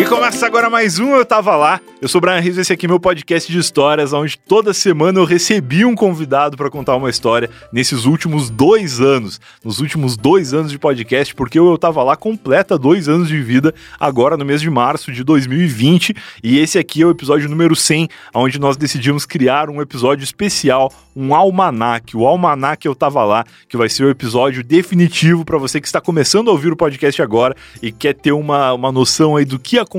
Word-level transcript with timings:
E 0.00 0.04
começa 0.06 0.46
agora 0.46 0.70
mais 0.70 0.98
um 0.98 1.14
Eu 1.14 1.26
Tava 1.26 1.54
Lá. 1.56 1.78
Eu 2.00 2.08
sou 2.08 2.20
o 2.20 2.22
Brian 2.22 2.40
Rizzo, 2.40 2.58
esse 2.58 2.72
aqui 2.72 2.86
é 2.86 2.88
meu 2.88 2.98
podcast 2.98 3.52
de 3.52 3.58
histórias, 3.58 4.14
onde 4.14 4.38
toda 4.38 4.72
semana 4.72 5.20
eu 5.20 5.26
recebi 5.26 5.84
um 5.84 5.94
convidado 5.94 6.56
para 6.56 6.70
contar 6.70 6.96
uma 6.96 7.10
história 7.10 7.50
nesses 7.70 8.06
últimos 8.06 8.48
dois 8.48 8.98
anos. 8.98 9.38
Nos 9.62 9.78
últimos 9.78 10.16
dois 10.16 10.54
anos 10.54 10.72
de 10.72 10.78
podcast, 10.78 11.34
porque 11.34 11.60
o 11.60 11.70
Eu 11.70 11.76
Tava 11.76 12.02
Lá 12.02 12.16
completa 12.16 12.78
dois 12.78 13.10
anos 13.10 13.28
de 13.28 13.38
vida 13.42 13.74
agora 13.98 14.38
no 14.38 14.44
mês 14.46 14.62
de 14.62 14.70
março 14.70 15.12
de 15.12 15.22
2020. 15.22 16.16
E 16.42 16.58
esse 16.58 16.78
aqui 16.78 17.02
é 17.02 17.06
o 17.06 17.10
episódio 17.10 17.50
número 17.50 17.76
100, 17.76 18.08
onde 18.34 18.58
nós 18.58 18.78
decidimos 18.78 19.26
criar 19.26 19.68
um 19.68 19.82
episódio 19.82 20.24
especial, 20.24 20.90
um 21.14 21.34
almanac. 21.34 22.16
O 22.16 22.26
almanac 22.26 22.86
Eu 22.86 22.94
Tava 22.94 23.22
Lá, 23.22 23.44
que 23.68 23.76
vai 23.76 23.90
ser 23.90 24.04
o 24.04 24.10
episódio 24.10 24.64
definitivo 24.64 25.44
para 25.44 25.58
você 25.58 25.78
que 25.78 25.86
está 25.86 26.00
começando 26.00 26.48
a 26.48 26.52
ouvir 26.52 26.72
o 26.72 26.76
podcast 26.76 27.20
agora 27.20 27.54
e 27.82 27.92
quer 27.92 28.14
ter 28.14 28.32
uma, 28.32 28.72
uma 28.72 28.90
noção 28.90 29.36
aí 29.36 29.44
do 29.44 29.58
que 29.58 29.76
aconteceu 29.78 29.89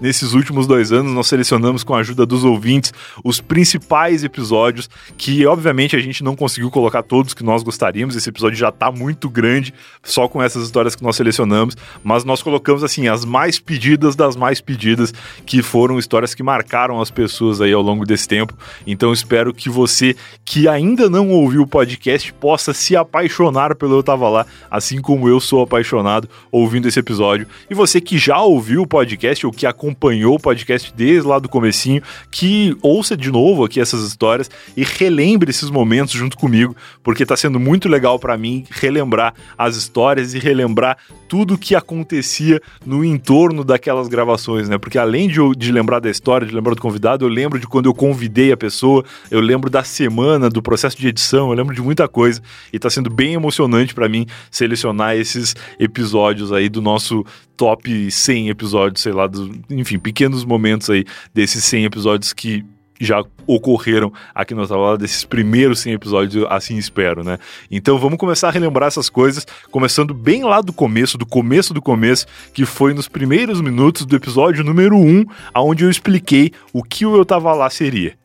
nesses 0.00 0.32
últimos 0.32 0.66
dois 0.66 0.92
anos. 0.92 1.12
Nós 1.12 1.26
selecionamos 1.26 1.82
com 1.82 1.94
a 1.94 1.98
ajuda 1.98 2.24
dos 2.24 2.44
ouvintes 2.44 2.92
os 3.24 3.40
principais 3.40 4.24
episódios 4.24 4.88
que, 5.16 5.44
obviamente, 5.46 5.96
a 5.96 6.00
gente 6.00 6.22
não 6.22 6.36
conseguiu 6.36 6.70
colocar 6.70 7.02
todos 7.02 7.34
que 7.34 7.42
nós 7.42 7.62
gostaríamos. 7.62 8.16
Esse 8.16 8.28
episódio 8.28 8.58
já 8.58 8.68
está 8.68 8.90
muito 8.90 9.28
grande, 9.28 9.74
só 10.02 10.28
com 10.28 10.42
essas 10.42 10.64
histórias 10.64 10.94
que 10.94 11.02
nós 11.02 11.16
selecionamos, 11.16 11.76
mas 12.02 12.24
nós 12.24 12.42
colocamos 12.42 12.84
assim 12.84 13.08
as 13.08 13.24
mais 13.24 13.58
pedidas 13.58 14.14
das 14.14 14.36
mais 14.36 14.60
pedidas, 14.60 15.12
que 15.44 15.62
foram 15.62 15.98
histórias 15.98 16.34
que 16.34 16.42
marcaram 16.42 17.00
as 17.00 17.10
pessoas 17.10 17.60
aí 17.60 17.72
ao 17.72 17.82
longo 17.82 18.04
desse 18.04 18.28
tempo. 18.28 18.54
Então 18.86 19.12
espero 19.12 19.52
que 19.52 19.68
você 19.68 20.16
que 20.44 20.68
ainda 20.68 21.08
não 21.08 21.30
ouviu 21.30 21.62
o 21.62 21.66
podcast 21.66 22.32
possa 22.34 22.72
se 22.72 22.96
apaixonar 22.96 23.74
pelo 23.74 23.96
Eu 23.96 24.02
Tava 24.02 24.28
Lá, 24.28 24.46
assim 24.70 25.00
como 25.00 25.28
eu 25.28 25.40
sou 25.40 25.62
apaixonado 25.62 26.28
ouvindo 26.50 26.88
esse 26.88 26.98
episódio. 26.98 27.46
E 27.68 27.74
você 27.74 28.00
que 28.00 28.18
já 28.18 28.40
ouviu 28.40 28.86
podcast 28.90 29.46
ou 29.46 29.52
que 29.52 29.64
acompanhou 29.64 30.34
o 30.34 30.40
podcast 30.40 30.92
desde 30.94 31.26
lá 31.26 31.38
do 31.38 31.48
comecinho, 31.48 32.02
que 32.30 32.76
ouça 32.82 33.16
de 33.16 33.30
novo 33.30 33.64
aqui 33.64 33.80
essas 33.80 34.02
histórias 34.02 34.50
e 34.76 34.84
relembre 34.84 35.50
esses 35.50 35.70
momentos 35.70 36.12
junto 36.12 36.36
comigo, 36.36 36.76
porque 37.02 37.24
tá 37.24 37.36
sendo 37.36 37.60
muito 37.60 37.88
legal 37.88 38.18
para 38.18 38.36
mim 38.36 38.66
relembrar 38.68 39.32
as 39.56 39.76
histórias 39.76 40.34
e 40.34 40.38
relembrar 40.38 40.98
tudo 41.30 41.56
que 41.56 41.76
acontecia 41.76 42.60
no 42.84 43.04
entorno 43.04 43.62
daquelas 43.62 44.08
gravações, 44.08 44.68
né? 44.68 44.76
Porque 44.78 44.98
além 44.98 45.28
de, 45.28 45.38
de 45.56 45.70
lembrar 45.70 46.00
da 46.00 46.10
história, 46.10 46.44
de 46.44 46.52
lembrar 46.52 46.74
do 46.74 46.82
convidado, 46.82 47.24
eu 47.24 47.28
lembro 47.28 47.56
de 47.56 47.68
quando 47.68 47.86
eu 47.86 47.94
convidei 47.94 48.50
a 48.50 48.56
pessoa, 48.56 49.04
eu 49.30 49.40
lembro 49.40 49.70
da 49.70 49.84
semana, 49.84 50.50
do 50.50 50.60
processo 50.60 50.98
de 50.98 51.06
edição, 51.06 51.48
eu 51.48 51.54
lembro 51.54 51.72
de 51.72 51.80
muita 51.80 52.08
coisa 52.08 52.42
e 52.72 52.80
tá 52.80 52.90
sendo 52.90 53.08
bem 53.08 53.34
emocionante 53.34 53.94
para 53.94 54.08
mim 54.08 54.26
selecionar 54.50 55.14
esses 55.14 55.54
episódios 55.78 56.52
aí 56.52 56.68
do 56.68 56.82
nosso 56.82 57.24
top 57.56 58.10
100 58.10 58.48
episódios, 58.48 59.00
sei 59.00 59.12
lá, 59.12 59.30
enfim, 59.70 60.00
pequenos 60.00 60.44
momentos 60.44 60.90
aí 60.90 61.04
desses 61.32 61.64
100 61.64 61.84
episódios 61.84 62.32
que 62.32 62.64
já 63.00 63.24
ocorreram 63.46 64.12
aqui 64.34 64.54
no 64.54 64.66
Tava 64.66 64.98
desses 64.98 65.24
primeiros 65.24 65.80
100 65.80 65.94
episódios, 65.94 66.46
assim 66.50 66.76
espero, 66.76 67.24
né? 67.24 67.38
Então 67.70 67.98
vamos 67.98 68.18
começar 68.18 68.48
a 68.48 68.50
relembrar 68.50 68.88
essas 68.88 69.08
coisas, 69.08 69.46
começando 69.70 70.12
bem 70.12 70.44
lá 70.44 70.60
do 70.60 70.72
começo, 70.72 71.16
do 71.16 71.26
começo 71.26 71.72
do 71.72 71.80
começo, 71.80 72.26
que 72.52 72.66
foi 72.66 72.92
nos 72.92 73.08
primeiros 73.08 73.60
minutos 73.60 74.04
do 74.04 74.14
episódio 74.14 74.62
número 74.62 74.96
1, 74.96 75.24
onde 75.56 75.84
eu 75.84 75.90
expliquei 75.90 76.52
o 76.72 76.82
que 76.82 77.06
o 77.06 77.16
Eu 77.16 77.24
Tava 77.24 77.52
Lá 77.54 77.70
seria. 77.70 78.19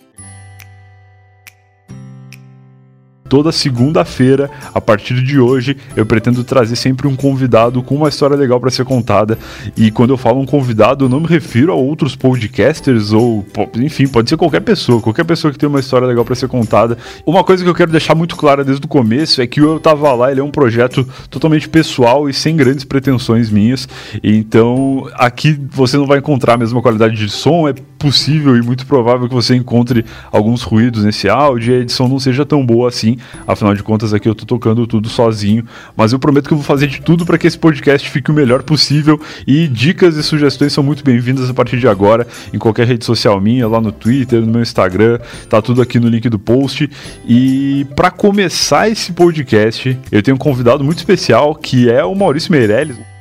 Toda 3.28 3.52
segunda-feira, 3.52 4.50
a 4.74 4.80
partir 4.80 5.22
de 5.24 5.40
hoje, 5.40 5.76
eu 5.96 6.06
pretendo 6.06 6.44
trazer 6.44 6.76
sempre 6.76 7.08
um 7.08 7.16
convidado 7.16 7.82
com 7.82 7.96
uma 7.96 8.10
história 8.10 8.36
legal 8.36 8.60
para 8.60 8.70
ser 8.70 8.86
contada. 8.86 9.38
E 9.76 9.90
quando 9.90 10.12
eu 10.12 10.18
falo 10.18 10.40
um 10.40 10.46
convidado, 10.46 11.06
eu 11.06 11.10
não 11.10 11.20
me 11.20 11.28
refiro 11.28 11.72
a 11.72 11.76
outros 11.76 12.16
podcasters 12.16 13.12
ou, 13.12 13.46
enfim, 13.78 14.08
pode 14.08 14.30
ser 14.30 14.38
qualquer 14.38 14.62
pessoa, 14.62 15.02
qualquer 15.02 15.24
pessoa 15.24 15.52
que 15.52 15.58
tem 15.58 15.68
uma 15.68 15.80
história 15.80 16.08
legal 16.08 16.24
para 16.24 16.36
ser 16.36 16.48
contada. 16.48 16.98
Uma 17.26 17.44
coisa 17.44 17.64
que 17.64 17.70
eu 17.70 17.76
quero 17.76 17.92
deixar 17.92 18.14
muito 18.14 18.36
clara 18.36 18.64
desde 18.64 18.86
o 18.86 18.88
começo 18.88 19.42
é 19.42 19.48
que 19.48 19.60
o 19.60 19.74
Eu 19.74 19.80
Tava 19.80 20.14
Lá, 20.14 20.32
ele 20.32 20.40
é 20.40 20.44
um 20.44 20.52
projeto 20.52 21.08
totalmente 21.30 21.68
pessoal 21.68 22.30
e 22.30 22.34
sem 22.34 22.56
grandes 22.56 22.84
pretensões 22.84 23.50
minhas. 23.50 23.88
Então, 24.24 25.10
aqui 25.16 25.60
você 25.72 25.98
não 25.98 26.06
vai 26.06 26.20
encontrar 26.20 26.54
a 26.54 26.58
mesma 26.58 26.82
qualidade 26.82 27.16
de 27.16 27.30
som, 27.30 27.68
é 27.68 27.74
possível 27.98 28.56
e 28.58 28.62
muito 28.62 28.86
provável 28.86 29.28
que 29.28 29.34
você 29.34 29.56
encontre 29.56 30.06
alguns 30.32 30.62
ruídos 30.62 31.04
nesse 31.04 31.30
áudio 31.30 31.74
e 31.74 31.78
a 31.78 31.82
edição 31.82 32.08
não 32.08 32.20
seja 32.20 32.46
tão 32.46 32.66
boa 32.66 32.90
assim. 32.90 33.18
Afinal 33.48 33.74
de 33.74 33.84
contas, 33.84 34.14
aqui 34.14 34.28
eu 34.28 34.36
tô 34.36 34.46
tocando 34.46 34.86
tudo 34.86 35.10
sozinho. 35.10 35.66
Mas 35.96 36.14
eu 36.14 36.20
prometo 36.20 36.48
que 36.48 36.54
eu 36.54 36.58
vou 36.58 36.66
fazer 36.66 36.88
de 36.88 37.02
tudo 37.02 37.26
para 37.26 37.38
que 37.38 37.48
esse 37.48 37.58
podcast 37.58 38.10
fique 38.10 38.32
o 38.32 38.34
melhor 38.34 38.64
possível. 38.64 39.20
E 39.48 39.68
dicas 39.68 40.16
e 40.18 40.24
sugestões 40.24 40.74
são 40.74 40.84
muito 40.84 41.04
bem-vindas 41.04 41.50
a 41.50 41.54
partir 41.54 41.78
de 41.78 41.88
agora 41.88 42.28
em 42.54 42.58
qualquer 42.58 42.88
rede 42.88 43.06
social 43.06 43.40
minha, 43.40 43.68
lá 43.68 43.82
no 43.82 43.92
Twitter, 43.92 44.42
no 44.42 44.48
meu 44.48 44.62
Instagram. 44.62 45.20
Tá 45.50 45.62
tudo 45.62 45.82
aqui 45.82 46.00
no 46.00 46.08
link 46.08 46.30
do 46.30 46.40
post. 46.40 46.90
E 47.28 47.86
para 47.96 48.12
começar 48.12 48.90
esse 48.90 49.12
podcast, 49.14 49.98
eu 50.12 50.22
tenho 50.22 50.36
um 50.36 50.40
convidado 50.40 50.84
muito 50.84 50.98
especial 50.98 51.56
que 51.56 51.90
é 51.90 52.04
o 52.04 52.16
Maurício 52.16 52.52
Meirelles. 52.52 53.15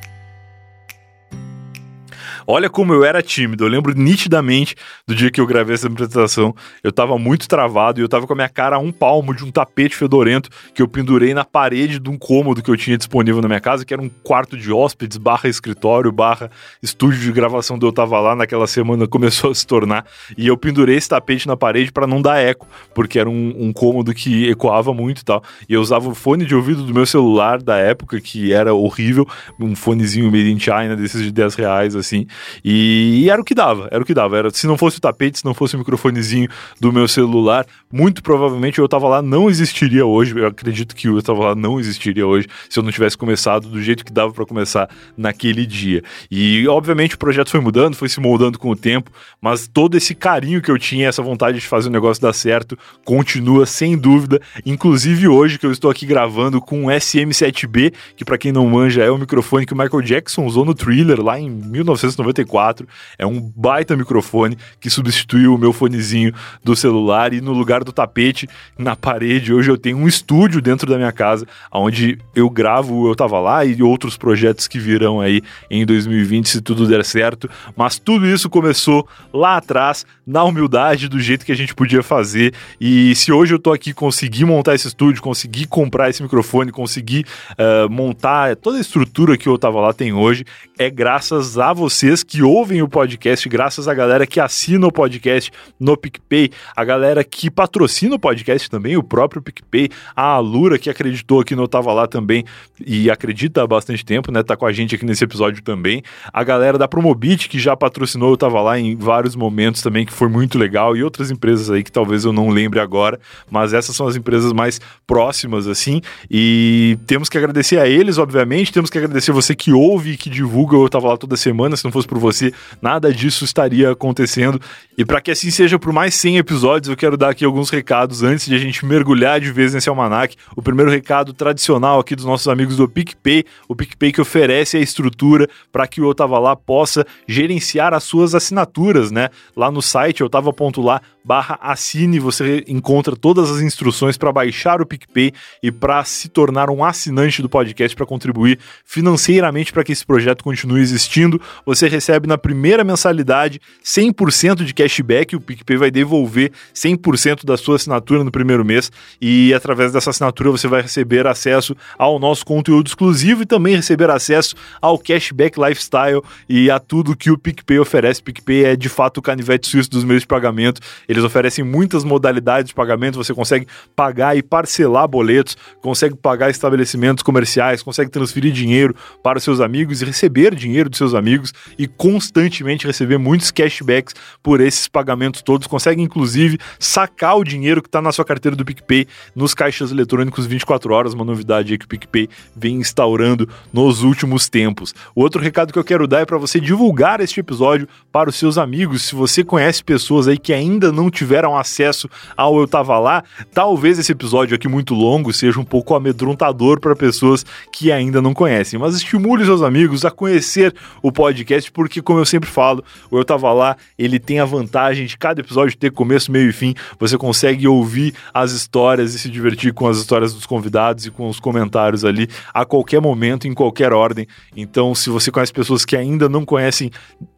Olha 2.47 2.69
como 2.69 2.93
eu 2.93 3.05
era 3.05 3.23
tímido. 3.23 3.65
Eu 3.65 3.69
lembro 3.69 3.95
nitidamente 3.95 4.75
do 5.07 5.15
dia 5.15 5.31
que 5.31 5.41
eu 5.41 5.47
gravei 5.47 5.75
essa 5.75 5.87
apresentação. 5.87 6.55
Eu 6.83 6.93
tava 6.93 7.19
muito 7.19 7.49
travado 7.49 8.01
e 8.01 8.03
eu 8.03 8.09
tava 8.09 8.27
com 8.27 8.33
a 8.33 8.37
minha 8.37 8.49
cara 8.49 8.77
a 8.77 8.79
um 8.79 8.93
palmo 8.93 9.35
de 9.35 9.45
um 9.45 9.51
tapete 9.51 9.97
fedorento 9.97 10.51
que 10.75 10.83
eu 10.83 10.89
pendurei 10.89 11.33
na 11.33 11.45
parede 11.45 11.99
de 11.99 12.11
um 12.11 12.19
cômodo 12.19 12.63
que 12.63 12.71
eu 12.71 12.77
tinha 12.77 12.99
disponível 12.99 13.41
na 13.41 13.49
minha 13.49 13.61
casa, 13.61 13.85
que 13.85 13.95
era 13.95 14.03
um 14.03 14.11
quarto 14.23 14.57
de 14.57 14.73
hóspedes, 14.73 15.17
barra 15.17 15.49
escritório, 15.49 16.13
barra 16.13 16.51
estúdio 16.83 17.21
de 17.21 17.33
gravação 17.33 17.79
do 17.79 17.87
Eu 17.87 17.93
Tava 17.93 18.21
Lá 18.21 18.37
naquela 18.37 18.67
semana 18.67 19.07
começou 19.09 19.51
a 19.51 19.55
se 19.55 19.67
tornar. 19.67 20.05
E 20.37 20.47
eu 20.47 20.57
pendurei 20.57 20.97
esse 20.97 21.09
tapete 21.09 21.47
na 21.47 21.57
parede 21.57 21.93
para 21.93 22.07
não 22.07 22.21
dar 22.21 22.39
eco, 22.39 22.67
porque 22.95 23.19
era 23.19 23.29
um, 23.29 23.55
um 23.57 23.73
cômodo 23.73 24.13
que 24.13 24.49
ecoava 24.51 24.93
muito 24.93 25.21
e 25.21 25.25
tal. 25.25 25.43
E 25.69 25.75
eu 25.75 25.81
usava 25.81 26.09
o 26.09 26.15
fone 26.15 26.45
de 26.45 26.55
ouvido 26.55 26.83
do 26.83 26.93
meu 26.93 27.07
celular 27.07 27.63
da 27.63 27.77
época, 27.79 28.21
que 28.21 28.53
era 28.53 28.75
horrível, 28.75 29.27
um 29.59 29.75
fonezinho 29.75 30.31
made 30.31 30.51
in 30.51 30.59
China, 30.59 30.95
desses 30.95 31.23
de 31.23 31.33
10 31.33 31.55
reais, 31.55 31.97
assim. 31.97 32.27
E, 32.65 33.23
e, 33.25 33.31
era 33.31 33.41
o 33.41 33.45
que 33.45 33.55
dava, 33.55 33.89
era 33.91 34.03
o 34.03 34.07
que 34.07 34.15
dava. 34.15 34.37
Era, 34.37 34.51
se 34.51 34.67
não 34.67 34.77
fosse 34.77 34.99
o 34.99 35.01
tapete, 35.01 35.39
se 35.39 35.45
não 35.45 35.55
fosse 35.55 35.77
o 35.77 35.79
microfonezinho 35.79 36.49
do 36.81 36.93
meu 36.93 37.07
celular, 37.09 37.67
muito 37.93 38.23
provavelmente 38.23 38.79
eu 38.79 38.89
tava 38.89 39.09
lá 39.09 39.23
não 39.23 39.49
existiria 39.49 40.05
hoje. 40.05 40.37
Eu 40.37 40.47
acredito 40.47 40.95
que 40.95 41.09
eu 41.09 41.23
tava 41.23 41.49
lá 41.49 41.55
não 41.55 41.79
existiria 41.79 42.27
hoje 42.27 42.47
se 42.69 42.79
eu 42.79 42.83
não 42.83 42.91
tivesse 42.91 43.17
começado 43.17 43.69
do 43.69 43.83
jeito 43.83 44.05
que 44.05 44.13
dava 44.13 44.33
para 44.33 44.47
começar 44.47 44.89
naquele 45.17 45.67
dia. 45.67 46.03
E 46.31 46.67
obviamente 46.69 47.15
o 47.15 47.19
projeto 47.19 47.51
foi 47.51 47.61
mudando, 47.61 47.95
foi 47.95 48.09
se 48.09 48.21
moldando 48.21 48.59
com 48.59 48.71
o 48.71 48.77
tempo, 48.77 49.11
mas 49.41 49.69
todo 49.69 49.97
esse 49.97 50.15
carinho 50.15 50.61
que 50.61 50.71
eu 50.71 50.79
tinha, 50.79 51.09
essa 51.09 51.23
vontade 51.23 51.59
de 51.59 51.67
fazer 51.67 51.89
o 51.89 51.93
negócio 51.93 52.23
dar 52.23 52.33
certo, 52.33 52.79
continua 53.05 53.67
sem 53.67 53.97
dúvida. 53.97 54.41
Inclusive 54.65 55.29
hoje 55.29 55.59
que 55.59 55.67
eu 55.67 55.73
estou 55.73 55.91
aqui 55.91 56.07
gravando 56.07 56.61
com 56.61 56.85
um 56.85 56.87
SM7B, 56.87 57.93
que 58.17 58.25
para 58.25 58.39
quem 58.39 58.53
não 58.53 58.67
manja 58.67 59.03
é 59.03 59.11
o 59.11 59.19
microfone 59.19 59.67
que 59.67 59.73
o 59.73 59.77
Michael 59.77 60.03
Jackson 60.03 60.45
usou 60.45 60.65
no 60.65 60.75
Thriller 60.75 61.21
lá 61.21 61.39
em 61.39 61.51
1990 61.51 62.24
94. 62.25 62.87
É 63.19 63.27
um 63.27 63.41
baita 63.41 63.97
microfone 63.97 64.57
que 64.81 64.91
substituiu 64.91 65.55
o 65.55 65.59
meu 65.59 65.73
fonezinho 65.73 66.33
do 66.63 66.75
celular 66.75 67.33
e 67.33 67.41
no 67.41 67.53
lugar 67.53 67.85
do 67.85 67.93
tapete 67.93 68.49
na 68.79 68.97
parede, 68.97 69.53
hoje 69.53 69.71
eu 69.71 69.79
tenho 69.79 69.99
um 69.99 70.09
estúdio 70.09 70.61
dentro 70.61 70.91
da 70.91 70.97
minha 70.97 71.13
casa 71.13 71.47
onde 71.73 72.19
eu 72.35 72.49
gravo 72.51 73.09
Eu 73.09 73.15
Tava 73.15 73.39
Lá 73.39 73.65
e 73.65 73.83
outros 73.83 74.17
projetos 74.17 74.67
que 74.67 74.79
virão 74.79 75.21
aí 75.21 75.43
em 75.71 75.85
2020 75.85 76.49
se 76.49 76.61
tudo 76.61 76.87
der 76.87 77.05
certo. 77.05 77.49
Mas 77.77 77.99
tudo 77.99 78.27
isso 78.27 78.49
começou 78.49 79.07
lá 79.33 79.57
atrás, 79.57 80.07
na 80.27 80.43
humildade, 80.45 81.09
do 81.09 81.21
jeito 81.21 81.45
que 81.45 81.53
a 81.53 81.57
gente 81.57 81.75
podia 81.75 82.03
fazer. 82.03 82.55
E 82.81 83.15
se 83.15 83.33
hoje 83.33 83.55
eu 83.55 83.59
tô 83.59 83.73
aqui 83.73 83.93
consegui 83.93 84.45
montar 84.45 84.75
esse 84.75 84.89
estúdio, 84.89 85.23
consegui 85.23 85.67
comprar 85.67 86.11
esse 86.11 86.23
microfone, 86.23 86.73
consegui 86.73 87.25
uh, 87.53 87.91
montar 87.91 88.57
toda 88.57 88.79
a 88.79 88.81
estrutura 88.81 89.37
que 89.37 89.49
eu 89.49 89.59
tava 89.59 89.81
lá 89.81 89.93
tem 89.93 90.13
hoje, 90.13 90.45
é 90.79 90.91
graças 90.91 91.59
a 91.59 91.73
vocês 91.73 92.14
vocês 92.15 92.23
que 92.23 92.43
ouvem 92.43 92.81
o 92.81 92.89
podcast, 92.89 93.49
graças 93.49 93.89
à 93.89 93.95
galera 93.95 94.25
que 94.25 94.39
assina 94.39 94.87
o 94.87 94.93
podcast 94.93 95.51
no 95.81 95.97
PicPay, 95.97 96.51
a 96.77 96.85
galera 96.85 97.25
que 97.25 97.51
patrocina 97.51 98.15
o 98.15 98.19
podcast 98.19 98.71
também, 98.71 98.97
o 98.97 99.03
próprio 99.03 99.43
PicPay, 99.43 99.89
a 100.15 100.35
Alura 100.35 100.79
que 100.79 100.89
acreditou 100.89 101.41
aqui 101.41 101.57
no 101.57 101.67
Tava 101.67 101.93
Lá 101.93 102.07
também 102.07 102.45
e 102.87 103.11
acredita 103.11 103.63
há 103.63 103.67
bastante 103.67 104.05
tempo, 104.05 104.31
né? 104.31 104.45
Tá 104.45 104.57
com 104.57 104.65
a 104.65 104.73
gente 104.73 104.95
aqui 104.95 105.05
nesse 105.05 105.25
episódio 105.25 105.61
também. 105.63 106.03
A 106.33 106.45
galera 106.45 106.79
da 106.79 106.87
Promobit 106.87 107.49
que 107.49 107.59
já 107.59 107.77
patrocinou 107.77 108.33
o 108.33 108.37
Tava 108.37 108.61
Lá 108.61 108.79
em 108.79 108.95
vários 108.95 109.35
momentos 109.35 109.83
também, 109.83 110.07
que 110.07 110.13
foi 110.13 110.29
muito 110.29 110.57
legal, 110.57 110.97
e 110.97 111.03
outras 111.03 111.33
empresas 111.33 111.69
aí 111.69 111.83
que 111.83 111.91
talvez 111.91 112.25
eu 112.25 112.33
não 112.33 112.49
lembre 112.49 112.79
agora, 112.79 113.19
mas 113.51 113.73
essas 113.73 113.97
são 113.97 114.07
as 114.07 114.15
empresas 114.15 114.53
mais 114.53 114.81
próximas, 115.05 115.67
assim, 115.67 116.01
e 116.31 116.97
temos 117.07 117.29
que 117.29 117.37
agradecer 117.37 117.79
a 117.79 117.89
eles, 117.89 118.19
obviamente, 118.19 118.73
temos 118.73 118.89
que 118.89 118.99
agradecer 118.99 119.33
você 119.33 119.55
que 119.55 119.73
ouve 119.73 120.13
e 120.13 120.17
que 120.17 120.31
divulga 120.31 120.77
o 120.77 120.89
Tava 120.89 121.09
Lá 121.09 121.17
toda 121.17 121.37
semana, 121.37 121.77
se 121.77 121.85
não 121.85 121.91
fosse 121.91 122.04
fosse 122.05 122.09
por 122.09 122.19
você, 122.19 122.53
nada 122.81 123.13
disso 123.13 123.45
estaria 123.45 123.91
acontecendo. 123.91 124.61
E 124.97 125.05
para 125.05 125.21
que 125.21 125.31
assim 125.31 125.51
seja 125.51 125.79
por 125.79 125.93
mais 125.93 126.15
100 126.15 126.39
episódios, 126.39 126.89
eu 126.89 126.97
quero 126.97 127.17
dar 127.17 127.31
aqui 127.31 127.45
alguns 127.45 127.71
recados 127.71 128.23
antes 128.23 128.47
de 128.47 128.55
a 128.55 128.59
gente 128.59 128.85
mergulhar 128.87 129.41
de 129.41 129.51
vez 129.51 129.75
nesse 129.75 129.89
almanac. 129.89 130.37
O 130.55 130.63
primeiro 130.63 130.91
recado 130.91 131.33
tradicional 131.33 131.99
aqui 131.99 132.15
dos 132.15 132.25
nossos 132.25 132.47
amigos 132.47 132.77
do 132.77 132.89
PicPay, 132.89 133.45
o 133.69 133.75
PicPay 133.75 134.13
que 134.13 134.21
oferece 134.21 134.77
a 134.77 134.81
estrutura 134.81 135.49
para 135.73 135.87
que 135.87 136.01
o 136.01 136.09
Eu 136.09 136.15
Tava 136.15 136.39
Lá 136.39 136.55
possa 136.55 137.05
gerenciar 137.27 137.93
as 137.93 138.05
suas 138.05 138.35
assinaturas, 138.35 139.11
né? 139.11 139.31
Lá 139.57 139.71
no 139.71 139.83
site 139.83 140.21
eu 140.21 140.29
tava.lá 140.29 141.01
barra 141.25 141.59
assine, 141.63 142.19
você 142.19 142.63
encontra 142.69 143.17
todas 143.17 143.51
as 143.51 143.63
instruções 143.63 144.19
para 144.19 144.31
baixar 144.31 144.83
o 144.83 144.87
PicPay 144.87 145.33
e 145.63 145.73
para 145.73 146.05
se 146.05 146.29
tornar 146.29 146.69
um 146.69 146.85
assinante 146.85 147.41
do 147.41 147.49
podcast 147.49 147.97
para 147.97 148.05
contribuir 148.05 148.59
financeiramente 148.85 149.73
para 149.73 149.83
que 149.83 149.93
esse 149.93 150.05
projeto 150.05 150.45
continue 150.45 150.83
existindo. 150.83 151.41
Você 151.65 151.89
recebe 151.89 152.29
na 152.29 152.37
primeira 152.37 152.85
mensalidade 152.85 153.61
100% 153.83 154.65
de 154.65 154.75
cashback, 154.75 155.35
o 155.35 155.41
PicPay 155.41 155.77
vai 155.79 155.91
devolver 155.91 156.53
100% 156.75 157.45
da 157.45 157.57
sua 157.57 157.77
assinatura 157.77 158.23
no 158.23 158.31
primeiro 158.31 158.65
mês 158.65 158.93
e 159.21 159.55
através 159.55 159.93
dessa 159.93 160.11
assinatura 160.11 160.51
você 160.51 160.69
vai 160.69 160.83
receber 160.83 161.27
acesso 161.27 161.75
ao 161.99 162.19
nosso 162.19 162.45
conteúdo 162.45 162.87
exclusivo 162.87 163.43
e 163.43 163.47
também 163.47 163.77
receber 163.77 164.11
acesso 164.11 164.55
ao 164.81 164.99
cashback 164.99 165.59
lifestyle 165.59 166.21
e 166.49 166.71
a 166.71 166.79
tudo 166.79 167.17
que 167.17 167.31
o 167.31 167.39
PicPay 167.39 167.79
oferece. 167.79 168.23
PicPay 168.23 168.65
é 168.65 168.77
de 168.77 168.91
fato 168.91 169.19
o 169.19 169.23
canivete 169.23 169.69
suíço 169.69 169.91
dos 169.91 170.05
meios 170.05 170.23
de 170.23 170.27
pagamento. 170.27 170.81
Eles 171.15 171.25
oferecem 171.25 171.65
muitas 171.65 172.03
modalidades 172.03 172.69
de 172.69 172.75
pagamento, 172.75 173.17
você 173.17 173.33
consegue 173.33 173.67
pagar 173.95 174.37
e 174.37 174.43
parcelar 174.43 175.07
boletos, 175.07 175.57
consegue 175.81 176.17
pagar 176.17 176.51
estabelecimentos 176.51 177.23
comerciais, 177.23 177.83
consegue 177.83 178.11
transferir 178.11 178.53
dinheiro 178.53 178.95
para 179.23 179.39
seus 179.39 179.61
amigos 179.61 180.03
e 180.03 180.05
receber 180.05 180.55
dinheiro 180.55 180.91
dos 180.91 180.99
seus 180.99 181.15
amigos 181.15 181.53
e 181.79 181.87
constantemente 181.87 182.87
receber 182.87 183.17
muitos 183.19 183.51
cashbacks 183.51 184.15
por 184.43 184.61
esses 184.61 184.89
pagamentos 184.89 185.41
todos. 185.41 185.67
Consegue 185.69 186.03
inclusive 186.03 186.59
sacar 186.79 187.37
o 187.37 187.45
dinheiro 187.45 187.81
que 187.81 187.89
está 187.89 188.03
na 188.03 188.11
sua 188.11 188.25
carteira 188.25 188.57
do 188.57 188.65
PicPay 188.65 189.07
nos 189.35 189.55
caixas 189.55 189.93
eletrônicos 189.93 190.47
24 190.47 190.93
horas, 190.93 191.15
uma 191.15 191.25
novidade 191.25 191.79
que 191.79 191.85
o 191.85 191.89
PicPay 191.89 192.29
vem 192.57 192.77
instaurando 192.77 193.49
nos 193.73 194.03
últimos 194.03 194.49
tempos. 194.49 194.95
O 195.15 195.23
outro 195.23 195.41
recado 195.41 195.73
que 195.73 195.79
eu 195.79 195.85
quero 195.85 196.09
dar 196.09 196.21
é 196.21 196.25
para 196.25 196.39
você 196.39 196.59
divulgar 196.59 197.21
este 197.21 197.41
episódio 197.41 197.89
para 198.11 198.31
os 198.31 198.37
seus 198.37 198.59
amigos. 198.59 199.03
Se 199.03 199.15
você 199.15 199.45
conhece 199.45 199.85
pessoas 199.85 200.27
aí 200.27 200.39
que 200.39 200.53
ainda 200.53 200.91
não 200.91 201.04
tiveram 201.11 201.57
acesso 201.57 202.09
ao 202.37 202.59
Eu 202.59 202.67
Tava 202.67 202.99
Lá, 202.99 203.23
talvez 203.53 203.99
esse 203.99 204.13
episódio 204.13 204.55
aqui 204.55 204.69
muito 204.69 204.95
longo 204.95 205.33
seja 205.33 205.61
um 205.61 205.65
pouco 205.65 205.95
amedrontador 205.95 206.81
para 206.81 206.97
pessoas 206.97 207.45
que 207.73 207.91
ainda 207.91 208.21
não 208.21 208.35
conhecem, 208.35 208.79
mas 208.79 208.95
estimule 208.95 209.45
seus 209.45 209.63
amigos 209.63 210.05
a 210.05 210.11
conhecer 210.11 210.75
o 211.03 211.11
podcast, 211.11 211.71
porque, 211.73 212.01
como 212.01 212.19
eu 212.19 212.25
sempre 212.25 212.49
falo, 212.49 212.85
o 213.11 213.19
Eu 213.19 213.25
Tava 213.25 213.53
Lá, 213.53 213.77
ele 213.99 214.19
tem 214.19 214.41
a 214.41 214.45
vantagem 214.45 215.07
de 215.07 215.17
cada 215.17 215.41
episódio 215.41 215.77
ter 215.77 215.91
começo, 215.91 216.31
meio 216.31 216.49
e 216.49 216.53
fim. 216.53 216.75
Você 216.99 217.17
consegue 217.17 217.67
ouvir 217.67 218.15
as 218.33 218.53
histórias 218.53 219.15
e 219.15 219.19
se 219.19 219.31
divertir 219.31 219.73
com 219.73 219.87
as 219.87 219.99
histórias 219.99 220.33
dos 220.33 220.47
convidados 220.47 221.07
e 221.07 221.11
com 221.11 221.29
os 221.29 221.41
comentários 221.41 222.05
ali 222.05 222.29
a 222.53 222.65
qualquer 222.65 223.01
momento, 223.01 223.47
em 223.47 223.55
qualquer 223.55 223.93
ordem. 223.93 224.27
Então, 224.57 224.95
se 224.95 225.11
você 225.11 225.31
conhece 225.31 225.53
pessoas 225.53 225.85
que 225.85 225.97
ainda 225.97 226.29
não 226.29 226.45
conhecem 226.45 226.91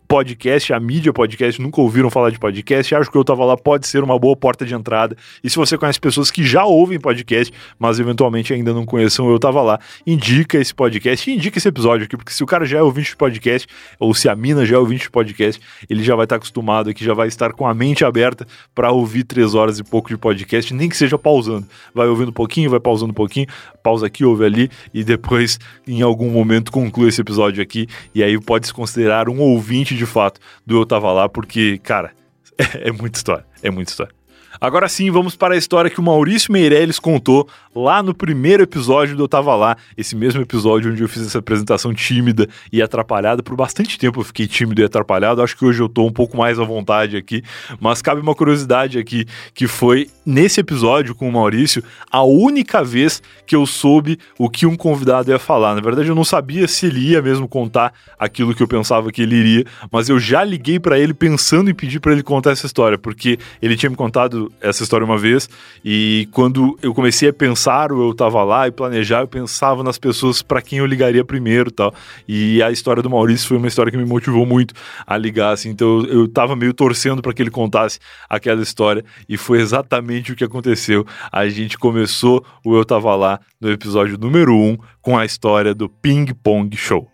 podcast, 0.08 0.72
a 0.72 0.80
mídia 0.80 1.12
podcast, 1.12 1.60
nunca 1.60 1.80
ouviram 1.80 2.10
falar 2.10 2.30
de 2.30 2.38
podcast, 2.38 2.94
acho 2.94 3.10
que 3.10 3.18
eu 3.18 3.24
tava 3.24 3.44
lá 3.44 3.56
pode 3.56 3.86
ser 3.86 4.02
uma 4.02 4.18
boa 4.18 4.36
porta 4.36 4.64
de 4.64 4.74
entrada. 4.74 5.16
E 5.42 5.50
se 5.50 5.56
você 5.56 5.76
conhece 5.76 6.00
pessoas 6.00 6.30
que 6.30 6.44
já 6.44 6.64
ouvem 6.64 6.98
podcast, 6.98 7.52
mas 7.78 7.98
eventualmente 7.98 8.52
ainda 8.52 8.72
não 8.72 8.84
conheçam 8.84 9.28
eu 9.30 9.38
tava 9.38 9.62
lá, 9.62 9.78
indica 10.06 10.58
esse 10.58 10.74
podcast 10.74 11.30
indica 11.30 11.58
esse 11.58 11.68
episódio 11.68 12.04
aqui, 12.04 12.16
porque 12.16 12.32
se 12.32 12.42
o 12.42 12.46
cara 12.46 12.64
já 12.64 12.78
é 12.78 12.82
ouvinte 12.82 13.10
de 13.10 13.16
podcast, 13.16 13.68
ou 13.98 14.14
se 14.14 14.28
a 14.28 14.36
mina 14.36 14.64
já 14.64 14.76
é 14.76 14.78
ouvinte 14.78 15.04
de 15.04 15.10
podcast, 15.10 15.60
ele 15.88 16.02
já 16.02 16.14
vai 16.14 16.24
estar 16.24 16.36
acostumado 16.36 16.90
aqui, 16.90 17.04
já 17.04 17.14
vai 17.14 17.28
estar 17.28 17.52
com 17.52 17.66
a 17.66 17.74
mente 17.74 18.04
aberta 18.04 18.46
para 18.74 18.90
ouvir 18.92 19.24
três 19.24 19.54
horas 19.54 19.78
e 19.78 19.84
pouco 19.84 20.08
de 20.08 20.16
podcast, 20.16 20.72
nem 20.72 20.88
que 20.88 20.96
seja 20.96 21.18
pausando. 21.18 21.66
Vai 21.94 22.06
ouvindo 22.06 22.28
um 22.28 22.32
pouquinho, 22.32 22.70
vai 22.70 22.80
pausando 22.80 23.10
um 23.10 23.14
pouquinho, 23.14 23.46
pausa 23.82 24.06
aqui, 24.06 24.24
ouve 24.24 24.44
ali, 24.44 24.70
e 24.92 25.02
depois, 25.02 25.58
em 25.86 26.02
algum 26.02 26.30
momento, 26.30 26.70
conclui 26.70 27.08
esse 27.08 27.20
episódio 27.20 27.62
aqui, 27.62 27.86
e 28.14 28.22
aí 28.22 28.40
pode 28.40 28.66
se 28.66 28.74
considerar 28.74 29.28
um 29.28 29.40
ouvinte 29.40 29.95
de 29.96 30.06
fato 30.06 30.40
do 30.64 30.76
Eu 30.76 30.86
Tava 30.86 31.12
Lá, 31.12 31.28
porque, 31.28 31.78
cara, 31.78 32.12
é, 32.58 32.88
é 32.88 32.92
muita 32.92 33.18
história, 33.18 33.46
é 33.62 33.70
muita 33.70 33.90
história. 33.90 34.14
Agora 34.60 34.88
sim, 34.88 35.10
vamos 35.10 35.36
para 35.36 35.54
a 35.54 35.56
história 35.56 35.90
que 35.90 36.00
o 36.00 36.02
Maurício 36.02 36.52
Meirelles 36.52 36.98
contou 36.98 37.48
lá 37.74 38.02
no 38.02 38.14
primeiro 38.14 38.62
episódio 38.62 39.14
do 39.14 39.24
Eu 39.24 39.28
Tava 39.28 39.54
Lá, 39.54 39.76
esse 39.96 40.16
mesmo 40.16 40.40
episódio 40.40 40.90
onde 40.90 41.02
eu 41.02 41.08
fiz 41.08 41.26
essa 41.26 41.38
apresentação 41.38 41.92
tímida 41.92 42.48
e 42.72 42.80
atrapalhada. 42.80 43.42
Por 43.42 43.54
bastante 43.54 43.98
tempo 43.98 44.20
eu 44.20 44.24
fiquei 44.24 44.46
tímido 44.46 44.80
e 44.80 44.84
atrapalhado, 44.84 45.42
acho 45.42 45.56
que 45.56 45.64
hoje 45.64 45.82
eu 45.82 45.88
tô 45.88 46.06
um 46.06 46.12
pouco 46.12 46.38
mais 46.38 46.58
à 46.58 46.64
vontade 46.64 47.16
aqui, 47.16 47.42
mas 47.78 48.00
cabe 48.00 48.20
uma 48.20 48.34
curiosidade 48.34 48.98
aqui, 48.98 49.26
que 49.54 49.66
foi 49.66 50.08
nesse 50.24 50.60
episódio 50.60 51.14
com 51.14 51.28
o 51.28 51.32
Maurício, 51.32 51.84
a 52.10 52.22
única 52.22 52.82
vez 52.82 53.22
que 53.46 53.54
eu 53.54 53.66
soube 53.66 54.18
o 54.38 54.48
que 54.48 54.64
um 54.64 54.74
convidado 54.74 55.30
ia 55.30 55.38
falar. 55.38 55.74
Na 55.74 55.82
verdade, 55.82 56.08
eu 56.08 56.14
não 56.14 56.24
sabia 56.24 56.66
se 56.66 56.86
ele 56.86 57.10
ia 57.10 57.20
mesmo 57.20 57.46
contar 57.46 57.92
aquilo 58.18 58.54
que 58.54 58.62
eu 58.62 58.68
pensava 58.68 59.12
que 59.12 59.20
ele 59.20 59.36
iria, 59.36 59.66
mas 59.92 60.08
eu 60.08 60.18
já 60.18 60.42
liguei 60.42 60.80
para 60.80 60.98
ele 60.98 61.12
pensando 61.12 61.70
em 61.70 61.74
pedir 61.74 62.00
para 62.00 62.12
ele 62.12 62.22
contar 62.22 62.52
essa 62.52 62.64
história, 62.64 62.96
porque 62.96 63.38
ele 63.60 63.76
tinha 63.76 63.90
me 63.90 63.96
contado 63.96 64.45
essa 64.60 64.82
história 64.82 65.04
uma 65.04 65.18
vez 65.18 65.48
e 65.84 66.28
quando 66.32 66.78
eu 66.82 66.94
comecei 66.94 67.28
a 67.28 67.32
pensar, 67.32 67.90
eu 67.90 68.14
tava 68.14 68.42
lá 68.42 68.66
e 68.66 68.70
planejar, 68.70 69.20
eu 69.20 69.28
pensava 69.28 69.82
nas 69.82 69.98
pessoas 69.98 70.42
para 70.42 70.62
quem 70.62 70.78
eu 70.78 70.86
ligaria 70.86 71.24
primeiro, 71.24 71.70
tal. 71.70 71.94
E 72.26 72.62
a 72.62 72.70
história 72.70 73.02
do 73.02 73.10
Maurício 73.10 73.48
foi 73.48 73.56
uma 73.56 73.68
história 73.68 73.90
que 73.90 73.98
me 73.98 74.04
motivou 74.04 74.46
muito 74.46 74.74
a 75.06 75.16
ligar 75.16 75.52
assim, 75.52 75.70
então 75.70 76.00
eu, 76.04 76.26
tava 76.28 76.56
meio 76.56 76.74
torcendo 76.74 77.22
para 77.22 77.32
que 77.32 77.42
ele 77.42 77.50
contasse 77.50 77.98
aquela 78.28 78.62
história 78.62 79.04
e 79.28 79.36
foi 79.36 79.60
exatamente 79.60 80.32
o 80.32 80.36
que 80.36 80.44
aconteceu. 80.44 81.06
A 81.30 81.48
gente 81.48 81.78
começou 81.78 82.44
o 82.64 82.76
eu 82.76 82.84
tava 82.84 83.14
lá 83.14 83.40
no 83.60 83.70
episódio 83.70 84.18
número 84.18 84.54
1 84.54 84.68
um, 84.70 84.78
com 85.00 85.16
a 85.16 85.24
história 85.24 85.74
do 85.74 85.88
Ping 85.88 86.26
Pong 86.42 86.76
Show. 86.76 87.10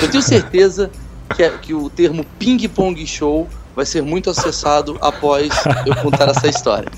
Eu 0.00 0.10
tenho 0.10 0.22
certeza 0.22 0.90
que, 1.34 1.42
é, 1.42 1.50
que 1.50 1.74
o 1.74 1.88
termo 1.88 2.24
Ping 2.38 2.68
Pong 2.68 3.06
Show 3.06 3.48
vai 3.76 3.84
ser 3.84 4.02
muito 4.02 4.30
acessado 4.30 4.96
após 5.02 5.50
eu 5.84 5.94
contar 5.96 6.30
essa 6.30 6.48
história. 6.48 6.88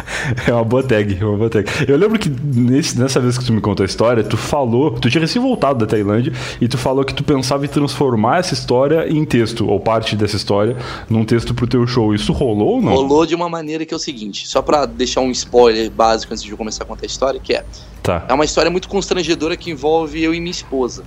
É 0.46 0.52
uma 0.52 0.64
boa 0.64 0.82
tag, 0.82 1.18
é 1.20 1.24
uma 1.24 1.36
boa 1.36 1.50
tag. 1.50 1.68
Eu 1.88 1.96
lembro 1.96 2.18
que 2.18 2.28
nesse, 2.28 2.96
nessa 2.98 3.18
vez 3.18 3.36
que 3.36 3.44
tu 3.44 3.52
me 3.52 3.60
contou 3.60 3.82
a 3.82 3.86
história, 3.86 4.22
tu 4.22 4.36
falou, 4.36 4.92
tu 4.92 5.10
tinha 5.10 5.20
recém 5.20 5.42
voltado 5.42 5.80
da 5.80 5.86
Tailândia 5.86 6.32
e 6.60 6.68
tu 6.68 6.78
falou 6.78 7.04
que 7.04 7.12
tu 7.12 7.24
pensava 7.24 7.64
em 7.64 7.68
transformar 7.68 8.38
essa 8.38 8.54
história 8.54 9.08
em 9.08 9.24
texto, 9.24 9.68
ou 9.68 9.80
parte 9.80 10.14
dessa 10.14 10.36
história, 10.36 10.76
num 11.10 11.24
texto 11.24 11.52
pro 11.52 11.66
teu 11.66 11.84
show. 11.84 12.14
Isso 12.14 12.32
rolou 12.32 12.76
ou 12.76 12.82
não? 12.82 12.92
Rolou 12.92 13.26
de 13.26 13.34
uma 13.34 13.48
maneira 13.48 13.84
que 13.84 13.92
é 13.92 13.96
o 13.96 14.00
seguinte, 14.00 14.46
só 14.46 14.62
para 14.62 14.86
deixar 14.86 15.20
um 15.20 15.32
spoiler 15.32 15.90
básico 15.90 16.32
antes 16.32 16.44
de 16.44 16.52
eu 16.52 16.56
começar 16.56 16.84
a 16.84 16.86
contar 16.86 17.04
a 17.04 17.06
história, 17.06 17.40
que 17.40 17.54
é, 17.54 17.64
tá. 18.04 18.24
é 18.28 18.32
uma 18.32 18.44
história 18.44 18.70
muito 18.70 18.88
constrangedora 18.88 19.56
que 19.56 19.70
envolve 19.70 20.22
eu 20.22 20.32
e 20.32 20.38
minha 20.38 20.52
esposa 20.52 21.02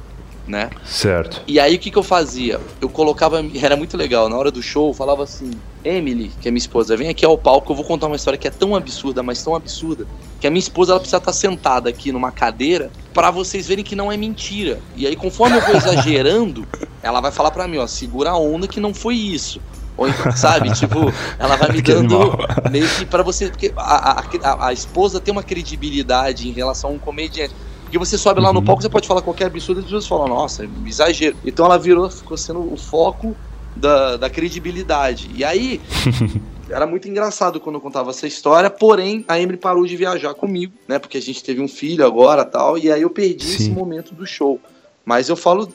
né? 0.47 0.69
Certo. 0.85 1.41
E 1.47 1.59
aí 1.59 1.75
o 1.75 1.79
que, 1.79 1.91
que 1.91 1.97
eu 1.97 2.03
fazia? 2.03 2.59
Eu 2.79 2.89
colocava, 2.89 3.43
era 3.61 3.75
muito 3.75 3.95
legal, 3.95 4.27
na 4.29 4.37
hora 4.37 4.51
do 4.51 4.61
show, 4.61 4.89
eu 4.89 4.93
falava 4.93 5.23
assim: 5.23 5.51
Emily, 5.83 6.31
que 6.41 6.47
é 6.47 6.51
minha 6.51 6.59
esposa, 6.59 6.95
vem 6.97 7.09
aqui 7.09 7.25
ao 7.25 7.37
palco, 7.37 7.71
eu 7.71 7.75
vou 7.75 7.85
contar 7.85 8.07
uma 8.07 8.15
história 8.15 8.37
que 8.37 8.47
é 8.47 8.51
tão 8.51 8.75
absurda, 8.75 9.23
mas 9.23 9.43
tão 9.43 9.55
absurda, 9.55 10.05
que 10.39 10.47
a 10.47 10.49
minha 10.49 10.59
esposa 10.59 10.93
ela 10.93 10.99
precisa 10.99 11.17
estar 11.17 11.33
sentada 11.33 11.89
aqui 11.89 12.11
numa 12.11 12.31
cadeira 12.31 12.91
para 13.13 13.31
vocês 13.31 13.67
verem 13.67 13.83
que 13.83 13.95
não 13.95 14.11
é 14.11 14.17
mentira. 14.17 14.79
E 14.95 15.05
aí, 15.07 15.15
conforme 15.15 15.57
eu 15.57 15.61
vou 15.61 15.75
exagerando, 15.75 16.67
ela 17.01 17.21
vai 17.21 17.31
falar 17.31 17.51
para 17.51 17.67
mim: 17.67 17.77
ó, 17.77 17.87
segura 17.87 18.31
a 18.31 18.37
onda 18.37 18.67
que 18.67 18.79
não 18.79 18.93
foi 18.93 19.15
isso. 19.15 19.61
Ou 19.97 20.07
então, 20.07 20.31
sabe? 20.35 20.71
tipo, 20.77 20.99
ela 21.37 21.55
vai 21.55 21.71
me 21.71 21.81
dando 21.81 22.37
meio 22.71 22.87
que 22.87 23.05
pra 23.05 23.23
você. 23.23 23.49
Porque 23.49 23.71
a, 23.75 24.19
a, 24.19 24.23
a, 24.43 24.67
a 24.67 24.73
esposa 24.73 25.19
tem 25.19 25.31
uma 25.31 25.43
credibilidade 25.43 26.47
em 26.47 26.51
relação 26.51 26.91
a 26.91 26.93
um 26.93 26.99
comediante. 26.99 27.53
Porque 27.91 27.99
você 27.99 28.17
sobe 28.17 28.39
lá 28.39 28.53
no 28.53 28.59
uhum. 28.59 28.65
palco, 28.65 28.81
você 28.81 28.87
pode 28.87 29.05
falar 29.05 29.21
qualquer 29.21 29.47
absurdo 29.47 29.79
e 29.79 29.83
as 29.83 29.85
pessoas 29.85 30.07
falam, 30.07 30.29
nossa, 30.29 30.65
exagero. 30.85 31.35
Então 31.43 31.65
ela 31.65 31.77
virou, 31.77 32.09
ficou 32.09 32.37
sendo 32.37 32.73
o 32.73 32.77
foco 32.77 33.35
da, 33.75 34.15
da 34.15 34.29
credibilidade. 34.29 35.29
E 35.35 35.43
aí, 35.43 35.81
era 36.71 36.87
muito 36.87 37.09
engraçado 37.09 37.59
quando 37.59 37.75
eu 37.75 37.81
contava 37.81 38.11
essa 38.11 38.25
história, 38.25 38.69
porém, 38.69 39.25
a 39.27 39.37
Emily 39.37 39.57
parou 39.57 39.85
de 39.85 39.97
viajar 39.97 40.33
comigo, 40.33 40.71
né? 40.87 40.99
Porque 40.99 41.17
a 41.17 41.21
gente 41.21 41.43
teve 41.43 41.59
um 41.59 41.67
filho 41.67 42.05
agora 42.05 42.45
tal, 42.45 42.77
e 42.77 42.89
aí 42.89 43.01
eu 43.01 43.09
perdi 43.09 43.43
Sim. 43.43 43.55
esse 43.55 43.71
momento 43.71 44.15
do 44.15 44.25
show. 44.25 44.57
Mas 45.03 45.27
eu 45.27 45.35
falo 45.35 45.67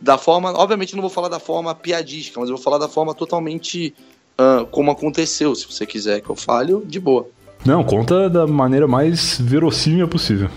da 0.00 0.18
forma, 0.18 0.52
obviamente 0.58 0.96
não 0.96 1.00
vou 1.00 1.10
falar 1.10 1.28
da 1.28 1.38
forma 1.38 1.72
piadística, 1.76 2.40
mas 2.40 2.48
eu 2.48 2.56
vou 2.56 2.64
falar 2.64 2.78
da 2.78 2.88
forma 2.88 3.14
totalmente 3.14 3.94
uh, 4.36 4.66
como 4.66 4.90
aconteceu. 4.90 5.54
Se 5.54 5.64
você 5.64 5.86
quiser 5.86 6.22
que 6.22 6.28
eu 6.28 6.34
fale, 6.34 6.76
de 6.86 6.98
boa. 6.98 7.28
Não, 7.64 7.84
conta 7.84 8.28
da 8.28 8.48
maneira 8.48 8.88
mais 8.88 9.38
verossímil 9.40 10.08
possível. 10.08 10.50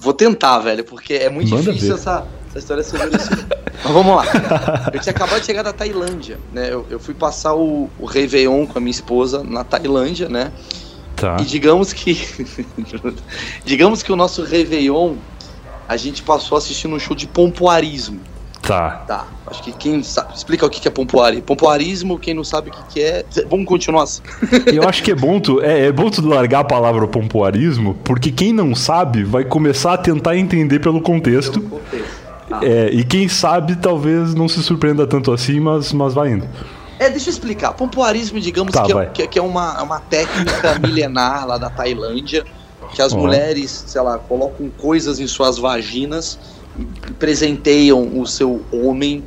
Vou 0.00 0.14
tentar, 0.14 0.58
velho, 0.60 0.82
porque 0.82 1.14
é 1.14 1.28
muito 1.28 1.50
Manda 1.50 1.72
difícil 1.72 1.94
essa, 1.94 2.26
essa 2.48 2.58
história 2.58 2.82
ser. 2.82 2.98
Mas 2.98 3.92
vamos 3.92 4.16
lá. 4.16 4.24
Eu 4.92 5.00
tinha 5.00 5.14
acabado 5.14 5.40
de 5.40 5.46
chegar 5.46 5.62
da 5.62 5.72
Tailândia, 5.72 6.38
né? 6.52 6.72
Eu, 6.72 6.86
eu 6.90 6.98
fui 6.98 7.14
passar 7.14 7.54
o, 7.54 7.90
o 7.98 8.06
Réveillon 8.06 8.66
com 8.66 8.78
a 8.78 8.80
minha 8.80 8.90
esposa 8.90 9.44
na 9.44 9.62
Tailândia, 9.62 10.28
né? 10.28 10.52
Tá. 11.16 11.36
E 11.38 11.44
digamos 11.44 11.92
que. 11.92 12.18
digamos 13.64 14.02
que 14.02 14.10
o 14.10 14.16
nosso 14.16 14.42
Réveillon 14.42 15.16
a 15.86 15.96
gente 15.96 16.22
passou 16.22 16.56
assistindo 16.56 16.94
um 16.94 16.98
show 16.98 17.14
de 17.14 17.26
pompoarismo. 17.26 18.20
Tá. 18.70 19.02
Tá. 19.04 19.26
Acho 19.48 19.64
que 19.64 19.72
quem 19.72 20.00
sabe. 20.00 20.32
Explica 20.32 20.64
o 20.64 20.70
que 20.70 20.86
é 20.86 20.90
pompoarismo. 20.92 21.42
Pompoarismo, 21.42 22.18
quem 22.20 22.32
não 22.34 22.44
sabe 22.44 22.70
o 22.70 22.72
que 22.88 23.02
é. 23.02 23.24
Vamos 23.48 23.66
continuar 23.66 24.04
assim. 24.04 24.22
Eu 24.72 24.88
acho 24.88 25.02
que 25.02 25.10
é 25.10 25.14
bom 25.14 25.40
tu, 25.40 25.60
é, 25.60 25.86
é 25.86 25.92
bom 25.92 26.08
tu 26.08 26.24
largar 26.24 26.60
a 26.60 26.64
palavra 26.64 27.08
pompoarismo, 27.08 27.94
porque 28.04 28.30
quem 28.30 28.52
não 28.52 28.72
sabe 28.72 29.24
vai 29.24 29.44
começar 29.44 29.94
a 29.94 29.98
tentar 29.98 30.36
entender 30.36 30.78
pelo 30.78 31.00
contexto. 31.00 31.60
Pelo 31.60 31.80
contexto. 31.80 32.20
Tá. 32.48 32.60
É, 32.62 32.90
e 32.92 33.02
quem 33.02 33.28
sabe 33.28 33.74
talvez 33.74 34.34
não 34.36 34.48
se 34.48 34.62
surpreenda 34.62 35.04
tanto 35.04 35.32
assim, 35.32 35.58
mas, 35.58 35.92
mas 35.92 36.14
vai 36.14 36.30
indo. 36.30 36.48
É, 37.00 37.10
deixa 37.10 37.28
eu 37.28 37.32
explicar. 37.32 37.72
Pompoarismo, 37.72 38.38
digamos 38.38 38.72
Tá, 38.72 38.84
que, 38.84 38.92
é, 38.92 39.06
que, 39.06 39.26
que 39.26 39.38
é 39.38 39.42
uma, 39.42 39.82
uma 39.82 39.98
técnica 39.98 40.78
milenar 40.78 41.44
lá 41.44 41.58
da 41.58 41.70
Tailândia, 41.70 42.44
que 42.94 43.02
as 43.02 43.12
Ó. 43.12 43.18
mulheres, 43.18 43.84
sei 43.88 44.00
lá, 44.00 44.16
colocam 44.16 44.70
coisas 44.78 45.18
em 45.18 45.26
suas 45.26 45.58
vaginas 45.58 46.38
presenteiam 47.18 48.18
o 48.18 48.26
seu 48.26 48.62
homem 48.72 49.24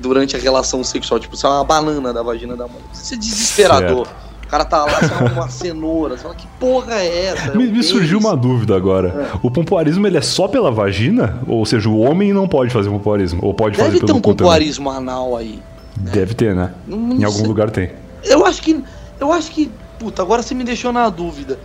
durante 0.00 0.36
a 0.36 0.38
relação 0.38 0.82
sexual. 0.84 1.18
Tipo, 1.20 1.34
isso 1.34 1.46
é 1.46 1.50
uma 1.50 1.64
banana 1.64 2.12
da 2.12 2.22
vagina 2.22 2.56
da 2.56 2.66
mulher. 2.66 2.82
Isso 2.92 3.14
é 3.14 3.16
desesperador. 3.16 4.06
O 4.44 4.48
cara 4.52 4.64
tá 4.66 4.84
lá, 4.84 4.98
sei 5.00 5.08
lá, 5.08 5.32
uma 5.32 5.48
cenoura. 5.48 6.16
Você 6.16 6.22
fala, 6.24 6.34
que 6.34 6.46
porra 6.60 6.94
é 6.96 7.26
essa? 7.26 7.52
É 7.52 7.56
Me, 7.56 7.68
um 7.68 7.72
me 7.72 7.82
surgiu 7.82 8.18
uma 8.18 8.36
dúvida 8.36 8.76
agora. 8.76 9.30
O 9.42 9.50
pompoarismo 9.50 10.06
ele 10.06 10.18
é 10.18 10.20
só 10.20 10.46
pela 10.46 10.70
vagina? 10.70 11.40
Ou 11.48 11.64
seja, 11.64 11.88
o 11.88 11.98
homem 11.98 12.32
não 12.34 12.46
pode 12.46 12.70
fazer 12.70 12.90
pompoarismo? 12.90 13.40
Ou 13.42 13.54
pode 13.54 13.76
Deve 13.76 13.88
fazer 13.88 14.00
ter 14.00 14.06
pelo 14.06 14.18
um 14.18 14.20
cu 14.20 14.30
também? 14.34 14.36
pompoarismo 14.44 14.90
anal 14.90 15.36
aí. 15.36 15.58
Deve 15.96 16.34
ter, 16.34 16.54
né? 16.54 16.72
Não- 16.86 16.98
não 16.98 17.16
Em 17.16 17.24
algum 17.24 17.38
sei. 17.38 17.46
lugar 17.46 17.70
tem. 17.70 17.90
Eu 18.24 18.44
acho 18.44 18.60
que. 18.62 18.82
Eu 19.18 19.32
acho 19.32 19.50
que. 19.50 19.70
Puta, 19.98 20.20
agora 20.20 20.42
você 20.42 20.54
me 20.54 20.64
deixou 20.64 20.92
na 20.92 21.08
dúvida. 21.08 21.58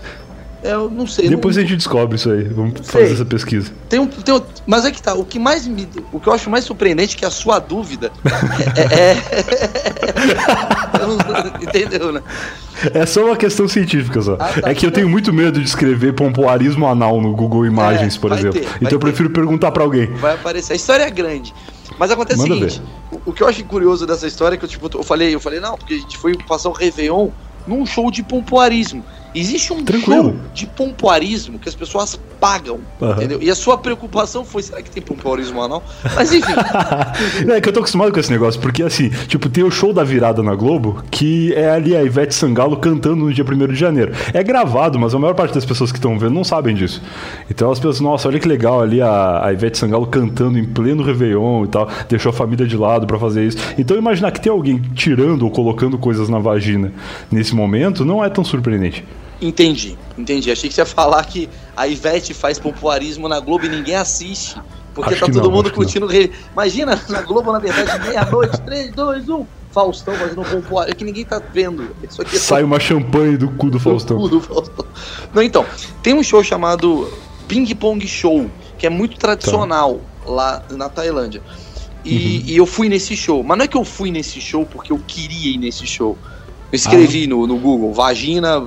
É, 0.63 0.71
Eu 0.73 0.89
não 0.89 1.05
sei. 1.05 1.29
Depois 1.29 1.55
não, 1.55 1.63
a 1.63 1.65
gente 1.65 1.77
descobre 1.77 2.15
isso 2.15 2.29
aí. 2.31 2.43
Vamos 2.45 2.73
Sei. 2.83 3.01
fazer 3.01 3.13
essa 3.13 3.25
pesquisa. 3.25 3.71
tem 3.87 3.99
um, 3.99 4.07
tem 4.07 4.33
um- 4.33 4.41
mas 4.65 4.85
é 4.85 4.91
que 4.91 5.01
tá. 5.01 5.13
O 5.13 5.23
que 5.23 5.37
mais 5.37 5.67
me. 5.67 5.87
O 6.11 6.19
que 6.19 6.27
eu 6.27 6.33
acho 6.33 6.49
mais 6.49 6.65
surpreendente 6.65 7.15
é 7.15 7.19
que 7.19 7.25
a 7.25 7.29
sua 7.29 7.59
dúvida 7.59 8.11
é. 8.75 9.11
é- 9.11 9.17
Eu 10.99 11.07
não- 11.09 11.61
entendeu, 11.61 12.11
né? 12.11 12.21
É 12.93 13.05
só 13.05 13.25
uma 13.25 13.35
questão 13.35 13.67
científica 13.67 14.21
só. 14.21 14.33
Ah, 14.39 14.49
tá. 14.61 14.69
é 14.71 14.75
que 14.75 14.85
eu 14.85 14.91
tenho 14.91 15.07
muito 15.09 15.31
medo 15.33 15.59
de 15.59 15.65
escrever 15.65 16.13
pompoarismo 16.13 16.85
anal 16.87 17.21
no 17.21 17.35
Google 17.35 17.65
Imagens, 17.65 18.15
É, 18.15 18.19
por 18.19 18.31
exemplo. 18.31 18.59
ter, 18.59 18.67
então 18.77 18.79
eu 18.83 18.89
ter. 18.89 18.97
prefiro 18.99 19.29
perguntar 19.29 19.71
pra 19.71 19.83
alguém. 19.83 20.07
Vai 20.13 20.33
aparecer. 20.35 20.73
A 20.73 20.75
história 20.75 21.03
é 21.03 21.09
grande. 21.09 21.53
Mas 21.97 22.11
acontece 22.11 22.39
Manda 22.41 22.53
o 22.53 22.69
seguinte: 22.69 22.81
o, 23.11 23.29
o 23.29 23.33
que 23.33 23.41
eu 23.41 23.47
acho 23.47 23.63
curioso 23.65 24.05
dessa 24.05 24.27
história 24.27 24.55
é 24.55 24.57
que 24.57 24.65
eu, 24.65 24.69
tipo, 24.69 24.89
eu 24.93 25.03
falei, 25.03 25.33
eu 25.33 25.39
falei, 25.39 25.59
não, 25.59 25.77
porque 25.77 25.93
a 25.95 25.97
gente 25.97 26.17
foi 26.17 26.35
passar 26.47 26.69
o 26.69 26.73
Réveillon 26.73 27.29
num 27.67 27.85
show 27.85 28.11
de 28.11 28.21
pompoarismo. 28.23 29.03
Existe 29.35 29.73
um 29.73 29.83
Tranquilo. 29.83 30.23
show 30.23 30.35
de 30.53 30.65
pompoarismo 30.65 31.59
que 31.59 31.67
as 31.69 31.75
pessoas 31.75 32.19
pagam, 32.39 32.79
Aham. 33.01 33.13
entendeu? 33.13 33.39
E 33.41 33.49
a 33.49 33.55
sua 33.55 33.77
preocupação 33.77 34.45
foi, 34.45 34.61
será 34.63 34.81
que 34.81 34.89
tem 34.89 35.01
pompoarismo 35.01 35.61
anal? 35.61 35.83
Mas 36.15 36.31
enfim, 36.31 36.51
é 37.51 37.61
que 37.61 37.69
eu 37.69 37.73
tô 37.73 37.79
acostumado 37.79 38.11
com 38.11 38.19
esse 38.19 38.31
negócio, 38.31 38.59
porque 38.61 38.83
assim, 38.83 39.09
tipo, 39.27 39.49
tem 39.49 39.63
o 39.63 39.71
show 39.71 39.91
da 39.93 40.03
virada 40.03 40.41
na 40.43 40.55
Globo, 40.55 41.03
que 41.11 41.53
é 41.53 41.69
ali 41.69 41.95
a 41.95 42.03
Ivete 42.03 42.33
Sangalo 42.33 42.77
cantando 42.77 43.25
no 43.25 43.33
dia 43.33 43.43
1 43.43 43.67
de 43.67 43.75
janeiro. 43.75 44.11
É 44.33 44.43
gravado, 44.43 44.99
mas 44.99 45.13
a 45.13 45.19
maior 45.19 45.33
parte 45.33 45.53
das 45.53 45.65
pessoas 45.65 45.91
que 45.91 45.97
estão 45.97 46.17
vendo 46.17 46.33
não 46.33 46.43
sabem 46.43 46.75
disso. 46.75 47.01
Então 47.49 47.67
elas 47.67 47.79
pensam, 47.79 48.03
nossa, 48.05 48.27
olha 48.27 48.39
que 48.39 48.47
legal 48.47 48.81
ali 48.81 49.01
a, 49.01 49.45
a 49.45 49.53
Ivete 49.53 49.77
Sangalo 49.77 50.07
cantando 50.07 50.57
em 50.57 50.65
pleno 50.65 51.03
Réveillon 51.03 51.65
e 51.65 51.67
tal, 51.67 51.89
deixou 52.07 52.29
a 52.29 52.33
família 52.33 52.65
de 52.67 52.77
lado 52.77 53.05
pra 53.07 53.19
fazer 53.19 53.45
isso. 53.45 53.57
Então 53.77 53.97
imaginar 53.97 54.31
que 54.31 54.41
tem 54.41 54.51
alguém 54.51 54.81
tirando 54.95 55.43
ou 55.43 55.51
colocando 55.51 55.97
coisas 55.97 56.29
na 56.29 56.39
vagina 56.39 56.91
nesse 57.31 57.55
momento 57.55 58.05
não 58.05 58.23
é 58.23 58.29
tão 58.29 58.43
surpreendente. 58.43 59.03
Entendi, 59.41 59.97
entendi. 60.17 60.51
Achei 60.51 60.69
que 60.69 60.75
você 60.75 60.81
ia 60.81 60.85
falar 60.85 61.23
que 61.25 61.49
a 61.75 61.87
Ivete 61.87 62.33
faz 62.33 62.59
pompoarismo 62.59 63.27
na 63.27 63.39
Globo 63.39 63.65
e 63.65 63.69
ninguém 63.69 63.95
assiste. 63.95 64.59
Porque 64.93 65.13
Acho 65.13 65.27
tá 65.27 65.31
todo 65.31 65.43
não, 65.43 65.51
mundo 65.51 65.71
curtindo. 65.71 66.07
Imagina, 66.53 66.99
na 67.09 67.21
Globo, 67.21 67.51
na 67.51 67.59
verdade, 67.59 68.07
meia-noite, 68.07 68.59
3, 68.61 68.91
2, 68.93 69.29
1. 69.29 69.45
Faustão 69.71 70.15
fazendo 70.15 70.41
um 70.41 70.43
pompoarismo. 70.43 70.91
É 70.91 70.95
que 70.95 71.05
ninguém 71.05 71.23
tá 71.23 71.39
vendo. 71.53 71.95
Isso 72.01 72.19
aqui 72.19 72.35
é 72.35 72.39
só 72.39 72.55
Sai 72.55 72.63
uma 72.63 72.79
champanhe 72.79 73.37
do 73.37 73.47
cu 73.49 73.69
do 73.69 73.79
Faustão. 73.79 74.27
do 74.27 74.41
Faustão. 74.41 74.85
Não, 75.33 75.43
então, 75.43 75.65
tem 76.01 76.15
um 76.15 76.23
show 76.23 76.43
chamado 76.43 77.07
Ping 77.47 77.67
Pong 77.75 78.07
Show, 78.07 78.49
que 78.77 78.87
é 78.87 78.89
muito 78.89 79.17
tradicional 79.17 80.01
lá 80.25 80.63
na 80.71 80.89
Tailândia. 80.89 81.43
E, 82.03 82.53
e 82.53 82.57
eu 82.57 82.65
fui 82.65 82.89
nesse 82.89 83.15
show. 83.15 83.43
Mas 83.43 83.57
não 83.57 83.65
é 83.65 83.67
que 83.67 83.77
eu 83.77 83.83
fui 83.83 84.11
nesse 84.11 84.39
show 84.41 84.65
porque 84.65 84.91
eu 84.91 84.99
queria 85.05 85.53
ir 85.53 85.57
nesse 85.57 85.85
show. 85.85 86.17
Eu 86.71 86.75
escrevi 86.75 87.27
no, 87.27 87.45
no 87.45 87.57
Google, 87.57 87.93
vagina, 87.93 88.59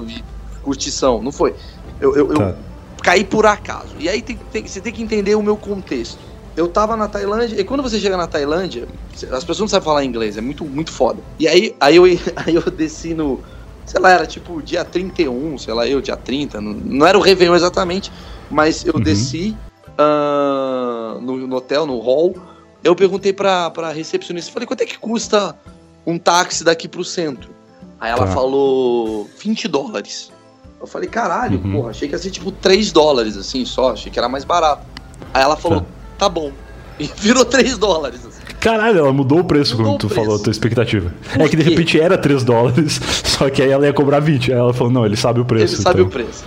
curtição. 0.60 1.22
Não 1.22 1.32
foi. 1.32 1.54
Eu, 2.00 2.14
eu, 2.16 2.28
eu 2.32 2.34
Tá. 2.38 2.56
caí 3.02 3.24
por 3.24 3.46
acaso. 3.46 3.94
E 3.98 4.08
aí 4.08 4.22
tem- 4.22 4.36
tem- 4.36 4.66
você 4.66 4.80
tem 4.80 4.92
que 4.92 5.02
entender 5.02 5.34
o 5.34 5.42
meu 5.42 5.56
contexto. 5.56 6.18
Eu 6.56 6.68
tava 6.68 6.96
na 6.96 7.08
Tailândia, 7.08 7.58
e 7.60 7.64
quando 7.64 7.82
você 7.82 7.98
chega 7.98 8.16
na 8.16 8.26
Tailândia, 8.26 8.86
as 9.30 9.44
pessoas 9.44 9.60
não 9.60 9.68
sabem 9.68 9.84
falar 9.84 10.04
inglês, 10.04 10.36
é 10.36 10.40
muito, 10.40 10.64
muito 10.64 10.90
foda. 10.92 11.22
E 11.38 11.46
aí, 11.48 11.74
aí, 11.80 11.96
eu, 11.96 12.04
aí 12.36 12.54
eu 12.54 12.62
desci 12.70 13.14
no. 13.14 13.42
Sei 13.86 14.00
lá, 14.00 14.10
era 14.12 14.26
tipo 14.26 14.60
dia 14.62 14.84
31, 14.84 15.56
sei 15.58 15.72
lá, 15.74 15.86
eu, 15.86 16.00
dia 16.00 16.16
30. 16.16 16.60
Não, 16.60 16.72
não 16.72 17.06
era 17.06 17.16
o 17.18 17.20
Réveillon 17.20 17.54
exatamente, 17.54 18.12
mas 18.50 18.84
eu 18.84 18.94
Uhum. 18.94 19.00
desci 19.00 19.56
ah, 19.98 21.18
no, 21.20 21.36
no 21.46 21.56
hotel, 21.56 21.86
no 21.86 21.98
hall. 21.98 22.34
Eu 22.82 22.94
perguntei 22.96 23.32
pra, 23.32 23.70
pra 23.70 23.90
recepcionista, 23.92 24.50
falei, 24.52 24.66
quanto 24.66 24.80
é 24.82 24.86
que 24.86 24.98
custa 24.98 25.54
um 26.06 26.18
táxi 26.18 26.64
daqui 26.64 26.88
pro 26.88 27.04
centro? 27.04 27.50
Aí 28.00 28.10
ela 28.10 28.26
Tá. 28.26 28.32
falou 28.32 29.28
20 29.38 29.68
dólares. 29.68 30.30
Eu 30.80 30.86
falei, 30.86 31.08
caralho, 31.08 31.60
Uhum. 31.62 31.72
porra, 31.72 31.90
achei 31.90 32.08
que 32.08 32.14
ia 32.14 32.18
ser 32.18 32.30
tipo 32.30 32.50
3 32.50 32.90
dólares, 32.90 33.36
assim, 33.36 33.64
só, 33.64 33.92
achei 33.92 34.10
que 34.10 34.18
era 34.18 34.28
mais 34.28 34.44
barato. 34.44 34.82
Aí 35.34 35.42
ela 35.42 35.56
falou, 35.56 35.80
Tá. 35.80 35.86
tá, 36.20 36.28
bom. 36.28 36.52
E 36.98 37.08
virou 37.18 37.44
3 37.44 37.76
dólares. 37.78 38.20
assim. 38.26 38.40
Caralho, 38.58 38.98
ela 38.98 39.12
mudou 39.12 39.40
o 39.40 39.44
preço 39.44 39.76
Mudou 39.76 39.92
quando 39.92 40.00
tu 40.00 40.06
preço. 40.08 40.20
falou 40.22 40.36
a 40.38 40.42
tua 40.42 40.50
expectativa. 40.50 41.14
Por 41.32 41.40
é 41.42 41.48
que 41.48 41.56
de 41.56 41.64
quê? 41.64 41.70
repente 41.70 42.00
era 42.00 42.16
3 42.18 42.44
dólares, 42.44 43.00
só 43.24 43.48
que 43.50 43.62
aí 43.62 43.70
ela 43.70 43.86
ia 43.86 43.92
cobrar 43.92 44.20
20. 44.20 44.52
Aí 44.52 44.58
ela 44.58 44.72
falou, 44.74 44.92
não, 44.92 45.04
ele 45.06 45.16
sabe 45.16 45.40
o 45.40 45.44
preço. 45.44 45.74
Ele 45.76 45.82
sabe 45.82 46.00
então. 46.02 46.08
o 46.08 46.10
preço. 46.10 46.44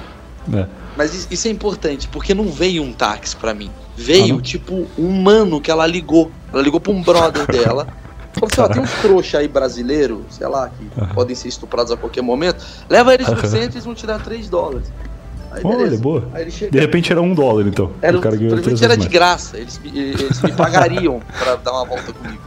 É. 0.53 0.67
Mas 0.97 1.13
is- 1.15 1.27
isso 1.31 1.47
é 1.47 1.51
importante, 1.51 2.07
porque 2.07 2.33
não 2.35 2.49
veio 2.49 2.83
um 2.83 2.91
táxi 2.93 3.35
pra 3.35 3.53
mim. 3.53 3.71
Veio, 3.95 4.37
Ah, 4.37 4.41
tipo, 4.41 4.85
um 4.97 5.09
mano 5.09 5.59
que 5.61 5.71
ela 5.71 5.87
ligou. 5.87 6.31
Ela 6.51 6.61
ligou 6.61 6.79
pra 6.79 6.91
um 6.91 7.01
brother 7.01 7.45
dela. 7.49 7.87
Falou 8.33 8.49
assim, 8.51 8.61
ó, 8.61 8.67
tem 8.67 8.81
uns 8.81 8.91
trouxa 9.01 9.37
aí 9.39 9.47
brasileiro, 9.47 10.25
sei 10.29 10.47
lá, 10.47 10.69
que 10.69 11.13
podem 11.13 11.35
ser 11.35 11.47
estuprados 11.49 11.91
a 11.91 11.97
qualquer 11.97 12.21
momento. 12.23 12.65
Leva 12.89 13.13
eles 13.13 13.27
pro 13.29 13.47
centro 13.47 13.71
e 13.71 13.73
eles 13.75 13.85
vão 13.85 13.93
te 13.93 14.05
dar 14.07 14.19
3 14.21 14.49
dólares. 14.49 14.91
Aí, 15.51 15.61
Olha, 15.63 15.77
beleza. 15.77 16.01
boa. 16.01 16.27
Aí 16.33 16.49
chega. 16.49 16.71
De 16.71 16.79
repente 16.79 17.11
era 17.11 17.21
um 17.21 17.33
dólar, 17.35 17.67
então. 17.67 17.91
Era, 18.01 18.17
o 18.17 18.21
cara 18.21 18.35
três 18.35 18.51
provavelmente 18.51 18.83
era 18.83 18.97
de 18.97 19.07
graça, 19.07 19.57
eles, 19.57 19.79
me- 19.79 19.97
eles 19.99 20.41
me 20.41 20.51
pagariam 20.51 21.21
pra 21.37 21.55
dar 21.57 21.71
uma 21.73 21.85
volta 21.85 22.11
comigo. 22.11 22.41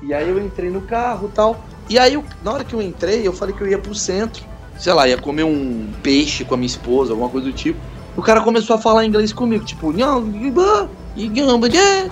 E 0.00 0.14
aí 0.14 0.28
eu 0.28 0.38
entrei 0.38 0.70
no 0.70 0.80
carro 0.82 1.28
e 1.28 1.34
tal. 1.34 1.64
E 1.88 1.98
aí, 1.98 2.14
eu- 2.14 2.24
na 2.44 2.52
hora 2.52 2.62
que 2.64 2.72
eu 2.74 2.80
entrei, 2.80 3.26
eu 3.26 3.32
falei 3.32 3.54
que 3.54 3.60
eu 3.62 3.66
ia 3.68 3.78
pro 3.78 3.94
centro. 3.94 4.44
Sei 4.78 4.92
lá, 4.92 5.08
ia 5.08 5.18
comer 5.18 5.42
um 5.44 5.88
peixe 6.02 6.44
com 6.44 6.54
a 6.54 6.56
minha 6.56 6.66
esposa, 6.66 7.12
alguma 7.12 7.28
coisa 7.28 7.46
do 7.48 7.52
tipo. 7.52 7.78
O 8.16 8.22
cara 8.22 8.40
começou 8.42 8.76
a 8.76 8.78
falar 8.78 9.04
inglês 9.04 9.32
comigo, 9.32 9.64
tipo, 9.64 9.92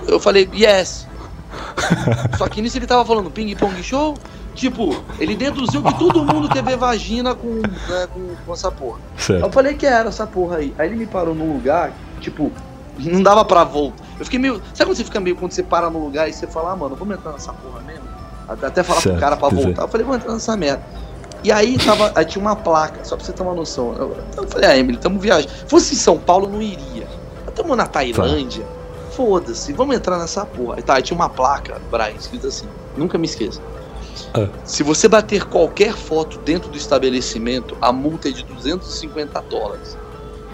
eu 0.07 0.19
falei, 0.19 0.49
yes. 0.53 1.07
Só 2.37 2.47
que 2.47 2.61
nisso 2.61 2.77
ele 2.77 2.87
tava 2.87 3.05
falando 3.05 3.29
ping 3.31 3.55
pong 3.55 3.81
show. 3.83 4.15
Tipo, 4.55 4.95
ele 5.19 5.35
deduziu 5.35 5.81
que 5.81 5.97
todo 5.97 6.23
mundo 6.23 6.47
teve 6.47 6.75
vagina 6.75 7.33
com, 7.33 7.55
né, 7.55 8.07
com, 8.13 8.35
com 8.45 8.53
essa 8.53 8.71
porra. 8.71 8.99
Eu 9.17 9.19
Certo. 9.23 9.51
falei 9.51 9.73
que 9.73 9.85
era 9.85 10.09
essa 10.09 10.27
porra 10.27 10.57
aí. 10.57 10.73
Aí 10.77 10.87
ele 10.89 10.95
me 10.95 11.07
parou 11.07 11.33
num 11.33 11.53
lugar, 11.53 11.91
tipo, 12.21 12.51
não 12.99 13.23
dava 13.23 13.43
pra 13.43 13.63
volta. 13.63 14.03
Eu 14.19 14.25
fiquei 14.25 14.39
meio. 14.39 14.61
Sabe 14.75 14.89
quando 14.91 14.97
você 14.97 15.03
fica 15.03 15.19
meio 15.19 15.35
quando 15.35 15.51
você 15.53 15.63
para 15.63 15.89
no 15.89 15.97
lugar 15.97 16.29
e 16.29 16.33
você 16.33 16.45
fala, 16.45 16.71
ah, 16.71 16.75
mano, 16.75 16.95
vamos 16.95 17.17
entrar 17.17 17.31
nessa 17.31 17.51
porra 17.51 17.81
mesmo? 17.81 18.03
Até 18.47 18.83
falar 18.83 19.01
Certo, 19.01 19.13
pro 19.15 19.19
cara 19.21 19.35
pra 19.37 19.49
dizer. 19.49 19.63
voltar. 19.63 19.81
Eu 19.83 19.87
falei, 19.87 20.05
vamos 20.05 20.21
entrar 20.21 20.33
nessa 20.33 20.55
merda. 20.55 20.83
E 21.43 21.51
aí 21.51 21.75
tava. 21.79 22.11
Aí 22.13 22.23
tinha 22.23 22.41
uma 22.41 22.55
placa, 22.55 23.03
só 23.03 23.15
pra 23.15 23.25
você 23.25 23.33
ter 23.33 23.41
uma 23.41 23.55
noção. 23.55 23.95
Eu, 23.97 24.17
eu 24.37 24.47
falei, 24.47 24.69
ah, 24.69 24.77
Emily, 24.77 24.99
tamo 24.99 25.19
viajando. 25.19 25.49
Se 25.51 25.65
fosse 25.65 25.95
em 25.95 25.97
São 25.97 26.19
Paulo, 26.19 26.45
eu 26.45 26.51
não 26.51 26.61
iria. 26.61 27.07
Tamo 27.55 27.75
na 27.75 27.85
Tailândia. 27.87 28.65
Foda-se, 29.15 29.73
vamos 29.73 29.95
entrar 29.95 30.17
nessa 30.17 30.45
porra. 30.45 30.75
Aí 30.77 30.81
tá, 30.81 30.95
aí 30.95 31.01
tinha 31.03 31.15
uma 31.15 31.29
placa, 31.29 31.79
Brian, 31.91 32.15
escrito 32.17 32.47
assim. 32.47 32.65
Nunca 32.97 33.17
me 33.17 33.25
esqueça. 33.25 33.61
Ah. 34.33 34.47
Se 34.63 34.83
você 34.83 35.07
bater 35.07 35.45
qualquer 35.45 35.93
foto 35.93 36.37
dentro 36.39 36.69
do 36.69 36.77
estabelecimento, 36.77 37.77
a 37.81 37.91
multa 37.91 38.29
é 38.29 38.31
de 38.31 38.43
250 38.43 39.41
dólares. 39.49 39.97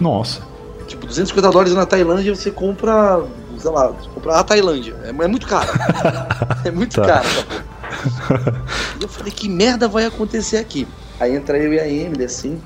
Nossa. 0.00 0.42
Tipo, 0.86 1.06
250 1.06 1.50
dólares 1.50 1.74
na 1.74 1.86
Tailândia 1.86 2.34
você 2.34 2.50
compra, 2.50 3.22
sei 3.58 3.70
lá, 3.70 3.92
compra 4.14 4.36
a 4.40 4.44
Tailândia. 4.44 4.96
É, 5.04 5.08
é 5.08 5.12
muito 5.28 5.46
caro. 5.46 5.68
é 6.64 6.70
muito 6.70 7.00
Tá. 7.00 7.06
caro 7.06 7.26
essa 7.26 7.42
porra. 7.44 8.64
E 8.98 9.02
eu 9.02 9.08
falei, 9.08 9.32
que 9.32 9.48
merda 9.48 9.88
vai 9.88 10.04
acontecer 10.04 10.56
aqui? 10.56 10.86
Aí 11.18 11.34
entra 11.34 11.58
eu 11.58 11.72
e 11.72 11.80
a 11.80 11.86
Emily, 11.88 12.24
assim. 12.24 12.60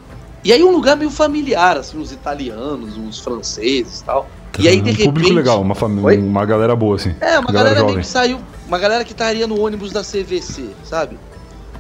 E 0.44 0.52
aí 0.52 0.62
um 0.62 0.70
lugar 0.70 0.96
meio 0.96 1.10
familiar, 1.10 1.76
assim, 1.76 1.98
os 2.00 2.12
italianos, 2.12 2.96
os 2.96 3.18
franceses 3.20 4.00
e 4.00 4.04
tal. 4.04 4.28
E 4.58 4.68
aí, 4.68 4.80
de 4.80 4.90
um 4.90 4.94
público 4.94 5.12
repente- 5.28 5.32
legal, 5.32 5.60
uma, 5.60 5.74
família, 5.74 6.04
Oi? 6.04 6.18
uma 6.18 6.44
galera 6.46 6.74
boa, 6.76 6.96
assim. 6.96 7.14
É, 7.20 7.38
uma 7.38 7.52
Galera 7.52 7.74
galera, 7.80 8.00
que 8.00 8.06
saiu. 8.06 8.38
Uma 8.68 8.78
galera 8.78 9.04
que 9.04 9.12
estaria 9.12 9.46
no 9.46 9.60
ônibus 9.60 9.92
da 9.92 10.02
CVC, 10.02 10.66
sabe? 10.84 11.18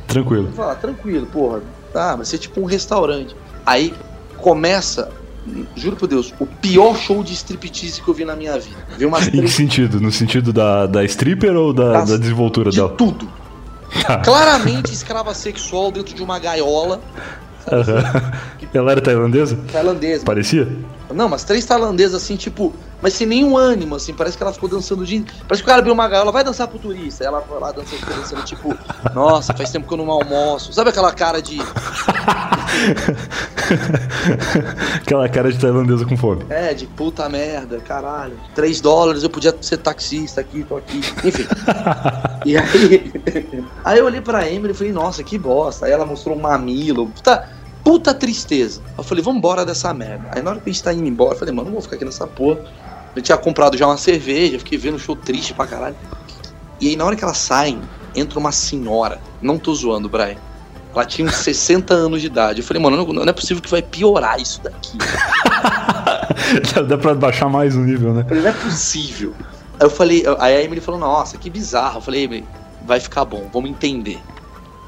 Tranquilo. 0.06 0.50
Ah, 0.58 0.74
tranquilo, 0.74 1.26
porra. 1.26 1.60
Tá, 1.92 2.16
vai 2.16 2.24
ser 2.24 2.38
tipo 2.38 2.60
um 2.60 2.64
restaurante. 2.64 3.34
Aí 3.64 3.94
começa 4.38 5.10
juro 5.76 5.94
por 5.96 6.06
Deus, 6.08 6.32
o 6.40 6.46
pior 6.46 6.96
show 6.96 7.22
de 7.22 7.34
striptease 7.34 8.00
que 8.00 8.08
eu 8.08 8.14
vi 8.14 8.24
na 8.24 8.34
minha 8.34 8.58
vida. 8.58 8.76
Vi 8.96 9.04
umas 9.04 9.28
Em 9.32 9.42
que 9.42 9.48
sentido? 9.48 10.00
No 10.00 10.10
sentido 10.10 10.52
da, 10.54 10.86
da 10.86 11.04
stripper 11.04 11.54
ou 11.54 11.72
da, 11.72 11.92
Das- 11.92 12.10
da 12.10 12.16
desenvoltura 12.16 12.70
de 12.70 12.76
dela? 12.78 12.88
tudo. 12.90 13.28
Tá. 14.06 14.18
Claramente 14.24 14.92
escrava 14.92 15.32
sexual 15.34 15.92
dentro 15.92 16.14
de 16.14 16.22
uma 16.22 16.38
gaiola 16.38 17.00
Aham. 17.70 18.32
Ela 18.72 18.92
era 18.92 19.00
tailandesa? 19.00 19.56
tailandesa. 19.72 20.24
Parecia? 20.24 20.68
Não, 21.12 21.28
mas 21.28 21.44
três 21.44 21.64
tailandesas 21.64 22.22
assim, 22.22 22.36
tipo, 22.36 22.72
mas 23.04 23.12
sem 23.12 23.26
nenhum 23.26 23.54
ânimo, 23.54 23.96
assim, 23.96 24.14
parece 24.14 24.34
que 24.34 24.42
ela 24.42 24.50
ficou 24.50 24.66
dançando 24.66 25.04
de. 25.04 25.20
Parece 25.46 25.62
que 25.62 25.66
o 25.66 25.66
cara 25.66 25.80
abriu 25.80 25.92
uma 25.92 26.08
gaiola, 26.08 26.32
vai 26.32 26.42
dançar 26.42 26.66
pro 26.66 26.78
turista. 26.78 27.22
Ela 27.22 27.42
foi 27.42 27.60
lá 27.60 27.70
dançando, 27.70 28.00
dançando, 28.06 28.42
tipo, 28.44 28.74
nossa, 29.12 29.52
faz 29.52 29.70
tempo 29.70 29.86
que 29.86 29.92
eu 29.92 29.98
não 29.98 30.10
almoço. 30.10 30.72
Sabe 30.72 30.88
aquela 30.88 31.12
cara 31.12 31.42
de. 31.42 31.58
Aquela 34.96 35.28
cara 35.28 35.52
de 35.52 35.58
tailandesa 35.58 36.06
com 36.06 36.16
fome. 36.16 36.46
É, 36.48 36.72
de 36.72 36.86
puta 36.86 37.28
merda, 37.28 37.78
caralho. 37.78 38.40
Três 38.54 38.80
dólares, 38.80 39.22
eu 39.22 39.28
podia 39.28 39.54
ser 39.60 39.76
taxista 39.76 40.40
aqui, 40.40 40.64
tô 40.64 40.78
aqui. 40.78 41.00
Enfim. 41.22 41.46
e 42.46 42.56
aí. 42.56 43.12
aí 43.84 43.98
eu 43.98 44.06
olhei 44.06 44.22
pra 44.22 44.50
Emily 44.50 44.72
e 44.72 44.74
falei, 44.74 44.94
nossa, 44.94 45.22
que 45.22 45.36
bosta. 45.36 45.84
Aí 45.84 45.92
ela 45.92 46.06
mostrou 46.06 46.34
um 46.34 46.40
mamilo. 46.40 47.08
Puta, 47.08 47.50
puta 47.84 48.14
tristeza. 48.14 48.80
Eu 48.96 49.04
falei, 49.04 49.22
vambora 49.22 49.66
dessa 49.66 49.92
merda. 49.92 50.30
Aí 50.32 50.40
na 50.40 50.52
hora 50.52 50.60
que 50.60 50.70
a 50.70 50.72
gente 50.72 50.82
tá 50.82 50.90
indo 50.90 51.06
embora, 51.06 51.34
eu 51.34 51.38
falei, 51.38 51.52
mano, 51.52 51.66
não 51.66 51.74
vou 51.74 51.82
ficar 51.82 51.96
aqui 51.96 52.04
nessa 52.06 52.26
porra. 52.26 52.64
Eu 53.14 53.22
tinha 53.22 53.38
comprado 53.38 53.76
já 53.76 53.86
uma 53.86 53.96
cerveja, 53.96 54.58
fiquei 54.58 54.76
vendo 54.76 54.96
o 54.96 54.98
show 54.98 55.14
triste 55.14 55.54
pra 55.54 55.66
caralho. 55.66 55.96
E 56.80 56.88
aí 56.88 56.96
na 56.96 57.04
hora 57.04 57.16
que 57.16 57.24
elas 57.24 57.38
saem, 57.38 57.80
entra 58.14 58.38
uma 58.38 58.52
senhora. 58.52 59.20
Não 59.40 59.58
tô 59.58 59.74
zoando, 59.74 60.08
Brian. 60.08 60.36
Ela 60.92 61.04
tinha 61.04 61.26
uns 61.26 61.36
60 61.42 61.92
anos 61.94 62.20
de 62.20 62.26
idade. 62.26 62.60
Eu 62.60 62.66
falei, 62.66 62.82
mano, 62.82 62.96
não, 62.96 63.06
não 63.06 63.22
é 63.24 63.32
possível 63.32 63.62
que 63.62 63.70
vai 63.70 63.82
piorar 63.82 64.40
isso 64.40 64.60
daqui. 64.62 64.98
Dá 66.88 66.98
pra 66.98 67.14
baixar 67.14 67.48
mais 67.48 67.74
o 67.74 67.80
nível, 67.80 68.12
né? 68.12 68.26
Não 68.28 68.46
é 68.46 68.52
possível. 68.52 69.34
Aí 69.78 69.86
eu 69.86 69.90
falei, 69.90 70.24
aí 70.38 70.56
a 70.56 70.62
Emily 70.62 70.80
falou, 70.80 71.00
nossa, 71.00 71.36
que 71.36 71.50
bizarro. 71.50 71.98
Eu 71.98 72.02
falei, 72.02 72.24
Emily, 72.24 72.44
vai 72.84 73.00
ficar 73.00 73.24
bom, 73.24 73.48
vamos 73.52 73.70
entender. 73.70 74.20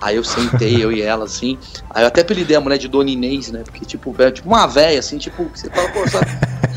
Aí 0.01 0.17
eu 0.17 0.25
sentei, 0.25 0.83
eu 0.83 0.93
e 0.93 1.01
ela, 1.03 1.25
assim. 1.25 1.59
Aí 1.91 2.03
eu 2.03 2.09
até 2.09 2.21
apelidei 2.21 2.57
a 2.57 2.61
mulher 2.61 2.79
de 2.79 2.87
Dona 2.89 3.11
Inês, 3.11 3.51
né? 3.51 3.63
Porque, 3.65 3.85
tipo, 3.85 4.15
é 4.19 4.31
tipo 4.31 4.49
uma 4.49 4.67
véia, 4.67 4.99
assim, 4.99 5.17
tipo, 5.19 5.49
você 5.55 5.71
fala, 5.71 5.89
pô, 5.91 6.07
sabe? 6.09 6.27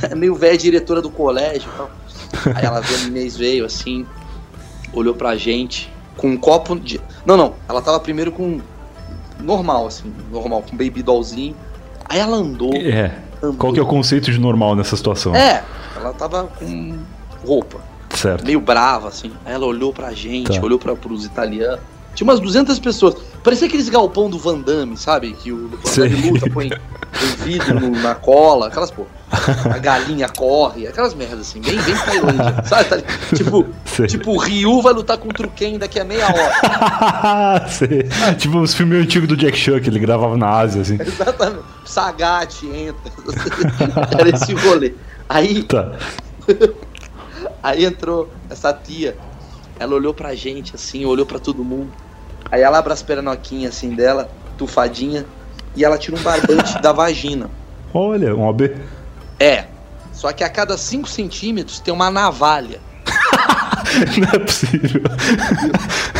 É 0.09 0.13
meio 0.15 0.35
velha 0.35 0.57
diretora 0.57 1.01
do 1.01 1.09
colégio 1.09 1.69
e 1.73 1.77
tal. 1.77 1.91
Aí 2.55 2.65
ela 2.65 2.79
veio, 2.79 2.99
a 2.99 3.03
Inês 3.03 3.35
veio, 3.35 3.65
assim, 3.65 4.05
olhou 4.93 5.13
pra 5.13 5.35
gente 5.35 5.91
com 6.15 6.27
um 6.29 6.37
copo 6.37 6.79
de. 6.79 6.99
Não, 7.25 7.35
não, 7.35 7.55
ela 7.67 7.81
tava 7.81 7.99
primeiro 7.99 8.31
com. 8.31 8.59
Normal, 9.39 9.87
assim, 9.87 10.13
normal, 10.31 10.61
com 10.63 10.75
um 10.75 10.77
baby 10.77 11.01
dollzinho. 11.01 11.55
Aí 12.05 12.19
ela 12.19 12.35
andou. 12.37 12.73
É. 12.75 13.15
andou. 13.41 13.55
Qual 13.57 13.73
que 13.73 13.79
é 13.79 13.83
o 13.83 13.85
conceito 13.85 14.31
de 14.31 14.39
normal 14.39 14.75
nessa 14.75 14.97
situação? 14.97 15.33
É, 15.35 15.63
ela 15.95 16.13
tava 16.13 16.45
com 16.59 16.97
roupa 17.45 17.79
Certo. 18.09 18.45
meio 18.45 18.59
brava, 18.59 19.07
assim. 19.07 19.31
Aí 19.45 19.53
ela 19.53 19.65
olhou 19.65 19.93
pra 19.93 20.11
gente, 20.13 20.59
Tá. 20.59 20.65
olhou 20.65 20.77
pra, 20.79 20.95
pros 20.95 21.23
italianos. 21.25 21.79
Tinha 22.19 22.29
umas 22.29 22.41
200 22.41 22.77
pessoas. 22.79 23.15
Parecia 23.41 23.65
aqueles 23.65 23.87
galpão 23.87 24.29
do 24.29 24.37
Van 24.37 24.59
Damme, 24.59 24.97
sabe? 24.97 25.31
Que 25.41 25.53
o 25.53 25.69
Van. 25.69 25.79
Damme 25.95 26.31
luta, 26.31 26.49
põe, 26.49 26.67
põe 26.69 27.27
vidro 27.45 27.79
no- 27.79 27.91
na 28.01 28.13
cola, 28.13 28.67
aquelas, 28.67 28.91
pô. 28.91 29.05
A 29.31 29.77
galinha 29.77 30.27
corre, 30.27 30.85
aquelas 30.85 31.13
merdas 31.13 31.39
assim, 31.47 31.61
bem, 31.61 31.79
bem 31.81 31.95
Tailândia, 31.95 32.61
sabe? 32.67 32.83
Tá 32.89 32.97
tipo, 33.33 33.65
Sei. 33.85 34.07
tipo, 34.07 34.31
o 34.31 34.37
Ryu 34.37 34.81
vai 34.81 34.91
lutar 34.91 35.17
contra 35.17 35.47
o 35.47 35.49
Ken 35.49 35.77
daqui 35.77 35.97
a 35.97 36.03
meia 36.03 36.25
hora. 36.27 37.65
Tipo 38.37 38.59
os 38.59 38.73
filmes 38.73 39.01
antigos 39.05 39.29
do 39.29 39.37
Jack 39.37 39.57
Chan, 39.57 39.79
que 39.79 39.89
ele 39.89 39.99
gravava 39.99 40.35
na 40.35 40.49
Ásia, 40.49 40.81
assim. 40.81 40.97
Exatamente. 40.99 41.63
Sagat 41.85 42.65
entra. 42.65 43.11
Era 44.19 44.29
esse 44.35 44.53
rolê. 44.55 44.93
Aí, 45.29 45.63
Tá. 45.63 45.93
Aí 47.63 47.85
entrou 47.85 48.29
essa 48.49 48.73
tia. 48.73 49.15
Ela 49.79 49.95
olhou 49.95 50.13
pra 50.13 50.35
gente 50.35 50.75
assim, 50.75 51.05
olhou 51.05 51.25
pra 51.25 51.39
todo 51.39 51.63
mundo. 51.63 51.89
Aí 52.51 52.61
ela 52.61 52.79
abre 52.79 52.93
as 52.93 53.01
pernoquinhas 53.01 53.75
assim 53.75 53.93
dela, 53.93 54.29
tufadinha, 54.57 55.25
e 55.75 55.85
ela 55.85 55.97
tira 55.97 56.17
um 56.17 56.21
barbante 56.21 56.79
da 56.81 56.91
vagina. 56.91 57.49
Olha, 57.93 58.35
um 58.35 58.47
OB. 58.47 58.75
É. 59.39 59.65
Só 60.11 60.33
que 60.33 60.43
a 60.43 60.49
cada 60.49 60.77
5 60.77 61.07
centímetros 61.07 61.79
tem 61.79 61.93
uma 61.93 62.09
navalha. 62.11 62.79
Não 64.19 64.29
é 64.33 64.39
possível. 64.39 65.01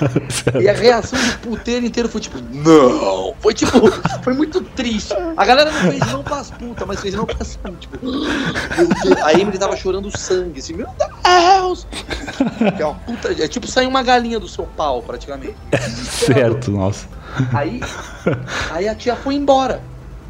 E 0.60 0.68
a 0.68 0.72
reação 0.72 1.18
do 1.18 1.38
puteiro 1.38 1.84
inteiro 1.86 2.08
foi 2.08 2.20
tipo, 2.20 2.38
não! 2.52 3.34
Foi 3.40 3.52
tipo, 3.54 3.72
foi 4.22 4.32
muito 4.34 4.60
triste. 4.60 5.14
A 5.36 5.44
galera 5.44 5.70
não 5.70 5.80
fez 5.90 6.12
não 6.12 6.22
pras 6.22 6.50
putas, 6.50 6.86
mas 6.86 7.00
fez 7.00 7.14
não 7.14 7.26
pra 7.26 7.44
sangue. 7.44 7.76
Tipo. 7.80 7.98
A 9.24 9.32
Emily 9.32 9.58
tava 9.58 9.76
chorando 9.76 10.16
sangue, 10.16 10.60
assim, 10.60 10.74
meu 10.74 10.86
Deus! 10.98 11.86
É, 12.78 12.84
uma 12.84 12.94
puta, 12.94 13.32
é 13.32 13.48
tipo 13.48 13.66
sair 13.66 13.86
uma 13.86 14.02
galinha 14.02 14.38
do 14.38 14.48
seu 14.48 14.64
pau, 14.76 15.02
praticamente. 15.02 15.56
certo, 16.10 16.70
nossa. 16.70 17.06
Aí, 17.52 17.80
aí 18.70 18.88
a 18.88 18.94
tia 18.94 19.16
foi 19.16 19.34
embora. 19.34 19.80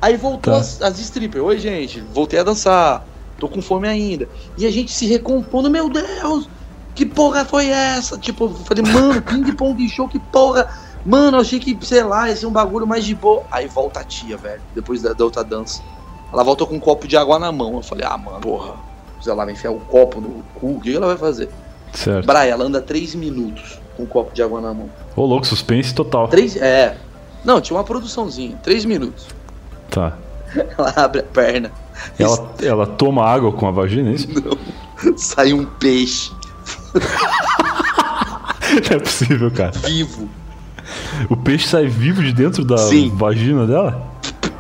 Aí 0.01 0.17
voltou 0.17 0.53
Tá. 0.53 0.59
as, 0.61 0.83
as 0.83 0.99
strippers. 0.99 1.45
Oi, 1.45 1.59
gente, 1.59 2.01
voltei 2.13 2.39
a 2.39 2.43
dançar. 2.43 3.05
Tô 3.39 3.49
com 3.49 3.61
fome 3.61 3.87
ainda. 3.87 4.29
E 4.57 4.67
a 4.67 4.71
gente 4.71 4.91
se 4.91 5.07
recompondo, 5.07 5.71
meu 5.71 5.89
Deus, 5.91 6.49
que 6.97 7.05
porra 7.05 7.45
foi 7.45 7.69
essa? 7.69 8.17
Tipo, 8.17 8.47
eu 8.47 8.51
falei, 8.51 8.83
mano, 8.83 9.21
ping-pong 9.21 9.87
show, 9.89 10.09
que 10.09 10.19
porra. 10.19 10.67
Mano, 11.05 11.37
achei 11.37 11.61
que, 11.61 11.77
sei 11.87 12.03
lá, 12.03 12.29
ia 12.29 12.35
ser 12.35 12.47
um 12.47 12.51
bagulho 12.51 12.87
mais 12.87 13.05
de 13.05 13.15
boa. 13.15 13.45
Aí 13.53 13.69
volta 13.69 14.01
a 14.01 14.05
tia, 14.05 14.37
velho, 14.37 14.63
depois 14.75 15.03
da, 15.03 15.13
da 15.13 15.23
outra 15.23 15.45
dança. 15.45 15.83
Ela 16.33 16.43
volta 16.43 16.65
com 16.65 16.75
um 16.75 16.81
copo 16.81 17.07
de 17.07 17.17
água 17.17 17.39
na 17.39 17.53
mão. 17.53 17.75
Eu 17.75 17.83
falei, 17.83 18.05
ah, 18.09 18.17
mano, 18.17 18.41
porra. 18.41 18.75
Se 19.21 19.31
ela 19.31 19.45
vai 19.45 19.53
enfiar 19.53 19.73
o 19.73 19.79
copo 19.79 20.21
no 20.21 20.43
cu, 20.55 20.73
o 20.73 20.81
que 20.81 20.95
ela 20.95 21.07
vai 21.07 21.17
fazer? 21.17 21.51
Certo. 21.93 22.27
Braia, 22.27 22.53
ela 22.53 22.65
anda 22.65 22.81
três 22.81 23.15
minutos 23.15 23.79
com 23.97 24.03
um 24.03 24.07
copo 24.07 24.35
de 24.35 24.43
água 24.43 24.61
na 24.61 24.73
mão. 24.73 24.91
Ô, 25.15 25.25
louco, 25.25 25.47
suspense 25.47 25.95
total. 25.95 26.29
Três, 26.29 26.57
é. 26.57 26.97
Não, 27.45 27.61
tinha 27.61 27.77
uma 27.77 27.85
produçãozinha, 27.85 28.59
três 28.63 28.85
minutos. 28.85 29.27
Tá. 29.91 30.17
Ela 30.77 30.93
abre 30.97 31.21
a 31.21 31.25
perna. 31.25 31.71
Ela, 32.19 32.55
ela 32.63 32.87
toma 32.87 33.25
água 33.25 33.53
com 33.53 33.67
a 33.67 33.71
vagina, 33.71 34.11
é 34.11 34.15
isso? 34.15 34.29
Sai 35.17 35.53
um 35.53 35.65
peixe 35.65 36.31
Não 37.01 38.97
é 38.97 38.99
possível, 38.99 39.51
cara. 39.51 39.73
vivo, 39.73 40.29
O 41.29 41.37
peixe 41.37 41.69
sai 41.69 41.87
vivo 41.87 42.23
de 42.23 42.33
dentro 42.33 42.65
da 42.65 42.77
Sim. 42.79 43.11
vagina 43.15 43.67
dela? 43.67 44.11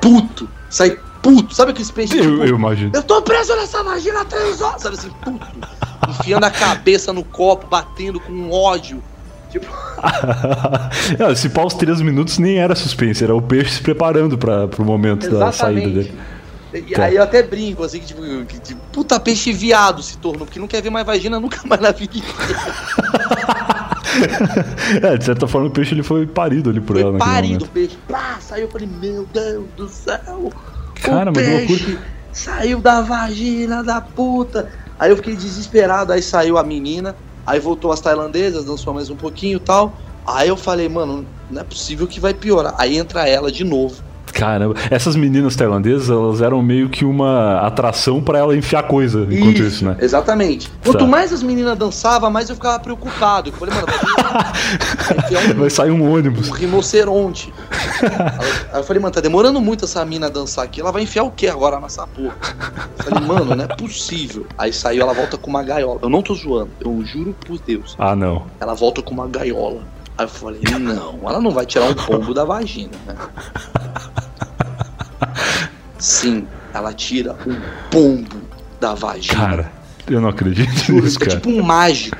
puto. 0.00 0.48
Sai 0.70 0.96
puto. 1.22 1.54
Sabe 1.54 1.72
aqueles 1.72 1.90
peixes? 1.90 2.16
Eu, 2.16 2.22
tipo, 2.32 2.44
eu 2.44 2.56
imagino. 2.56 2.90
eu 2.94 3.02
tô 3.02 3.20
preso 3.22 3.54
nessa 3.56 3.82
vagina 3.82 4.20
há 4.20 4.24
três 4.24 4.60
horas. 4.60 4.82
Sabe 4.82 4.96
assim, 4.96 5.10
puto. 5.22 5.46
Enfiando 6.08 6.44
a 6.44 6.50
cabeça 6.50 7.12
no 7.12 7.24
copo, 7.24 7.66
batendo 7.66 8.20
com 8.20 8.50
ódio. 8.52 9.02
Tipo, 9.50 9.66
Esse 11.32 11.48
pau, 11.48 11.66
os 11.66 11.74
três 11.74 12.00
minutos 12.00 12.38
nem 12.38 12.58
era 12.58 12.74
suspense, 12.74 13.24
era 13.24 13.34
o 13.34 13.40
peixe 13.42 13.74
se 13.74 13.80
preparando 13.80 14.36
para 14.36 14.68
pro 14.68 14.84
momento 14.84 15.28
da 15.30 15.50
saída 15.52 15.80
exatamente. 15.80 16.08
dele. 16.10 16.18
E 16.72 16.94
Tá. 16.94 17.04
aí 17.04 17.16
eu 17.16 17.22
até 17.22 17.42
brinco, 17.42 17.82
assim, 17.84 18.00
que 18.00 18.06
tipo, 18.06 18.22
que, 18.46 18.58
tipo, 18.58 18.80
puta 18.92 19.18
peixe 19.20 19.52
viado 19.52 20.02
se 20.02 20.18
tornou, 20.18 20.44
porque 20.46 20.58
não 20.58 20.66
quer 20.66 20.82
ver 20.82 20.90
mais 20.90 21.06
vagina 21.06 21.38
nunca 21.38 21.60
mais 21.64 21.80
na 21.80 21.92
vida. 21.92 22.14
É, 25.02 25.16
de 25.16 25.24
certa 25.24 25.46
forma 25.46 25.68
o 25.68 25.70
peixe 25.70 25.94
ele 25.94 26.02
foi 26.02 26.26
parido 26.26 26.70
ali 26.70 26.80
por 26.80 26.94
Foi 26.94 27.02
ela 27.02 27.18
parido 27.18 27.64
o 27.64 27.68
peixe. 27.68 27.98
Pá, 28.08 28.38
saiu, 28.40 28.64
eu 28.64 28.70
falei, 28.70 28.88
meu 28.88 29.26
Deus 29.32 29.66
do 29.76 29.88
céu. 29.88 30.50
Cara, 31.02 31.30
o 31.30 31.34
peixe 31.34 31.98
saiu 32.32 32.80
da 32.80 33.02
vagina 33.02 33.82
da 33.82 34.00
puta. 34.00 34.70
Aí 34.98 35.10
eu 35.10 35.16
fiquei 35.16 35.36
desesperado, 35.36 36.12
aí 36.12 36.22
saiu 36.22 36.56
a 36.56 36.64
menina, 36.64 37.14
aí 37.46 37.60
voltou 37.60 37.92
as 37.92 38.00
tailandesas, 38.00 38.64
dançou 38.64 38.94
mais 38.94 39.10
um 39.10 39.16
pouquinho 39.16 39.58
e 39.58 39.60
tal. 39.60 39.94
Aí 40.26 40.48
eu 40.48 40.56
falei, 40.56 40.88
mano, 40.88 41.26
não 41.50 41.60
é 41.60 41.64
possível 41.64 42.06
que 42.06 42.18
vai 42.18 42.32
piorar. 42.32 42.74
Aí 42.78 42.96
entra 42.96 43.28
ela 43.28 43.52
de 43.52 43.64
novo. 43.64 44.02
Caramba, 44.32 44.74
essas 44.90 45.16
meninas 45.16 45.56
tailandesas, 45.56 46.10
elas 46.10 46.42
eram 46.42 46.60
meio 46.62 46.88
que 46.90 47.04
uma 47.04 47.60
atração 47.60 48.22
pra 48.22 48.38
ela 48.38 48.56
enfiar 48.56 48.82
coisa 48.84 49.26
enquanto 49.30 49.62
isso, 49.62 49.84
né? 49.84 49.96
Exatamente. 50.00 50.70
Quanto 50.84 50.98
Tá. 50.98 51.06
mais 51.06 51.32
as 51.32 51.42
meninas 51.42 51.76
dançavam, 51.78 52.30
mais 52.30 52.48
eu 52.50 52.54
ficava 52.56 52.78
preocupado. 52.78 53.48
Eu 53.50 53.52
falei, 53.54 53.74
mano, 53.74 53.86
vai 55.30 55.54
um 55.54 55.54
Vai 55.60 55.70
sair 55.70 55.90
um 55.90 56.12
ônibus. 56.12 56.48
um 56.48 56.52
rinoceronte. 56.52 57.52
Aí 58.72 58.80
eu 58.80 58.84
falei, 58.84 59.00
mano, 59.00 59.14
tá 59.14 59.20
demorando 59.20 59.60
muito 59.60 59.84
essa 59.84 60.04
mina 60.04 60.28
dançar 60.28 60.64
aqui. 60.64 60.80
Ela 60.80 60.92
vai 60.92 61.02
enfiar 61.02 61.22
o 61.24 61.30
que 61.30 61.48
agora 61.48 61.80
nessa 61.80 62.06
porra? 62.06 62.34
Eu 62.98 63.04
falei, 63.04 63.26
mano, 63.26 63.54
não 63.56 63.64
é 63.64 63.68
possível. 63.68 64.46
Aí 64.58 64.72
saiu, 64.72 65.02
ela 65.02 65.14
volta 65.14 65.36
com 65.38 65.48
uma 65.48 65.62
gaiola. 65.62 66.00
Eu 66.02 66.08
não 66.10 66.22
tô 66.22 66.34
zoando, 66.34 66.70
eu 66.80 67.02
juro 67.04 67.34
por 67.46 67.58
Deus. 67.58 67.94
Ah, 67.98 68.14
não. 68.14 68.44
Ela 68.60 68.74
volta 68.74 69.00
com 69.02 69.14
uma 69.14 69.26
gaiola. 69.26 69.80
Aí 70.18 70.24
eu 70.24 70.28
falei, 70.30 70.60
não, 70.80 71.18
ela 71.28 71.40
não 71.40 71.50
vai 71.50 71.66
tirar 71.66 71.84
um 71.90 71.94
pombo 71.94 72.32
da 72.32 72.42
vagina, 72.44 72.90
né? 73.06 73.14
Sim, 75.98 76.46
ela 76.72 76.92
tira 76.92 77.36
um 77.46 77.56
pombo 77.90 78.36
da 78.80 78.94
vagina. 78.94 79.34
Cara, 79.34 79.72
eu 80.08 80.20
não 80.20 80.28
acredito 80.28 80.70
Juro, 80.70 81.02
nisso, 81.02 81.14
fica 81.14 81.26
cara. 81.26 81.40
tipo 81.40 81.50
um 81.50 81.62
mágico 81.62 82.16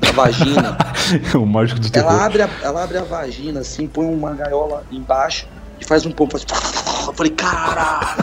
da 0.00 0.12
vagina. 0.12 0.78
o 1.34 1.44
mágico 1.46 1.80
do 1.80 1.90
terror. 1.90 2.12
Ela 2.12 2.24
abre, 2.24 2.42
a, 2.42 2.50
ela 2.62 2.84
abre 2.84 2.98
a 2.98 3.04
vagina 3.04 3.60
assim, 3.60 3.86
põe 3.86 4.06
uma 4.06 4.32
gaiola 4.32 4.84
embaixo 4.90 5.46
e 5.80 5.84
faz 5.84 6.06
um 6.06 6.10
pombo. 6.10 6.38
Faz... 6.38 6.46
Eu 7.06 7.12
falei, 7.12 7.32
caralho. 7.32 8.22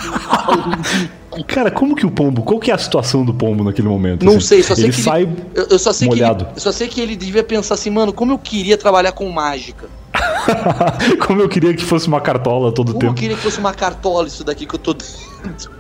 Cara, 1.48 1.70
como 1.70 1.96
que 1.96 2.06
o 2.06 2.12
pombo, 2.12 2.42
qual 2.42 2.60
que 2.60 2.72
é 2.72 2.74
a 2.74 2.78
situação 2.78 3.24
do 3.24 3.34
pombo 3.34 3.64
naquele 3.64 3.88
momento? 3.88 4.26
Não 4.26 4.38
assim? 4.38 4.48
sei, 4.48 4.64
só 4.64 4.76
sei 4.76 4.86
ele 4.86 4.94
que 4.94 5.02
sai 5.02 5.22
ele, 5.22 5.36
eu, 5.54 5.68
eu 5.70 5.80
só 5.80 5.94
sei 5.94 6.08
molhado. 6.08 6.46
Que 6.46 6.52
ele, 6.52 6.58
eu 6.58 6.62
só 6.62 6.72
sei 6.72 6.88
que 6.88 7.00
ele 7.00 7.16
devia 7.16 7.44
pensar 7.44 7.76
assim, 7.76 7.90
mano, 7.90 8.12
como 8.12 8.32
eu 8.32 8.38
queria 8.38 8.78
trabalhar 8.78 9.12
com 9.12 9.30
mágica. 9.30 9.88
como 11.26 11.42
eu 11.42 11.50
queria 11.50 11.74
que 11.74 11.84
fosse 11.84 12.08
uma 12.08 12.22
cartola 12.22 12.72
todo 12.72 12.88
como 12.94 13.00
tempo. 13.00 13.12
eu 13.12 13.16
queria 13.16 13.36
que 13.36 13.42
fosse 13.42 13.60
uma 13.60 13.74
cartola 13.74 14.28
isso 14.28 14.44
daqui 14.44 14.66
que 14.66 14.76
eu 14.76 14.80
tô 14.80 14.94
dentro. 14.94 15.72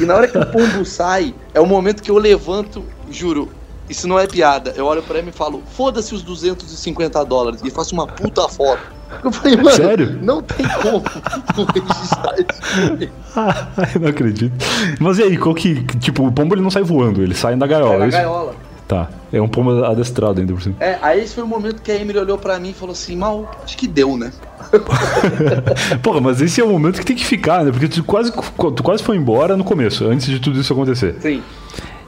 e 0.00 0.04
na 0.04 0.14
hora 0.14 0.28
que 0.28 0.38
o 0.38 0.46
pombo 0.46 0.84
sai, 0.84 1.34
é 1.52 1.60
o 1.60 1.66
momento 1.66 2.02
que 2.02 2.10
eu 2.10 2.18
levanto, 2.18 2.84
juro, 3.10 3.48
isso 3.88 4.06
não 4.06 4.18
é 4.18 4.26
piada. 4.26 4.72
Eu 4.76 4.86
olho 4.86 5.02
pra 5.02 5.18
ele 5.18 5.30
e 5.30 5.32
falo, 5.32 5.62
foda-se 5.72 6.14
os 6.14 6.22
250 6.22 7.24
dólares 7.24 7.60
e 7.64 7.70
faço 7.70 7.94
uma 7.94 8.06
puta 8.06 8.48
foto. 8.48 8.98
Eu 9.24 9.32
falei, 9.32 9.56
mano, 9.56 9.70
Sério? 9.70 10.18
não 10.22 10.42
tem 10.42 10.66
como 10.82 11.02
não 11.56 11.64
registrar 11.64 12.34
isso. 12.38 13.10
Ah, 13.34 13.68
eu 13.94 14.00
não 14.02 14.08
acredito. 14.08 14.52
Mas 15.00 15.18
e 15.18 15.22
aí, 15.22 15.38
qual 15.38 15.54
que. 15.54 15.82
Tipo, 15.96 16.26
o 16.26 16.32
pombo 16.32 16.54
ele 16.54 16.60
não 16.60 16.70
sai 16.70 16.82
voando, 16.82 17.22
ele 17.22 17.34
sai 17.34 17.56
da 17.56 17.66
gaiola. 17.66 17.94
É 17.94 17.98
na 18.00 18.06
isso? 18.08 18.16
gaiola. 18.18 18.54
Tá. 18.88 19.06
É 19.30 19.38
um 19.40 19.46
pombo 19.46 19.84
adestrado 19.84 20.40
ainda 20.40 20.54
por 20.54 20.62
cima. 20.62 20.74
É, 20.80 20.98
aí 21.02 21.22
esse 21.22 21.34
foi 21.34 21.44
o 21.44 21.46
momento 21.46 21.82
que 21.82 21.92
a 21.92 21.94
Emily 21.96 22.18
olhou 22.18 22.38
pra 22.38 22.58
mim 22.58 22.70
e 22.70 22.72
falou 22.72 22.92
assim, 22.94 23.14
mal, 23.14 23.50
acho 23.62 23.76
que 23.76 23.86
deu, 23.86 24.16
né? 24.16 24.32
Porra, 26.02 26.20
mas 26.22 26.40
esse 26.40 26.58
é 26.60 26.64
o 26.64 26.68
momento 26.68 26.98
que 26.98 27.04
tem 27.04 27.14
que 27.14 27.24
ficar, 27.24 27.64
né? 27.64 27.70
Porque 27.70 27.86
tu 27.88 28.02
quase, 28.02 28.32
tu 28.32 28.82
quase 28.82 29.02
foi 29.02 29.16
embora 29.18 29.56
no 29.58 29.64
começo, 29.64 30.06
antes 30.06 30.26
de 30.26 30.40
tudo 30.40 30.58
isso 30.58 30.72
acontecer. 30.72 31.16
Sim. 31.20 31.42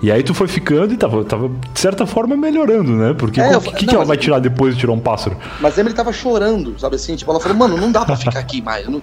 E 0.03 0.11
aí 0.11 0.23
tu 0.23 0.33
foi 0.33 0.49
ficando 0.49 0.95
e 0.95 0.97
tava, 0.97 1.23
tava 1.23 1.51
de 1.51 1.79
certa 1.79 2.07
forma, 2.07 2.35
melhorando, 2.35 2.93
né? 2.93 3.15
Porque 3.17 3.39
É, 3.39 3.55
o 3.55 3.61
que, 3.61 3.75
que 3.75 3.87
não, 3.87 3.97
ela 3.97 4.05
vai 4.07 4.17
tirar 4.17 4.39
depois 4.39 4.73
de 4.75 4.81
tirar 4.81 4.93
um 4.93 4.99
pássaro? 4.99 5.37
Mas 5.61 5.77
a 5.77 5.83
Emily 5.83 5.95
tava 5.95 6.11
chorando, 6.15 6.75
sabe 6.81 6.97
assim? 6.97 7.15
Tipo, 7.15 7.31
ela 7.31 7.41
falou, 7.41 7.59
mano, 7.59 7.77
não 7.77 7.93
dá 7.93 8.07
pra 8.07 8.17
ficar 8.17 8.39
aqui 8.39 8.63
mais. 8.63 8.89
não- 8.89 9.03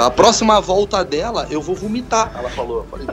A 0.00 0.10
próxima 0.12 0.60
volta 0.60 1.04
dela, 1.04 1.48
eu 1.50 1.60
vou 1.60 1.74
vomitar. 1.74 2.30
Ela 2.38 2.50
falou. 2.50 2.78
Eu 2.78 2.84
falei, 2.84 3.06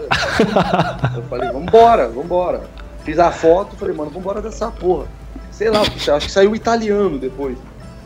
eu 1.15 1.23
falei 1.23 1.49
vambora, 1.51 2.07
vambora. 2.09 2.61
Fiz 3.03 3.17
a 3.19 3.31
foto, 3.31 3.75
falei, 3.75 3.95
mano, 3.95 4.11
vambora 4.11 4.41
dessa 4.41 4.69
porra. 4.69 5.05
Sei 5.51 5.69
lá, 5.69 5.81
acho 5.81 6.25
que 6.27 6.31
saiu 6.31 6.55
italiano 6.55 7.17
depois. 7.17 7.57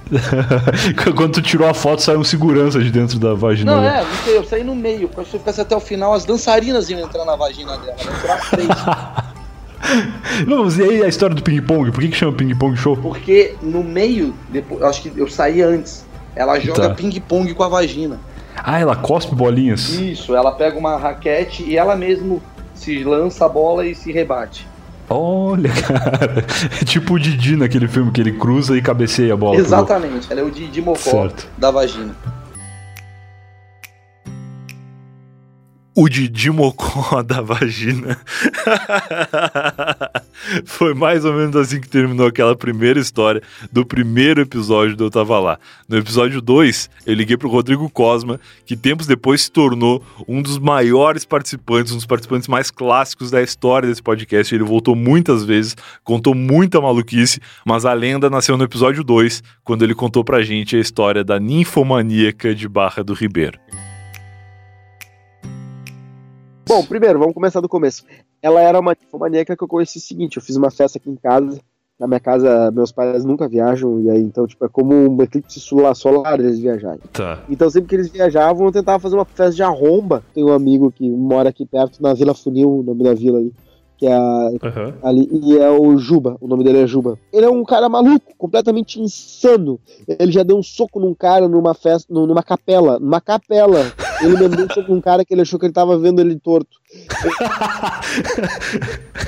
Quando 1.16 1.34
tu 1.34 1.42
tirou 1.42 1.68
a 1.68 1.74
foto, 1.74 2.02
saiu 2.02 2.20
um 2.20 2.24
segurança 2.24 2.80
de 2.80 2.92
dentro 2.92 3.18
da 3.20 3.34
vagina. 3.34 3.74
Não, 3.76 3.82
dela. 3.82 3.98
é, 3.98 4.04
não 4.04 4.16
sei, 4.24 4.38
eu 4.38 4.44
saí 4.44 4.64
no 4.64 4.76
meio. 4.76 5.10
porque 5.10 5.30
Se 5.30 5.36
eu 5.36 5.40
ficasse 5.40 5.62
até 5.62 5.76
o 5.76 5.80
final, 5.80 6.14
as 6.14 6.26
dançarinas 6.26 6.90
iam 6.90 7.00
entrar 7.00 7.26
na 7.26 7.36
vagina 7.36 7.78
dela. 7.78 7.96
As 8.30 8.50
três. 8.50 8.68
Vamos, 10.48 10.78
e 10.80 10.84
aí 10.84 11.04
a 11.04 11.08
história 11.08 11.36
do 11.36 11.44
ping-pong? 11.44 11.92
Por 11.92 12.02
que, 12.02 12.10
que 12.10 12.18
chama 12.18 12.34
ping-pong 12.34 12.76
show? 12.76 12.98
Porque 12.98 13.56
no 13.62 13.84
meio, 13.84 14.34
depois, 14.50 14.82
acho 14.84 15.02
que 15.04 15.12
eu 15.20 15.28
saí 15.30 15.62
antes. 15.62 16.06
Ela 16.36 16.60
joga 16.60 16.90
Tá. 16.90 16.96
ping-pong 16.96 17.54
com 17.54 17.64
a 17.64 17.68
vagina. 17.68 18.20
Ah, 18.58 18.80
ela 18.80 18.96
cospe 18.96 19.34
bolinhas. 19.36 19.90
Isso, 19.90 20.36
ela 20.36 20.52
pega 20.52 20.78
uma 20.78 20.98
raquete 20.98 21.64
e 21.64 21.78
ela 21.78 21.96
mesmo 21.96 22.42
se 22.74 23.04
lança 23.04 23.46
a 23.46 23.50
bola 23.50 23.86
e 23.86 23.94
se 23.96 24.12
rebate. 24.12 24.68
Olha, 25.10 25.70
cara. 25.84 26.46
É 26.82 26.86
tipo 26.86 27.14
o 27.14 27.20
Didi 27.20 27.56
naquele 27.56 27.88
filme 27.88 28.12
que 28.12 28.20
ele 28.20 28.34
cruza 28.34 28.76
e 28.78 28.82
cabeceia 28.82 29.34
a 29.34 29.38
bola. 29.38 29.58
Exatamente, 29.58 30.32
ela 30.32 30.42
é 30.42 30.44
o 30.44 30.50
Didi 30.52 30.82
Mocó 30.82 30.98
Certo. 30.98 31.48
da 31.58 31.70
vagina. 31.72 32.16
O 35.98 36.10
Didi 36.10 36.50
Mocó 36.52 37.22
da 37.24 37.42
vagina. 37.42 38.18
Foi 40.66 40.94
mais 40.94 41.26
ou 41.26 41.34
menos 41.34 41.56
assim 41.56 41.80
que 41.80 41.90
terminou 41.90 42.28
aquela 42.28 42.56
primeira 42.56 43.00
história 43.00 43.42
do 43.72 43.86
primeiro 43.86 44.42
episódio 44.42 44.96
do 44.96 45.06
Eu 45.06 45.10
Tava 45.10 45.40
Lá. 45.40 45.60
No 45.88 45.98
episódio 45.98 46.42
2, 46.42 46.90
eu 47.06 47.14
liguei 47.14 47.38
pro 47.38 47.50
Rodrigo 47.50 47.90
Cosma, 47.90 48.40
que 48.66 48.76
tempos 48.76 49.08
depois 49.08 49.44
se 49.44 49.52
tornou 49.52 50.04
um 50.28 50.42
dos 50.42 50.58
maiores 50.58 51.26
participantes, 51.26 51.94
um 51.94 51.96
dos 51.98 52.06
participantes 52.06 52.48
mais 52.48 52.70
clássicos 52.70 53.32
da 53.32 53.42
história 53.42 53.88
desse 53.88 54.04
podcast. 54.04 54.54
Ele 54.54 54.64
voltou 54.64 54.96
muitas 54.96 55.44
vezes, 55.44 55.76
contou 56.04 56.36
muita 56.36 56.82
maluquice, 56.82 57.40
mas 57.66 57.86
a 57.86 57.94
lenda 57.94 58.30
nasceu 58.30 58.58
no 58.58 58.64
episódio 58.64 59.04
2, 59.04 59.44
quando 59.64 59.84
ele 59.84 59.96
contou 59.96 60.24
pra 60.24 60.44
gente 60.44 60.76
a 60.76 60.80
história 60.80 61.24
da 61.24 61.40
ninfomaníaca 61.40 62.54
de 62.54 62.68
Barra 62.68 63.04
do 63.04 63.14
Ribeiro. 63.14 63.60
Bom, 66.68 66.84
primeiro, 66.84 67.20
vamos 67.20 67.36
começar 67.36 67.62
do 67.62 67.70
começo. 67.70 68.04
Ela 68.46 68.62
era 68.62 68.80
uma 68.80 68.94
ninfomaníaca 68.94 69.58
que 69.58 69.64
eu 69.64 69.68
conheci 69.68 69.98
o 69.98 70.02
seguinte, 70.02 70.38
eu 70.38 70.44
fiz 70.44 70.56
uma 70.56 70.70
festa 70.70 71.00
aqui 71.00 71.10
em 71.10 71.16
casa, 71.16 71.60
na 72.00 72.06
minha 72.06 72.20
casa 72.20 72.70
meus 72.70 72.92
pais 72.92 73.26
nunca 73.26 73.48
viajam, 73.48 74.00
e 74.02 74.10
aí 74.12 74.22
então, 74.22 74.46
tipo, 74.46 74.64
é 74.64 74.70
como 74.70 74.94
um 74.94 75.20
eclipse 75.24 75.60
solar, 75.60 75.96
solar 75.96 76.40
eles 76.40 76.60
viajarem. 76.60 77.00
Tá. 77.12 77.40
Então 77.50 77.68
sempre 77.72 77.90
que 77.90 77.96
eles 77.96 78.10
viajavam, 78.12 78.68
eu 78.68 78.72
tentava 78.72 79.00
fazer 79.00 79.16
uma 79.16 79.26
festa 79.26 79.50
de 79.56 79.64
arromba. 79.64 80.24
Tem 80.32 80.44
um 80.44 80.54
amigo 80.54 80.92
que 80.92 81.10
mora 81.10 81.50
aqui 81.50 81.66
perto, 81.66 82.00
na 82.00 82.14
Vila 82.14 82.36
Funil, 82.36 82.70
o 82.70 82.84
nome 82.84 83.04
da 83.04 83.16
vila 83.16 83.40
ali, 83.40 83.52
que 83.98 84.06
é 84.06 84.14
a- 84.14 84.50
Aham. 84.62 84.94
ali, 85.02 85.28
e 85.32 85.58
é 85.58 85.72
o 85.72 85.98
Juba, 85.98 86.38
o 86.40 86.48
nome 86.48 86.64
dele 86.64 86.84
é 86.84 86.86
Juba. 86.88 87.18
Ele 87.34 87.48
é 87.48 87.50
um 87.50 87.64
cara 87.64 87.90
maluco, 87.90 88.32
completamente 88.38 89.02
insano. 89.02 89.80
Ele 90.08 90.32
já 90.32 90.44
deu 90.44 90.56
um 90.58 90.62
soco 90.64 91.00
num 91.00 91.16
cara 91.16 91.48
numa 91.48 91.74
festa, 91.74 92.14
nu- 92.14 92.28
numa 92.28 92.44
capela, 92.44 93.00
numa 93.00 93.20
capela. 93.20 93.80
Ele 94.22 94.38
me 94.38 94.48
deu 94.50 94.66
um 94.66 94.70
soco 94.74 94.94
num 94.94 95.02
cara 95.02 95.26
que 95.26 95.34
ele 95.34 95.42
achou 95.42 95.60
que 95.60 95.66
ele 95.66 95.74
tava 95.74 95.98
vendo 95.98 96.20
ele 96.22 96.40
torto. 96.40 96.78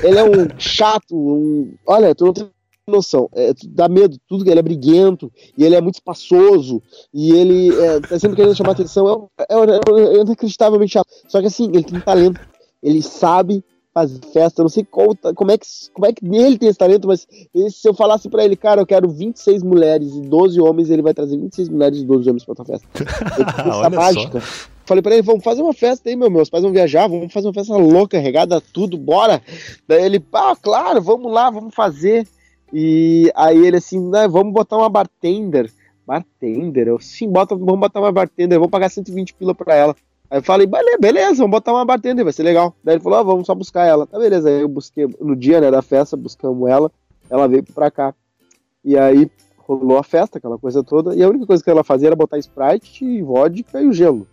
Ele 0.03 0.17
é 0.17 0.23
um 0.23 0.47
chato, 0.57 1.15
um. 1.15 1.73
Olha, 1.85 2.13
tu 2.13 2.25
não 2.25 2.33
tem 2.33 2.47
noção. 2.87 3.29
É, 3.33 3.53
dá 3.69 3.89
medo, 3.89 4.17
tudo 4.27 4.43
que 4.43 4.49
ele 4.49 4.59
é 4.59 4.63
briguento, 4.63 5.31
e 5.57 5.63
ele 5.65 5.75
é 5.75 5.81
muito 5.81 5.95
espaçoso, 5.95 6.81
e 7.13 7.31
ele 7.33 7.75
é, 7.75 7.99
tá 7.99 8.19
sempre 8.19 8.35
querendo 8.37 8.55
chamar 8.55 8.71
atenção. 8.71 9.29
É, 9.37 9.45
é, 9.53 9.57
é, 9.57 10.17
é 10.17 10.21
inacreditavelmente 10.21 10.93
chato. 10.93 11.07
Só 11.27 11.41
que 11.41 11.47
assim, 11.47 11.65
ele 11.65 11.83
tem 11.83 11.99
talento, 11.99 12.39
ele 12.81 13.01
sabe 13.01 13.63
fazer 13.93 14.19
festa, 14.31 14.61
eu 14.61 14.65
não 14.65 14.69
sei 14.69 14.85
qual, 14.85 15.15
ta- 15.15 15.33
como, 15.33 15.51
é 15.51 15.57
que, 15.57 15.65
como 15.91 16.05
é 16.05 16.13
que 16.13 16.23
ele 16.23 16.57
tem 16.59 16.69
esse 16.69 16.77
talento, 16.77 17.07
mas 17.07 17.27
se 17.71 17.89
eu 17.89 17.95
falasse 17.95 18.29
pra 18.29 18.45
ele, 18.45 18.55
cara, 18.55 18.79
eu 18.79 18.85
quero 18.85 19.09
26 19.09 19.63
mulheres 19.63 20.13
e 20.13 20.21
12 20.21 20.61
homens, 20.61 20.91
ele 20.91 21.01
vai 21.01 21.15
trazer 21.15 21.35
26 21.35 21.67
mulheres 21.69 21.97
e 21.99 22.05
12 22.05 22.29
homens 22.29 22.45
pra 22.45 22.53
tua 22.53 22.65
festa. 22.65 22.87
Ele 22.93 23.51
tem 23.53 23.71
essa 23.71 23.77
Olha 23.79 23.89
só. 24.13 24.21
Falei 24.87 25.01
pra 25.01 25.13
ele, 25.13 25.21
vamos 25.21 25.43
fazer 25.43 25.61
uma 25.61 25.73
festa 25.73 26.07
aí, 26.07 26.15
meu. 26.15 26.31
Meus 26.31 26.49
pais 26.49 26.63
vão 26.63 26.71
viajar, 26.71 27.09
vamos 27.09 27.33
fazer 27.33 27.47
uma 27.47 27.53
festa 27.53 27.75
louca, 27.75 28.17
regada 28.17 28.61
tudo, 28.61 28.97
bora. 28.97 29.41
Daí 29.85 30.01
ele, 30.01 30.17
pá, 30.17 30.55
claro, 30.55 31.01
vamos 31.01 31.29
lá, 31.29 31.49
vamos 31.49 31.75
fazer. 31.75 32.25
E 32.71 33.29
aí 33.35 33.67
ele 33.67 33.77
assim, 33.77 33.99
né, 34.09 34.29
vamos 34.29 34.53
botar 34.53 34.77
uma 34.77 34.87
bartender. 34.87 35.69
Bartender? 36.05 36.87
Eu, 36.87 36.99
sim, 37.01 37.29
bota, 37.29 37.53
vamos 37.53 37.77
botar 37.77 37.99
uma 37.99 38.13
bartender, 38.13 38.57
vamos 38.57 38.71
pagar 38.71 38.89
120 38.89 39.33
pila 39.33 39.53
pra 39.53 39.75
ela. 39.75 39.93
Aí 40.31 40.39
eu 40.39 40.43
falei, 40.43 40.65
beleza, 40.65 40.97
beleza, 40.97 41.35
vamos 41.35 41.51
botar 41.51 41.73
uma 41.73 41.83
bartender, 41.83 42.23
vai 42.23 42.31
ser 42.31 42.43
legal. 42.43 42.73
Daí 42.81 42.95
ele 42.95 43.03
falou, 43.03 43.19
ah, 43.19 43.23
vamos 43.23 43.45
só 43.45 43.53
buscar 43.53 43.85
ela. 43.85 44.07
Tá, 44.07 44.17
beleza. 44.17 44.47
Aí 44.47 44.61
eu 44.61 44.69
busquei, 44.69 45.05
no 45.19 45.35
dia 45.35 45.59
né, 45.59 45.69
da 45.69 45.81
festa, 45.81 46.15
buscamos 46.15 46.69
ela, 46.69 46.89
ela 47.29 47.45
veio 47.45 47.63
pra 47.63 47.91
cá. 47.91 48.15
E 48.85 48.97
aí 48.97 49.29
rolou 49.57 49.97
a 49.97 50.03
festa, 50.03 50.37
aquela 50.37 50.57
coisa 50.57 50.81
toda, 50.81 51.13
e 51.13 51.21
a 51.21 51.27
única 51.27 51.45
coisa 51.45 51.61
que 51.61 51.69
ela 51.69 51.83
fazia 51.83 52.07
era 52.07 52.15
botar 52.15 52.37
Sprite, 52.37 53.21
vodka 53.21 53.81
e 53.81 53.87
o 53.87 53.91
gelo. 53.91 54.25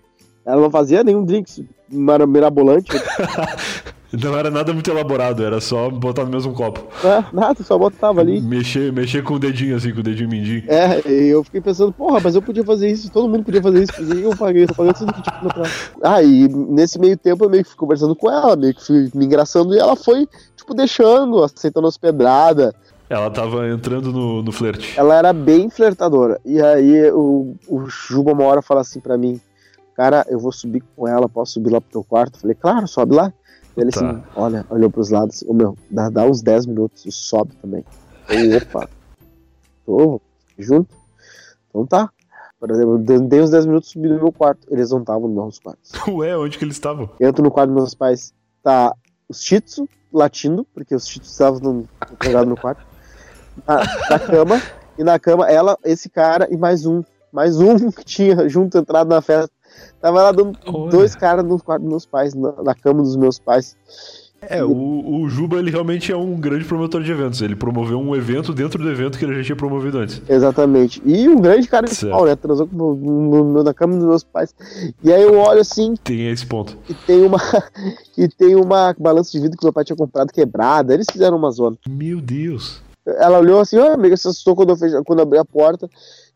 Ela 0.44 0.61
não 0.61 0.70
fazia 0.70 1.02
nenhum 1.02 1.24
drink 1.24 1.66
mirabolante, 1.90 2.92
Não 4.22 4.37
era 4.37 4.48
nada 4.48 4.72
muito 4.72 4.88
elaborado, 4.88 5.44
era 5.44 5.61
só 5.61 5.90
botar 5.90 6.24
no 6.24 6.30
mesmo 6.30 6.52
copo. 6.52 6.87
né? 7.02 7.26
nada, 7.33 7.62
só 7.64 7.76
botava 7.76 8.20
ali. 8.20 8.40
Mexer, 8.40 8.92
mexer 8.92 9.24
com 9.24 9.35
o 9.35 9.38
dedinho 9.38 9.74
assim, 9.76 9.92
com 9.92 10.00
o 10.00 10.02
dedinho 10.02 10.28
mindinho. 10.28 10.62
É, 10.68 11.00
e 11.11 11.28
eu 11.28 11.42
fiquei 11.42 11.61
pensando, 11.61 11.92
porra, 11.92 12.20
mas 12.22 12.35
eu 12.35 12.42
podia 12.42 12.62
fazer 12.62 12.88
isso, 12.88 13.11
todo 13.11 13.28
mundo 13.28 13.44
podia 13.44 13.61
fazer 13.61 13.83
isso, 13.83 14.14
e 14.14 14.22
eu 14.22 14.37
paguei, 14.37 14.66
tô 14.66 14.74
pagando 14.74 14.98
120 14.98 15.24
pila 15.24 15.52
pra 15.52 15.62
ela. 15.64 15.70
Ah, 16.02 16.22
e 16.22 16.46
nesse 16.48 16.98
meio 16.98 17.16
tempo 17.16 17.44
eu 17.44 17.50
meio 17.50 17.64
que 17.64 17.70
fui 17.70 17.78
conversando 17.78 18.14
com 18.14 18.30
ela, 18.30 18.54
meio 18.54 18.74
que 18.74 18.87
fui 18.87 19.11
me 19.14 19.24
engraçando, 19.24 19.74
e 19.74 19.78
ela 19.78 19.96
foi, 19.96 20.28
tipo, 20.57 20.74
deixando, 20.74 21.42
aceitando 21.42 21.88
as 21.88 21.98
pedradas. 21.98 22.72
Ela 23.11 23.30
tava 23.30 23.68
entrando 23.68 24.12
no, 24.12 24.42
no 24.42 24.52
flerte. 24.52 24.94
Ela 24.96 25.16
era 25.16 25.33
bem 25.33 25.68
flertadora. 25.68 26.40
E 26.44 26.61
aí 26.61 27.11
o, 27.11 27.54
o 27.68 27.87
Juba 27.87 28.33
uma 28.33 28.44
hora 28.44 28.62
fala 28.62 28.80
assim 28.80 29.00
pra 29.00 29.18
mim, 29.18 29.40
cara, 29.94 30.26
eu 30.28 30.38
vou 30.38 30.52
subir 30.52 30.83
com 30.96 31.07
ela, 31.09 31.28
posso 31.28 31.52
subir 31.54 31.70
lá 31.70 31.80
pro 31.80 31.90
teu 31.90 32.04
quarto? 32.04 32.38
Falei, 32.40 32.54
claro, 32.54 32.87
sobe 32.88 33.14
lá. 33.14 33.33
E 33.76 33.80
ele 33.80 33.90
Tá. 33.90 34.00
assim, 34.11 34.22
olha, 34.37 34.64
olhou 34.70 34.90
pros 34.90 35.11
lados, 35.11 35.42
ô 35.46 35.52
meu, 35.52 35.76
dá, 35.90 36.09
dá 36.09 36.24
uns 36.24 36.42
10 36.42 36.66
minutos 36.66 37.04
e 37.07 37.12
sobe 37.12 37.54
também. 37.57 37.85
Eu, 38.28 38.57
opa, 38.59 38.88
tô 39.85 40.20
junto? 40.59 40.94
Então 41.68 41.87
tá. 41.87 42.11
Por 42.61 42.70
exemplo, 42.70 42.98
dei 42.98 43.40
uns 43.42 43.50
10 43.50 43.66
minutos 43.66 43.90
subi 43.90 44.09
no 44.09 44.14
meu 44.16 44.33
quarto. 44.33 44.66
Eles 44.70 44.90
não 44.90 45.00
estavam 45.00 45.28
nos 45.28 45.35
meus 45.37 45.59
quartos. 45.59 45.90
Ué, 46.09 46.37
onde 46.37 46.57
que 46.57 46.64
eles 46.64 46.76
estavam? 46.76 47.11
Eu 47.20 47.28
entro 47.28 47.42
no 47.42 47.50
quarto 47.50 47.68
dos 47.70 47.76
meus 47.76 47.94
pais, 47.94 48.33
tá 48.62 48.94
os 49.28 49.42
Shih 49.42 49.61
Tzu 49.61 49.88
latindo, 50.12 50.64
porque 50.72 50.94
os 50.94 51.07
Shih 51.07 51.20
Tzu 51.20 51.30
estavam 51.30 51.61
no- 51.61 51.88
jogados 52.22 52.48
no 52.48 52.57
quarto. 52.57 52.83
Na, 53.66 53.83
na 54.11 54.18
cama, 54.18 54.62
e 54.98 55.04
na 55.04 55.18
cama 55.18 55.48
ela, 55.50 55.76
esse 55.85 56.09
cara 56.09 56.48
e 56.50 56.57
mais 56.57 56.87
um. 56.87 57.02
Mais 57.33 57.59
um 57.61 57.76
que 57.92 58.04
tinha 58.04 58.48
junto 58.48 58.78
entrado 58.78 59.09
na 59.09 59.20
festa. 59.20 59.50
Tava 60.00 60.22
lá 60.22 60.32
dando 60.32 60.56
Olha. 60.66 60.90
dois 60.90 61.14
caras 61.14 61.44
no 61.44 61.58
quarto 61.58 61.82
dos 61.82 61.90
meus 61.90 62.06
pais, 62.06 62.34
na, 62.34 62.52
na 62.62 62.74
cama 62.74 63.02
dos 63.02 63.16
meus 63.16 63.38
pais. 63.38 63.76
É, 64.46 64.62
o, 64.62 65.22
o 65.22 65.26
Juba, 65.26 65.56
ele 65.56 65.70
realmente 65.70 66.12
é 66.12 66.16
um 66.16 66.38
grande 66.38 66.66
promotor 66.66 67.02
de 67.02 67.10
eventos. 67.10 67.40
Ele 67.40 67.56
promoveu 67.56 67.98
um 67.98 68.14
evento 68.14 68.52
dentro 68.52 68.82
do 68.82 68.90
evento 68.90 69.18
que 69.18 69.24
ele 69.24 69.34
já 69.37 69.42
tinha 69.42 69.56
promovido 69.56 69.96
antes. 69.96 70.20
Exatamente. 70.28 71.00
E 71.06 71.26
um 71.30 71.40
grande 71.40 71.66
cara 71.66 71.87
de 71.87 71.96
pau, 72.06 72.26
né? 72.26 72.37
Transou 72.37 72.68
no, 72.70 72.94
no- 72.94 73.44
no- 73.44 73.62
na 73.64 73.72
cama 73.72 73.96
dos 73.96 74.04
meus 74.04 74.22
pais. 74.22 74.54
E 75.02 75.10
aí 75.10 75.22
eu 75.22 75.38
olho 75.38 75.60
assim, 75.62 75.94
Tem 76.04 76.28
esse 76.30 76.44
ponto. 76.44 76.76
que 76.84 76.92
tem 76.92 77.22
uma 77.24 77.38
que 78.12 78.28
tem 78.37 78.54
uma 78.54 78.94
balança 78.98 79.30
de 79.32 79.40
vidro 79.40 79.56
que 79.56 79.64
meu 79.64 79.72
pai 79.72 79.82
tinha 79.82 79.96
comprado 79.96 80.30
quebrada. 80.30 80.92
Eles 80.92 81.06
fizeram 81.10 81.38
uma 81.38 81.50
zona. 81.50 81.78
Meu 81.88 82.20
Deus. 82.20 82.82
Ela 83.06 83.38
olhou 83.38 83.60
assim, 83.60 83.78
ó, 83.78 83.94
amiga, 83.94 84.14
se 84.14 84.28
assustou 84.28 84.54
quando 84.54 84.70
eu, 84.70 84.76
fech... 84.76 84.92
quando 85.06 85.20
eu 85.20 85.22
abri 85.24 85.38
a 85.38 85.44
porta. 85.44 85.88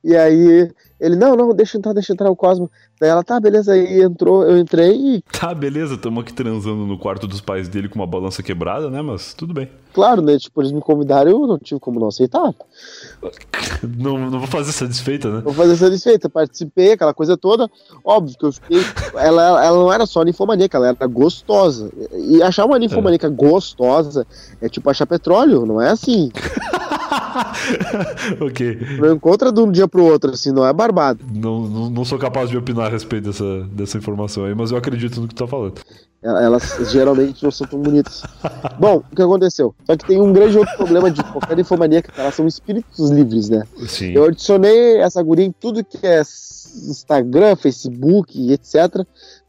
E 0.02 0.16
aí 0.16 0.70
ele, 1.00 1.14
não, 1.14 1.36
não, 1.36 1.54
deixa 1.54 1.78
entrar, 1.78 1.92
deixa 1.92 2.12
entrar 2.12 2.30
o 2.30 2.36
Cosmo. 2.36 2.70
Daí 3.00 3.08
ela, 3.08 3.22
tá, 3.22 3.38
beleza, 3.38 3.72
aí 3.72 4.02
entrou, 4.02 4.42
eu 4.42 4.58
entrei 4.58 4.96
e, 4.96 5.22
Tá, 5.22 5.54
beleza, 5.54 5.96
tamo 5.96 6.18
aqui 6.18 6.32
transando 6.32 6.84
no 6.84 6.98
quarto 6.98 7.28
dos 7.28 7.40
pais 7.40 7.68
dele 7.68 7.88
com 7.88 7.96
uma 8.00 8.06
balança 8.06 8.42
quebrada, 8.42 8.90
né? 8.90 9.00
Mas 9.00 9.32
tudo 9.32 9.54
bem. 9.54 9.70
claro, 9.92 10.20
né, 10.20 10.36
tipo, 10.36 10.60
eles 10.60 10.72
me 10.72 10.80
convidaram, 10.80 11.30
eu 11.30 11.46
não 11.46 11.58
tive 11.58 11.78
como 11.78 12.00
não 12.00 12.08
aceitar. 12.08 12.52
Não, 13.96 14.18
não 14.18 14.40
vou 14.40 14.48
fazer 14.48 14.72
satisfeita, 14.72 15.30
né? 15.30 15.40
Vou 15.40 15.52
fazer 15.52 15.76
satisfeita, 15.76 16.28
participei, 16.28 16.92
aquela 16.92 17.14
coisa 17.14 17.36
toda. 17.36 17.70
Óbvio 18.04 18.36
que 18.36 18.44
eu 18.44 18.52
fiquei. 18.52 18.80
Ela, 19.14 19.64
ela 19.64 19.78
não 19.78 19.92
era 19.92 20.04
só 20.04 20.24
ninfomaníaca, 20.24 20.78
ela 20.78 20.88
era 20.88 21.06
gostosa. 21.06 21.88
E 22.12 22.42
achar 22.42 22.64
uma 22.64 22.78
ninfomaníaca 22.78 23.28
gostosa 23.28 24.26
é 24.60 24.68
tipo 24.68 24.90
achar 24.90 25.06
petróleo, 25.06 25.64
não 25.64 25.80
é 25.80 25.90
assim. 25.90 26.30
ok. 28.40 28.78
Não 28.98 29.14
encontra 29.14 29.52
de 29.52 29.60
um 29.60 29.70
dia 29.70 29.88
pro 29.88 30.04
outro, 30.04 30.30
assim, 30.30 30.52
não 30.52 30.66
é 30.66 30.72
barbado. 30.72 31.20
Não, 31.32 31.66
não, 31.68 31.90
não 31.90 32.04
sou 32.04 32.18
capaz 32.18 32.50
de 32.50 32.56
opinar 32.56 32.86
a 32.86 32.90
respeito 32.90 33.24
dessa, 33.24 33.60
dessa 33.70 33.98
informação 33.98 34.44
aí, 34.44 34.54
mas 34.54 34.70
eu 34.70 34.76
acredito 34.76 35.20
no 35.20 35.28
que 35.28 35.34
tu 35.34 35.44
tá 35.44 35.46
falando. 35.48 35.80
Elas 36.20 36.76
geralmente 36.90 37.44
não 37.44 37.50
são 37.50 37.66
tão 37.66 37.80
bonitas. 37.80 38.22
Bom, 38.78 39.04
o 39.10 39.16
que 39.16 39.22
aconteceu? 39.22 39.72
Só 39.86 39.96
que 39.96 40.04
tem 40.04 40.20
um 40.20 40.32
grande 40.32 40.58
outro 40.58 40.76
problema 40.76 41.10
de 41.10 41.22
qualquer 41.22 41.56
ninfomaníaca, 41.56 42.10
que 42.10 42.20
elas 42.20 42.34
são 42.34 42.46
espíritos 42.46 43.10
livres, 43.10 43.48
né? 43.48 43.62
Sim. 43.86 44.12
Eu 44.12 44.24
adicionei 44.24 44.98
essa 44.98 45.22
guria 45.22 45.44
em 45.44 45.52
tudo 45.52 45.84
que 45.84 46.04
é 46.04 46.20
Instagram, 46.20 47.54
Facebook 47.56 48.52
etc. 48.52 49.06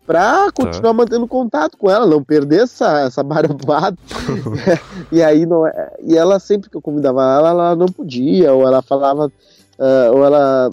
Pra 0.09 0.51
continuar 0.51 0.91
mantendo 0.91 1.27
contato 1.27 1.77
com 1.77 1.87
ela, 1.87 2.07
não 2.07 2.23
perder 2.23 2.63
essa, 2.63 3.01
essa 3.01 3.21
barbada. 3.21 3.95
e 5.11 5.21
aí 5.21 5.45
não 5.45 5.67
é. 5.67 5.93
E 6.01 6.17
ela 6.17 6.39
sempre 6.39 6.67
que 6.67 6.75
eu 6.75 6.81
convidava 6.81 7.21
ela, 7.21 7.49
ela 7.51 7.75
não 7.75 7.85
podia, 7.85 8.51
ou 8.51 8.67
ela 8.67 8.81
falava, 8.81 9.31
ah, 9.77 10.09
ou 10.11 10.25
ela 10.25 10.71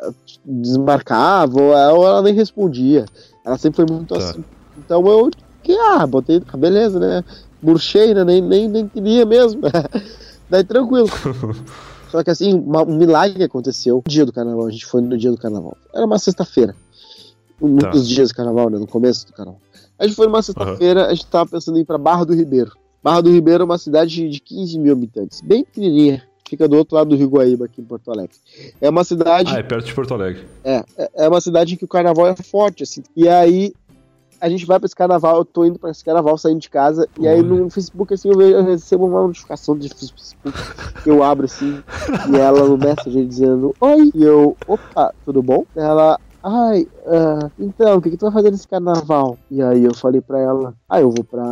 ah, 0.00 0.10
desmarcava, 0.44 1.62
ou 1.62 1.72
ela, 1.72 1.92
ou 1.92 2.04
ela 2.04 2.22
nem 2.22 2.34
respondia. 2.34 3.04
Ela 3.46 3.56
sempre 3.56 3.86
foi 3.86 3.94
muito 3.94 4.14
Tá. 4.14 4.18
assim. 4.18 4.44
Então 4.76 5.06
eu 5.06 5.30
que 5.62 5.76
ah, 5.78 6.04
botei, 6.04 6.42
ah, 6.52 6.56
beleza, 6.56 6.98
né? 6.98 7.22
Murchei, 7.62 8.12
né? 8.12 8.24
Nem, 8.24 8.42
nem, 8.42 8.66
nem 8.66 8.88
queria 8.88 9.24
mesmo. 9.24 9.60
Daí 10.50 10.64
tranquilo. 10.64 11.08
Só 12.10 12.24
que 12.24 12.30
assim, 12.30 12.52
um 12.52 12.96
milagre 12.96 13.44
aconteceu 13.44 14.02
no 14.04 14.10
dia 14.10 14.26
do 14.26 14.32
carnaval. 14.32 14.66
A 14.66 14.70
gente 14.72 14.86
foi 14.86 15.00
no 15.00 15.16
dia 15.16 15.30
do 15.30 15.38
carnaval. 15.38 15.76
Era 15.94 16.04
uma 16.04 16.18
sexta-feira. 16.18 16.74
Um 17.62 17.76
Tá. 17.76 17.90
dias 17.90 18.30
do 18.30 18.34
carnaval, 18.34 18.68
né? 18.70 18.78
No 18.78 18.86
começo 18.86 19.26
do 19.26 19.32
carnaval. 19.32 19.60
A 19.98 20.04
gente 20.06 20.16
foi 20.16 20.26
numa 20.26 20.42
sexta-feira, 20.42 21.06
a 21.06 21.14
gente 21.14 21.26
tava 21.26 21.48
pensando 21.48 21.78
em 21.78 21.82
ir 21.82 21.84
pra 21.84 21.96
Barra 21.96 22.24
do 22.24 22.34
Ribeiro. 22.34 22.72
Barra 23.02 23.20
do 23.20 23.30
Ribeiro 23.30 23.62
é 23.62 23.64
uma 23.64 23.78
cidade 23.78 24.28
de 24.28 24.40
15 24.40 24.78
mil 24.78 24.92
habitantes, 24.92 25.40
bem 25.40 25.64
pequenininha. 25.64 26.22
Fica 26.48 26.68
do 26.68 26.76
outro 26.76 26.96
lado 26.96 27.08
do 27.10 27.16
Rio 27.16 27.28
Guaíba, 27.30 27.64
aqui 27.64 27.80
em 27.80 27.84
Porto 27.84 28.10
Alegre. 28.10 28.36
É 28.80 28.90
uma 28.90 29.04
cidade 29.04 29.54
Ah, 29.54 29.58
é 29.58 29.62
perto 29.62 29.86
de 29.86 29.94
Porto 29.94 30.12
Alegre. 30.12 30.44
é, 30.64 30.84
é- 30.98 31.10
é 31.24 31.28
uma 31.28 31.40
cidade 31.40 31.74
em 31.74 31.76
que 31.78 31.84
o 31.84 31.88
carnaval 31.88 32.26
é 32.26 32.36
forte, 32.36 32.82
assim. 32.82 33.02
E 33.16 33.26
aí 33.28 33.72
a 34.40 34.48
gente 34.48 34.66
vai 34.66 34.78
pra 34.78 34.86
esse 34.86 34.94
carnaval, 34.96 35.36
eu 35.38 35.44
tô 35.44 35.64
indo 35.64 35.78
pra 35.78 35.90
esse 35.90 36.04
carnaval 36.04 36.36
saindo 36.36 36.58
de 36.60 36.68
casa, 36.68 37.08
e 37.18 37.26
aí 37.28 37.40
no 37.42 37.70
Facebook, 37.70 38.12
assim, 38.12 38.28
eu, 38.28 38.36
vejo- 38.36 38.56
eu 38.56 38.64
recebo 38.64 39.06
uma 39.06 39.22
notificação 39.26 39.78
de 39.78 39.88
Facebook, 39.88 40.58
eu 41.06 41.22
abro 41.22 41.44
assim, 41.46 41.80
e 42.30 42.36
ela 42.36 42.68
no 42.68 42.76
Messenger 42.76 43.24
dizendo, 43.24 43.72
oi, 43.80 44.10
e 44.14 44.22
eu, 44.22 44.56
opa, 44.66 45.14
tudo 45.24 45.40
bom? 45.42 45.64
Ela, 45.76 46.18
ai, 46.42 46.86
ah, 47.06 47.50
então, 47.58 47.96
o 47.98 48.02
que, 48.02 48.10
que 48.10 48.16
tu 48.16 48.24
vai 48.26 48.32
fazer 48.32 48.50
nesse 48.50 48.66
carnaval? 48.68 49.36
E 49.50 49.60
aí 49.62 49.84
eu 49.84 49.94
falei 49.94 50.20
pra 50.20 50.38
ela, 50.38 50.74
ah, 50.88 51.00
eu 51.00 51.10
vou 51.10 51.24
pra 51.24 51.42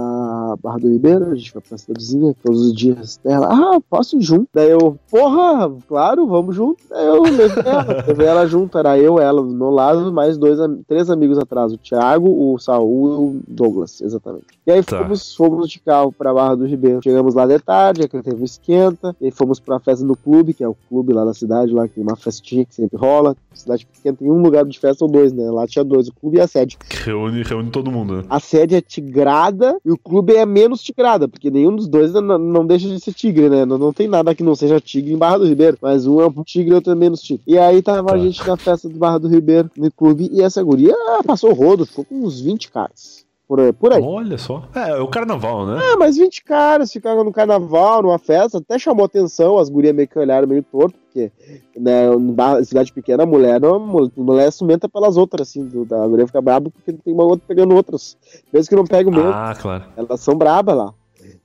Barra 0.63 0.79
do 0.79 0.89
Ribeiro, 0.89 1.27
a 1.31 1.35
gente 1.35 1.53
vai 1.53 1.63
pra 1.67 1.77
cidadezinha 1.79 2.35
todos 2.43 2.61
os 2.67 2.73
dias. 2.75 3.19
Daí 3.25 3.35
Ela, 3.35 3.49
ah, 3.53 3.81
posso 3.89 4.17
ir 4.17 4.23
junto? 4.23 4.49
Daí 4.55 4.71
eu, 4.71 4.97
porra, 5.11 5.71
claro, 5.89 6.27
vamos 6.27 6.55
junto. 6.55 6.81
Daí 6.89 7.07
eu 7.07 7.23
levei 7.23 7.63
ela, 7.65 7.85
levei 8.07 8.27
ela 8.27 8.47
junto, 8.47 8.79
era 8.79 8.99
eu, 8.99 9.19
ela 9.19 9.43
do 9.43 9.49
meu 9.49 9.71
lado, 9.71 10.13
mais 10.13 10.37
dois, 10.39 10.59
três 10.87 11.11
amigos 11.11 11.39
atrás, 11.39 11.73
o 11.73 11.79
Thiago, 11.79 12.29
o 12.53 12.59
Saul 12.59 13.09
e 13.09 13.13
o 13.13 13.41
Douglas, 13.49 14.01
exatamente. 14.01 14.47
E 14.67 14.71
aí 14.73 14.83
Tá. 14.85 15.03
fomos, 15.03 15.35
fomos 15.35 15.71
de 15.71 15.79
carro 15.81 16.13
pra 16.13 16.33
Barra 16.35 16.55
do 16.57 16.67
Ribeiro. 16.67 17.01
Chegamos 17.03 17.35
lá 17.35 17.47
de 17.47 17.59
tarde, 17.59 18.03
aquele 18.03 18.23
teve 18.23 18.41
um 18.41 18.45
esquenta, 18.45 19.15
e 19.21 19.27
aí 19.27 19.31
fomos 19.31 19.59
pra 19.61 19.79
festa 19.81 20.05
no 20.05 20.17
clube, 20.17 20.55
que 20.55 20.65
é 20.65 20.69
o 20.69 20.77
clube 20.89 21.13
lá 21.13 21.25
da 21.25 21.35
cidade, 21.35 21.73
lá 21.73 21.87
que 21.87 21.95
tem 21.95 22.03
uma 22.03 22.17
festinha 22.17 22.65
que 22.65 22.75
sempre 22.75 22.97
rola. 22.97 23.37
Cidade 23.53 23.87
pequena 23.87 24.17
tem 24.17 24.31
um 24.31 24.41
lugar 24.41 24.65
de 24.65 24.79
festa 24.79 25.05
ou 25.05 25.11
dois, 25.11 25.33
né? 25.33 25.40
Lá 25.51 25.67
tinha 25.67 25.85
dois, 25.85 26.09
o 26.09 26.13
clube 26.15 26.39
e 26.39 26.41
a 26.41 26.47
sede. 26.47 26.77
Reúne, 26.91 27.43
reúne 27.43 27.71
todo 27.71 27.91
mundo, 27.91 28.17
né? 28.19 28.25
A 28.29 28.41
sede 28.41 28.75
é 28.75 28.81
tigrada 28.81 29.77
e 29.85 29.91
o 29.91 29.99
clube 29.99 30.35
é 30.35 30.45
menos 30.45 30.83
tigrada, 30.83 31.29
porque 31.29 31.51
nenhum 31.51 31.75
dos 31.75 31.89
dois 31.89 32.13
não, 32.13 32.39
não 32.39 32.67
deixa 32.67 32.89
de 32.89 33.01
ser 33.01 33.13
tigre, 33.15 33.49
né? 33.49 33.65
Não, 33.65 33.79
não 33.79 33.93
tem 33.93 34.09
nada 34.09 34.35
que 34.35 34.43
não 34.43 34.55
seja 34.55 34.81
tigre 34.81 35.13
em 35.13 35.19
Barra 35.19 35.39
do 35.39 35.47
Ribeiro, 35.47 35.79
mas 35.81 36.07
um 36.07 36.21
é 36.21 36.27
um 36.27 36.43
tigre 36.43 36.73
e 36.73 36.75
outro 36.75 36.93
é 36.93 36.95
menos 36.97 37.21
tigre. 37.23 37.43
E 37.47 37.59
aí 37.59 37.81
tava 37.83 38.09
Tá. 38.11 38.15
a 38.15 38.19
gente 38.19 38.47
na 38.47 38.57
festa 38.57 38.89
do 38.89 38.99
Barra 38.99 39.19
do 39.19 39.29
Ribeiro, 39.29 39.71
no 39.77 39.91
clube, 39.93 40.29
e 40.33 40.43
essa 40.43 40.63
guria 40.63 40.95
passou 41.25 41.53
rodo, 41.53 41.87
ficou 41.87 42.05
com 42.05 42.17
uns 42.25 42.41
20 42.41 42.71
caras. 42.71 43.25
Por. 43.51 43.73
Por 43.75 43.93
aí. 43.93 44.01
Olha 44.01 44.39
só. 44.39 44.63
É, 44.73 44.91
é 44.91 45.01
o 45.01 45.09
carnaval, 45.09 45.67
né? 45.67 45.77
Ah, 45.83 45.97
mas 45.99 46.17
20 46.17 46.45
caras 46.45 46.93
ficaram 46.93 47.25
no 47.25 47.33
carnaval, 47.33 48.01
numa 48.01 48.17
festa, 48.17 48.59
até 48.59 48.79
chamou 48.79 49.05
atenção, 49.05 49.59
as 49.59 49.69
gurias 49.69 49.93
meio 49.93 50.07
que 50.07 50.17
olharam 50.17 50.47
meio 50.47 50.63
torto, 50.63 50.97
porque 51.05 51.33
né, 51.77 52.17
Barra- 52.17 52.63
cidade 52.63 52.93
pequena, 52.93 53.25
a 53.25 53.27
mulher, 53.27 53.61
não, 53.61 53.75
a 53.75 54.11
mulher 54.17 54.47
é 54.47 54.51
ciumenta 54.53 54.89
pelas 54.89 55.17
outras, 55.17 55.49
assim, 55.49 55.65
do, 55.67 55.85
da 55.85 56.07
guria 56.07 56.29
fica 56.29 56.41
braba 56.41 56.71
porque 56.71 56.93
tem 56.93 57.13
uma 57.13 57.25
outra 57.25 57.45
pegando 57.49 57.75
outras. 57.75 58.17
Mesmo 58.53 58.69
que 58.69 58.77
não 58.77 58.85
pegue 58.85 59.09
o 59.09 59.13
mesmo, 59.13 59.31
Ah, 59.33 59.53
claro. 59.61 59.83
elas 59.97 60.21
são 60.21 60.37
brabas 60.37 60.77
lá. 60.77 60.95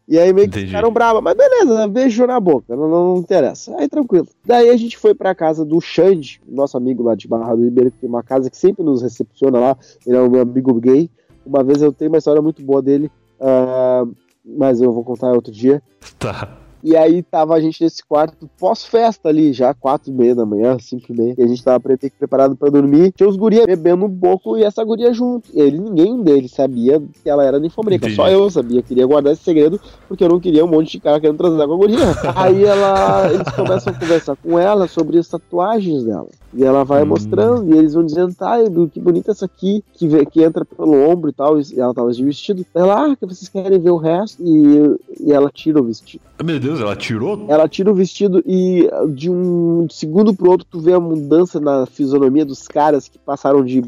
E 0.08 0.20
aí 0.20 0.32
meio 0.32 0.48
que 0.48 0.58
Entendi. 0.60 0.68
ficaram 0.68 0.91
bravas, 0.91 1.24
mas 1.24 1.36
beleza, 1.36 1.88
beijo 1.88 2.28
na 2.28 2.39
boca, 2.39 2.76
não, 2.76 2.88
não, 2.88 3.13
não 3.15 3.18
interessa. 3.18 3.76
Aí 3.80 3.89
tranquilo. 3.89 4.28
Daí 4.46 4.70
a 4.70 4.78
gente 4.78 4.96
foi 4.96 5.15
pra 5.15 5.34
casa 5.34 5.65
do 5.65 5.82
Xande, 5.82 6.39
nosso 6.48 6.78
amigo 6.78 7.02
lá 7.02 7.15
de 7.15 7.28
Barra 7.28 7.56
do 7.56 7.63
Ribeiro, 7.63 7.89
que 7.89 7.98
tem 7.98 8.08
uma 8.10 8.22
casa 8.22 8.48
que 8.52 8.56
sempre 8.58 8.84
nos 8.84 9.02
recepciona 9.02 9.60
lá, 9.60 9.78
ele 10.06 10.15
é 10.15 10.22
o 10.22 10.30
meu 10.30 10.41
amigo 10.41 10.72
gay. 10.76 11.10
Uma 11.46 11.64
vez 11.64 11.82
eu 11.82 11.92
tenho 11.92 12.12
uma 12.12 12.18
história 12.18 12.42
muito 12.42 12.62
boa 12.64 12.82
dele, 12.82 13.12
ah, 13.40 14.06
mas 14.44 14.82
eu 14.82 14.92
vou 14.92 15.04
contar 15.04 15.32
outro 15.32 15.52
dia. 15.52 15.82
Tá. 16.20 16.58
E 16.88 16.96
aí 16.96 17.24
tava 17.24 17.56
a 17.56 17.60
gente 17.60 17.84
nesse 17.84 18.06
quarto 18.06 18.48
pós-festa 18.60 19.28
ali, 19.28 19.52
já 19.52 19.74
quatro 19.74 20.12
e 20.12 20.14
meia 20.14 20.36
da 20.36 20.46
manhã, 20.46 20.78
cinco 20.80 21.12
e 21.12 21.18
meia. 21.18 21.34
E 21.36 21.42
a 21.42 21.48
gente 21.48 21.64
tava 21.64 21.80
pre- 21.80 21.98
preparado 21.98 22.56
pra 22.56 22.70
dormir. 22.70 23.12
Tinha 23.12 23.28
os 23.28 23.36
gurias 23.36 23.66
bebendo 23.66 24.06
um 24.06 24.16
pouco 24.20 24.56
e 24.56 24.64
essa 24.64 24.84
guria 24.84 25.12
junto. 25.12 25.50
E 25.52 25.60
ele, 25.60 25.80
ninguém 25.80 26.22
deles 26.22 26.52
sabia 26.52 27.02
que 27.24 27.28
ela 27.28 27.44
era 27.44 27.60
ninfomaníaca. 27.60 28.08
Só 28.12 28.30
eu 28.30 28.48
sabia. 28.52 28.84
Queria 28.84 29.08
guardar 29.08 29.34
esse 29.34 29.42
segredo 29.42 29.82
porque 30.08 30.24
eu 30.24 30.30
não 30.30 30.40
queria 30.40 30.64
um 30.64 30.68
monte 30.68 30.92
de 30.92 31.00
cara 31.00 31.20
querendo 31.20 31.38
transar 31.38 31.68
com 31.68 31.74
a 31.74 31.78
guria. 31.78 31.98
aí 32.36 32.64
ela, 32.64 33.34
eles 33.34 33.50
começam 33.56 33.92
a 33.92 34.00
conversar 34.00 34.36
com 34.36 34.60
ela 34.60 34.88
sobre 34.88 35.18
as 35.18 35.28
tatuagens 35.28 36.04
dela. 36.04 36.28
E 36.56 36.63
ela 36.63 36.86
vai 36.86 37.04
Hum. 37.04 37.08
mostrando, 37.08 37.74
e 37.74 37.78
eles 37.78 37.94
vão 37.94 38.06
dizendo, 38.06 38.34
tá, 38.34 38.58
que 38.91 39.00
bonita 39.00 39.32
essa 39.32 39.46
aqui, 39.46 39.84
que, 39.94 40.08
vê- 40.08 40.26
que 40.26 40.41
entra 40.41 40.63
pelo 40.63 40.94
ombro 41.10 41.30
e 41.30 41.34
tal. 41.34 41.60
E 41.60 41.80
ela 41.80 41.94
tava 41.94 42.12
de 42.12 42.24
vestido. 42.24 42.65
Ela, 42.74 43.12
ah, 43.12 43.15
que 43.15 43.26
vocês 43.26 43.50
querem 43.50 43.78
ver 43.78 43.91
o 43.91 43.98
resto? 43.98 44.41
E, 44.41 45.26
e 45.28 45.34
ela 45.34 45.52
tira 45.54 45.82
o 45.82 45.84
vestido. 45.84 46.22
Meu 46.44 46.58
Deus, 46.60 46.80
ela 46.80 46.96
tirou? 46.96 47.46
Ela 47.50 47.68
tira 47.68 47.91
o 47.91 47.96
vestido 47.96 48.41
e 48.46 48.89
de 49.10 49.30
um 49.30 49.86
segundo 49.89 50.34
pro 50.34 50.52
outro 50.52 50.65
tu 50.70 50.80
vê 50.80 50.94
a 50.94 51.00
mudança 51.00 51.60
na 51.60 51.86
fisionomia 51.86 52.46
dos 52.46 52.68
caras 52.68 53.08
que 53.10 53.20
passaram 53.20 53.63
de. 53.63 53.84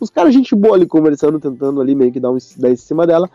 Os 0.00 0.10
caras, 0.10 0.32
gente 0.32 0.54
boa 0.54 0.76
ali 0.76 0.86
conversando, 0.86 1.40
tentando 1.40 1.80
ali 1.80 1.94
meio 1.94 2.12
que 2.12 2.20
dar 2.20 2.30
um 2.30 2.38
dar 2.56 2.70
em 2.70 2.76
cima 2.76 3.06
dela, 3.06 3.28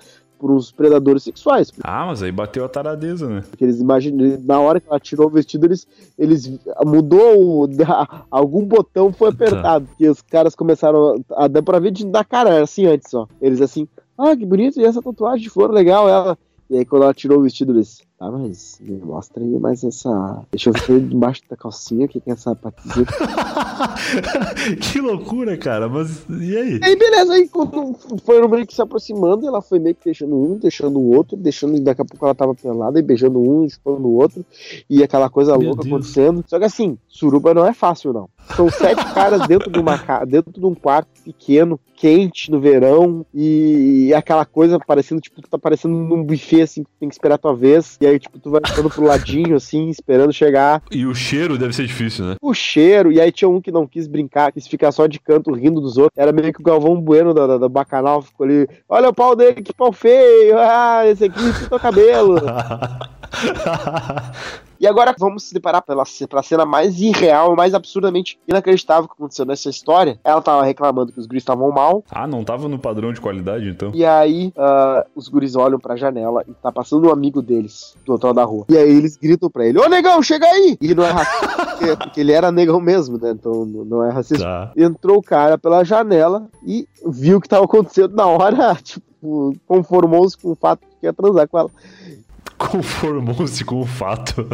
por 0.46 0.52
uns 0.52 0.72
predadores 0.72 1.24
sexuais. 1.24 1.72
Ah, 1.84 2.06
mas 2.06 2.22
aí 2.22 2.32
bateu 2.32 2.64
a 2.64 2.70
taradeza, 2.70 3.28
né? 3.28 3.44
Porque 3.50 3.64
eles 3.64 3.82
imaginam, 3.82 4.38
na 4.44 4.60
hora 4.60 4.80
que 4.80 4.88
ela 4.88 5.00
tirou 5.00 5.26
o 5.26 5.30
vestido, 5.32 5.66
eles. 5.66 5.88
eles 6.20 6.60
mudou 6.86 7.62
o, 7.64 7.68
da- 7.68 8.08
algum 8.30 8.64
botão 8.64 9.12
foi 9.12 9.30
apertado. 9.30 9.88
E 10.00 10.08
os 10.08 10.22
caras 10.22 10.54
começaram 10.54 11.20
a. 11.32 11.48
dar 11.48 11.64
pra 11.64 11.80
ver 11.80 11.90
de, 11.90 12.06
na 12.06 12.24
cara, 12.24 12.52
era 12.52 12.64
assim 12.64 12.86
antes, 12.86 13.12
ó. 13.16 13.28
Eles 13.42 13.60
assim, 13.60 13.88
ah, 14.16 14.36
que 14.38 14.46
bonito, 14.46 14.80
e 14.80 14.86
essa 14.86 15.02
tatuagem 15.02 15.42
de 15.42 15.50
flor 15.50 15.72
legal, 15.72 16.08
ela. 16.08 16.38
E 16.70 16.78
aí 16.78 16.86
quando 16.86 17.02
ela 17.04 17.14
tirou 17.16 17.40
o 17.40 17.42
vestido, 17.42 17.74
eles. 17.74 18.04
Tá, 18.18 18.32
mas 18.32 18.78
me 18.80 18.98
mostra 19.00 19.44
aí 19.44 19.60
mais 19.60 19.84
essa. 19.84 20.42
Deixa 20.50 20.70
eu 20.70 20.74
ver 20.74 21.02
debaixo 21.02 21.42
da 21.50 21.58
calcinha 21.58 22.06
o 22.06 22.10
que, 22.10 22.22
que 22.22 22.30
é 22.30 22.34
essa 22.34 22.56
patinha. 22.56 23.06
que 24.82 25.02
loucura, 25.02 25.58
cara. 25.58 25.90
Mas 25.90 26.26
e 26.30 26.56
aí? 26.58 26.80
Aí, 26.82 26.96
beleza, 26.96 27.34
aí 27.34 27.50
quando 27.50 27.94
foi 28.24 28.48
meio 28.48 28.66
que 28.66 28.74
se 28.74 28.82
aproximando, 28.82 29.46
ela 29.46 29.62
foi 29.62 29.80
meio 29.80 29.96
que 29.96 30.06
deixando 30.06 30.34
um, 30.36 30.58
deixando 30.58 30.98
o 30.98 31.14
outro, 31.14 31.36
deixando. 31.36 31.78
Daqui 31.82 32.02
a 32.02 32.06
pouco 32.06 32.26
ela 32.26 32.34
tava 32.36 32.56
pelada 32.56 32.98
e 32.98 33.02
beijando 33.02 33.40
um, 33.40 33.68
chupando 33.68 34.08
o 34.08 34.16
outro. 34.16 34.46
E 34.90 35.04
aquela 35.04 35.30
coisa 35.30 35.58
Meu 35.58 35.68
louca 35.70 35.84
Deus. 35.84 35.94
acontecendo. 35.94 36.44
Só 36.48 36.58
que 36.58 36.66
assim, 36.66 36.98
suruba 37.08 37.54
não 37.54 37.66
é 37.66 37.74
fácil, 37.74 38.14
não. 38.14 38.30
São 38.56 38.70
sete 38.70 39.04
caras 39.14 39.46
dentro 39.48 39.70
de 39.70 39.80
uma 39.80 39.98
ca- 39.98 40.24
dentro 40.24 40.54
de 40.54 40.66
um 40.66 40.74
quarto 40.74 41.10
pequeno, 41.24 41.80
quente 41.96 42.52
no 42.52 42.60
verão, 42.60 43.26
e, 43.34 44.08
e 44.08 44.14
aquela 44.14 44.46
coisa 44.46 44.80
parecendo, 44.80 45.20
tipo, 45.22 45.42
tá 45.50 45.58
parecendo 45.58 45.96
num 45.96 46.24
buffet, 46.24 46.62
assim, 46.62 46.84
que 46.84 46.90
tem 47.00 47.10
que 47.10 47.16
esperar 47.16 47.36
a 47.36 47.40
tua 47.40 47.56
vez. 47.56 47.98
E 48.06 48.08
aí, 48.08 48.20
tipo, 48.20 48.38
tu 48.38 48.52
vai 48.52 48.62
ficando 48.64 48.88
pro 48.88 49.04
ladinho, 49.04 49.56
assim, 49.56 49.90
esperando 49.90 50.32
chegar 50.32 50.80
E 50.92 51.08
o 51.08 51.16
cheiro 51.16 51.58
deve 51.58 51.76
ser 51.76 51.88
difícil, 51.88 52.24
né? 52.24 52.36
o 52.40 52.54
cheiro, 52.54 53.12
e 53.12 53.20
aí 53.20 53.32
tinha 53.32 53.50
um 53.50 53.60
que 53.60 53.72
não 53.72 53.88
quis 53.88 54.06
brincar, 54.06 54.52
quis 54.52 54.68
ficar 54.68 54.92
só 54.92 55.08
de 55.08 55.20
canto 55.20 55.52
rindo 55.52 55.82
dos 55.82 55.98
outros. 55.98 56.16
Era 56.16 56.32
meio 56.32 56.54
que 56.54 56.62
o 56.62 56.64
Galvão 56.64 57.02
Bueno 57.02 57.34
da, 57.34 57.48
da, 57.48 57.58
da 57.58 57.68
Bacanal, 57.68 58.22
ficou 58.22 58.46
ali, 58.46 58.70
olha 58.88 59.10
o 59.10 59.14
pau 59.14 59.36
dele, 59.36 59.64
que 59.64 59.74
pau 59.74 59.92
feio, 59.92 60.56
ah, 60.60 61.02
esse 61.08 61.26
aqui 61.26 61.40
pintou 61.60 61.80
cabelo. 61.80 62.36
E 64.80 64.86
agora 64.86 65.16
vamos 65.18 65.44
se 65.44 65.54
deparar 65.54 65.82
pela, 65.82 66.04
pela 66.30 66.44
cena 66.44 66.66
mais 66.66 67.00
irreal, 67.00 67.56
mais 67.56 67.74
absurdamente 67.74 68.38
inacreditável 68.48 69.08
que 69.08 69.14
aconteceu 69.14 69.46
nessa 69.46 69.70
história. 69.70 70.20
Ela 70.24 70.42
tava 70.42 70.64
reclamando 70.64 71.12
que 71.12 71.20
os 71.20 71.26
guris 71.26 71.42
estavam 71.42 71.72
mal, 71.72 72.04
ah, 72.12 72.28
não 72.28 72.44
tava 72.44 72.68
no 72.68 72.78
padrão 72.78 73.14
de 73.14 73.22
qualidade, 73.22 73.70
então. 73.70 73.92
e 73.94 74.06
aí 74.06 74.52
ah, 74.58 75.06
os 75.16 75.30
guris 75.30 75.56
olham 75.56 75.80
pra 75.80 75.96
janela 75.96 76.44
e 76.48 76.54
tá 76.54 76.72
passando 76.72 77.08
um 77.08 77.12
amigo 77.12 77.42
deles 77.42 77.96
do 78.06 78.14
outro 78.14 78.28
lado 78.28 78.36
da 78.36 78.44
rua. 78.44 78.66
E 78.70 78.78
aí 78.78 78.90
eles 78.90 79.16
gritam 79.16 79.50
pra 79.50 79.66
ele, 79.66 79.80
ô 79.80 79.88
negão, 79.88 80.22
chega 80.22 80.46
aí! 80.46 80.78
E 80.82 80.94
não 80.94 81.06
é 81.06 81.12
racista, 81.12 81.48
porque, 81.48 81.96
porque 82.04 82.20
ele 82.20 82.32
era 82.32 82.52
negão 82.52 82.80
mesmo, 82.82 83.18
né? 83.18 83.32
Então 83.32 83.66
não 83.66 84.04
é 84.04 84.12
racista. 84.12 84.44
Tá. 84.44 84.72
entrou 84.76 85.18
o 85.18 85.24
cara 85.24 85.58
pela 85.58 85.84
janela 85.84 86.48
e 86.66 86.88
viu 87.08 87.38
o 87.38 87.42
que 87.42 87.48
estava 87.48 87.66
acontecendo 87.66 88.14
na 88.14 88.26
hora, 88.26 88.76
tipo, 88.84 89.56
conformou-se 89.66 90.38
com 90.38 90.52
o 90.52 90.56
fato 90.56 90.82
de 90.82 90.96
que 91.00 91.06
ia 91.06 91.14
transar 91.14 91.48
com 91.48 91.58
ela. 91.58 91.72
Conformou-se 92.58 93.64
com 93.66 93.82
o 93.82 93.86
fato. 93.86 94.48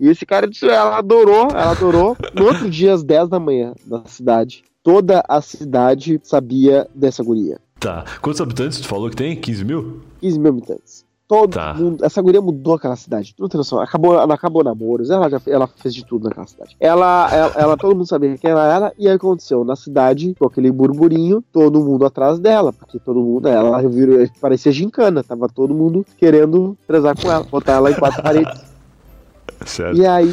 E 0.00 0.08
esse 0.08 0.24
cara 0.26 0.46
disse, 0.48 0.66
ela 0.68 0.98
adorou, 0.98 1.48
ela 1.50 1.70
adorou. 1.70 2.16
No 2.34 2.46
outro 2.46 2.68
dia, 2.70 2.92
às 2.94 3.02
10 3.02 3.28
da 3.28 3.40
manhã, 3.40 3.74
na 3.86 4.04
cidade, 4.06 4.62
toda 4.82 5.22
a 5.28 5.40
cidade 5.40 6.20
sabia 6.22 6.86
dessa 6.94 7.22
guria. 7.22 7.58
tá. 7.80 8.04
Quantos 8.20 8.40
habitantes 8.40 8.80
tu 8.80 8.88
falou 8.88 9.08
que 9.10 9.16
tem? 9.16 9.36
15 9.36 9.64
mil? 9.64 10.00
15 10.20 10.38
mil 10.38 10.50
habitantes. 10.50 11.04
Todo 11.28 11.52
Tá. 11.52 11.74
mundo. 11.74 12.02
Essa 12.02 12.22
guria 12.22 12.40
mudou 12.40 12.74
aquela 12.74 12.96
cidade. 12.96 13.34
Não 13.38 13.48
tem 13.50 13.58
noção. 13.58 13.78
Acabou, 13.80 14.18
ela 14.18 14.32
acabou 14.34 14.64
namoros. 14.64 15.10
Ela, 15.10 15.28
já, 15.28 15.38
ela 15.46 15.66
fez 15.66 15.94
de 15.94 16.02
tudo 16.06 16.24
naquela 16.24 16.46
cidade. 16.46 16.74
Ela, 16.80 17.28
ela, 17.30 17.52
ela- 17.54 17.76
todo 17.76 17.94
mundo 17.94 18.06
sabia 18.06 18.38
quem 18.38 18.50
ela 18.50 18.74
era. 18.74 18.92
E 18.98 19.06
aí 19.06 19.14
aconteceu 19.14 19.62
na 19.62 19.76
cidade, 19.76 20.34
com 20.38 20.46
aquele 20.46 20.72
burburinho, 20.72 21.44
todo 21.52 21.84
mundo 21.84 22.06
atrás 22.06 22.38
dela. 22.38 22.72
Porque 22.72 22.98
todo 22.98 23.20
mundo, 23.20 23.46
ela 23.46 23.86
virou, 23.86 24.26
parecia 24.40 24.72
gincana. 24.72 25.22
Tava 25.22 25.50
todo 25.50 25.74
mundo 25.74 26.02
querendo 26.16 26.74
transar 26.86 27.14
com 27.20 27.30
ela, 27.30 27.44
botar 27.44 27.72
ela 27.74 27.90
em 27.90 27.94
quatro 27.94 28.22
paredes. 28.22 28.60
Certo. 29.66 29.98
E 29.98 30.06
aí 30.06 30.32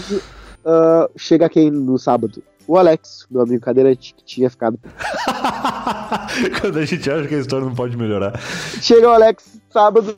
ah, 0.63 1.09
chega 1.17 1.49
quem 1.49 1.69
no 1.69 1.97
sábado? 1.99 2.41
O 2.67 2.77
Alex, 2.77 3.27
meu 3.29 3.41
amigo 3.43 3.63
cadeirante, 3.63 4.13
que 4.15 4.23
tinha 4.23 4.49
ficado. 4.49 4.79
Quando 6.61 6.79
a 6.79 6.85
gente 6.85 7.09
acha 7.09 7.27
que 7.27 7.35
a 7.35 7.39
história 7.39 7.65
não 7.65 7.75
pode 7.75 7.95
melhorar. 7.95 8.39
Chega 8.81 9.07
o 9.07 9.11
Alex 9.11 9.59
sábado, 9.69 10.15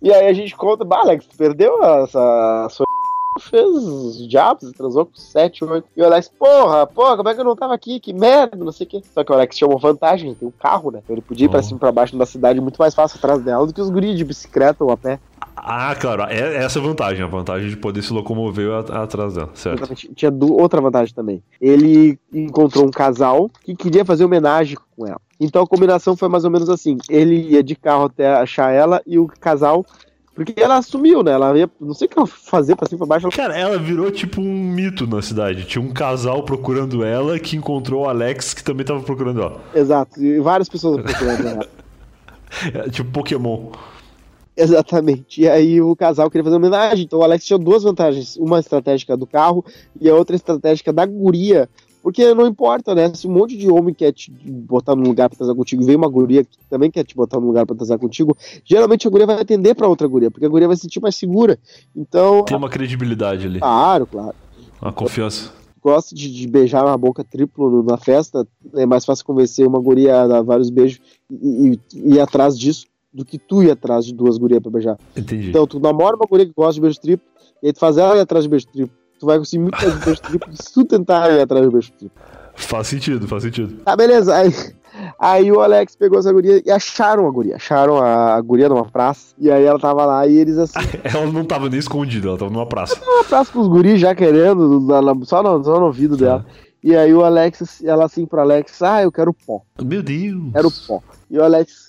e 0.00 0.12
aí 0.12 0.26
a 0.28 0.32
gente 0.32 0.56
conta, 0.56 0.84
bah, 0.84 1.00
Alex, 1.00 1.26
tu 1.26 1.36
perdeu 1.36 1.82
essa 1.82 2.68
sua 2.70 2.86
fez 3.40 3.66
os 3.68 4.28
diabos, 4.28 4.70
transou 4.72 5.06
com 5.06 5.14
7, 5.16 5.64
8. 5.64 5.88
E 5.96 6.00
o 6.02 6.04
Alex, 6.04 6.28
porra, 6.38 6.86
porra, 6.86 7.16
como 7.16 7.28
é 7.28 7.34
que 7.34 7.40
eu 7.40 7.44
não 7.44 7.56
tava 7.56 7.74
aqui? 7.74 7.98
Que 7.98 8.12
merda, 8.12 8.56
não 8.56 8.70
sei 8.70 8.86
o 8.86 8.90
quê. 8.90 9.02
Só 9.12 9.24
que 9.24 9.32
o 9.32 9.34
Alex 9.34 9.56
tinha 9.56 9.68
uma 9.68 9.78
vantagem, 9.78 10.34
tem 10.34 10.46
um 10.46 10.52
carro, 10.52 10.92
né? 10.92 11.00
Então 11.02 11.14
ele 11.16 11.20
podia 11.22 11.46
ir 11.46 11.48
pra 11.48 11.58
Oh. 11.58 11.62
cima 11.62 11.76
e 11.76 11.80
pra 11.80 11.90
baixo 11.92 12.16
da 12.16 12.26
cidade 12.26 12.60
muito 12.60 12.76
mais 12.78 12.94
fácil 12.94 13.18
atrás 13.18 13.42
dela 13.42 13.66
do 13.66 13.74
que 13.74 13.80
os 13.80 13.90
guris 13.90 14.16
de 14.16 14.24
bicicleta 14.24 14.84
ou 14.84 14.90
a 14.92 14.96
pé. 14.96 15.18
Ah, 15.66 15.96
claro. 15.98 16.24
É 16.24 16.56
essa 16.56 16.78
a 16.78 16.82
vantagem. 16.82 17.24
A 17.24 17.26
vantagem 17.26 17.70
de 17.70 17.76
poder 17.76 18.02
se 18.02 18.12
locomover 18.12 18.70
atrás 18.92 19.34
dela. 19.34 19.48
Certo. 19.54 19.78
Exatamente. 19.78 20.10
Tinha 20.14 20.30
outra 20.30 20.78
vantagem 20.78 21.14
também. 21.14 21.42
Ele 21.58 22.18
encontrou 22.30 22.86
um 22.86 22.90
casal 22.90 23.50
que 23.62 23.74
queria 23.74 24.04
fazer 24.04 24.26
homenagem 24.26 24.76
com 24.94 25.06
ela. 25.06 25.20
Então 25.40 25.62
a 25.62 25.66
combinação 25.66 26.14
foi 26.14 26.28
mais 26.28 26.44
ou 26.44 26.50
menos 26.50 26.68
assim: 26.68 26.98
ele 27.08 27.34
ia 27.34 27.62
de 27.62 27.74
carro 27.74 28.04
até 28.04 28.34
achar 28.34 28.70
ela 28.72 29.00
e 29.06 29.18
o 29.18 29.26
casal. 29.26 29.86
Porque 30.34 30.52
ela 30.60 30.82
sumiu, 30.82 31.22
né? 31.22 31.32
Ela 31.32 31.56
ia. 31.56 31.70
Não 31.80 31.94
sei 31.94 32.08
o 32.08 32.10
que 32.10 32.18
ela 32.18 32.26
fazer 32.26 32.76
pra 32.76 32.86
cima 32.86 32.96
e 32.96 32.98
pra 32.98 33.06
baixo. 33.06 33.26
Ela... 33.26 33.32
Cara, 33.34 33.56
ela 33.56 33.78
virou 33.78 34.10
tipo 34.10 34.42
um 34.42 34.52
mito 34.52 35.06
na 35.06 35.22
cidade. 35.22 35.64
Tinha 35.64 35.82
um 35.82 35.92
casal 35.92 36.42
procurando 36.42 37.02
ela 37.02 37.38
que 37.38 37.56
encontrou 37.56 38.02
o 38.02 38.08
Alex 38.08 38.52
que 38.52 38.62
também 38.62 38.84
tava 38.84 39.00
procurando 39.00 39.40
ela. 39.40 39.60
Exato. 39.74 40.22
E 40.22 40.40
várias 40.40 40.68
pessoas 40.68 41.00
procurando 41.00 41.48
ela. 41.48 41.66
É, 42.72 42.88
tipo 42.88 43.10
Pokémon. 43.10 43.72
Exatamente. 44.74 45.42
E 45.42 45.48
aí 45.48 45.80
o 45.80 45.94
casal 45.96 46.30
queria 46.30 46.44
fazer 46.44 46.56
homenagem. 46.56 47.04
Então 47.04 47.18
o 47.18 47.22
Alex 47.22 47.44
tinha 47.44 47.58
duas 47.58 47.82
vantagens: 47.82 48.36
uma 48.36 48.58
estratégica 48.60 49.16
do 49.16 49.26
carro 49.26 49.64
e 50.00 50.08
a 50.08 50.14
outra 50.14 50.36
estratégica 50.36 50.92
da 50.92 51.04
guria. 51.06 51.68
Porque 52.02 52.34
não 52.34 52.46
importa, 52.46 52.94
né? 52.94 53.14
Se 53.14 53.26
um 53.26 53.30
monte 53.32 53.56
de 53.56 53.70
homem 53.70 53.94
quer 53.94 54.12
te 54.12 54.30
botar 54.30 54.94
num 54.94 55.04
lugar 55.04 55.30
pra 55.30 55.38
transar 55.38 55.56
contigo 55.56 55.82
e 55.82 55.86
vem 55.86 55.96
uma 55.96 56.08
guria 56.08 56.44
que 56.44 56.58
também 56.68 56.90
quer 56.90 57.02
te 57.02 57.16
botar 57.16 57.40
num 57.40 57.46
lugar 57.46 57.64
pra 57.64 57.74
transar 57.74 57.98
contigo, 57.98 58.36
geralmente 58.62 59.06
a 59.08 59.10
guria 59.10 59.26
vai 59.26 59.40
atender 59.40 59.74
pra 59.74 59.88
outra 59.88 60.06
guria, 60.06 60.30
porque 60.30 60.44
a 60.44 60.48
guria 60.50 60.66
vai 60.68 60.76
se 60.76 60.82
sentir 60.82 61.00
mais 61.00 61.14
segura. 61.16 61.58
Então, 61.96 62.44
Tem 62.44 62.58
uma 62.58 62.68
credibilidade 62.68 63.46
ali. 63.46 63.58
claro, 63.58 64.06
claro. 64.06 64.34
Uma 64.82 64.92
confiança. 64.92 65.50
Gosta 65.82 66.14
de, 66.14 66.30
de 66.30 66.46
beijar 66.46 66.84
na 66.84 66.94
boca 66.96 67.24
triplo 67.24 67.82
na 67.82 67.96
festa, 67.96 68.46
é 68.74 68.84
mais 68.84 69.06
fácil 69.06 69.24
convencer 69.24 69.66
uma 69.66 69.80
guria 69.80 70.20
a 70.22 70.26
dar 70.28 70.42
vários 70.42 70.68
beijos 70.68 71.00
e, 71.30 71.72
e- 71.72 71.80
e 71.94 72.14
ir 72.16 72.20
atrás 72.20 72.58
disso 72.58 72.84
do 73.14 73.24
que 73.24 73.38
tu 73.38 73.62
ir 73.62 73.70
atrás 73.70 74.04
de 74.04 74.12
duas 74.12 74.36
gurias 74.36 74.60
pra 74.60 74.72
beijar. 74.72 74.98
Entendi. 75.16 75.50
Então, 75.50 75.66
tu 75.66 75.78
namora 75.78 76.16
uma 76.16 76.26
guria 76.28 76.44
que 76.44 76.52
gosta 76.54 76.74
de 76.74 76.80
beijo 76.80 77.00
triplo, 77.00 77.26
e 77.62 77.68
aí 77.68 77.72
tu 77.72 77.78
faz 77.78 77.96
ela 77.96 78.16
ir 78.16 78.20
atrás 78.20 78.44
de 78.44 78.50
beijo 78.50 78.66
triplo. 78.66 78.94
Tu 79.20 79.26
vai 79.26 79.38
conseguir 79.38 79.62
muito 79.62 79.76
mais 79.76 79.98
de 79.98 80.04
beijo 80.04 80.20
triplo 80.20 80.52
se 80.56 80.72
tu 80.74 80.84
tentar 80.84 81.30
ir 81.30 81.40
atrás 81.40 81.64
de 81.64 81.70
beijo 81.70 81.92
triplo. 81.92 82.20
Faz 82.56 82.88
sentido, 82.88 83.28
faz 83.28 83.42
sentido. 83.44 83.76
Tá, 83.84 83.96
beleza. 83.96 84.34
Aí, 84.34 84.52
aí 85.18 85.52
o 85.52 85.60
Alex 85.60 85.96
pegou 85.96 86.18
essa 86.18 86.32
guria 86.32 86.62
e 86.64 86.70
acharam 86.70 87.26
a 87.26 87.30
guria. 87.30 87.56
Acharam 87.56 87.98
a, 87.98 88.34
a 88.34 88.40
guria 88.40 88.68
numa 88.68 88.84
praça. 88.84 89.34
E 89.38 89.50
aí 89.50 89.64
ela 89.64 89.78
tava 89.78 90.04
lá 90.04 90.26
e 90.26 90.36
eles 90.36 90.58
assim, 90.58 90.78
Ela 91.02 91.26
não 91.30 91.44
tava 91.44 91.68
nem 91.68 91.78
escondida, 91.78 92.28
ela 92.28 92.38
tava 92.38 92.50
numa 92.50 92.66
praça. 92.66 92.98
numa 93.04 93.24
praça 93.24 93.52
com 93.52 93.60
os 93.60 93.68
guris 93.68 94.00
já 94.00 94.14
querendo, 94.14 94.86
só, 95.24 95.42
no, 95.42 95.64
só 95.64 95.80
no 95.80 95.86
ouvido 95.86 96.16
dela. 96.16 96.44
E 96.82 96.94
aí 96.94 97.14
o 97.14 97.24
Alex, 97.24 97.82
ela 97.82 98.04
assim 98.04 98.26
pro 98.26 98.40
Alex, 98.40 98.82
ah, 98.82 99.02
eu 99.02 99.10
quero 99.10 99.32
pó. 99.32 99.62
Meu 99.82 100.02
Deus. 100.02 100.52
Quero 100.52 100.70
pó. 100.86 101.02
E 101.30 101.38
o 101.38 101.42
Alex, 101.42 101.83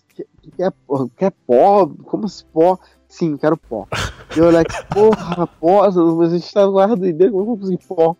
"Que- 0.46 0.52
que- 0.52 0.58
quer, 0.58 0.72
pó? 0.88 1.08
quer 1.18 1.32
pó? 1.48 1.90
Como 2.06 2.28
se 2.30 2.46
pó? 2.46 2.78
Sim, 3.08 3.38
quero 3.38 3.58
pó. 3.58 3.88
E 4.36 4.42
o 4.42 4.48
Alex, 4.48 4.84
porra, 4.90 5.48
pó, 5.48 5.82
mas 6.18 6.34
a 6.34 6.38
gente 6.38 6.54
tá 6.54 6.66
guardando 6.68 7.06
ideia, 7.06 7.32
como 7.32 7.42
é 7.42 7.44
eu 7.44 7.48
vou 7.48 7.58
conseguir 7.58 7.80
pó? 7.88 8.16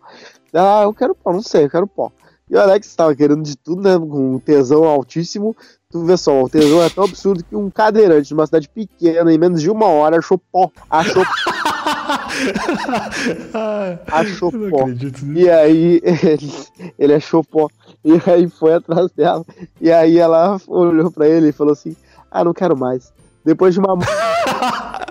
Ah, 0.54 0.82
eu 0.84 0.94
quero 0.94 1.14
pó, 1.14 1.32
não 1.32 1.42
sei, 1.42 1.64
eu 1.64 1.70
quero 1.70 1.86
pó. 1.86 2.10
E 2.48 2.54
o 2.54 2.60
Alex 2.60 2.94
tava 2.94 3.14
querendo 3.14 3.42
de 3.42 3.56
tudo, 3.56 3.82
né? 3.82 3.98
Com 3.98 4.36
um 4.36 4.38
tesão 4.38 4.84
altíssimo. 4.84 5.54
Tu 5.90 6.04
vê 6.04 6.16
só, 6.16 6.42
o 6.42 6.48
tesão 6.48 6.82
é 6.82 6.88
tão 6.88 7.04
absurdo 7.04 7.44
que 7.44 7.56
um 7.56 7.68
cadeirante 7.70 8.28
de 8.28 8.34
uma 8.34 8.46
cidade 8.46 8.68
pequena, 8.68 9.32
em 9.32 9.38
menos 9.38 9.60
de 9.60 9.70
uma 9.70 9.86
hora, 9.86 10.18
achou 10.18 10.38
pó. 10.38 10.70
Achou, 10.88 11.24
achou 14.10 14.52
pó. 14.70 14.82
acredito. 14.82 15.24
E 15.32 15.48
aí 15.50 16.00
ele, 16.04 16.52
ele 16.98 17.14
achou 17.14 17.42
pó. 17.44 17.68
E 18.04 18.12
aí 18.30 18.48
foi 18.48 18.74
atrás 18.74 19.10
dela. 19.12 19.44
E 19.80 19.90
aí 19.90 20.18
ela 20.18 20.60
olhou 20.68 21.10
pra 21.10 21.28
ele 21.28 21.48
e 21.48 21.52
falou 21.52 21.72
assim: 21.72 21.96
Ah, 22.30 22.44
não 22.44 22.52
quero 22.52 22.76
mais. 22.76 23.12
Depois 23.44 23.74
de 23.74 23.80
uma. 23.80 23.96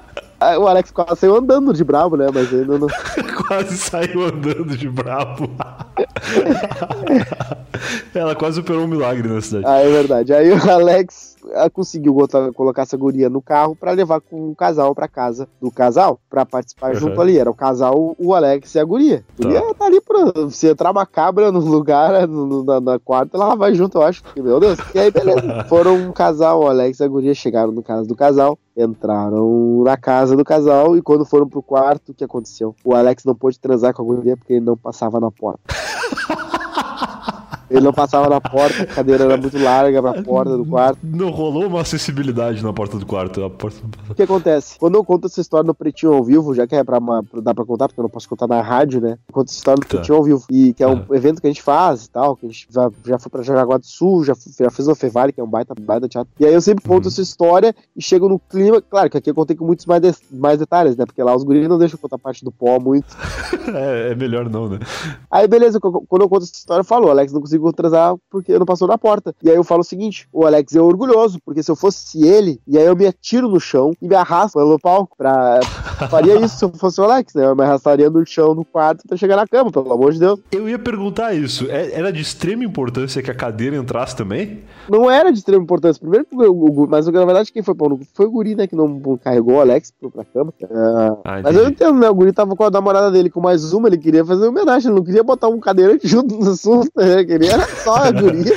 O 0.59 0.67
Alex 0.67 0.91
quase 0.91 1.21
saiu 1.21 1.35
andando 1.35 1.73
de 1.73 1.83
bravo, 1.83 2.15
né? 2.15 2.27
Mas 2.31 2.53
ainda 2.53 2.77
não. 2.77 2.87
Quase 3.47 3.77
saiu 3.77 4.25
andando 4.25 4.77
de 4.77 4.87
brabo. 4.87 5.49
Ela 8.13 8.35
quase 8.35 8.59
operou 8.59 8.83
um 8.83 8.87
milagre 8.87 9.27
na 9.27 9.41
cidade. 9.41 9.65
Ah, 9.67 9.79
é 9.79 9.89
verdade. 9.89 10.33
Aí 10.33 10.51
o 10.51 10.69
Alex 10.69 11.34
ah, 11.53 11.69
conseguiu 11.69 12.13
botar- 12.13 12.51
colocar 12.53 12.81
essa 12.83 12.97
guria 12.97 13.29
no 13.29 13.41
carro 13.41 13.75
pra 13.75 13.91
levar 13.91 14.21
com 14.21 14.49
o 14.51 14.55
casal 14.55 14.93
pra 14.95 15.07
casa 15.07 15.47
do 15.61 15.69
casal 15.71 16.19
pra 16.29 16.45
participar 16.45 16.93
Uhum. 16.93 16.99
junto 16.99 17.21
ali. 17.21 17.37
Era 17.37 17.49
o 17.49 17.53
casal, 17.55 18.15
o 18.17 18.33
Alex 18.33 18.73
e 18.75 18.79
a 18.79 18.83
guria. 18.83 19.23
A 19.39 19.41
Tá. 19.43 19.47
guria 19.49 19.73
tá 19.75 19.85
ali 19.85 20.01
pra. 20.01 20.49
Se 20.49 20.67
entrar 20.67 20.91
uma 20.91 21.05
cabra 21.05 21.51
no 21.51 21.59
lugar, 21.59 22.27
no- 22.27 22.63
na, 22.63 22.79
na 22.81 22.99
quarta, 22.99 23.37
ela 23.37 23.55
vai 23.55 23.73
junto, 23.73 23.97
eu 23.97 24.01
acho. 24.03 24.23
Porque, 24.23 24.41
meu 24.41 24.59
Deus. 24.59 24.77
E 24.93 24.99
aí, 24.99 25.11
beleza. 25.11 25.41
Foram 25.69 25.95
um 25.95 26.11
casal, 26.11 26.61
o 26.61 26.67
Alex 26.67 26.99
e 26.99 27.03
a 27.03 27.07
guria 27.07 27.33
chegaram 27.33 27.71
no 27.71 27.83
casa 27.83 28.07
do 28.07 28.15
casal, 28.15 28.57
entraram 28.75 29.83
na 29.83 29.97
casa 29.97 30.35
do 30.35 30.43
casal 30.43 30.97
e 30.97 31.01
quando 31.01 31.25
foram 31.25 31.47
pro 31.47 31.61
quarto, 31.61 32.09
o 32.11 32.13
que 32.13 32.23
aconteceu? 32.23 32.75
O 32.83 32.93
Alex 32.95 33.23
não 33.23 33.35
pôde 33.35 33.59
transar 33.59 33.93
com 33.93 34.01
a 34.01 34.05
guria 34.05 34.35
porque 34.37 34.53
ele 34.53 34.65
não 34.65 34.75
passava 34.77 35.19
na 35.19 35.29
porta. 35.31 35.59
Ele 37.69 37.81
não 37.81 37.93
passava 37.93 38.29
na 38.29 38.39
porta, 38.41 38.83
a 38.83 38.85
cadeira 38.85 39.23
era 39.25 39.37
muito 39.37 39.57
larga 39.57 40.01
pra 40.01 40.21
porta 40.23 40.55
do 40.57 40.65
quarto. 40.65 40.99
Não 41.03 41.29
rolou 41.31 41.65
uma 41.67 41.81
acessibilidade 41.81 42.63
na 42.63 42.71
porta 42.73 42.97
do 42.97 43.05
quarto. 43.05 43.43
A 43.43 43.49
porta... 43.49 43.77
O 44.09 44.13
que 44.15 44.23
acontece? 44.23 44.77
Quando 44.79 44.95
eu 44.95 45.03
conto 45.03 45.27
essa 45.27 45.41
história 45.41 45.65
no 45.65 45.73
Pretinho 45.73 46.13
ao 46.13 46.23
vivo, 46.23 46.53
já 46.53 46.67
que 46.67 46.75
é 46.75 46.83
pra, 46.83 46.99
uma, 46.99 47.23
dar 47.41 47.53
pra 47.53 47.65
contar, 47.65 47.87
porque 47.87 47.99
eu 47.99 48.03
não 48.03 48.09
posso 48.09 48.29
contar 48.29 48.47
na 48.47 48.61
rádio, 48.61 49.01
né? 49.01 49.17
Eu 49.27 49.33
conto 49.33 49.47
essa 49.49 49.57
história 49.57 49.77
no 49.79 49.85
Tá. 49.87 49.97
Pretinho 49.97 50.17
ao 50.17 50.23
vivo. 50.23 50.43
E 50.49 50.73
que 50.73 50.83
é 50.83 50.87
um 50.87 50.97
Ah. 51.09 51.15
evento 51.15 51.41
que 51.41 51.47
a 51.47 51.49
gente 51.49 51.61
faz 51.61 52.05
e 52.05 52.09
tal, 52.09 52.35
que 52.35 52.45
a 52.45 52.49
gente 52.49 52.67
já, 52.69 52.89
já 53.05 53.19
foi 53.19 53.29
pra 53.29 53.41
Jaraguá 53.43 53.77
do 53.77 53.85
Sul, 53.85 54.23
já, 54.23 54.33
já 54.59 54.69
fez 54.69 54.87
o 54.87 54.95
Fevale, 54.95 55.31
que 55.33 55.39
é 55.41 55.43
um 55.43 55.47
baita, 55.49 55.73
baita 55.79 56.07
teatro. 56.07 56.31
E 56.39 56.45
aí 56.45 56.53
eu 56.53 56.61
sempre 56.61 56.83
conto 56.87 57.05
Uhum. 57.05 57.09
essa 57.09 57.21
história 57.21 57.75
e 57.95 58.01
chego 58.01 58.29
no 58.29 58.39
clima. 58.39 58.81
Claro 58.81 59.09
que 59.09 59.17
aqui 59.17 59.29
eu 59.29 59.35
contei 59.35 59.55
com 59.55 59.65
muitos 59.65 59.85
mais, 59.85 60.01
de- 60.01 60.15
mais 60.31 60.59
detalhes, 60.59 60.95
né? 60.95 61.05
Porque 61.05 61.21
lá 61.23 61.35
os 61.35 61.43
guris 61.43 61.67
não 61.67 61.77
deixam 61.77 61.99
contar 61.99 62.17
parte 62.17 62.43
do 62.45 62.51
pó 62.51 62.79
muito. 62.79 63.07
É, 63.75 64.11
é 64.11 64.15
melhor 64.15 64.47
não, 64.47 64.69
né? 64.69 64.77
Aí, 65.29 65.47
beleza, 65.47 65.79
qu- 65.79 66.05
quando 66.07 66.21
eu 66.21 66.29
conto 66.29 66.43
essa 66.43 66.53
história, 66.53 66.81
eu 66.81 66.85
falo, 66.85 67.09
Alex 67.09 67.33
não 67.33 67.41
conseguiu 67.41 67.54
transar 67.73 68.15
porque 68.29 68.57
não 68.57 68.65
passou 68.65 68.87
na 68.87 68.97
porta. 68.97 69.33
E 69.43 69.49
aí 69.49 69.55
eu 69.55 69.63
falo 69.63 69.81
o 69.81 69.83
seguinte, 69.83 70.27
o 70.31 70.45
Alex 70.45 70.75
é 70.75 70.81
orgulhoso, 70.81 71.39
porque 71.45 71.61
se 71.63 71.71
eu 71.71 71.75
fosse 71.75 72.25
ele, 72.27 72.59
e 72.67 72.77
aí 72.77 72.85
eu 72.85 72.95
me 72.95 73.05
atiro 73.07 73.47
no 73.49 73.59
chão 73.59 73.91
e 74.01 74.07
me 74.07 74.15
arrasto 74.15 74.57
pelo 74.57 74.79
palco 74.79 75.15
pra... 75.17 75.59
Faria 76.09 76.35
isso 76.39 76.57
se 76.57 76.65
eu 76.65 76.71
fosse 76.73 76.99
o 76.99 77.03
Alex, 77.05 77.33
né? 77.33 77.45
Eu 77.45 77.55
me 77.55 77.63
arrastaria 77.63 78.09
no 78.09 78.25
chão, 78.25 78.53
no 78.53 78.65
quarto, 78.65 79.01
até 79.05 79.15
chegar 79.15 79.35
na 79.37 79.47
cama, 79.47 79.71
pelo 79.71 79.91
amor 79.93 80.11
de 80.11 80.19
Deus. 80.19 80.39
Eu 80.51 80.67
ia 80.67 80.77
perguntar 80.77 81.33
isso. 81.33 81.65
É- 81.69 81.93
Era 81.93 82.11
de 82.11 82.21
extrema 82.21 82.63
importância 82.63 83.21
que 83.21 83.31
a 83.31 83.35
cadeira 83.35 83.75
entrasse 83.77 84.15
também? 84.15 84.59
Não 84.89 85.09
era 85.09 85.31
de 85.31 85.37
extrema 85.39 85.63
importância, 85.63 85.99
primeiro, 85.99 86.25
porque 86.29 86.47
o, 86.47 86.53
o, 86.83 86.87
mas 86.87 87.07
na 87.07 87.25
verdade 87.25 87.51
quem 87.51 87.63
foi 87.63 87.73
pau 87.73 87.89
no 87.89 87.99
foi 88.13 88.25
o 88.25 88.31
guri, 88.31 88.55
né, 88.55 88.67
que 88.67 88.75
não 88.75 89.17
carregou 89.23 89.55
o 89.55 89.61
Alex 89.61 89.93
pra 90.13 90.25
cama. 90.25 90.53
Ah, 90.71 91.17
Ah, 91.23 91.41
mas 91.43 91.55
eu 91.55 91.67
entendo, 91.69 91.97
né, 91.99 92.09
o 92.09 92.13
guri 92.15 92.31
tava 92.33 92.55
com 92.55 92.63
a 92.63 92.69
namorada 92.69 93.09
dele 93.11 93.29
com 93.29 93.39
mais 93.39 93.71
uma, 93.73 93.87
ele 93.87 93.97
queria 93.97 94.23
fazer 94.25 94.47
homenagem, 94.47 94.89
ele 94.89 94.97
não 94.99 95.05
queria 95.05 95.23
botar 95.23 95.47
um 95.47 95.59
cadeirante 95.59 96.07
junto 96.07 96.35
no 96.37 96.55
susto, 96.55 96.91
né, 96.97 97.23
queria 97.23 97.44
era 97.47 97.67
só 97.83 97.95
a 97.95 98.11
guria. 98.11 98.55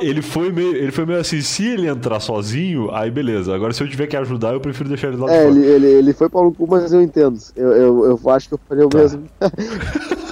Ele 0.00 0.20
foi, 0.22 0.50
meio, 0.50 0.74
ele 0.74 0.90
foi 0.90 1.06
meio 1.06 1.20
assim, 1.20 1.40
se 1.40 1.64
ele 1.66 1.86
entrar 1.86 2.18
sozinho, 2.18 2.90
aí 2.92 3.10
beleza. 3.10 3.54
Agora 3.54 3.72
se 3.72 3.80
eu 3.82 3.88
tiver 3.88 4.08
que 4.08 4.16
ajudar, 4.16 4.52
eu 4.52 4.60
prefiro 4.60 4.88
deixar 4.88 5.08
ele 5.08 5.18
lá 5.18 5.26
de 5.28 5.34
É, 5.34 5.42
fora. 5.44 5.50
ele, 5.54 5.64
ele, 5.66 5.86
ele 5.86 6.12
foi 6.12 6.28
Paulo 6.28 6.52
cu, 6.52 6.66
mas 6.68 6.92
eu 6.92 7.00
entendo. 7.00 7.38
Eu, 7.54 7.68
eu, 7.72 8.04
eu 8.24 8.30
acho 8.30 8.48
que 8.48 8.54
eu 8.54 8.60
faria 8.68 8.84
o 8.86 8.88
Tá. 8.88 8.98
mesmo. 8.98 9.22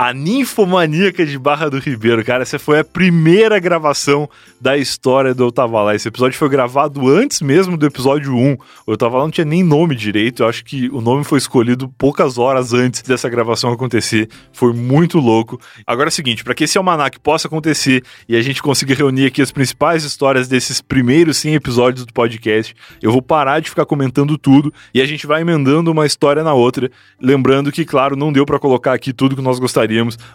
A 0.00 0.14
Ninfomaníaca 0.14 1.26
de 1.26 1.36
Barra 1.36 1.68
do 1.68 1.80
Ribeiro, 1.80 2.24
cara, 2.24 2.42
essa 2.42 2.56
foi 2.56 2.78
a 2.78 2.84
primeira 2.84 3.58
gravação 3.58 4.30
da 4.60 4.78
história 4.78 5.34
do 5.34 5.42
Eu 5.42 5.50
Tava 5.50 5.82
Lá. 5.82 5.92
Esse 5.92 6.06
episódio 6.06 6.38
foi 6.38 6.48
gravado 6.48 7.08
antes 7.08 7.40
mesmo 7.40 7.76
do 7.76 7.84
episódio 7.84 8.32
1. 8.32 8.52
O 8.86 8.92
Eu 8.92 8.96
Tava 8.96 9.18
Lá 9.18 9.24
não 9.24 9.30
tinha 9.32 9.44
nem 9.44 9.64
nome 9.64 9.96
direito, 9.96 10.44
eu 10.44 10.48
acho 10.48 10.64
que 10.64 10.88
o 10.90 11.00
nome 11.00 11.24
foi 11.24 11.38
escolhido 11.38 11.88
poucas 11.98 12.38
horas 12.38 12.72
antes 12.72 13.02
dessa 13.02 13.28
gravação 13.28 13.72
acontecer. 13.72 14.28
Foi 14.52 14.72
muito 14.72 15.18
louco. 15.18 15.60
Agora 15.84 16.06
é 16.06 16.10
o 16.10 16.12
seguinte, 16.12 16.44
para 16.44 16.54
que 16.54 16.62
esse 16.62 16.78
almanac 16.78 17.18
possa 17.18 17.48
acontecer 17.48 18.04
e 18.28 18.36
a 18.36 18.40
gente 18.40 18.62
consiga 18.62 18.94
reunir 18.94 19.26
aqui 19.26 19.42
as 19.42 19.50
principais 19.50 20.04
histórias 20.04 20.46
desses 20.46 20.80
primeiros 20.80 21.38
100 21.38 21.54
episódios 21.54 22.06
do 22.06 22.12
podcast, 22.12 22.72
eu 23.02 23.10
vou 23.10 23.20
parar 23.20 23.58
de 23.58 23.68
ficar 23.68 23.84
comentando 23.84 24.38
tudo 24.38 24.72
e 24.94 25.02
a 25.02 25.06
gente 25.06 25.26
vai 25.26 25.40
emendando 25.40 25.90
uma 25.90 26.06
história 26.06 26.44
na 26.44 26.54
outra. 26.54 26.88
Lembrando 27.20 27.72
que, 27.72 27.84
claro, 27.84 28.14
não 28.14 28.32
deu 28.32 28.46
para 28.46 28.60
colocar 28.60 28.92
aqui 28.92 29.12
tudo 29.12 29.34
que 29.34 29.42
nós 29.42 29.58
gostaríamos, 29.58 29.87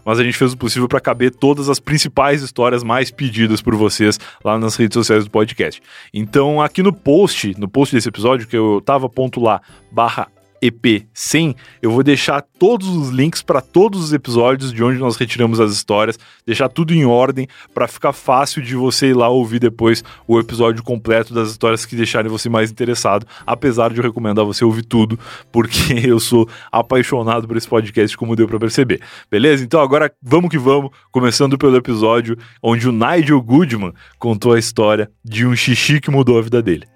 mas 0.06 0.20
a 0.20 0.24
gente 0.24 0.38
fez 0.38 0.54
o 0.54 0.58
possível 0.58 0.88
para 0.88 1.00
caber 1.00 1.32
todas 1.32 1.70
as 1.70 1.80
principais 1.80 2.42
histórias 2.42 2.84
mais 2.84 3.12
pedidas 3.12 3.62
por 3.62 3.76
vocês 3.76 4.20
lá 4.44 4.58
nas 4.58 4.76
redes 4.76 4.96
sociais 4.96 5.24
do 5.24 5.30
podcast. 5.30 5.82
Então, 6.14 6.62
aqui 6.62 6.82
no 6.82 6.94
post, 6.94 7.56
no 7.60 7.68
post 7.68 7.96
desse 7.96 8.10
episódio, 8.10 8.48
que 8.48 8.58
eu 8.58 8.82
tava 8.86 9.10
ponto 9.10 9.40
lá, 9.40 9.62
barra 9.92 10.28
EP100, 10.64 11.56
eu 11.82 11.92
vou 11.92 12.04
deixar 12.04 12.42
todos 12.42 12.88
os 12.88 13.10
links 13.10 13.42
para 13.42 13.60
todos 13.60 14.02
os 14.02 14.14
episódios 14.14 14.72
de 14.72 14.84
onde 14.84 14.98
nós 14.98 15.18
retiramos 15.18 15.60
as 15.60 15.72
histórias, 15.72 16.18
deixar 16.46 16.70
tudo 16.70 16.94
em 16.94 17.06
ordem 17.06 17.48
para 17.74 17.88
ficar 17.88 18.14
fácil 18.14 18.62
de 18.62 18.76
você 18.76 19.08
ir 19.08 19.14
lá 19.14 19.28
ouvir 19.28 19.60
depois 19.60 20.04
o 20.28 20.40
episódio 20.40 20.82
completo 20.84 21.34
das 21.34 21.50
histórias 21.50 21.86
que 21.86 21.96
deixarem 21.96 22.32
você 22.32 22.48
mais 22.48 22.72
interessado, 22.72 23.28
apesar 23.46 23.92
de 23.92 24.00
eu 24.00 24.04
recomendar 24.04 24.46
você 24.46 24.64
ouvir 24.64 24.84
tudo, 24.84 25.20
porque 25.52 25.94
eu 26.08 26.20
sou 26.20 26.48
apaixonado 26.72 27.48
por 27.48 27.58
esse 27.58 27.68
podcast, 27.68 28.16
como 28.18 28.36
deu 28.36 28.48
para 28.48 28.60
perceber. 28.60 29.02
Beleza? 29.30 29.64
Então 29.64 29.82
agora 29.82 30.12
vamos 30.22 30.50
que 30.50 30.58
vamos, 30.58 30.92
começando 31.12 31.58
pelo 31.58 31.76
episódio 31.76 32.38
onde 32.62 32.88
o 32.88 32.92
Nigel 32.92 33.42
Goodman 33.42 33.94
contou 34.18 34.54
a 34.54 34.60
história 34.60 35.12
de 35.24 35.46
um 35.46 35.56
xixi 35.56 36.00
que 36.00 36.12
mudou 36.12 36.38
a 36.38 36.42
vida 36.42 36.62
dele. 36.62 36.93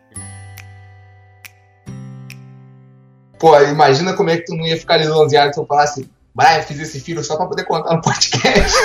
Pô, 3.39 3.59
imagina 3.61 4.13
como 4.13 4.29
é 4.29 4.37
que 4.37 4.45
tu 4.45 4.55
não 4.55 4.65
ia 4.65 4.77
ficar 4.77 4.97
lisonjeado 4.97 5.53
se 5.53 5.59
eu 5.59 5.65
falasse, 5.65 6.07
Brian, 6.37 6.61
fiz 6.61 6.79
esse 6.79 6.99
filho 6.99 7.23
só 7.23 7.35
pra 7.35 7.47
poder 7.47 7.65
contar 7.65 7.95
no 7.95 8.01
podcast. 8.01 8.69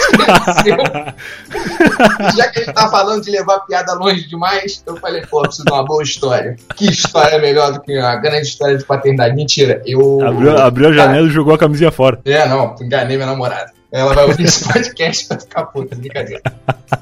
Já 2.35 2.49
que 2.49 2.61
a 2.61 2.65
gente 2.65 2.75
tá 2.75 2.89
falando 2.89 3.23
de 3.23 3.31
levar 3.31 3.61
piada 3.61 3.93
longe 3.93 4.27
demais, 4.27 4.83
eu 4.87 4.97
falei, 4.97 5.21
pô, 5.27 5.43
preciso 5.43 5.67
de 5.67 5.71
uma 5.71 5.85
boa 5.85 6.03
história. 6.03 6.57
Que 6.75 6.91
história 6.91 7.39
melhor 7.39 7.75
do 7.75 7.83
que 7.83 7.95
a 7.99 8.17
grande 8.17 8.47
história 8.47 8.79
de 8.79 8.85
paternidade? 8.87 9.37
Mentira, 9.37 9.83
eu. 9.85 10.27
Abriu, 10.27 10.57
abriu 10.57 10.89
a 10.89 10.93
janela 10.95 11.27
e 11.27 11.31
jogou 11.31 11.53
a 11.53 11.59
camisinha 11.59 11.93
fora. 11.93 12.19
É, 12.25 12.49
não, 12.49 12.75
enganei 12.81 13.19
minha 13.19 13.27
namorada. 13.27 13.71
Ela 13.93 14.15
vai 14.15 14.25
ouvir 14.25 14.45
esse 14.45 14.65
podcast 14.73 15.29
vai 15.29 15.39
ficar 15.39 15.67
puta, 15.67 15.95
brincadeira. 15.95 16.43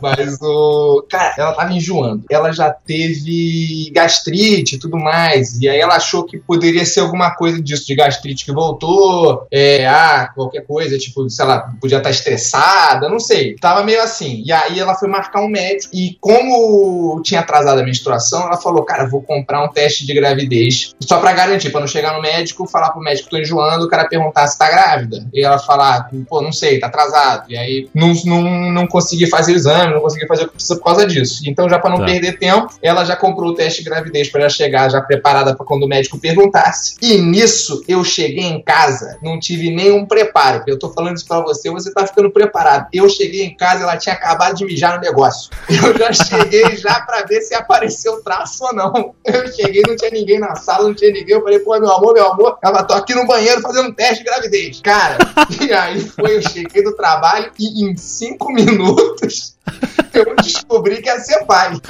Mas 0.00 0.38
o. 0.42 1.04
Cara, 1.08 1.34
ela 1.36 1.52
tava 1.52 1.72
enjoando. 1.72 2.24
Ela 2.30 2.52
já 2.52 2.70
teve 2.70 3.90
gastrite 3.92 4.76
e 4.76 4.78
tudo 4.78 4.98
mais. 4.98 5.60
E 5.60 5.68
aí 5.68 5.78
ela 5.78 5.96
achou 5.96 6.24
que 6.24 6.38
poderia 6.38 6.84
ser 6.84 7.00
alguma 7.00 7.30
coisa 7.34 7.60
disso, 7.60 7.86
de 7.86 7.94
gastrite 7.94 8.44
que 8.44 8.52
voltou. 8.52 9.46
É, 9.50 9.86
ah, 9.86 10.30
qualquer 10.34 10.66
coisa, 10.66 10.98
tipo, 10.98 11.28
sei 11.30 11.44
lá, 11.44 11.72
podia 11.80 11.98
estar 11.98 12.10
estressada, 12.10 13.08
não 13.08 13.20
sei. 13.20 13.54
Tava 13.56 13.84
meio 13.84 14.02
assim. 14.02 14.42
E 14.44 14.52
aí 14.52 14.78
ela 14.78 14.94
foi 14.94 15.08
marcar 15.08 15.42
um 15.42 15.48
médico. 15.48 15.94
E 15.94 16.16
como 16.20 17.20
tinha 17.22 17.40
atrasado 17.40 17.80
a 17.80 17.84
menstruação, 17.84 18.42
ela 18.42 18.56
falou: 18.56 18.84
Cara, 18.84 19.08
vou 19.08 19.22
comprar 19.22 19.64
um 19.64 19.68
teste 19.68 20.06
de 20.06 20.14
gravidez. 20.14 20.94
Só 21.00 21.20
pra 21.20 21.32
garantir, 21.32 21.70
pra 21.70 21.80
não 21.80 21.86
chegar 21.86 22.14
no 22.14 22.22
médico, 22.22 22.66
falar 22.66 22.90
pro 22.90 23.00
médico: 23.00 23.30
tô 23.30 23.36
enjoando, 23.36 23.84
o 23.84 23.88
cara 23.88 24.08
perguntar 24.08 24.46
se 24.48 24.58
tá 24.58 24.68
grávida. 24.68 25.26
E 25.32 25.44
ela 25.44 25.58
falar: 25.58 26.10
Pô, 26.28 26.40
não 26.40 26.52
sei, 26.52 26.79
tá 26.80 26.86
atrasado. 26.88 27.44
E 27.48 27.56
aí 27.56 27.88
não, 27.94 28.12
não, 28.24 28.42
não 28.72 28.86
consegui 28.86 29.26
fazer 29.28 29.52
o 29.52 29.56
exame, 29.56 29.94
não 29.94 30.00
consegui 30.00 30.26
fazer 30.26 30.44
o 30.44 30.48
que 30.48 30.54
precisa 30.54 30.76
por 30.76 30.84
causa 30.84 31.06
disso. 31.06 31.42
Então, 31.46 31.68
já 31.68 31.78
pra 31.78 31.90
não 31.90 31.98
Tá. 32.00 32.06
perder 32.06 32.38
tempo, 32.38 32.68
ela 32.82 33.04
já 33.04 33.14
comprou 33.14 33.50
o 33.50 33.54
teste 33.54 33.82
de 33.84 33.90
gravidez 33.90 34.28
pra 34.30 34.40
ela 34.40 34.50
chegar 34.50 34.88
já 34.90 35.00
preparada 35.00 35.54
pra 35.54 35.66
quando 35.66 35.82
o 35.84 35.88
médico 35.88 36.18
perguntasse. 36.18 36.96
E 37.02 37.18
nisso, 37.18 37.82
eu 37.86 38.02
cheguei 38.04 38.44
em 38.44 38.62
casa, 38.62 39.18
não 39.22 39.38
tive 39.38 39.70
nenhum 39.70 40.06
preparo. 40.06 40.62
Eu 40.66 40.78
tô 40.78 40.90
falando 40.92 41.16
isso 41.16 41.26
pra 41.26 41.40
você, 41.40 41.70
você 41.70 41.92
tá 41.92 42.06
ficando 42.06 42.30
preparado. 42.30 42.86
Eu 42.92 43.08
cheguei 43.08 43.42
em 43.44 43.54
casa, 43.56 43.82
ela 43.82 43.96
tinha 43.96 44.14
acabado 44.14 44.56
de 44.56 44.64
mijar 44.64 44.94
no 44.94 45.00
negócio. 45.00 45.50
Eu 45.68 45.96
já 45.98 46.12
cheguei 46.12 46.76
já 46.76 47.00
pra 47.00 47.22
ver 47.24 47.40
se 47.42 47.54
apareceu 47.54 48.22
traço 48.22 48.64
ou 48.64 48.72
não. 48.74 49.14
Eu 49.24 49.52
cheguei, 49.52 49.82
não 49.86 49.96
tinha 49.96 50.10
ninguém 50.10 50.38
na 50.38 50.54
sala, 50.56 50.84
não 50.84 50.94
tinha 50.94 51.10
ninguém. 51.12 51.34
Eu 51.34 51.42
falei, 51.42 51.58
pô, 51.60 51.78
meu 51.78 51.90
amor, 51.92 52.14
meu 52.14 52.26
amor, 52.32 52.58
ela 52.62 52.82
tô 52.84 52.94
aqui 52.94 53.14
no 53.14 53.26
banheiro 53.26 53.60
fazendo 53.60 53.88
um 53.88 53.92
teste 53.92 54.18
de 54.18 54.24
gravidez. 54.24 54.80
Cara, 54.82 55.18
e 55.60 55.72
aí 55.72 56.00
foi, 56.00 56.36
eu 56.36 56.42
cheguei 56.42 56.69
do 56.82 56.94
trabalho 56.94 57.50
e 57.58 57.84
em 57.84 57.96
cinco 57.96 58.52
minutos 58.52 59.56
eu 60.14 60.36
descobri 60.36 61.02
que 61.02 61.08
ia 61.08 61.18
ser 61.20 61.44
pai. 61.44 61.80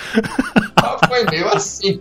Então 0.56 0.98
foi 1.08 1.24
meio 1.26 1.48
assim. 1.48 2.00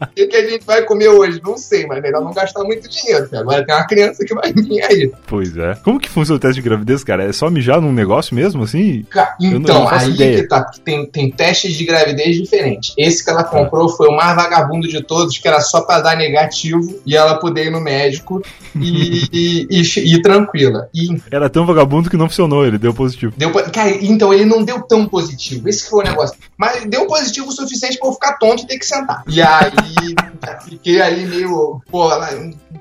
O 0.18 0.28
que, 0.28 0.36
a 0.36 0.48
gente 0.50 0.64
vai 0.64 0.82
comer 0.82 1.08
hoje? 1.08 1.40
Não 1.44 1.56
sei, 1.56 1.86
mas 1.86 2.02
melhor 2.02 2.22
não 2.22 2.32
gastar 2.32 2.62
muito 2.64 2.88
dinheiro, 2.88 3.28
agora 3.32 3.64
tem 3.64 3.74
uma 3.74 3.86
criança 3.86 4.24
que 4.24 4.34
vai 4.34 4.52
vir 4.54 4.82
aí. 4.82 5.12
Pois 5.26 5.56
é. 5.56 5.74
Como 5.84 5.98
que 5.98 6.08
funciona 6.08 6.36
o 6.36 6.40
teste 6.40 6.60
de 6.60 6.68
gravidez, 6.68 7.02
cara? 7.04 7.24
É 7.24 7.32
só 7.32 7.48
mijar 7.50 7.80
num 7.80 7.92
negócio 7.92 8.34
mesmo, 8.34 8.62
assim? 8.64 9.04
Ca- 9.10 9.36
Então, 9.40 9.84
não 9.84 9.88
aí 9.88 10.10
ideia. 10.10 10.42
que 10.42 10.48
tá, 10.48 10.70
tem, 10.84 11.06
tem 11.06 11.30
testes 11.30 11.72
de 11.74 11.84
gravidez 11.84 12.36
diferentes. 12.36 12.92
Esse 12.96 13.24
que 13.24 13.30
ela 13.30 13.44
comprou 13.44 13.88
foi 13.88 14.08
o 14.08 14.16
mais 14.16 14.34
vagabundo 14.36 14.86
de 14.88 15.02
todos, 15.02 15.38
que 15.38 15.48
era 15.48 15.60
só 15.60 15.80
pra 15.82 16.00
dar 16.00 16.16
negativo 16.16 17.00
e 17.06 17.16
ela 17.16 17.36
poder 17.38 17.66
ir 17.66 17.70
no 17.70 17.80
médico 17.80 18.42
e, 18.76 19.24
e, 19.32 19.66
e, 19.70 20.14
e 20.14 20.22
tranquila. 20.22 20.88
E 20.94 21.08
Era 21.30 21.48
tão 21.48 21.64
vagabundo 21.66 22.10
que 22.10 22.16
não 22.16 22.28
funcionou, 22.28 22.66
ele 22.66 22.78
deu 22.78 22.92
positivo. 22.94 23.32
deu, 23.36 23.52
cara, 23.52 23.90
então 23.90 24.32
ele 24.32 24.44
não 24.44 24.62
deu 24.62 24.82
tão 24.82 25.06
positivo. 25.06 25.68
Esse 25.68 25.88
foi 25.88 26.04
o 26.04 26.08
negócio. 26.08 26.36
Mas 26.56 26.84
deu 26.86 27.06
positivo 27.06 27.48
o 27.48 27.52
suficiente 27.52 27.98
pra 27.98 28.08
eu 28.08 28.12
ficar 28.12 28.32
tonto 28.38 28.62
e 28.64 28.66
ter 28.66 28.78
que 28.78 28.86
sentar. 28.86 29.22
E 29.28 29.40
aí 29.40 29.72
一 29.88 30.37
fiquei 30.64 31.00
ali 31.00 31.26
meio, 31.26 31.80
pô, 31.90 32.06
lá, 32.06 32.30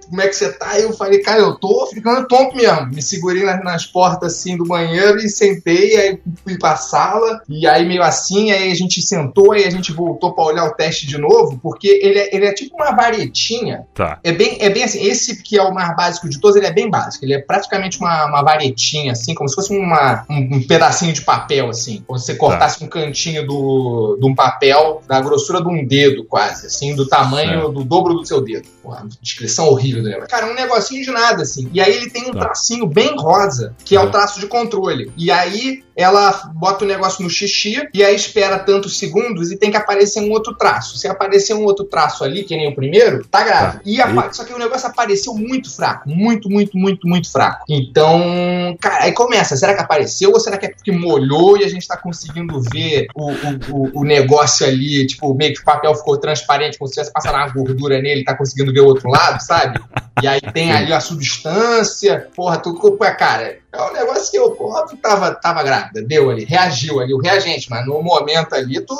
como 0.09 0.21
é 0.21 0.27
que 0.27 0.35
você 0.35 0.51
tá? 0.51 0.79
Eu 0.79 0.93
falei, 0.93 1.19
cara, 1.19 1.39
eu 1.39 1.55
tô 1.55 1.87
ficando 1.87 2.27
tonto 2.27 2.55
mesmo. 2.55 2.87
Me 2.87 3.01
segurei 3.01 3.43
nas, 3.43 3.63
nas 3.63 3.85
portas 3.85 4.33
assim 4.33 4.57
do 4.57 4.65
banheiro 4.65 5.17
e 5.19 5.29
sentei, 5.29 5.95
aí 5.97 6.19
fui 6.43 6.57
pra 6.57 6.75
sala, 6.75 7.41
e 7.47 7.67
aí 7.67 7.85
meio 7.85 8.03
assim, 8.03 8.51
aí 8.51 8.71
a 8.71 8.75
gente 8.75 9.01
sentou, 9.01 9.51
aí 9.51 9.65
a 9.65 9.69
gente 9.69 9.91
voltou 9.91 10.33
pra 10.33 10.45
olhar 10.45 10.65
o 10.65 10.73
teste 10.73 11.05
de 11.05 11.17
novo, 11.17 11.59
porque 11.61 11.87
ele 11.87 12.19
é, 12.19 12.35
ele 12.35 12.45
é 12.45 12.53
tipo 12.53 12.75
uma 12.75 12.91
varetinha. 12.91 13.85
Tá. 13.93 14.19
É 14.23 14.31
bem, 14.31 14.57
é 14.59 14.69
bem 14.69 14.83
assim, 14.83 15.03
esse 15.03 15.41
que 15.41 15.57
é 15.57 15.63
o 15.63 15.73
mais 15.73 15.95
básico 15.95 16.29
de 16.29 16.39
todos, 16.39 16.55
ele 16.55 16.67
é 16.67 16.73
bem 16.73 16.89
básico. 16.89 17.25
Ele 17.25 17.33
é 17.33 17.39
praticamente 17.39 17.99
uma, 17.99 18.25
uma 18.25 18.41
varetinha, 18.41 19.11
assim, 19.11 19.33
como 19.33 19.49
se 19.49 19.55
fosse 19.55 19.75
uma, 19.75 20.25
um, 20.29 20.57
um 20.57 20.67
pedacinho 20.67 21.13
de 21.13 21.21
papel, 21.21 21.69
assim. 21.69 21.97
Se 21.97 22.03
você 22.07 22.35
cortasse 22.35 22.83
um 22.83 22.87
cantinho 22.87 23.45
do, 23.45 24.17
de 24.19 24.25
um 24.25 24.35
papel 24.35 25.01
da 25.07 25.19
grossura 25.19 25.61
de 25.61 25.67
um 25.67 25.85
dedo, 25.85 26.25
quase, 26.25 26.67
assim, 26.67 26.95
do 26.95 27.07
tamanho 27.07 27.46
tamanho 27.47 27.69
do 27.71 27.83
dobro 27.83 28.13
do 28.13 28.25
seu 28.25 28.41
dedo. 28.41 28.67
Porra, 28.83 29.07
descrição 29.21 29.67
horrível 29.67 30.01
do 30.03 30.09
negócio. 30.09 30.29
Cara, 30.29 30.47
é 30.47 30.51
um 30.51 30.55
negocinho 30.55 31.03
de 31.03 31.11
nada, 31.11 31.43
assim. 31.43 31.69
E 31.73 31.81
aí 31.81 31.93
ele 31.95 32.09
tem 32.09 32.23
um 32.29 32.31
Tá. 32.33 32.39
tracinho 32.39 32.85
bem 32.87 33.15
rosa, 33.17 33.75
que 33.83 33.95
é 33.95 33.99
o 33.99 34.05
Tá. 34.05 34.11
traço 34.19 34.39
de 34.39 34.47
controle. 34.47 35.11
E 35.17 35.31
aí 35.31 35.83
ela 35.97 36.51
bota 36.53 36.85
o 36.85 36.87
negócio 36.87 37.23
no 37.23 37.29
xixi 37.29 37.89
e 37.93 38.03
aí 38.03 38.15
espera 38.15 38.59
tantos 38.59 38.99
segundos 38.99 39.51
e 39.51 39.57
tem 39.57 39.71
que 39.71 39.77
aparecer 39.77 40.21
um 40.21 40.31
outro 40.31 40.53
traço. 40.55 40.97
Se 40.97 41.07
aparecer 41.07 41.55
um 41.55 41.63
outro 41.63 41.85
traço 41.85 42.23
ali, 42.23 42.43
que 42.43 42.55
nem 42.55 42.69
o 42.69 42.75
primeiro, 42.75 43.25
tá 43.25 43.43
grave. 43.43 43.77
Tá. 43.77 43.81
E 43.83 43.99
apa- 43.99 44.31
Só 44.31 44.43
que 44.43 44.53
o 44.53 44.59
negócio 44.59 44.87
apareceu 44.87 45.33
muito 45.33 45.73
fraco. 45.75 46.07
Muito, 46.07 46.49
muito, 46.49 46.77
muito, 46.77 47.07
muito 47.07 47.31
fraco. 47.31 47.65
Então, 47.67 48.77
cara, 48.79 49.05
aí 49.05 49.11
começa. 49.11 49.55
Será 49.57 49.73
que 49.73 49.81
apareceu 49.81 50.31
ou 50.31 50.39
será 50.39 50.57
que 50.57 50.67
é 50.67 50.69
porque 50.69 50.91
molhou 50.91 51.57
e 51.57 51.63
a 51.63 51.67
gente 51.69 51.87
tá 51.87 51.97
conseguindo 51.97 52.61
ver 52.71 53.07
o, 53.15 53.31
o, 53.31 53.99
o- 54.01 54.03
negócio 54.05 54.65
ali? 54.67 55.05
Tipo, 55.07 55.33
meio 55.33 55.53
que 55.53 55.61
o 55.61 55.65
papel 55.65 55.95
ficou 55.95 56.17
transparente, 56.17 56.77
como 56.77 56.87
se 56.87 56.93
tivesse 56.93 57.11
passado 57.11 57.35
uma 57.35 57.47
gordura 57.49 57.99
nele, 58.01 58.23
tá 58.23 58.35
conseguindo 58.35 58.71
ver 58.71 58.81
o 58.81 58.85
outro 58.85 59.09
lado, 59.09 59.41
sabe? 59.41 59.79
E 60.21 60.27
aí 60.27 60.41
tem 60.53 60.71
ali 60.71 60.93
a 60.93 60.99
substância, 60.99 62.27
porra, 62.35 62.57
tudo. 62.57 62.97
Cara, 63.17 63.57
é 63.71 63.81
um 63.81 63.93
negócio 63.93 64.31
que 64.31 64.37
eu, 64.37 64.49
tu 64.89 64.97
tava, 64.97 65.31
tava 65.35 65.63
grávida, 65.87 66.01
deu 66.03 66.29
ali, 66.29 66.45
reagiu 66.45 66.99
ali, 66.99 67.13
o 67.13 67.19
reagente, 67.19 67.69
mas 67.69 67.85
no 67.85 68.01
momento 68.01 68.53
ali 68.53 68.79
tu. 68.81 68.95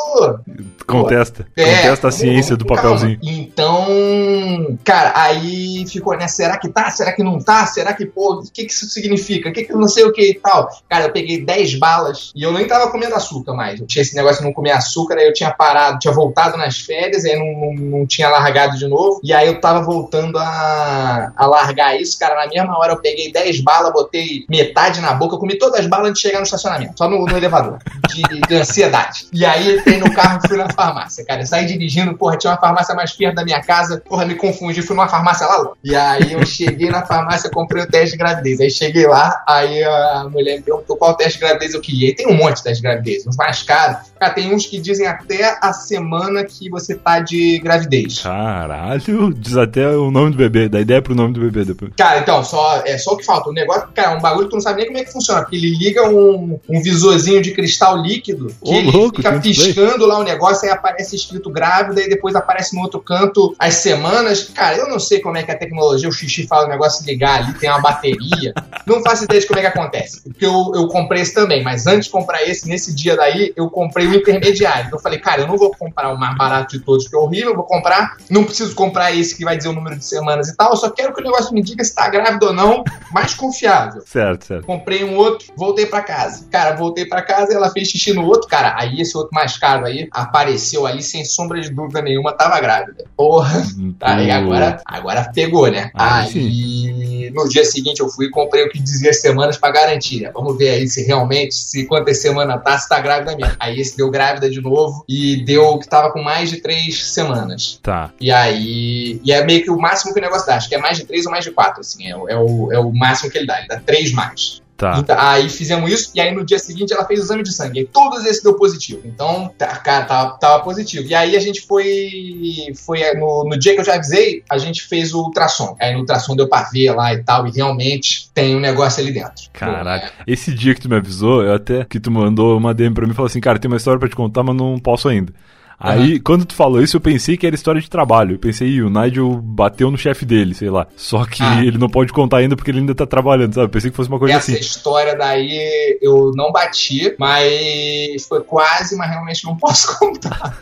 Contesta. 0.85 1.45
É, 1.55 1.63
Contesta 1.63 2.07
a 2.07 2.11
ciência 2.11 2.55
do 2.55 2.65
papelzinho. 2.65 3.19
calma. 3.19 3.37
Então, 3.37 4.79
cara, 4.83 5.11
aí 5.15 5.85
ficou, 5.87 6.15
né? 6.17 6.27
Será 6.27 6.57
que 6.57 6.69
tá? 6.69 6.89
Será 6.89 7.11
que 7.11 7.23
não 7.23 7.39
tá? 7.39 7.65
Será 7.65 7.93
que, 7.93 8.05
pô, 8.05 8.35
o 8.35 8.51
que, 8.51 8.65
que 8.65 8.71
isso 8.71 8.85
significa? 8.85 9.49
O 9.49 9.53
que, 9.53 9.65
que 9.65 9.73
não 9.73 9.87
sei 9.87 10.05
o 10.05 10.13
que 10.13 10.31
e 10.31 10.35
tal? 10.35 10.69
Cara, 10.87 11.05
eu 11.05 11.11
peguei 11.11 11.43
10 11.43 11.75
balas 11.77 12.31
e 12.35 12.43
eu 12.43 12.53
nem 12.53 12.65
tava 12.67 12.89
comendo 12.89 13.15
açúcar 13.15 13.53
mais. 13.53 13.79
Eu 13.79 13.87
tinha 13.87 14.01
esse 14.01 14.15
negócio 14.15 14.39
de 14.39 14.45
não 14.45 14.53
comer 14.53 14.71
açúcar, 14.71 15.15
aí 15.15 15.27
eu 15.27 15.33
tinha 15.33 15.51
parado, 15.51 15.99
tinha 15.99 16.13
voltado 16.13 16.57
nas 16.57 16.79
férias, 16.79 17.25
aí 17.25 17.37
não, 17.37 17.45
não, 17.45 17.99
não 17.99 18.07
tinha 18.07 18.29
largado 18.29 18.77
de 18.77 18.87
novo. 18.87 19.19
E 19.23 19.33
aí 19.33 19.47
eu 19.47 19.59
tava 19.59 19.81
voltando 19.81 20.37
a, 20.37 21.33
a 21.35 21.45
largar 21.45 21.99
isso, 21.99 22.17
cara. 22.17 22.35
Na 22.35 22.47
mesma 22.47 22.77
hora 22.77 22.93
eu 22.93 23.01
peguei 23.01 23.31
10 23.31 23.61
balas, 23.61 23.91
botei 23.91 24.45
metade 24.49 25.01
na 25.01 25.13
boca, 25.13 25.35
eu 25.35 25.39
comi 25.39 25.57
todas 25.57 25.81
as 25.81 25.87
balas 25.87 26.09
antes 26.09 26.21
de 26.21 26.27
chegar 26.27 26.39
no 26.39 26.45
estacionamento, 26.45 26.76
só 26.95 27.09
no, 27.09 27.25
no 27.25 27.37
elevador, 27.37 27.79
de, 28.09 28.21
de 28.47 28.55
ansiedade. 28.55 29.27
E 29.33 29.45
aí 29.45 29.77
entrei 29.77 29.97
no 29.97 30.11
carro 30.13 30.39
e 30.43 30.47
fui 30.47 30.57
na 30.57 30.69
farmácia, 30.69 31.25
cara. 31.25 31.41
Eu 31.41 31.45
saí 31.45 31.65
dirigindo, 31.65 32.15
porra, 32.17 32.37
tinha 32.37 32.51
uma 32.51 32.59
farmácia 32.59 32.95
mais 32.95 33.11
perto 33.13 33.35
da 33.35 33.43
minha 33.43 33.61
casa, 33.61 34.01
porra, 34.07 34.25
me 34.25 34.35
confundi, 34.35 34.81
fui 34.81 34.95
numa 34.95 35.07
farmácia 35.07 35.45
lá. 35.45 35.71
E 35.83 35.95
aí 35.95 36.33
eu 36.33 36.45
cheguei 36.45 36.89
na 36.89 37.05
farmácia, 37.05 37.49
comprei 37.49 37.83
o 37.83 37.87
teste 37.87 38.11
de 38.11 38.17
gravidez. 38.17 38.59
Aí 38.59 38.69
cheguei 38.69 39.07
lá, 39.07 39.43
aí 39.47 39.83
a 39.83 40.27
mulher 40.29 40.57
me 40.57 40.61
perguntou 40.61 40.97
qual 40.97 41.15
teste 41.15 41.39
de 41.39 41.45
gravidez 41.45 41.73
eu 41.73 41.81
queria. 41.81 42.09
E 42.09 42.15
tem 42.15 42.27
um 42.27 42.37
monte 42.37 42.57
de 42.57 42.63
teste 42.63 42.81
de 42.81 42.87
gravidez, 42.87 43.27
uns 43.27 43.35
mais 43.35 43.63
caros. 43.63 43.97
Cara, 44.19 44.33
tem 44.33 44.53
uns 44.53 44.65
que 44.65 44.79
dizem 44.79 45.07
até 45.07 45.57
a 45.61 45.73
semana 45.73 46.43
que 46.43 46.69
você 46.69 46.95
tá 46.95 47.19
de 47.19 47.59
gravidez. 47.59 48.19
Caralho, 48.19 49.33
diz 49.33 49.55
até 49.57 49.89
o 49.89 50.11
nome 50.11 50.31
do 50.31 50.37
bebê, 50.37 50.69
dá 50.69 50.79
ideia 50.79 51.01
pro 51.01 51.15
nome 51.15 51.33
do 51.33 51.39
bebê 51.39 51.65
depois. 51.65 51.91
Cara, 51.95 52.19
então, 52.19 52.43
só, 52.43 52.81
é 52.85 52.97
só 52.97 53.13
o 53.13 53.17
que 53.17 53.25
falta. 53.25 53.49
O 53.49 53.53
negócio, 53.53 53.87
cara, 53.93 54.13
é 54.13 54.17
um 54.17 54.21
bagulho 54.21 54.45
que 54.45 54.51
tu 54.51 54.55
não 54.55 54.61
sabe 54.61 54.79
nem 54.79 54.87
como 54.87 54.97
é 54.97 55.03
que 55.03 55.11
funciona. 55.11 55.41
Porque 55.41 55.55
ele 55.55 55.75
liga 55.75 56.07
um, 56.09 56.59
um 56.67 56.81
visorzinho 56.81 57.41
de 57.41 57.51
cristal 57.51 57.97
líquido 58.01 58.47
que 58.63 58.73
Ô, 58.73 58.73
ele 58.73 58.91
louco, 58.91 59.17
fica 59.17 59.39
piscando 59.39 60.05
lá 60.05 60.19
o 60.19 60.23
negócio, 60.23 60.65
aí 60.65 60.71
aparece 60.71 61.15
escrito 61.15 61.49
grávida 61.49 62.01
e 62.01 62.09
depois 62.09 62.35
aparece 62.35 62.75
no 62.75 62.81
outro 62.81 62.99
canto 62.99 63.55
as 63.59 63.75
semanas. 63.75 64.43
Cara, 64.53 64.77
eu 64.77 64.87
não 64.87 64.99
sei 64.99 65.19
como 65.19 65.37
é 65.37 65.43
que 65.43 65.51
a 65.51 65.57
tecnologia, 65.57 66.09
o 66.09 66.11
xixi 66.11 66.47
fala 66.47 66.65
o 66.65 66.69
negócio 66.69 67.05
ligar 67.05 67.41
ali, 67.41 67.53
tem 67.53 67.69
uma 67.69 67.79
bateria. 67.79 68.53
não 68.85 69.01
faço 69.01 69.25
ideia 69.25 69.41
de 69.41 69.47
como 69.47 69.59
é 69.59 69.61
que 69.61 69.67
acontece. 69.67 70.21
Porque 70.23 70.45
eu, 70.45 70.71
eu 70.75 70.87
comprei 70.87 71.21
esse 71.21 71.33
também, 71.33 71.63
mas 71.63 71.87
antes 71.87 72.05
de 72.05 72.11
comprar 72.11 72.43
esse, 72.43 72.67
nesse 72.67 72.93
dia 72.93 73.15
daí, 73.15 73.53
eu 73.55 73.69
comprei 73.69 74.06
o 74.09 74.15
intermediário. 74.15 74.87
Então 74.87 74.97
eu 74.99 75.03
falei, 75.03 75.19
cara, 75.19 75.41
eu 75.41 75.47
não 75.47 75.57
vou 75.57 75.71
comprar 75.71 76.13
o 76.13 76.17
mais 76.17 76.35
barato 76.37 76.77
de 76.77 76.83
todos, 76.83 77.07
que 77.07 77.15
é 77.15 77.19
horrível, 77.19 77.49
eu 77.51 77.55
vou 77.55 77.65
comprar, 77.65 78.17
não 78.29 78.43
preciso 78.43 78.73
comprar 78.75 79.13
esse 79.15 79.35
que 79.35 79.43
vai 79.43 79.57
dizer 79.57 79.69
o 79.69 79.73
número 79.73 79.95
de 79.97 80.05
semanas 80.05 80.47
e 80.49 80.55
tal, 80.55 80.71
eu 80.71 80.77
só 80.77 80.89
quero 80.89 81.13
que 81.13 81.21
o 81.21 81.23
negócio 81.23 81.53
me 81.53 81.61
diga 81.61 81.83
se 81.83 81.93
tá 81.93 82.09
grávida 82.09 82.47
ou 82.47 82.53
não, 82.53 82.83
mais 83.11 83.33
confiável. 83.33 84.01
Certo, 84.05 84.45
certo. 84.45 84.65
Comprei 84.65 85.03
um 85.03 85.15
outro, 85.15 85.47
voltei 85.55 85.85
pra 85.85 86.01
casa. 86.01 86.45
Cara, 86.51 86.75
voltei 86.75 87.05
pra 87.05 87.21
casa, 87.21 87.53
ela 87.53 87.69
fez 87.69 87.87
xixi 87.89 88.13
no 88.13 88.25
outro, 88.25 88.47
cara. 88.47 88.75
Aí 88.77 89.01
esse 89.01 89.15
outro 89.17 89.31
mais 89.33 89.57
caro 89.57 89.85
aí 89.85 90.07
apareceu 90.11 90.85
ali 90.85 91.01
sem 91.01 91.23
sombra 91.25 91.59
de 91.61 91.69
dúvida 91.69 92.01
nenhuma, 92.01 92.33
tava 92.33 92.59
grávida. 92.59 93.05
Porra. 93.15 93.63
Aí 94.01 94.31
agora, 94.31 94.81
agora 94.85 95.31
pegou, 95.33 95.69
né? 95.69 95.91
Ah, 95.93 96.19
aí 96.19 97.31
no 97.33 97.47
dia 97.47 97.65
seguinte 97.65 97.99
eu 97.99 98.09
fui 98.09 98.27
e 98.27 98.29
comprei 98.29 98.63
o 98.63 98.69
que 98.69 98.79
dizia 98.79 99.09
as 99.09 99.21
semanas 99.21 99.57
pra 99.57 99.71
garantir. 99.71 100.21
né? 100.21 100.31
Vamos 100.33 100.57
ver 100.57 100.69
aí 100.69 100.87
se 100.87 101.03
realmente, 101.03 101.53
se 101.55 101.85
quantas 101.85 102.21
semanas 102.21 102.61
tá, 102.63 102.77
se 102.77 102.87
tá 102.87 102.99
grávida 102.99 103.35
mesmo. 103.35 103.55
Aí 103.59 103.79
esse 103.79 103.96
deu 103.97 104.09
grávida 104.09 104.49
de 104.49 104.61
novo 104.61 105.03
e 105.09 105.43
deu 105.43 105.77
que 105.79 105.87
tava 105.89 106.11
com 106.11 106.21
mais 106.21 106.49
de 106.49 106.61
três 106.61 107.05
semanas. 107.11 107.79
Tá. 107.83 108.11
E 108.21 108.31
aí. 108.31 109.19
E 109.23 109.31
é 109.31 109.43
meio 109.43 109.63
que 109.63 109.71
o 109.71 109.77
máximo 109.79 110.13
que 110.13 110.19
o 110.19 110.21
negócio 110.21 110.47
dá. 110.47 110.55
Acho 110.55 110.69
que 110.69 110.75
é 110.75 110.77
mais 110.77 110.97
de 110.97 111.05
três 111.05 111.25
ou 111.25 111.31
mais 111.31 111.43
de 111.43 111.51
quatro, 111.51 111.81
assim. 111.81 112.07
É, 112.09 112.15
o- 112.15 112.29
é 112.29 112.37
o, 112.37 112.71
é 112.73 112.79
o 112.79 112.91
máximo 112.93 113.29
que 113.31 113.37
ele 113.37 113.47
dá. 113.47 113.57
Ele 113.59 113.67
dá 113.67 113.79
três 113.79 114.11
mais. 114.13 114.61
Tá. 114.77 114.99
Então, 114.99 115.15
aí 115.17 115.49
fizemos 115.49 115.91
isso, 115.91 116.11
e 116.13 116.21
aí 116.21 116.31
no 116.33 116.45
dia 116.45 116.59
seguinte 116.59 116.93
ela 116.93 117.03
fez 117.03 117.19
o 117.19 117.23
exame 117.23 117.41
de 117.41 117.51
sangue. 117.51 117.79
E 117.79 117.85
todos 117.85 118.23
esses 118.25 118.43
deu 118.43 118.53
positivo. 118.53 119.01
Então, 119.05 119.51
tá, 119.57 119.75
cara, 119.77 120.05
tava, 120.05 120.37
tava 120.37 120.63
positivo. 120.63 121.07
E 121.07 121.15
aí 121.15 121.35
a 121.35 121.39
gente 121.39 121.61
foi. 121.61 122.71
Foi 122.85 122.99
no, 123.15 123.45
no 123.45 123.57
dia 123.57 123.73
que 123.73 123.81
eu 123.81 123.85
já 123.85 123.95
avisei, 123.95 124.43
a 124.47 124.59
gente 124.59 124.83
fez 124.83 125.15
o 125.15 125.23
ultrassom. 125.23 125.75
Aí 125.81 125.93
no 125.93 126.01
ultrassom 126.01 126.35
deu 126.35 126.47
pra 126.47 126.69
ver 126.71 126.91
lá 126.91 127.11
e 127.11 127.23
tal, 127.23 127.47
e 127.47 127.51
realmente 127.51 128.29
tem 128.35 128.55
um 128.55 128.59
negócio 128.59 129.01
ali 129.01 129.11
dentro. 129.11 129.49
Caralho. 129.51 130.11
Esse 130.27 130.53
dia 130.53 130.75
que 130.75 130.81
tu 130.81 130.87
me 130.89 130.95
avisou, 130.95 131.43
eu 131.43 131.55
até 131.55 131.83
que 131.83 131.99
tu 131.99 132.11
mandou 132.11 132.55
uma 132.55 132.71
DM 132.71 132.93
pra 132.93 133.07
mim 133.07 133.13
e 133.13 133.15
falou 133.15 133.27
assim, 133.27 133.41
cara, 133.41 133.57
tem 133.57 133.69
uma 133.69 133.77
história 133.77 133.99
pra 133.99 134.07
te 134.07 134.15
contar, 134.15 134.43
mas 134.43 134.55
não 134.55 134.77
posso 134.77 135.09
ainda. 135.09 135.33
Aí, 135.79 136.19
quando 136.19 136.43
tu 136.43 136.55
falou 136.55 136.81
isso, 136.81 136.97
eu 136.97 137.01
pensei 137.01 137.37
que 137.37 137.45
era 137.45 137.55
história 137.55 137.79
de 137.79 137.87
trabalho. 137.89 138.33
Eu 138.35 138.39
pensei, 138.39 138.67
"Ih, 138.67 138.81
o 138.81 138.89
Nigel 138.89 139.29
bateu 139.43 139.91
no 139.91 139.97
chefe 139.97 140.25
dele, 140.25 140.55
sei 140.55 140.69
lá. 140.71 140.87
Só 140.95 141.23
que 141.25 141.43
Ah. 141.43 141.63
ele 141.63 141.77
não 141.77 141.87
pode 141.87 142.11
contar 142.11 142.37
ainda 142.37 142.55
porque 142.55 142.71
ele 142.71 142.79
ainda 142.79 142.95
tá 142.95 143.05
trabalhando, 143.05 143.53
sabe? 143.53 143.65
Eu 143.65 143.69
pensei 143.69 143.91
que 143.91 143.95
fosse 143.95 144.09
uma 144.09 144.17
coisa 144.17 144.33
Essa 144.35 144.51
assim. 144.51 144.59
história 144.59 145.15
daí 145.15 145.99
eu 146.01 146.31
não 146.35 146.51
bati, 146.51 147.13
mas 147.19 148.25
foi 148.27 148.41
quase, 148.41 148.95
mas 148.97 149.09
realmente 149.09 149.45
não 149.45 149.55
posso 149.55 149.87
contar. 149.99 150.57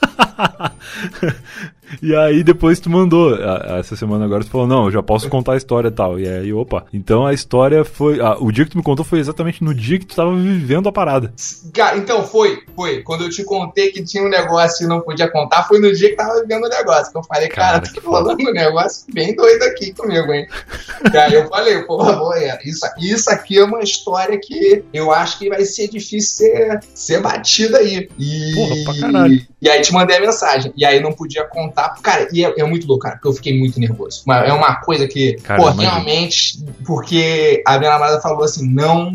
E 2.02 2.14
aí 2.14 2.42
depois 2.42 2.78
tu 2.80 2.88
mandou, 2.88 3.36
essa 3.78 3.94
semana 3.96 4.24
agora, 4.24 4.44
tu 4.44 4.50
falou, 4.50 4.66
não, 4.66 4.84
eu 4.86 4.90
já 4.90 5.02
posso 5.02 5.28
contar 5.28 5.52
a 5.54 5.56
história 5.56 5.88
e 5.88 5.90
tal. 5.90 6.18
E 6.18 6.26
aí, 6.28 6.52
opa. 6.52 6.84
Então 6.92 7.26
a 7.26 7.32
história 7.34 7.84
foi. 7.84 8.20
ah, 8.20 8.36
o 8.38 8.50
dia 8.52 8.64
que 8.64 8.70
tu 8.70 8.78
me 8.78 8.82
contou 8.82 9.04
foi 9.04 9.18
exatamente 9.18 9.62
no 9.62 9.74
dia 9.74 9.98
que 9.98 10.06
tu 10.06 10.14
tava 10.16 10.34
vivendo 10.34 10.88
a 10.88 10.92
parada. 10.92 11.32
Cara, 11.74 11.96
então 11.98 12.24
foi, 12.24 12.62
foi. 12.74 13.02
Quando 13.02 13.24
eu 13.24 13.30
te 13.30 13.44
contei 13.44 13.90
que 13.90 14.02
tinha 14.02 14.22
um 14.22 14.28
negócio 14.28 14.84
e 14.84 14.88
não 14.88 15.00
podia 15.00 15.28
contar, 15.30 15.64
foi 15.64 15.78
no 15.80 15.92
dia 15.92 16.10
que 16.10 16.16
tava 16.16 16.40
vivendo 16.40 16.64
o 16.64 16.68
negócio. 16.68 17.12
Que 17.12 17.18
eu 17.18 17.24
falei, 17.24 17.48
cara, 17.48 17.80
Cara, 17.80 17.80
tá 17.86 17.92
que 17.92 18.00
rolando 18.06 18.42
um 18.48 18.52
negócio 18.52 19.04
bem 19.12 19.34
doido 19.34 19.62
aqui 19.64 19.92
comigo, 19.92 20.32
hein? 20.32 20.46
e 21.12 21.16
aí 21.16 21.34
eu 21.34 21.48
falei, 21.48 21.82
pô, 21.82 22.32
é, 22.34 22.58
isso, 22.64 22.86
isso 22.98 23.30
aqui 23.30 23.58
é 23.58 23.64
uma 23.64 23.80
história 23.82 24.38
que 24.38 24.84
eu 24.92 25.10
acho 25.12 25.38
que 25.38 25.48
vai 25.48 25.64
ser 25.64 25.88
difícil 25.88 26.46
ser, 26.46 26.80
ser 26.94 27.20
batida 27.20 27.78
aí. 27.78 28.08
E, 28.18 28.52
Porra, 28.54 28.74
pra 28.84 29.00
caralho. 29.00 29.46
e 29.60 29.68
aí 29.68 29.80
te 29.82 29.92
mandei 29.92 30.16
a 30.16 30.20
mensagem. 30.20 30.72
E 30.76 30.84
aí 30.84 31.00
não 31.00 31.12
podia 31.12 31.44
contar. 31.44 31.79
Cara, 32.02 32.28
e 32.32 32.44
é, 32.44 32.60
é 32.60 32.64
muito 32.64 32.86
louco, 32.86 33.02
cara, 33.02 33.16
porque 33.16 33.28
eu 33.28 33.32
fiquei 33.32 33.58
muito 33.58 33.78
nervoso. 33.80 34.22
Mas 34.26 34.48
é 34.48 34.52
uma 34.52 34.76
coisa 34.76 35.06
que, 35.06 35.34
Cara, 35.42 35.60
pô, 35.60 35.70
realmente, 35.70 36.58
porque 36.86 37.62
a 37.66 37.78
minha 37.78 37.90
namorada 37.90 38.20
falou 38.20 38.44
assim: 38.44 38.68
não, 38.68 39.10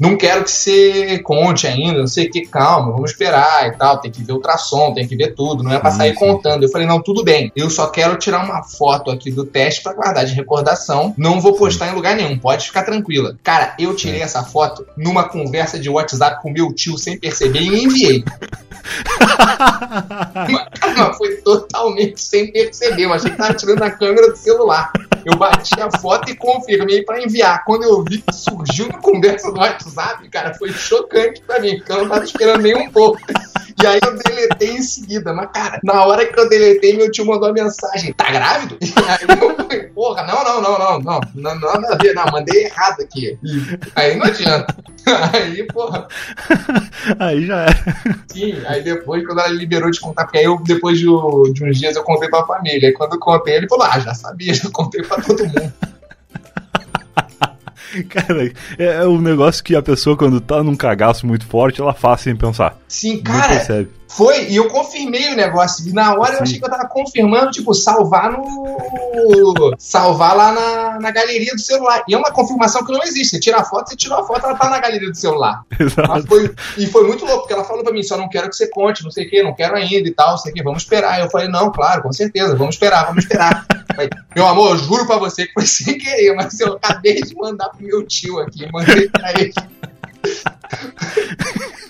não 0.00 0.16
quero 0.16 0.44
que 0.44 0.50
você 0.50 1.18
conte 1.20 1.66
ainda, 1.66 2.00
não 2.00 2.06
sei 2.06 2.26
o 2.26 2.30
que, 2.30 2.42
calma, 2.42 2.92
vamos 2.92 3.10
esperar 3.10 3.68
e 3.68 3.76
tal, 3.76 3.98
tem 3.98 4.10
que 4.10 4.22
ver 4.22 4.32
ultrassom, 4.32 4.92
tem 4.92 5.06
que 5.06 5.16
ver 5.16 5.34
tudo, 5.34 5.62
não 5.62 5.72
é 5.72 5.78
pra 5.78 5.90
Sim, 5.90 5.96
sair 5.98 6.12
sim. 6.12 6.18
contando. 6.18 6.62
Eu 6.62 6.70
falei: 6.70 6.86
não, 6.86 7.02
tudo 7.02 7.24
bem, 7.24 7.52
eu 7.54 7.70
só 7.70 7.86
quero 7.86 8.16
tirar 8.16 8.44
uma 8.44 8.62
foto 8.62 9.10
aqui 9.10 9.30
do 9.30 9.44
teste 9.44 9.82
pra 9.82 9.94
guardar 9.94 10.24
de 10.24 10.34
recordação, 10.34 11.14
não 11.16 11.40
vou 11.40 11.54
postar 11.54 11.90
em 11.90 11.94
lugar 11.94 12.16
nenhum, 12.16 12.38
pode 12.38 12.66
ficar 12.66 12.82
tranquila. 12.82 13.36
Cara, 13.42 13.74
eu 13.78 13.94
tirei 13.94 14.22
essa 14.22 14.42
foto 14.42 14.86
numa 14.96 15.28
conversa 15.28 15.78
de 15.78 15.88
WhatsApp 15.88 16.42
com 16.42 16.50
meu 16.50 16.72
tio 16.74 16.98
sem 16.98 17.18
perceber 17.18 17.60
e 17.60 17.84
enviei. 17.84 18.24
Mas, 20.34 20.96
mas 20.96 21.16
foi 21.16 21.36
totalmente 21.36 21.89
sem 22.16 22.52
perceber. 22.52 23.04
Eu 23.04 23.12
achei 23.12 23.30
que 23.30 23.36
tava 23.36 23.54
tirando 23.54 23.82
a 23.82 23.90
câmera 23.90 24.30
do 24.30 24.36
celular. 24.36 24.92
Eu 25.24 25.36
bati 25.36 25.80
a 25.80 25.90
foto 25.98 26.30
e 26.30 26.36
confirmei 26.36 27.02
pra 27.02 27.22
enviar. 27.22 27.64
Quando 27.64 27.84
eu 27.84 28.02
vi 28.02 28.18
que 28.22 28.34
surgiu 28.34 28.88
na 28.88 28.98
conversa 28.98 29.52
do 29.52 29.58
WhatsApp, 29.58 30.28
cara, 30.28 30.54
foi 30.54 30.72
chocante 30.72 31.42
pra 31.42 31.60
mim, 31.60 31.76
porque 31.76 31.92
eu 31.92 31.98
não 31.98 32.08
tava 32.08 32.24
esperando 32.24 32.62
nem 32.62 32.74
um 32.74 32.90
pouco. 32.90 33.20
E 33.82 33.86
aí 33.86 34.00
eu 34.04 34.16
deletei 34.16 34.70
em 34.76 34.82
seguida. 34.82 35.32
Mas, 35.32 35.50
cara, 35.52 35.80
na 35.82 36.04
hora 36.04 36.26
que 36.26 36.38
eu 36.38 36.48
deletei, 36.48 36.96
meu 36.96 37.10
tio 37.10 37.26
mandou 37.26 37.48
a 37.48 37.52
mensagem: 37.52 38.12
tá 38.12 38.30
grávido? 38.30 38.76
E 38.80 38.92
aí 39.10 39.38
eu 39.40 39.56
falei, 39.56 39.80
porra, 39.88 40.22
não, 40.24 40.44
não, 40.44 40.60
não, 40.60 40.78
não, 40.78 41.00
não, 41.00 41.20
não, 41.34 41.54
não, 41.54 41.80
nada 41.80 41.94
a 41.94 41.96
ver, 41.96 42.14
não, 42.14 42.24
mandei 42.32 42.64
errado 42.64 43.00
aqui. 43.00 43.38
E 43.42 43.78
aí 43.96 44.16
não 44.16 44.26
adianta. 44.26 44.74
Aí, 45.32 45.66
porra, 45.66 46.06
Aí 47.18 47.46
já 47.46 47.62
era. 47.62 47.94
Sim, 48.30 48.62
aí 48.66 48.82
depois, 48.82 49.26
quando 49.26 49.40
ela 49.40 49.48
liberou 49.48 49.90
de 49.90 50.00
contar, 50.00 50.24
porque 50.24 50.38
aí 50.38 50.44
eu, 50.44 50.58
depois 50.62 50.98
de, 50.98 51.04
de 51.04 51.64
uns 51.64 51.78
dias, 51.78 51.96
eu 51.96 52.02
contei 52.02 52.28
pra 52.28 52.46
família. 52.46 52.88
Aí 52.88 52.94
quando 52.94 53.14
eu 53.14 53.18
contei, 53.20 53.56
ele 53.56 53.68
falou: 53.68 53.86
Ah, 53.86 53.98
já 53.98 54.14
sabia, 54.14 54.52
já 54.54 54.68
contei 54.70 55.02
pra 55.02 55.20
todo 55.20 55.44
mundo. 55.44 55.72
Cara, 58.08 58.52
é, 58.78 58.84
é 58.84 59.06
um 59.06 59.20
negócio 59.20 59.62
que 59.62 59.74
a 59.74 59.82
pessoa, 59.82 60.16
quando 60.16 60.40
tá 60.40 60.62
num 60.62 60.76
cagaço 60.76 61.26
muito 61.26 61.46
forte, 61.46 61.80
ela 61.80 61.92
faz 61.92 62.22
sem 62.22 62.36
pensar. 62.36 62.78
Sim, 62.88 63.16
Não 63.16 63.22
cara, 63.22 63.48
percebe. 63.48 63.88
Foi, 64.12 64.48
e 64.48 64.56
eu 64.56 64.68
confirmei 64.68 65.32
o 65.32 65.36
negócio. 65.36 65.94
Na 65.94 66.14
hora 66.14 66.32
eu 66.32 66.38
Sim. 66.38 66.42
achei 66.42 66.58
que 66.58 66.64
eu 66.64 66.70
tava 66.70 66.88
confirmando, 66.88 67.52
tipo, 67.52 67.72
salvar 67.72 68.32
no. 68.32 69.74
salvar 69.78 70.36
lá 70.36 70.52
na, 70.52 70.98
na 71.00 71.10
galeria 71.12 71.54
do 71.54 71.60
celular. 71.60 72.02
E 72.08 72.14
é 72.14 72.18
uma 72.18 72.32
confirmação 72.32 72.84
que 72.84 72.92
não 72.92 73.02
existe. 73.04 73.30
Você 73.36 73.40
tira 73.40 73.58
a 73.58 73.64
foto, 73.64 73.88
você 73.90 73.96
tirou 73.96 74.18
a 74.18 74.26
foto, 74.26 74.44
ela 74.44 74.56
tá 74.56 74.68
na 74.68 74.80
galeria 74.80 75.08
do 75.08 75.16
celular. 75.16 75.62
Exato. 75.78 76.26
foi- 76.26 76.52
e 76.76 76.86
foi 76.88 77.06
muito 77.06 77.24
louco, 77.24 77.42
porque 77.42 77.52
ela 77.54 77.64
falou 77.64 77.84
pra 77.84 77.92
mim, 77.92 78.02
só 78.02 78.16
não 78.16 78.28
quero 78.28 78.48
que 78.50 78.56
você 78.56 78.68
conte, 78.68 79.04
não 79.04 79.12
sei 79.12 79.26
o 79.26 79.30
que, 79.30 79.42
não 79.44 79.54
quero 79.54 79.76
ainda 79.76 80.08
e 80.08 80.12
tal, 80.12 80.30
não 80.32 80.38
sei 80.38 80.50
o 80.50 80.54
que, 80.56 80.62
vamos 80.64 80.82
esperar. 80.82 81.20
Eu 81.20 81.30
falei, 81.30 81.46
não, 81.48 81.70
claro, 81.70 82.02
com 82.02 82.12
certeza, 82.12 82.56
vamos 82.56 82.74
esperar, 82.74 83.06
vamos 83.06 83.22
esperar. 83.22 83.64
Falei, 83.94 84.10
meu 84.34 84.46
amor, 84.46 84.70
eu 84.70 84.78
juro 84.78 85.06
pra 85.06 85.18
você 85.18 85.46
que 85.46 85.52
foi 85.52 85.66
sem 85.66 85.98
querer, 85.98 86.34
mas 86.34 86.58
eu 86.60 86.74
acabei 86.74 87.20
de 87.22 87.34
mandar 87.34 87.68
pro 87.70 87.84
meu 87.86 88.04
tio 88.06 88.38
aqui, 88.38 88.70
mandei 88.72 89.08
pra 89.08 89.32
ele. 89.32 89.52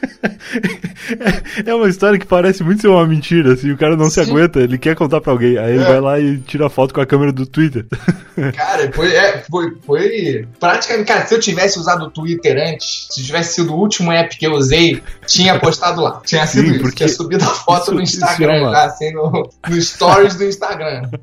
É 1.65 1.75
uma 1.75 1.89
história 1.89 2.19
que 2.19 2.27
parece 2.27 2.63
muito 2.63 2.83
ser 2.83 2.89
uma 2.89 3.07
mentira, 3.07 3.55
assim, 3.55 3.71
o 3.73 3.77
cara 3.77 3.97
não 3.97 4.09
se 4.11 4.23
Sim. 4.25 4.31
aguenta, 4.31 4.61
ele 4.61 4.79
quer 4.79 4.95
contar 4.95 5.21
pra 5.21 5.33
alguém. 5.33 5.59
Aí 5.59 5.75
ele 5.75 5.83
É. 5.83 5.87
vai 5.87 6.01
lá 6.01 6.21
e 6.21 6.39
tira 6.39 6.67
a 6.67 6.71
foto 6.71 6.95
com 6.95 7.01
a 7.01 7.07
câmera 7.07 7.33
do 7.33 7.47
Twitter. 7.47 7.87
Cara, 8.55 8.91
foi, 8.93 9.15
é, 9.15 9.43
foi, 9.51 9.73
foi 9.85 10.49
praticamente, 10.59 11.07
cara, 11.09 11.27
se 11.27 11.35
eu 11.35 11.41
tivesse 11.41 11.79
usado 11.79 12.07
o 12.07 12.11
Twitter 12.11 12.57
antes, 12.57 13.09
se 13.11 13.23
tivesse 13.23 13.55
sido 13.57 13.75
o 13.75 13.79
último 13.79 14.11
app 14.13 14.35
que 14.39 14.47
eu 14.47 14.53
usei, 14.53 15.03
tinha 15.27 15.59
postado 15.59 16.01
lá. 16.01 16.23
Tinha 16.25 16.47
sido 16.47 16.67
Sim, 16.69 16.73
isso, 16.75 16.81
porque 16.83 16.97
tinha 16.97 17.09
subido 17.09 17.45
a 17.45 17.49
foto 17.49 17.83
isso- 17.83 17.95
no 17.95 18.03
isso 18.03 18.17
Instagram, 18.17 18.71
é 18.73 18.85
assim, 18.87 19.13
no, 19.13 19.51
no 19.69 19.81
stories 19.83 20.37
do 20.37 20.45
Instagram. 20.45 21.03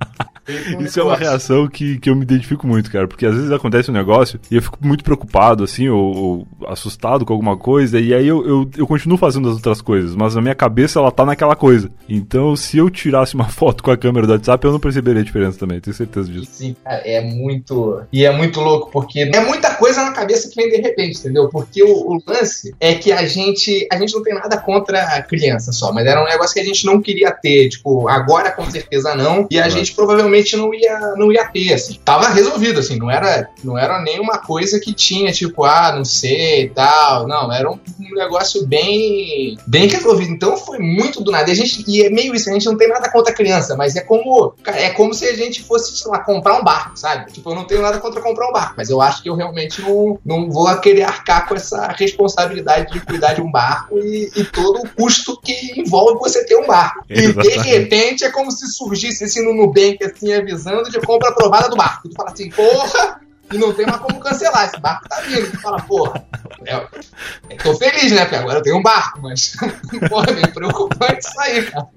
Isso 0.80 0.98
é 0.98 1.04
uma 1.04 1.18
reação 1.18 1.68
que, 1.68 2.00
que 2.00 2.10
eu 2.10 2.16
me 2.16 2.22
identifico 2.22 2.66
muito, 2.66 2.90
cara, 2.90 3.06
porque 3.06 3.26
às 3.26 3.36
vezes 3.36 3.52
acontece 3.52 3.92
um 3.92 3.94
negócio 3.94 4.40
e 4.50 4.56
eu 4.56 4.62
fico 4.62 4.78
muito 4.82 5.04
preocupado, 5.04 5.62
assim, 5.62 5.90
ou, 5.90 6.16
ou 6.16 6.48
assustado 6.70 7.26
com 7.26 7.34
alguma 7.34 7.47
coisa, 7.56 8.00
e 8.00 8.14
aí 8.14 8.28
eu, 8.28 8.46
eu, 8.46 8.70
eu 8.78 8.88
continuo 8.88 9.18
fazendo 9.18 9.48
as 9.48 9.56
outras 9.56 9.82
coisas, 9.82 10.16
mas 10.16 10.36
na 10.36 10.42
minha 10.42 10.56
cabeça 10.56 11.00
ela 11.00 11.12
tá 11.12 11.24
naquela 11.26 11.56
coisa. 11.56 11.90
Então, 12.10 12.56
se 12.56 12.78
eu 12.78 12.90
tirasse 12.90 13.36
uma 13.36 13.48
foto 13.50 13.84
com 13.84 13.92
a 13.92 13.98
câmera 13.98 14.26
do 14.26 14.34
WhatsApp, 14.34 14.66
eu 14.66 14.72
não 14.72 14.80
perceberia 14.80 15.22
a 15.22 15.26
diferença 15.26 15.60
também, 15.60 15.80
tenho 15.80 15.96
certeza 15.96 16.32
disso. 16.32 16.48
Sim, 16.52 16.76
cara, 16.84 17.02
é 17.06 17.22
muito. 17.22 18.02
E 18.12 18.26
é 18.26 18.32
muito 18.32 18.60
louco, 18.60 18.90
porque 18.92 19.20
é 19.20 19.40
muita 19.40 19.76
coisa 19.76 20.04
na 20.04 20.12
cabeça 20.12 20.50
que 20.50 20.56
vem 20.56 20.70
de 20.70 20.82
repente, 20.82 21.20
entendeu? 21.20 21.50
Porque 21.50 21.84
o, 21.84 22.16
o 22.16 22.22
lance 22.26 22.76
é 22.80 22.96
que 22.96 23.12
a 23.12 23.26
gente. 23.26 23.88
A 23.92 23.98
gente 23.98 24.14
não 24.14 24.24
tem 24.24 24.34
nada 24.34 24.58
contra 24.58 25.02
a 25.02 25.22
criança 25.22 25.72
só, 25.72 25.92
mas 25.94 26.06
era 26.06 26.22
um 26.22 26.26
negócio 26.28 26.54
que 26.54 26.60
a 26.60 26.66
gente 26.66 26.86
não 26.86 27.02
queria 27.02 27.32
ter. 27.32 27.70
Tipo, 27.70 28.08
agora 28.08 28.52
com 28.52 28.70
certeza 28.70 29.16
não. 29.16 29.48
E 29.52 29.60
a 29.60 29.70
gente 29.70 29.94
provavelmente 29.94 30.56
não 30.56 30.74
ia, 30.74 31.00
não 31.16 31.32
ia 31.32 31.46
ter, 31.46 31.74
assim. 31.74 32.00
Tava 32.04 32.30
resolvido, 32.30 32.80
assim, 32.80 32.98
não 32.98 33.12
era, 33.12 33.50
não 33.64 33.78
era 33.78 34.02
nenhuma 34.02 34.40
coisa 34.40 34.80
que 34.80 34.94
tinha, 34.94 35.32
tipo, 35.32 35.64
ah, 35.64 35.94
não 35.96 36.06
sei 36.06 36.64
e 36.64 36.70
tal. 36.70 37.28
Não, 37.28 37.37
era 37.52 37.70
um, 37.70 37.80
um 38.00 38.16
negócio 38.16 38.66
bem, 38.66 39.58
bem 39.66 39.88
resolvido. 39.88 40.32
Então 40.32 40.58
foi 40.58 40.80
muito 40.80 41.24
do 41.24 41.32
nada. 41.32 41.50
E, 41.50 41.54
a 41.54 41.56
gente, 41.56 41.84
e 41.88 42.04
é 42.04 42.10
meio 42.10 42.34
isso, 42.34 42.50
a 42.50 42.54
gente 42.54 42.66
não 42.66 42.78
tem 42.78 42.88
nada 42.88 43.10
contra 43.12 43.32
a 43.32 43.36
criança, 43.36 43.76
mas 43.76 43.96
é 43.96 44.02
como. 44.02 44.54
Cara, 44.64 44.80
é 44.80 44.90
como 44.90 45.14
se 45.14 45.26
a 45.26 45.36
gente 45.36 45.64
fosse, 45.64 45.98
sei 45.98 46.12
lá, 46.12 46.20
comprar 46.20 46.60
um 46.60 46.64
barco, 46.64 46.98
sabe? 46.98 47.32
Tipo, 47.32 47.52
eu 47.52 47.56
não 47.56 47.66
tenho 47.66 47.82
nada 47.82 48.00
contra 48.00 48.22
comprar 48.22 48.50
um 48.50 48.54
barco, 48.54 48.76
mas 48.78 48.90
eu 48.90 49.02
acho 49.02 49.22
que 49.22 49.30
eu 49.30 49.36
realmente 49.36 49.82
não, 49.82 50.20
não 50.26 50.50
vou 50.50 50.68
querer 50.80 51.04
arcar 51.04 51.48
com 51.48 51.56
essa 51.56 51.88
responsabilidade 51.98 52.92
de 52.92 53.00
cuidar 53.00 53.34
de 53.34 53.42
um 53.42 53.52
barco 53.52 53.98
e, 54.00 54.32
e 54.36 54.44
todo 54.46 54.80
o 54.80 54.90
custo 54.90 55.40
que 55.42 55.80
envolve 55.80 56.20
você 56.20 56.46
ter 56.46 56.56
um 56.56 56.68
barco. 56.68 57.06
E 57.10 57.34
de 57.34 57.58
repente 57.60 58.24
é 58.24 58.32
como 58.32 58.52
se 58.52 58.68
surgisse 58.68 59.24
assim 59.24 59.44
no 59.44 59.54
Nubank, 59.54 60.04
assim, 60.04 60.34
avisando 60.34 60.90
de 60.90 61.00
compra 61.00 61.30
aprovada 61.30 61.70
do 61.70 61.76
barco. 61.76 62.10
Tu 62.10 62.16
fala 62.16 62.32
assim, 62.32 62.50
porra! 62.50 63.27
E 63.52 63.58
não 63.58 63.74
tem 63.74 63.86
mais 63.86 64.02
como 64.02 64.20
cancelar, 64.20 64.66
esse 64.66 64.80
barco 64.80 65.08
tá 65.08 65.22
vindo. 65.22 65.50
Tu 65.52 65.62
fala, 65.62 65.82
porra, 65.82 66.26
é, 66.66 66.76
eu 66.76 67.58
tô 67.64 67.76
feliz, 67.76 68.12
né? 68.12 68.26
Porque 68.26 68.36
agora 68.36 68.60
eu 68.60 68.64
tenho 68.64 68.78
um 68.78 68.84
barco, 68.84 69.22
mas, 69.22 69.54
porra, 70.10 70.30
é 70.30 70.34
meio 70.34 70.54
preocupante 70.54 71.28
isso 71.28 71.40
aí, 71.40 71.64
cara. 71.64 71.88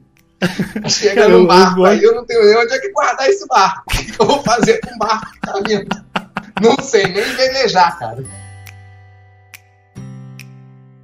Chega 0.89 1.29
num 1.29 1.47
barco 1.47 1.85
aí, 1.85 2.03
eu 2.03 2.15
não 2.15 2.25
tenho 2.25 2.45
nem 2.45 2.57
onde 2.57 2.73
é 2.73 2.79
que 2.79 2.93
guardar 2.93 3.29
esse 3.29 3.47
barco. 3.47 3.83
O 3.87 3.91
que 3.91 4.13
que 4.13 4.23
eu 4.23 4.27
vou 4.27 4.43
fazer 4.43 4.81
com 4.81 4.95
o 4.95 4.99
barco 4.99 5.31
que 5.33 5.41
tá 5.41 5.61
vindo? 5.67 5.89
Não 6.63 6.77
sei 6.83 7.05
nem 7.05 7.25
velejar, 7.35 7.99
cara. 7.99 8.25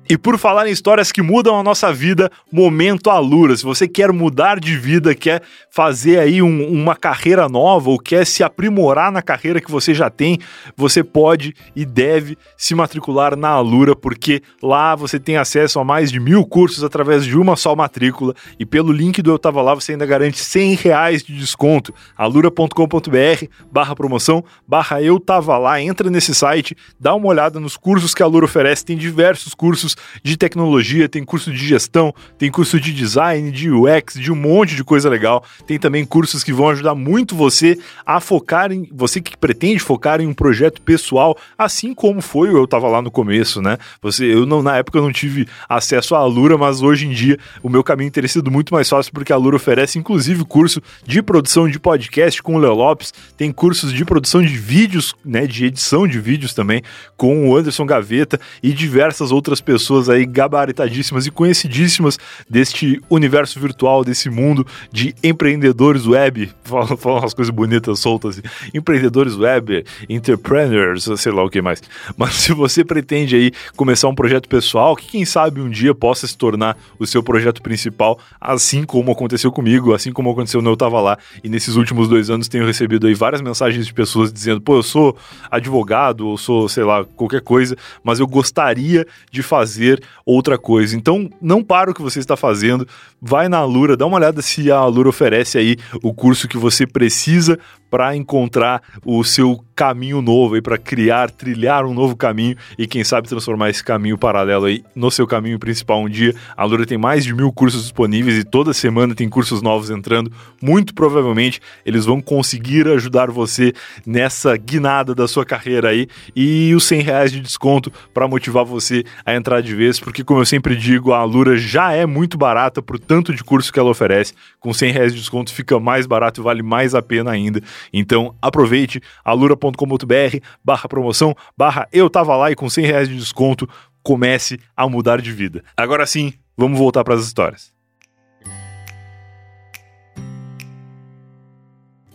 E 0.08 0.16
por 0.16 0.38
falar 0.38 0.68
em 0.68 0.70
histórias 0.70 1.10
que 1.10 1.20
mudam 1.20 1.58
a 1.58 1.62
nossa 1.64 1.92
vida, 1.92 2.30
momento 2.52 3.10
Alura. 3.10 3.56
Se 3.56 3.64
você 3.64 3.88
quer 3.88 4.12
mudar 4.12 4.60
de 4.60 4.76
vida, 4.76 5.14
quer 5.16 5.42
fazer 5.68 6.20
aí 6.20 6.40
um- 6.40 6.68
uma 6.70 6.94
carreira 6.94 7.48
nova 7.48 7.90
ou 7.90 7.98
quer 7.98 8.24
se 8.24 8.44
aprimorar 8.44 9.10
na 9.10 9.20
carreira 9.20 9.60
que 9.60 9.70
você 9.70 9.92
já 9.92 10.08
tem, 10.08 10.38
você 10.76 11.02
pode 11.02 11.54
e 11.74 11.84
deve 11.84 12.38
se 12.56 12.72
matricular 12.72 13.34
na 13.36 13.48
Alura, 13.48 13.96
porque 13.96 14.42
lá 14.62 14.94
você 14.94 15.18
tem 15.18 15.36
acesso 15.38 15.80
a 15.80 15.84
mais 15.84 16.12
de 16.12 16.20
mil 16.20 16.46
cursos 16.46 16.84
através 16.84 17.24
de 17.24 17.36
uma 17.36 17.56
só 17.56 17.74
matrícula 17.74 18.32
e 18.60 18.64
pelo 18.64 18.92
link 18.92 19.20
do 19.20 19.32
Eu 19.32 19.38
Tava 19.40 19.60
Lá 19.60 19.74
você 19.74 19.92
ainda 19.92 20.06
garante 20.06 20.38
100 20.38 20.74
reais 20.76 21.22
de 21.24 21.36
desconto. 21.36 21.92
alura.com.br 22.16 23.46
barra 23.72 23.94
promoção, 23.96 24.44
barra 24.68 25.02
Eu 25.02 25.18
Tava 25.18 25.58
Lá. 25.58 25.80
Entra 25.80 26.08
nesse 26.10 26.32
site, 26.34 26.76
dá 27.00 27.12
uma 27.14 27.26
olhada 27.26 27.58
nos 27.58 27.76
cursos 27.76 28.14
que 28.14 28.22
a 28.22 28.26
Alura 28.26 28.44
oferece. 28.44 28.84
Tem 28.84 28.96
diversos 28.96 29.52
cursos 29.54 29.95
de 30.22 30.36
tecnologia, 30.36 31.08
tem 31.08 31.24
curso 31.24 31.52
de 31.52 31.66
gestão, 31.66 32.14
tem 32.38 32.50
curso 32.50 32.80
de 32.80 32.92
design, 32.92 33.50
de 33.50 33.70
UX, 33.70 34.14
de 34.14 34.32
um 34.32 34.36
monte 34.36 34.74
de 34.74 34.84
coisa 34.84 35.08
legal. 35.08 35.44
Tem 35.66 35.78
também 35.78 36.04
cursos 36.04 36.42
que 36.42 36.52
vão 36.52 36.68
ajudar 36.70 36.94
muito 36.94 37.34
você 37.34 37.78
a 38.04 38.20
focar 38.20 38.72
em. 38.72 38.88
Você 38.92 39.20
que 39.20 39.36
pretende 39.36 39.80
focar 39.80 40.20
em 40.20 40.26
um 40.26 40.34
projeto 40.34 40.80
pessoal, 40.82 41.36
assim 41.58 41.94
como 41.94 42.20
foi 42.20 42.48
eu 42.48 42.66
tava 42.66 42.88
lá 42.88 43.02
no 43.02 43.10
começo, 43.10 43.60
né? 43.60 43.78
Você, 44.02 44.24
eu 44.24 44.46
não, 44.46 44.62
na 44.62 44.76
época 44.76 44.98
eu 44.98 45.02
não 45.02 45.12
tive 45.12 45.46
acesso 45.68 46.14
à 46.14 46.18
Alura, 46.18 46.56
mas 46.56 46.82
hoje 46.82 47.06
em 47.06 47.10
dia 47.10 47.38
o 47.62 47.68
meu 47.68 47.82
caminho 47.82 48.10
teria 48.10 48.28
sido 48.28 48.50
muito 48.50 48.72
mais 48.72 48.88
fácil 48.88 49.12
porque 49.12 49.32
a 49.32 49.36
Alura 49.36 49.56
oferece 49.56 49.98
inclusive 49.98 50.44
curso 50.44 50.80
de 51.04 51.22
produção 51.22 51.68
de 51.68 51.78
podcast 51.78 52.42
com 52.42 52.56
o 52.56 52.58
Léo 52.58 52.74
Lopes, 52.74 53.12
tem 53.36 53.52
cursos 53.52 53.92
de 53.92 54.04
produção 54.04 54.42
de 54.42 54.56
vídeos, 54.56 55.14
né, 55.24 55.46
de 55.46 55.64
edição 55.64 56.06
de 56.06 56.18
vídeos 56.18 56.54
também 56.54 56.82
com 57.16 57.48
o 57.48 57.56
Anderson 57.56 57.86
Gaveta 57.86 58.40
e 58.62 58.72
diversas 58.72 59.32
outras 59.32 59.60
pessoas 59.60 59.85
aí 60.08 60.26
gabaritadíssimas 60.26 61.26
e 61.26 61.30
conhecidíssimas 61.30 62.18
deste 62.48 63.00
universo 63.08 63.58
virtual, 63.60 64.04
desse 64.04 64.28
mundo 64.28 64.66
de 64.92 65.14
empreendedores 65.22 66.06
web, 66.06 66.50
falam 66.64 67.18
umas 67.18 67.34
coisas 67.34 67.54
bonitas, 67.54 67.98
soltas, 67.98 68.38
assim. 68.38 68.70
empreendedores 68.74 69.36
web, 69.36 69.84
entrepreneurs, 70.08 71.08
sei 71.16 71.32
lá 71.32 71.44
o 71.44 71.50
que 71.50 71.62
mais. 71.62 71.82
Mas 72.16 72.34
se 72.34 72.52
você 72.52 72.84
pretende 72.84 73.36
aí 73.36 73.52
começar 73.76 74.08
um 74.08 74.14
projeto 74.14 74.48
pessoal, 74.48 74.96
que 74.96 75.06
quem 75.06 75.24
sabe 75.24 75.60
um 75.60 75.70
dia 75.70 75.94
possa 75.94 76.26
se 76.26 76.36
tornar 76.36 76.76
o 76.98 77.06
seu 77.06 77.22
projeto 77.22 77.62
principal, 77.62 78.18
assim 78.40 78.84
como 78.84 79.12
aconteceu 79.12 79.52
comigo, 79.52 79.94
assim 79.94 80.12
como 80.12 80.30
aconteceu 80.30 80.60
no 80.62 80.70
Eu 80.70 80.76
Tava 80.76 81.00
Lá, 81.00 81.18
e 81.42 81.48
nesses 81.48 81.76
últimos 81.76 82.08
dois 82.08 82.30
anos 82.30 82.48
tenho 82.48 82.66
recebido 82.66 83.06
aí 83.06 83.14
várias 83.14 83.40
mensagens 83.40 83.86
de 83.86 83.94
pessoas 83.94 84.32
dizendo, 84.32 84.60
pô, 84.60 84.76
eu 84.76 84.82
sou 84.82 85.16
advogado, 85.50 86.26
ou 86.26 86.38
sou, 86.38 86.68
sei 86.68 86.84
lá, 86.84 87.04
qualquer 87.04 87.40
coisa, 87.40 87.76
mas 88.02 88.20
eu 88.20 88.26
gostaria 88.26 89.06
de 89.30 89.42
fazer 89.42 89.75
outra 90.24 90.58
coisa. 90.58 90.96
Então, 90.96 91.28
não 91.40 91.62
para 91.62 91.90
o 91.90 91.94
que 91.94 92.02
você 92.02 92.18
está 92.18 92.36
fazendo, 92.36 92.86
vai 93.20 93.48
na 93.48 93.58
Alura, 93.58 93.96
dá 93.96 94.06
uma 94.06 94.16
olhada 94.16 94.42
se 94.42 94.70
a 94.70 94.76
Alura 94.76 95.08
oferece 95.08 95.58
aí 95.58 95.76
o 96.02 96.12
curso 96.12 96.48
que 96.48 96.58
você 96.58 96.86
precisa 96.86 97.58
para 97.90 98.16
encontrar 98.16 98.82
o 99.04 99.22
seu 99.24 99.62
caminho 99.76 100.22
novo 100.22 100.54
aí 100.54 100.62
para 100.62 100.78
criar, 100.78 101.30
trilhar 101.30 101.84
um 101.84 101.92
novo 101.92 102.16
caminho 102.16 102.56
e 102.78 102.86
quem 102.86 103.04
sabe 103.04 103.28
transformar 103.28 103.68
esse 103.68 103.84
caminho 103.84 104.16
paralelo 104.16 104.64
aí 104.64 104.82
no 104.94 105.10
seu 105.10 105.26
caminho 105.26 105.58
principal 105.58 106.00
um 106.00 106.08
dia. 106.08 106.34
A 106.56 106.62
Alura 106.62 106.86
tem 106.86 106.96
mais 106.96 107.24
de 107.24 107.34
mil 107.34 107.52
cursos 107.52 107.82
disponíveis 107.82 108.38
e 108.38 108.44
toda 108.44 108.72
semana 108.72 109.14
tem 109.14 109.28
cursos 109.28 109.60
novos 109.60 109.90
entrando. 109.90 110.32
Muito 110.62 110.94
provavelmente 110.94 111.60
eles 111.84 112.06
vão 112.06 112.22
conseguir 112.22 112.88
ajudar 112.88 113.30
você 113.30 113.74
nessa 114.06 114.56
guinada 114.56 115.14
da 115.14 115.28
sua 115.28 115.44
carreira 115.44 115.90
aí 115.90 116.08
e 116.34 116.74
os 116.74 116.84
100 116.84 117.00
reais 117.02 117.30
de 117.30 117.40
desconto 117.40 117.92
para 118.14 118.26
motivar 118.26 118.64
você 118.64 119.04
a 119.26 119.34
entrar 119.34 119.60
de 119.60 119.74
vez, 119.74 120.00
porque 120.00 120.24
como 120.24 120.40
eu 120.40 120.46
sempre 120.46 120.74
digo, 120.74 121.12
a 121.12 121.18
Alura 121.18 121.56
já 121.56 121.92
é 121.92 122.06
muito 122.06 122.38
barata 122.38 122.80
por 122.80 122.98
tanto 122.98 123.34
de 123.34 123.44
curso 123.44 123.70
que 123.70 123.78
ela 123.78 123.90
oferece. 123.90 124.32
Com 124.58 124.72
100 124.72 124.92
reais 124.92 125.12
de 125.12 125.20
desconto 125.20 125.52
fica 125.52 125.78
mais 125.78 126.06
barato 126.06 126.40
e 126.40 126.44
vale 126.44 126.62
mais 126.62 126.94
a 126.94 127.02
pena 127.02 127.30
ainda. 127.30 127.60
Então 127.92 128.34
aproveite 128.40 129.00
alura.com.br 129.24 130.38
barra 130.64 130.88
promoção, 130.88 131.34
barra 131.56 131.88
eu 131.92 132.08
tava 132.10 132.36
lá 132.36 132.50
e 132.50 132.54
com 132.54 132.68
100 132.68 132.86
reais 132.86 133.08
de 133.08 133.16
desconto 133.16 133.68
comece 134.02 134.58
a 134.76 134.88
mudar 134.88 135.20
de 135.20 135.32
vida. 135.32 135.64
Agora 135.76 136.06
sim, 136.06 136.32
vamos 136.56 136.78
voltar 136.78 137.02
para 137.02 137.14
as 137.14 137.22
histórias. 137.24 137.74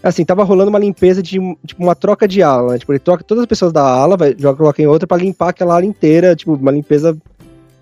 Assim, 0.04 0.26
tava 0.26 0.44
rolando 0.44 0.70
uma 0.70 0.80
limpeza 0.80 1.22
de 1.22 1.40
tipo, 1.66 1.84
uma 1.84 1.94
troca 1.94 2.28
de 2.28 2.42
ala. 2.42 2.74
né? 2.74 2.80
Tipo, 2.80 2.92
ele 2.92 3.00
troca 3.00 3.24
todas 3.24 3.44
as 3.44 3.48
pessoas 3.48 3.72
da 3.72 3.84
ala, 3.84 4.18
vai, 4.18 4.36
joga, 4.38 4.58
coloca 4.58 4.82
em 4.82 4.88
outra 4.88 5.06
pra 5.06 5.18
limpar 5.18 5.50
aquela 5.50 5.76
ala 5.76 5.86
inteira, 5.86 6.36
tipo, 6.36 6.56
uma 6.56 6.72
limpeza 6.72 7.16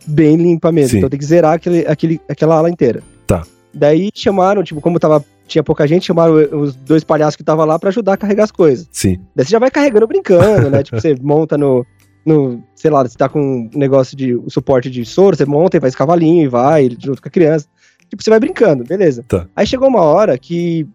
bem 0.05 0.36
limpa 0.36 0.71
mesmo. 0.71 0.91
Sim. 0.91 0.97
Então 0.97 1.09
tem 1.09 1.19
que 1.19 1.25
zerar 1.25 1.53
aquele, 1.53 1.88
aquele, 1.88 2.19
aquela 2.27 2.57
ala 2.57 2.69
inteira. 2.69 3.01
Tá. 3.25 3.45
Daí 3.73 4.09
chamaram, 4.13 4.63
tipo, 4.63 4.82
como 4.82 4.99
tava 4.99 5.23
tinha 5.50 5.64
pouca 5.64 5.86
gente, 5.88 6.06
chamaram 6.06 6.34
os 6.60 6.76
dois 6.76 7.04
palhaços 7.04 7.36
que 7.36 7.41
estavam 7.41 7.66
lá 7.66 7.78
pra 7.78 7.89
ajudar 7.89 8.14
a 8.14 8.18
carregar 8.18 8.43
as 8.45 8.52
coisas. 8.52 8.88
Sim. 8.91 9.20
Daí 9.36 9.45
você 9.45 9.52
já 9.52 9.60
vai 9.60 9.70
carregando 9.70 10.08
brincando, 10.08 10.70
né? 10.70 10.82
tipo, 10.84 11.00
você 11.00 11.16
monta 11.22 11.58
no, 11.58 11.86
no. 12.26 12.64
Sei 12.76 12.89
lá, 12.89 13.04
você 13.04 13.18
tá 13.18 13.28
com 13.28 13.41
um 13.41 13.70
negócio 13.76 14.16
de 14.16 14.34
o 14.34 14.50
suporte 14.50 14.89
de 14.89 15.04
soro, 15.06 15.36
você 15.36 15.45
monta 15.45 15.78
e 15.78 15.82
faz 15.82 15.95
cavalinho 15.95 16.43
e 16.45 16.47
vai 16.47 16.89
junto 17.00 17.22
com 17.22 17.28
a 17.28 17.32
criança. 17.32 17.68
Tipo, 18.10 18.24
você 18.24 18.30
vai 18.30 18.39
brincando, 18.39 18.84
beleza. 18.84 19.24
Tá. 19.28 19.45
Aí 19.56 19.68
chegou 19.68 19.88
uma 19.88 20.02
hora 20.02 20.38
que, 20.38 20.88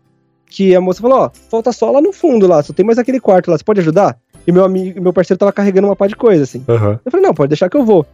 que 0.46 0.74
a 0.74 0.80
moça 0.80 1.00
falou: 1.00 1.18
Ó, 1.18 1.30
falta 1.50 1.70
só 1.72 1.90
lá 1.90 2.00
no 2.00 2.12
fundo 2.12 2.46
lá, 2.46 2.62
só 2.62 2.72
tem 2.72 2.84
mais 2.84 2.98
aquele 2.98 3.20
quarto 3.20 3.50
lá, 3.50 3.58
você 3.58 3.64
pode 3.64 3.80
ajudar? 3.80 4.16
E 4.46 4.52
meu 4.52 4.64
amigo, 4.64 5.00
meu 5.00 5.12
parceiro 5.12 5.38
tava 5.38 5.52
carregando 5.52 5.88
uma 5.88 5.96
pá 5.96 6.06
de 6.06 6.16
coisa, 6.16 6.42
assim. 6.42 6.62
Aham. 6.68 7.00
Eu 7.04 7.10
falei, 7.10 7.26
não, 7.26 7.32
pode 7.32 7.48
deixar 7.48 7.70
que 7.70 7.76
eu 7.76 7.84
vou. 7.84 8.04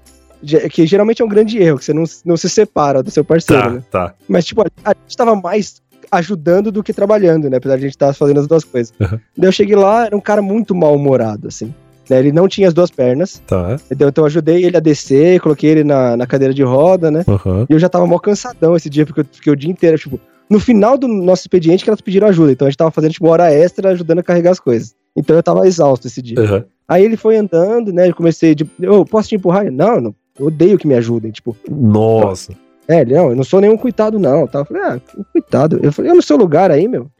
Que 0.70 0.86
geralmente 0.86 1.20
é 1.20 1.24
um 1.24 1.28
grande 1.28 1.58
erro, 1.58 1.78
que 1.78 1.84
você 1.84 1.92
não, 1.92 2.04
não 2.24 2.36
se 2.36 2.48
separa 2.48 3.02
do 3.02 3.10
seu 3.10 3.22
parceiro, 3.24 3.62
Tá, 3.62 3.70
né? 3.70 3.82
tá. 3.90 4.14
Mas, 4.28 4.44
tipo, 4.46 4.62
a 4.62 4.90
gente 5.02 5.16
tava 5.16 5.34
mais 5.36 5.82
ajudando 6.10 6.72
do 6.72 6.82
que 6.82 6.92
trabalhando, 6.92 7.48
né? 7.48 7.56
Apesar 7.58 7.76
de 7.76 7.82
a 7.84 7.86
gente 7.86 7.94
estar 7.94 8.12
fazendo 8.14 8.40
as 8.40 8.46
duas 8.46 8.64
coisas. 8.64 8.92
Uhum. 9.00 9.18
Daí 9.36 9.48
eu 9.48 9.52
cheguei 9.52 9.76
lá, 9.76 10.06
era 10.06 10.16
um 10.16 10.20
cara 10.20 10.42
muito 10.42 10.74
mal-humorado, 10.74 11.48
assim. 11.48 11.72
né? 12.08 12.18
Ele 12.18 12.32
não 12.32 12.48
tinha 12.48 12.68
as 12.68 12.74
duas 12.74 12.90
pernas. 12.90 13.40
Tá. 13.46 13.76
Então, 13.90 14.08
então 14.08 14.22
eu 14.22 14.26
ajudei 14.26 14.64
ele 14.64 14.76
a 14.76 14.80
descer, 14.80 15.40
coloquei 15.40 15.70
ele 15.70 15.84
na, 15.84 16.16
na 16.16 16.26
cadeira 16.26 16.52
de 16.52 16.62
roda, 16.62 17.10
né? 17.10 17.24
Aham. 17.28 17.66
E 17.68 17.72
eu 17.72 17.78
já 17.78 17.88
tava 17.88 18.06
mó 18.06 18.18
cansadão 18.18 18.74
esse 18.76 18.90
dia, 18.90 19.06
porque 19.06 19.20
eu 19.20 19.26
fiquei 19.30 19.52
o 19.52 19.56
dia 19.56 19.70
inteiro, 19.70 19.96
tipo, 19.98 20.18
no 20.48 20.58
final 20.58 20.98
do 20.98 21.06
nosso 21.06 21.42
expediente 21.42 21.84
que 21.84 21.90
elas 21.90 22.00
pediram 22.00 22.26
ajuda. 22.28 22.50
Então 22.52 22.66
a 22.66 22.70
gente 22.70 22.78
tava 22.78 22.90
fazendo, 22.90 23.12
tipo, 23.12 23.28
hora 23.28 23.52
extra 23.52 23.90
ajudando 23.90 24.18
a 24.18 24.22
carregar 24.22 24.50
as 24.50 24.58
coisas. 24.60 24.94
Então 25.16 25.36
eu 25.36 25.42
tava 25.42 25.66
exausto 25.66 26.06
esse 26.06 26.20
dia. 26.20 26.40
Aham. 26.40 26.64
Aí 26.88 27.04
ele 27.04 27.16
foi 27.16 27.36
andando, 27.36 27.92
né? 27.92 28.08
Eu 28.08 28.14
comecei 28.16 28.52
de. 28.52 28.68
Eu 28.80 29.04
posso 29.04 29.28
te 29.28 29.36
empurrar? 29.36 29.70
Não, 29.70 30.00
não. 30.00 30.14
Eu 30.36 30.46
odeio 30.46 30.76
que 30.76 30.88
me 30.88 30.94
ajudem. 30.94 31.30
Tipo, 31.30 31.56
Nossa. 31.70 32.52
É, 32.92 33.04
não, 33.04 33.30
eu 33.30 33.36
não 33.36 33.44
sou 33.44 33.60
nenhum 33.60 33.76
coitado, 33.76 34.18
não. 34.18 34.46
Tá? 34.46 34.60
Eu 34.60 34.64
falei, 34.64 34.82
ah, 34.82 35.00
coitado. 35.32 35.78
Eu 35.82 35.92
falei, 35.92 36.10
eu 36.10 36.16
no 36.16 36.22
seu 36.22 36.36
lugar 36.36 36.70
aí, 36.70 36.88
meu. 36.88 37.10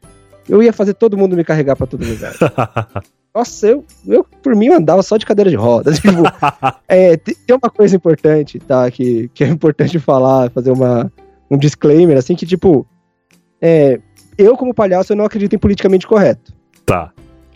Eu 0.49 0.61
ia 0.61 0.73
fazer 0.73 0.93
todo 0.93 1.17
mundo 1.17 1.35
me 1.35 1.43
carregar 1.43 1.75
pra 1.75 1.87
todo 1.87 2.03
lugar. 2.05 2.33
Nossa, 3.33 3.67
eu, 3.67 3.85
eu 4.05 4.25
por 4.43 4.53
mim 4.55 4.65
eu 4.67 4.73
andava 4.75 5.01
só 5.01 5.15
de 5.15 5.25
cadeira 5.25 5.49
de 5.49 5.55
rodas. 5.55 5.97
Tipo, 6.01 6.23
é, 6.87 7.15
te- 7.15 7.35
tem 7.35 7.55
uma 7.55 7.69
coisa 7.69 7.95
importante, 7.95 8.59
tá? 8.59 8.89
Que, 8.91 9.29
que 9.33 9.43
é 9.43 9.47
importante 9.47 9.97
falar, 9.99 10.49
fazer 10.51 10.71
uma, 10.71 11.09
um 11.49 11.57
disclaimer, 11.57 12.17
assim, 12.17 12.35
que, 12.35 12.45
tipo, 12.45 12.85
é, 13.61 13.99
eu, 14.37 14.57
como 14.57 14.73
palhaço, 14.73 15.13
eu 15.13 15.17
não 15.17 15.23
acredito 15.25 15.53
em 15.55 15.59
politicamente 15.59 16.05
correto. 16.07 16.53
tá. 16.85 17.11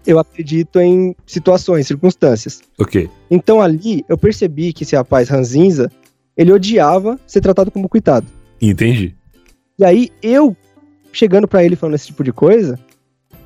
Eu 0.07 0.19
acredito 0.19 0.79
em 0.79 1.15
situações, 1.25 1.87
circunstâncias. 1.87 2.61
Ok. 2.79 3.09
Então 3.31 3.59
ali 3.59 4.05
eu 4.07 4.15
percebi 4.15 4.71
que 4.71 4.83
esse 4.83 4.95
rapaz 4.95 5.29
ranzinza, 5.29 5.89
ele 6.35 6.51
odiava 6.51 7.19
ser 7.25 7.41
tratado 7.41 7.71
como 7.71 7.89
coitado. 7.89 8.27
Entendi. 8.61 9.15
E 9.77 9.83
aí 9.83 10.09
eu, 10.21 10.55
chegando 11.11 11.47
pra 11.47 11.63
ele 11.63 11.75
falando 11.75 11.95
esse 11.95 12.07
tipo 12.07 12.23
de 12.23 12.31
coisa, 12.31 12.79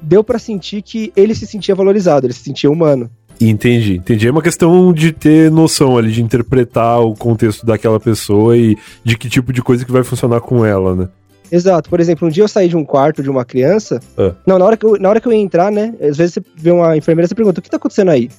deu 0.01 0.23
pra 0.23 0.39
sentir 0.39 0.81
que 0.81 1.11
ele 1.15 1.33
se 1.35 1.45
sentia 1.47 1.75
valorizado, 1.75 2.25
ele 2.25 2.33
se 2.33 2.43
sentia 2.43 2.69
humano. 2.69 3.09
Entendi, 3.41 3.95
entendi. 3.95 4.27
É 4.27 4.31
uma 4.31 4.41
questão 4.41 4.91
de 4.91 5.13
ter 5.13 5.49
noção 5.49 5.97
ali, 5.97 6.11
de 6.11 6.21
interpretar 6.21 6.99
o 6.99 7.15
contexto 7.15 7.65
daquela 7.65 7.99
pessoa 7.99 8.57
e 8.57 8.77
de 9.03 9.17
que 9.17 9.29
tipo 9.29 9.53
de 9.53 9.61
coisa 9.61 9.85
que 9.85 9.91
vai 9.91 10.03
funcionar 10.03 10.41
com 10.41 10.65
ela, 10.65 10.93
né? 10.93 11.09
Exato. 11.51 11.89
Por 11.89 11.99
exemplo, 11.99 12.27
um 12.27 12.31
dia 12.31 12.43
eu 12.43 12.47
saí 12.47 12.67
de 12.67 12.75
um 12.75 12.83
quarto 12.83 13.23
de 13.23 13.29
uma 13.29 13.45
criança. 13.45 13.99
Ah. 14.17 14.33
Não, 14.45 14.59
na 14.59 14.65
hora, 14.65 14.77
que 14.77 14.85
eu, 14.85 14.99
na 14.99 15.09
hora 15.09 15.21
que 15.21 15.27
eu 15.27 15.31
ia 15.31 15.39
entrar, 15.39 15.71
né? 15.71 15.95
Às 16.01 16.17
vezes 16.17 16.33
você 16.33 16.41
vê 16.55 16.71
uma 16.71 16.95
enfermeira 16.97 17.25
e 17.25 17.29
você 17.29 17.35
pergunta: 17.35 17.59
o 17.59 17.63
que 17.63 17.69
tá 17.69 17.77
acontecendo 17.77 18.11
aí? 18.11 18.29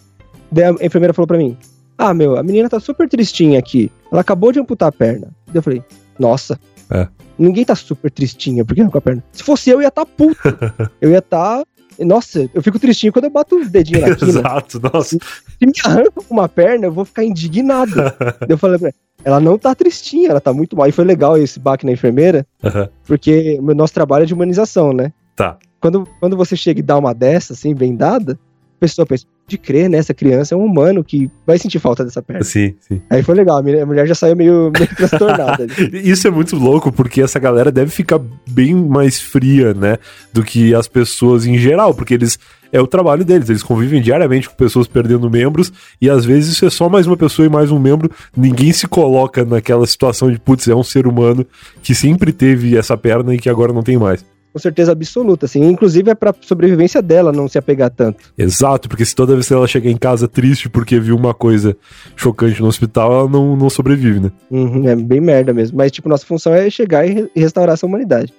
Daí 0.53 0.65
a 0.65 0.85
enfermeira 0.85 1.15
falou 1.15 1.27
pra 1.27 1.39
mim: 1.39 1.57
Ah, 2.01 2.15
meu, 2.15 2.39
a 2.39 2.43
menina 2.43 2.67
tá 2.67 2.81
super 2.81 3.07
tristinha 3.07 3.59
aqui. 3.59 3.93
Ela 4.11 4.23
acabou 4.23 4.51
de 4.51 4.59
amputar 4.59 4.89
a 4.89 4.93
perna. 4.93 5.29
Eu 5.53 5.63
falei: 5.63 5.85
Nossa. 6.19 6.59
É. 6.91 7.07
Ninguém 7.39 7.63
tá 7.63 7.75
super 7.75 8.11
tristinha 8.11 8.65
porque 8.65 8.81
arrancou 8.81 8.99
a 8.99 9.03
perna. 9.03 9.23
Se 9.33 9.43
fosse 9.43 9.69
eu, 9.69 9.77
eu 9.77 9.83
ia 9.83 9.91
tá 9.91 10.07
puto. 10.07 10.41
eu 10.99 11.11
ia 11.11 11.21
tá. 11.21 11.63
Nossa, 11.99 12.49
eu 12.55 12.63
fico 12.63 12.79
tristinho 12.79 13.13
quando 13.13 13.27
eu 13.27 13.31
bato 13.31 13.57
o 13.57 13.69
dedinho 13.69 14.01
na 14.01 14.17
quina. 14.17 14.31
Exato, 14.31 14.81
nossa. 14.81 15.19
Se 15.19 15.67
me 15.67 15.73
arranca 15.85 16.23
uma 16.31 16.49
perna, 16.49 16.87
eu 16.87 16.93
vou 16.93 17.05
ficar 17.05 17.23
indignado. 17.23 17.93
Eu 18.49 18.57
falei 18.57 18.79
pra 18.79 18.89
ela, 18.89 18.95
ela 19.23 19.41
não 19.41 19.59
tá 19.59 19.75
tristinha, 19.75 20.31
ela 20.31 20.41
tá 20.41 20.51
muito 20.55 20.75
mal. 20.75 20.89
E 20.89 20.93
foi 20.93 21.05
legal 21.05 21.37
esse 21.37 21.61
baque 21.61 21.85
na 21.85 21.93
enfermeira, 21.93 22.47
Aham. 22.65 22.89
porque 23.05 23.59
o 23.61 23.75
nosso 23.75 23.93
trabalho 23.93 24.23
é 24.23 24.27
de 24.27 24.33
humanização, 24.33 24.95
né? 24.95 25.13
Tá. 25.37 25.59
Quando, 25.79 26.09
quando 26.19 26.39
você 26.39 26.57
chega 26.57 26.81
e 26.81 26.83
dá 26.83 26.97
uma 26.97 27.13
dessa, 27.13 27.53
assim, 27.53 27.75
bem 27.75 27.95
dada, 27.95 28.39
pessoa 28.81 29.07
pensa, 29.07 29.27
de 29.47 29.59
crer, 29.59 29.91
né? 29.91 29.99
Essa 29.99 30.15
criança 30.15 30.55
é 30.55 30.59
um 30.59 30.65
humano 30.65 31.05
que 31.05 31.31
vai 31.47 31.59
sentir 31.59 31.79
falta 31.79 32.05
dessa 32.05 32.23
perna. 32.23 32.43
Sim, 32.43 32.75
sim. 32.81 33.03
Aí 33.11 33.23
foi 33.23 33.35
legal, 33.35 33.59
a 33.59 33.87
mulher 33.87 34.07
já 34.07 34.15
saiu 34.15 34.35
meio, 34.35 34.73
meio 34.73 34.87
transtornada. 34.97 35.67
Isso 35.93 36.27
é 36.27 36.31
muito 36.31 36.57
louco, 36.57 36.91
porque 36.91 37.21
essa 37.21 37.39
galera 37.39 37.71
deve 37.71 37.91
ficar 37.91 38.21
bem 38.49 38.75
mais 38.75 39.21
fria, 39.21 39.75
né? 39.75 39.99
Do 40.33 40.43
que 40.43 40.75
as 40.75 40.89
pessoas 40.89 41.45
em 41.47 41.59
geral, 41.59 41.93
porque 41.95 42.15
eles. 42.15 42.39
É 42.73 42.81
o 42.81 42.87
trabalho 42.87 43.25
deles, 43.25 43.51
eles 43.51 43.65
convivem 43.65 44.01
diariamente 44.01 44.49
com 44.49 44.55
pessoas 44.55 44.87
perdendo 44.87 45.29
membros, 45.29 45.73
e 46.01 46.09
às 46.09 46.25
vezes 46.25 46.53
isso 46.53 46.65
é 46.65 46.71
só 46.71 46.89
mais 46.89 47.05
uma 47.05 47.17
pessoa 47.17 47.45
e 47.45 47.49
mais 47.49 47.73
um 47.73 47.81
membro. 47.81 48.09
Ninguém 48.37 48.73
se 48.73 48.87
coloca 48.87 49.45
naquela 49.45 49.85
situação 49.89 50.31
de, 50.31 50.39
putz, 50.39 50.69
é 50.69 50.75
um 50.75 50.85
ser 50.85 51.09
humano 51.09 51.45
que 51.83 51.97
sempre 51.97 52.33
teve 52.33 52.77
essa 52.77 52.97
perna 52.97 53.35
e 53.35 53.39
que 53.39 53.51
agora 53.51 53.73
não 53.73 53.83
tem 53.83 53.99
mais. 53.99 54.25
Com 54.53 54.59
certeza 54.59 54.93
absoluta, 54.93 55.47
assim. 55.47 55.63
Inclusive 55.65 56.11
é 56.11 56.15
pra 56.15 56.35
sobrevivência 56.41 57.01
dela 57.01 57.31
não 57.33 57.47
se 57.49 57.57
apegar 57.57 57.89
tanto. 57.91 58.19
Exato, 58.37 58.89
porque 58.89 59.05
se 59.05 59.15
toda 59.15 59.35
vez 59.35 59.47
que 59.47 59.55
ela 59.55 59.67
chega 59.69 59.89
em 59.89 59.97
casa 59.97 60.27
triste 60.27 60.69
porque 60.69 60.99
viu 60.99 61.15
uma 61.17 61.33
coisa 61.33 61.77
chocante 62.17 62.61
no 62.61 62.67
hospital, 62.69 63.13
ela 63.13 63.29
não, 63.29 63.55
não 63.57 63.71
sobrevive, 63.71 64.19
né? 64.21 64.33
Uhum, 64.51 64.89
é 64.89 64.97
bem 64.97 65.21
merda 65.21 65.53
mesmo. 65.53 65.79
Mas, 65.79 65.93
tipo, 65.93 66.09
nossa 66.09 66.27
função 66.27 66.53
é 66.53 66.69
chegar 66.69 67.07
e 67.07 67.13
re- 67.13 67.31
restaurar 67.35 67.75
essa 67.75 67.87
humanidade. 67.87 68.35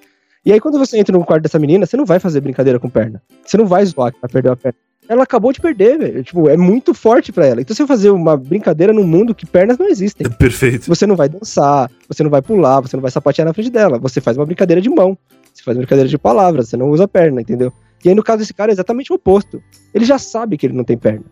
E 0.45 0.51
aí, 0.51 0.59
quando 0.59 0.77
você 0.79 0.97
entra 0.97 1.17
no 1.17 1.23
quarto 1.23 1.43
dessa 1.43 1.59
menina, 1.59 1.85
você 1.85 1.95
não 1.95 2.05
vai 2.05 2.19
fazer 2.19 2.41
brincadeira 2.41 2.79
com 2.79 2.89
perna. 2.89 3.21
Você 3.45 3.55
não 3.57 3.65
vai 3.65 3.85
zoar 3.85 4.11
que 4.11 4.17
ela 4.21 4.29
perdeu 4.29 4.51
a 4.51 4.55
perna. 4.57 4.75
Ela 5.07 5.23
acabou 5.23 5.51
de 5.53 5.59
perder, 5.61 5.97
velho. 5.99 6.23
Tipo, 6.23 6.49
é 6.49 6.55
muito 6.57 6.93
forte 6.93 7.31
pra 7.31 7.45
ela. 7.45 7.61
Então, 7.61 7.75
você 7.75 7.85
fazer 7.85 8.09
uma 8.09 8.35
brincadeira 8.35 8.91
num 8.91 9.05
mundo 9.05 9.35
que 9.35 9.45
pernas 9.45 9.77
não 9.77 9.87
existem. 9.87 10.27
Perfeito. 10.29 10.87
Você 10.87 11.05
não 11.05 11.15
vai 11.15 11.29
dançar, 11.29 11.89
você 12.07 12.23
não 12.23 12.29
vai 12.29 12.41
pular, 12.41 12.79
você 12.81 12.95
não 12.95 13.01
vai 13.01 13.11
sapatear 13.11 13.45
na 13.47 13.53
frente 13.53 13.69
dela. 13.69 13.99
Você 13.99 14.19
faz 14.19 14.35
uma 14.37 14.45
brincadeira 14.45 14.81
de 14.81 14.89
mão. 14.89 15.17
Você 15.53 15.63
faz 15.63 15.77
brincadeira 15.77 16.09
de 16.09 16.17
palavras, 16.17 16.69
você 16.69 16.77
não 16.77 16.89
usa 16.89 17.07
perna, 17.07 17.41
entendeu? 17.41 17.71
E 18.03 18.09
aí, 18.09 18.15
no 18.15 18.23
caso 18.23 18.39
desse 18.39 18.53
cara, 18.53 18.71
é 18.71 18.73
exatamente 18.73 19.11
o 19.11 19.15
oposto. 19.15 19.61
Ele 19.93 20.05
já 20.05 20.17
sabe 20.17 20.57
que 20.57 20.65
ele 20.65 20.73
não 20.73 20.83
tem 20.83 20.97
perna. 20.97 21.23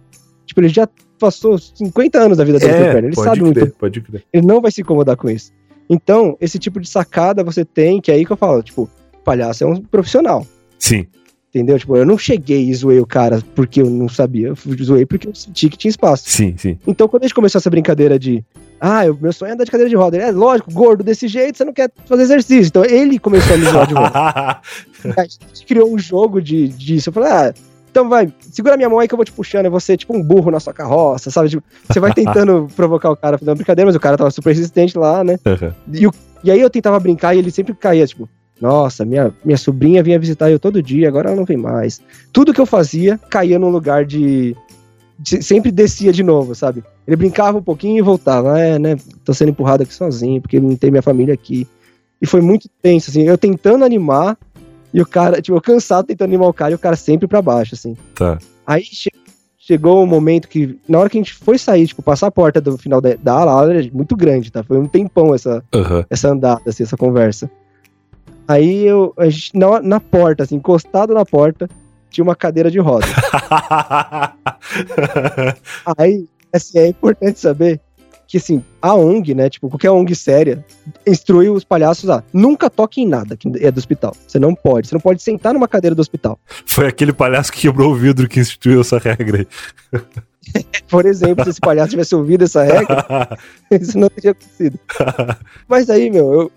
Tipo, 0.45 0.61
ele 0.61 0.69
já 0.69 0.87
passou 1.19 1.57
50 1.57 2.19
anos 2.19 2.37
da 2.37 2.43
vida 2.43 2.59
dele 2.59 2.73
sem 2.73 2.81
perna. 2.81 3.07
Ele 3.07 3.15
sabe 3.15 3.41
muito 3.41 3.59
crer, 3.59 3.71
pode 3.73 4.01
crer. 4.01 4.23
ele 4.31 4.45
não 4.45 4.61
vai 4.61 4.71
se 4.71 4.81
incomodar 4.81 5.15
com 5.15 5.29
isso. 5.29 5.51
Então, 5.89 6.37
esse 6.39 6.59
tipo 6.59 6.79
de 6.79 6.87
sacada 6.87 7.43
você 7.43 7.65
tem, 7.65 7.99
que 7.99 8.11
é 8.11 8.15
aí 8.15 8.25
que 8.25 8.31
eu 8.31 8.37
falo, 8.37 8.61
tipo, 8.61 8.89
palhaço 9.23 9.63
é 9.63 9.67
um 9.67 9.81
profissional, 9.81 10.45
Sim. 10.79 11.05
Entendeu? 11.49 11.77
Tipo, 11.79 11.97
eu 11.97 12.05
não 12.05 12.17
cheguei 12.17 12.69
e 12.69 12.73
zoei 12.73 12.99
o 12.99 13.05
cara 13.05 13.41
porque 13.55 13.81
eu 13.81 13.89
não 13.89 14.07
sabia, 14.07 14.47
eu 14.49 14.55
zoei 14.83 15.05
porque 15.05 15.27
eu 15.27 15.35
senti 15.35 15.69
que 15.69 15.77
tinha 15.77 15.89
espaço. 15.89 16.23
Sim, 16.29 16.55
sim. 16.57 16.77
Então, 16.87 17.07
quando 17.07 17.23
a 17.23 17.25
gente 17.25 17.35
começou 17.35 17.59
essa 17.59 17.69
brincadeira 17.69 18.17
de, 18.19 18.43
ah, 18.79 19.05
eu- 19.05 19.17
meu 19.19 19.33
sonho 19.33 19.49
é 19.49 19.53
andar 19.53 19.63
de 19.65 19.71
cadeira 19.71 19.89
de 19.89 19.95
roda, 19.95 20.17
ele 20.17 20.25
é 20.25 20.31
lógico, 20.31 20.71
gordo 20.71 21.03
desse 21.03 21.27
jeito, 21.27 21.57
você 21.57 21.65
não 21.65 21.73
quer 21.73 21.89
fazer 22.05 22.23
exercício. 22.23 22.67
Então, 22.67 22.85
ele 22.85 23.17
começou 23.19 23.53
a 23.55 23.57
me 23.57 23.65
zoar 23.65 23.87
de 23.87 23.93
volta. 23.93 24.61
A 25.17 25.23
gente 25.23 25.65
criou 25.67 25.93
um 25.93 25.97
jogo 25.97 26.41
de, 26.41 26.67
disso. 26.67 27.09
Eu 27.09 27.13
falei, 27.13 27.31
ah, 27.31 27.53
então 27.89 28.07
vai, 28.07 28.31
segura 28.51 28.77
minha 28.77 28.87
mão 28.89 28.99
aí 28.99 29.07
que 29.07 29.13
eu 29.13 29.17
vou 29.17 29.25
te 29.25 29.31
puxando, 29.31 29.65
eu 29.65 29.71
vou 29.71 29.79
ser 29.79 29.97
tipo 29.97 30.15
um 30.15 30.21
burro 30.21 30.51
na 30.51 30.59
sua 30.59 30.73
carroça, 30.73 31.31
sabe? 31.31 31.49
Tipo, 31.49 31.63
você 31.87 31.99
vai 31.99 32.11
tentando 32.13 32.67
provocar 32.75 33.09
o 33.09 33.15
cara 33.15 33.37
fazendo 33.37 33.49
uma 33.49 33.55
brincadeira, 33.55 33.87
mas 33.87 33.95
o 33.95 33.99
cara 33.99 34.17
tava 34.17 34.29
super 34.29 34.49
resistente 34.53 34.97
lá, 34.97 35.23
né? 35.23 35.39
Aham. 35.45 35.73
E, 35.91 36.05
o- 36.05 36.13
e 36.43 36.51
aí 36.51 36.59
eu 36.61 36.69
tentava 36.69 36.99
brincar 36.99 37.33
e 37.35 37.39
ele 37.39 37.49
sempre 37.49 37.73
caía, 37.73 38.05
tipo, 38.05 38.29
nossa, 38.61 39.05
minha, 39.05 39.33
minha 39.43 39.57
sobrinha 39.57 40.03
vinha 40.03 40.19
visitar 40.19 40.49
eu 40.51 40.59
todo 40.59 40.81
dia, 40.83 41.07
agora 41.07 41.29
ela 41.29 41.37
não 41.37 41.45
vem 41.45 41.57
mais. 41.57 42.01
Tudo 42.33 42.53
que 42.53 42.59
eu 42.61 42.65
fazia 42.65 43.17
caía 43.29 43.57
num 43.59 43.69
lugar 43.69 44.05
de. 44.05 44.55
de- 45.17 45.41
sempre 45.43 45.71
descia 45.71 46.11
de 46.11 46.23
novo, 46.23 46.53
sabe? 46.55 46.83
Ele 47.07 47.15
brincava 47.15 47.57
um 47.57 47.63
pouquinho 47.63 47.97
e 47.97 48.01
voltava. 48.01 48.59
É, 48.59 48.77
né? 48.79 48.97
Tô 49.25 49.33
sendo 49.33 49.49
empurrado 49.49 49.83
aqui 49.83 49.93
sozinho, 49.93 50.41
porque 50.41 50.59
não 50.59 50.75
tem 50.75 50.91
minha 50.91 51.01
família 51.01 51.33
aqui. 51.33 51.67
E 52.21 52.27
foi 52.27 52.41
muito 52.41 52.67
tenso, 52.81 53.09
assim, 53.09 53.23
eu 53.23 53.37
tentando 53.37 53.85
animar 53.85 54.37
e 54.93 55.01
o 55.01 55.05
cara, 55.05 55.41
tipo, 55.41 55.55
eu 55.57 55.61
cansado 55.61 56.05
tentando 56.07 56.27
animar 56.29 56.47
o 56.49 56.53
cara 56.53 56.71
e 56.71 56.75
o 56.75 56.79
cara 56.79 56.95
sempre 56.95 57.27
pra 57.27 57.41
baixo, 57.41 57.75
assim. 57.75 57.95
Tá. 58.13 58.37
Aí 58.67 58.83
che- 58.83 59.09
chegou 59.57 60.03
um 60.03 60.05
momento 60.05 60.47
que, 60.49 60.77
na 60.87 60.99
hora 60.99 61.09
que 61.09 61.17
a 61.17 61.21
gente 61.21 61.33
foi 61.33 61.57
sair, 61.57 61.87
tipo, 61.87 62.01
passar 62.01 62.27
a 62.27 62.31
porta 62.31 62.59
do 62.59 62.77
final 62.77 62.99
da, 62.99 63.15
da 63.15 63.33
ala, 63.33 63.51
a 63.51 63.55
ala 63.55 63.73
era 63.73 63.89
muito 63.93 64.15
grande, 64.17 64.51
tá? 64.51 64.63
Foi 64.63 64.77
um 64.77 64.87
tempão 64.87 65.33
essa, 65.33 65.63
Aham. 65.73 66.03
essa 66.09 66.29
andada, 66.29 66.61
assim, 66.67 66.83
essa 66.83 66.97
conversa. 66.97 67.49
Aí 68.49 68.83
eu, 68.83 69.13
a 69.15 69.29
gente, 69.29 69.55
na, 69.55 69.79
na 69.79 69.99
porta, 69.99 70.41
assim, 70.41 70.55
encostado 70.55 71.13
na 71.13 71.23
porta, 71.23 71.69
tinha 72.09 72.23
uma 72.23 72.35
cadeira 72.35 72.71
de 72.71 72.79
roda. 72.79 73.05
Aí, 75.95 76.25
assim, 76.51 76.79
é 76.79 76.87
importante 76.87 77.39
saber 77.39 77.79
que, 78.27 78.37
assim, 78.37 78.63
a 78.81 78.95
ONG, 78.95 79.35
né, 79.35 79.51
tipo, 79.51 79.69
qualquer 79.69 79.91
ONG 79.91 80.15
séria, 80.15 80.65
instruiu 81.05 81.53
os 81.53 81.63
palhaços 81.63 82.09
a 82.09 82.23
nunca 82.33 82.71
toque 82.71 83.01
em 83.01 83.07
nada 83.07 83.37
que 83.37 83.47
é 83.59 83.69
do 83.69 83.77
hospital. 83.77 84.15
Você 84.27 84.39
não 84.39 84.55
pode, 84.55 84.87
você 84.87 84.95
não 84.95 85.01
pode 85.01 85.21
sentar 85.21 85.53
numa 85.53 85.67
cadeira 85.67 85.95
do 85.95 86.01
hospital. 86.01 86.39
Foi 86.65 86.87
aquele 86.87 87.13
palhaço 87.13 87.51
que 87.51 87.61
quebrou 87.61 87.91
o 87.91 87.95
vidro 87.95 88.27
que 88.27 88.39
instituiu 88.39 88.81
essa 88.81 88.97
regra 88.97 89.37
aí. 89.37 89.47
Por 90.89 91.05
exemplo, 91.05 91.43
se 91.43 91.51
esse 91.51 91.59
palhaço 91.59 91.91
tivesse 91.91 92.15
ouvido 92.15 92.45
essa 92.45 92.63
regra, 92.63 93.37
isso 93.69 93.95
não 93.95 94.09
teria 94.09 94.31
acontecido. 94.31 94.79
Mas 95.67 95.87
aí, 95.87 96.09
meu, 96.09 96.33
eu, 96.33 96.51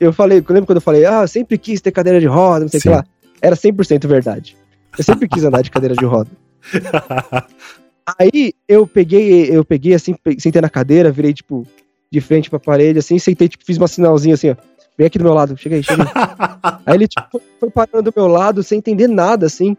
eu 0.00 0.12
falei, 0.12 0.38
eu 0.38 0.44
lembro 0.48 0.66
quando 0.66 0.76
eu 0.76 0.82
falei, 0.82 1.04
ah, 1.04 1.22
eu 1.22 1.28
sempre 1.28 1.56
quis 1.58 1.80
ter 1.80 1.90
cadeira 1.92 2.20
de 2.20 2.26
roda, 2.26 2.60
não 2.60 2.68
sei 2.68 2.78
o 2.78 2.82
que 2.82 2.88
lá. 2.88 3.04
Era 3.40 3.56
100% 3.56 4.06
verdade. 4.06 4.56
Eu 4.96 5.04
sempre 5.04 5.28
quis 5.28 5.44
andar 5.44 5.62
de 5.62 5.70
cadeira 5.70 5.94
de 5.94 6.04
roda. 6.04 6.30
Aí 8.18 8.52
eu 8.68 8.86
peguei, 8.86 9.48
eu 9.50 9.64
peguei 9.64 9.94
assim, 9.94 10.14
sentei 10.38 10.60
na 10.60 10.68
cadeira, 10.68 11.10
virei, 11.10 11.32
tipo, 11.32 11.66
de 12.12 12.20
frente 12.20 12.50
pra 12.50 12.58
parede, 12.58 12.98
assim, 12.98 13.18
sentei, 13.18 13.48
tipo, 13.48 13.64
fiz 13.64 13.78
uma 13.78 13.88
sinalzinha 13.88 14.34
assim, 14.34 14.50
ó. 14.50 14.56
Vem 14.96 15.06
aqui 15.06 15.18
do 15.18 15.24
meu 15.24 15.34
lado, 15.34 15.56
chega 15.56 15.76
aí, 15.76 15.82
chega 15.82 16.02
aí. 16.04 16.08
aí 16.86 16.94
ele, 16.96 17.08
tipo, 17.08 17.26
foi- 17.30 17.42
foi 17.58 17.70
parando 17.70 18.10
do 18.10 18.12
meu 18.14 18.28
lado, 18.28 18.62
sem 18.62 18.78
entender 18.78 19.08
nada, 19.08 19.46
assim. 19.46 19.76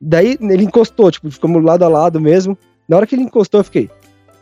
Daí 0.00 0.36
ele 0.40 0.64
encostou, 0.64 1.10
tipo, 1.10 1.30
ficamos 1.30 1.62
lado 1.62 1.84
a 1.84 1.88
lado 1.88 2.20
mesmo. 2.20 2.58
Na 2.88 2.96
hora 2.96 3.06
que 3.06 3.14
ele 3.14 3.22
encostou, 3.22 3.60
eu 3.60 3.64
fiquei. 3.64 3.88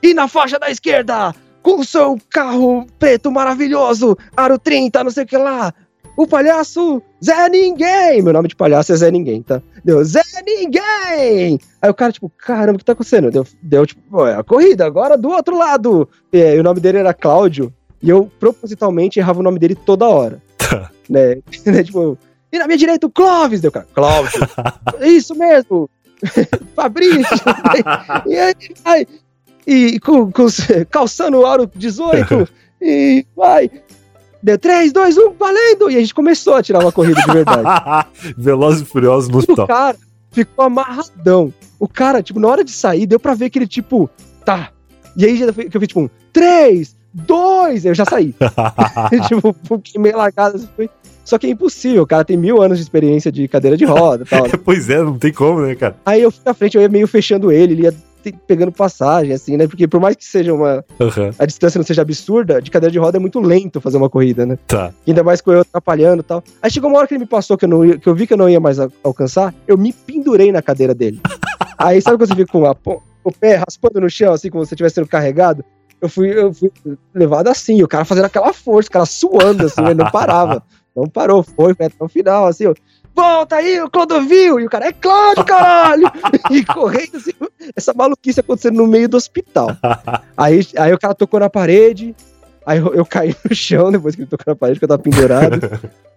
E 0.02 0.14
na 0.14 0.26
faixa 0.28 0.58
da 0.58 0.70
esquerda, 0.70 1.34
com 1.62 1.80
o 1.80 1.84
seu 1.84 2.18
carro 2.28 2.86
preto 2.98 3.30
maravilhoso, 3.30 4.16
aro 4.36 4.58
30, 4.58 5.04
não 5.04 5.10
sei 5.10 5.24
o 5.24 5.26
que 5.26 5.36
lá. 5.36 5.72
O 6.16 6.26
palhaço 6.26 7.02
Zé 7.24 7.48
Ninguém. 7.48 8.20
Meu 8.20 8.32
nome 8.32 8.48
de 8.48 8.56
palhaço 8.56 8.92
é 8.92 8.96
Zé 8.96 9.10
Ninguém, 9.10 9.42
tá? 9.42 9.62
Deu 9.82 10.04
Zé 10.04 10.20
Ninguém. 10.44 11.58
Aí 11.80 11.90
o 11.90 11.94
cara, 11.94 12.12
tipo, 12.12 12.30
caramba, 12.36 12.76
o 12.76 12.78
que 12.78 12.84
tá 12.84 12.92
acontecendo? 12.92 13.30
Deu, 13.30 13.46
deu 13.62 13.86
tipo, 13.86 14.02
"Pô, 14.10 14.26
é 14.26 14.34
a 14.34 14.44
corrida, 14.44 14.84
agora 14.84 15.16
do 15.16 15.30
outro 15.30 15.56
lado. 15.56 16.08
É, 16.30 16.54
e 16.54 16.60
o 16.60 16.62
nome 16.62 16.80
dele 16.80 16.98
era 16.98 17.14
Cláudio. 17.14 17.72
E 18.02 18.10
eu 18.10 18.30
propositalmente 18.38 19.18
errava 19.18 19.40
o 19.40 19.42
nome 19.42 19.58
dele 19.58 19.74
toda 19.74 20.08
hora. 20.08 20.42
Tá. 20.58 20.90
Né? 21.08 21.38
Né, 21.64 21.82
tipo, 21.82 22.18
e 22.52 22.58
na 22.58 22.66
minha 22.66 22.76
direita 22.76 23.06
o 23.06 23.10
Clóvis, 23.10 23.60
deu 23.60 23.72
cara. 23.72 23.86
Cláudio. 23.94 24.40
Isso 25.00 25.34
mesmo. 25.34 25.88
Fabrício. 26.76 27.36
e 28.26 28.36
aí, 28.36 28.54
vai. 28.84 29.06
E 29.66 29.98
com, 30.00 30.30
com, 30.32 30.46
calçando 30.90 31.38
o 31.38 31.46
aro 31.46 31.70
18. 31.74 32.48
e 32.80 33.24
vai. 33.36 33.70
Deu 34.42 34.58
3, 34.58 34.92
2, 34.92 35.16
1, 35.18 35.32
valendo! 35.38 35.90
E 35.90 35.96
a 35.96 36.00
gente 36.00 36.14
começou 36.14 36.54
a 36.54 36.62
tirar 36.62 36.80
uma 36.80 36.90
corrida 36.90 37.20
de 37.22 37.32
verdade. 37.32 38.08
Velozes 38.36 38.82
e 38.82 38.84
Furiosos 38.84 39.28
no 39.28 39.34
E 39.34 39.36
o 39.36 39.38
hospital. 39.38 39.66
cara 39.68 39.96
ficou 40.32 40.64
amarradão. 40.64 41.52
O 41.78 41.86
cara, 41.86 42.22
tipo, 42.22 42.40
na 42.40 42.48
hora 42.48 42.64
de 42.64 42.72
sair, 42.72 43.06
deu 43.06 43.20
pra 43.20 43.34
ver 43.34 43.50
que 43.50 43.58
ele, 43.58 43.68
tipo, 43.68 44.10
tá. 44.44 44.70
E 45.16 45.24
aí 45.24 45.36
já 45.36 45.52
foi- 45.52 45.68
que 45.68 45.76
eu 45.76 45.80
vi, 45.80 45.86
tipo, 45.86 46.00
um, 46.00 46.10
três, 46.32 46.96
dois, 47.14 47.84
eu 47.84 47.94
já 47.94 48.04
saí. 48.04 48.34
tipo, 49.28 49.54
fiquei 49.78 50.00
meio 50.00 50.16
largado. 50.16 50.56
assim, 50.56 50.88
Só 51.24 51.38
que 51.38 51.46
é 51.46 51.50
impossível, 51.50 52.02
o 52.02 52.06
cara 52.06 52.24
tem 52.24 52.36
mil 52.36 52.60
anos 52.60 52.78
de 52.78 52.82
experiência 52.82 53.30
de 53.30 53.46
cadeira 53.46 53.76
de 53.76 53.84
roda 53.84 54.24
e 54.24 54.28
tal. 54.28 54.58
pois 54.64 54.90
é, 54.90 55.00
não 55.02 55.16
tem 55.18 55.32
como, 55.32 55.60
né, 55.60 55.74
cara? 55.76 55.94
Aí 56.04 56.20
eu 56.22 56.32
fui 56.32 56.40
na 56.44 56.54
frente, 56.54 56.76
eu 56.76 56.82
ia 56.82 56.88
meio 56.88 57.06
fechando 57.06 57.52
ele, 57.52 57.74
ele 57.74 57.82
ia 57.82 57.94
pegando 58.46 58.70
passagem, 58.70 59.32
assim, 59.32 59.56
né? 59.56 59.66
Porque 59.66 59.88
por 59.88 59.98
mais 60.00 60.14
que 60.14 60.24
seja 60.24 60.54
uma. 60.54 60.84
Aham, 61.00 61.30
A 61.38 61.46
distância 61.46 61.78
não 61.78 61.84
seja 61.84 62.02
absurda, 62.02 62.60
de 62.62 62.70
cadeira 62.70 62.92
de 62.92 62.98
roda 62.98 63.16
é 63.16 63.20
muito 63.20 63.40
lento 63.40 63.80
fazer 63.80 63.96
uma 63.96 64.08
corrida, 64.10 64.46
né? 64.46 64.56
tá. 64.68 64.92
Ainda 65.06 65.24
mais 65.24 65.40
com 65.40 65.50
eu 65.52 65.62
atrapalhando 65.62 66.20
e 66.20 66.24
tal. 66.24 66.44
Aí 66.62 66.70
chegou 66.70 66.88
uma 66.90 66.98
hora 66.98 67.08
que 67.08 67.14
ele 67.14 67.20
me 67.24 67.26
passou 67.26 67.56
que 67.58 67.64
eu, 67.64 67.68
não 67.68 67.84
ia- 67.84 67.98
que 67.98 68.08
eu 68.08 68.14
vi 68.14 68.26
que 68.26 68.34
eu 68.34 68.38
não 68.38 68.48
ia 68.48 68.60
mais 68.60 68.78
a- 68.78 68.88
alcançar, 69.02 69.52
eu 69.66 69.76
me 69.76 69.92
pendurei 69.92 70.52
na 70.52 70.62
cadeira 70.62 70.94
dele. 70.94 71.20
Aí 71.78 72.00
sabe 72.00 72.16
quando 72.18 72.28
você 72.28 72.36
fica 72.36 72.52
com 72.52 72.64
a 72.66 72.76
o 73.24 73.30
pé 73.32 73.54
raspando 73.56 74.00
no 74.00 74.10
chão, 74.10 74.32
assim, 74.32 74.50
como 74.50 74.64
se 74.64 74.68
você 74.70 74.74
estivesse 74.74 74.96
sendo 74.96 75.06
carregado? 75.08 75.64
Eu 76.00 76.08
fui, 76.08 76.36
eu 76.36 76.52
fui 76.52 76.70
levado 77.14 77.46
assim, 77.48 77.80
o 77.82 77.86
cara 77.88 78.04
fazendo 78.04 78.24
aquela 78.24 78.52
força, 78.52 78.88
o 78.88 78.92
cara 78.92 79.06
suando, 79.06 79.66
assim, 79.66 79.80
ele 79.84 79.94
não 79.94 80.10
parava. 80.10 80.62
Não 80.94 81.04
parou, 81.06 81.42
foi, 81.42 81.72
foi 81.74 81.86
até 81.86 81.94
o 82.04 82.08
final, 82.08 82.46
assim, 82.46 82.66
ó. 82.66 82.74
Volta 83.14 83.56
aí, 83.56 83.80
o 83.80 83.90
Clodovil! 83.90 84.58
E 84.60 84.66
o 84.66 84.70
cara, 84.70 84.88
é 84.88 84.92
Cláudio, 84.92 85.44
caralho! 85.44 86.10
e 86.50 86.64
correndo, 86.64 87.16
assim, 87.16 87.32
essa 87.76 87.92
maluquice 87.92 88.40
acontecendo 88.40 88.76
no 88.76 88.86
meio 88.86 89.08
do 89.08 89.16
hospital. 89.16 89.68
Aí, 90.36 90.66
aí 90.78 90.92
o 90.92 90.98
cara 90.98 91.14
tocou 91.14 91.38
na 91.38 91.50
parede, 91.50 92.14
aí 92.66 92.78
eu, 92.78 92.94
eu 92.94 93.04
caí 93.04 93.34
no 93.48 93.54
chão 93.54 93.92
depois 93.92 94.14
que 94.14 94.22
ele 94.22 94.30
tocou 94.30 94.52
na 94.52 94.56
parede, 94.56 94.78
que 94.78 94.84
eu 94.84 94.88
tava 94.88 95.02
pendurado. 95.02 95.60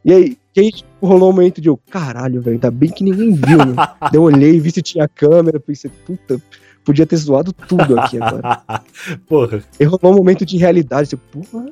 e 0.03 0.13
aí, 0.13 0.37
que 0.53 0.59
aí 0.61 0.71
tipo, 0.71 0.89
rolou 1.05 1.29
um 1.29 1.33
momento 1.33 1.59
de 1.59 1.67
eu, 1.67 1.79
caralho, 1.89 2.41
velho, 2.41 2.55
ainda 2.55 2.71
bem 2.71 2.89
que 2.89 3.03
ninguém 3.03 3.33
viu, 3.33 3.57
né? 3.57 3.75
Eu 4.13 4.23
olhei, 4.23 4.59
vi 4.59 4.71
se 4.71 4.81
tinha 4.81 5.07
câmera, 5.07 5.59
pensei, 5.59 5.91
puta, 6.05 6.41
podia 6.85 7.05
ter 7.05 7.17
zoado 7.17 7.51
tudo 7.51 7.99
aqui 7.99 8.21
agora. 8.21 8.61
Porra. 9.27 9.63
E 9.79 9.83
rolou 9.83 10.13
um 10.13 10.17
momento 10.17 10.45
de 10.45 10.57
realidade, 10.57 11.09
assim, 11.09 11.17
porra. 11.31 11.65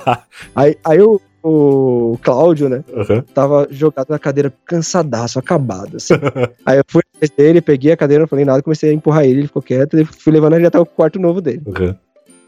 aí, 0.54 0.78
aí 0.84 1.02
o, 1.02 1.20
o 1.46 2.18
Cláudio, 2.22 2.68
né, 2.70 2.82
Aham. 2.96 3.22
tava 3.34 3.68
jogado 3.70 4.08
na 4.08 4.18
cadeira 4.18 4.52
cansadaço, 4.64 5.38
acabado, 5.38 5.98
assim. 5.98 6.14
aí 6.64 6.78
eu 6.78 6.84
fui 6.88 7.02
atrás 7.14 7.30
dele, 7.36 7.60
peguei 7.60 7.92
a 7.92 7.96
cadeira, 7.96 8.22
não 8.22 8.28
falei 8.28 8.44
nada, 8.44 8.62
comecei 8.62 8.90
a 8.90 8.92
empurrar 8.94 9.24
ele, 9.24 9.40
ele 9.40 9.46
ficou 9.46 9.60
quieto, 9.62 9.98
e 9.98 10.04
fui 10.04 10.32
levando 10.32 10.54
ele 10.54 10.66
até 10.66 10.78
o 10.78 10.86
quarto 10.86 11.18
novo 11.18 11.40
dele. 11.40 11.62
aham. 11.68 11.94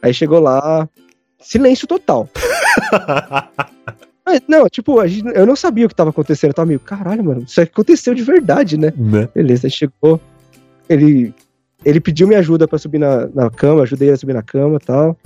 Aí 0.02 0.14
chegou 0.14 0.40
lá, 0.40 0.88
silêncio 1.40 1.86
total. 1.86 2.28
Mas, 4.24 4.40
não, 4.48 4.68
tipo, 4.68 5.06
gente- 5.06 5.36
eu 5.36 5.46
não 5.46 5.54
sabia 5.54 5.86
o 5.86 5.88
que 5.88 5.94
tava 5.94 6.10
acontecendo, 6.10 6.50
eu 6.50 6.54
tava 6.54 6.66
meio, 6.66 6.80
caralho, 6.80 7.22
mano, 7.22 7.42
isso 7.46 7.60
aconteceu 7.60 8.14
de 8.14 8.22
verdade, 8.22 8.76
né? 8.76 8.92
né? 8.96 9.28
Beleza, 9.34 9.68
chegou, 9.68 10.20
ele, 10.88 11.32
ele 11.84 12.00
pediu 12.00 12.26
minha 12.26 12.40
ajuda 12.40 12.66
pra 12.66 12.78
subir 12.78 12.98
na, 12.98 13.26
na 13.28 13.50
cama, 13.50 13.82
ajudei 13.82 14.08
ele 14.08 14.14
a 14.14 14.18
subir 14.18 14.32
na 14.32 14.42
cama 14.42 14.78
e 14.82 14.84
tal. 14.84 15.16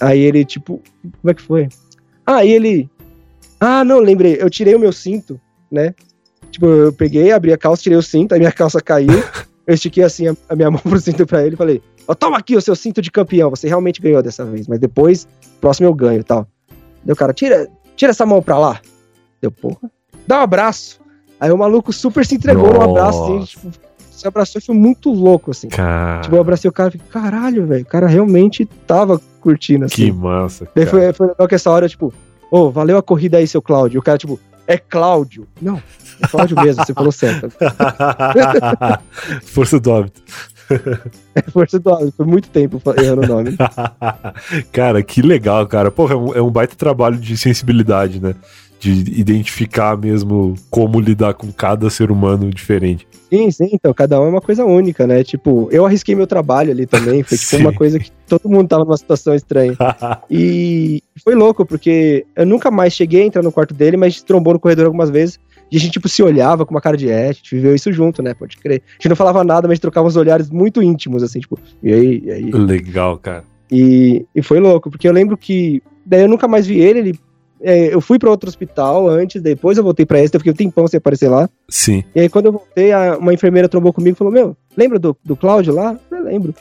Aí 0.00 0.18
ele, 0.20 0.44
tipo, 0.44 0.80
como 1.20 1.30
é 1.30 1.34
que 1.34 1.42
foi? 1.42 1.68
Ah, 2.26 2.36
aí 2.38 2.50
ele, 2.50 2.88
ah, 3.60 3.84
não, 3.84 3.98
lembrei, 3.98 4.36
eu 4.40 4.48
tirei 4.48 4.74
o 4.74 4.78
meu 4.78 4.92
cinto, 4.92 5.40
né? 5.70 5.94
Tipo, 6.50 6.66
eu 6.66 6.92
peguei, 6.92 7.32
abri 7.32 7.52
a 7.52 7.58
calça, 7.58 7.82
tirei 7.82 7.98
o 7.98 8.02
cinto, 8.02 8.32
aí 8.32 8.38
minha 8.38 8.52
calça 8.52 8.80
caiu, 8.80 9.22
eu 9.66 9.74
estiquei 9.74 10.02
assim 10.02 10.28
a, 10.28 10.36
a 10.48 10.56
minha 10.56 10.70
mão 10.70 10.80
pro 10.80 11.00
cinto 11.00 11.26
pra 11.26 11.44
ele 11.44 11.54
e 11.54 11.58
falei, 11.58 11.82
ó, 12.06 12.14
toma 12.14 12.38
aqui 12.38 12.56
o 12.56 12.60
seu 12.60 12.74
cinto 12.74 13.02
de 13.02 13.10
campeão, 13.10 13.50
você 13.50 13.68
realmente 13.68 14.00
ganhou 14.00 14.22
dessa 14.22 14.44
vez, 14.44 14.66
mas 14.66 14.78
depois, 14.78 15.26
próximo 15.60 15.88
eu 15.88 15.94
ganho 15.94 16.20
e 16.20 16.24
tal. 16.24 16.46
Deu, 17.04 17.16
cara, 17.16 17.32
tira, 17.32 17.68
tira 17.96 18.10
essa 18.10 18.26
mão 18.26 18.42
pra 18.42 18.58
lá. 18.58 18.80
Deu, 19.40 19.50
porra, 19.50 19.90
dá 20.26 20.40
um 20.40 20.42
abraço. 20.42 21.00
Aí 21.40 21.52
o 21.52 21.58
maluco 21.58 21.92
super 21.92 22.26
se 22.26 22.34
entregou 22.34 22.72
no 22.72 22.82
abraço, 22.82 23.22
assim, 23.22 23.34
Nossa. 23.34 23.46
tipo, 23.46 23.70
se 24.10 24.26
abraçou 24.26 24.58
e 24.58 24.64
foi 24.64 24.74
muito 24.74 25.12
louco, 25.12 25.52
assim. 25.52 25.68
Cara, 25.68 26.22
Tipo, 26.22 26.34
eu 26.34 26.40
abracei 26.40 26.68
o 26.68 26.72
cara 26.72 26.88
e 26.88 26.92
fiquei, 26.92 27.08
caralho, 27.08 27.66
velho, 27.66 27.82
o 27.82 27.86
cara 27.86 28.08
realmente 28.08 28.64
tava 28.86 29.20
curtindo, 29.40 29.84
assim. 29.84 30.06
que 30.06 30.12
massa. 30.12 30.68
Daí 30.74 30.84
cara. 30.84 30.90
foi, 30.90 31.12
foi 31.12 31.26
legal 31.28 31.46
que 31.46 31.54
essa 31.54 31.70
hora, 31.70 31.88
tipo, 31.88 32.12
ô, 32.50 32.70
valeu 32.70 32.98
a 32.98 33.02
corrida 33.02 33.38
aí, 33.38 33.46
seu 33.46 33.62
Cláudio. 33.62 34.00
O 34.00 34.02
cara, 34.02 34.18
tipo, 34.18 34.38
é 34.66 34.76
Cláudio. 34.76 35.46
Não, 35.60 35.82
é 36.20 36.26
Cláudio 36.26 36.60
mesmo, 36.60 36.84
você 36.84 36.92
falou 36.92 37.12
certo. 37.12 37.50
Força 39.44 39.80
do 39.80 39.92
hábito. 39.92 40.22
É 41.34 41.50
força 41.50 41.78
do 41.78 41.90
hábito, 41.90 42.12
foi 42.16 42.26
muito 42.26 42.50
tempo 42.50 42.80
errando 42.98 43.22
o 43.22 43.26
nome. 43.26 43.56
cara, 44.70 45.02
que 45.02 45.22
legal, 45.22 45.66
cara. 45.66 45.90
Porra, 45.90 46.12
é 46.12 46.16
um, 46.16 46.34
é 46.34 46.42
um 46.42 46.50
baita 46.50 46.76
trabalho 46.76 47.16
de 47.16 47.38
sensibilidade, 47.38 48.20
né? 48.20 48.34
De 48.78 48.92
identificar 49.20 49.96
mesmo 49.96 50.54
como 50.70 51.00
lidar 51.00 51.34
com 51.34 51.50
cada 51.50 51.90
ser 51.90 52.10
humano 52.10 52.50
diferente. 52.50 53.06
Sim, 53.30 53.50
sim, 53.50 53.68
então, 53.72 53.92
cada 53.92 54.20
um 54.20 54.26
é 54.26 54.28
uma 54.28 54.40
coisa 54.40 54.64
única, 54.64 55.06
né? 55.06 55.22
Tipo, 55.22 55.68
eu 55.70 55.84
arrisquei 55.84 56.14
meu 56.14 56.26
trabalho 56.26 56.70
ali 56.70 56.86
também, 56.86 57.22
foi 57.22 57.36
tipo 57.36 57.56
uma 57.58 57.72
coisa 57.72 57.98
que 57.98 58.10
todo 58.26 58.48
mundo 58.48 58.68
tava 58.68 58.84
numa 58.84 58.96
situação 58.96 59.34
estranha. 59.34 59.76
E 60.30 61.02
foi 61.24 61.34
louco, 61.34 61.64
porque 61.64 62.24
eu 62.36 62.46
nunca 62.46 62.70
mais 62.70 62.92
cheguei 62.92 63.22
a 63.22 63.26
entrar 63.26 63.42
no 63.42 63.52
quarto 63.52 63.74
dele, 63.74 63.96
mas 63.96 64.06
a 64.06 64.10
gente 64.10 64.24
trombou 64.24 64.52
no 64.52 64.60
corredor 64.60 64.86
algumas 64.86 65.10
vezes. 65.10 65.38
E 65.70 65.76
a 65.76 65.80
gente, 65.80 65.92
tipo, 65.92 66.08
se 66.08 66.22
olhava 66.22 66.64
com 66.64 66.74
uma 66.74 66.80
cara 66.80 66.96
de 66.96 67.10
é, 67.10 67.28
a 67.28 67.32
gente 67.32 67.54
viveu 67.54 67.74
isso 67.74 67.92
junto, 67.92 68.22
né? 68.22 68.34
Pode 68.34 68.56
crer. 68.56 68.82
A 68.86 68.92
gente 68.94 69.08
não 69.08 69.16
falava 69.16 69.44
nada, 69.44 69.62
mas 69.62 69.72
a 69.72 69.74
gente 69.74 69.82
trocava 69.82 70.06
uns 70.06 70.16
olhares 70.16 70.48
muito 70.50 70.82
íntimos, 70.82 71.22
assim, 71.22 71.40
tipo, 71.40 71.58
e 71.82 71.92
aí, 71.92 72.22
e 72.24 72.30
aí? 72.30 72.50
legal, 72.50 73.18
cara. 73.18 73.44
E, 73.70 74.24
e 74.34 74.42
foi 74.42 74.60
louco, 74.60 74.90
porque 74.90 75.06
eu 75.06 75.12
lembro 75.12 75.36
que. 75.36 75.82
Daí 76.04 76.22
eu 76.22 76.28
nunca 76.28 76.48
mais 76.48 76.66
vi 76.66 76.80
ele, 76.80 76.98
ele. 77.00 77.20
É, 77.62 77.92
eu 77.94 78.00
fui 78.00 78.18
pra 78.18 78.30
outro 78.30 78.48
hospital 78.48 79.08
antes, 79.08 79.40
depois 79.42 79.76
eu 79.78 79.84
voltei 79.84 80.04
pra 80.06 80.20
esse, 80.20 80.34
eu 80.34 80.40
fiquei 80.40 80.52
um 80.52 80.56
tempão 80.56 80.86
sem 80.86 80.98
aparecer 80.98 81.28
lá. 81.28 81.48
Sim. 81.68 82.04
E 82.14 82.20
aí, 82.20 82.28
quando 82.28 82.46
eu 82.46 82.52
voltei, 82.52 82.92
a- 82.92 83.16
uma 83.18 83.32
enfermeira 83.34 83.68
trombou 83.68 83.92
comigo 83.92 84.14
e 84.14 84.18
falou: 84.18 84.32
Meu, 84.32 84.56
lembra 84.76 84.98
do, 84.98 85.16
do 85.24 85.36
Cláudio 85.36 85.74
lá? 85.74 85.98
Eu 86.10 86.22
lembro. 86.24 86.54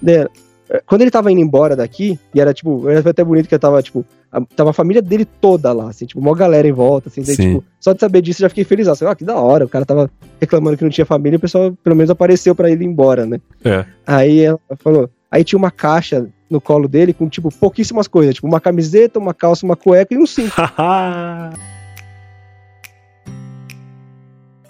Daí, 0.00 0.26
é, 0.70 0.82
quando 0.86 1.02
ele 1.02 1.10
tava 1.10 1.30
indo 1.30 1.40
embora 1.40 1.76
daqui, 1.76 2.18
e 2.34 2.40
era 2.40 2.52
tipo, 2.54 2.88
era 2.88 3.08
até 3.10 3.22
bonito 3.22 3.48
que 3.48 3.54
eu 3.54 3.58
tava, 3.58 3.82
tipo, 3.82 4.04
a, 4.30 4.40
tava 4.40 4.70
a 4.70 4.72
família 4.72 5.02
dele 5.02 5.24
toda 5.26 5.72
lá, 5.72 5.90
assim, 5.90 6.06
tipo, 6.06 6.18
uma 6.20 6.34
galera 6.34 6.66
em 6.66 6.72
volta, 6.72 7.08
assim, 7.10 7.22
daí, 7.22 7.36
tipo, 7.36 7.62
só 7.78 7.92
de 7.92 8.00
saber 8.00 8.22
disso 8.22 8.40
eu 8.40 8.44
já 8.44 8.48
fiquei 8.48 8.64
feliz. 8.64 8.88
Assim, 8.88 9.04
ah, 9.04 9.14
que 9.14 9.24
da 9.24 9.36
hora, 9.38 9.64
o 9.64 9.68
cara 9.68 9.84
tava 9.84 10.10
reclamando 10.40 10.76
que 10.76 10.84
não 10.84 10.90
tinha 10.90 11.04
família, 11.04 11.36
o 11.36 11.40
pessoal 11.40 11.72
pelo 11.84 11.94
menos 11.96 12.10
apareceu 12.10 12.54
pra 12.54 12.70
ele 12.70 12.84
ir 12.84 12.86
embora, 12.88 13.26
né? 13.26 13.38
É. 13.64 13.84
Aí 14.06 14.40
ela 14.40 14.58
falou, 14.78 15.10
aí 15.32 15.42
tinha 15.42 15.58
uma 15.58 15.70
caixa 15.70 16.28
no 16.50 16.60
colo 16.60 16.86
dele 16.86 17.14
com, 17.14 17.26
tipo, 17.26 17.50
pouquíssimas 17.50 18.06
coisas, 18.06 18.34
tipo, 18.34 18.46
uma 18.46 18.60
camiseta, 18.60 19.18
uma 19.18 19.32
calça, 19.32 19.64
uma 19.64 19.74
cueca 19.74 20.14
e 20.14 20.18
um 20.18 20.26
cinto. 20.26 20.52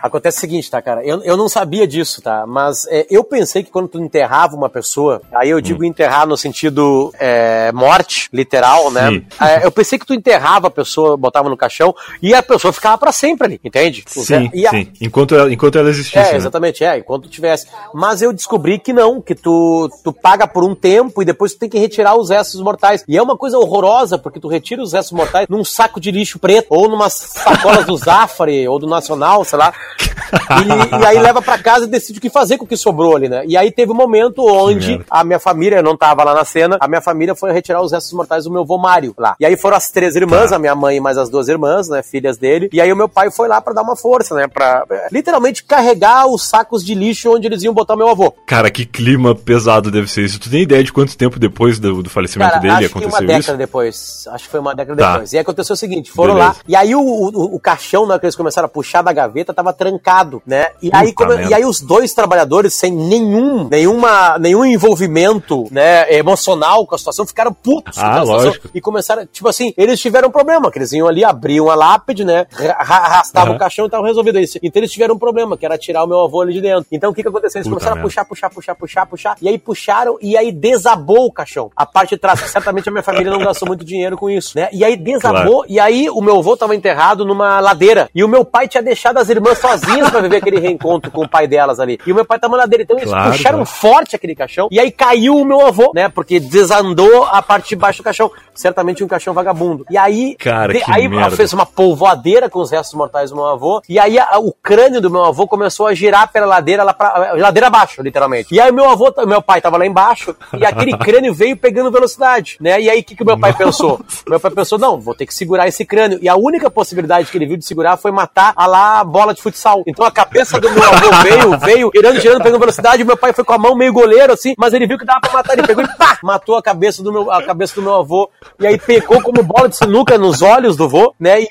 Acontece 0.02 0.38
o 0.38 0.40
seguinte, 0.40 0.68
tá, 0.70 0.82
cara? 0.82 1.04
Eu, 1.04 1.22
eu 1.22 1.36
não 1.36 1.48
sabia 1.48 1.86
disso, 1.86 2.20
tá? 2.20 2.44
Mas 2.46 2.86
é, 2.88 3.06
eu 3.08 3.22
pensei 3.22 3.62
que 3.62 3.70
quando 3.70 3.86
tu 3.88 4.00
enterrava 4.02 4.56
uma 4.56 4.68
pessoa, 4.68 5.22
aí 5.32 5.50
eu 5.50 5.60
digo 5.60 5.84
enterrar 5.84 6.26
no 6.26 6.36
sentido 6.36 7.12
é, 7.20 7.70
morte, 7.72 8.28
literal, 8.32 8.90
né? 8.90 9.08
Sim. 9.10 9.26
É, 9.40 9.64
eu 9.64 9.70
pensei 9.70 9.98
que 9.98 10.06
tu 10.06 10.12
enterrava 10.12 10.66
a 10.66 10.70
pessoa, 10.70 11.16
botava 11.16 11.48
no 11.48 11.56
caixão 11.56 11.94
e 12.20 12.34
a 12.34 12.42
pessoa 12.42 12.72
ficava 12.72 12.98
pra 12.98 13.12
sempre 13.12 13.46
ali, 13.46 13.60
entende? 13.62 14.02
Sim, 14.08 14.50
E 14.52 14.66
a- 14.66 14.70
sim. 14.70 14.88
Enquanto 15.00 15.34
ela, 15.36 15.52
enquanto 15.52 15.78
ela 15.78 15.88
existisse, 15.88 16.18
é, 16.30 16.32
né? 16.32 16.36
exatamente, 16.36 16.82
é, 16.84 16.98
enquanto 16.98 17.28
tivesse. 17.28 17.66
Mas 17.94 18.20
eu 18.22 18.32
descobri 18.32 18.78
que 18.80 18.92
não, 18.92 19.20
que 19.20 19.34
tu, 19.36 19.88
tu 20.02 20.12
paga 20.12 20.46
por 20.48 20.64
um 20.64 20.74
tempo 20.74 21.22
e 21.22 21.24
depois 21.24 21.52
tu 21.54 21.60
tem 21.60 21.68
que 21.68 21.78
retirar 21.78 22.16
os 22.16 22.28
restos 22.30 22.60
mortais. 22.60 23.04
E 23.06 23.16
é 23.16 23.22
uma 23.22 23.36
coisa 23.36 23.56
horrorosa, 23.58 24.18
porque 24.18 24.40
tu 24.40 24.48
retira 24.48 24.82
os 24.82 24.92
restos 24.92 25.12
mortais 25.12 25.46
num 25.48 25.64
saco 25.64 26.00
de 26.00 26.10
lixo 26.10 26.38
preto, 26.40 26.66
ou 26.70 26.88
numas 26.88 27.12
sacolas 27.12 27.86
do 27.86 27.96
Zafari, 27.96 28.66
ou 28.66 28.78
do 28.80 28.86
Nacional, 28.88 29.44
sei 29.44 29.58
lá. 29.58 29.72
E, 30.00 31.02
e 31.02 31.06
aí 31.06 31.18
leva 31.18 31.42
pra 31.42 31.58
casa 31.58 31.84
e 31.84 31.88
decide 31.88 32.18
o 32.18 32.22
que 32.22 32.30
fazer 32.30 32.56
com 32.58 32.64
o 32.64 32.68
que 32.68 32.76
sobrou 32.76 33.14
ali, 33.16 33.28
né? 33.28 33.42
E 33.46 33.56
aí 33.56 33.70
teve 33.70 33.92
um 33.92 33.94
momento 33.94 34.44
onde 34.46 35.00
a 35.10 35.22
minha 35.24 35.38
família, 35.38 35.76
eu 35.76 35.82
não 35.82 35.96
tava 35.96 36.24
lá 36.24 36.34
na 36.34 36.44
cena, 36.44 36.76
a 36.80 36.88
minha 36.88 37.00
família 37.02 37.34
foi 37.34 37.52
retirar 37.52 37.82
os 37.82 37.92
restos 37.92 38.12
mortais 38.12 38.44
do 38.44 38.50
meu 38.50 38.62
avô 38.62 38.78
Mário 38.78 39.14
lá. 39.18 39.34
E 39.38 39.44
aí 39.44 39.56
foram 39.56 39.76
as 39.76 39.90
três 39.90 40.16
irmãs, 40.16 40.50
Tá. 40.50 40.56
a 40.56 40.58
minha 40.58 40.74
mãe 40.74 40.96
e 40.96 41.00
mais 41.00 41.18
as 41.18 41.28
duas 41.28 41.48
irmãs, 41.48 41.88
né, 41.88 42.02
filhas 42.02 42.36
dele. 42.38 42.68
E 42.72 42.80
aí 42.80 42.92
o 42.92 42.96
meu 42.96 43.08
pai 43.08 43.30
foi 43.30 43.46
lá 43.48 43.60
pra 43.60 43.72
dar 43.74 43.82
uma 43.82 43.94
força, 43.96 44.34
né, 44.34 44.46
pra 44.48 44.84
é, 44.90 45.08
literalmente 45.12 45.62
carregar 45.64 46.26
os 46.26 46.42
sacos 46.48 46.84
de 46.84 46.94
lixo 46.94 47.30
onde 47.34 47.46
eles 47.46 47.62
iam 47.62 47.74
botar 47.74 47.94
meu 47.96 48.08
avô. 48.08 48.32
Cara, 48.46 48.70
que 48.70 48.84
clima 48.86 49.34
pesado 49.34 49.90
deve 49.90 50.10
ser 50.10 50.24
isso. 50.24 50.40
Tu 50.40 50.50
tem 50.50 50.62
ideia 50.62 50.82
de 50.82 50.92
quanto 50.92 51.16
tempo 51.16 51.38
depois 51.38 51.78
do, 51.78 52.02
do 52.02 52.10
falecimento 52.10 52.50
Cara, 52.50 52.60
dele 52.60 52.72
acho 52.74 52.88
que 52.88 52.94
uma 52.94 53.00
aconteceu 53.06 53.26
década 53.26 53.40
isso? 53.40 53.56
depois. 53.56 54.24
Acho 54.32 54.44
que 54.44 54.50
foi 54.50 54.60
uma 54.60 54.74
década 54.74 55.02
Tá. 55.02 55.12
depois. 55.12 55.32
E 55.32 55.36
aí 55.36 55.42
aconteceu 55.42 55.74
o 55.74 55.76
seguinte: 55.76 56.10
foram 56.10 56.34
Beleza. 56.34 56.52
lá. 56.52 56.56
E 56.68 56.76
aí 56.76 56.94
o, 56.94 57.00
o, 57.00 57.54
o 57.56 57.60
caixão, 57.60 58.04
hora 58.08 58.18
que 58.18 58.26
eles 58.26 58.36
começaram 58.36 58.66
a 58.66 58.68
puxar 58.68 59.02
da 59.02 59.12
gaveta, 59.12 59.52
tava 59.54 59.72
trancado, 59.82 60.40
né? 60.46 60.68
E, 60.82 60.90
aí, 60.92 61.12
Puta 61.12 61.26
merda. 61.28 61.50
e 61.50 61.54
aí 61.54 61.64
os 61.64 61.80
dois 61.80 62.14
trabalhadores, 62.14 62.74
sem 62.74 62.92
nenhum, 62.92 63.68
nenhuma, 63.68 64.38
nenhum 64.38 64.64
envolvimento 64.64 65.66
né, 65.70 66.12
emocional 66.14 66.86
com 66.86 66.94
a 66.94 66.98
situação, 66.98 67.26
ficaram 67.26 67.52
putos 67.52 67.96
com 67.98 68.04
Ah, 68.04 68.20
situação 68.20 68.34
lógico. 68.46 68.68
E 68.74 68.80
começaram, 68.80 69.26
tipo 69.26 69.48
assim, 69.48 69.74
eles 69.76 70.00
tiveram 70.00 70.28
um 70.28 70.30
problema, 70.30 70.70
que 70.70 70.78
eles 70.78 70.92
iam 70.92 71.08
ali, 71.08 71.24
abriam 71.24 71.68
a 71.70 71.74
lápide, 71.74 72.24
né? 72.24 72.46
ra- 72.52 72.76
ra- 72.82 73.02
Arrastavam 73.12 73.48
Aham. 73.50 73.56
o 73.56 73.58
caixão 73.58 73.86
e 73.86 73.90
tava 73.90 74.06
resolvido 74.06 74.38
isso. 74.38 74.58
Então 74.62 74.80
eles 74.80 74.90
tiveram 74.92 75.14
um 75.16 75.18
problema, 75.18 75.56
que 75.56 75.66
era 75.66 75.76
tirar 75.76 76.04
o 76.04 76.06
meu 76.06 76.20
avô 76.20 76.40
ali 76.40 76.52
de 76.52 76.60
dentro. 76.60 76.86
Então 76.92 77.10
o 77.10 77.14
que 77.14 77.22
que 77.22 77.28
aconteceu? 77.28 77.58
Eles 77.58 77.66
Puta 77.68 77.80
começaram 77.80 77.96
merda. 77.96 78.06
a 78.20 78.24
puxar, 78.24 78.24
puxar, 78.24 78.50
puxar, 78.50 78.74
puxar, 78.74 79.06
puxar. 79.06 79.36
E 79.42 79.48
aí 79.48 79.58
puxaram 79.58 80.16
e 80.20 80.36
aí 80.36 80.52
desabou 80.52 81.26
o 81.26 81.32
caixão. 81.32 81.70
A 81.76 81.84
parte 81.84 82.10
de 82.10 82.18
trás. 82.18 82.40
Certamente 82.40 82.88
a 82.88 82.92
minha 82.92 83.02
família 83.02 83.30
não 83.30 83.38
gastou 83.40 83.66
muito 83.68 83.84
dinheiro 83.84 84.16
com 84.16 84.30
isso, 84.30 84.52
né? 84.56 84.68
E 84.72 84.84
aí 84.84 84.96
desabou. 84.96 85.64
E 85.68 85.78
aí 85.80 86.08
o 86.08 86.20
meu 86.20 86.38
avô 86.38 86.56
tava 86.56 86.74
enterrado 86.76 87.24
numa 87.24 87.60
ladeira. 87.60 88.08
E 88.14 88.22
o 88.24 88.28
meu 88.28 88.44
pai 88.44 88.68
tinha 88.68 88.82
deixado 88.82 89.18
as 89.18 89.28
irmãs 89.28 89.58
sozinhas 89.80 90.10
pra 90.10 90.20
viver 90.20 90.36
aquele 90.36 90.58
reencontro 90.60 91.10
com 91.10 91.22
o 91.24 91.28
pai 91.28 91.46
delas 91.46 91.80
ali. 91.80 91.98
E 92.06 92.12
o 92.12 92.14
meu 92.14 92.24
pai 92.24 92.38
tava 92.38 92.52
na 92.56 92.62
ladeira. 92.62 92.82
Então 92.82 92.96
eles 92.96 93.08
Claro, 93.08 93.30
puxaram 93.32 93.58
claro. 93.58 93.70
forte 93.70 94.16
aquele 94.16 94.34
caixão. 94.34 94.68
E 94.70 94.78
aí 94.78 94.90
caiu 94.90 95.36
o 95.36 95.44
meu 95.44 95.66
avô, 95.66 95.92
né? 95.94 96.08
Porque 96.08 96.38
desandou 96.40 97.24
a 97.24 97.42
parte 97.42 97.70
de 97.70 97.76
baixo 97.76 97.98
do 98.02 98.04
caixão. 98.04 98.30
Certamente 98.54 99.02
um 99.02 99.08
caixão 99.08 99.32
vagabundo. 99.34 99.86
E 99.90 99.96
aí. 99.96 100.34
Cara, 100.38 100.72
que 100.72 100.82
aí 100.90 101.08
merda. 101.08 101.36
fez 101.36 101.52
uma 101.52 101.64
polvoadeira 101.66 102.48
com 102.50 102.58
os 102.60 102.70
restos 102.70 102.94
mortais 102.94 103.30
do 103.30 103.36
meu 103.36 103.46
avô. 103.46 103.80
E 103.88 103.98
aí 103.98 104.18
a- 104.18 104.38
o 104.38 104.52
crânio 104.52 105.00
do 105.00 105.10
meu 105.10 105.24
avô 105.24 105.46
começou 105.46 105.86
a 105.86 105.94
girar 105.94 106.30
pela 106.32 106.46
ladeira, 106.46 106.82
lá 106.82 106.92
pra, 106.92 107.34
ladeira 107.36 107.66
abaixo, 107.68 108.02
literalmente. 108.02 108.54
E 108.54 108.60
aí 108.60 108.70
meu 108.72 108.88
avô, 108.88 109.12
meu 109.26 109.40
pai 109.42 109.60
tava 109.60 109.76
lá 109.78 109.86
embaixo 109.86 110.34
e 110.58 110.64
aquele 110.66 110.96
crânio 110.96 111.32
veio 111.34 111.56
pegando 111.56 111.90
velocidade, 111.90 112.56
né? 112.60 112.80
E 112.80 112.90
aí 112.90 113.00
o 113.00 113.04
que, 113.04 113.14
que 113.16 113.22
o 113.22 113.26
meu 113.26 113.38
pai 113.38 113.52
pensou? 113.52 114.00
Meu 114.28 114.38
pai 114.40 114.50
pensou, 114.50 114.78
não, 114.78 115.00
vou 115.00 115.14
ter 115.14 115.26
que 115.26 115.34
segurar 115.34 115.66
esse 115.68 115.84
crânio. 115.84 116.18
E 116.22 116.28
a 116.28 116.36
única 116.36 116.70
possibilidade 116.70 117.30
que 117.30 117.38
ele 117.38 117.46
viu 117.46 117.56
de 117.56 117.64
segurar 117.64 117.96
foi 117.96 118.10
matar 118.10 118.52
a 118.56 118.66
lá 118.66 119.04
bola 119.04 119.32
de 119.34 119.42
futsal. 119.42 119.82
Então 119.86 120.04
a 120.04 120.10
cabeça 120.10 120.60
do 120.60 120.70
meu 120.70 120.82
avô 120.82 121.10
veio, 121.22 121.58
veio, 121.58 121.90
girando, 121.94 122.20
girando, 122.20 122.42
pegando 122.42 122.60
velocidade. 122.60 123.04
Meu 123.04 123.16
pai 123.16 123.32
foi 123.32 123.44
com 123.44 123.52
a 123.52 123.58
mão 123.58 123.74
meio 123.74 123.92
goleiro, 123.92 124.32
assim, 124.32 124.54
mas 124.58 124.72
ele 124.74 124.86
viu 124.86 124.98
que 124.98 125.04
dava 125.04 125.20
pra 125.20 125.32
matar. 125.32 125.52
Ele 125.54 125.66
pegou 125.66 125.84
e 125.84 125.88
pá! 125.96 126.18
Matou 126.22 126.56
a 126.56 126.62
cabeça 126.62 127.02
do 127.02 127.12
meu, 127.12 127.30
a 127.30 127.42
cabeça 127.42 127.74
do 127.74 127.82
meu 127.82 127.94
avô. 127.94 128.30
E 128.60 128.66
aí 128.66 128.78
pegou 128.78 129.20
como 129.22 129.42
bola 129.42 129.68
de 129.68 129.76
sinuca 129.76 130.16
nos 130.18 130.42
olhos 130.42 130.76
do 130.76 130.88
vô, 130.88 131.14
né? 131.18 131.42
E 131.42 131.48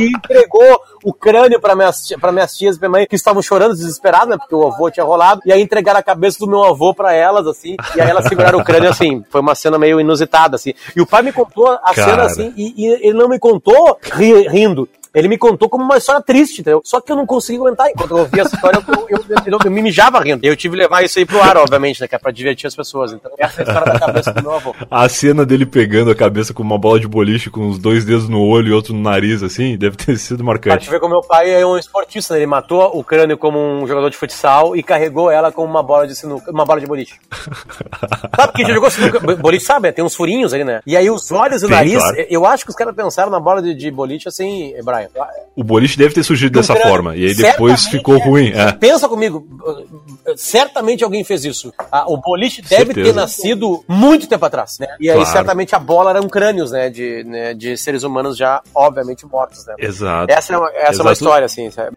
e 0.00 0.06
entregou 0.08 0.80
o 1.04 1.12
crânio 1.12 1.60
para 1.60 1.74
minhas, 1.76 2.08
pra 2.20 2.32
minhas 2.32 2.56
tias 2.56 2.76
e 2.76 2.80
minha 2.80 2.90
mãe, 2.90 3.06
que 3.06 3.14
estavam 3.16 3.40
chorando 3.42 3.74
desesperadas, 3.74 4.28
né? 4.28 4.36
Porque 4.38 4.54
o 4.54 4.66
avô 4.66 4.90
tinha 4.90 5.04
rolado. 5.04 5.40
E 5.44 5.52
aí 5.52 5.60
entregaram 5.62 6.00
a 6.00 6.02
cabeça 6.02 6.38
do 6.38 6.46
meu 6.48 6.64
avô 6.64 6.92
pra 6.94 7.12
elas, 7.12 7.46
assim. 7.46 7.76
E 7.94 8.00
aí 8.00 8.10
elas 8.10 8.26
seguraram 8.26 8.58
o 8.58 8.64
crânio, 8.64 8.90
assim. 8.90 9.24
Foi 9.30 9.40
uma 9.40 9.54
cena 9.54 9.78
meio 9.78 10.00
inusitada, 10.00 10.56
assim. 10.56 10.72
E 10.94 11.00
o 11.00 11.06
pai 11.06 11.22
me 11.22 11.32
contou 11.32 11.68
a 11.70 11.94
Cara. 11.94 12.10
cena, 12.10 12.22
assim, 12.24 12.52
e, 12.56 12.74
e 12.76 12.86
ele 13.06 13.16
não 13.18 13.28
me 13.28 13.38
contou 13.38 13.98
ri- 14.14 14.48
rindo. 14.48 14.88
Ele 15.16 15.28
me 15.28 15.38
contou 15.38 15.68
como 15.68 15.82
uma 15.82 15.96
história 15.96 16.20
triste, 16.22 16.60
entendeu? 16.60 16.80
Só 16.84 17.00
que 17.00 17.10
eu 17.10 17.16
não 17.16 17.24
consegui 17.26 17.58
aguentar. 17.58 17.88
Enquanto 17.90 18.10
eu 18.10 18.18
ouvia 18.18 18.42
essa 18.42 18.54
história, 18.54 18.82
eu, 18.86 18.94
eu, 19.08 19.24
eu- 19.46 19.58
eu 19.64 19.70
me 19.70 19.80
mijava 19.82 20.20
rindo. 20.20 20.44
E 20.44 20.48
eu 20.48 20.54
tive 20.56 20.76
que 20.76 20.82
levar 20.82 21.02
isso 21.02 21.18
aí 21.18 21.24
pro 21.24 21.40
ar, 21.42 21.56
obviamente, 21.56 22.00
né? 22.00 22.06
Que 22.06 22.14
é 22.14 22.18
pra 22.18 22.30
divertir 22.30 22.66
as 22.66 22.76
pessoas. 22.76 23.12
Então, 23.12 23.32
essa 23.38 23.62
é 23.62 23.64
a 23.64 23.68
história 23.68 23.92
da 23.94 23.98
cabeça 23.98 24.32
do 24.32 24.42
meu 24.42 24.52
avô. 24.52 24.74
A 24.90 25.08
cena 25.08 25.46
dele 25.46 25.64
pegando 25.64 26.10
a 26.10 26.14
cabeça 26.14 26.52
com 26.52 26.62
uma 26.62 26.78
bola 26.78 27.00
de 27.00 27.08
boliche 27.08 27.48
com 27.50 27.66
os 27.68 27.78
dois 27.78 28.04
dedos 28.04 28.28
no 28.28 28.42
olho 28.42 28.68
e 28.68 28.72
outro 28.72 28.92
no 28.92 29.00
nariz, 29.00 29.42
assim, 29.42 29.76
deve 29.76 29.96
ter 29.96 30.18
sido 30.18 30.38
Pra 30.38 30.46
marcante. 30.46 30.84
te 30.84 30.90
ver 30.90 31.00
como 31.00 31.14
meu 31.14 31.22
pai 31.22 31.50
é 31.50 31.64
um 31.66 31.78
esportista, 31.78 32.34
né? 32.34 32.40
Ele 32.40 32.46
matou 32.46 32.90
o 32.96 33.02
crânio 33.02 33.38
como 33.38 33.58
um 33.58 33.86
jogador 33.86 34.10
de 34.10 34.16
futsal 34.18 34.76
e 34.76 34.82
carregou 34.82 35.30
ela 35.30 35.50
como 35.50 35.66
uma 35.68 35.82
bola 35.82 36.06
de 36.06 36.14
sinuca, 36.14 36.50
uma 36.50 36.64
bola 36.66 36.78
de 36.80 36.86
boliche. 36.86 37.14
sabe 38.36 38.52
que 38.52 38.62
já 38.64 38.74
jogou 38.74 38.90
sinuca? 38.90 39.36
Boliche 39.36 39.64
sabe, 39.64 39.90
tem 39.92 40.04
uns 40.04 40.14
furinhos 40.14 40.52
ali, 40.52 40.64
né? 40.64 40.80
E 40.86 40.96
aí 40.96 41.10
os 41.10 41.30
olhos 41.32 41.62
e 41.62 41.66
o 41.66 41.68
nariz, 41.68 41.98
claro. 42.02 42.16
eu 42.28 42.44
acho 42.46 42.64
que 42.64 42.70
os 42.70 42.76
caras 42.76 42.94
pensaram 42.94 43.30
na 43.30 43.40
bola 43.40 43.62
de, 43.62 43.74
de 43.74 43.90
boliche 43.90 44.28
assim, 44.28 44.74
Brian. 44.84 45.05
O 45.54 45.64
boliche 45.64 45.96
deve 45.96 46.14
ter 46.14 46.22
surgido 46.22 46.52
dessa 46.58 46.72
Um 46.72 46.76
crânio. 46.76 46.90
forma. 46.92 47.16
E 47.16 47.26
aí 47.26 47.34
depois 47.34 47.80
Certamente 47.80 47.90
ficou 47.90 48.16
é. 48.16 48.24
ruim. 48.24 48.52
É. 48.52 48.72
Pensa 48.72 49.08
comigo, 49.08 49.46
uh, 49.62 50.36
certamente 50.36 51.02
alguém 51.02 51.24
fez 51.24 51.44
isso. 51.44 51.72
Ah, 51.90 52.04
o 52.06 52.16
boliche 52.18 52.60
deve 52.62 52.86
Certeza. 52.86 53.06
ter 53.06 53.14
nascido 53.14 53.84
muito 53.88 54.26
tempo 54.28 54.44
atrás, 54.44 54.78
né? 54.78 54.86
E 55.00 55.08
aí 55.08 55.16
Claro. 55.16 55.30
certamente 55.32 55.74
a 55.74 55.78
bola 55.78 56.10
eram 56.10 56.28
crânios, 56.28 56.70
né? 56.72 56.90
De, 56.90 57.24
né, 57.24 57.54
de 57.54 57.76
seres 57.76 58.02
humanos 58.02 58.36
já, 58.36 58.62
obviamente, 58.74 59.24
mortos, 59.26 59.64
né? 59.66 59.74
Exato. 59.78 60.30
Essa 60.32 60.54
é 60.54 60.58
uma, 60.58 60.68
essa 60.70 60.78
é 60.78 60.84
uma 60.84 60.90
Exato. 60.90 61.12
história, 61.12 61.44
assim, 61.46 61.70
sabe? 61.70 61.96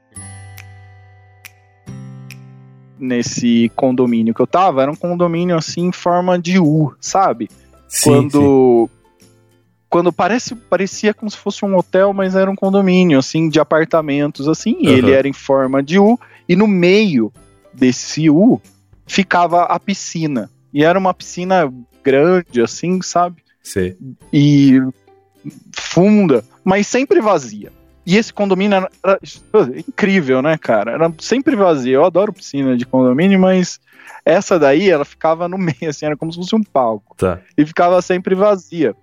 Nesse 2.97 3.71
condomínio 3.77 4.33
que 4.33 4.41
eu 4.41 4.47
tava, 4.47 4.81
era 4.81 4.91
um 4.91 4.95
condomínio 4.95 5.55
assim 5.55 5.85
em 5.85 5.91
forma 5.91 6.37
de 6.37 6.59
U, 6.59 6.93
sabe? 6.99 7.49
Sim, 7.87 8.09
quando 8.29 8.89
quando 9.89 10.13
parece 10.13 10.55
parecia 10.55 11.13
como 11.13 11.29
se 11.31 11.37
fosse 11.37 11.65
um 11.65 11.75
hotel, 11.75 12.13
mas 12.13 12.35
era 12.35 12.49
um 12.49 12.55
condomínio 12.55 13.17
assim 13.19 13.49
de 13.49 13.59
apartamentos 13.59 14.47
assim, 14.47 14.77
Aham. 14.85 14.95
ele 14.97 15.11
era 15.11 15.27
em 15.27 15.33
forma 15.33 15.81
de 15.81 15.97
U 15.97 16.19
e 16.47 16.55
no 16.55 16.67
meio 16.67 17.31
desse 17.73 18.29
U 18.29 18.61
ficava 19.07 19.63
a 19.63 19.79
piscina. 19.79 20.49
E 20.71 20.83
era 20.83 20.99
uma 20.99 21.13
piscina 21.13 21.71
grande 22.03 22.61
assim, 22.61 23.01
sabe? 23.01 23.41
Sei. 23.63 23.97
E 24.31 24.79
funda, 25.73 26.43
mas 26.63 26.87
sempre 26.87 27.19
vazia. 27.21 27.71
E 28.05 28.17
esse 28.17 28.33
condomínio 28.33 28.75
era, 28.77 28.89
era 29.03 29.19
incrível, 29.79 30.41
né, 30.41 30.57
cara? 30.57 30.91
Era 30.91 31.13
sempre 31.19 31.55
vazio. 31.55 31.93
Eu 31.95 32.05
adoro 32.05 32.33
piscina 32.33 32.75
de 32.75 32.85
condomínio, 32.85 33.39
mas 33.39 33.79
essa 34.25 34.57
daí, 34.57 34.89
ela 34.89 35.05
ficava 35.05 35.47
no 35.47 35.57
meio, 35.59 35.89
assim, 35.89 36.05
era 36.05 36.17
como 36.17 36.31
se 36.31 36.37
fosse 36.39 36.55
um 36.55 36.63
palco 36.63 37.15
Tá. 37.17 37.39
e 37.57 37.65
ficava 37.65 38.01
sempre 38.01 38.33
vazia. 38.35 38.95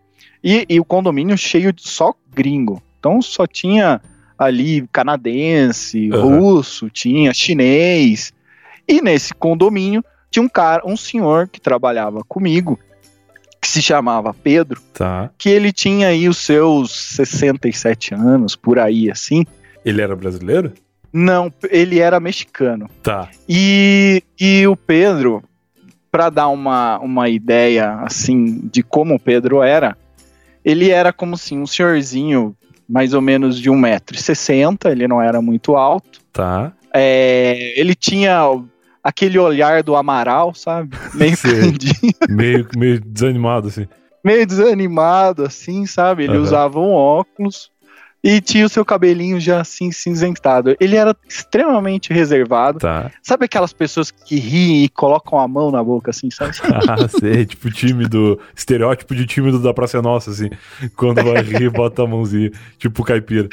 E, 0.49 0.65
e 0.69 0.79
o 0.79 0.85
condomínio 0.85 1.37
cheio 1.37 1.73
de 1.73 1.83
só 1.89 2.15
gringo. 2.33 2.81
Então 3.01 3.21
só 3.21 3.49
tinha 3.49 4.01
ali 4.39 4.87
canadense, 4.93 6.09
Aham. 6.13 6.39
russo, 6.39 6.89
tinha 6.89 7.35
chinês. 7.35 8.33
E 8.87 9.03
nesse 9.03 9.35
condomínio 9.35 10.05
tinha 10.31 10.43
um 10.45 10.49
cara, 10.49 10.83
um 10.87 10.97
senhor 10.97 11.49
que 11.49 11.61
trabalhava 11.61 12.23
comigo, 12.29 12.79
que 13.61 13.67
se 13.69 13.83
chamava 13.83 14.33
Pedro, 14.33 14.81
Tá. 14.95 15.31
que 15.37 15.49
ele 15.49 15.73
tinha 15.73 16.09
aí 16.09 16.29
os 16.29 16.39
seus 16.39 16.93
67 17.17 18.15
anos, 18.15 18.55
por 18.55 18.79
aí 18.79 19.11
assim. 19.11 19.45
Ele 19.85 20.01
era 20.01 20.15
brasileiro? 20.15 20.73
Não, 21.13 21.53
ele 21.71 21.99
era 21.99 22.21
mexicano. 22.21 22.89
Tá. 23.03 23.29
E, 23.49 24.23
e 24.39 24.67
o 24.67 24.77
Pedro, 24.77 25.43
para 26.11 26.29
dar 26.31 26.49
uma, 26.49 26.99
uma 26.99 27.29
ideia 27.29 27.95
assim 28.03 28.61
de 28.73 28.83
como 28.83 29.15
o 29.15 29.19
Pedro 29.19 29.63
era, 29.63 29.97
ele 30.67 30.91
era 30.91 31.13
como 31.13 31.37
assim, 31.37 31.57
um 31.59 31.67
senhorzinho 31.67 32.57
mais 32.89 33.15
ou 33.15 33.21
menos 33.21 33.59
de 33.59 33.71
1,60m, 33.71 34.91
ele 34.91 35.07
não 35.09 35.23
era 35.23 35.41
muito 35.41 35.77
alto. 35.77 36.21
Tá. 36.33 36.73
É, 36.93 37.73
ele 37.79 37.95
tinha 37.95 38.41
aquele 39.03 39.39
olhar 39.39 39.83
do 39.83 39.95
Amaral, 39.95 40.55
sabe? 40.55 40.97
Meio 41.15 41.37
candinho, 41.39 42.13
Meio, 42.29 42.69
meio 42.77 43.01
desanimado, 43.01 43.69
assim. 43.69 43.87
meio 44.25 44.45
desanimado, 44.47 45.45
assim, 45.45 45.87
sabe? 45.87 46.25
Ele 46.25 46.35
Aham. 46.35 46.43
usava 46.43 46.79
um 46.81 46.93
óculos 46.93 47.71
e 48.25 48.41
tinha 48.41 48.67
o 48.67 48.69
seu 48.69 48.85
cabelinho 48.85 49.39
já 49.39 49.61
assim 49.61 49.93
cinzentado. 49.93 50.77
Ele 50.81 50.97
era 50.97 51.15
extremamente 51.29 52.13
reservado. 52.13 52.79
Tá. 52.81 53.11
Sabe 53.23 53.45
aquelas 53.45 53.73
pessoas 53.73 54.11
que 54.11 54.37
riem 54.37 54.85
e 54.85 54.89
colocam 54.89 55.39
a 55.39 55.47
mão 55.47 55.71
na 55.71 55.83
boca, 55.83 56.11
assim, 56.11 56.31
sabe? 56.31 56.53
Ah, 56.89 57.07
sei. 57.09 57.47
Tipo 57.47 57.71
tímido. 57.71 58.39
Estereótipo 58.57 59.15
de 59.15 59.27
tímido 59.27 59.59
da 59.61 59.73
Praça 59.73 59.99
é 59.99 60.03
Nossa, 60.03 60.31
assim. 60.31 60.51
Quando 60.97 61.23
vai 61.23 61.41
rir, 61.43 61.71
bota 61.71 62.03
a 62.03 62.07
mãozinha. 62.07 62.51
Tipo 62.79 63.05
caipira. 63.05 63.49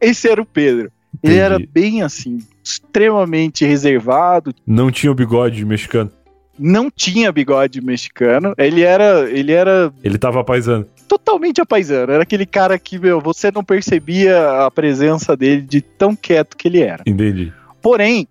Esse 0.00 0.28
era 0.28 0.40
o 0.40 0.46
Pedro. 0.46 0.90
Ele 1.22 1.34
Entendi. 1.34 1.38
era 1.38 1.58
bem 1.58 2.02
assim, 2.02 2.38
extremamente 2.62 3.64
reservado, 3.64 4.54
Não 4.66 4.90
tinha 4.90 5.10
o 5.10 5.14
bigode 5.14 5.64
mexicano. 5.64 6.10
não 6.58 6.90
tinha 6.90 7.32
bigode 7.32 7.80
mexicano. 7.80 8.54
Ele 8.58 8.82
era, 8.82 9.28
ele 9.30 9.52
era 9.52 9.92
Ele 10.04 10.18
tava 10.18 10.44
paisando. 10.44 10.86
Totalmente 11.08 11.60
apaisano. 11.60 12.12
Era 12.12 12.22
aquele 12.22 12.46
cara 12.46 12.78
que, 12.78 12.98
meu, 12.98 13.20
você 13.20 13.50
não 13.50 13.64
percebia 13.64 14.66
a 14.66 14.70
presença 14.70 15.36
dele 15.36 15.62
de 15.62 15.80
tão 15.80 16.14
quieto 16.14 16.56
que 16.56 16.68
ele 16.68 16.80
era. 16.80 17.02
Entendi. 17.06 17.52
Porém, 17.80 18.28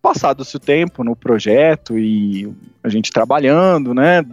passado-se 0.00 0.56
o 0.56 0.60
tempo 0.60 1.04
no 1.04 1.14
projeto 1.14 1.98
e 1.98 2.48
a 2.82 2.88
gente 2.88 3.10
trabalhando, 3.10 3.92
né, 3.92 4.24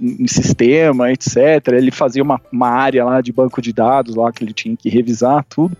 em 0.00 0.26
sistema, 0.26 1.12
etc. 1.12 1.68
Ele 1.68 1.90
fazia 1.90 2.22
uma, 2.22 2.40
uma 2.52 2.68
área 2.68 3.04
lá 3.04 3.20
de 3.20 3.32
banco 3.32 3.62
de 3.62 3.72
dados 3.72 4.16
lá 4.16 4.32
que 4.32 4.44
ele 4.44 4.52
tinha 4.52 4.76
que 4.76 4.88
revisar 4.88 5.44
tudo. 5.48 5.76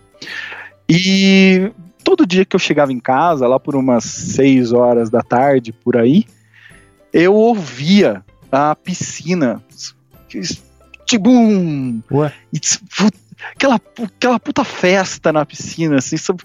E 0.89 1.71
todo 2.03 2.25
dia 2.25 2.45
que 2.45 2.55
eu 2.55 2.59
chegava 2.59 2.93
em 2.93 2.99
casa, 2.99 3.47
lá 3.47 3.59
por 3.59 3.75
umas 3.75 4.05
6 4.05 4.71
horas 4.71 5.09
da 5.09 5.21
tarde, 5.21 5.73
por 5.73 5.97
aí, 5.97 6.25
eu 7.11 7.33
ouvia 7.33 8.23
a 8.51 8.75
piscina. 8.75 9.61
Tipo 11.05 11.29
um. 11.29 12.01
Ué? 12.11 12.33
e 12.51 12.59
Aquela, 13.55 13.75
aquela 13.75 14.39
puta 14.39 14.63
festa 14.63 15.33
na 15.33 15.45
piscina, 15.45 15.97
assim, 15.97 16.15
sabe? 16.15 16.43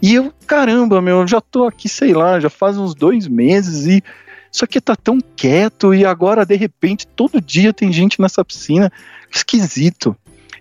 E 0.00 0.14
eu, 0.14 0.32
caramba, 0.46 1.00
meu, 1.00 1.20
eu 1.20 1.26
já 1.28 1.40
tô 1.40 1.64
aqui, 1.64 1.88
sei 1.88 2.12
lá, 2.12 2.40
já 2.40 2.50
faz 2.50 2.76
uns 2.76 2.94
dois 2.94 3.28
meses 3.28 3.86
e 3.86 4.02
isso 4.50 4.64
aqui 4.64 4.80
tá 4.80 4.96
tão 4.96 5.18
quieto 5.36 5.94
e 5.94 6.04
agora, 6.04 6.44
de 6.44 6.56
repente, 6.56 7.06
todo 7.06 7.40
dia 7.40 7.72
tem 7.72 7.92
gente 7.92 8.20
nessa 8.20 8.44
piscina. 8.44 8.92
Esquisito. 9.30 10.16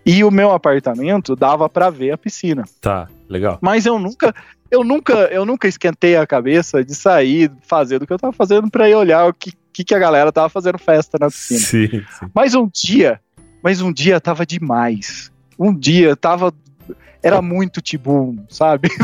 E 0.05 0.23
o 0.23 0.31
meu 0.31 0.51
apartamento 0.51 1.35
dava 1.35 1.67
pra 1.67 1.89
ver 1.89 2.11
a 2.11 2.17
piscina. 2.17 2.63
Tá, 2.79 3.07
legal. 3.27 3.57
Mas 3.61 3.85
eu 3.85 3.99
nunca, 3.99 4.33
eu 4.69 4.83
nunca, 4.83 5.13
eu 5.31 5.45
nunca 5.45 5.67
esquentei 5.67 6.15
a 6.15 6.25
cabeça 6.25 6.83
de 6.83 6.95
sair, 6.95 7.51
fazer 7.67 7.99
do 7.99 8.07
que 8.07 8.13
eu 8.13 8.19
tava 8.19 8.33
fazendo 8.33 8.69
pra 8.69 8.89
ir 8.89 8.95
olhar 8.95 9.27
o 9.27 9.33
que, 9.33 9.51
que, 9.73 9.83
que 9.83 9.93
a 9.93 9.99
galera 9.99 10.31
tava 10.31 10.49
fazendo 10.49 10.77
festa 10.77 11.17
na 11.19 11.27
piscina. 11.27 11.59
Sim, 11.59 11.87
sim. 11.89 12.29
Mas 12.33 12.55
um 12.55 12.69
dia, 12.73 13.19
mas 13.61 13.81
um 13.81 13.91
dia 13.91 14.19
tava 14.19 14.45
demais. 14.45 15.31
Um 15.57 15.73
dia 15.73 16.15
tava. 16.15 16.53
Era 17.23 17.41
muito 17.41 17.81
tibum, 17.81 18.37
sabe? 18.49 18.89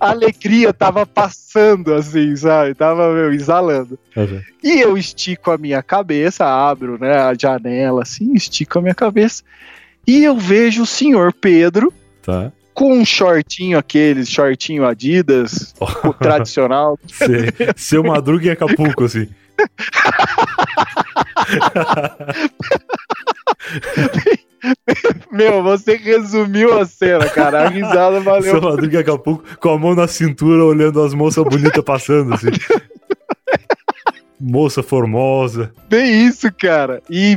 A 0.00 0.10
alegria 0.10 0.72
tava 0.72 1.06
passando 1.06 1.94
assim, 1.94 2.34
sabe? 2.36 2.74
Tava 2.74 3.12
meu, 3.12 3.32
exalando. 3.32 3.98
Uhum. 4.16 4.42
E 4.62 4.80
eu 4.80 4.96
estico 4.96 5.50
a 5.50 5.58
minha 5.58 5.82
cabeça, 5.82 6.44
abro 6.44 6.98
né, 6.98 7.16
a 7.16 7.34
janela 7.34 8.02
assim, 8.02 8.34
estico 8.34 8.78
a 8.78 8.82
minha 8.82 8.94
cabeça. 8.94 9.42
E 10.06 10.24
eu 10.24 10.36
vejo 10.36 10.82
o 10.82 10.86
senhor 10.86 11.32
Pedro 11.32 11.92
Tá. 12.22 12.50
com 12.74 12.92
um 12.92 13.04
shortinho, 13.04 13.78
aqueles 13.78 14.28
shortinho 14.28 14.84
Adidas, 14.86 15.74
o 15.80 16.12
tradicional. 16.14 16.98
Seu 17.76 18.02
Madruga 18.02 18.46
em 18.46 18.50
Acapulco, 18.50 19.04
assim. 19.04 19.28
Meu, 25.30 25.62
você 25.62 25.96
resumiu 25.96 26.78
a 26.78 26.86
cena, 26.86 27.28
cara. 27.28 27.64
A 27.64 27.68
risada 27.68 28.20
valeu 28.20 28.50
Seu 28.50 28.60
Madruga 28.60 29.00
Acapulco, 29.00 29.44
com 29.58 29.70
a 29.70 29.78
mão 29.78 29.94
na 29.94 30.08
cintura, 30.08 30.64
olhando 30.64 31.02
as 31.02 31.14
moças 31.14 31.44
bonitas 31.44 31.84
passando, 31.84 32.34
assim. 32.34 32.48
Moça 34.40 34.82
formosa. 34.82 35.72
Bem 35.88 36.26
isso, 36.26 36.52
cara. 36.52 37.02
E, 37.08 37.36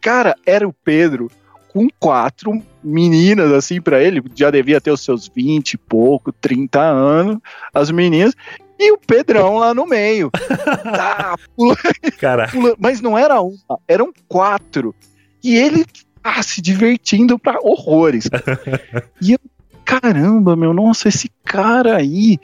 cara, 0.00 0.34
era 0.44 0.66
o 0.66 0.72
Pedro 0.72 1.30
com 1.74 1.88
quatro 1.98 2.62
meninas, 2.82 3.50
assim, 3.52 3.80
pra 3.80 4.02
ele. 4.02 4.22
Já 4.34 4.50
devia 4.50 4.80
ter 4.80 4.92
os 4.92 5.00
seus 5.00 5.28
20 5.34 5.72
e 5.72 5.78
pouco, 5.78 6.30
30 6.32 6.80
anos, 6.80 7.38
as 7.72 7.90
meninas. 7.90 8.34
E 8.78 8.92
o 8.92 8.98
Pedrão 8.98 9.58
lá 9.58 9.72
no 9.74 9.86
meio. 9.86 10.30
Tá, 10.84 11.36
pula- 11.56 11.76
Cara, 12.18 12.48
pula- 12.48 12.74
mas 12.78 13.00
não 13.00 13.16
era 13.16 13.40
uma, 13.40 13.78
eram 13.88 14.12
quatro. 14.28 14.94
E 15.42 15.56
ele 15.56 15.84
ah, 16.22 16.42
se 16.42 16.60
divertindo 16.60 17.38
pra 17.38 17.58
horrores. 17.62 18.28
E 19.20 19.32
eu, 19.32 19.38
caramba, 19.84 20.54
meu, 20.56 20.72
nossa, 20.74 21.08
esse 21.08 21.30
cara 21.44 21.96
aí, 21.96 22.38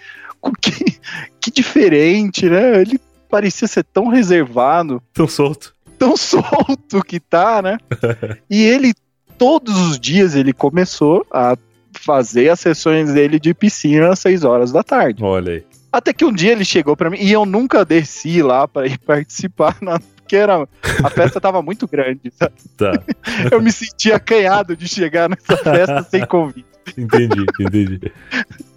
que, 0.61 0.99
que 1.41 1.51
diferente, 1.51 2.49
né? 2.49 2.81
Ele 2.81 2.99
parecia 3.29 3.69
ser 3.69 3.85
tão 3.85 4.09
reservado 4.09 5.03
tão 5.13 5.29
solto. 5.29 5.75
tão 5.99 6.17
solto 6.17 7.03
que 7.05 7.21
tá, 7.21 7.61
né? 7.63 7.79
e 8.51 8.63
ele, 8.65 8.93
todos 9.39 9.77
os 9.91 9.99
dias, 10.01 10.35
ele 10.35 10.53
começou 10.53 11.27
a 11.31 11.57
fazer 11.93 12.49
as 12.49 12.61
sessões 12.61 13.13
dele 13.13 13.39
de 13.39 13.53
piscina 13.53 14.11
às 14.11 14.19
6 14.21 14.45
horas 14.45 14.73
da 14.73 14.83
tarde. 14.83 15.23
Olha 15.23 15.53
aí. 15.55 15.65
Até 15.93 16.13
que 16.13 16.25
um 16.25 16.33
dia 16.33 16.53
ele 16.53 16.65
chegou 16.65 16.97
pra 16.97 17.11
mim 17.11 17.19
e 17.21 17.33
eu 17.33 17.45
nunca 17.45 17.85
desci 17.85 18.43
lá 18.43 18.69
pra 18.69 18.87
ir 18.87 18.99
participar, 18.99 19.77
não, 19.83 19.99
porque 19.99 20.37
era, 20.37 20.69
a 21.03 21.11
festa 21.11 21.41
tava 21.41 21.61
muito 21.61 21.89
grande. 21.89 22.33
sabe? 22.33 22.55
Tá. 22.77 22.93
Eu 23.51 23.61
me 23.61 23.73
sentia 23.73 24.17
acanhado 24.17 24.77
de 24.77 24.87
chegar 24.87 25.29
nessa 25.29 25.57
festa 25.57 26.03
sem 26.05 26.25
convite. 26.25 26.67
Entendi, 26.97 27.45
entendi. 27.61 28.01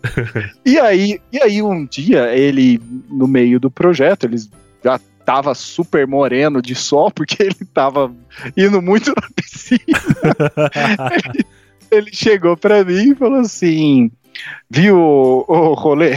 E 0.66 0.78
aí, 0.78 1.22
e 1.32 1.42
aí 1.42 1.62
um 1.62 1.86
dia 1.86 2.36
ele 2.36 2.82
no 3.10 3.26
meio 3.26 3.58
do 3.60 3.72
projeto, 3.72 4.26
eles 4.26 4.50
já 4.84 5.00
tava 5.26 5.56
super 5.56 6.06
moreno 6.06 6.62
de 6.62 6.76
sol 6.76 7.10
porque 7.10 7.42
ele 7.42 7.66
tava 7.74 8.14
indo 8.58 8.82
muito 8.82 9.14
na 9.16 9.28
piscina. 9.34 9.80
ele, 11.32 11.46
ele 11.90 12.10
chegou 12.14 12.58
pra 12.58 12.84
mim 12.84 13.12
e 13.12 13.16
falou 13.16 13.40
assim: 13.40 14.12
"Viu 14.70 14.98
o, 14.98 15.74
rolê, 15.74 16.14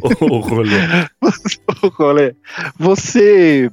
O 0.00 0.38
rolê. 0.38 0.70
o 1.82 1.88
rolê, 1.88 2.34
você 2.78 3.70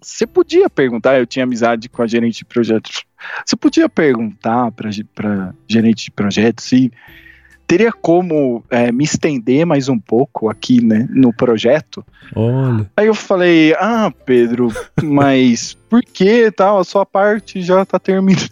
você 0.00 0.26
podia 0.26 0.70
perguntar, 0.70 1.18
eu 1.18 1.26
tinha 1.26 1.44
amizade 1.44 1.88
com 1.88 2.02
a 2.02 2.06
gerente 2.06 2.38
de 2.38 2.44
projetos. 2.44 3.04
Você 3.44 3.56
podia 3.56 3.88
perguntar 3.88 4.70
para 4.72 4.90
para 5.14 5.54
gerente 5.68 6.04
de 6.04 6.10
projetos 6.10 6.64
se 6.64 6.90
teria 7.68 7.92
como 7.92 8.64
é, 8.70 8.90
me 8.90 9.04
estender 9.04 9.66
mais 9.66 9.90
um 9.90 9.98
pouco 9.98 10.48
aqui, 10.48 10.82
né, 10.82 11.06
no 11.10 11.34
projeto? 11.34 12.04
Olha. 12.34 12.90
Aí 12.96 13.06
eu 13.06 13.14
falei, 13.14 13.74
ah, 13.74 14.10
Pedro, 14.24 14.72
mas 15.04 15.76
por 15.88 16.02
que 16.02 16.50
tal? 16.50 16.78
A 16.78 16.84
sua 16.84 17.04
parte 17.04 17.60
já 17.60 17.84
tá 17.84 17.98
terminando. 17.98 18.48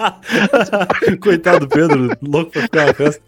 Coitado 1.20 1.66
do 1.66 1.68
Pedro, 1.68 2.16
louco 2.22 2.52
pra 2.52 2.62
ficar 2.62 2.86
na 2.86 2.94
festa. 2.94 3.22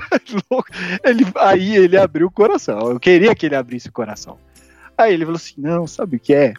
ele, 1.04 1.26
aí 1.36 1.76
ele 1.76 1.96
abriu 1.98 2.26
o 2.26 2.30
coração. 2.30 2.90
Eu 2.90 2.98
queria 2.98 3.34
que 3.34 3.44
ele 3.46 3.54
abrisse 3.54 3.88
o 3.88 3.92
coração. 3.92 4.38
Aí 4.96 5.12
ele 5.12 5.24
falou 5.24 5.36
assim: 5.36 5.54
não, 5.58 5.86
sabe 5.86 6.16
o 6.16 6.20
que 6.20 6.34
é? 6.34 6.54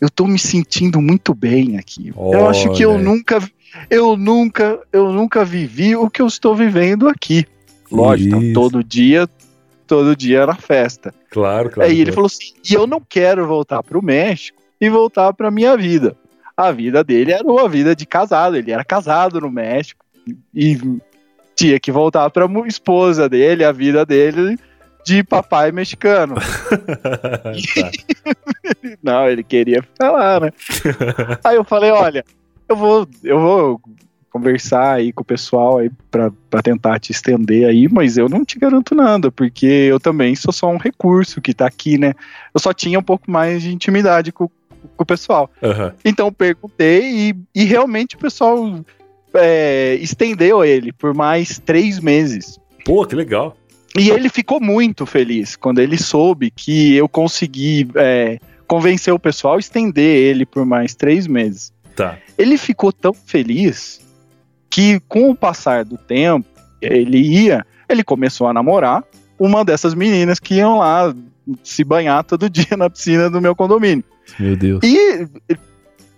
Eu 0.00 0.08
tô 0.08 0.26
me 0.26 0.38
sentindo 0.38 1.00
muito 1.00 1.34
bem 1.34 1.76
aqui. 1.76 2.12
eu 2.16 2.48
acho 2.48 2.72
que 2.72 2.82
eu 2.82 2.92
Olha 2.92 3.02
nunca, 3.02 3.38
eu 3.88 4.16
nunca, 4.16 4.80
eu 4.92 5.12
nunca 5.12 5.44
vivi 5.44 5.94
o 5.96 6.08
que 6.10 6.22
eu 6.22 6.26
estou 6.26 6.54
vivendo 6.54 7.08
aqui. 7.08 7.46
Lógico, 7.90 8.40
Isso. 8.42 8.52
todo 8.52 8.84
dia, 8.84 9.28
todo 9.86 10.14
dia 10.16 10.46
na 10.46 10.54
festa. 10.54 11.12
Claro, 11.30 11.70
claro. 11.70 11.90
Aí 11.90 11.96
ele 11.96 12.12
claro. 12.12 12.14
falou 12.14 12.26
assim: 12.26 12.52
e 12.68 12.74
eu 12.74 12.86
não 12.86 13.00
quero 13.00 13.46
voltar 13.46 13.82
pro 13.82 14.02
México 14.02 14.60
e 14.80 14.88
voltar 14.88 15.32
pra 15.32 15.50
minha 15.50 15.76
vida. 15.76 16.16
A 16.56 16.70
vida 16.70 17.02
dele 17.02 17.32
era 17.32 17.44
uma 17.44 17.68
vida 17.68 17.96
de 17.96 18.04
casado, 18.06 18.56
ele 18.56 18.70
era 18.70 18.84
casado 18.84 19.40
no 19.40 19.50
México 19.50 20.04
e 20.54 20.78
tinha 21.56 21.80
que 21.80 21.90
voltar 21.90 22.28
pra 22.30 22.46
mu- 22.46 22.66
esposa 22.66 23.28
dele, 23.28 23.64
a 23.64 23.72
vida 23.72 24.04
dele 24.04 24.58
de 25.04 25.24
papai 25.24 25.72
mexicano. 25.72 26.34
Tá. 27.74 27.90
Não, 29.02 29.28
ele 29.28 29.42
queria 29.42 29.82
ficar 29.82 30.10
lá, 30.10 30.40
né? 30.40 30.50
aí 31.44 31.56
eu 31.56 31.64
falei: 31.64 31.90
olha, 31.90 32.24
eu 32.70 32.76
vou, 32.76 33.08
eu 33.24 33.40
vou 33.40 33.80
conversar 34.30 34.94
aí 34.94 35.12
com 35.12 35.22
o 35.22 35.24
pessoal 35.24 35.78
aí 35.78 35.90
pra 36.08 36.62
tentar 36.62 37.00
te 37.00 37.10
estender 37.10 37.68
aí, 37.68 37.88
mas 37.90 38.16
eu 38.16 38.28
não 38.28 38.44
te 38.44 38.58
garanto 38.58 38.94
nada, 38.94 39.30
porque 39.30 39.66
eu 39.66 39.98
também 39.98 40.36
sou 40.36 40.52
só 40.52 40.70
um 40.70 40.76
recurso 40.76 41.40
que 41.40 41.52
tá 41.52 41.66
aqui, 41.66 41.98
né? 41.98 42.14
Eu 42.54 42.60
só 42.60 42.72
tinha 42.72 42.98
um 42.98 43.02
pouco 43.02 43.28
mais 43.28 43.60
de 43.60 43.72
intimidade 43.72 44.30
com, 44.30 44.46
com 44.48 45.02
o 45.02 45.04
pessoal. 45.04 45.50
Aham. 45.60 45.92
Então 46.04 46.32
perguntei 46.32 47.30
e, 47.30 47.36
e 47.52 47.64
realmente 47.64 48.14
o 48.14 48.18
pessoal 48.18 48.80
é, 49.34 49.96
estendeu 50.00 50.64
ele 50.64 50.92
por 50.92 51.12
mais 51.12 51.58
três 51.58 51.98
meses. 51.98 52.58
Pô, 52.84 53.04
que 53.04 53.16
legal. 53.16 53.56
E 53.98 54.10
ele 54.10 54.28
ficou 54.28 54.60
muito 54.60 55.04
feliz 55.04 55.56
quando 55.56 55.80
ele 55.80 55.98
soube 55.98 56.52
que 56.52 56.94
eu 56.94 57.08
consegui 57.08 57.88
é, 57.96 58.38
convencer 58.68 59.12
o 59.12 59.18
pessoal 59.18 59.56
a 59.56 59.58
estender 59.58 60.16
ele 60.16 60.46
por 60.46 60.64
mais 60.64 60.94
três 60.94 61.26
meses. 61.26 61.72
Tá. 62.00 62.16
Ele 62.38 62.56
ficou 62.56 62.90
tão 62.90 63.12
feliz 63.12 64.00
que, 64.70 64.98
com 65.00 65.28
o 65.28 65.36
passar 65.36 65.84
do 65.84 65.98
tempo, 65.98 66.48
ele 66.80 67.18
ia, 67.18 67.66
ele 67.86 68.02
começou 68.02 68.46
a 68.46 68.54
namorar 68.54 69.04
uma 69.38 69.62
dessas 69.62 69.94
meninas 69.94 70.38
que 70.38 70.54
iam 70.54 70.78
lá 70.78 71.14
se 71.62 71.84
banhar 71.84 72.24
todo 72.24 72.48
dia 72.48 72.74
na 72.74 72.88
piscina 72.88 73.28
do 73.28 73.38
meu 73.38 73.54
condomínio. 73.54 74.02
Meu 74.38 74.56
Deus. 74.56 74.80
E 74.82 75.28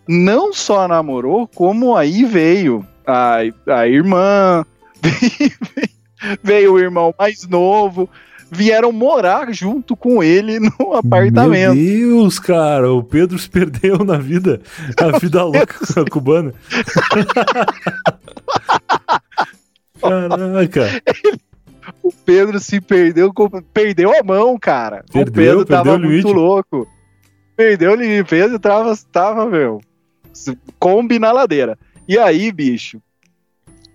não 0.06 0.52
só 0.52 0.86
namorou, 0.86 1.48
como 1.48 1.96
aí 1.96 2.24
veio 2.24 2.86
a, 3.04 3.38
a 3.66 3.88
irmã, 3.88 4.64
veio 6.44 6.74
o 6.74 6.78
irmão 6.78 7.12
mais 7.18 7.44
novo, 7.48 8.08
vieram 8.53 8.92
morar 8.92 9.50
junto 9.53 9.96
com 9.96 10.22
ele 10.22 10.60
no 10.60 10.93
apartamento. 10.94 11.74
Meu 11.74 11.74
Deus, 11.74 12.39
cara, 12.39 12.93
o 12.93 13.02
Pedro 13.02 13.39
se 13.39 13.48
perdeu 13.48 14.05
na 14.05 14.18
vida. 14.18 14.60
A 14.98 15.16
vida 15.18 15.43
louca 15.43 16.05
cubana. 16.10 16.52
Caraca. 20.01 20.86
O 22.01 22.12
Pedro 22.12 22.60
se 22.60 22.81
perdeu, 22.81 23.32
perdeu 23.74 24.16
a 24.16 24.22
mão, 24.22 24.56
cara. 24.56 25.05
Perdeu, 25.12 25.32
o 25.32 25.35
Pedro 25.35 25.64
tava 25.64 25.97
o 25.97 25.98
muito 25.98 26.28
limite. 26.28 26.32
louco. 26.32 26.89
Perdeu 27.56 27.94
o. 27.94 28.24
Pedro 28.24 28.56
tava, 28.60 28.97
tava, 29.10 29.47
meu, 29.47 29.81
combi 30.78 31.18
na 31.18 31.32
ladeira. 31.32 31.76
E 32.06 32.16
aí, 32.16 32.52
bicho, 32.52 33.02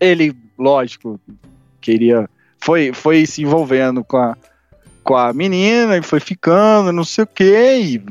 ele, 0.02 0.36
lógico, 0.60 1.18
queria. 1.80 2.30
Foi, 2.60 2.92
foi 2.92 3.26
se 3.26 3.42
envolvendo 3.44 4.04
com 4.04 4.18
a, 4.18 4.36
com 5.08 5.16
a 5.16 5.32
menina 5.32 5.98
e 5.98 6.02
foi 6.02 6.20
ficando, 6.20 6.92
não 6.92 7.06
sei 7.06 7.24
o 7.24 7.28
quê. 7.28 7.78
E 7.80 8.02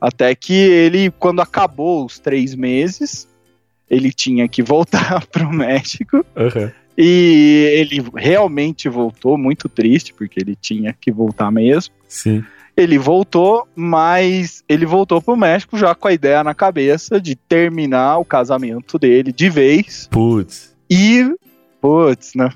até 0.00 0.34
que 0.34 0.54
ele, 0.54 1.10
quando 1.10 1.42
acabou 1.42 2.06
os 2.06 2.18
três 2.18 2.54
meses, 2.54 3.28
ele 3.90 4.10
tinha 4.10 4.48
que 4.48 4.62
voltar 4.62 5.26
pro 5.28 5.52
México. 5.52 6.24
Aham. 6.34 6.72
E 6.96 7.70
ele 7.74 8.02
realmente 8.16 8.88
voltou, 8.88 9.38
muito 9.38 9.68
triste, 9.68 10.12
porque 10.14 10.40
ele 10.40 10.56
tinha 10.56 10.96
que 10.98 11.12
voltar 11.12 11.52
mesmo. 11.52 11.94
Sim. 12.08 12.42
Ele 12.76 12.98
voltou, 12.98 13.68
mas 13.76 14.64
ele 14.68 14.86
voltou 14.86 15.20
pro 15.20 15.36
México 15.36 15.76
já 15.76 15.94
com 15.94 16.08
a 16.08 16.12
ideia 16.12 16.42
na 16.42 16.54
cabeça 16.54 17.20
de 17.20 17.36
terminar 17.36 18.18
o 18.18 18.24
casamento 18.24 18.98
dele 18.98 19.30
de 19.30 19.48
vez. 19.50 20.08
Putz. 20.10 20.74
E, 20.90 21.32
putz, 21.80 22.32
né? 22.34 22.50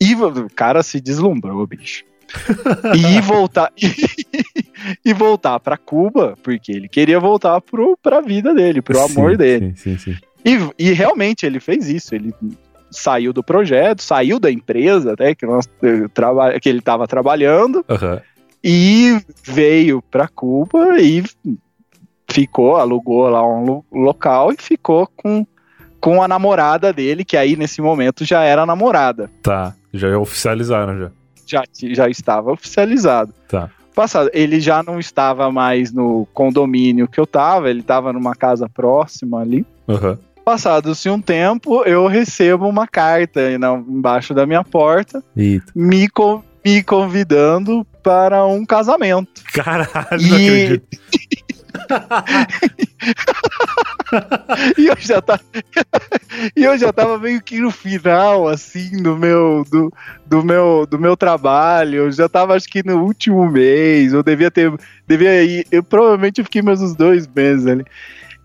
E 0.00 0.14
o 0.14 0.50
cara 0.50 0.82
se 0.82 1.00
deslumbrou, 1.00 1.66
bicho. 1.66 2.07
e 2.96 3.20
voltar 3.20 3.72
e 5.04 5.12
voltar 5.14 5.58
para 5.60 5.76
Cuba, 5.76 6.34
porque 6.42 6.72
ele 6.72 6.88
queria 6.88 7.18
voltar 7.18 7.60
pro, 7.60 7.96
pra 8.02 8.20
vida 8.20 8.54
dele, 8.54 8.80
pro 8.82 9.00
amor 9.00 9.32
Sim, 9.32 9.36
dele. 9.36 9.72
Sim, 9.76 9.98
sim. 9.98 10.16
E, 10.44 10.58
e 10.78 10.92
realmente 10.92 11.44
ele 11.44 11.58
fez 11.60 11.88
isso. 11.88 12.14
Ele 12.14 12.32
saiu 12.90 13.32
do 13.32 13.42
projeto, 13.42 14.02
saiu 14.02 14.38
da 14.38 14.50
empresa 14.50 15.12
até 15.12 15.34
que, 15.34 15.44
nós, 15.46 15.68
eh, 15.82 16.60
que 16.60 16.68
ele 16.68 16.78
estava 16.78 17.06
trabalhando 17.06 17.84
Aham. 17.88 18.20
e 18.62 19.20
veio 19.44 20.00
para 20.02 20.28
Cuba 20.28 20.98
e 21.00 21.22
ficou, 22.30 22.76
alugou 22.76 23.28
lá 23.28 23.46
um 23.46 23.64
lo- 23.64 23.84
local 23.92 24.52
e 24.52 24.56
ficou 24.58 25.08
com, 25.16 25.46
com 26.00 26.22
a 26.22 26.28
namorada 26.28 26.92
dele, 26.92 27.24
que 27.24 27.36
aí 27.36 27.56
nesse 27.56 27.80
momento 27.80 28.24
já 28.24 28.42
era 28.42 28.64
namorada. 28.66 29.30
Tá. 29.42 29.74
Já 29.92 30.16
oficializaram 30.18 30.98
já. 30.98 31.10
Já, 31.48 31.64
já 31.72 32.08
estava 32.08 32.52
oficializado. 32.52 33.32
Tá. 33.48 33.70
Passado, 33.94 34.30
ele 34.32 34.60
já 34.60 34.82
não 34.82 35.00
estava 35.00 35.50
mais 35.50 35.92
no 35.92 36.26
condomínio 36.32 37.08
que 37.08 37.18
eu 37.18 37.24
estava, 37.24 37.68
ele 37.70 37.80
estava 37.80 38.12
numa 38.12 38.34
casa 38.34 38.68
próxima 38.68 39.40
ali. 39.40 39.66
Aham. 39.88 40.18
Passado-se 40.44 41.10
um 41.10 41.20
tempo, 41.20 41.82
eu 41.84 42.06
recebo 42.06 42.68
uma 42.68 42.86
carta 42.86 43.40
embaixo 43.50 44.32
da 44.32 44.46
minha 44.46 44.62
porta 44.64 45.22
Eita. 45.36 45.70
me, 45.74 46.08
me 46.64 46.82
convidando 46.82 47.84
para 48.02 48.46
um 48.46 48.64
casamento. 48.64 49.42
Caralho, 49.52 50.22
não 50.22 50.38
E- 50.38 50.64
acredito. 50.64 50.98
E 54.76 54.86
eu 54.86 54.96
já 54.98 55.20
tava, 55.20 55.40
e 56.56 56.64
eu 56.64 56.78
já 56.78 56.92
tava 56.92 57.18
meio 57.18 57.42
que 57.42 57.60
no 57.60 57.70
final, 57.70 58.48
assim, 58.48 59.02
do 59.02 59.16
meu, 59.16 59.64
do, 59.70 59.92
do 60.26 60.42
meu, 60.42 60.86
do 60.86 60.98
meu 60.98 61.16
trabalho. 61.16 61.96
Eu 61.96 62.12
já 62.12 62.28
tava, 62.28 62.54
acho 62.54 62.68
que 62.68 62.82
no 62.82 63.02
último 63.02 63.48
mês. 63.50 64.12
Eu 64.12 64.22
devia 64.22 64.50
ter, 64.50 64.72
devia 65.06 65.42
ir. 65.44 65.66
Eu 65.70 65.82
provavelmente 65.82 66.42
fiquei 66.42 66.62
mais 66.62 66.80
uns 66.80 66.94
dois 66.94 67.26
meses 67.26 67.66
ali. 67.66 67.84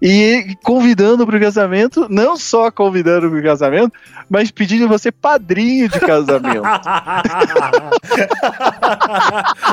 E 0.06 0.58
convidando 0.62 1.26
pro 1.26 1.40
casamento, 1.40 2.08
não 2.10 2.36
só 2.36 2.70
convidando 2.70 3.30
pro 3.30 3.42
casamento, 3.42 3.94
mas 4.30 4.52
pedindo 4.52 4.86
você 4.86 5.14
padrinho 5.14 5.88
de 5.88 5.98
casamento. 5.98 6.66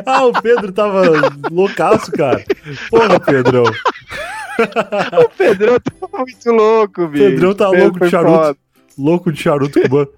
ah, 0.07 0.25
o 0.27 0.33
Pedro 0.41 0.71
tava 0.71 1.03
loucaço, 1.51 2.13
cara. 2.13 2.45
Porra, 2.89 3.19
Pedrão. 3.19 3.65
o 3.65 5.29
Pedrão 5.37 5.81
tá 5.81 5.93
muito 6.17 6.51
louco, 6.53 7.09
bicho. 7.09 7.25
Pedrão 7.25 7.53
tá 7.53 7.69
Pedro 7.71 7.85
louco 7.87 7.99
de 7.99 8.11
charuto. 8.11 8.39
foda. 8.39 8.57
Louco 8.97 9.33
de 9.33 9.43
charuto 9.43 9.83
cubano. 9.83 10.09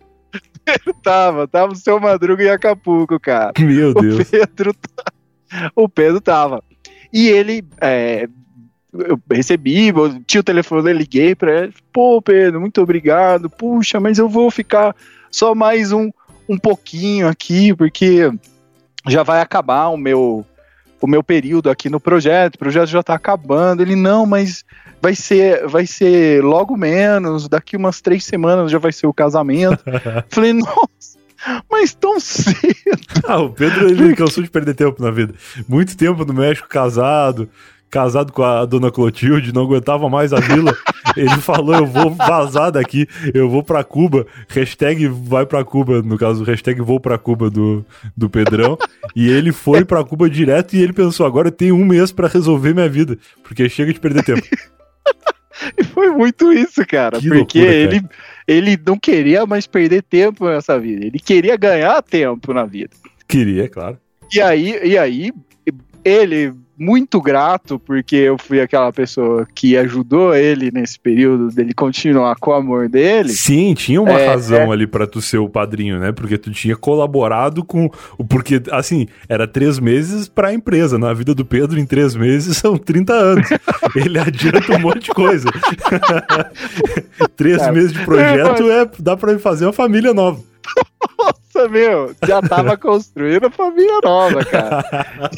Tava, 1.03 1.49
tava 1.49 1.73
o 1.73 1.77
seu 1.77 1.99
Madruga 1.99 2.45
em 2.45 2.51
Acapulco, 2.51 3.19
cara. 3.19 3.53
Meu 3.59 3.95
Deus. 3.95 4.21
O 4.21 4.25
Pedro, 4.31 4.75
tá- 4.75 5.13
o 5.75 5.89
Pedro 5.89 6.21
tava. 6.21 6.63
E 7.11 7.29
ele, 7.29 7.65
é, 7.81 8.29
eu 8.93 9.19
recebi, 9.31 9.89
eu 9.89 10.23
tinha 10.27 10.41
o 10.41 10.45
telefone, 10.45 10.93
liguei 10.93 11.35
pra 11.35 11.65
ele. 11.65 11.75
Pô, 11.93 12.21
Pedro, 12.21 12.61
muito 12.61 12.81
obrigado. 12.81 13.49
Puxa, 13.49 13.99
mas 13.99 14.19
eu 14.19 14.29
vou 14.29 14.51
ficar 14.51 14.95
só 15.31 15.55
mais 15.55 15.93
um, 15.93 16.11
um 16.49 16.59
pouquinho 16.59 17.27
aqui, 17.27 17.75
porque 17.75 18.31
já 19.09 19.23
vai 19.23 19.41
acabar 19.41 19.89
o 19.89 19.97
meu 19.97 20.45
o 21.01 21.07
meu 21.07 21.23
período 21.23 21.69
aqui 21.69 21.91
no 21.91 21.99
projeto. 21.99 22.55
O 22.55 22.59
projeto 22.59 22.87
já 22.87 23.03
tá 23.03 23.15
acabando. 23.15 23.83
Ele 23.83 23.97
não, 23.97 24.25
mas 24.25 24.65
vai 25.01 25.17
ser 25.17 25.67
vai 25.67 25.85
ser 25.87 26.45
logo 26.45 26.77
menos. 26.77 27.49
Daqui 27.49 27.77
umas 27.77 28.01
três 28.01 28.25
semanas 28.25 28.71
já 28.71 28.79
vai 28.79 28.93
ser 28.93 29.07
o 29.09 29.13
casamento. 29.13 29.83
Falei, 30.31 30.53
nossa, 30.53 31.19
mas 31.69 31.93
tão 31.93 32.21
cedo. 32.21 32.55
Ah, 33.25 33.41
o 33.41 33.51
Pedro, 33.51 33.89
ele 33.89 34.15
cansou 34.15 34.45
de 34.45 34.51
perder 34.51 34.75
tempo 34.75 35.03
na 35.03 35.11
vida. 35.11 35.35
Muito 35.69 35.97
tempo 35.97 36.25
no 36.25 36.33
México, 36.33 36.69
casado, 36.69 37.49
casado 37.93 38.33
com 38.33 38.43
a 38.43 38.65
dona 38.65 38.91
Clotilde, 38.91 39.53
não 39.53 39.65
aguentava 39.65 40.09
mais 40.09 40.33
a 40.33 40.41
vila. 40.41 40.75
Ele 41.15 41.37
falou, 41.43 41.75
eu 41.75 41.87
vou 41.87 42.11
vazar 42.11 42.73
daqui, 42.73 43.07
eu 43.35 43.51
vou 43.51 43.63
pra 43.63 43.85
Cuba. 43.85 44.27
Hashtag 44.49 45.07
vai 45.09 45.45
pra 45.45 45.63
Cuba, 45.63 46.01
no 46.01 46.17
caso, 46.17 46.43
hashtag 46.43 46.81
vou 46.81 46.99
pra 46.99 47.19
Cuba 47.19 47.51
do, 47.51 47.85
do 48.17 48.31
Pedrão. 48.31 48.79
E 49.15 49.29
ele 49.29 49.53
foi 49.53 49.85
pra 49.85 50.03
Cuba 50.03 50.31
direto 50.31 50.75
e 50.75 50.83
ele 50.83 50.95
pensou, 50.95 51.27
agora 51.27 51.49
eu 51.49 51.53
tenho 51.53 51.75
um 51.75 51.85
mês 51.85 52.11
pra 52.11 52.29
resolver 52.29 52.73
minha 52.73 52.89
vida, 52.89 53.19
porque 53.43 53.69
chega 53.69 53.93
de 53.93 54.01
perder 54.01 54.25
tempo. 54.25 54.43
E 55.79 55.85
foi 55.85 56.11
muito 56.11 56.53
isso, 56.53 56.85
cara. 56.85 57.21
Que 57.21 57.29
porque 57.29 57.61
loucura, 57.61 57.75
ele, 57.75 58.03
ele 58.49 58.81
não 58.85 58.99
queria 58.99 59.47
mais 59.47 59.65
perder 59.65 60.03
tempo 60.03 60.47
nessa 60.47 60.77
vida. 60.77 61.07
Ele 61.07 61.21
queria 61.21 61.57
ganhar 61.57 62.03
tempo 62.03 62.53
na 62.53 62.65
vida. 62.65 62.91
Queria, 63.29 63.69
claro. 63.69 63.97
E 64.33 64.41
aí, 64.41 64.81
e 64.83 64.99
aí 64.99 65.31
ele, 66.05 66.53
muito 66.79 67.21
grato, 67.21 67.79
porque 67.79 68.17
eu 68.17 68.37
fui 68.39 68.61
aquela 68.61 68.93
pessoa 68.93 69.47
que 69.55 69.77
ajudou 69.77 70.35
ele 70.35 70.71
nesse 70.73 70.99
período 70.99 71.49
dele 71.49 71.73
continuar 71.75 72.37
com 72.37 72.51
o 72.51 72.55
amor 72.55 72.89
dele. 72.89 73.29
Sim, 73.31 73.75
tinha 73.75 74.01
uma 74.01 74.13
É, 74.19 74.27
razão 74.27 74.73
ali 74.73 74.87
pra 74.87 75.07
tu 75.07 75.21
ser 75.21 75.39
o 75.39 75.49
padrinho, 75.49 75.99
né? 75.99 76.13
Porque 76.13 76.39
tu 76.39 76.51
tinha 76.51 76.77
colaborado 76.77 77.65
com. 77.65 77.91
o 78.19 78.25
Porque, 78.25 78.61
assim, 78.71 79.07
era 79.29 79.47
três 79.47 79.79
meses 79.79 80.29
pra 80.29 80.53
empresa. 80.53 80.99
Na 80.99 81.13
vida 81.13 81.35
do 81.35 81.45
Pedro, 81.45 81.79
em 81.79 81.87
três 81.87 82.15
meses, 82.15 82.57
são 82.63 82.77
30 82.77 83.13
anos. 83.13 83.49
Ele 83.95 84.19
adianta 84.19 84.77
um 84.77 84.81
monte 84.81 85.05
de 85.05 85.11
coisa. 85.11 85.49
três 87.37 87.59
Cara, 87.59 87.73
meses 87.73 87.93
de 87.93 88.05
projeto 88.05 88.71
é, 88.71 88.91
dá 88.99 89.17
pra 89.17 89.39
fazer 89.39 89.67
uma 89.67 89.73
família 89.73 90.13
nova. 90.15 90.52
Nossa, 91.55 91.69
meu, 91.69 92.15
já 92.27 92.41
tava 92.41 92.77
construindo 92.77 93.47
a 93.47 93.51
família 93.51 94.01
nova, 94.03 94.45
cara. 94.45 94.83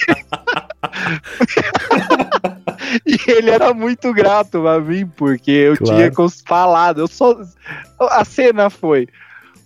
e 3.05 3.19
ele 3.31 3.51
era 3.51 3.75
muito 3.75 4.13
grato 4.13 4.67
a 4.69 4.81
mim, 4.81 5.07
porque 5.17 5.51
eu 5.51 5.77
Claro. 5.77 5.97
tinha 5.97 6.13
falado, 6.47 7.01
eu 7.01 7.09
só. 7.09 7.37
A 7.99 8.25
cena 8.25 8.71
foi: 8.71 9.09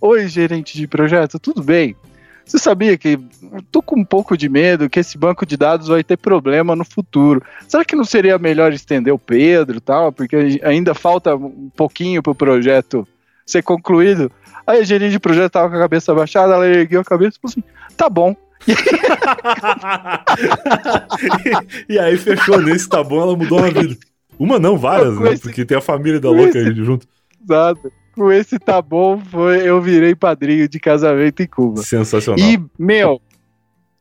Oi, 0.00 0.28
gerente 0.28 0.76
de 0.76 0.86
projeto, 0.86 1.38
tudo 1.38 1.62
bem? 1.62 1.94
Você 2.44 2.58
sabia 2.58 2.96
que 2.96 3.18
eu 3.52 3.62
tô 3.70 3.82
com 3.82 4.00
um 4.00 4.04
pouco 4.04 4.34
de 4.34 4.48
medo 4.48 4.88
que 4.88 4.98
esse 4.98 5.18
banco 5.18 5.44
de 5.44 5.54
dados 5.54 5.88
vai 5.88 6.02
ter 6.02 6.16
problema 6.16 6.74
no 6.74 6.84
futuro. 6.84 7.42
Será 7.68 7.84
que 7.84 7.94
não 7.94 8.04
seria 8.04 8.38
melhor 8.38 8.72
estender 8.72 9.12
o 9.12 9.18
Pedro 9.18 9.76
e 9.76 9.80
tal? 9.80 10.10
Porque 10.10 10.58
ainda 10.62 10.94
falta 10.94 11.36
um 11.36 11.70
pouquinho 11.76 12.22
pro 12.22 12.34
projeto 12.34 13.06
ser 13.50 13.62
concluído. 13.62 14.30
Aí 14.66 14.80
a 14.80 14.84
gerente 14.84 15.12
de 15.12 15.18
projeto 15.18 15.52
tava 15.52 15.70
com 15.70 15.76
a 15.76 15.80
cabeça 15.80 16.14
baixada, 16.14 16.54
ela 16.54 16.66
ergueu 16.68 17.00
a 17.00 17.04
cabeça 17.04 17.38
e 17.38 17.40
falou 17.40 17.52
assim: 17.52 17.62
tá 17.96 18.08
bom. 18.10 18.36
e 21.88 21.98
aí 21.98 22.16
fechou 22.18 22.60
nesse, 22.60 22.88
tá 22.88 23.02
bom, 23.02 23.20
ela 23.22 23.36
mudou 23.36 23.58
uma 23.58 23.70
vida. 23.70 23.96
Uma 24.38 24.58
não, 24.58 24.76
várias, 24.78 25.18
né? 25.18 25.32
esse- 25.32 25.42
Porque 25.42 25.64
tem 25.64 25.76
a 25.76 25.80
família 25.80 26.20
da 26.20 26.30
louca 26.30 26.58
esse- 26.58 26.68
aí 26.68 26.74
junto. 26.74 27.06
Exato. 27.42 27.92
Com 28.14 28.32
esse 28.32 28.58
tá 28.58 28.82
bom, 28.82 29.18
foi, 29.30 29.62
eu 29.68 29.80
virei 29.80 30.14
padrinho 30.14 30.68
de 30.68 30.78
casamento 30.80 31.40
em 31.42 31.46
Cuba. 31.46 31.82
Sensacional. 31.82 32.38
E, 32.44 32.60
meu, 32.78 33.20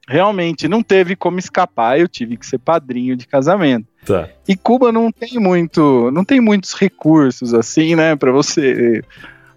realmente 0.07 0.67
não 0.67 0.81
teve 0.81 1.15
como 1.15 1.37
escapar, 1.37 1.99
eu 1.99 2.07
tive 2.07 2.35
que 2.35 2.45
ser 2.45 2.57
padrinho 2.57 3.15
de 3.15 3.27
casamento. 3.27 3.85
Tá. 4.05 4.27
E 4.47 4.55
Cuba 4.55 4.91
não 4.91 5.11
tem 5.11 5.39
muito, 5.39 6.09
não 6.11 6.25
tem 6.25 6.41
muitos 6.41 6.73
recursos 6.73 7.53
assim, 7.53 7.95
né, 7.95 8.15
para 8.15 8.31
você 8.31 9.03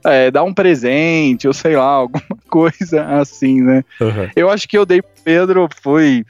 é, 0.04 0.30
dar 0.30 0.44
um 0.44 0.54
presente, 0.54 1.46
ou 1.46 1.52
sei 1.52 1.76
lá, 1.76 1.84
alguma 2.04 2.38
coisa 2.48 3.04
assim, 3.20 3.60
né? 3.60 3.84
Aham. 4.00 4.30
Eu 4.34 4.50
acho 4.50 4.68
que 4.68 4.76
eu 4.76 4.86
dei 4.86 5.02
pro 5.02 5.10
Pedro 5.24 5.68
foi, 5.82 6.24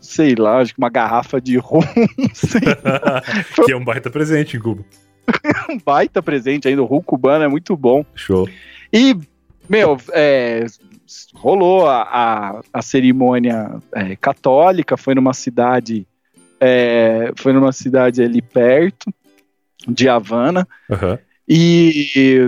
sei 0.00 0.34
lá, 0.34 0.58
acho 0.58 0.74
que 0.74 0.78
uma 0.78 0.90
garrafa 0.90 1.40
de 1.40 1.56
rum, 1.58 1.80
que 3.64 3.72
é 3.72 3.76
um 3.76 3.84
baita 3.84 4.10
presente 4.10 4.56
em 4.56 4.60
Cuba. 4.60 4.84
um 5.70 5.78
baita 5.78 6.22
presente 6.22 6.68
ainda, 6.68 6.82
o 6.82 6.86
rum 6.86 7.02
cubano 7.02 7.44
é 7.44 7.48
muito 7.48 7.76
bom. 7.76 8.04
Show. 8.14 8.48
E, 8.92 9.16
meu, 9.68 9.96
é, 10.12 10.66
rolou 11.34 11.86
a, 11.86 12.02
a, 12.02 12.60
a 12.72 12.82
cerimônia 12.82 13.80
é, 13.92 14.16
católica, 14.16 14.96
foi 14.96 15.14
numa 15.14 15.32
cidade, 15.32 16.06
é, 16.60 17.32
foi 17.36 17.52
numa 17.52 17.72
cidade 17.72 18.22
ali 18.22 18.42
perto 18.42 19.12
de 19.86 20.08
Havana, 20.08 20.66
Aham. 20.90 21.18
E 21.52 22.46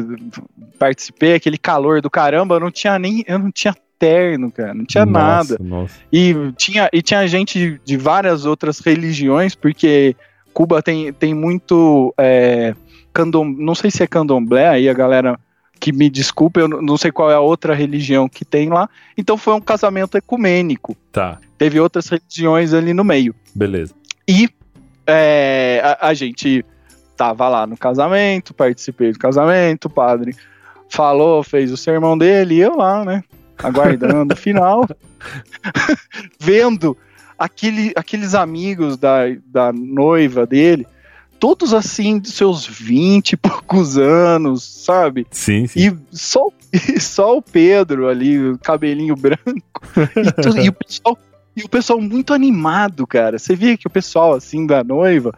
participei, 0.79 1.35
aquele 1.35 1.59
calor 1.59 2.01
do 2.01 2.09
caramba, 2.09 2.55
eu 2.55 2.61
não 2.61 2.71
tinha 2.71 2.97
nem, 3.01 3.25
eu 3.27 3.37
não 3.37 3.51
tinha 3.51 3.75
terno, 3.99 4.51
cara, 4.53 4.73
não 4.73 4.85
tinha 4.85 5.05
nada. 5.05 5.57
Nossa, 5.61 5.63
Nossa. 5.63 6.01
E 6.13 6.35
tinha, 6.57 6.89
e 6.93 7.03
tinha 7.03 7.27
gente 7.27 7.59
de, 7.59 7.81
de 7.85 7.97
várias 7.97 8.47
outras 8.47 8.79
religiões, 8.79 9.57
porque 9.57 10.15
Cuba 10.55 10.81
tem, 10.81 11.13
tem 11.13 11.35
muito. 11.35 12.15
É, 12.17 12.77
candom, 13.13 13.45
não 13.45 13.75
sei 13.75 13.91
se 13.91 14.05
é 14.05 14.07
candomblé, 14.07 14.69
aí 14.69 14.89
a 14.89 14.95
galera 14.95 15.39
que 15.81 15.93
me 15.93 16.09
desculpa, 16.09 16.61
eu 16.61 16.69
não 16.69 16.81
não 16.81 16.97
sei 16.97 17.11
qual 17.11 17.29
é 17.29 17.35
a 17.35 17.41
outra 17.41 17.75
religião 17.75 18.29
que 18.29 18.45
tem 18.45 18.69
lá. 18.69 18.89
Então 19.19 19.37
foi 19.37 19.53
um 19.55 19.61
casamento 19.61 20.17
ecumênico. 20.17 20.97
Tá, 21.11 21.39
Teve 21.59 21.81
outras 21.81 22.09
religiões 22.09 22.73
ali 22.73 22.95
no 22.95 23.03
meio. 23.03 23.35
beleza. 23.53 23.93
E 24.29 24.49
é, 25.07 25.81
a, 25.83 26.09
a 26.09 26.15
gente 26.15 26.65
tava 27.23 27.49
lá 27.49 27.69
no 27.69 27.77
casamento, 27.77 28.53
participei 28.53 29.13
do 29.13 29.19
casamento, 29.19 29.85
o 29.85 29.91
padre 29.91 30.35
falou, 30.89 31.45
fez 31.45 31.71
o 31.71 31.77
sermão 31.77 32.19
dele, 32.19 32.57
e 32.57 32.61
eu 32.61 32.77
lá, 32.77 33.05
né? 33.05 33.23
Aguardando 33.63 34.35
o 34.35 34.37
final, 34.37 34.85
vendo 36.41 36.97
aquele, 37.39 37.93
aqueles 37.95 38.35
amigos 38.35 38.97
da, 38.97 39.21
da 39.47 39.73
noiva 39.73 40.45
dele, 40.45 40.85
todos 41.39 41.73
assim, 41.73 42.19
dos 42.19 42.35
seus 42.35 42.67
20 42.67 43.33
e 43.33 43.37
poucos 43.37 43.97
anos, 43.97 44.65
sabe? 44.65 45.25
Sim, 45.31 45.69
sim. 45.69 45.79
E 46.11 46.17
só, 46.17 46.49
e 46.73 46.99
só 46.99 47.37
o 47.37 47.43
Pedro 47.43 48.09
ali, 48.09 48.59
cabelinho 48.65 49.15
branco. 49.15 49.81
E, 50.17 50.43
tudo- 50.43 50.59
e 50.59 50.69
o 50.69 50.73
pessoal, 50.73 51.17
e 51.57 51.63
o 51.63 51.69
pessoal 51.69 52.01
muito 52.01 52.35
animado, 52.35 53.07
cara. 53.07 53.39
Você 53.39 53.55
via 53.55 53.77
que 53.77 53.87
o 53.87 53.91
pessoal, 53.91 54.35
assim, 54.35 54.67
da 54.67 54.83
noiva, 54.83 55.33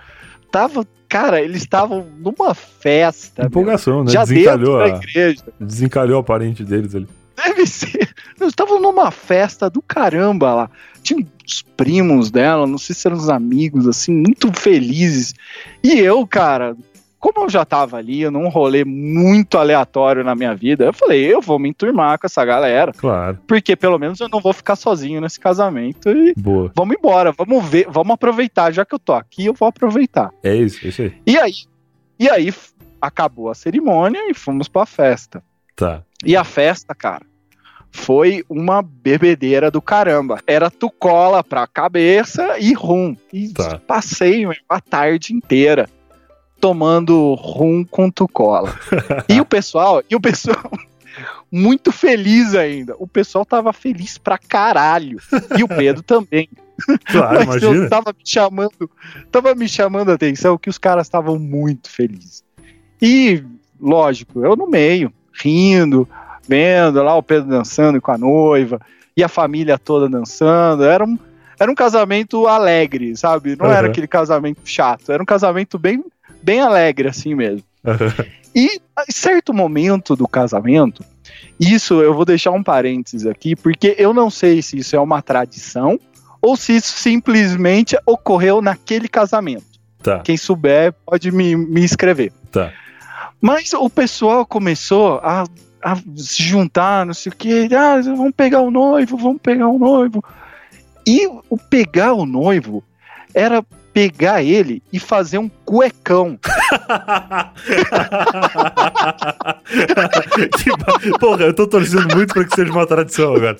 tava. 0.54 0.86
Cara, 1.08 1.40
eles 1.40 1.62
estavam 1.62 2.06
numa 2.18 2.54
festa. 2.54 3.42
meu, 3.42 3.48
Empolgação, 3.48 4.04
né? 4.04 4.10
já 4.12 4.24
Desencalhou 4.24 4.80
a, 4.80 4.88
igreja. 4.88 5.42
desencalhou 5.60 6.18
a 6.20 6.22
parente 6.22 6.62
deles 6.64 6.94
ali. 6.94 7.08
Deve 7.36 7.66
ser. 7.66 8.08
Eles 8.40 8.50
estavam 8.50 8.80
numa 8.80 9.10
festa 9.10 9.68
do 9.68 9.82
caramba 9.82 10.54
lá. 10.54 10.70
Tinha 11.02 11.24
os 11.46 11.62
primos 11.76 12.30
dela, 12.30 12.66
não 12.66 12.78
sei 12.78 12.94
se 12.94 13.06
eram 13.06 13.16
os 13.16 13.28
amigos, 13.28 13.86
assim, 13.88 14.12
muito 14.12 14.52
felizes. 14.52 15.34
E 15.82 15.98
eu, 15.98 16.24
cara, 16.26 16.76
como 17.24 17.46
eu 17.46 17.48
já 17.48 17.64
tava 17.64 17.96
ali, 17.96 18.28
num 18.28 18.50
rolê 18.50 18.84
muito 18.84 19.56
aleatório 19.56 20.22
na 20.22 20.34
minha 20.34 20.54
vida, 20.54 20.84
eu 20.84 20.92
falei, 20.92 21.24
eu 21.24 21.40
vou 21.40 21.58
me 21.58 21.70
enturmar 21.70 22.18
com 22.18 22.26
essa 22.26 22.44
galera, 22.44 22.92
Claro. 22.92 23.38
porque 23.46 23.74
pelo 23.74 23.98
menos 23.98 24.20
eu 24.20 24.28
não 24.28 24.40
vou 24.40 24.52
ficar 24.52 24.76
sozinho 24.76 25.22
nesse 25.22 25.40
casamento 25.40 26.10
e 26.10 26.34
Boa. 26.36 26.70
vamos 26.76 26.94
embora, 26.98 27.32
vamos 27.32 27.64
ver, 27.66 27.86
vamos 27.88 28.12
aproveitar, 28.12 28.70
já 28.72 28.84
que 28.84 28.94
eu 28.94 28.98
tô 28.98 29.14
aqui, 29.14 29.46
eu 29.46 29.54
vou 29.54 29.66
aproveitar. 29.66 30.30
É 30.42 30.54
isso, 30.54 30.84
é 30.84 30.88
isso 30.90 31.00
aí. 31.00 31.14
E 31.26 31.38
aí, 31.38 31.52
e 32.20 32.28
aí 32.28 32.52
acabou 33.00 33.48
a 33.48 33.54
cerimônia 33.54 34.30
e 34.30 34.34
fomos 34.34 34.68
pra 34.68 34.84
festa. 34.84 35.42
Tá. 35.74 36.02
E 36.22 36.36
a 36.36 36.44
festa, 36.44 36.94
cara, 36.94 37.24
foi 37.90 38.44
uma 38.50 38.82
bebedeira 38.82 39.70
do 39.70 39.80
caramba. 39.80 40.40
Era 40.46 40.70
tucola 40.70 41.42
pra 41.42 41.66
cabeça 41.66 42.58
e 42.58 42.74
rum. 42.74 43.16
E 43.32 43.48
Tá. 43.48 43.78
passei 43.86 44.44
a 44.68 44.80
tarde 44.80 45.32
inteira 45.32 45.88
tomando 46.60 47.34
rum 47.34 47.84
com 47.84 48.10
tucola. 48.10 48.74
e 49.28 49.40
o 49.40 49.44
pessoal, 49.44 50.02
e 50.08 50.16
o 50.16 50.20
pessoal 50.20 50.70
muito 51.50 51.92
feliz 51.92 52.54
ainda. 52.54 52.94
O 52.98 53.06
pessoal 53.06 53.44
tava 53.44 53.72
feliz 53.72 54.18
pra 54.18 54.38
caralho. 54.38 55.18
E 55.56 55.62
o 55.62 55.68
Pedro 55.68 56.02
também. 56.04 56.48
Claro, 57.06 57.46
Mas 57.46 57.62
eu 57.62 57.70
imagina. 57.70 57.88
tava 57.88 58.12
me 58.12 58.24
chamando, 58.24 58.90
tava 59.30 59.54
me 59.54 59.68
chamando 59.68 60.10
a 60.10 60.14
atenção 60.14 60.58
que 60.58 60.68
os 60.68 60.78
caras 60.78 61.06
estavam 61.06 61.38
muito 61.38 61.88
felizes. 61.88 62.42
E, 63.00 63.44
lógico, 63.80 64.44
eu 64.44 64.56
no 64.56 64.66
meio, 64.66 65.12
rindo, 65.32 66.08
vendo 66.48 67.02
lá 67.02 67.14
o 67.14 67.22
Pedro 67.22 67.48
dançando 67.48 68.00
com 68.00 68.10
a 68.10 68.18
noiva, 68.18 68.80
e 69.16 69.22
a 69.22 69.28
família 69.28 69.78
toda 69.78 70.08
dançando. 70.08 70.82
Era 70.82 71.04
um, 71.04 71.16
era 71.58 71.70
um 71.70 71.74
casamento 71.74 72.46
alegre, 72.48 73.16
sabe? 73.16 73.56
Não 73.56 73.66
era 73.66 73.82
Aham. 73.82 73.90
aquele 73.90 74.08
casamento 74.08 74.60
chato, 74.64 75.12
era 75.12 75.22
um 75.22 75.26
casamento 75.26 75.78
bem, 75.78 76.04
bem 76.44 76.60
alegre, 76.60 77.08
assim 77.08 77.34
mesmo. 77.34 77.64
E 78.56 78.80
em 79.08 79.12
certo 79.12 79.52
momento 79.52 80.14
do 80.14 80.28
casamento, 80.28 81.04
isso 81.58 82.00
eu 82.00 82.14
vou 82.14 82.24
deixar 82.24 82.52
um 82.52 82.62
parênteses 82.62 83.26
aqui, 83.26 83.56
porque 83.56 83.96
eu 83.98 84.14
não 84.14 84.30
sei 84.30 84.62
se 84.62 84.78
isso 84.78 84.94
é 84.94 85.00
uma 85.00 85.20
tradição 85.20 85.98
ou 86.40 86.56
se 86.56 86.76
isso 86.76 86.96
simplesmente 86.96 87.96
ocorreu 88.06 88.62
naquele 88.62 89.08
casamento. 89.08 89.64
Tá, 90.00 90.20
Quem 90.20 90.36
souber 90.36 90.94
pode 91.04 91.32
me, 91.32 91.56
me 91.56 91.84
escrever. 91.84 92.32
tá. 92.52 92.72
Mas 93.40 93.72
o 93.72 93.90
pessoal 93.90 94.46
começou 94.46 95.18
a, 95.18 95.44
a 95.82 95.96
se 96.16 96.40
juntar, 96.42 97.04
não 97.04 97.12
sei 97.12 97.32
o 97.32 97.34
que, 97.34 97.68
ah, 97.74 98.00
vamos 98.00 98.34
pegar 98.36 98.60
o 98.60 98.70
noivo, 98.70 99.16
vamos 99.16 99.42
pegar 99.42 99.66
o 99.66 99.80
noivo. 99.80 100.22
E 101.04 101.26
o 101.26 101.58
pegar 101.58 102.14
o 102.14 102.24
noivo 102.24 102.84
era 103.34 103.64
pegar 103.94 104.42
ele 104.42 104.82
e 104.92 104.98
fazer 104.98 105.38
um 105.38 105.48
cuecão. 105.48 106.36
Porra, 111.20 111.44
eu 111.44 111.54
tô 111.54 111.68
torcendo 111.68 112.12
muito 112.14 112.34
pra 112.34 112.44
que 112.44 112.56
seja 112.56 112.72
uma 112.72 112.86
tradição 112.86 113.36
agora. 113.36 113.56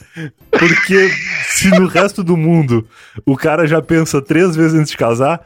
Porque 0.51 1.09
se 1.47 1.71
no 1.71 1.87
resto 1.87 2.25
do 2.25 2.37
mundo 2.37 2.87
o 3.25 3.37
cara 3.37 3.65
já 3.67 3.81
pensa 3.81 4.21
três 4.21 4.57
vezes 4.57 4.79
antes 4.79 4.91
de 4.91 4.97
casar, 4.97 5.41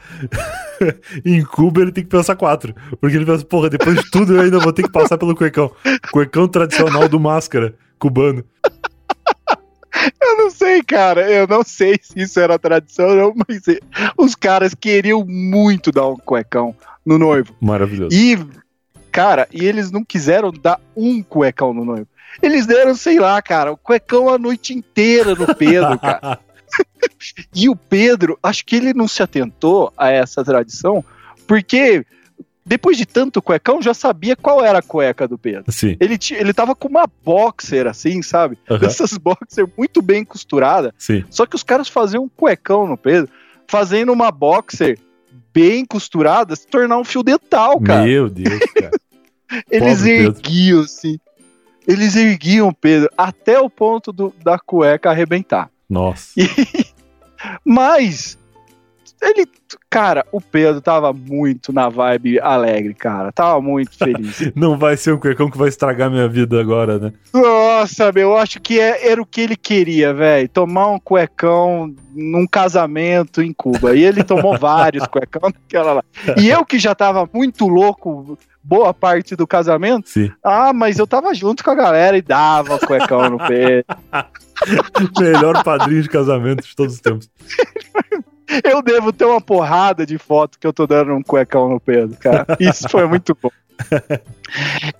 em 1.23 1.43
Cuba 1.43 1.81
ele 1.81 1.91
tem 1.91 2.03
que 2.03 2.09
pensar 2.09 2.35
quatro. 2.35 2.73
Porque 2.99 3.15
ele 3.15 3.25
pensa, 3.25 3.45
porra, 3.45 3.69
depois 3.69 3.95
de 3.95 4.09
tudo 4.09 4.35
eu 4.35 4.41
ainda 4.41 4.57
vou 4.57 4.73
ter 4.73 4.81
que 4.81 4.91
passar 4.91 5.19
pelo 5.19 5.35
cuecão. 5.35 5.71
Cuecão 6.11 6.47
tradicional 6.47 7.07
do 7.07 7.19
máscara 7.19 7.75
cubano. 7.99 8.43
Eu 10.21 10.37
não 10.37 10.49
sei, 10.49 10.81
cara, 10.81 11.29
eu 11.29 11.47
não 11.47 11.63
sei 11.63 11.99
se 12.01 12.19
isso 12.19 12.39
era 12.39 12.59
tradição 12.59 13.09
ou 13.09 13.15
não, 13.15 13.33
mas 13.47 13.67
eh, 13.67 13.79
os 14.17 14.35
caras 14.35 14.73
queriam 14.73 15.25
muito 15.25 15.91
dar 15.91 16.07
um 16.07 16.15
cuecão 16.15 16.75
no 17.05 17.17
noivo. 17.17 17.53
Maravilhoso. 17.59 18.15
E, 18.15 18.37
cara, 19.11 19.47
e 19.51 19.65
eles 19.65 19.91
não 19.91 20.03
quiseram 20.03 20.51
dar 20.51 20.79
um 20.95 21.21
cuecão 21.21 21.73
no 21.73 21.83
noivo. 21.83 22.07
Eles 22.41 22.65
deram, 22.65 22.95
sei 22.95 23.19
lá, 23.19 23.41
cara, 23.41 23.71
o 23.71 23.77
cuecão 23.77 24.29
a 24.29 24.37
noite 24.37 24.73
inteira 24.73 25.35
no 25.35 25.53
Pedro, 25.55 25.97
cara. 25.99 26.39
E 27.53 27.67
o 27.67 27.75
Pedro, 27.75 28.37
acho 28.41 28.65
que 28.65 28.75
ele 28.75 28.93
não 28.93 29.07
se 29.07 29.23
atentou 29.23 29.91
a 29.97 30.11
essa 30.11 30.43
tradição, 30.43 31.03
porque 31.47 32.05
depois 32.69 32.95
de 32.97 33.05
tanto 33.05 33.41
cuecão, 33.41 33.81
já 33.81 33.95
sabia 33.95 34.35
qual 34.35 34.63
era 34.63 34.77
a 34.77 34.81
cueca 34.81 35.27
do 35.27 35.39
Pedro. 35.39 35.71
Sim. 35.71 35.97
Ele, 35.99 36.17
ele 36.31 36.53
tava 36.53 36.75
com 36.75 36.87
uma 36.87 37.05
boxer, 37.25 37.87
assim, 37.87 38.21
sabe? 38.21 38.59
Aham. 38.69 38.85
Essas 38.85 39.17
boxer 39.17 39.67
muito 39.75 40.03
bem 40.03 40.23
costurada. 40.23 40.93
Sim. 40.95 41.23
Só 41.31 41.47
que 41.47 41.55
os 41.55 41.63
caras 41.63 41.89
faziam 41.89 42.23
um 42.25 42.29
cuecão 42.29 42.85
no 42.87 42.95
Pedro, 42.95 43.27
fazendo 43.67 44.13
uma 44.13 44.29
boxer 44.29 44.99
bem 45.51 45.83
costurada 45.83 46.55
se 46.55 46.67
tornar 46.67 46.99
um 46.99 47.03
fio 47.03 47.23
dental, 47.23 47.81
cara. 47.81 48.05
Meu 48.05 48.29
Deus, 48.29 48.59
cara. 48.73 48.91
Eles 49.71 49.97
Pobre 49.97 50.17
Pedro. 50.17 50.35
erguiam, 50.37 50.81
assim. 50.81 51.19
Eles 51.87 52.15
erguiam 52.15 52.67
o 52.67 52.73
Pedro 52.73 53.09
até 53.17 53.59
o 53.59 53.67
ponto 53.67 54.11
do- 54.13 54.31
da 54.43 54.59
cueca 54.59 55.09
arrebentar. 55.09 55.71
Nossa. 55.89 56.33
Mas 57.65 58.37
ele, 59.21 59.45
cara, 59.89 60.25
o 60.31 60.39
Pedro 60.39 60.79
tava 60.81 61.11
muito 61.13 61.73
na 61.73 61.89
vibe 61.89 62.39
alegre, 62.39 62.93
cara. 62.93 63.31
Tava 63.31 63.61
muito 63.61 63.91
feliz. 63.97 64.51
Não 64.55 64.77
vai 64.77 64.95
ser 64.97 65.13
um 65.13 65.19
cuecão 65.19 65.49
que 65.49 65.57
vai 65.57 65.69
estragar 65.69 66.09
minha 66.09 66.27
vida 66.27 66.59
agora, 66.59 66.97
né? 66.97 67.13
Nossa, 67.33 68.11
meu, 68.11 68.29
eu 68.31 68.37
acho 68.37 68.59
que 68.61 68.79
é- 68.79 69.09
era 69.11 69.21
o 69.21 69.25
que 69.25 69.41
ele 69.41 69.55
queria, 69.55 70.13
velho. 70.13 70.47
Tomar 70.49 70.87
um 70.87 70.99
cuecão 70.99 71.93
num 72.15 72.47
casamento 72.47 73.41
em 73.41 73.51
Cuba. 73.53 73.95
E 73.95 74.03
ele 74.03 74.23
tomou 74.23 74.57
vários 74.59 75.05
cuecão 75.07 75.49
naquela 75.53 75.93
lá. 75.93 76.03
E 76.37 76.49
eu 76.49 76.65
que 76.65 76.79
já 76.79 76.95
tava 76.95 77.29
muito 77.33 77.67
louco 77.67 78.37
boa 78.61 78.93
parte 78.93 79.35
do 79.35 79.47
casamento, 79.47 80.09
Sim. 80.09 80.31
ah, 80.43 80.71
mas 80.73 80.99
eu 80.99 81.07
tava 81.07 81.33
junto 81.33 81.63
com 81.63 81.71
a 81.71 81.75
galera 81.75 82.17
e 82.17 82.21
dava 82.21 82.77
cuecão 82.77 83.29
no 83.29 83.37
Pedro. 83.39 83.85
Melhor 85.19 85.63
padrinho 85.63 86.01
de 86.03 86.09
casamento 86.09 86.67
de 86.67 86.75
todos 86.75 86.95
os 86.95 86.99
tempos. 87.01 87.29
Eu 88.63 88.81
devo 88.81 89.13
ter 89.13 89.25
uma 89.25 89.41
porrada 89.41 90.05
de 90.05 90.17
foto 90.17 90.57
que 90.59 90.65
eu 90.65 90.73
tô 90.73 90.87
dando 90.87 91.13
um 91.13 91.21
cuecão 91.21 91.69
no 91.69 91.79
Pedro, 91.79 92.17
cara. 92.19 92.45
Isso 92.59 92.87
foi 92.89 93.07
muito 93.07 93.37
bom. 93.39 93.51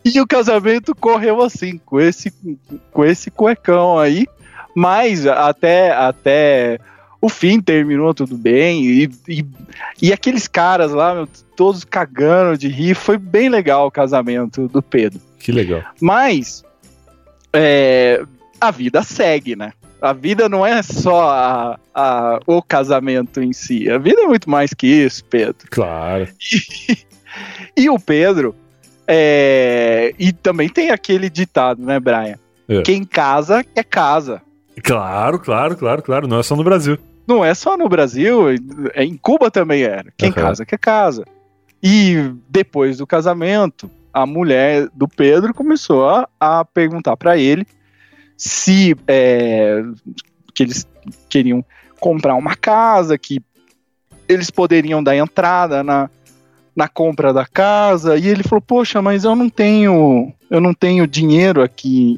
e 0.05 0.21
o 0.21 0.27
casamento 0.27 0.95
correu 0.95 1.41
assim, 1.41 1.79
com 1.85 1.99
esse, 1.99 2.33
com 2.91 3.03
esse 3.03 3.29
cuecão 3.31 3.97
aí, 3.97 4.27
mas 4.75 5.25
até, 5.25 5.91
até 5.91 6.79
o 7.21 7.27
fim 7.27 7.59
terminou 7.59 8.13
tudo 8.13 8.37
bem, 8.37 8.85
e, 8.85 9.11
e, 9.27 9.45
e 10.01 10.13
aqueles 10.13 10.47
caras 10.47 10.93
lá, 10.93 11.13
meu, 11.13 11.27
todos 11.55 11.83
cagando 11.83 12.57
de 12.57 12.69
rir, 12.69 12.95
foi 12.95 13.17
bem 13.17 13.49
legal 13.49 13.87
o 13.87 13.91
casamento 13.91 14.67
do 14.67 14.81
Pedro. 14.81 15.19
Que 15.37 15.51
legal. 15.51 15.81
Mas 15.99 16.63
é, 17.51 18.23
a 18.61 18.71
vida 18.71 19.03
segue, 19.03 19.55
né? 19.55 19.73
A 20.01 20.13
vida 20.13 20.47
não 20.47 20.65
é 20.65 20.81
só 20.81 21.29
a, 21.29 21.79
a, 21.93 22.39
o 22.47 22.61
casamento 22.61 23.41
em 23.41 23.51
si. 23.51 23.89
A 23.89 23.97
vida 23.97 24.21
é 24.21 24.25
muito 24.25 24.49
mais 24.49 24.73
que 24.73 24.87
isso, 24.87 25.23
Pedro. 25.25 25.67
Claro. 25.69 26.27
E, 26.87 26.97
e 27.83 27.89
o 27.89 27.99
Pedro. 27.99 28.55
É, 29.07 30.13
e 30.19 30.31
também 30.31 30.69
tem 30.69 30.91
aquele 30.91 31.29
ditado, 31.29 31.81
né, 31.81 31.99
Brian? 31.99 32.37
É. 32.67 32.81
Quem 32.83 33.03
casa 33.03 33.65
é 33.75 33.83
casa. 33.83 34.41
Claro, 34.83 35.39
claro, 35.39 35.75
claro, 35.75 36.01
claro. 36.01 36.27
Não 36.27 36.39
é 36.39 36.43
só 36.43 36.55
no 36.55 36.63
Brasil. 36.63 36.97
Não 37.27 37.43
é 37.43 37.53
só 37.53 37.75
no 37.77 37.89
Brasil, 37.89 38.49
é- 38.93 39.03
em 39.03 39.17
Cuba 39.17 39.51
também 39.51 39.83
era. 39.83 40.05
Quem 40.17 40.29
Aham. 40.29 40.41
casa 40.41 40.65
quer 40.65 40.79
casa. 40.79 41.25
E 41.81 42.33
depois 42.49 42.97
do 42.97 43.07
casamento, 43.07 43.89
a 44.13 44.25
mulher 44.25 44.87
do 44.93 45.07
Pedro 45.07 45.53
começou 45.53 46.07
a, 46.09 46.27
a 46.39 46.65
perguntar 46.65 47.15
pra 47.17 47.37
ele 47.37 47.65
se 48.39 48.95
é, 49.05 49.83
que 50.55 50.63
eles 50.63 50.87
queriam 51.27 51.63
comprar 51.99 52.35
uma 52.35 52.55
casa, 52.55 53.17
que 53.17 53.41
eles 54.27 54.49
poderiam 54.49 55.03
dar 55.03 55.17
entrada 55.17 55.83
na, 55.83 56.09
na 56.73 56.87
compra 56.87 57.33
da 57.33 57.45
casa. 57.45 58.15
E 58.17 58.27
ele 58.27 58.43
falou: 58.43 58.61
Poxa, 58.61 59.01
mas 59.01 59.25
eu 59.25 59.35
não 59.35 59.49
tenho, 59.49 60.31
eu 60.49 60.61
não 60.61 60.73
tenho 60.73 61.05
dinheiro 61.05 61.61
aqui 61.61 62.17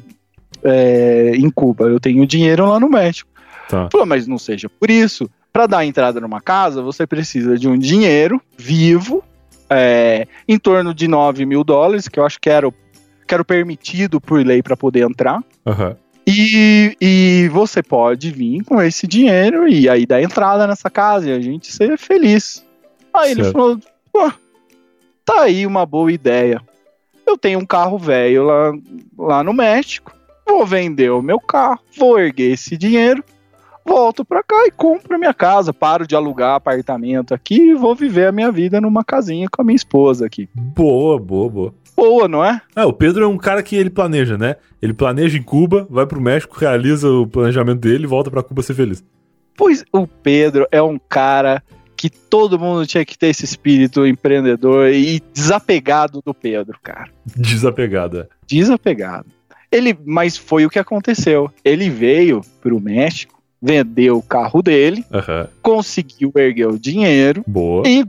é, 0.62 1.32
em 1.34 1.50
Cuba. 1.50 1.86
Eu 1.86 1.98
tenho 1.98 2.24
dinheiro 2.24 2.66
lá 2.66 2.78
no 2.78 2.88
México. 2.88 3.28
Tá. 3.68 3.88
Falou, 3.90 4.06
mas 4.06 4.26
não 4.28 4.38
seja 4.38 4.68
por 4.68 4.88
isso. 4.90 5.28
Para 5.52 5.66
dar 5.66 5.84
entrada 5.84 6.20
numa 6.20 6.40
casa, 6.40 6.80
você 6.80 7.06
precisa 7.06 7.58
de 7.58 7.68
um 7.68 7.76
dinheiro 7.76 8.40
vivo, 8.56 9.22
é, 9.68 10.26
em 10.46 10.58
torno 10.58 10.94
de 10.94 11.08
9 11.08 11.44
mil 11.44 11.64
dólares, 11.64 12.06
que 12.08 12.18
eu 12.20 12.24
acho 12.24 12.38
que 12.40 12.48
era, 12.48 12.68
o- 12.68 12.72
que 13.26 13.34
era 13.34 13.42
o 13.42 13.44
permitido 13.44 14.20
por 14.20 14.44
lei 14.46 14.62
para 14.62 14.76
poder 14.76 15.00
entrar. 15.08 15.42
Aham. 15.66 15.96
E, 16.26 16.96
e 17.00 17.48
você 17.48 17.82
pode 17.82 18.30
vir 18.30 18.62
com 18.64 18.80
esse 18.80 19.06
dinheiro 19.06 19.68
e 19.68 19.88
aí 19.88 20.06
dar 20.06 20.22
entrada 20.22 20.66
nessa 20.66 20.88
casa 20.88 21.28
e 21.28 21.32
a 21.32 21.40
gente 21.40 21.72
ser 21.72 21.98
feliz. 21.98 22.64
Aí 23.12 23.32
ele 23.32 23.42
Certo. 23.42 23.52
falou: 23.52 23.78
Pô, 24.12 24.32
tá 25.24 25.42
aí 25.42 25.66
uma 25.66 25.84
boa 25.84 26.12
ideia. 26.12 26.60
Eu 27.26 27.36
tenho 27.36 27.58
um 27.58 27.66
carro 27.66 27.98
velho 27.98 28.44
lá, 28.44 28.72
lá 29.18 29.44
no 29.44 29.52
México, 29.52 30.12
vou 30.46 30.66
vender 30.66 31.10
o 31.10 31.22
meu 31.22 31.40
carro, 31.40 31.80
vou 31.96 32.18
erguer 32.18 32.52
esse 32.52 32.76
dinheiro, 32.76 33.22
volto 33.84 34.24
pra 34.24 34.42
cá 34.42 34.64
e 34.66 34.70
compro 34.70 35.14
a 35.14 35.18
minha 35.18 35.34
casa, 35.34 35.72
paro 35.72 36.06
de 36.06 36.14
alugar 36.14 36.56
apartamento 36.56 37.32
aqui 37.32 37.70
e 37.70 37.74
vou 37.74 37.94
viver 37.94 38.26
a 38.26 38.32
minha 38.32 38.50
vida 38.50 38.80
numa 38.80 39.04
casinha 39.04 39.48
com 39.48 39.62
a 39.62 39.64
minha 39.64 39.76
esposa 39.76 40.26
aqui. 40.26 40.48
Boa, 40.54 41.18
boa, 41.18 41.48
boa. 41.48 41.74
Boa, 41.96 42.26
não 42.26 42.44
é? 42.44 42.60
É, 42.74 42.84
o 42.84 42.92
Pedro 42.92 43.24
é 43.24 43.26
um 43.26 43.36
cara 43.38 43.62
que 43.62 43.76
ele 43.76 43.90
planeja, 43.90 44.36
né? 44.38 44.56
Ele 44.80 44.92
planeja 44.94 45.36
em 45.38 45.42
Cuba, 45.42 45.86
vai 45.90 46.06
pro 46.06 46.20
México, 46.20 46.56
realiza 46.58 47.08
o 47.08 47.26
planejamento 47.26 47.80
dele 47.80 48.04
e 48.04 48.08
volta 48.08 48.30
pra 48.30 48.42
Cuba 48.42 48.62
ser 48.62 48.74
feliz. 48.74 49.04
Pois 49.56 49.84
o 49.92 50.06
Pedro 50.06 50.66
é 50.72 50.82
um 50.82 50.98
cara 50.98 51.62
que 51.96 52.10
todo 52.10 52.58
mundo 52.58 52.84
tinha 52.86 53.04
que 53.04 53.16
ter 53.16 53.28
esse 53.28 53.44
espírito 53.44 54.04
empreendedor 54.06 54.88
e 54.88 55.20
desapegado 55.32 56.20
do 56.24 56.34
Pedro, 56.34 56.76
cara. 56.82 57.08
Desapegada. 57.36 58.28
Desapegado. 58.46 59.26
Ele, 59.70 59.96
mas 60.04 60.36
foi 60.36 60.66
o 60.66 60.70
que 60.70 60.78
aconteceu. 60.78 61.50
Ele 61.64 61.88
veio 61.88 62.40
pro 62.60 62.80
México, 62.80 63.40
vendeu 63.60 64.16
o 64.16 64.22
carro 64.22 64.60
dele, 64.62 65.04
Aham. 65.12 65.46
conseguiu 65.62 66.32
erguer 66.36 66.66
o 66.68 66.78
dinheiro 66.78 67.44
Boa. 67.46 67.86
e 67.86 68.04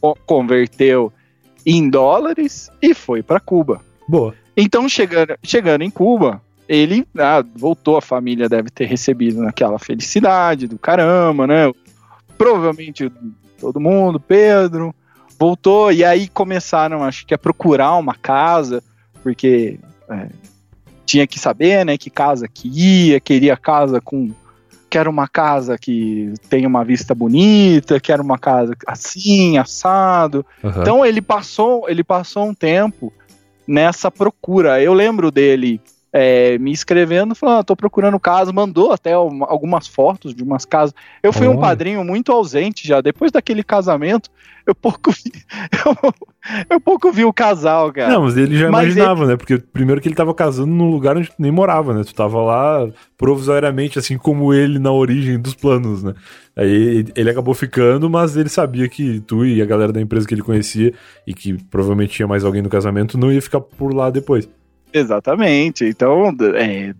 co- 0.00 0.16
converteu 0.26 1.12
em 1.66 1.90
dólares 1.90 2.70
e 2.80 2.94
foi 2.94 3.22
para 3.22 3.40
Cuba. 3.40 3.82
Boa. 4.08 4.32
Então, 4.56 4.88
chegando, 4.88 5.36
chegando 5.42 5.82
em 5.82 5.90
Cuba, 5.90 6.40
ele 6.68 7.06
ah, 7.18 7.44
voltou, 7.54 7.96
a 7.96 8.02
família 8.02 8.48
deve 8.48 8.70
ter 8.70 8.86
recebido 8.86 9.42
naquela 9.42 9.78
felicidade 9.78 10.68
do 10.68 10.78
caramba, 10.78 11.46
né? 11.46 11.72
Provavelmente 12.38 13.10
todo 13.60 13.80
mundo, 13.80 14.20
Pedro, 14.20 14.94
voltou, 15.38 15.92
e 15.92 16.04
aí 16.04 16.28
começaram, 16.28 17.02
acho 17.02 17.26
que, 17.26 17.34
a 17.34 17.38
procurar 17.38 17.96
uma 17.96 18.14
casa, 18.14 18.82
porque 19.22 19.78
é, 20.08 20.28
tinha 21.04 21.26
que 21.26 21.38
saber, 21.38 21.84
né, 21.84 21.96
que 21.98 22.10
casa 22.10 22.48
que 22.48 22.68
ia, 22.68 23.20
queria 23.20 23.56
casa 23.56 24.00
com. 24.00 24.30
Quero 24.96 25.10
uma 25.10 25.28
casa 25.28 25.76
que 25.76 26.32
tenha 26.48 26.66
uma 26.66 26.82
vista 26.82 27.14
bonita, 27.14 28.00
quero 28.00 28.22
uma 28.22 28.38
casa 28.38 28.74
assim, 28.86 29.58
assado. 29.58 30.44
Aham. 30.64 30.80
Então 30.80 31.04
ele 31.04 31.20
passou, 31.20 31.86
ele 31.86 32.02
passou 32.02 32.46
um 32.48 32.54
tempo 32.54 33.12
nessa 33.68 34.10
procura. 34.10 34.82
Eu 34.82 34.94
lembro 34.94 35.30
dele 35.30 35.82
é, 36.18 36.56
me 36.58 36.72
escrevendo, 36.72 37.34
falando, 37.34 37.58
ah, 37.58 37.64
tô 37.64 37.76
procurando 37.76 38.18
casa, 38.18 38.50
mandou 38.50 38.90
até 38.90 39.16
uma- 39.18 39.46
algumas 39.46 39.86
fotos 39.86 40.34
de 40.34 40.42
umas 40.42 40.64
casas. 40.64 40.94
Eu 41.22 41.30
fui 41.30 41.46
um 41.46 41.58
padrinho 41.60 42.02
muito 42.02 42.32
ausente 42.32 42.88
já. 42.88 43.02
Depois 43.02 43.30
daquele 43.30 43.62
casamento, 43.62 44.30
eu 44.66 44.74
pouco 44.74 45.10
vi, 45.12 45.30
eu, 45.84 46.14
eu 46.70 46.80
pouco 46.80 47.12
vi 47.12 47.22
o 47.22 47.34
casal, 47.34 47.92
cara. 47.92 48.14
Não, 48.14 48.22
mas 48.22 48.34
ele 48.34 48.56
já 48.56 48.70
Mas 48.70 48.84
imaginava, 48.86 49.26
né? 49.26 49.36
Porque 49.36 49.58
primeiro 49.58 50.00
que 50.00 50.08
ele 50.08 50.14
tava 50.14 50.32
casando 50.32 50.72
num 50.72 50.90
lugar 50.90 51.18
onde 51.18 51.28
tu 51.28 51.34
nem 51.38 51.52
morava, 51.52 51.92
né? 51.92 52.02
Tu 52.02 52.14
tava 52.14 52.40
lá 52.40 52.88
provisoriamente, 53.18 53.98
assim 53.98 54.16
como 54.16 54.54
ele 54.54 54.78
na 54.78 54.90
origem 54.92 55.38
dos 55.38 55.54
planos, 55.54 56.02
né? 56.02 56.14
Aí 56.56 57.04
ele 57.14 57.28
acabou 57.30 57.52
ficando, 57.52 58.08
mas 58.08 58.36
ele 58.38 58.48
sabia 58.48 58.88
que 58.88 59.20
tu 59.20 59.44
e 59.44 59.60
a 59.60 59.66
galera 59.66 59.92
da 59.92 60.00
empresa 60.00 60.26
que 60.26 60.32
ele 60.32 60.40
conhecia 60.42 60.94
e 61.26 61.34
que 61.34 61.62
provavelmente 61.64 62.14
tinha 62.14 62.26
mais 62.26 62.42
alguém 62.42 62.62
no 62.62 62.70
casamento 62.70 63.18
não 63.18 63.30
ia 63.30 63.42
ficar 63.42 63.60
por 63.60 63.92
lá 63.92 64.08
depois. 64.08 64.48
Exatamente. 64.96 65.84
Então, 65.84 66.34
é, 66.54 66.94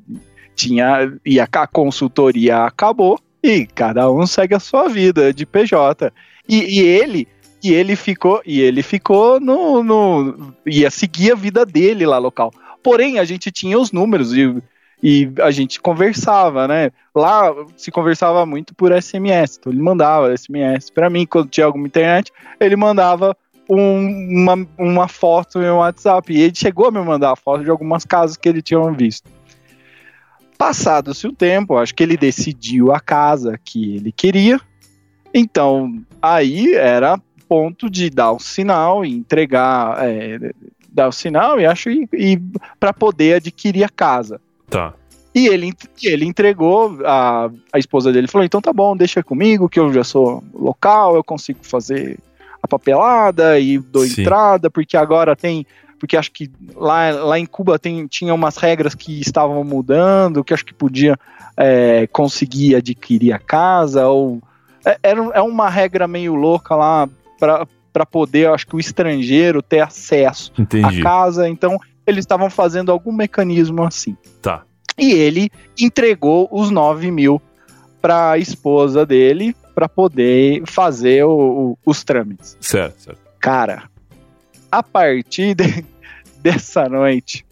tinha. 0.54 1.10
E 1.24 1.40
a, 1.40 1.46
consultoria 1.66 2.64
acabou 2.64 3.18
e 3.42 3.66
cada 3.66 4.10
um 4.10 4.26
segue 4.26 4.54
a 4.54 4.60
sua 4.60 4.86
vida 4.88 5.32
de 5.32 5.46
PJ. 5.46 6.12
E, 6.46 6.78
e 6.78 6.80
ele. 6.80 7.26
E 7.64 7.72
ele 7.72 7.96
ficou, 7.96 8.42
e 8.44 8.60
ele 8.60 8.82
ficou 8.82 9.40
no, 9.40 9.82
no. 9.82 10.54
ia 10.66 10.90
seguir 10.90 11.32
a 11.32 11.34
vida 11.34 11.64
dele 11.64 12.04
lá 12.04 12.18
local. 12.18 12.52
Porém, 12.82 13.18
a 13.18 13.24
gente 13.24 13.50
tinha 13.50 13.78
os 13.78 13.90
números 13.90 14.32
e, 14.34 14.62
e 15.02 15.32
a 15.40 15.50
gente 15.50 15.80
conversava, 15.80 16.68
né? 16.68 16.90
Lá 17.14 17.52
se 17.76 17.90
conversava 17.90 18.44
muito 18.44 18.74
por 18.74 18.92
SMS. 18.92 19.56
Então 19.58 19.72
ele 19.72 19.80
mandava 19.80 20.36
SMS 20.36 20.90
para 20.90 21.08
mim 21.08 21.26
quando 21.26 21.48
tinha 21.48 21.64
alguma 21.64 21.86
internet, 21.86 22.30
ele 22.60 22.76
mandava 22.76 23.34
um- 23.68 24.42
uma, 24.42 24.66
uma 24.78 25.08
foto 25.08 25.58
no 25.58 25.64
meu 25.64 25.76
WhatsApp. 25.76 26.32
E 26.32 26.40
ele 26.40 26.54
chegou 26.54 26.86
a 26.86 26.90
me 26.90 27.00
mandar 27.00 27.32
a 27.32 27.36
foto 27.36 27.64
de 27.64 27.70
algumas 27.70 28.04
casas 28.04 28.36
que 28.36 28.48
ele 28.48 28.62
tinha 28.62 28.80
visto. 28.92 29.28
Passado-se 30.58 31.26
o 31.26 31.32
tempo, 31.32 31.76
acho 31.76 31.94
que 31.94 32.02
ele 32.02 32.16
decidiu 32.16 32.92
a 32.92 33.00
casa 33.00 33.60
que 33.62 33.96
ele 33.96 34.10
queria. 34.10 34.60
Então, 35.34 36.02
aí 36.20 36.74
era 36.74 37.20
ponto 37.46 37.90
de 37.90 38.08
dar 38.08 38.32
o 38.32 38.40
sinal 38.40 39.04
e 39.04 39.12
entregar, 39.12 39.98
é, 40.02 40.50
dar 40.90 41.08
o 41.08 41.12
sinal 41.12 41.60
e 41.60 41.66
acho 41.66 41.90
e, 41.90 42.08
e 42.12 42.40
para 42.80 42.92
poder 42.92 43.34
adquirir 43.34 43.84
a 43.84 43.88
casa. 43.88 44.40
Tá. 44.68 44.94
E 45.34 45.48
ele, 45.48 45.74
ele 46.02 46.24
entregou, 46.24 46.98
a, 47.04 47.50
a 47.70 47.78
esposa 47.78 48.10
dele 48.10 48.26
falou: 48.26 48.44
então 48.46 48.62
tá 48.62 48.72
bom, 48.72 48.96
deixa 48.96 49.22
comigo, 49.22 49.68
que 49.68 49.78
eu 49.78 49.92
já 49.92 50.02
sou 50.02 50.42
local, 50.54 51.14
eu 51.14 51.22
consigo 51.22 51.58
fazer 51.62 52.18
a 52.62 52.68
papelada 52.68 53.58
e 53.58 53.78
dou 53.78 54.04
Sim. 54.06 54.22
entrada, 54.22 54.70
porque 54.70 54.96
agora 54.96 55.36
tem. 55.36 55.66
Porque 55.98 56.16
acho 56.16 56.30
que 56.30 56.50
lá, 56.74 57.10
lá 57.10 57.38
em 57.38 57.46
Cuba 57.46 57.78
tem, 57.78 58.06
tinha 58.06 58.34
umas 58.34 58.56
regras 58.58 58.94
que 58.94 59.18
estavam 59.20 59.64
mudando, 59.64 60.44
que 60.44 60.52
acho 60.52 60.64
que 60.64 60.74
podia 60.74 61.18
é, 61.56 62.06
conseguir 62.08 62.74
adquirir 62.74 63.32
a 63.32 63.38
casa, 63.38 64.06
ou. 64.06 64.40
É, 64.84 64.98
era, 65.02 65.20
é 65.34 65.40
uma 65.40 65.68
regra 65.68 66.06
meio 66.06 66.34
louca 66.34 66.76
lá 66.76 67.08
para 67.38 68.06
poder, 68.06 68.48
acho 68.48 68.66
que 68.66 68.76
o 68.76 68.80
estrangeiro 68.80 69.62
ter 69.62 69.80
acesso 69.80 70.52
Entendi. 70.58 71.00
a 71.00 71.02
casa, 71.02 71.48
então 71.48 71.78
eles 72.06 72.22
estavam 72.22 72.48
fazendo 72.48 72.92
algum 72.92 73.10
mecanismo 73.10 73.82
assim. 73.82 74.16
Tá. 74.40 74.62
E 74.98 75.12
ele 75.12 75.50
entregou 75.78 76.48
os 76.50 76.70
9 76.70 77.10
mil 77.10 77.42
para 78.00 78.32
a 78.32 78.38
esposa 78.38 79.04
dele 79.04 79.54
para 79.76 79.90
poder 79.90 80.62
fazer 80.64 81.22
o- 81.26 81.28
o- 81.74 81.78
os 81.84 82.02
trâmites. 82.02 82.56
Certo, 82.58 82.98
certo. 83.02 83.18
Cara, 83.38 83.82
a 84.72 84.82
partir 84.82 85.54
de- 85.54 85.84
dessa 86.40 86.88
noite, 86.88 87.44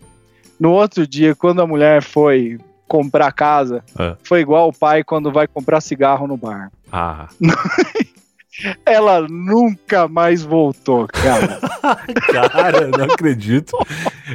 no 0.59 0.70
outro 0.70 1.06
dia, 1.06 1.34
quando 1.34 1.60
a 1.60 1.66
mulher 1.66 2.02
foi 2.02 2.59
comprar 2.88 3.30
casa, 3.32 3.84
É. 3.98 4.16
foi 4.24 4.40
igual 4.40 4.70
o 4.70 4.72
pai 4.72 5.05
quando 5.05 5.30
vai 5.30 5.46
comprar 5.46 5.82
cigarro 5.82 6.26
no 6.26 6.36
bar. 6.38 6.72
Ah, 6.90 7.28
ela 8.86 9.26
nunca 9.28 10.09
mais 10.09 10.42
voltou, 10.42 11.06
cara. 11.09 11.60
Cara, 12.32 12.86
não 12.86 13.05
acredito. 13.05 13.76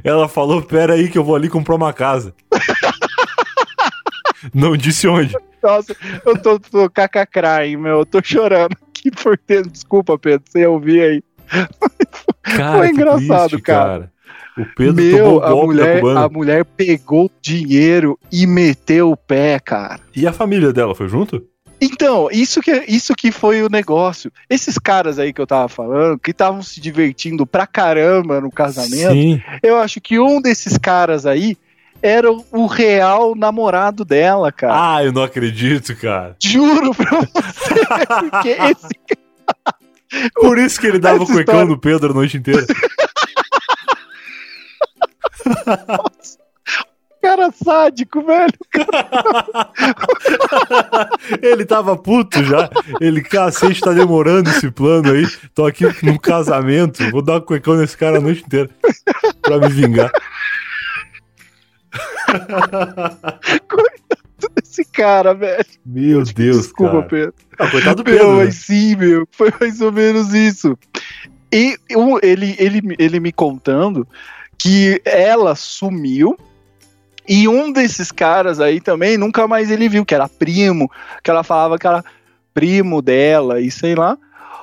Ela 0.03 0.27
falou: 0.29 0.61
pera 0.61 0.93
aí 0.93 1.09
que 1.09 1.17
eu 1.17 1.23
vou 1.23 1.35
ali 1.35 1.49
comprar 1.49 1.73
uma 1.75 1.91
casa. 1.93 2.35
Não 4.53 4.77
disse 4.77 5.07
onde. 5.07 5.35
Nossa, 5.61 5.95
eu 6.25 6.37
tô, 6.41 6.59
tô 6.59 6.89
meu. 7.79 7.99
Eu 7.99 8.05
tô 8.05 8.21
chorando 8.23 8.75
aqui 8.89 9.11
por 9.11 9.39
dentro. 9.47 9.71
Desculpa, 9.71 10.17
Pedro, 10.17 10.43
você 10.49 10.65
ouvir 10.65 11.01
aí. 11.01 11.23
Cara, 12.43 12.77
Foi 12.77 12.89
engraçado, 12.89 13.49
triste, 13.49 13.63
cara. 13.63 14.11
O 14.57 14.65
Pedro 14.75 14.95
Meu, 14.95 15.43
a 15.43 15.55
mulher, 15.55 16.03
a 16.03 16.27
mulher 16.27 16.65
pegou 16.65 17.31
dinheiro 17.41 18.19
e 18.31 18.45
meteu 18.45 19.11
o 19.11 19.17
pé, 19.17 19.57
cara. 19.59 20.01
E 20.13 20.27
a 20.27 20.33
família 20.33 20.73
dela 20.73 20.93
foi 20.93 21.07
junto? 21.07 21.41
Então, 21.81 22.27
isso 22.29 22.59
que, 22.59 22.71
isso 22.87 23.13
que 23.15 23.31
foi 23.31 23.63
o 23.63 23.69
negócio. 23.69 24.29
Esses 24.49 24.77
caras 24.77 25.17
aí 25.17 25.31
que 25.31 25.39
eu 25.39 25.47
tava 25.47 25.69
falando, 25.69 26.19
que 26.19 26.31
estavam 26.31 26.61
se 26.61 26.81
divertindo 26.81 27.47
pra 27.47 27.65
caramba 27.65 28.41
no 28.41 28.51
casamento, 28.51 29.13
Sim. 29.13 29.41
eu 29.63 29.77
acho 29.77 30.01
que 30.01 30.19
um 30.19 30.41
desses 30.41 30.77
caras 30.77 31.25
aí 31.25 31.55
era 32.01 32.31
o- 32.31 32.65
real 32.67 33.35
namorado 33.35 34.03
dela, 34.05 34.51
cara. 34.51 34.95
Ah, 34.95 35.03
eu 35.03 35.11
não 35.11 35.23
acredito, 35.23 35.95
cara. 35.95 36.35
Juro 36.41 36.93
pra 36.95 37.19
você, 37.19 37.85
porque 38.29 38.49
esse 38.49 40.31
Por 40.35 40.57
isso 40.57 40.79
que 40.79 40.87
ele 40.87 40.99
dava 40.99 41.23
o 41.23 41.25
cuecão 41.25 41.39
história- 41.41 41.65
no 41.65 41.77
Pedro 41.79 42.11
a 42.11 42.13
noite 42.13 42.37
inteira. 42.37 42.65
cara 47.21 47.51
sádico, 47.51 48.23
velho. 48.23 48.53
Ele 51.41 51.65
tava 51.65 51.97
puto 51.97 52.43
já. 52.43 52.69
Ele, 52.99 53.21
cacete, 53.21 53.81
tá 53.81 53.91
demorando 53.91 54.49
esse 54.49 54.71
plano 54.71 55.11
aí. 55.11 55.27
Tô 55.53 55.65
aqui 55.65 55.85
num 56.03 56.17
casamento. 56.17 57.07
Vou 57.11 57.21
dar 57.21 57.37
um 57.37 57.41
cuecão 57.41 57.75
nesse 57.75 57.97
cara 57.97 58.17
a 58.17 58.21
noite 58.21 58.43
inteira. 58.45 58.69
Pra 59.41 59.57
me 59.59 59.69
vingar. 59.69 60.11
Esse 64.63 64.85
cara, 64.85 65.33
velho. 65.33 65.65
Meu 65.85 66.23
Deus, 66.23 66.57
Desculpa, 66.57 66.93
cara. 66.93 67.07
Pedro. 67.07 67.33
Ah, 67.57 67.69
coitado 67.69 68.03
do 68.03 68.09
Meu, 68.09 68.17
Pedro, 68.19 68.37
né? 68.37 68.45
mas 68.45 68.55
sim, 68.55 68.95
meu. 68.95 69.27
Foi 69.31 69.51
mais 69.59 69.81
ou 69.81 69.91
menos 69.91 70.33
isso. 70.33 70.77
E 71.51 71.77
eu- 71.89 72.19
ele, 72.23 72.55
ele, 72.57 72.81
ele 72.97 73.19
me 73.19 73.31
contando 73.31 74.07
que 74.57 75.01
ela 75.03 75.55
sumiu. 75.55 76.37
E 77.27 77.47
um 77.47 77.71
desses 77.71 78.11
caras 78.11 78.59
aí 78.59 78.79
também, 78.81 79.17
nunca 79.17 79.47
mais 79.47 79.69
ele 79.69 79.87
viu, 79.89 80.05
que 80.05 80.15
era 80.15 80.27
primo, 80.27 80.89
que 81.23 81.29
ela 81.29 81.43
falava 81.43 81.77
que 81.77 81.85
era 81.85 82.03
primo 82.53 83.01
dela 83.01 83.59
e 83.61 83.69
sei 83.69 83.93
lá. 83.93 84.17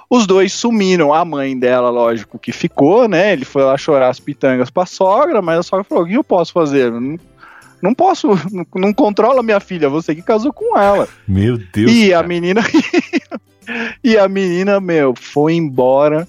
Os 0.09 0.27
dois 0.27 0.53
sumiram, 0.53 1.13
a 1.13 1.25
mãe 1.25 1.59
dela, 1.59 1.91
lógico, 1.91 2.39
que 2.39 2.53
ficou, 2.53 3.09
né? 3.09 3.33
Ele 3.33 3.45
foi 3.45 3.63
lá 3.63 3.77
chorar 3.77 4.09
as 4.09 4.21
pitangas 4.21 4.71
pra 4.71 4.87
sogra, 4.87 5.43
mas 5.43 5.59
a 5.59 5.63
sogra 5.65 5.85
falou: 5.85 6.05
o 6.05 6.07
que 6.07 6.15
eu 6.15 6.25
posso 6.25 6.53
fazer? 6.53 6.91
Não, 6.93 7.19
não 7.83 7.95
posso, 7.95 8.29
não, 8.51 8.67
não 8.77 8.93
controla 8.93 9.43
minha 9.43 9.61
filha, 9.61 9.89
você 9.89 10.15
que 10.15 10.23
casou 10.23 10.53
com 10.53 10.77
ela. 10.79 11.09
Meu 11.27 11.59
Deus. 11.59 11.91
E 11.91 12.13
a 12.13 12.17
cara. 12.17 12.29
menina. 12.29 12.61
e 14.03 14.17
a 14.17 14.29
menina, 14.29 14.81
meu, 14.81 15.15
foi 15.15 15.55
embora 15.55 16.27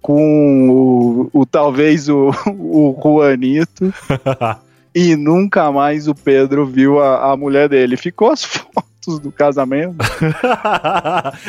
com 0.00 0.70
o, 0.70 1.40
o- 1.40 1.46
talvez 1.46 2.08
o, 2.08 2.30
o 2.46 2.98
Juanito. 3.02 3.92
e 4.94 5.14
nunca 5.16 5.70
mais 5.70 6.08
o 6.08 6.14
Pedro 6.14 6.64
viu 6.66 7.00
a, 7.00 7.32
a 7.32 7.36
mulher 7.36 7.68
dele. 7.68 7.96
Ficou 7.96 8.30
as 8.30 8.44
fotos 8.44 9.18
do 9.20 9.30
casamento. 9.32 9.96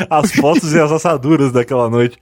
as 0.09 0.31
fotos 0.33 0.73
e 0.73 0.79
as 0.79 0.91
assaduras 0.91 1.51
daquela 1.51 1.89
noite. 1.89 2.17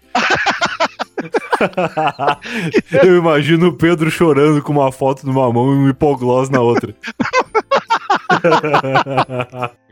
Eu 3.03 3.17
imagino 3.17 3.67
o 3.67 3.73
Pedro 3.73 4.09
chorando 4.11 4.61
com 4.61 4.73
uma 4.73 4.91
foto 4.91 5.25
numa 5.25 5.51
mão 5.51 5.73
e 5.73 5.75
um 5.75 5.89
hipoglós 5.89 6.49
na 6.49 6.61
outra. 6.61 6.93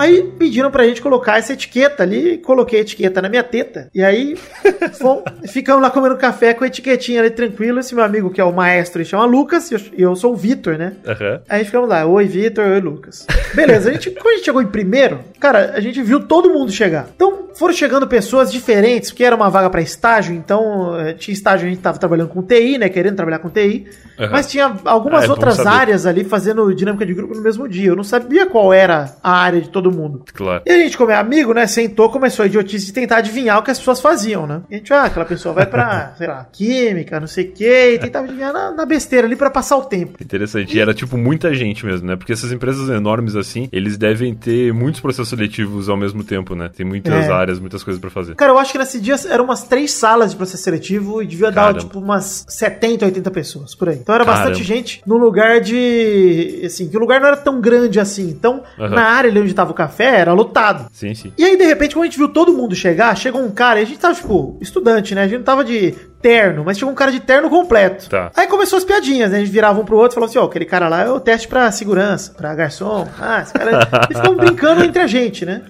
Aí 0.00 0.22
pediram 0.38 0.70
pra 0.70 0.84
gente 0.86 1.00
colocar 1.02 1.38
essa 1.38 1.52
etiqueta 1.52 2.02
ali, 2.02 2.38
coloquei 2.38 2.78
a 2.78 2.82
etiqueta 2.82 3.20
na 3.22 3.28
minha 3.28 3.42
teta. 3.42 3.88
E 3.94 4.02
aí 4.02 4.36
fom- 4.98 5.22
ficamos 5.48 5.82
lá 5.82 5.90
comendo 5.90 6.16
café 6.16 6.54
com 6.54 6.64
a 6.64 6.66
etiquetinha 6.66 7.20
ali 7.20 7.30
tranquilo. 7.30 7.78
Esse 7.80 7.94
meu 7.94 8.04
amigo 8.04 8.30
que 8.30 8.40
é 8.40 8.44
o 8.44 8.52
maestro, 8.52 9.00
ele 9.00 9.08
chama 9.08 9.24
Lucas, 9.24 9.70
e 9.70 9.74
eu, 9.74 9.80
eu 10.10 10.16
sou 10.16 10.32
o 10.32 10.36
Vitor, 10.36 10.76
né? 10.78 10.94
Aham. 11.06 11.40
Aí 11.48 11.64
ficamos 11.64 11.88
lá, 11.88 12.04
oi 12.06 12.24
Vitor, 12.26 12.64
oi 12.66 12.80
Lucas. 12.80 13.26
Beleza, 13.54 13.90
a 13.90 13.92
gente, 13.92 14.10
quando 14.20 14.28
a 14.28 14.36
gente 14.36 14.44
chegou 14.44 14.62
em 14.62 14.66
primeiro, 14.66 15.20
cara, 15.38 15.72
a 15.74 15.80
gente 15.80 16.02
viu 16.02 16.20
todo 16.26 16.50
mundo 16.50 16.72
chegar. 16.72 17.08
Então 17.14 17.40
foram 17.54 17.74
chegando 17.74 18.06
pessoas 18.06 18.50
diferentes, 18.50 19.10
porque 19.10 19.24
era 19.24 19.34
uma 19.36 19.50
vaga 19.50 19.68
pra 19.68 19.82
estágio, 19.82 20.34
então 20.34 20.98
eh, 21.00 21.12
tinha 21.14 21.32
estágio, 21.34 21.66
a 21.66 21.70
gente 21.70 21.82
tava 21.82 21.98
trabalhando 21.98 22.28
com 22.28 22.42
TI, 22.42 22.78
né, 22.78 22.88
querendo 22.88 23.16
trabalhar 23.16 23.40
com 23.40 23.50
TI, 23.50 23.86
Aham. 24.18 24.30
mas 24.30 24.48
tinha 24.48 24.72
algumas 24.84 25.22
Ah, 25.22 25.24
é 25.24 25.26
bom 25.26 25.32
outras 25.34 25.66
áreas 25.66 26.06
ali 26.06 26.24
fazendo 26.24 26.72
dinâmica 26.74 27.04
de 27.04 27.12
grupo 27.12 27.34
no 27.34 27.42
mesmo 27.42 27.68
dia. 27.68 27.88
Eu 27.88 27.96
não 27.96 28.04
sabia 28.04 28.46
qual 28.46 28.72
era 28.72 29.16
a 29.22 29.32
área 29.32 29.60
de 29.60 29.68
todo 29.68 29.89
mundo. 29.90 30.24
Claro. 30.32 30.62
E 30.66 30.70
a 30.70 30.78
gente, 30.78 30.96
como 30.96 31.10
é 31.10 31.16
amigo, 31.16 31.52
né, 31.54 31.66
sentou, 31.66 32.10
começou 32.10 32.42
a 32.42 32.46
idiotice 32.46 32.86
de 32.86 32.92
tentar 32.92 33.18
adivinhar 33.18 33.58
o 33.58 33.62
que 33.62 33.70
as 33.70 33.78
pessoas 33.78 34.00
faziam, 34.00 34.46
né? 34.46 34.62
E 34.70 34.74
a 34.74 34.78
gente, 34.78 34.92
ah, 34.92 35.04
aquela 35.04 35.24
pessoa 35.24 35.54
vai 35.54 35.66
pra, 35.66 36.14
sei 36.18 36.26
lá, 36.26 36.46
química, 36.52 37.18
não 37.20 37.26
sei 37.26 37.44
o 37.44 37.52
quê, 37.52 37.92
e 37.94 37.98
tentava 37.98 38.26
adivinhar 38.26 38.52
na, 38.52 38.70
na 38.72 38.84
besteira 38.86 39.26
ali 39.26 39.36
pra 39.36 39.50
passar 39.50 39.76
o 39.76 39.84
tempo. 39.84 40.18
Interessante. 40.22 40.76
E 40.76 40.80
era 40.80 40.92
tipo 40.94 41.16
muita 41.16 41.52
gente 41.54 41.84
mesmo, 41.84 42.06
né? 42.06 42.16
Porque 42.16 42.32
essas 42.32 42.52
empresas 42.52 42.88
enormes 42.88 43.36
assim, 43.36 43.68
eles 43.72 43.96
devem 43.96 44.34
ter 44.34 44.72
muitos 44.72 45.00
processos 45.00 45.28
seletivos 45.28 45.88
ao 45.88 45.96
mesmo 45.96 46.22
tempo, 46.24 46.54
né? 46.54 46.70
Tem 46.74 46.84
muitas 46.86 47.26
É. 47.26 47.32
áreas, 47.32 47.58
muitas 47.58 47.82
coisas 47.82 48.00
pra 48.00 48.10
fazer. 48.10 48.34
Cara, 48.34 48.52
eu 48.52 48.58
acho 48.58 48.72
que 48.72 48.78
nesse 48.78 49.00
dia 49.00 49.16
eram 49.28 49.44
umas 49.44 49.64
três 49.64 49.92
salas 49.92 50.30
de 50.30 50.36
processo 50.36 50.62
seletivo 50.62 51.22
e 51.22 51.26
devia 51.26 51.50
dar, 51.50 51.62
Caramba. 51.74 51.80
tipo, 51.80 51.98
umas 51.98 52.44
70, 52.48 53.04
80 53.06 53.30
pessoas 53.30 53.74
por 53.74 53.88
aí. 53.88 53.96
Então 53.96 54.14
era 54.14 54.24
Caramba. 54.24 54.44
bastante 54.48 54.64
gente 54.66 55.02
num 55.06 55.16
lugar 55.16 55.60
de. 55.60 56.62
Assim, 56.64 56.88
que 56.88 56.96
o 56.96 57.00
lugar 57.00 57.20
não 57.20 57.28
era 57.28 57.36
tão 57.36 57.60
grande 57.60 57.98
assim. 58.00 58.28
Então, 58.30 58.62
Aham. 58.78 58.94
na 58.94 59.02
área 59.04 59.30
ali 59.30 59.40
onde 59.40 59.54
tava 59.54 59.70
o 59.72 59.74
café, 59.80 60.20
era 60.20 60.32
lotado. 60.32 60.88
Sim, 60.92 61.14
sim. 61.14 61.32
E 61.38 61.44
aí, 61.44 61.56
de 61.56 61.64
repente, 61.64 61.94
quando 61.94 62.02
a 62.02 62.06
gente 62.06 62.18
viu 62.18 62.28
todo 62.28 62.52
mundo 62.52 62.74
chegar, 62.74 63.16
chegou 63.16 63.42
um 63.42 63.50
cara, 63.50 63.80
e 63.80 63.82
a 63.82 63.86
gente 63.86 63.98
tava, 63.98 64.14
tipo, 64.14 64.58
estudante, 64.60 65.14
né? 65.14 65.22
A 65.22 65.28
gente 65.28 65.38
não 65.38 65.44
tava 65.44 65.64
de 65.64 65.92
terno, 66.20 66.62
mas 66.64 66.78
chegou 66.78 66.92
um 66.92 66.96
cara 66.96 67.10
de 67.10 67.20
terno 67.20 67.48
completo. 67.48 68.10
Tá. 68.10 68.30
Aí 68.36 68.46
começou 68.46 68.76
as 68.76 68.84
piadinhas, 68.84 69.30
né? 69.30 69.38
A 69.38 69.40
gente 69.40 69.50
virava 69.50 69.80
um 69.80 69.84
pro 69.84 69.96
outro 69.96 70.12
e 70.12 70.16
falou 70.16 70.28
assim, 70.28 70.38
ó, 70.38 70.44
aquele 70.44 70.66
cara 70.66 70.86
lá 70.88 71.02
é 71.02 71.10
o 71.10 71.18
teste 71.18 71.48
pra 71.48 71.70
segurança, 71.72 72.34
pra 72.34 72.54
garçom. 72.54 73.08
Ah, 73.18 73.40
esse 73.40 73.52
cara... 73.52 73.88
e 74.10 74.14
ficamos 74.14 74.36
brincando 74.36 74.84
entre 74.84 75.00
a 75.00 75.06
gente, 75.06 75.46
né? 75.46 75.62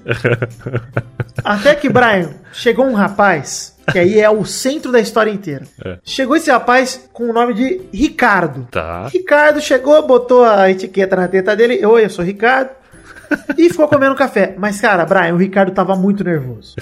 Até 1.45 1.75
que, 1.75 1.89
Brian, 1.89 2.31
chegou 2.53 2.85
um 2.85 2.95
rapaz, 2.95 3.77
que 3.93 3.99
aí 3.99 4.19
é 4.19 4.29
o 4.29 4.45
centro 4.45 4.91
da 4.91 5.01
história 5.01 5.31
inteira. 5.31 5.65
É. 5.85 5.99
Chegou 6.03 6.37
esse 6.37 6.51
rapaz 6.51 7.09
com 7.13 7.31
o 7.31 7.33
nome 7.33 7.55
de 7.55 7.81
Ricardo. 7.93 8.67
Tá. 8.71 9.07
Ricardo 9.07 9.61
chegou, 9.61 10.05
botou 10.05 10.45
a 10.45 10.69
etiqueta 10.69 11.15
na 11.15 11.29
teta 11.29 11.55
dele. 11.55 11.85
Oi, 11.87 12.05
eu 12.05 12.11
sou 12.11 12.25
Ricardo. 12.25 12.80
E 13.57 13.69
ficou 13.71 13.87
comendo 13.89 14.15
café. 14.15 14.55
Mas, 14.59 14.81
cara, 14.81 15.05
Brian, 15.05 15.35
o 15.35 15.37
Ricardo 15.37 15.73
tava 15.73 15.95
muito 15.97 16.23
nervoso. 16.25 16.75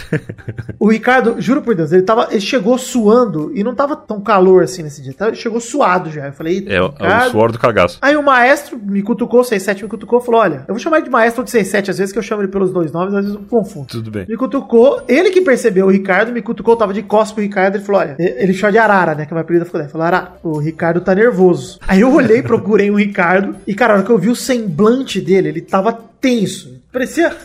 O 0.78 0.88
Ricardo, 0.90 1.36
juro 1.40 1.62
por 1.62 1.74
Deus, 1.74 1.92
ele, 1.92 2.02
tava, 2.02 2.28
ele 2.30 2.40
chegou 2.40 2.78
suando 2.78 3.50
e 3.54 3.62
não 3.64 3.74
tava 3.74 3.96
tão 3.96 4.20
calor 4.20 4.62
assim 4.62 4.82
nesse 4.82 5.02
dia. 5.02 5.14
Ele 5.20 5.36
chegou 5.36 5.60
suado 5.60 6.10
já. 6.10 6.26
Eu 6.26 6.32
falei, 6.32 6.56
"Eita, 6.58 6.72
É, 6.72 6.80
o- 6.80 6.84
é 6.84 6.88
o 6.88 6.90
Ricardo." 6.90 7.30
suor 7.30 7.52
do 7.52 7.58
cagaço. 7.58 7.98
Aí 8.00 8.16
o 8.16 8.22
maestro 8.22 8.78
me 8.78 9.02
cutucou, 9.02 9.42
67 9.44 9.82
me 9.82 9.88
cutucou, 9.88 10.20
falou: 10.20 10.40
Olha, 10.40 10.64
eu 10.68 10.74
vou 10.74 10.78
chamar 10.78 10.98
ele 10.98 11.04
de 11.06 11.10
maestro 11.10 11.42
de 11.44 11.50
67 11.50 11.90
às 11.90 11.98
vezes, 11.98 12.12
que 12.12 12.18
eu 12.18 12.22
chamo 12.22 12.42
ele 12.42 12.48
pelos 12.50 12.72
dois 12.72 12.92
nomes, 12.92 13.14
às 13.14 13.24
vezes 13.24 13.34
eu 13.38 13.44
confundo. 13.48 13.86
Tudo 13.88 14.10
bem. 14.10 14.26
Me 14.28 14.36
cutucou, 14.36 15.02
ele 15.08 15.30
que 15.30 15.40
percebeu 15.40 15.86
o 15.86 15.90
Ricardo, 15.90 16.32
me 16.32 16.42
cutucou, 16.42 16.76
tava 16.76 16.92
de 16.92 17.02
costas 17.02 17.32
pro 17.32 17.42
Ricardo, 17.42 17.76
ele 17.76 17.84
falou: 17.84 18.00
Olha, 18.00 18.16
ele 18.18 18.52
chama 18.52 18.72
de 18.72 18.78
Arara, 18.78 19.14
né? 19.14 19.26
Que 19.26 19.32
é 19.32 19.34
meu 19.34 19.42
apelido 19.42 19.64
da 19.64 19.70
faculdade. 19.70 19.88
Ele 19.88 19.92
falou: 19.92 20.06
Arara, 20.06 20.32
o 20.42 20.58
Ricardo 20.58 21.00
tá 21.00 21.14
nervoso. 21.14 21.78
Aí 21.86 22.00
eu 22.00 22.12
olhei, 22.12 22.42
procurei 22.42 22.90
o 22.90 22.94
Ricardo, 22.96 23.56
e 23.66 23.74
cara, 23.74 23.92
na 23.94 23.98
hora 23.98 24.06
que 24.06 24.12
eu 24.12 24.18
vi 24.18 24.28
o 24.28 24.36
semblante 24.36 25.20
dele, 25.20 25.48
ele 25.48 25.60
tava 25.60 25.98
tenso. 26.20 26.82
Parecia. 26.92 27.36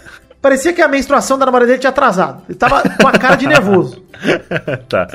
Parecia 0.44 0.74
que 0.74 0.82
a 0.82 0.88
menstruação 0.90 1.40
da 1.40 1.46
namorada 1.46 1.68
dele 1.68 1.80
tinha 1.80 1.90
atrasado. 1.90 2.44
Ele 2.50 2.58
tava 2.58 2.84
com 3.02 3.08
a 3.08 3.12
cara 3.14 3.36
de 3.36 3.48
nervoso. 3.48 4.04
tá. 4.90 5.08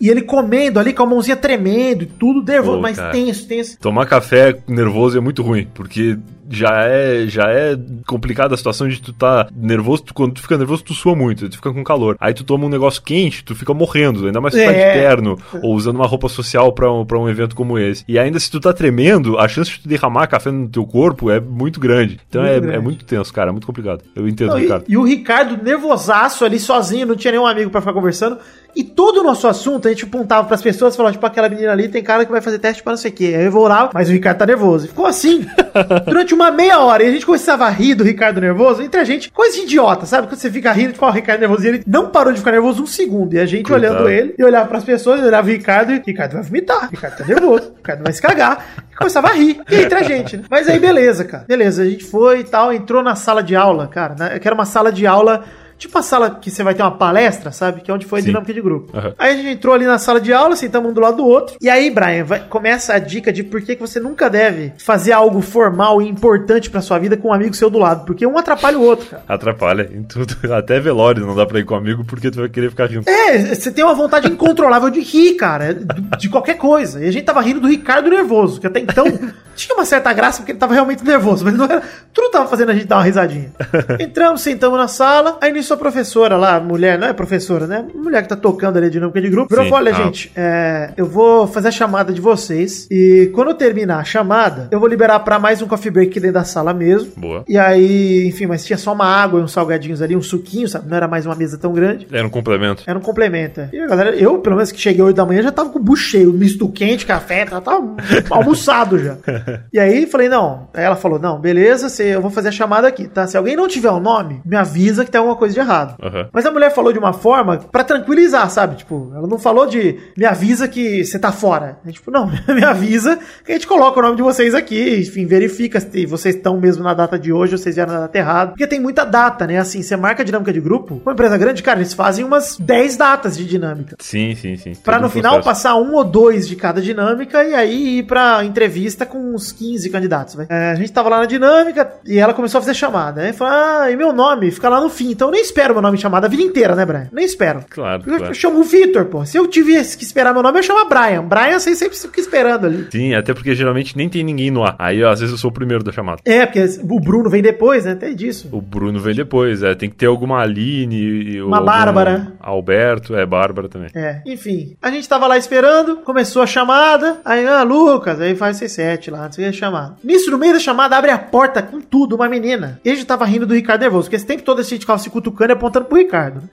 E 0.00 0.08
ele 0.08 0.22
comendo 0.22 0.78
ali 0.78 0.92
com 0.92 1.02
a 1.02 1.06
mãozinha 1.06 1.34
tremendo 1.36 2.02
e 2.02 2.06
tudo 2.06 2.44
nervoso, 2.44 2.76
Pô, 2.76 2.82
mas 2.82 2.96
cara. 2.96 3.10
tenso, 3.12 3.48
tenso. 3.48 3.78
Tomar 3.80 4.06
café 4.06 4.56
nervoso 4.68 5.16
é 5.18 5.20
muito 5.20 5.42
ruim, 5.42 5.66
porque 5.74 6.18
já 6.50 6.84
é, 6.84 7.26
já 7.26 7.44
é 7.50 7.76
complicada 8.06 8.54
a 8.54 8.56
situação 8.56 8.86
de 8.86 9.00
tu 9.00 9.14
tá 9.14 9.48
nervoso, 9.54 10.02
tu- 10.04 10.14
quando 10.14 10.34
tu 10.34 10.42
fica 10.42 10.58
nervoso 10.58 10.84
tu 10.84 10.92
sua 10.92 11.16
muito, 11.16 11.48
tu 11.48 11.56
fica 11.56 11.72
com 11.72 11.82
calor. 11.82 12.16
Aí 12.20 12.34
tu 12.34 12.44
toma 12.44 12.66
um 12.66 12.68
negócio 12.68 13.02
quente, 13.02 13.42
tu 13.42 13.54
fica 13.54 13.72
morrendo, 13.72 14.26
ainda 14.26 14.40
mais 14.42 14.54
se 14.54 14.60
tu 14.60 14.66
tá 14.66 14.72
de 14.72 14.78
É. 14.78 14.92
terno 14.92 15.38
ou 15.62 15.74
usando 15.74 15.96
uma 15.96 16.06
roupa 16.06 16.28
social 16.28 16.70
pra 16.72 16.92
um, 16.92 17.04
pra 17.04 17.18
um 17.18 17.28
evento 17.28 17.56
como 17.56 17.78
esse. 17.78 18.04
E 18.06 18.18
ainda 18.18 18.38
se 18.38 18.50
tu 18.50 18.60
tá 18.60 18.72
tremendo, 18.74 19.38
a 19.38 19.48
chance 19.48 19.70
de 19.72 19.80
tu 19.80 19.88
derramar 19.88 20.26
café 20.26 20.50
no 20.50 20.68
teu 20.68 20.84
corpo 20.86 21.30
é 21.30 21.40
muito 21.40 21.80
grande. 21.80 22.20
Então 22.28 22.42
Muito 22.42 22.54
é, 22.54 22.60
grande. 22.60 22.76
é 22.76 22.80
muito 22.80 23.04
tenso, 23.06 23.32
cara, 23.32 23.48
é 23.48 23.52
muito 23.52 23.66
complicado. 23.66 24.02
Eu 24.14 24.28
Não, 24.40 24.58
e, 24.58 24.84
e 24.88 24.96
o 24.96 25.02
Ricardo 25.02 25.62
nervosaço 25.62 26.44
ali 26.44 26.58
sozinho, 26.58 27.06
não 27.06 27.16
tinha 27.16 27.32
nenhum 27.32 27.46
amigo 27.46 27.70
pra 27.70 27.80
ficar 27.80 27.92
conversando. 27.92 28.38
E 28.76 28.82
todo 28.82 29.20
o 29.20 29.22
nosso 29.22 29.46
assunto, 29.46 29.86
a 29.86 29.90
gente 29.90 30.04
apontava 30.04 30.46
pras 30.48 30.60
pessoas, 30.60 30.96
falava, 30.96 31.12
tipo, 31.12 31.24
aquela 31.24 31.48
menina 31.48 31.70
ali 31.72 31.88
tem 31.88 32.02
cara 32.02 32.24
que 32.24 32.32
vai 32.32 32.40
fazer 32.40 32.58
teste 32.58 32.82
para 32.82 32.92
não 32.92 32.96
sei 32.96 33.10
o 33.10 33.14
quê. 33.14 33.34
Aí 33.36 33.44
eu 33.44 33.52
vou 33.52 33.68
lá, 33.68 33.90
mas 33.94 34.08
o 34.08 34.12
Ricardo 34.12 34.38
tá 34.38 34.46
nervoso. 34.46 34.86
E 34.86 34.88
ficou 34.88 35.06
assim, 35.06 35.46
durante 36.06 36.34
uma 36.34 36.50
meia 36.50 36.80
hora. 36.80 37.04
E 37.04 37.08
a 37.08 37.12
gente 37.12 37.24
começava 37.24 37.64
a 37.64 37.70
rir 37.70 37.94
do 37.94 38.02
Ricardo 38.02 38.40
nervoso, 38.40 38.82
entre 38.82 39.00
a 39.00 39.04
gente, 39.04 39.30
coisa 39.30 39.56
de 39.56 39.62
idiota, 39.62 40.06
sabe? 40.06 40.26
Quando 40.26 40.38
você 40.40 40.50
fica 40.50 40.72
rindo, 40.72 40.92
tipo, 40.92 41.04
ó, 41.04 41.08
o 41.08 41.12
Ricardo 41.12 41.40
nervoso. 41.40 41.64
E 41.64 41.68
ele 41.68 41.82
não 41.86 42.10
parou 42.10 42.32
de 42.32 42.38
ficar 42.40 42.50
nervoso 42.52 42.82
um 42.82 42.86
segundo. 42.86 43.34
E 43.34 43.38
a 43.38 43.46
gente 43.46 43.68
Coitado. 43.68 43.94
olhando 43.94 44.08
ele, 44.08 44.34
e 44.38 44.44
olhava 44.44 44.66
pras 44.68 44.82
pessoas, 44.84 45.20
e 45.20 45.24
olhava 45.24 45.46
o 45.46 45.50
Ricardo, 45.50 45.92
e 45.92 46.02
Ricardo 46.04 46.32
vai 46.32 46.42
vomitar, 46.42 46.88
Ricardo 46.90 47.16
tá 47.16 47.24
nervoso, 47.24 47.72
Ricardo 47.76 48.02
vai 48.02 48.12
se 48.12 48.20
cagar. 48.20 48.66
E 48.92 48.96
começava 48.96 49.28
a 49.28 49.32
rir. 49.32 49.60
E 49.70 49.76
entre 49.76 49.98
a 49.98 50.02
gente, 50.02 50.36
né? 50.36 50.44
Mas 50.50 50.68
aí, 50.68 50.78
beleza, 50.78 51.24
cara. 51.24 51.44
Beleza, 51.46 51.82
a 51.82 51.86
gente 51.86 52.04
foi 52.04 52.40
e 52.40 52.44
tal, 52.44 52.72
entrou 52.72 53.02
na 53.02 53.14
sala 53.14 53.42
de 53.42 53.54
aula, 53.54 53.86
cara. 53.86 54.14
né? 54.18 54.38
Que 54.38 54.48
era 54.48 54.54
uma 54.54 54.66
sala 54.66 54.90
de 54.90 55.06
aula. 55.06 55.44
Tipo 55.78 55.98
a 55.98 56.02
sala 56.02 56.30
que 56.40 56.50
você 56.50 56.62
vai 56.62 56.74
ter 56.74 56.82
uma 56.82 56.92
palestra, 56.92 57.50
sabe? 57.52 57.80
Que 57.82 57.90
é 57.90 57.94
onde 57.94 58.06
foi 58.06 58.20
a 58.20 58.22
Sim. 58.22 58.28
dinâmica 58.28 58.54
de 58.54 58.60
grupo. 58.60 58.96
Aham. 58.96 59.14
Aí 59.18 59.32
a 59.32 59.36
gente 59.36 59.48
entrou 59.48 59.74
ali 59.74 59.84
na 59.86 59.98
sala 59.98 60.20
de 60.20 60.32
aula, 60.32 60.56
sentamos 60.56 60.90
um 60.90 60.94
do 60.94 61.00
lado 61.00 61.16
do 61.18 61.26
outro. 61.26 61.56
E 61.60 61.68
aí, 61.68 61.90
Brian, 61.90 62.24
vai- 62.24 62.40
começa 62.48 62.94
a 62.94 62.98
dica 62.98 63.32
de 63.32 63.42
por 63.42 63.60
que 63.60 63.74
que 63.74 63.80
você 63.80 63.98
nunca 64.00 64.30
deve 64.30 64.72
fazer 64.78 65.12
algo 65.12 65.40
formal 65.40 66.00
e 66.00 66.08
importante 66.08 66.70
pra 66.70 66.80
sua 66.80 66.98
vida 66.98 67.16
com 67.16 67.28
um 67.28 67.32
amigo 67.32 67.54
seu 67.54 67.68
do 67.68 67.78
lado. 67.78 68.04
Porque 68.06 68.26
um 68.26 68.38
atrapalha 68.38 68.78
o 68.78 68.82
outro, 68.82 69.06
cara. 69.06 69.22
Atrapalha 69.28 69.90
em 69.92 70.02
tudo. 70.02 70.34
Até 70.54 70.78
velório 70.80 71.26
não 71.26 71.34
dá 71.34 71.44
pra 71.46 71.58
ir 71.58 71.64
com 71.64 71.74
amigo 71.74 72.04
porque 72.04 72.30
tu 72.30 72.38
vai 72.40 72.48
querer 72.48 72.70
ficar 72.70 72.86
rindo. 72.86 73.08
É, 73.08 73.54
você 73.54 73.70
tem 73.70 73.84
uma 73.84 73.94
vontade 73.94 74.28
incontrolável 74.28 74.90
de 74.90 75.00
rir, 75.00 75.34
cara. 75.34 75.74
De, 75.74 75.84
de 76.18 76.28
qualquer 76.28 76.54
coisa. 76.56 77.04
E 77.04 77.08
a 77.08 77.12
gente 77.12 77.24
tava 77.24 77.40
rindo 77.42 77.60
do 77.60 77.68
Ricardo 77.68 78.08
nervoso, 78.08 78.60
que 78.60 78.66
até 78.66 78.80
então 78.80 79.04
tinha 79.56 79.74
uma 79.74 79.84
certa 79.84 80.12
graça 80.12 80.38
porque 80.38 80.52
ele 80.52 80.58
tava 80.58 80.74
realmente 80.74 81.04
nervoso, 81.04 81.44
mas 81.44 81.54
não 81.54 81.64
era. 81.64 81.82
Tudo 82.12 82.30
tava 82.30 82.48
fazendo 82.48 82.70
a 82.70 82.74
gente 82.74 82.86
dar 82.86 82.96
uma 82.96 83.04
risadinha. 83.04 83.52
Entramos, 83.98 84.40
sentamos 84.40 84.78
na 84.78 84.88
sala. 84.88 85.36
Aí 85.40 85.52
nisso 85.52 85.63
a 85.72 85.76
professora 85.76 86.36
lá, 86.36 86.60
mulher, 86.60 86.98
não 86.98 87.06
é 87.08 87.12
professora, 87.12 87.66
né? 87.66 87.84
Mulher 87.94 88.22
que 88.22 88.28
tá 88.28 88.36
tocando 88.36 88.76
ali 88.76 88.86
a 88.86 88.90
dinâmica 88.90 89.20
de 89.20 89.30
grupo, 89.30 89.48
virou 89.48 89.64
e 89.66 89.72
olha, 89.72 89.90
Ah. 89.92 89.94
gente, 89.94 90.30
é, 90.36 90.92
eu 90.96 91.06
vou 91.06 91.46
fazer 91.46 91.68
a 91.68 91.70
chamada 91.70 92.12
de 92.12 92.20
vocês. 92.20 92.86
E 92.90 93.30
quando 93.34 93.48
eu 93.48 93.54
terminar 93.54 93.98
a 94.00 94.04
chamada, 94.04 94.68
eu 94.70 94.78
vou 94.78 94.88
liberar 94.88 95.20
pra 95.20 95.38
mais 95.38 95.62
um 95.62 95.66
coffee 95.66 95.90
break 95.90 96.10
aqui 96.10 96.20
dentro 96.20 96.34
da 96.34 96.44
sala 96.44 96.74
mesmo. 96.74 97.12
Boa. 97.16 97.44
E 97.48 97.56
aí, 97.58 98.26
enfim, 98.28 98.46
mas 98.46 98.64
tinha 98.64 98.76
só 98.76 98.92
uma 98.92 99.06
água 99.06 99.40
e 99.40 99.42
uns 99.42 99.52
salgadinhos 99.52 100.02
ali, 100.02 100.14
um 100.16 100.22
suquinho, 100.22 100.68
sabe? 100.68 100.88
Não 100.88 100.96
era 100.96 101.08
mais 101.08 101.24
uma 101.26 101.34
mesa 101.34 101.56
tão 101.56 101.72
grande. 101.72 102.06
Era 102.12 102.26
um 102.26 102.30
complemento. 102.30 102.82
Era 102.86 102.98
um 102.98 103.02
complemento. 103.02 103.60
é. 103.60 103.68
E 103.72 103.80
a 103.80 103.86
galera, 103.86 104.10
eu, 104.16 104.38
pelo 104.38 104.56
menos 104.56 104.70
que 104.72 104.80
cheguei 104.80 105.02
8 105.02 105.16
da 105.16 105.24
manhã, 105.24 105.42
já 105.42 105.52
tava 105.52 105.70
com 105.70 105.78
o 105.78 105.82
bucho 105.82 106.04
cheio, 106.04 106.32
misto 106.32 106.68
quente, 106.68 107.06
café, 107.06 107.46
já 107.48 107.60
tava 107.60 107.94
almoçado 108.30 108.98
já. 108.98 109.16
E 109.72 109.78
aí 109.78 110.06
falei, 110.06 110.28
não. 110.28 110.68
Aí 110.74 110.84
ela 110.84 110.96
falou, 110.96 111.18
não, 111.18 111.38
beleza, 111.40 112.02
eu 112.02 112.20
vou 112.20 112.30
fazer 112.30 112.48
a 112.48 112.52
chamada 112.52 112.86
aqui, 112.86 113.06
tá? 113.08 113.26
Se 113.26 113.36
alguém 113.36 113.56
não 113.56 113.66
tiver 113.68 113.90
o 113.90 113.98
nome, 114.00 114.40
me 114.44 114.56
avisa 114.56 115.04
que 115.04 115.10
tem 115.10 115.18
alguma 115.18 115.36
coisa 115.36 115.53
de 115.54 115.60
errado. 115.60 115.94
Aham. 116.02 116.28
Mas 116.32 116.44
a 116.44 116.50
mulher 116.50 116.70
falou 116.72 116.92
de 116.92 116.98
uma 116.98 117.12
forma 117.12 117.58
pra 117.70 117.84
tranquilizar, 117.84 118.50
sabe? 118.50 118.76
Tipo, 118.76 119.10
ela 119.14 119.26
não 119.26 119.38
falou 119.38 119.66
de 119.66 119.98
me 120.16 120.24
avisa 120.24 120.68
que 120.68 121.04
você 121.04 121.18
tá 121.18 121.32
fora. 121.32 121.78
É, 121.86 121.90
tipo, 121.92 122.10
não, 122.10 122.26
me 122.48 122.64
avisa 122.64 123.18
que 123.44 123.52
a 123.52 123.54
gente 123.54 123.66
coloca 123.66 123.98
o 123.98 124.02
nome 124.02 124.16
de 124.16 124.22
vocês 124.22 124.54
aqui, 124.54 125.00
enfim, 125.00 125.26
verifica 125.26 125.80
se 125.80 126.06
vocês 126.06 126.34
estão 126.34 126.60
mesmo 126.60 126.82
na 126.84 126.94
data 126.94 127.18
de 127.18 127.32
hoje 127.32 127.52
ou 127.54 127.58
vocês 127.58 127.74
vieram 127.74 127.92
na 127.92 128.00
data 128.00 128.18
errada. 128.18 128.50
Porque 128.50 128.66
tem 128.66 128.80
muita 128.80 129.04
data, 129.04 129.46
né? 129.46 129.58
Assim, 129.58 129.82
você 129.82 129.96
marca 129.96 130.22
a 130.22 130.24
dinâmica 130.24 130.52
de 130.52 130.60
grupo. 130.60 131.00
Uma 131.04 131.12
empresa 131.12 131.38
grande, 131.38 131.62
cara, 131.62 131.78
eles 131.78 131.94
fazem 131.94 132.24
umas 132.24 132.56
10 132.58 132.96
datas 132.96 133.36
de 133.36 133.46
dinâmica. 133.46 133.96
Sim, 134.00 134.34
sim, 134.34 134.56
sim. 134.56 134.72
Pra 134.82 134.98
no 134.98 135.08
final 135.08 135.34
processo. 135.34 135.48
passar 135.48 135.76
um 135.76 135.94
ou 135.94 136.04
dois 136.04 136.48
de 136.48 136.56
cada 136.56 136.80
dinâmica 136.80 137.44
e 137.44 137.54
aí 137.54 137.98
ir 137.98 138.02
pra 138.04 138.44
entrevista 138.44 139.06
com 139.06 139.34
uns 139.34 139.52
15 139.52 139.90
candidatos, 139.90 140.34
vai. 140.34 140.46
É, 140.48 140.70
a 140.70 140.74
gente 140.74 140.92
tava 140.92 141.08
lá 141.08 141.18
na 141.18 141.26
dinâmica 141.26 141.92
e 142.04 142.18
ela 142.18 142.34
começou 142.34 142.58
a 142.58 142.62
fazer 142.62 142.74
chamada. 142.74 143.22
Aí 143.22 143.32
falou: 143.32 143.54
Ah, 143.54 143.90
e 143.90 143.96
meu 143.96 144.12
nome? 144.12 144.50
Fica 144.50 144.68
lá 144.68 144.80
no 144.80 144.88
fim. 144.88 145.10
Então 145.10 145.30
nem 145.30 145.40
espero 145.44 145.74
meu 145.74 145.82
nome 145.82 145.98
chamado 145.98 146.24
a 146.24 146.28
vida 146.28 146.42
inteira, 146.42 146.74
né, 146.74 146.84
Brian? 146.84 147.08
Nem 147.12 147.24
espero. 147.24 147.64
Claro, 147.68 148.02
Eu, 148.06 148.16
claro. 148.16 148.24
eu 148.26 148.34
chamo 148.34 148.60
o 148.60 148.64
Vitor, 148.64 149.04
pô. 149.06 149.24
Se 149.24 149.36
eu 149.36 149.46
tivesse 149.46 149.96
que 149.96 150.04
esperar 150.04 150.32
meu 150.32 150.42
nome, 150.42 150.58
eu 150.58 150.62
chamo 150.62 150.88
Brian. 150.88 151.22
Brian, 151.22 151.58
você 151.58 151.74
sempre 151.74 151.96
fica 151.96 152.20
esperando 152.20 152.66
ali. 152.66 152.86
Sim, 152.90 153.14
até 153.14 153.32
porque 153.34 153.54
geralmente 153.54 153.96
nem 153.96 154.08
tem 154.08 154.22
ninguém 154.24 154.50
no 154.50 154.64
ar. 154.64 154.74
Aí, 154.78 155.02
ó, 155.02 155.10
às 155.10 155.20
vezes, 155.20 155.32
eu 155.32 155.38
sou 155.38 155.50
o 155.50 155.54
primeiro 155.54 155.84
da 155.84 155.92
chamada. 155.92 156.20
É, 156.24 156.44
porque 156.46 156.64
o 156.82 157.00
Bruno 157.00 157.28
vem 157.30 157.42
depois, 157.42 157.84
né? 157.84 157.92
Até 157.92 158.12
disso. 158.12 158.48
O 158.52 158.60
Bruno 158.60 158.98
vem 159.00 159.14
depois, 159.14 159.62
é. 159.62 159.74
Tem 159.74 159.88
que 159.90 159.96
ter 159.96 160.06
alguma 160.06 160.40
Aline. 160.40 161.40
Uma 161.42 161.60
Bárbara. 161.60 162.32
Alberto, 162.40 163.14
é, 163.14 163.24
Bárbara 163.26 163.68
também. 163.68 163.88
É, 163.94 164.22
enfim. 164.26 164.76
A 164.82 164.90
gente 164.90 165.08
tava 165.08 165.26
lá 165.26 165.36
esperando, 165.36 165.96
começou 165.98 166.42
a 166.42 166.46
chamada. 166.46 167.20
Aí, 167.24 167.46
ah, 167.46 167.62
Lucas, 167.62 168.20
aí 168.20 168.34
faz 168.34 168.60
C7 168.60 169.10
lá, 169.10 169.24
não 169.24 169.32
sei 169.32 169.48
o 169.48 169.50
que, 169.50 169.56
chamada. 169.56 169.96
Nisso, 170.02 170.30
no 170.30 170.38
meio 170.38 170.54
da 170.54 170.60
chamada, 170.60 170.96
abre 170.96 171.10
a 171.10 171.18
porta 171.18 171.62
com 171.62 171.80
tudo, 171.80 172.16
uma 172.16 172.28
menina. 172.28 172.80
E 172.84 172.90
a 172.90 172.94
gente 172.94 173.06
tava 173.06 173.24
rindo 173.24 173.46
do 173.46 173.54
Ricardo 173.54 173.80
nervoso, 173.82 174.04
porque 174.04 174.16
esse 174.16 174.26
tempo 174.26 174.42
todo 174.42 174.60
a 174.60 174.62
gente 174.62 174.80
ficava 174.80 174.98
se 174.98 175.10
cutucando 175.10 175.33
e 175.50 175.52
apontando 175.52 175.86
pro 175.86 175.98
Ricardo. 175.98 176.36
né? 176.36 176.48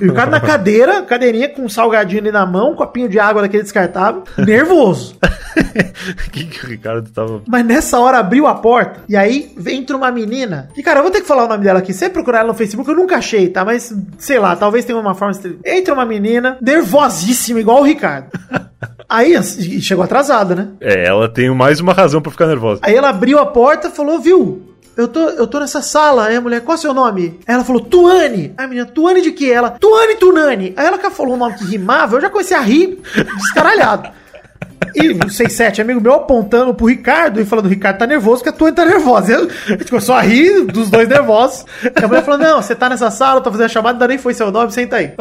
E 0.00 0.04
o 0.04 0.08
Ricardo 0.10 0.30
na 0.30 0.40
cadeira, 0.40 1.02
cadeirinha 1.02 1.48
com 1.48 1.62
um 1.62 1.68
salgadinho 1.68 2.20
ali 2.20 2.30
na 2.32 2.44
mão, 2.44 2.72
um 2.72 2.74
copinho 2.76 3.08
de 3.08 3.18
água 3.18 3.42
daquele 3.42 3.62
descartável, 3.62 4.24
nervoso. 4.38 5.16
O 5.56 6.30
que, 6.30 6.44
que 6.44 6.64
o 6.66 6.68
Ricardo 6.68 7.08
tava. 7.10 7.40
Mas 7.46 7.64
nessa 7.64 7.98
hora 7.98 8.18
abriu 8.18 8.46
a 8.46 8.54
porta 8.54 9.00
e 9.08 9.16
aí 9.16 9.54
entra 9.66 9.96
uma 9.96 10.10
menina. 10.10 10.68
E 10.76 10.82
cara, 10.82 10.98
eu 10.98 11.02
vou 11.02 11.10
ter 11.10 11.22
que 11.22 11.26
falar 11.26 11.44
o 11.44 11.48
nome 11.48 11.64
dela 11.64 11.78
aqui. 11.78 11.92
Se 11.94 12.00
você 12.00 12.10
procurar 12.10 12.40
ela 12.40 12.48
no 12.48 12.54
Facebook, 12.54 12.88
eu 12.90 12.96
nunca 12.96 13.16
achei, 13.16 13.48
tá? 13.48 13.64
Mas 13.64 13.94
sei 14.18 14.38
lá, 14.38 14.54
talvez 14.54 14.84
tenha 14.84 14.98
uma 14.98 15.14
forma. 15.14 15.32
de- 15.34 15.58
Entra 15.64 15.94
uma 15.94 16.04
menina, 16.04 16.58
nervosíssima, 16.60 17.58
igual 17.60 17.80
o 17.80 17.84
Ricardo. 17.84 18.26
Aí 19.08 19.40
chegou 19.80 20.04
atrasada, 20.04 20.54
né? 20.54 20.68
É, 20.80 21.06
ela 21.06 21.28
tem 21.28 21.48
mais 21.54 21.78
uma 21.80 21.92
razão 21.92 22.20
pra 22.20 22.30
ficar 22.32 22.46
nervosa. 22.46 22.80
Aí 22.82 22.94
ela 22.94 23.08
abriu 23.10 23.38
a 23.38 23.46
porta 23.46 23.88
e 23.88 23.90
falou: 23.90 24.18
Viu? 24.18 24.74
Eu 24.96 25.08
tô, 25.08 25.20
eu 25.20 25.46
tô 25.46 25.60
nessa 25.60 25.82
sala. 25.82 26.26
Aí 26.26 26.36
a 26.36 26.40
mulher, 26.40 26.62
qual 26.62 26.74
é 26.74 26.78
seu 26.78 26.94
nome? 26.94 27.38
Aí 27.46 27.54
ela 27.54 27.64
falou, 27.64 27.82
Tuane. 27.82 28.54
Aí 28.56 28.64
a 28.64 28.68
menina, 28.68 28.86
Tuane 28.86 29.20
de 29.20 29.32
quê? 29.32 29.50
Ela, 29.50 29.70
Tuane 29.70 30.16
Tunani. 30.16 30.72
Aí 30.76 30.86
ela 30.86 30.98
que 30.98 31.10
falou 31.10 31.34
um 31.34 31.38
nome 31.38 31.54
que 31.56 31.64
rimava, 31.64 32.16
eu 32.16 32.20
já 32.20 32.30
comecei 32.30 32.56
a 32.56 32.60
rir 32.60 32.98
descaralhado. 33.36 34.08
E 34.94 35.10
o 35.10 35.28
67, 35.30 35.80
amigo 35.80 36.00
meu, 36.00 36.14
apontando 36.14 36.72
pro 36.74 36.86
Ricardo 36.86 37.40
e 37.40 37.44
falando: 37.44 37.66
o 37.66 37.68
Ricardo 37.68 37.98
tá 37.98 38.06
nervoso, 38.06 38.42
que 38.42 38.48
a 38.48 38.52
Tuane 38.52 38.74
tá 38.74 38.84
nervosa. 38.84 39.32
Eu, 39.32 39.48
a 39.66 39.70
gente 39.72 39.90
começou 39.90 40.14
a 40.14 40.20
rir 40.22 40.64
dos 40.66 40.90
dois 40.90 41.08
nervosos. 41.08 41.64
A 42.02 42.06
mulher 42.06 42.22
falou: 42.24 42.40
não, 42.40 42.62
você 42.62 42.74
tá 42.74 42.88
nessa 42.88 43.10
sala, 43.10 43.40
tô 43.40 43.50
fazendo 43.50 43.66
a 43.66 43.68
chamada, 43.68 43.94
ainda 43.96 44.08
nem 44.08 44.18
foi 44.18 44.32
seu 44.34 44.50
nome, 44.50 44.72
senta 44.72 44.96
aí. 44.96 45.12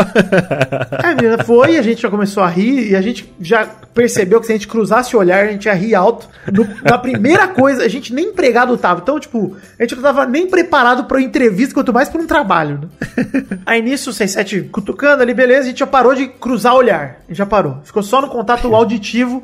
Aí 1.04 1.12
a 1.12 1.16
menina 1.16 1.44
foi 1.44 1.78
a 1.78 1.82
gente 1.82 2.02
já 2.02 2.10
começou 2.10 2.42
a 2.44 2.48
rir 2.48 2.92
e 2.92 2.96
a 2.96 3.02
gente 3.02 3.34
já 3.40 3.66
percebeu 3.94 4.40
que 4.40 4.46
se 4.46 4.52
a 4.52 4.56
gente 4.56 4.68
cruzasse 4.68 5.16
o 5.16 5.20
olhar, 5.20 5.46
a 5.46 5.52
gente 5.52 5.66
ia 5.66 5.74
rir 5.74 5.96
alto. 5.96 6.28
No- 6.52 6.68
na 6.84 6.98
primeira 6.98 7.48
coisa, 7.48 7.84
a 7.84 7.88
gente 7.88 8.14
nem 8.14 8.26
empregado 8.28 8.78
tava. 8.78 9.02
Então, 9.02 9.20
tipo, 9.20 9.56
a 9.80 9.84
gente 9.84 9.96
não 9.96 10.04
tava 10.04 10.26
nem 10.26 10.48
preparado 10.48 11.06
pra 11.06 11.22
entrevista, 11.22 11.74
quanto 11.74 11.94
mais 11.94 12.10
pra 12.10 12.22
um 12.22 12.28
trabalho, 12.28 12.80
né? 12.82 13.44
Aí 13.66 13.82
nisso, 13.82 14.10
o 14.10 14.14
67 14.14 14.70
cutucando 14.72 15.22
ali, 15.24 15.34
beleza, 15.34 15.62
a 15.62 15.66
gente 15.68 15.80
já 15.80 15.88
parou 15.88 16.14
de 16.14 16.28
cruzar 16.28 16.74
o 16.74 16.78
olhar. 16.78 17.18
A 17.26 17.28
gente 17.30 17.38
já 17.38 17.46
parou. 17.46 17.78
Ficou 17.84 18.04
só 18.04 18.22
no 18.22 18.28
contato 18.28 18.74
auditivo 18.76 19.44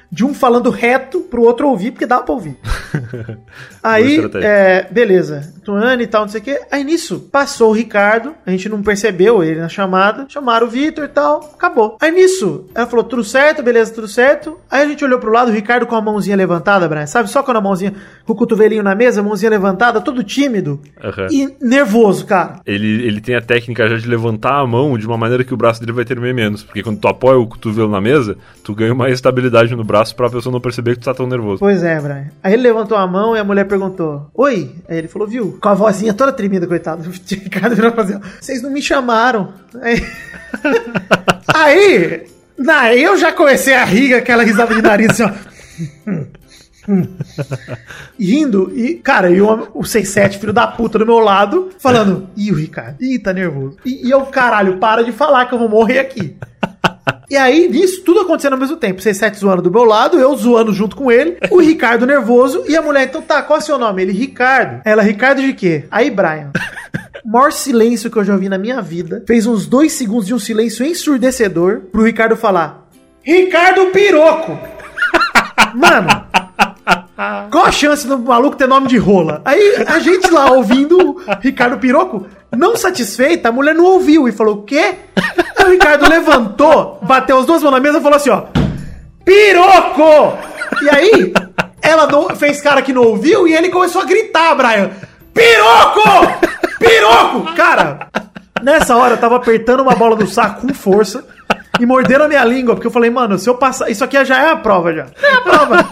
de 0.11 0.25
um 0.25 0.33
falando 0.33 0.69
reto 0.69 1.21
pro 1.21 1.43
outro 1.43 1.69
ouvir, 1.69 1.91
porque 1.91 2.05
dava 2.05 2.23
pra 2.23 2.33
ouvir. 2.33 2.57
Aí, 3.81 4.19
é, 4.35 4.85
beleza. 4.91 5.53
Tuane 5.63 6.03
e 6.03 6.07
tal, 6.07 6.23
não 6.23 6.29
sei 6.29 6.41
o 6.41 6.43
quê. 6.43 6.59
Aí 6.69 6.83
nisso, 6.83 7.29
passou 7.31 7.69
o 7.69 7.73
Ricardo, 7.73 8.33
a 8.45 8.51
gente 8.51 8.67
não 8.67 8.81
percebeu 8.81 9.43
ele 9.43 9.61
na 9.61 9.69
chamada. 9.69 10.25
Chamaram 10.27 10.67
o 10.67 10.69
Vitor 10.69 11.05
e 11.05 11.07
tal, 11.07 11.51
acabou. 11.53 11.97
Aí 12.01 12.11
nisso, 12.11 12.65
ela 12.75 12.85
falou, 12.87 13.05
tudo 13.05 13.23
certo, 13.23 13.63
beleza, 13.63 13.93
tudo 13.93 14.07
certo. 14.07 14.57
Aí 14.69 14.83
a 14.83 14.87
gente 14.87 15.03
olhou 15.05 15.17
pro 15.17 15.31
lado, 15.31 15.49
o 15.49 15.53
Ricardo 15.53 15.85
com 15.85 15.95
a 15.95 16.01
mãozinha 16.01 16.35
levantada, 16.35 16.89
Brian, 16.89 17.05
sabe? 17.05 17.29
Só 17.29 17.41
com 17.41 17.51
a 17.51 17.61
mãozinha, 17.61 17.93
com 18.25 18.33
o 18.33 18.35
cotovelinho 18.35 18.83
na 18.83 18.93
mesa, 18.93 19.21
a 19.21 19.23
mãozinha 19.23 19.49
levantada, 19.49 20.01
todo 20.01 20.23
tímido 20.23 20.81
Aham. 21.01 21.27
e 21.31 21.55
nervoso, 21.61 22.25
cara. 22.25 22.59
Ele, 22.65 23.05
ele 23.05 23.21
tem 23.21 23.35
a 23.35 23.41
técnica 23.41 23.87
já 23.87 23.95
de 23.95 24.07
levantar 24.07 24.59
a 24.59 24.67
mão 24.67 24.97
de 24.97 25.07
uma 25.07 25.17
maneira 25.17 25.43
que 25.43 25.53
o 25.53 25.57
braço 25.57 25.79
dele 25.79 25.93
vai 25.93 26.03
tremer 26.03 26.33
menos. 26.33 26.63
Porque 26.63 26.83
quando 26.83 26.99
tu 26.99 27.07
apoia 27.07 27.37
o 27.37 27.47
cotovelo 27.47 27.89
na 27.89 28.01
mesa, 28.01 28.35
tu 28.63 28.75
ganha 28.75 28.93
uma 28.93 29.09
estabilidade 29.09 29.75
no 29.75 29.83
braço 29.83 30.00
pra 30.15 30.29
pessoa 30.29 30.51
não 30.51 30.61
perceber 30.61 30.95
que 30.95 31.01
tu 31.01 31.05
tá 31.05 31.13
tão 31.13 31.27
nervoso. 31.27 31.59
Pois 31.59 31.83
é, 31.83 31.99
Brian. 31.99 32.27
Aí 32.41 32.53
ele 32.53 32.63
levantou 32.63 32.97
a 32.97 33.05
mão 33.05 33.35
e 33.35 33.39
a 33.39 33.43
mulher 33.43 33.65
perguntou: 33.65 34.29
Oi? 34.33 34.75
Aí 34.87 34.97
ele 34.97 35.07
falou: 35.07 35.27
Viu? 35.27 35.57
Com 35.61 35.69
a 35.69 35.73
vozinha 35.73 36.13
toda 36.13 36.31
tremida, 36.31 36.65
coitado. 36.65 37.03
Ricardo 37.29 37.75
virou 37.75 37.91
fazer: 37.91 38.19
Vocês 38.39 38.61
não 38.61 38.71
me 38.71 38.81
chamaram. 38.81 39.53
Aí. 39.81 40.03
Aí. 41.53 42.27
Daí 42.57 43.03
eu 43.03 43.17
já 43.17 43.31
comecei 43.31 43.73
a 43.73 43.83
rir, 43.83 44.13
aquela 44.13 44.43
risada 44.43 44.75
de 44.75 44.81
nariz 44.81 45.09
assim, 45.09 45.23
ó. 45.23 45.31
Rindo, 48.19 48.71
e, 48.75 48.95
cara, 48.95 49.29
e 49.29 49.41
o, 49.41 49.67
o 49.73 49.83
67, 49.83 50.39
filho 50.39 50.53
da 50.53 50.67
puta, 50.67 50.97
do 50.99 51.05
meu 51.05 51.19
lado, 51.19 51.69
falando: 51.79 52.29
Ih, 52.35 52.51
o 52.51 52.55
Ricardo, 52.55 53.01
ih, 53.01 53.19
tá 53.19 53.33
nervoso. 53.33 53.77
E, 53.85 54.07
e 54.07 54.11
eu, 54.11 54.21
caralho, 54.25 54.77
para 54.77 55.03
de 55.03 55.11
falar 55.11 55.45
que 55.45 55.53
eu 55.53 55.59
vou 55.59 55.69
morrer 55.69 55.99
aqui. 55.99 56.35
E 57.29 57.37
aí, 57.37 57.67
nisso, 57.67 58.03
tudo 58.03 58.21
acontecendo 58.21 58.53
ao 58.53 58.59
mesmo 58.59 58.77
tempo. 58.77 58.99
O 58.99 59.01
67 59.01 59.39
zoando 59.39 59.61
do 59.61 59.71
meu 59.71 59.83
lado, 59.83 60.19
eu 60.19 60.35
zoando 60.35 60.73
junto 60.73 60.95
com 60.95 61.11
ele, 61.11 61.37
o 61.49 61.59
Ricardo 61.59 62.05
nervoso 62.05 62.63
e 62.67 62.75
a 62.75 62.81
mulher, 62.81 63.03
então 63.03 63.21
tá, 63.21 63.41
qual 63.41 63.57
é 63.57 63.61
o 63.61 63.65
seu 63.65 63.77
nome? 63.77 64.01
Ele, 64.01 64.11
Ricardo. 64.11 64.81
Ela, 64.83 65.01
Ricardo 65.01 65.41
de 65.41 65.53
quê? 65.53 65.85
Aí, 65.89 66.09
Brian. 66.09 66.51
O 67.23 67.29
maior 67.29 67.51
silêncio 67.51 68.09
que 68.09 68.17
eu 68.17 68.23
já 68.23 68.33
ouvi 68.33 68.49
na 68.49 68.57
minha 68.57 68.81
vida. 68.81 69.23
Fez 69.27 69.45
uns 69.45 69.67
dois 69.67 69.91
segundos 69.91 70.25
de 70.25 70.33
um 70.33 70.39
silêncio 70.39 70.83
ensurdecedor 70.83 71.81
pro 71.91 72.01
Ricardo 72.01 72.35
falar: 72.35 72.87
Ricardo 73.21 73.91
Piroco! 73.91 74.57
Mano, 75.75 76.07
Qual 77.51 77.65
a 77.65 77.71
chance 77.71 78.07
do 78.07 78.17
maluco 78.17 78.55
ter 78.55 78.67
nome 78.67 78.87
de 78.87 78.97
rola? 78.97 79.41
Aí 79.45 79.75
a 79.87 79.99
gente 79.99 80.29
lá 80.31 80.51
ouvindo 80.51 80.97
o 80.97 81.21
Ricardo 81.39 81.77
Piroco, 81.77 82.25
não 82.55 82.75
satisfeita, 82.75 83.49
a 83.49 83.51
mulher 83.51 83.73
não 83.73 83.85
ouviu 83.85 84.27
e 84.27 84.31
falou: 84.31 84.55
o 84.55 84.63
quê? 84.63 84.95
Aí 85.57 85.65
o 85.65 85.71
Ricardo 85.71 86.09
levantou, 86.09 86.99
bateu 87.01 87.39
as 87.39 87.45
duas 87.45 87.63
mãos 87.63 87.71
na 87.71 87.79
mesa 87.79 87.99
e 87.99 88.01
falou 88.01 88.17
assim: 88.17 88.29
ó, 88.29 88.43
Piroco! 89.23 90.37
E 90.81 90.89
aí, 90.89 91.33
ela 91.81 92.07
não, 92.07 92.29
fez 92.35 92.61
cara 92.61 92.81
que 92.81 92.93
não 92.93 93.03
ouviu 93.03 93.47
e 93.47 93.53
ele 93.53 93.69
começou 93.69 94.01
a 94.01 94.05
gritar, 94.05 94.55
Brian: 94.55 94.91
Piroco! 95.33 96.01
Piroco! 96.79 97.53
Cara, 97.55 98.07
nessa 98.61 98.95
hora 98.95 99.13
eu 99.13 99.19
tava 99.19 99.37
apertando 99.37 99.81
uma 99.81 99.95
bola 99.95 100.15
do 100.15 100.27
saco 100.27 100.67
com 100.67 100.73
força 100.73 101.23
e 101.79 101.85
mordendo 101.85 102.23
a 102.23 102.27
minha 102.27 102.43
língua, 102.43 102.75
porque 102.75 102.87
eu 102.87 102.91
falei, 102.91 103.09
mano, 103.09 103.39
se 103.39 103.49
eu 103.49 103.55
passar. 103.55 103.89
Isso 103.89 104.03
aqui 104.03 104.23
já 104.25 104.39
é 104.39 104.51
a 104.51 104.55
prova 104.55 104.93
já. 104.93 105.07
É 105.21 105.33
a 105.33 105.41
prova. 105.41 105.89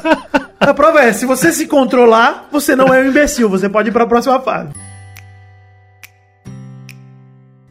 A 0.59 0.73
prova 0.73 1.01
é, 1.01 1.13
se 1.13 1.25
você 1.25 1.53
se 1.53 1.67
controlar, 1.67 2.47
você 2.51 2.75
não 2.75 2.93
é 2.93 2.99
um 2.99 3.07
imbecil, 3.07 3.47
você 3.47 3.69
pode 3.69 3.89
ir 3.89 3.91
pra 3.91 4.05
próxima 4.05 4.39
fase. 4.41 4.69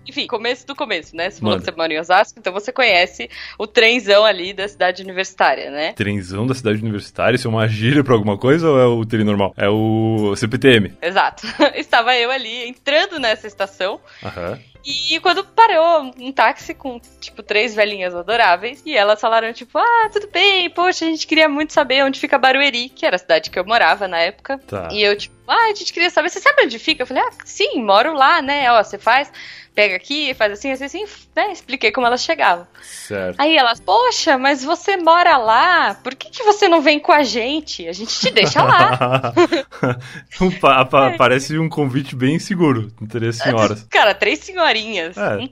Enfim, 0.08 0.26
começo 0.26 0.66
do 0.66 0.74
começo, 0.74 1.14
né? 1.14 1.28
Você 1.28 1.38
falou 1.40 1.54
Manda. 1.54 1.64
que 1.64 1.70
você 1.70 1.76
mora 1.76 1.92
em 1.92 2.00
Osasco, 2.00 2.38
então 2.38 2.52
você 2.52 2.72
conhece 2.72 3.28
o 3.58 3.66
trenzão 3.66 4.24
ali 4.24 4.54
da 4.54 4.66
cidade 4.66 5.02
universitária, 5.02 5.70
né? 5.70 5.92
Trenzão 5.92 6.46
da 6.46 6.54
cidade 6.54 6.80
universitária, 6.80 7.36
isso 7.36 7.46
é 7.46 7.50
uma 7.50 7.68
gíria 7.68 8.02
pra 8.02 8.14
alguma 8.14 8.38
coisa 8.38 8.70
ou 8.70 8.78
é 8.78 8.86
o 8.86 9.04
trem 9.04 9.22
normal? 9.22 9.52
É 9.56 9.68
o 9.68 10.34
CPTM. 10.34 10.94
Exato. 11.02 11.46
Estava 11.76 12.16
eu 12.16 12.30
ali 12.30 12.66
entrando 12.66 13.18
nessa 13.20 13.46
estação 13.46 14.00
Aham. 14.24 14.58
e 14.84 15.20
quando 15.20 15.44
parou 15.44 16.10
um 16.18 16.32
táxi 16.32 16.72
com, 16.72 16.98
tipo, 17.20 17.42
três 17.42 17.74
velhinhas 17.74 18.14
adoráveis 18.14 18.82
e 18.86 18.96
elas 18.96 19.20
falaram, 19.20 19.52
tipo, 19.52 19.76
ah, 19.76 20.08
tudo 20.10 20.28
bem, 20.32 20.70
poxa, 20.70 21.04
a 21.04 21.08
gente 21.08 21.26
queria 21.26 21.50
muito 21.50 21.74
saber 21.74 22.02
onde 22.02 22.18
fica 22.18 22.38
Barueri, 22.38 22.88
que 22.88 23.04
era 23.04 23.16
a 23.16 23.18
cidade 23.18 23.50
que 23.50 23.58
eu 23.58 23.64
morava 23.66 24.08
na 24.08 24.18
época. 24.18 24.58
Tá. 24.66 24.88
E 24.90 25.02
eu, 25.02 25.14
tipo, 25.16 25.36
ah, 25.46 25.66
a 25.66 25.74
gente 25.74 25.92
queria 25.92 26.10
saber, 26.10 26.30
você 26.30 26.40
sabe 26.40 26.62
onde 26.64 26.78
fica? 26.78 27.02
Eu 27.02 27.06
falei, 27.06 27.22
ah, 27.22 27.30
sim, 27.44 27.82
moro 27.82 28.14
lá, 28.14 28.40
né? 28.40 28.70
Ó, 28.72 28.82
você 28.82 28.98
faz, 28.98 29.30
pega 29.78 29.94
aqui, 29.94 30.34
faz 30.34 30.52
assim, 30.54 30.72
assim, 30.72 30.86
assim, 30.86 31.04
né? 31.36 31.52
Expliquei 31.52 31.92
como 31.92 32.04
elas 32.04 32.20
chegavam. 32.24 32.66
Certo. 32.82 33.36
Aí 33.38 33.56
elas, 33.56 33.78
poxa, 33.78 34.36
mas 34.36 34.64
você 34.64 34.96
mora 34.96 35.36
lá, 35.36 35.94
por 35.94 36.16
que, 36.16 36.30
que 36.30 36.42
você 36.42 36.66
não 36.66 36.80
vem 36.80 36.98
com 36.98 37.12
a 37.12 37.22
gente? 37.22 37.86
A 37.86 37.92
gente 37.92 38.18
te 38.18 38.28
deixa 38.32 38.60
lá. 38.60 39.32
Pa- 40.60 41.14
Parece 41.16 41.56
um 41.60 41.68
convite 41.68 42.16
bem 42.16 42.40
seguro. 42.40 42.90
Três 43.08 43.36
senhoras. 43.36 43.86
Cara, 43.88 44.14
três 44.16 44.40
senhorinhas, 44.40 45.16
É. 45.16 45.36
um 45.36 45.46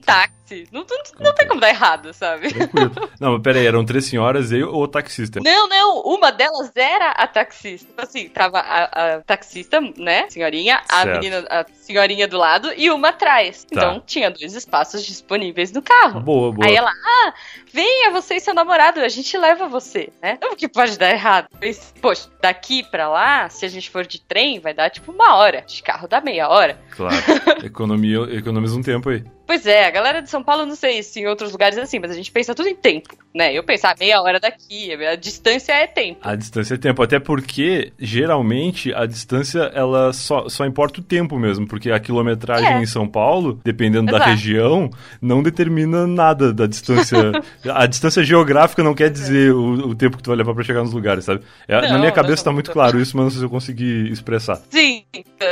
Não, 0.71 0.81
não, 0.81 0.97
não 1.25 1.33
tem 1.35 1.47
como 1.47 1.59
dar 1.59 1.69
errado, 1.69 2.13
sabe? 2.13 2.53
Tranquilo. 2.53 2.91
Não, 3.19 3.33
mas 3.33 3.41
pera 3.41 3.59
aí, 3.59 3.65
eram 3.65 3.83
três 3.83 4.05
senhoras 4.05 4.51
e 4.51 4.63
o 4.63 4.87
taxista. 4.87 5.39
Não, 5.43 5.67
não, 5.67 6.01
uma 6.01 6.31
delas 6.31 6.71
era 6.75 7.09
a 7.11 7.25
taxista. 7.27 7.87
Tipo 7.87 8.01
Assim, 8.01 8.29
tava 8.29 8.59
a, 8.59 9.15
a 9.15 9.21
taxista, 9.21 9.81
né? 9.97 10.29
Senhorinha, 10.29 10.81
a 10.87 11.01
Certo. 11.01 11.19
menina, 11.19 11.47
a 11.49 11.65
senhorinha 11.73 12.27
do 12.27 12.37
lado 12.37 12.71
e 12.77 12.91
uma 12.91 13.09
atrás. 13.09 13.63
Tá. 13.63 13.69
Então 13.71 14.03
tinha 14.05 14.29
dois 14.29 14.53
espaços 14.53 15.03
disponíveis 15.03 15.71
no 15.71 15.81
carro. 15.81 16.19
Boa, 16.19 16.51
boa. 16.51 16.67
Aí 16.67 16.75
ela, 16.75 16.91
ah, 16.91 17.33
venha 17.73 18.11
você 18.11 18.35
e 18.35 18.39
seu 18.39 18.53
namorado, 18.53 18.99
a 18.99 19.09
gente 19.09 19.35
leva 19.37 19.67
você, 19.67 20.09
né? 20.21 20.37
O 20.51 20.55
que 20.55 20.67
pode 20.67 20.97
dar 20.97 21.09
errado? 21.11 21.47
Pensei, 21.59 21.83
Poxa, 22.01 22.29
daqui 22.41 22.83
pra 22.83 23.09
lá, 23.09 23.49
se 23.49 23.65
a 23.65 23.69
gente 23.69 23.89
for 23.89 24.05
de 24.05 24.21
trem, 24.21 24.59
vai 24.59 24.73
dar 24.73 24.89
tipo 24.89 25.11
uma 25.11 25.35
hora. 25.35 25.63
De 25.67 25.81
carro 25.81 26.07
dá 26.07 26.21
meia 26.21 26.47
hora. 26.47 26.79
Claro. 26.95 27.15
Economia, 27.65 28.19
economiza 28.37 28.75
um 28.77 28.81
tempo 28.83 29.09
aí. 29.09 29.23
Pois 29.47 29.65
é, 29.65 29.85
a 29.85 29.89
galera 29.89 30.21
de 30.21 30.29
São 30.29 30.43
Paulo, 30.43 30.65
não 30.65 30.75
sei 30.75 31.01
se 31.01 31.21
em 31.21 31.25
outros 31.25 31.53
lugares 31.53 31.77
é 31.77 31.81
assim, 31.81 31.99
mas 31.99 32.11
a 32.11 32.13
gente 32.13 32.33
pensa 32.33 32.53
tudo 32.53 32.67
em 32.67 32.75
tempo, 32.75 33.15
né? 33.37 33.53
Eu 33.53 33.63
pensar 33.63 33.95
meia 33.99 34.19
hora 34.21 34.39
daqui, 34.39 34.91
a 35.05 35.15
distância 35.15 35.71
é 35.73 35.85
tempo. 35.87 36.19
A 36.23 36.35
distância 36.35 36.73
é 36.73 36.77
tempo, 36.77 37.01
até 37.03 37.19
porque 37.19 37.93
geralmente 37.99 38.93
a 38.93 39.05
distância 39.05 39.71
ela 39.73 40.11
só, 40.11 40.49
só 40.49 40.65
importa 40.65 40.99
o 40.99 41.03
tempo 41.03 41.37
mesmo, 41.37 41.67
porque 41.67 41.91
a 41.91 41.99
quilometragem 41.99 42.67
É. 42.67 42.81
em 42.81 42.85
São 42.85 43.07
Paulo, 43.07 43.59
dependendo 43.63 44.07
da 44.11 44.17
Exato. 44.17 44.29
região, 44.31 44.89
não 45.21 45.43
determina 45.43 46.07
nada 46.07 46.51
da 46.51 46.65
distância. 46.67 47.17
a 47.73 47.85
distância 47.85 48.23
geográfica 48.23 48.81
não 48.83 48.93
quer 48.95 49.09
dizer 49.09 49.53
o, 49.53 49.89
o 49.89 49.95
tempo 49.95 50.17
que 50.17 50.23
tu 50.23 50.27
vai 50.31 50.37
levar 50.37 50.53
pra 50.53 50.63
chegar 50.63 50.81
nos 50.81 50.93
lugares, 50.93 51.25
sabe? 51.25 51.41
É, 51.67 51.79
na 51.81 51.89
Não, 51.93 51.99
minha 51.99 52.11
cabeça 52.11 52.43
tá 52.43 52.49
não. 52.49 52.55
muito 52.55 52.71
claro 52.71 52.99
isso, 52.99 53.15
mas 53.15 53.23
não 53.25 53.29
sei 53.29 53.39
se 53.39 53.45
eu 53.45 53.49
consegui 53.49 54.09
expressar. 54.11 54.59
Sim, 54.69 55.03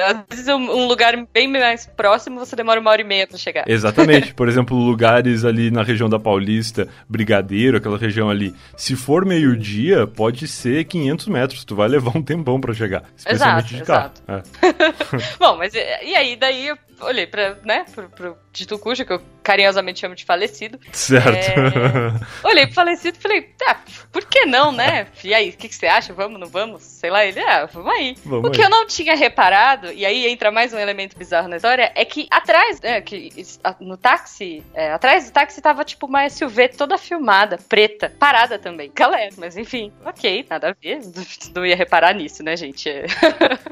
às 0.08 0.24
vezes 0.30 0.48
um, 0.48 0.56
um 0.58 0.88
lugar 0.88 1.16
bem 1.34 1.48
mais 1.48 1.86
próximo 1.86 2.40
você 2.40 2.56
demora 2.56 2.80
uma 2.80 2.90
hora 2.92 3.02
e 3.02 3.06
meia 3.06 3.28
pra 3.28 3.38
chegar. 3.38 3.64
Exatamente. 3.68 4.34
Por 4.36 4.48
exemplo, 4.50 4.76
lugares 4.78 5.46
ali 5.46 5.70
na 5.70 5.84
região 5.84 6.10
da 6.10 6.18
Paulista, 6.20 6.88
Brigadeiro, 7.08 7.75
aquela 7.78 7.98
região 7.98 8.30
ali. 8.30 8.54
Se 8.76 8.96
for 8.96 9.26
meio-dia, 9.26 10.08
pode 10.08 10.48
ser 10.48 10.86
500 10.86 11.28
metros. 11.28 11.66
Tu 11.66 11.76
vai 11.76 11.88
levar 11.88 12.16
um 12.18 12.22
tempão 12.22 12.60
pra 12.60 12.74
chegar. 12.74 13.04
Especialmente 13.16 13.76
Exato, 13.76 13.76
de 13.76 13.84
carro. 13.84 14.12
É. 14.28 15.36
Bom, 15.40 15.58
mas 15.58 15.74
e, 15.74 15.80
aí, 15.80 16.36
daí 16.36 16.74
olhei 17.02 17.28
pra, 17.28 17.56
né, 17.64 17.86
pro, 17.94 18.10
pro 18.10 18.38
Dito 18.52 18.78
Cujo, 18.80 19.06
que 19.06 19.14
eu 19.14 19.22
carinhosamente 19.44 20.00
chamo 20.00 20.16
de 20.16 20.26
falecido. 20.26 20.80
Certo. 20.92 21.28
É. 21.28 22.48
Olhei 22.48 22.66
pro 22.66 22.76
falecido 22.76 23.18
e 23.18 23.22
falei, 23.22 23.42
tá, 23.42 23.80
por 24.12 24.26
que 24.26 24.46
não, 24.46 24.72
né? 24.72 25.08
E 25.24 25.34
aí, 25.34 25.50
o 25.50 25.54
que, 25.54 25.68
que 25.68 25.76
você 25.76 25.88
acha? 25.88 26.14
Vamos, 26.14 26.40
não 26.40 26.48
vamos? 26.48 26.84
Sei 26.84 27.10
lá, 27.10 27.26
ele, 27.26 27.40
ah, 27.40 27.68
vamos 27.72 27.92
aí. 27.92 28.16
Vamos 28.24 28.50
o 28.50 28.52
que 28.52 28.62
aí. 28.62 28.66
eu 28.66 28.70
não 28.70 28.86
tinha 28.86 29.16
reparado, 29.16 29.92
e 29.92 30.06
aí 30.06 30.28
entra 30.28 30.52
mais 30.52 30.72
um 30.72 30.78
elemento 30.78 31.18
bizarro 31.18 31.48
na 31.48 31.56
história, 31.56 31.92
é 31.96 32.06
que 32.06 32.28
atrás, 32.30 32.80
né, 32.80 33.02
que 33.02 33.32
no 33.80 33.98
táxi, 33.98 34.64
é, 34.74 34.92
atrás 34.92 35.26
do 35.26 35.34
táxi 35.34 35.62
tava 35.62 35.84
tipo 35.84 36.06
uma 36.06 36.30
SUV 36.30 36.70
toda 36.70 36.98
filmada, 36.98 37.58
preta, 37.68 38.14
parada 38.20 38.60
também. 38.60 38.92
Galera, 38.94 39.34
mas 39.38 39.58
enfim, 39.58 39.92
ok, 40.06 40.46
nada 40.50 40.70
a 40.70 40.76
ver. 40.80 41.00
Não 41.56 41.66
ia 41.66 41.76
reparar 41.76 42.14
nisso, 42.14 42.44
né, 42.44 42.56
gente? 42.56 42.88
É. 42.90 43.06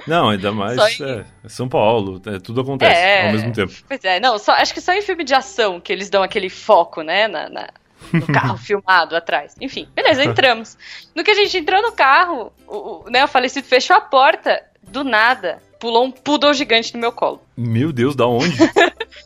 Não, 0.07 0.29
ainda 0.29 0.51
mais 0.51 0.99
é, 0.99 1.25
é 1.43 1.49
São 1.49 1.69
Paulo, 1.69 2.21
é, 2.25 2.39
tudo 2.39 2.61
acontece 2.61 2.93
É. 2.93 3.12
ao 3.27 3.31
mesmo 3.33 3.53
tempo. 3.53 3.73
Pois 3.87 4.03
é, 4.03 4.19
não, 4.19 4.37
só, 4.37 4.53
acho 4.53 4.73
que 4.73 4.81
só 4.81 4.93
em 4.93 5.01
filme 5.01 5.23
de 5.23 5.33
ação 5.33 5.79
que 5.79 5.91
eles 5.91 6.09
dão 6.09 6.23
aquele 6.23 6.49
foco, 6.49 7.01
né, 7.01 7.27
na, 7.27 7.49
na- 7.49 7.69
no 8.11 8.27
carro 8.27 8.57
filmado 8.59 9.15
atrás. 9.15 9.55
Enfim, 9.61 9.87
beleza, 9.95 10.23
entramos. 10.23 10.77
No 11.15 11.23
que 11.23 11.31
a 11.31 11.35
gente 11.35 11.57
entrou 11.57 11.81
no 11.81 11.91
carro, 11.91 12.51
o, 12.67 12.75
o, 13.05 13.09
né, 13.09 13.23
o 13.23 13.27
falecido 13.27 13.65
fechou 13.67 13.95
a 13.95 14.01
porta, 14.01 14.61
do 14.81 15.03
nada, 15.03 15.61
pulou 15.79 16.03
um 16.05 16.11
poodle 16.11 16.53
gigante 16.53 16.93
no 16.93 16.99
meu 16.99 17.11
colo. 17.11 17.41
Meu 17.55 17.91
Deus, 17.91 18.15
da 18.15 18.25
onde? 18.27 18.57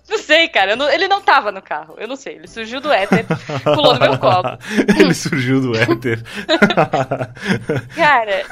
Não 0.09 0.17
sei, 0.17 0.47
cara, 0.47 0.75
não- 0.75 0.89
ele 0.89 1.07
não 1.07 1.21
tava 1.21 1.51
no 1.51 1.61
carro, 1.61 1.95
eu 1.97 2.07
não 2.07 2.15
sei, 2.15 2.35
ele 2.35 2.47
surgiu 2.47 2.79
do 2.79 2.91
éter, 2.91 3.25
pulou 3.63 3.93
no 3.93 3.99
meu 3.99 4.17
colo. 4.17 4.57
Ele 4.97 5.13
surgiu 5.13 5.59
do 5.61 5.77
éter. 5.77 6.23
Cara, 7.95 8.43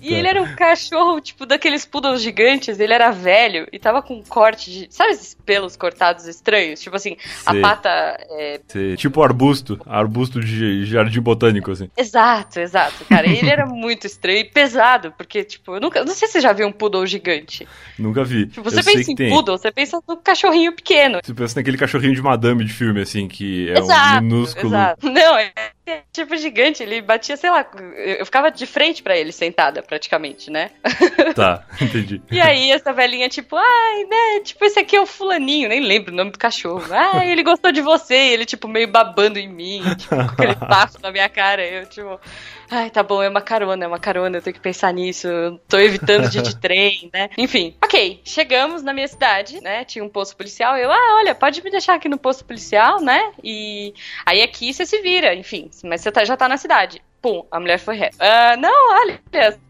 e 0.00 0.12
ele 0.14 0.26
era 0.28 0.42
um 0.42 0.54
cachorro, 0.54 1.20
tipo, 1.20 1.46
daqueles 1.46 1.84
poodles 1.84 2.20
gigantes, 2.22 2.78
ele 2.80 2.92
era 2.92 3.10
velho 3.10 3.66
e 3.72 3.78
tava 3.78 4.02
com 4.02 4.14
um 4.14 4.22
corte 4.22 4.70
de. 4.70 4.86
Sabe 4.90 5.12
esses 5.12 5.34
pelos 5.44 5.76
cortados 5.76 6.26
estranhos? 6.26 6.80
Tipo 6.80 6.96
assim, 6.96 7.16
a 7.46 7.52
Sei. 7.52 7.60
pata. 7.60 7.88
é, 8.30 8.60
Sei, 8.68 8.96
tipo 8.96 9.22
arbusto, 9.22 9.80
arbusto 9.86 10.40
de 10.40 10.84
jardim 10.84 11.20
botânico, 11.20 11.70
assim. 11.70 11.88
Exato, 11.96 12.60
exato, 12.60 13.04
cara. 13.04 13.28
Ele 13.28 13.48
era 13.50 13.66
muito 13.66 14.06
estranho 14.06 14.38
e 14.38 14.44
pesado, 14.44 15.12
porque, 15.16 15.44
tipo, 15.44 15.74
eu 15.76 15.80
nunca. 15.80 16.04
Não 16.04 16.14
sei 16.14 16.26
se 16.28 16.34
você 16.34 16.40
já 16.40 16.52
viu 16.52 16.66
um 16.66 16.72
poodle 16.72 17.06
gigante. 17.06 17.66
Nunca 17.98 18.24
vi. 18.24 18.46
Tipo, 18.46 18.62
você 18.62 18.80
Eu 18.80 18.84
pensa 18.84 19.10
em 19.12 19.14
tem. 19.24 19.34
poodle, 19.34 19.58
você 19.58 19.70
pensa 19.72 20.00
no 20.06 20.16
cachorrinho 20.16 20.72
pequeno. 20.72 21.18
Você 21.22 21.34
pensa 21.34 21.58
naquele 21.58 21.76
cachorrinho 21.76 22.14
de 22.14 22.22
madame 22.22 22.64
de 22.64 22.72
filme, 22.72 23.00
assim, 23.00 23.28
que 23.28 23.70
é 23.70 23.78
exato, 23.78 24.18
um 24.18 24.22
minúsculo. 24.22 24.66
exato. 24.68 25.10
Não, 25.10 25.38
é 25.38 25.52
tipo 26.12 26.36
gigante, 26.36 26.82
ele 26.82 27.02
batia, 27.02 27.36
sei 27.36 27.50
lá, 27.50 27.66
eu 27.96 28.24
ficava 28.24 28.50
de 28.50 28.66
frente 28.66 29.02
pra 29.02 29.16
ele, 29.16 29.32
sentada, 29.32 29.82
praticamente, 29.82 30.50
né? 30.50 30.70
Tá, 31.34 31.64
entendi. 31.80 32.22
E 32.30 32.40
aí 32.40 32.70
essa 32.70 32.92
velhinha, 32.92 33.28
tipo, 33.28 33.56
ai, 33.56 34.04
né, 34.04 34.40
tipo, 34.44 34.64
esse 34.64 34.78
aqui 34.78 34.94
é 34.94 35.00
o 35.00 35.06
fulaninho, 35.06 35.68
nem 35.68 35.80
lembro 35.80 36.12
o 36.12 36.16
nome 36.16 36.30
do 36.30 36.38
cachorro. 36.38 36.84
Ai, 36.90 37.30
ele 37.30 37.42
gostou 37.42 37.72
de 37.72 37.80
você, 37.80 38.14
e 38.14 38.32
ele, 38.32 38.44
tipo, 38.44 38.68
meio 38.68 38.86
babando 38.86 39.38
em 39.38 39.48
mim, 39.48 39.82
tipo, 39.96 40.14
com 40.14 40.20
aquele 40.20 40.54
bafo 40.68 41.00
na 41.02 41.10
minha 41.10 41.28
cara, 41.28 41.66
eu, 41.66 41.86
tipo, 41.86 42.20
ai, 42.70 42.90
tá 42.90 43.02
bom, 43.02 43.22
é 43.22 43.28
uma 43.28 43.40
carona, 43.40 43.84
é 43.84 43.88
uma 43.88 43.98
carona, 43.98 44.38
eu 44.38 44.42
tenho 44.42 44.54
que 44.54 44.60
pensar 44.60 44.92
nisso, 44.92 45.26
eu 45.26 45.58
tô 45.68 45.78
evitando 45.78 46.28
de 46.28 46.44
de 46.44 46.56
trem, 46.56 47.10
né? 47.12 47.30
Enfim, 47.38 47.74
ok, 47.82 48.20
chegamos 48.24 48.82
na 48.82 48.92
minha 48.92 49.08
cidade, 49.08 49.60
né, 49.60 49.84
tinha 49.84 50.04
um 50.04 50.08
posto 50.08 50.36
policial, 50.36 50.76
eu, 50.76 50.92
ah, 50.92 51.16
olha, 51.18 51.34
pode 51.34 51.62
me 51.64 51.70
deixar 51.70 51.94
aqui 51.94 52.08
no 52.08 52.18
posto 52.18 52.44
policial, 52.44 53.00
né, 53.00 53.32
e 53.42 53.94
aí 54.26 54.42
aqui 54.42 54.72
você 54.72 54.84
se 54.84 55.00
vira, 55.00 55.34
enfim, 55.34 55.70
mas 55.82 56.00
você 56.00 56.12
tá- 56.12 56.24
já 56.24 56.36
tá 56.36 56.48
na 56.48 56.56
cidade. 56.56 57.02
Pum, 57.20 57.44
a 57.50 57.58
mulher 57.58 57.78
foi 57.78 57.96
reta. 57.96 58.16
Ah, 58.20 58.56
não, 58.56 58.92
olha, 59.00 59.20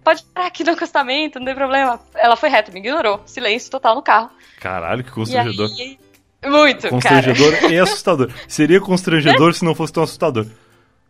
pode 0.02 0.24
parar 0.34 0.48
aqui 0.48 0.64
no 0.64 0.72
acostamento, 0.72 1.38
não 1.38 1.46
tem 1.46 1.54
problema. 1.54 2.00
Ela 2.14 2.36
foi 2.36 2.48
reta, 2.48 2.72
me 2.72 2.80
ignorou. 2.80 3.22
Silêncio 3.26 3.70
total 3.70 3.94
no 3.94 4.02
carro. 4.02 4.30
Caralho, 4.60 5.04
que 5.04 5.10
constrangedor. 5.12 5.70
aí, 5.78 5.98
muito, 6.44 6.82
cara. 6.82 6.90
Constrangedor 6.90 7.54
e 7.70 7.78
assustador. 7.78 8.30
Seria 8.48 8.80
constrangedor 8.80 9.54
se 9.54 9.64
não 9.64 9.74
fosse 9.74 9.92
tão 9.92 10.02
assustador. 10.02 10.46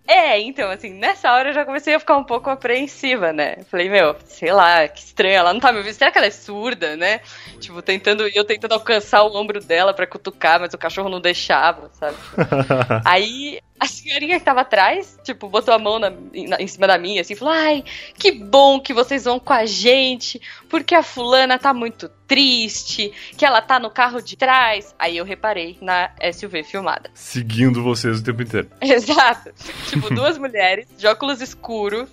É, 0.07 0.39
então, 0.39 0.71
assim, 0.71 0.91
nessa 0.93 1.33
hora 1.33 1.49
eu 1.49 1.55
já 1.55 1.65
comecei 1.65 1.95
a 1.95 1.99
ficar 1.99 2.19
um 2.19 2.25
pouco 2.25 2.51
apreensiva, 2.51 3.33
né? 3.33 3.57
Falei, 3.71 3.89
meu, 3.89 4.15
sei 4.27 4.53
lá, 4.53 4.87
que 4.87 5.01
estranho, 5.01 5.35
ela 5.37 5.53
não 5.55 5.61
tá 5.61 5.73
me 5.73 5.79
ouvindo. 5.79 5.95
Será 5.95 6.11
que 6.11 6.19
ela 6.19 6.27
é 6.27 6.31
surda, 6.31 6.95
né? 6.95 7.21
Tipo, 7.59 7.81
tentando, 7.81 8.29
eu 8.35 8.45
tentando 8.45 8.73
alcançar 8.73 9.23
o 9.23 9.35
ombro 9.35 9.61
dela 9.65 9.95
pra 9.95 10.07
cutucar, 10.07 10.61
mas 10.61 10.75
o 10.75 10.79
cachorro 10.79 11.09
não 11.09 11.23
deixava, 11.23 11.89
sabe? 11.95 12.17
Aí, 13.03 13.61
a 13.85 13.87
senhorinha 13.87 14.39
que 14.39 14.45
tava 14.45 14.63
atrás, 14.63 15.19
tipo, 15.23 15.49
botou 15.49 15.75
a 15.75 15.79
mão 15.79 15.99
na- 15.99 16.11
na- 16.11 16.61
em 16.61 16.67
cima 16.67 16.87
da 16.87 16.97
minha, 16.99 17.21
assim, 17.21 17.35
falou: 17.37 17.53
Ai, 17.55 17.85
que 18.19 18.33
bom 18.33 18.81
que 18.81 18.93
vocês 18.95 19.25
vão 19.25 19.39
com 19.39 19.53
a 19.53 19.67
gente, 19.67 20.41
porque 20.69 20.95
a 20.95 21.03
fulana 21.03 21.59
tá 21.59 21.73
muito 21.75 22.09
triste, 22.27 23.13
que 23.37 23.45
ela 23.45 23.61
tá 23.61 23.79
no 23.79 23.91
carro 23.91 24.21
de 24.23 24.37
trás. 24.37 24.95
Aí 24.99 25.17
eu 25.17 25.25
reparei 25.25 25.77
na 25.81 26.11
SUV 26.33 26.63
filmada. 26.65 27.11
Seguindo 27.15 27.83
vocês 27.83 28.21
o 28.21 28.25
tempo 28.25 28.43
inteiro. 28.43 28.69
Exato. 28.81 29.53
tipo, 29.89 30.13
duas 30.15 30.39
mulheres 30.39 30.87
de 30.97 31.07
óculos 31.07 31.41
escuros 31.41 32.09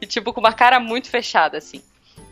e, 0.00 0.06
tipo, 0.06 0.32
com 0.32 0.40
uma 0.40 0.52
cara 0.52 0.80
muito 0.80 1.08
fechada, 1.08 1.58
assim. 1.58 1.80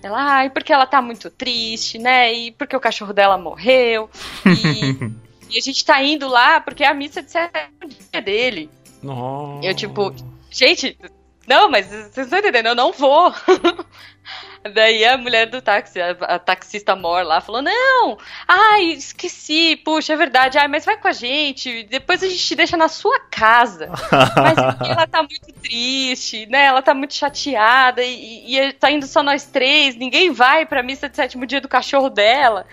Ela, 0.02 0.18
ai, 0.38 0.50
porque 0.50 0.72
ela 0.72 0.86
tá 0.86 1.02
muito 1.02 1.28
triste, 1.30 1.98
né? 1.98 2.32
E 2.32 2.52
porque 2.52 2.74
o 2.74 2.80
cachorro 2.80 3.12
dela 3.12 3.36
morreu. 3.36 4.08
E, 4.46 5.29
e 5.50 5.58
a 5.58 5.60
gente 5.60 5.84
tá 5.84 6.02
indo 6.02 6.28
lá 6.28 6.60
porque 6.60 6.84
é 6.84 6.88
a 6.88 6.94
missa 6.94 7.22
de 7.22 7.30
sétimo 7.30 7.88
dia 8.12 8.22
dele. 8.22 8.70
Nossa. 9.02 9.66
Eu, 9.66 9.74
tipo, 9.74 10.14
gente, 10.50 10.96
não, 11.46 11.68
mas 11.68 11.86
vocês 11.86 12.18
estão 12.18 12.38
entendendo, 12.38 12.66
eu 12.66 12.74
não 12.74 12.92
vou. 12.92 13.34
Daí 14.74 15.04
a 15.06 15.16
mulher 15.16 15.46
do 15.46 15.62
táxi, 15.62 16.00
a, 16.00 16.10
a 16.10 16.38
taxista 16.38 16.94
mor 16.94 17.24
lá, 17.24 17.40
falou: 17.40 17.62
Não, 17.62 18.18
ai, 18.46 18.92
esqueci, 18.92 19.74
puxa, 19.76 20.12
é 20.12 20.16
verdade, 20.16 20.58
ai, 20.58 20.68
mas 20.68 20.84
vai 20.84 20.98
com 20.98 21.08
a 21.08 21.12
gente, 21.12 21.84
depois 21.84 22.22
a 22.22 22.28
gente 22.28 22.44
te 22.44 22.54
deixa 22.54 22.76
na 22.76 22.86
sua 22.86 23.18
casa. 23.18 23.88
Mas 24.36 24.88
ela 24.88 25.06
tá 25.06 25.22
muito 25.22 25.52
triste, 25.60 26.46
né? 26.46 26.66
Ela 26.66 26.82
tá 26.82 26.92
muito 26.92 27.14
chateada 27.14 28.02
e, 28.04 28.54
e 28.54 28.72
tá 28.74 28.90
indo 28.90 29.06
só 29.06 29.22
nós 29.22 29.46
três, 29.46 29.96
ninguém 29.96 30.30
vai 30.30 30.66
pra 30.66 30.82
missa 30.82 31.08
de 31.08 31.16
sétimo 31.16 31.46
dia 31.46 31.60
do 31.60 31.68
cachorro 31.68 32.10
dela. 32.10 32.66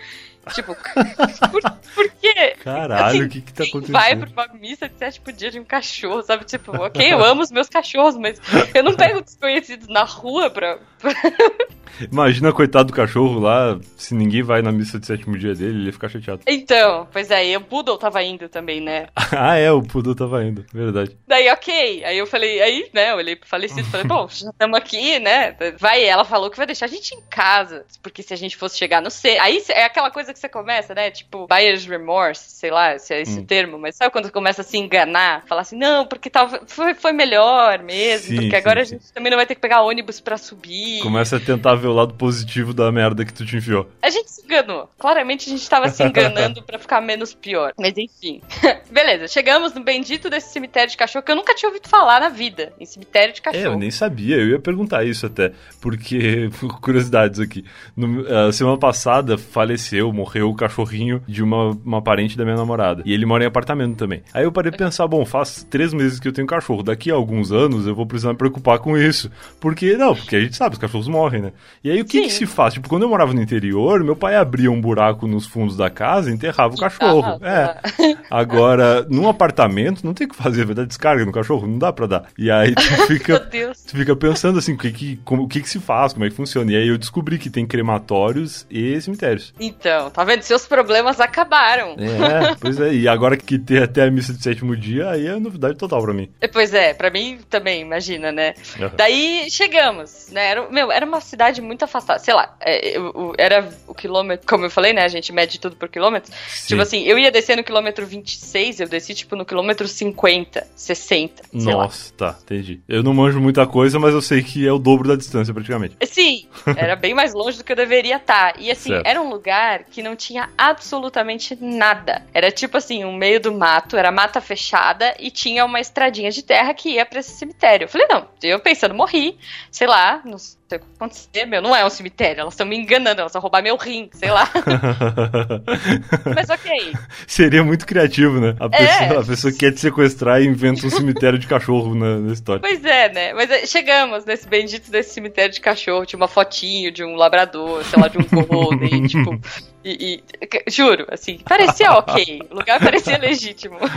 Tipo, 0.54 0.76
por, 1.52 1.62
por 1.96 2.10
quê? 2.22 2.56
Caralho, 2.64 3.04
o 3.04 3.26
Assim, 3.26 3.30
que 3.30 3.42
que 3.42 3.54
tá 3.54 3.64
acontecendo? 3.64 3.94
vai 3.94 4.16
pra 4.16 4.30
uma 4.48 4.54
missa 4.60 4.88
de 4.90 4.98
sétimo 4.98 5.32
dia 5.32 5.52
de 5.52 5.60
um 5.60 5.64
cachorro, 5.66 6.22
sabe? 6.24 6.46
Tipo, 6.46 6.72
ok, 6.76 7.14
eu 7.14 7.24
amo 7.24 7.42
os 7.42 7.52
meus 7.52 7.68
cachorros, 7.70 8.18
mas 8.18 8.40
eu 8.74 8.84
não 8.84 8.94
pego 8.96 9.22
desconhecidos 9.22 9.88
na 9.88 10.04
rua 10.04 10.50
pra. 10.50 10.78
pra- 11.00 11.14
Imagina, 12.12 12.54
coitado 12.54 12.90
do 12.90 12.94
cachorro 12.94 13.40
lá, 13.40 13.80
se 13.96 14.14
ninguém 14.14 14.44
vai 14.44 14.62
na 14.62 14.72
missa 14.72 15.00
de 15.00 15.08
sétimo 15.08 15.36
dia 15.36 15.56
dele, 15.56 15.80
ele 15.80 15.86
ia 15.88 15.94
ficar 15.94 16.08
chateado. 16.10 16.42
Então, 16.46 17.08
pois 17.12 17.32
é, 17.32 17.48
e 17.48 17.58
o 17.58 17.62
Poodle 17.62 17.98
tava 17.98 18.22
indo 18.22 18.48
também, 18.48 18.80
né? 18.80 19.08
ah, 19.36 19.56
é, 19.56 19.72
o 19.72 19.82
Pudu 19.82 20.14
tava 20.14 20.44
indo, 20.44 20.64
verdade. 20.72 21.18
Daí, 21.28 21.50
ok. 21.50 22.04
Aí 22.06 22.16
eu 22.18 22.28
falei, 22.28 22.62
aí, 22.62 22.88
né, 22.94 23.12
eu 23.14 23.16
olhei 23.16 23.36
pro 23.36 23.50
falecido 23.50 23.82
e 23.82 23.84
falei, 23.92 24.06
bom, 24.06 24.28
já 24.30 24.50
estamos 24.50 24.78
aqui, 24.78 25.18
né? 25.18 25.56
Vai, 25.80 26.04
ela 26.04 26.24
falou 26.24 26.52
que 26.52 26.58
vai 26.58 26.68
deixar 26.68 26.86
a 26.86 26.90
gente 26.90 27.16
em 27.16 27.22
casa. 27.30 27.84
Porque 28.04 28.22
se 28.22 28.32
a 28.34 28.38
gente 28.38 28.56
fosse 28.56 28.78
chegar 28.78 29.02
no 29.02 29.10
C. 29.10 29.30
Aí 29.40 29.64
é 29.70 29.84
aquela 29.86 30.12
coisa 30.12 30.32
que 30.38 30.42
você 30.42 30.50
começa, 30.50 30.94
né? 30.96 31.12
Tipo, 31.12 31.48
buyer's 31.48 31.86
remorse, 31.86 32.52
sei 32.52 32.72
lá 32.72 32.98
se 32.98 33.14
é 33.14 33.22
esse 33.22 33.40
Hum. 33.40 33.46
termo, 33.46 33.78
mas 33.78 33.96
sabe 33.96 34.12
quando 34.12 34.32
começa 34.32 34.62
a 34.62 34.64
se 34.64 34.78
enganar? 34.78 35.44
Falar 35.48 35.62
assim, 35.62 35.78
não, 35.78 36.06
porque 36.06 36.30
talvez 36.30 36.62
foi, 36.68 36.94
foi 36.94 37.12
melhor 37.12 37.80
mesmo, 37.84 38.28
Sim, 38.30 38.36
porque 38.42 38.56
agora 38.56 38.86
sim. 38.86 38.96
a 38.96 38.98
gente 39.00 39.12
também 39.14 39.30
não 39.32 39.38
vai 39.38 39.46
ter 39.46 39.56
que 39.56 39.62
pegar 39.62 39.82
ônibus 39.82 40.20
pra 40.20 40.38
subir. 40.38 41.02
Começa 41.02 41.38
a 41.38 41.40
tentar 41.40 41.76
ver 41.76 41.88
o 41.88 41.94
lado 41.94 42.14
positivo 42.14 42.74
da 42.74 42.92
merda 42.92 43.26
que 43.26 43.34
tu 43.34 43.46
te 43.46 43.58
enfiou. 43.58 43.90
A 44.02 44.10
gente 44.10 44.30
se 44.32 44.44
enganou. 44.46 44.90
Claramente 44.98 45.48
a 45.50 45.52
gente 45.52 45.68
tava 45.70 45.90
se 45.90 46.04
enganando 46.04 46.62
pra 46.64 46.78
ficar 46.80 47.02
menos 47.02 47.34
pior. 47.34 47.74
Mas 47.78 47.98
enfim. 47.98 48.42
Beleza, 48.92 49.28
chegamos 49.28 49.74
no 49.74 49.84
bendito 49.84 50.30
desse 50.30 50.50
cemitério 50.54 50.90
de 50.90 50.98
cachorro 50.98 51.24
que 51.24 51.32
eu 51.32 51.36
nunca 51.36 51.54
tinha 51.56 51.70
ouvido 51.70 51.88
falar 51.90 52.20
na 52.20 52.30
vida. 52.30 52.74
Em 52.80 52.86
cemitério 52.86 53.34
de 53.34 53.40
É, 53.40 53.50
eu 53.50 53.54
cachorro. 53.54 53.80
nem 53.80 53.92
sabia, 53.92 54.36
eu 54.38 54.50
ia 54.50 54.60
perguntar 54.60 55.04
isso 55.06 55.26
até, 55.26 55.52
porque, 55.82 56.50
curiosidades 56.82 57.40
aqui. 57.40 57.66
No, 57.96 58.26
a 58.48 58.52
semana 58.52 58.78
passada 58.78 59.38
faleceu, 59.38 60.12
morreu 60.14 60.27
o 60.42 60.54
cachorrinho 60.54 61.22
de 61.28 61.42
uma, 61.44 61.78
uma 61.86 62.02
parente 62.02 62.38
da 62.38 62.44
minha 62.44 62.56
namorada. 62.58 63.02
E 63.06 63.14
ele 63.14 63.26
mora 63.26 63.44
em 63.44 63.48
apartamento 63.48 63.96
também. 63.96 64.22
Aí 64.34 64.44
eu 64.44 64.52
parei 64.52 64.72
de 64.72 64.78
pensar, 64.78 65.08
bom, 65.08 65.26
faz 65.26 65.66
três 65.70 65.94
meses 65.94 66.20
que 66.20 66.28
eu 66.28 66.34
tenho 66.34 66.48
cachorro, 66.48 66.84
daqui 66.84 67.12
a 67.12 67.16
alguns 67.16 67.52
anos 67.52 67.88
eu 67.88 67.96
vou 67.96 68.06
precisar 68.06 68.32
me 68.34 68.38
preocupar 68.38 68.80
com 68.80 68.98
isso. 68.98 69.30
Porque, 69.60 69.96
não, 69.98 70.16
porque 70.16 70.36
a 70.36 70.40
gente 70.42 70.56
sabe, 70.56 70.74
os 70.76 70.80
cachorros 70.80 71.08
morrem, 71.08 71.42
né? 71.42 71.52
E 71.84 71.90
aí 71.92 72.02
o 72.02 72.06
que, 72.06 72.22
que 72.24 72.30
se 72.32 72.46
faz? 72.46 72.74
Tipo, 72.74 72.90
quando 72.90 73.04
eu 73.04 73.10
morava 73.10 73.34
no 73.34 73.42
interior, 73.42 74.04
meu 74.04 74.16
pai 74.16 74.36
abria 74.36 74.72
um 74.72 74.80
buraco 74.82 75.28
nos 75.28 75.46
fundos 75.46 75.76
da 75.78 75.90
casa 75.90 76.30
e 76.30 76.34
enterrava 76.34 76.74
o 76.76 76.78
cachorro. 76.78 77.40
É. 77.44 77.78
Agora, 78.30 79.06
num 79.10 79.28
apartamento, 79.28 80.04
não 80.06 80.14
tem 80.14 80.28
o 80.28 80.30
que 80.30 80.36
fazer, 80.36 80.66
vai 80.66 80.76
dar 80.76 80.86
descarga 80.86 81.26
no 81.26 81.32
cachorro, 81.32 81.68
não 81.68 81.78
dá 81.78 81.92
pra 81.94 82.06
dar. 82.08 82.26
E 82.38 82.52
aí 82.52 82.74
tu 82.76 82.82
fica, 83.08 83.40
tu 83.40 83.98
fica 83.98 84.16
pensando 84.16 84.60
assim, 84.60 84.74
o 84.74 84.78
que 84.78 84.92
que, 84.92 85.18
como- 85.24 85.44
o 85.44 85.48
que 85.48 85.62
que 85.62 85.70
se 85.70 85.80
faz, 85.80 86.14
como 86.14 86.26
é 86.26 86.30
que 86.30 86.36
funciona. 86.36 86.72
E 86.72 86.76
aí 86.76 86.88
eu 86.88 86.98
descobri 86.98 87.38
que 87.38 87.50
tem 87.50 87.66
crematórios 87.66 88.66
e 88.70 89.00
cemitérios. 89.02 89.54
Então, 89.60 90.10
tá 90.18 90.24
vendo? 90.24 90.42
Seus 90.42 90.66
problemas 90.66 91.20
acabaram. 91.20 91.92
É, 91.92 92.56
pois 92.60 92.80
é. 92.80 92.92
E 92.94 93.08
agora 93.08 93.38
que 93.38 93.60
tem 93.60 93.78
até 93.78 94.04
a 94.04 94.10
missa 94.12 94.34
de 94.34 94.42
sétimo 94.42 94.76
dia, 94.76 95.12
aí 95.12 95.28
é 95.28 95.40
novidade 95.40 95.78
total 95.78 96.02
pra 96.02 96.12
mim. 96.14 96.28
E, 96.42 96.48
Pois 96.48 96.74
é, 96.74 96.92
pra 96.94 97.12
mim 97.12 97.38
também, 97.52 97.82
imagina, 97.82 98.32
né? 98.32 98.56
Aham. 98.80 98.92
Daí 98.98 99.46
chegamos, 99.52 100.30
né? 100.32 100.48
Era, 100.50 100.70
meu, 100.72 100.92
era 100.92 101.06
uma 101.06 101.22
cidade 101.22 101.62
muito 101.62 101.84
afastada. 101.86 102.18
Sei 102.18 102.34
lá, 102.34 102.56
é, 102.60 102.96
era 103.38 103.70
o 103.86 103.94
quilômetro, 103.94 104.48
como 104.48 104.66
eu 104.66 104.72
falei, 104.72 104.92
né? 104.92 105.04
A 105.04 105.08
gente 105.08 105.32
mede 105.32 105.60
tudo 105.60 105.76
por 105.76 105.88
quilômetro. 105.88 106.34
Sim. 106.48 106.70
Tipo 106.70 106.82
assim, 106.82 107.04
eu 107.04 107.20
ia 107.20 107.30
descer 107.30 107.56
no 107.56 107.64
quilômetro 107.64 108.08
26, 108.08 108.80
eu 108.80 108.88
desci 108.88 109.14
tipo 109.14 109.36
no 109.36 109.46
quilômetro 109.46 109.88
50, 109.88 110.66
60, 110.76 111.44
sei 111.60 111.74
lá. 111.76 111.84
Nossa, 111.84 112.12
tá, 112.14 112.36
entendi. 112.42 112.82
Eu 112.90 113.04
não 113.04 113.14
manjo 113.14 113.40
muita 113.40 113.68
coisa, 113.68 114.00
mas 114.00 114.16
eu 114.16 114.22
sei 114.22 114.42
que 114.42 114.68
é 114.68 114.72
o 114.72 114.80
dobro 114.80 115.08
da 115.10 115.16
distância 115.16 115.54
praticamente. 115.54 115.96
Sim, 116.06 116.48
era 116.76 116.96
bem 116.96 117.14
mais 117.14 117.36
longe 117.36 117.60
do 117.60 117.64
que 117.64 117.72
eu 117.72 117.76
deveria 117.76 118.16
estar. 118.18 118.60
E 118.60 118.72
assim, 118.72 118.90
Certo. 118.90 119.06
era 119.06 119.22
um 119.22 119.30
lugar 119.30 119.84
que 119.84 119.97
não 120.02 120.16
tinha 120.16 120.50
absolutamente 120.58 121.58
nada. 121.60 122.26
Era 122.34 122.52
tipo 122.52 122.78
assim, 122.78 123.06
um 123.06 123.16
meio 123.16 123.40
do 123.40 123.54
mato, 123.54 123.98
era 123.98 124.12
mata 124.12 124.42
fechada 124.42 125.16
e 125.20 125.30
tinha 125.32 125.66
uma 125.66 125.80
estradinha 125.80 126.32
de 126.32 126.44
terra 126.44 126.74
que 126.74 126.90
ia 126.90 127.06
pra 127.06 127.20
esse 127.20 127.32
cemitério. 127.32 127.86
Eu 127.86 127.90
falei, 127.90 128.08
não, 128.10 128.28
eu 128.42 128.60
pensando, 128.60 128.94
morri, 128.94 129.38
sei 129.72 129.88
lá, 129.88 130.22
não 130.24 130.38
sei 130.70 130.78
o 130.78 130.82
que 130.82 130.88
acontecer, 130.98 131.46
meu, 131.46 131.62
não 131.62 131.76
é 131.76 131.86
um 131.86 131.90
cemitério, 131.90 132.42
elas 132.42 132.54
estão 132.54 132.68
me 132.68 132.78
enganando, 132.78 133.22
elas 133.22 133.34
vão 133.34 133.42
roubar 133.42 133.64
meu 133.64 133.78
rim, 133.78 134.10
sei 134.14 134.30
lá. 134.30 134.50
Mas 136.36 136.50
ok. 136.50 136.94
Seria 137.26 137.64
muito 137.64 137.86
criativo, 137.86 138.40
né? 138.40 138.56
A 138.60 138.66
É. 138.66 138.70
pessoa, 139.08 139.22
a 139.22 139.26
pessoa 139.26 139.54
quer 139.54 139.72
te 139.72 139.80
sequestrar 139.80 140.42
e 140.42 140.46
inventa 140.46 140.86
um 140.86 140.90
cemitério 140.90 141.40
de 141.40 141.48
cachorro 141.48 141.96
na, 141.96 142.18
na 142.18 142.34
história. 142.34 142.62
Pois 142.62 142.84
é, 142.84 143.12
né? 143.12 143.34
Mas 143.34 143.50
é, 143.50 143.66
chegamos 143.66 144.26
nesse 144.26 144.48
bendito 144.48 144.92
desse 144.92 145.14
cemitério 145.14 145.54
de 145.54 145.62
cachorro. 145.62 146.06
Tinha 146.06 146.18
uma 146.18 146.28
fotinho 146.28 146.92
de 146.92 147.04
um 147.04 147.16
labrador, 147.16 147.84
sei 147.86 148.02
lá, 148.02 148.08
de 148.08 148.18
um 148.18 148.24
golden, 148.46 149.04
tipo. 149.08 149.40
E, 149.86 150.22
e- 150.42 150.70
juro, 150.70 151.06
assim, 151.10 151.40
parecia 151.48 151.92
ok. 151.94 152.42
O 152.52 152.56
lugar 152.56 152.80
parecia 152.80 153.18
legítimo. 153.18 153.78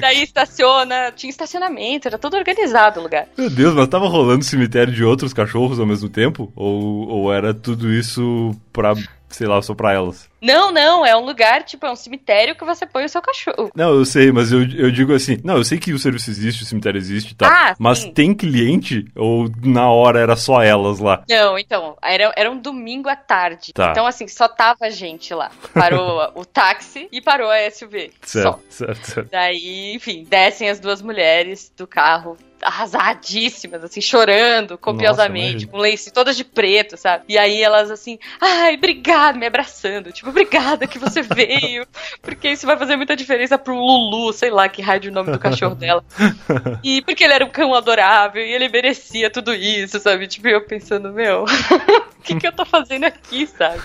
Daí 0.00 0.22
estaciona, 0.22 1.12
tinha 1.12 1.30
estacionamento, 1.30 2.08
era 2.08 2.18
todo 2.18 2.36
organizado 2.36 3.00
o 3.00 3.02
lugar. 3.02 3.26
Meu 3.36 3.50
Deus, 3.50 3.74
mas 3.74 3.88
tava 3.88 4.08
rolando 4.08 4.44
cemitério 4.52 4.92
de 4.92 5.04
outros 5.04 5.32
cachorros 5.32 5.78
ao 5.80 5.86
mesmo 5.86 6.08
tempo? 6.08 6.52
Ou, 6.54 7.08
ou 7.08 7.32
era 7.32 7.52
tudo 7.52 7.92
isso 7.92 8.54
pra, 8.72 8.94
sei 9.28 9.46
lá, 9.46 9.60
só 9.62 9.74
pra 9.74 9.92
elas? 9.92 10.30
Não, 10.40 10.72
não, 10.72 11.06
é 11.06 11.16
um 11.16 11.24
lugar, 11.24 11.62
tipo, 11.62 11.86
é 11.86 11.90
um 11.92 11.94
cemitério 11.96 12.56
que 12.56 12.64
você 12.64 12.84
põe 12.84 13.04
o 13.04 13.08
seu 13.08 13.22
cachorro. 13.22 13.70
Não, 13.76 13.90
eu 13.94 14.04
sei, 14.04 14.32
mas 14.32 14.50
eu, 14.50 14.62
eu 14.72 14.90
digo 14.90 15.14
assim, 15.14 15.38
não, 15.44 15.56
eu 15.58 15.64
sei 15.64 15.78
que 15.78 15.92
o 15.92 15.98
serviço 16.00 16.30
existe, 16.30 16.64
o 16.64 16.66
cemitério 16.66 16.98
existe 16.98 17.30
e 17.30 17.34
tal, 17.36 17.48
Ah, 17.48 17.76
mas 17.78 17.98
sim. 17.98 18.12
tem 18.12 18.34
cliente 18.34 19.04
ou 19.14 19.48
na 19.64 19.88
hora 19.88 20.18
era 20.18 20.34
só 20.34 20.60
elas 20.60 20.98
lá? 20.98 21.22
Não, 21.30 21.56
então, 21.56 21.96
era, 22.02 22.32
era 22.36 22.50
um 22.50 22.58
domingo 22.58 23.08
à 23.08 23.14
tarde. 23.14 23.72
Tá. 23.72 23.90
Então, 23.92 24.04
assim, 24.04 24.26
só 24.26 24.48
tava 24.48 24.90
gente 24.90 25.32
lá. 25.32 25.50
Parou 25.72 26.20
o 26.34 26.44
táxi 26.44 27.08
e 27.12 27.20
parou 27.20 27.48
a 27.48 27.70
SUV. 27.70 28.10
Só. 28.22 28.58
Certo, 28.58 28.62
certo, 28.68 29.04
certo. 29.06 29.28
Daí, 29.30 29.94
enfim, 29.94 30.26
descem 30.28 30.68
as 30.68 30.80
duas 30.80 31.00
mulheres 31.00 31.72
do 31.76 31.86
carro, 31.86 32.36
arrasadíssimas, 32.62 33.82
assim, 33.82 34.00
chorando 34.00 34.78
copiosamente, 34.78 35.64
imagina. 35.64 35.72
com 35.72 35.78
lenço 35.78 36.12
todas 36.12 36.36
de 36.36 36.44
preto, 36.44 36.96
sabe? 36.96 37.24
E 37.28 37.36
aí 37.36 37.60
elas 37.60 37.90
assim, 37.90 38.18
ai, 38.40 38.76
obrigada, 38.76 39.38
me 39.38 39.46
abraçando, 39.46 40.12
tipo, 40.12 40.30
obrigada 40.30 40.86
que 40.86 40.98
você 40.98 41.22
veio, 41.22 41.86
porque 42.22 42.50
isso 42.50 42.66
vai 42.66 42.76
fazer 42.76 42.96
muita 42.96 43.16
diferença 43.16 43.58
pro 43.58 43.74
Lulu, 43.74 44.32
sei 44.32 44.50
lá 44.50 44.68
que 44.68 44.80
raio 44.80 45.00
de 45.00 45.10
nome 45.10 45.32
do 45.32 45.38
cachorro 45.38 45.74
dela. 45.74 46.04
E 46.82 47.02
porque 47.02 47.24
ele 47.24 47.34
era 47.34 47.44
um 47.44 47.50
cão 47.50 47.74
adorável 47.74 48.44
e 48.44 48.52
ele 48.52 48.68
merecia 48.68 49.30
tudo 49.30 49.54
isso, 49.54 49.98
sabe? 50.00 50.26
Tipo, 50.26 50.48
eu 50.48 50.64
pensando, 50.64 51.12
meu, 51.12 51.44
o 52.18 52.22
que, 52.22 52.36
que 52.36 52.46
eu 52.46 52.52
tô 52.52 52.64
fazendo 52.64 53.04
aqui, 53.04 53.46
sabe? 53.46 53.80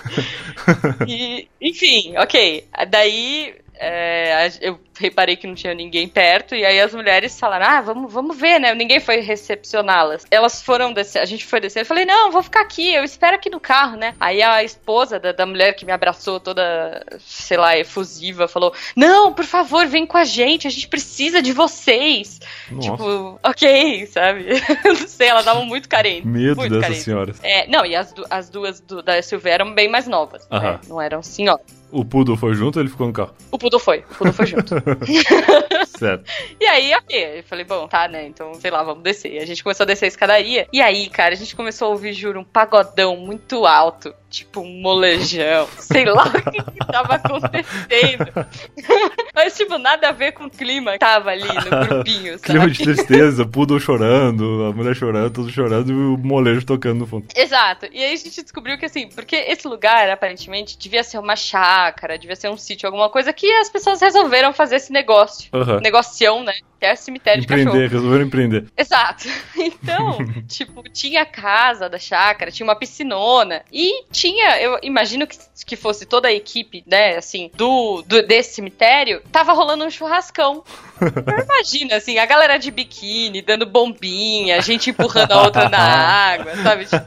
E, 1.07 1.47
enfim, 1.61 2.15
ok. 2.17 2.67
Daí 2.89 3.55
é, 3.79 4.51
eu 4.61 4.79
reparei 4.99 5.35
que 5.35 5.45
não 5.47 5.53
tinha 5.55 5.73
ninguém 5.73 6.07
perto, 6.07 6.55
e 6.55 6.65
aí 6.65 6.79
as 6.79 6.93
mulheres 6.93 7.39
falaram: 7.39 7.65
Ah, 7.65 7.81
vamos, 7.81 8.11
vamos 8.11 8.37
ver, 8.37 8.59
né? 8.59 8.73
Ninguém 8.73 8.99
foi 8.99 9.19
recepcioná-las. 9.21 10.25
Elas 10.31 10.61
foram 10.61 10.91
descer, 10.93 11.19
a 11.19 11.25
gente 11.25 11.45
foi 11.45 11.59
descer. 11.59 11.81
Eu 11.81 11.85
falei: 11.85 12.05
Não, 12.05 12.31
vou 12.31 12.41
ficar 12.43 12.61
aqui, 12.61 12.93
eu 12.93 13.03
espero 13.03 13.35
aqui 13.35 13.49
no 13.49 13.59
carro, 13.59 13.95
né? 13.97 14.13
Aí 14.19 14.41
a 14.41 14.63
esposa 14.63 15.19
da, 15.19 15.31
da 15.31 15.45
mulher 15.45 15.73
que 15.73 15.85
me 15.85 15.91
abraçou, 15.91 16.39
toda, 16.39 17.03
sei 17.19 17.57
lá, 17.57 17.77
efusiva, 17.77 18.47
falou: 18.47 18.73
Não, 18.95 19.33
por 19.33 19.45
favor, 19.45 19.85
vem 19.87 20.05
com 20.05 20.17
a 20.17 20.23
gente, 20.25 20.67
a 20.67 20.71
gente 20.71 20.87
precisa 20.87 21.41
de 21.41 21.53
vocês. 21.53 22.39
Nossa, 22.71 22.91
Tipo, 22.91 23.39
ok, 23.43 24.05
sabe? 24.07 24.45
não 24.83 24.95
sei, 24.95 25.27
elas 25.27 25.41
estavam 25.41 25.65
muito 25.65 25.87
carentes. 25.87 26.25
medo 26.25 26.55
muito 26.57 26.69
dessas 26.71 26.81
carentes. 26.81 27.03
senhoras. 27.03 27.39
É, 27.43 27.67
não, 27.67 27.85
e 27.85 27.95
as, 27.95 28.13
as 28.29 28.49
duas 28.49 28.79
do- 28.79 29.01
da 29.01 29.21
SUV 29.21 29.49
eram 29.49 29.73
bem 29.73 29.87
mais 29.89 30.07
novas. 30.07 30.47
Né? 30.49 30.79
Não 30.87 31.01
eram 31.01 31.21
senhoras. 31.21 31.65
O 31.91 32.03
Poodle 32.03 32.35
foi 32.35 32.53
junto 32.53 32.77
ou 32.77 32.83
ele 32.83 32.89
ficou 32.89 33.07
no 33.07 33.13
carro? 33.13 33.33
O 33.51 33.57
Poodle 33.57 33.79
foi, 33.79 33.99
o 33.99 34.15
Poodle 34.15 34.33
foi 34.33 34.45
junto. 34.45 34.75
Certo. 35.97 36.29
E 36.59 36.65
aí, 36.65 36.93
ok. 36.93 37.39
Eu 37.39 37.43
falei, 37.43 37.65
bom, 37.65 37.87
tá, 37.87 38.07
né? 38.07 38.27
Então, 38.27 38.53
sei 38.55 38.69
lá, 38.69 38.83
vamos 38.83 39.03
descer. 39.03 39.33
E 39.33 39.39
a 39.39 39.45
gente 39.45 39.63
começou 39.63 39.83
a 39.83 39.87
descer 39.87 40.05
a 40.05 40.07
escadaria. 40.09 40.67
E 40.71 40.81
aí, 40.81 41.09
cara, 41.09 41.33
a 41.33 41.37
gente 41.37 41.55
começou 41.55 41.87
a 41.87 41.91
ouvir, 41.91 42.13
juro, 42.13 42.41
um 42.41 42.43
pagodão 42.43 43.15
muito 43.17 43.65
alto. 43.65 44.13
Tipo, 44.29 44.61
um 44.61 44.81
molejão. 44.81 45.67
Sei 45.79 46.05
lá 46.05 46.25
o 46.25 46.51
que, 46.51 46.63
que 46.63 46.87
tava 46.91 47.15
acontecendo. 47.15 48.47
Mas, 49.33 49.55
tipo, 49.55 49.77
nada 49.77 50.09
a 50.09 50.11
ver 50.11 50.33
com 50.33 50.45
o 50.45 50.49
clima 50.49 50.93
que 50.93 50.99
tava 50.99 51.29
ali 51.31 51.47
no 51.47 51.87
grupinho, 51.87 52.33
sabe? 52.33 52.41
Clima 52.41 52.69
de 52.69 52.83
tristeza, 52.83 53.45
Poodle 53.45 53.79
chorando, 53.79 54.65
a 54.65 54.73
mulher 54.73 54.95
chorando, 54.95 55.31
tudo 55.31 55.49
chorando 55.49 55.91
e 55.91 55.93
o 55.93 56.17
molejo 56.17 56.65
tocando 56.65 56.99
no 56.99 57.07
fundo. 57.07 57.27
Exato. 57.35 57.87
E 57.91 58.03
aí 58.03 58.13
a 58.13 58.15
gente 58.17 58.41
descobriu 58.41 58.77
que, 58.77 58.85
assim, 58.85 59.07
porque 59.07 59.35
esse 59.35 59.67
lugar, 59.67 60.09
aparentemente, 60.09 60.77
devia 60.77 61.03
ser 61.03 61.19
uma 61.19 61.35
chácara, 61.35 62.17
devia 62.17 62.35
ser 62.35 62.49
um 62.49 62.57
sítio, 62.57 62.87
alguma 62.87 63.09
coisa 63.09 63.31
que 63.31 63.49
as 63.53 63.69
pessoas 63.69 64.01
resolveram 64.01 64.51
fazer 64.53 64.77
esse 64.77 64.91
negócio. 64.91 65.49
Aham. 65.53 65.79
Negocião, 65.79 66.43
né? 66.43 66.53
Que 66.79 66.85
é 66.85 66.95
cemitério 66.95 67.41
de 67.41 67.47
cachorro. 67.47 67.69
Empreender, 67.69 67.91
resolveram 67.91 68.25
empreender. 68.25 68.65
Exato. 68.77 69.27
Então, 69.57 70.17
tipo, 70.47 70.83
tinha 70.89 71.23
a 71.23 71.25
casa 71.25 71.89
da 71.89 71.97
chácara, 71.97 72.51
tinha 72.51 72.65
uma 72.65 72.75
piscinona 72.75 73.63
e 73.71 74.03
tinha, 74.11 74.61
eu 74.61 74.79
imagino 74.83 75.25
que, 75.25 75.37
que 75.65 75.75
fosse 75.75 76.05
toda 76.05 76.27
a 76.27 76.33
equipe, 76.33 76.83
né, 76.85 77.17
assim, 77.17 77.49
do, 77.55 78.01
do 78.03 78.21
desse 78.21 78.55
cemitério, 78.55 79.21
tava 79.31 79.53
rolando 79.53 79.85
um 79.85 79.89
churrascão. 79.89 80.63
Eu 81.01 81.43
imagino, 81.43 81.93
assim, 81.93 82.17
a 82.17 82.25
galera 82.25 82.57
de 82.57 82.71
biquíni, 82.71 83.41
dando 83.41 83.65
bombinha, 83.65 84.57
a 84.57 84.61
gente 84.61 84.89
empurrando 84.89 85.31
a 85.31 85.43
outra 85.43 85.69
na 85.69 85.77
água, 85.79 86.55
sabe? 86.63 86.85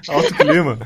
Tipo, 0.00 0.12
Alto 0.12 0.34
clima. 0.34 0.78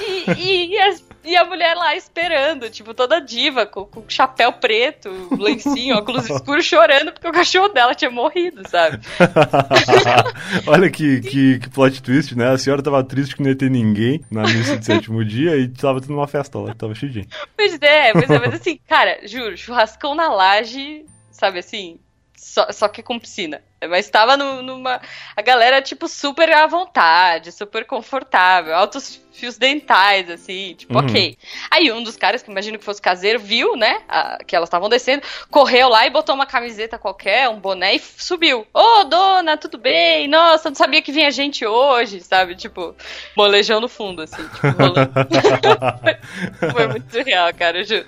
e, 0.00 0.30
e, 0.32 0.66
e 0.74 0.78
as- 0.80 1.04
e 1.26 1.34
a 1.38 1.44
mulher 1.46 1.74
lá 1.74 1.96
esperando, 1.96 2.68
tipo, 2.68 2.92
toda 2.92 3.18
diva, 3.18 3.64
com, 3.64 3.86
com 3.86 4.04
chapéu 4.06 4.52
preto, 4.52 5.08
lencinho, 5.40 5.96
óculos 5.96 6.28
escuros, 6.28 6.66
chorando 6.66 7.12
porque 7.12 7.26
o 7.26 7.32
cachorro 7.32 7.68
dela 7.70 7.94
tinha 7.94 8.10
morrido, 8.10 8.62
sabe? 8.68 9.00
Olha 10.66 10.90
que, 10.90 11.20
que, 11.22 11.58
que 11.60 11.70
plot 11.70 12.02
twist, 12.02 12.36
né? 12.36 12.50
A 12.50 12.58
senhora 12.58 12.82
tava 12.82 13.02
triste 13.02 13.36
que 13.36 13.42
não 13.42 13.48
ia 13.48 13.56
ter 13.56 13.70
ninguém 13.70 14.20
na 14.30 14.42
missa 14.42 14.76
de 14.76 14.84
sétimo 14.84 15.24
dia 15.24 15.56
e 15.56 15.68
tava 15.68 16.00
tendo 16.00 16.14
uma 16.14 16.28
festa 16.28 16.58
lá, 16.58 16.74
tava 16.74 16.94
cheio 16.94 17.10
de 17.12 17.20
gente. 17.20 17.28
Pois 17.56 17.78
é, 17.80 18.12
pois 18.12 18.28
é, 18.30 18.38
mas 18.38 18.54
assim, 18.54 18.78
cara, 18.88 19.18
juro, 19.26 19.56
churrascão 19.56 20.14
na 20.14 20.28
laje, 20.28 21.04
sabe 21.44 21.58
assim, 21.58 22.00
só, 22.36 22.70
só 22.72 22.88
que 22.88 23.02
com 23.02 23.18
piscina. 23.18 23.62
Mas 23.88 24.08
tava 24.08 24.36
no- 24.36 24.62
numa. 24.62 25.00
A 25.36 25.42
galera, 25.42 25.82
tipo, 25.82 26.08
super 26.08 26.50
à 26.50 26.66
vontade, 26.66 27.52
super 27.52 27.84
confortável, 27.86 28.74
altos 28.74 29.20
fios 29.34 29.58
dentais, 29.58 30.30
assim, 30.30 30.74
tipo, 30.74 30.94
Uhum. 30.98 31.04
ok. 31.04 31.36
Aí 31.70 31.90
um 31.92 32.02
dos 32.02 32.16
caras, 32.16 32.42
que 32.42 32.50
imagino 32.50 32.78
que 32.78 32.84
fosse 32.84 33.02
caseiro, 33.02 33.38
viu, 33.38 33.76
né, 33.76 34.00
a- 34.08 34.38
que 34.46 34.54
elas 34.54 34.68
estavam 34.68 34.88
descendo, 34.88 35.22
correu 35.50 35.88
lá 35.88 36.06
e 36.06 36.10
botou 36.10 36.34
uma 36.34 36.46
camiseta 36.46 36.96
qualquer, 36.98 37.48
um 37.48 37.58
boné 37.58 37.94
e 37.96 37.98
subiu. 37.98 38.66
Ô, 38.72 39.04
dona, 39.04 39.56
tudo 39.56 39.76
bem? 39.76 40.28
Nossa, 40.28 40.70
não 40.70 40.76
sabia 40.76 41.02
que 41.02 41.12
vinha 41.12 41.30
gente 41.30 41.66
hoje, 41.66 42.20
sabe? 42.20 42.54
Tipo, 42.54 42.94
molejão 43.36 43.80
no 43.80 43.88
fundo, 43.88 44.22
assim, 44.22 44.42
tipo, 44.42 44.68
rolando. 44.78 45.12
Foi 46.72 46.86
muito 46.88 47.10
surreal, 47.10 47.52
cara, 47.54 47.78
eu 47.78 47.84
juro. 47.84 48.06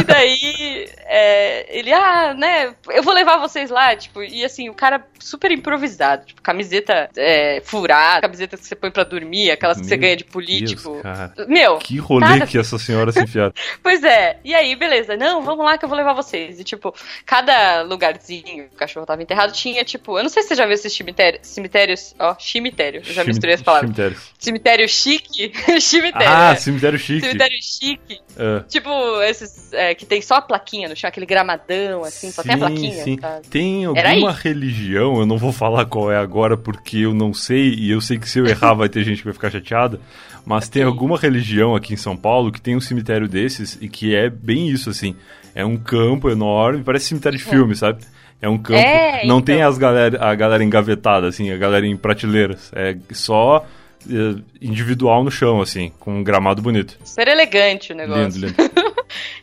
E 0.00 0.04
daí, 0.04 0.88
é, 1.06 1.66
ele, 1.78 1.92
ah, 1.92 2.34
né, 2.34 2.74
eu 2.90 3.02
vou 3.02 3.12
levar 3.12 3.38
vocês 3.38 3.70
lá, 3.70 3.94
tipo, 3.96 4.22
e 4.22 4.44
assim, 4.44 4.68
o 4.68 4.74
cara 4.74 5.04
super 5.18 5.50
improvisado, 5.50 6.26
tipo, 6.26 6.40
camiseta 6.42 7.10
é, 7.16 7.60
furada, 7.64 8.22
camiseta 8.22 8.56
que 8.56 8.64
você 8.64 8.74
põe 8.74 8.90
pra 8.90 9.04
dormir, 9.04 9.50
aquelas 9.50 9.80
que 9.80 9.86
você 9.86 9.94
Meu 9.96 10.00
ganha 10.02 10.16
de 10.16 10.24
Deus, 10.24 10.32
político. 10.44 11.00
cara. 11.02 11.32
Meu, 11.48 11.78
Que 11.78 11.98
rolê 11.98 12.46
que 12.46 12.58
essa 12.58 12.78
senhora 12.78 13.12
se 13.12 13.22
enfiaram. 13.22 13.52
Pois 13.82 14.02
é. 14.02 14.38
E 14.44 14.54
aí, 14.54 14.74
beleza. 14.76 15.16
Não, 15.16 15.42
vamos 15.42 15.64
lá 15.64 15.76
que 15.76 15.84
eu 15.84 15.88
vou 15.88 15.96
levar 15.96 16.12
vocês. 16.14 16.58
E, 16.58 16.64
tipo, 16.64 16.94
cada 17.26 17.82
lugarzinho 17.82 18.68
que 18.68 18.74
o 18.74 18.78
cachorro 18.78 19.06
tava 19.06 19.22
enterrado 19.22 19.52
tinha, 19.52 19.84
tipo... 19.84 20.18
Eu 20.18 20.22
não 20.22 20.30
sei 20.30 20.42
se 20.42 20.48
você 20.48 20.54
já 20.54 20.64
viu 20.64 20.74
esses 20.74 20.92
cemitérios... 20.92 21.46
Cemitérios... 21.46 22.14
Ó, 22.18 22.34
cemitério. 22.38 23.02
Eu 23.06 23.12
já 23.12 23.24
misturei 23.24 23.54
as 23.54 23.62
palavras. 23.62 23.90
Cemitério. 23.94 24.16
Cemitério 24.38 24.88
chique. 24.88 25.52
cemitério. 25.80 26.28
Ah, 26.28 26.52
é. 26.52 26.56
cemitério 26.56 26.98
chique. 26.98 27.20
Cemitério 27.20 27.58
chique. 27.62 28.20
É. 28.36 28.60
Tipo, 28.68 29.22
esses 29.22 29.72
é, 29.72 29.94
que 29.94 30.06
tem 30.06 30.20
só 30.22 30.36
a 30.36 30.42
plaquinha 30.42 30.88
no 30.88 30.96
chão, 30.96 31.08
aquele 31.08 31.26
gramadão, 31.26 32.02
assim, 32.04 32.30
só 32.30 32.42
tem 32.42 32.52
a 32.52 32.54
Sim, 32.54 32.60
plaquinha. 32.60 33.04
sim. 33.04 33.18
sabe? 33.20 33.48
Tem 33.48 33.84
alguma 33.84 34.32
religião, 34.32 35.18
eu 35.18 35.26
não 35.26 35.38
vou 35.38 35.52
falar 35.52 35.84
qual 35.86 36.10
é 36.10 36.16
agora 36.16 36.56
porque 36.56 36.98
eu 36.98 37.14
não 37.14 37.32
sei, 37.34 37.74
e 37.74 37.90
eu 37.90 38.00
sei 38.00 38.18
que 38.18 38.28
se 38.28 38.38
eu 38.38 38.46
errar 38.46 38.74
vai 38.74 38.88
ter 38.88 39.04
gente 39.04 39.18
que 39.18 39.24
vai 39.24 39.32
ficar 39.34 39.50
chateada, 39.50 40.00
mas 40.44 40.68
tem 40.68 40.82
alguma 40.82 41.18
religião 41.18 41.74
aqui 41.74 41.94
em 41.94 41.96
São 41.96 42.16
Paulo 42.16 42.52
que 42.52 42.60
tem 42.60 42.76
um 42.76 42.80
cemitério 42.80 43.28
desses 43.28 43.78
e 43.80 43.88
que 43.88 44.14
é 44.14 44.28
bem 44.28 44.68
isso, 44.68 44.90
assim. 44.90 45.16
É 45.54 45.64
um 45.64 45.76
campo 45.76 46.28
enorme, 46.28 46.82
parece 46.82 47.06
cemitério 47.06 47.38
de 47.38 47.44
filme, 47.44 47.76
sabe? 47.76 48.02
É 48.42 48.48
um 48.48 48.58
campo. 48.58 48.78
É, 48.78 49.24
não 49.24 49.38
então. 49.38 49.42
tem 49.42 49.62
as 49.62 49.78
galera, 49.78 50.22
a 50.22 50.34
galera 50.34 50.62
engavetada, 50.62 51.28
assim, 51.28 51.50
a 51.50 51.56
galera 51.56 51.86
em 51.86 51.96
prateleiras. 51.96 52.70
É 52.74 52.96
só 53.12 53.64
eh, 54.10 54.34
individual 54.60 55.24
no 55.24 55.30
chão, 55.30 55.62
assim, 55.62 55.92
com 55.98 56.18
um 56.18 56.24
gramado 56.24 56.60
bonito. 56.60 56.98
Super 57.04 57.28
elegante 57.28 57.92
o 57.92 57.96
negócio. 57.96 58.24
Lindo, 58.24 58.46
lindo. 58.46 58.54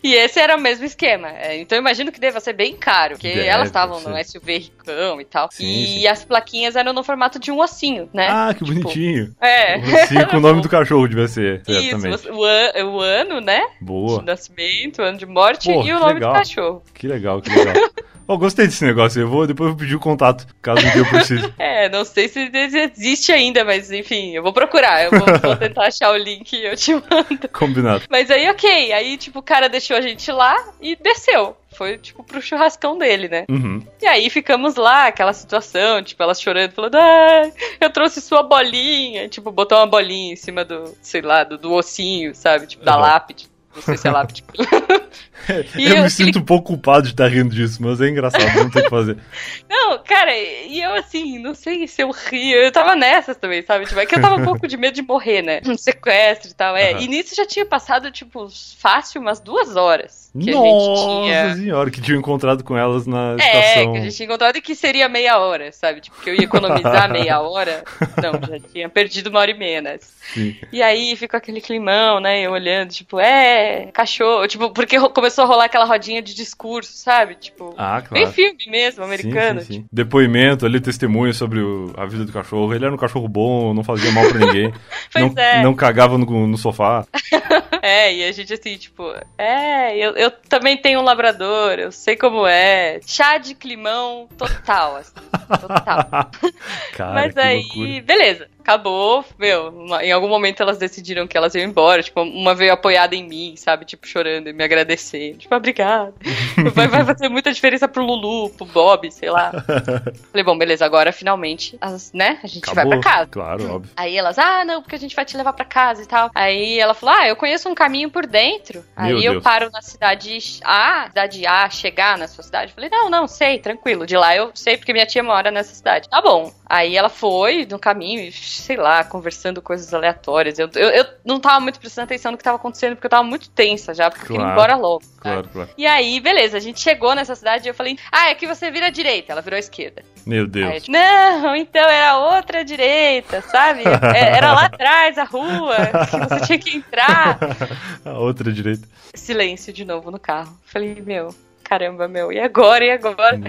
E 0.04 0.14
esse 0.14 0.40
era 0.40 0.56
o 0.56 0.60
mesmo 0.60 0.86
esquema. 0.86 1.30
É, 1.30 1.58
Então 1.60 1.78
eu 1.78 1.82
imagino 1.82 2.12
que 2.12 2.20
deva 2.20 2.40
ser 2.40 2.54
bem 2.54 2.76
caro, 2.76 3.16
porque 3.16 3.30
Deve, 3.34 3.48
elas 3.48 3.68
estavam 3.68 4.00
no. 4.02 4.22
SUV 4.24 4.58
ricão 4.58 5.20
e 5.22 5.26
tal. 5.26 5.50
Sim, 5.52 5.66
e 5.66 6.00
sim. 6.02 6.08
as 6.08 6.24
plaquinhas 6.24 6.76
eram 6.76 6.94
no 6.94 7.04
formato 7.04 7.40
de 7.40 7.52
um 7.52 7.60
ossinho, 7.60 8.10
né? 8.14 8.28
Ah, 8.30 8.54
que 8.54 8.64
Tipo, 8.66 8.82
bonitinho. 8.82 9.36
É. 9.42 9.76
Assim, 9.76 10.26
com 10.30 10.38
o 10.38 10.40
nome 10.42 10.62
do 10.62 10.70
cachorro 10.70 11.08
devia 11.08 11.28
ser, 11.28 11.62
Isso, 11.68 12.32
o, 12.34 12.44
an- 12.46 12.86
o 12.86 13.00
ano, 13.00 13.42
né? 13.42 13.62
Boa. 13.80 14.20
De 14.20 14.26
nascimento, 14.26 15.00
o 15.02 15.06
ano 15.06 15.18
de 15.18 15.26
morte 15.26 15.70
e 15.72 15.94
o 15.94 16.00
nome 16.00 16.14
legal. 16.16 16.34
do 16.34 16.38
cachorro. 16.38 16.84
Que 16.94 17.08
legal, 17.08 17.42
que 17.42 17.50
legal. 17.50 17.74
Ó, 18.28 18.38
gostei 18.38 18.66
desse 18.66 18.84
negócio. 18.86 19.22
Eu 19.22 19.28
vou, 19.28 19.46
depois 19.48 19.68
eu 19.70 19.74
vou 19.76 19.80
pedir 19.80 19.96
o 19.96 20.00
contato, 20.00 20.46
caso 20.62 20.80
um 20.86 20.90
dia 20.92 21.02
eu 21.02 21.06
precise. 21.10 21.54
É, 21.60 21.90
não 21.90 22.06
sei 22.06 22.28
se 22.28 22.50
existe 22.54 23.32
ainda, 23.32 23.66
mas 23.66 23.92
enfim, 23.92 24.36
eu 24.36 24.44
vou 24.44 24.54
procurar. 24.54 25.04
Eu 25.04 25.12
vou, 25.12 25.26
vou 25.42 25.56
tentar 25.56 25.88
achar 25.88 26.12
o 26.12 26.18
link 26.18 26.54
e 26.54 26.66
eu 26.66 26.76
te 26.76 26.94
mando. 27.10 27.50
Combinado. 27.52 28.04
Mas 28.10 28.30
aí, 28.30 28.48
ok. 28.50 28.94
Aí, 28.94 29.18
tipo, 29.18 29.40
o 29.40 29.44
cara 29.44 29.68
deixou 29.68 29.98
a 29.98 30.02
gente 30.02 30.32
lá 30.32 30.56
e 30.80 30.96
desceu. 30.96 31.58
Foi, 31.74 31.98
tipo, 31.98 32.24
pro 32.24 32.42
churrascão 32.42 32.98
dele, 32.98 33.28
né? 33.30 33.46
Uhum. 33.50 33.82
E 34.02 34.06
aí 34.06 34.30
ficamos 34.30 34.76
lá, 34.76 35.08
aquela 35.08 35.32
situação, 35.34 36.04
tipo, 36.04 36.22
elas 36.22 36.40
chorando, 36.42 36.74
falando, 36.74 36.96
ai, 36.96 37.52
eu 37.80 37.90
trouxe 37.90 38.22
sua 38.22 38.44
bolinha. 38.44 39.28
Tipo, 39.30 39.52
botou 39.52 39.78
uma 39.78 39.88
bolinha 39.88 40.34
em 40.34 40.36
cima 40.36 40.64
do, 40.66 40.94
sei 41.02 41.22
lá, 41.22 41.44
do, 41.44 41.58
do 41.58 41.72
ossinho, 41.74 42.36
sabe? 42.36 42.68
Tipo, 42.68 42.84
da 42.84 42.96
Uhum. 42.96 43.02
lápide. 43.02 43.50
Não 43.76 43.82
sei 43.82 43.98
se 43.98 44.08
é 44.08 44.12
lápide. 44.12 44.44
E 45.76 45.86
eu 45.86 45.96
eu- 45.98 46.04
me 46.04 46.10
sinto 46.10 46.38
um 46.40 46.44
pouco 46.46 46.68
culpado 46.68 47.04
de 47.04 47.10
estar 47.14 47.28
rindo 47.28 47.54
disso, 47.54 47.82
mas 47.82 48.00
é 48.00 48.08
engraçado, 48.08 48.44
não 48.56 48.70
tem 48.70 48.82
o 48.82 48.84
que 48.86 48.90
fazer. 48.90 49.18
Não, 49.68 49.98
cara, 50.04 50.32
e 50.38 50.80
eu 50.82 50.94
assim, 50.94 51.40
não 51.40 51.54
sei 51.56 51.88
se 51.88 52.02
eu 52.04 52.12
rio, 52.12 52.56
eu 52.58 52.72
tava 52.72 52.96
nessas 52.96 53.36
também, 53.36 53.62
sabe? 53.64 53.86
Tipo, 53.86 54.00
é 54.00 54.06
que 54.06 54.14
eu 54.16 54.22
tava 54.22 54.36
um 54.36 54.44
pouco 54.44 54.68
de 54.68 54.78
medo 54.78 54.94
de 54.94 55.02
morrer, 55.02 55.42
né? 55.42 55.60
Um 55.66 55.76
sequestro 55.78 56.52
e 56.52 56.54
tal, 56.54 56.76
é. 56.78 56.92
Aham. 56.92 57.02
E 57.02 57.08
nisso 57.08 57.36
já 57.36 57.46
tinha 57.46 57.66
passado, 57.66 58.12
tipo, 58.12 58.48
fácil 58.78 59.20
umas 59.20 59.40
duas 59.40 59.76
horas 59.76 60.30
que 60.40 60.50
a 60.50 60.54
gente 60.54 60.64
Nossa 60.64 61.08
tinha. 61.10 61.56
senhora, 61.56 61.92
que 61.92 62.00
tinha 62.02 62.18
encontrado 62.18 62.64
com 62.64 62.78
elas 62.78 63.06
na 63.08 63.36
É, 63.40 63.72
estação. 63.74 63.92
que 63.94 63.98
a 63.98 64.02
gente 64.02 64.16
tinha 64.16 64.26
encontrado 64.28 64.56
e 64.58 64.62
que 64.62 64.76
seria 64.76 65.10
meia 65.10 65.40
hora, 65.40 65.72
sabe? 65.72 66.00
Tipo, 66.02 66.22
que 66.22 66.30
eu 66.30 66.36
ia 66.36 66.44
economizar 66.44 67.12
meia 67.12 67.42
hora. 67.42 67.84
Não, 68.22 68.34
já 68.48 68.60
tinha 68.72 68.88
perdido 68.88 69.30
uma 69.30 69.40
hora 69.40 69.52
e 69.52 69.58
meia 69.58 69.82
nessa. 69.82 70.08
Sim. 70.34 70.56
E 70.72 70.82
aí 70.82 71.16
ficou 71.18 71.38
aquele 71.38 71.60
climão, 71.60 72.20
né? 72.22 72.40
Eu 72.42 72.52
olhando, 72.52 72.92
tipo, 72.92 73.20
é, 73.20 73.61
cachorro. 73.94 74.48
Tipo, 74.48 74.72
porque 74.72 75.00
começou 75.10 75.44
a 75.44 75.48
rolar 75.48 75.66
aquela 75.66 75.86
rodinha 75.86 76.22
de 76.22 76.34
discurso, 76.34 76.92
sabe? 76.94 77.36
Tipo, 77.36 77.74
Ah, 77.78 78.02
bem 78.12 78.24
claro. 78.24 78.34
filme 78.34 78.58
mesmo, 78.68 79.04
americano. 79.04 79.62
Sim, 79.62 79.66
sim, 79.68 79.74
sim. 79.82 79.86
Depoimento 79.92 80.66
ali, 80.66 80.80
testemunho 80.80 81.34
sobre 81.34 81.60
o- 81.60 81.94
a 81.98 82.06
vida 82.06 82.26
do 82.26 82.32
cachorro. 82.34 82.74
Ele 82.74 82.86
era 82.86 82.94
um 82.94 82.98
cachorro 82.98 83.28
bom, 83.28 83.74
não 83.74 83.84
fazia 83.84 84.12
mal 84.12 84.28
pra 84.28 84.40
ninguém. 84.40 84.74
Pois 85.14 85.34
não, 85.34 85.44
é. 85.44 85.62
não 85.62 85.74
cagava 85.74 86.18
no, 86.18 86.48
no 86.48 86.58
sofá. 86.58 87.06
É, 87.84 88.14
e 88.14 88.24
a 88.24 88.32
gente 88.32 88.54
assim, 88.54 88.78
tipo, 88.78 89.12
é, 89.40 89.98
eu, 89.98 90.12
eu 90.12 90.30
também 90.30 90.78
tenho 90.78 91.00
um 91.00 91.04
labrador, 91.04 91.80
eu 91.80 91.92
sei 91.92 92.16
como 92.16 92.46
é. 92.46 93.00
Chá 93.08 93.40
de 93.40 93.56
climão 93.56 94.28
total, 94.38 94.98
assim, 94.98 95.14
total. 95.60 96.30
Cara, 96.96 97.14
Mas 97.14 97.36
aí, 97.38 97.62
loucura. 97.64 98.02
beleza. 98.04 98.48
Acabou, 98.62 99.26
meu, 99.38 99.74
em 100.02 100.12
algum 100.12 100.28
momento 100.28 100.62
elas 100.62 100.78
decidiram 100.78 101.28
que 101.28 101.36
elas 101.38 101.54
iam 101.56 101.66
embora, 101.66 102.02
tipo, 102.04 102.22
uma 102.22 102.54
veio 102.56 102.72
apoiada 102.74 103.16
em 103.16 103.28
mim, 103.28 103.56
sabe, 103.58 103.86
tipo, 103.86 104.08
chorando 104.08 104.48
e 104.50 104.54
me 104.54 104.64
agradecendo, 104.64 105.40
tipo, 105.40 105.54
obrigada, 105.56 106.14
vai, 106.74 106.88
vai 106.88 107.04
fazer 107.04 107.28
muita 107.30 107.52
diferença 107.52 107.88
pro 107.88 108.04
Lulu, 108.04 108.50
pro 108.52 108.66
Bob, 108.66 109.12
sei 109.12 109.30
lá. 109.30 109.52
Falei, 110.32 110.44
bom, 110.44 110.58
beleza, 110.58 110.86
agora 110.86 111.12
finalmente, 111.12 111.78
as- 111.82 112.12
né, 112.14 112.40
a 112.44 112.48
gente 112.48 112.66
vai 112.74 112.86
pra 112.86 112.98
Acabou. 112.98 113.02
casa. 113.02 113.28
Claro, 113.32 113.76
óbvio. 113.76 113.92
Aí 113.98 114.16
elas, 114.16 114.38
ah, 114.38 114.64
não, 114.64 114.82
porque 114.82 114.96
a 114.96 115.00
gente 115.00 115.16
vai 115.16 115.26
te 115.26 115.36
levar 115.36 115.54
pra 115.54 115.66
casa 115.66 116.02
e 116.04 116.06
tal. 116.06 116.30
Aí 116.36 116.80
ela 116.80 116.94
falou, 116.94 117.16
ah, 117.16 117.28
eu 117.28 117.36
conheço 117.36 117.68
um 117.70 117.76
caminho 117.76 118.10
por 118.10 118.26
dentro. 118.26 118.84
Meu 118.98 119.18
Aí 119.18 119.26
eu 119.26 119.34
Deus. 119.34 119.44
paro 119.44 119.70
na 119.72 119.82
cidade 119.82 120.38
A, 120.64 121.06
cidade 121.08 121.46
A, 121.48 121.70
chegar 121.70 122.18
na 122.18 122.28
sua 122.28 122.44
cidade. 122.44 122.74
Falei, 122.74 122.90
não, 122.90 123.10
não, 123.10 123.28
sei, 123.28 123.60
tranquilo. 123.60 124.06
De 124.06 124.16
lá 124.16 124.36
eu 124.36 124.52
sei 124.54 124.78
porque 124.78 124.94
minha 124.94 125.06
tia 125.06 125.24
mora 125.24 125.50
nessa 125.52 125.74
cidade. 125.74 126.10
Tá 126.10 126.22
bom. 126.22 126.52
Aí 126.74 126.96
ela 126.96 127.10
foi 127.10 127.68
no 127.70 127.78
caminho, 127.78 128.32
sei 128.32 128.78
lá, 128.78 129.04
conversando 129.04 129.62
coisas 129.62 129.94
aleatórias. 129.94 130.58
Eu, 130.58 130.70
eu, 130.76 130.90
eu 130.90 131.06
não 131.26 131.38
tava 131.38 131.60
muito 131.60 131.80
prestando 131.82 132.06
atenção 132.06 132.32
no 132.32 132.38
que 132.38 132.44
tava 132.46 132.56
acontecendo, 132.56 132.96
porque 132.96 133.08
eu 133.08 133.12
tava 133.12 133.24
muito 133.24 133.50
tensa 133.50 133.94
já, 133.94 134.10
porque 134.10 134.24
eu 134.24 134.28
queria 134.28 134.40
ir 134.40 134.44
Claro. 134.46 134.54
embora 134.54 134.76
logo. 134.78 135.04
Claro, 135.20 135.50
claro. 135.52 135.70
E 135.78 135.86
aí, 135.86 136.20
beleza, 136.22 136.56
a 136.56 136.60
gente 136.62 136.80
chegou 136.80 137.14
nessa 137.14 137.36
cidade 137.36 137.68
e 137.68 137.70
eu 137.70 137.74
falei, 137.74 137.98
ah, 138.10 138.30
é 138.30 138.36
que 138.36 138.48
você 138.48 138.72
vira 138.72 138.88
à 138.88 138.90
direita. 138.90 139.34
Ela 139.34 139.42
virou 139.42 139.58
à 139.58 139.60
esquerda. 139.60 140.02
Meu 140.26 140.38
Aí 140.38 140.44
eu, 140.44 140.48
Deus. 140.48 140.84
tipo, 140.84 140.92
não, 140.94 141.56
então 141.56 141.82
era 141.90 142.18
outra 142.18 142.64
direita, 142.64 143.42
sabe? 143.42 143.84
É- 144.16 144.38
Era 144.38 144.54
lá 144.54 144.66
atrás, 144.66 145.18
a 145.18 145.24
rua, 145.26 145.76
que 146.10 146.18
você 146.18 146.46
tinha 146.46 146.60
que 146.60 146.78
entrar. 146.78 147.38
A 148.06 148.14
outra 148.18 148.52
direita. 148.52 148.88
Silêncio 149.14 149.74
de 149.74 149.84
novo 149.84 150.10
no 150.10 150.18
carro. 150.20 150.58
Falei, 150.66 151.02
meu, 151.06 151.36
caramba, 151.72 152.06
meu, 152.06 152.34
e 152.34 152.38
agora, 152.40 152.84
e 152.84 152.92
agora? 152.92 153.40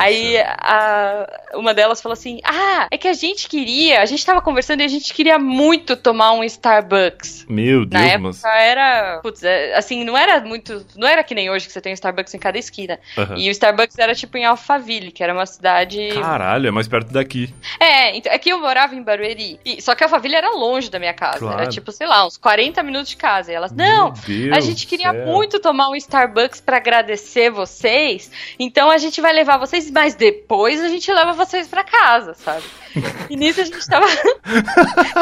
Aí 0.00 0.36
a, 0.36 1.26
uma 1.54 1.72
delas 1.72 2.00
falou 2.02 2.14
assim: 2.14 2.40
Ah, 2.42 2.88
é 2.90 2.98
que 2.98 3.06
a 3.06 3.12
gente 3.12 3.48
queria, 3.48 4.02
a 4.02 4.04
gente 4.04 4.26
tava 4.26 4.40
conversando 4.42 4.80
e 4.80 4.84
a 4.84 4.88
gente 4.88 5.14
queria 5.14 5.38
muito 5.38 5.94
tomar 5.96 6.32
um 6.32 6.42
Starbucks. 6.42 7.46
Meu 7.48 7.80
Na 7.86 8.00
Deus, 8.00 8.04
época 8.12 8.22
mas. 8.22 8.44
era. 8.44 9.20
Putz, 9.22 9.44
é, 9.44 9.76
assim, 9.76 10.02
não 10.02 10.18
era 10.18 10.40
muito. 10.40 10.84
Não 10.96 11.06
era 11.06 11.22
que 11.22 11.36
nem 11.36 11.50
hoje 11.50 11.66
que 11.68 11.72
você 11.72 11.80
tem 11.80 11.92
um 11.92 11.94
Starbucks 11.94 12.34
em 12.34 12.38
cada 12.40 12.58
esquina. 12.58 12.98
Aham. 13.16 13.36
E 13.38 13.48
o 13.48 13.52
Starbucks 13.52 13.96
era 13.96 14.12
tipo 14.12 14.36
em 14.36 14.44
Alphaville, 14.44 15.12
que 15.12 15.22
era 15.22 15.32
uma 15.32 15.46
cidade. 15.46 16.08
Caralho, 16.20 16.66
é 16.66 16.70
mais 16.72 16.88
perto 16.88 17.12
daqui. 17.12 17.54
É, 17.78 18.16
então, 18.16 18.32
é 18.32 18.38
que 18.40 18.50
eu 18.50 18.58
morava 18.58 18.96
em 18.96 19.02
Barueri. 19.04 19.60
E- 19.64 19.80
só 19.80 19.94
que 19.94 20.02
Alphaville 20.02 20.34
era 20.34 20.50
longe 20.50 20.90
da 20.90 20.98
minha 20.98 21.14
casa. 21.14 21.38
Claro. 21.38 21.60
Era 21.60 21.70
tipo, 21.70 21.92
sei 21.92 22.08
lá, 22.08 22.26
uns 22.26 22.36
40 22.36 22.82
minutos 22.82 23.10
de 23.10 23.16
casa. 23.16 23.52
E 23.52 23.54
elas, 23.54 23.70
não, 23.70 24.12
a 24.52 24.58
gente 24.60 24.84
queria 24.84 25.12
céu. 25.12 25.26
muito 25.26 25.60
tomar 25.60 25.88
um 25.90 25.94
Starbucks 25.94 26.60
pra 26.60 26.78
agradecer 26.78 27.50
vocês. 27.68 28.30
Então 28.58 28.90
a 28.90 28.98
gente 28.98 29.20
vai 29.20 29.32
levar 29.32 29.58
vocês, 29.58 29.90
mas 29.90 30.14
depois 30.14 30.82
a 30.82 30.88
gente 30.88 31.12
leva 31.12 31.32
vocês 31.32 31.68
pra 31.68 31.84
casa, 31.84 32.34
sabe? 32.34 32.64
E 33.30 33.36
nisso 33.36 33.60
a 33.60 33.64
gente 33.64 33.86
tava. 33.86 34.06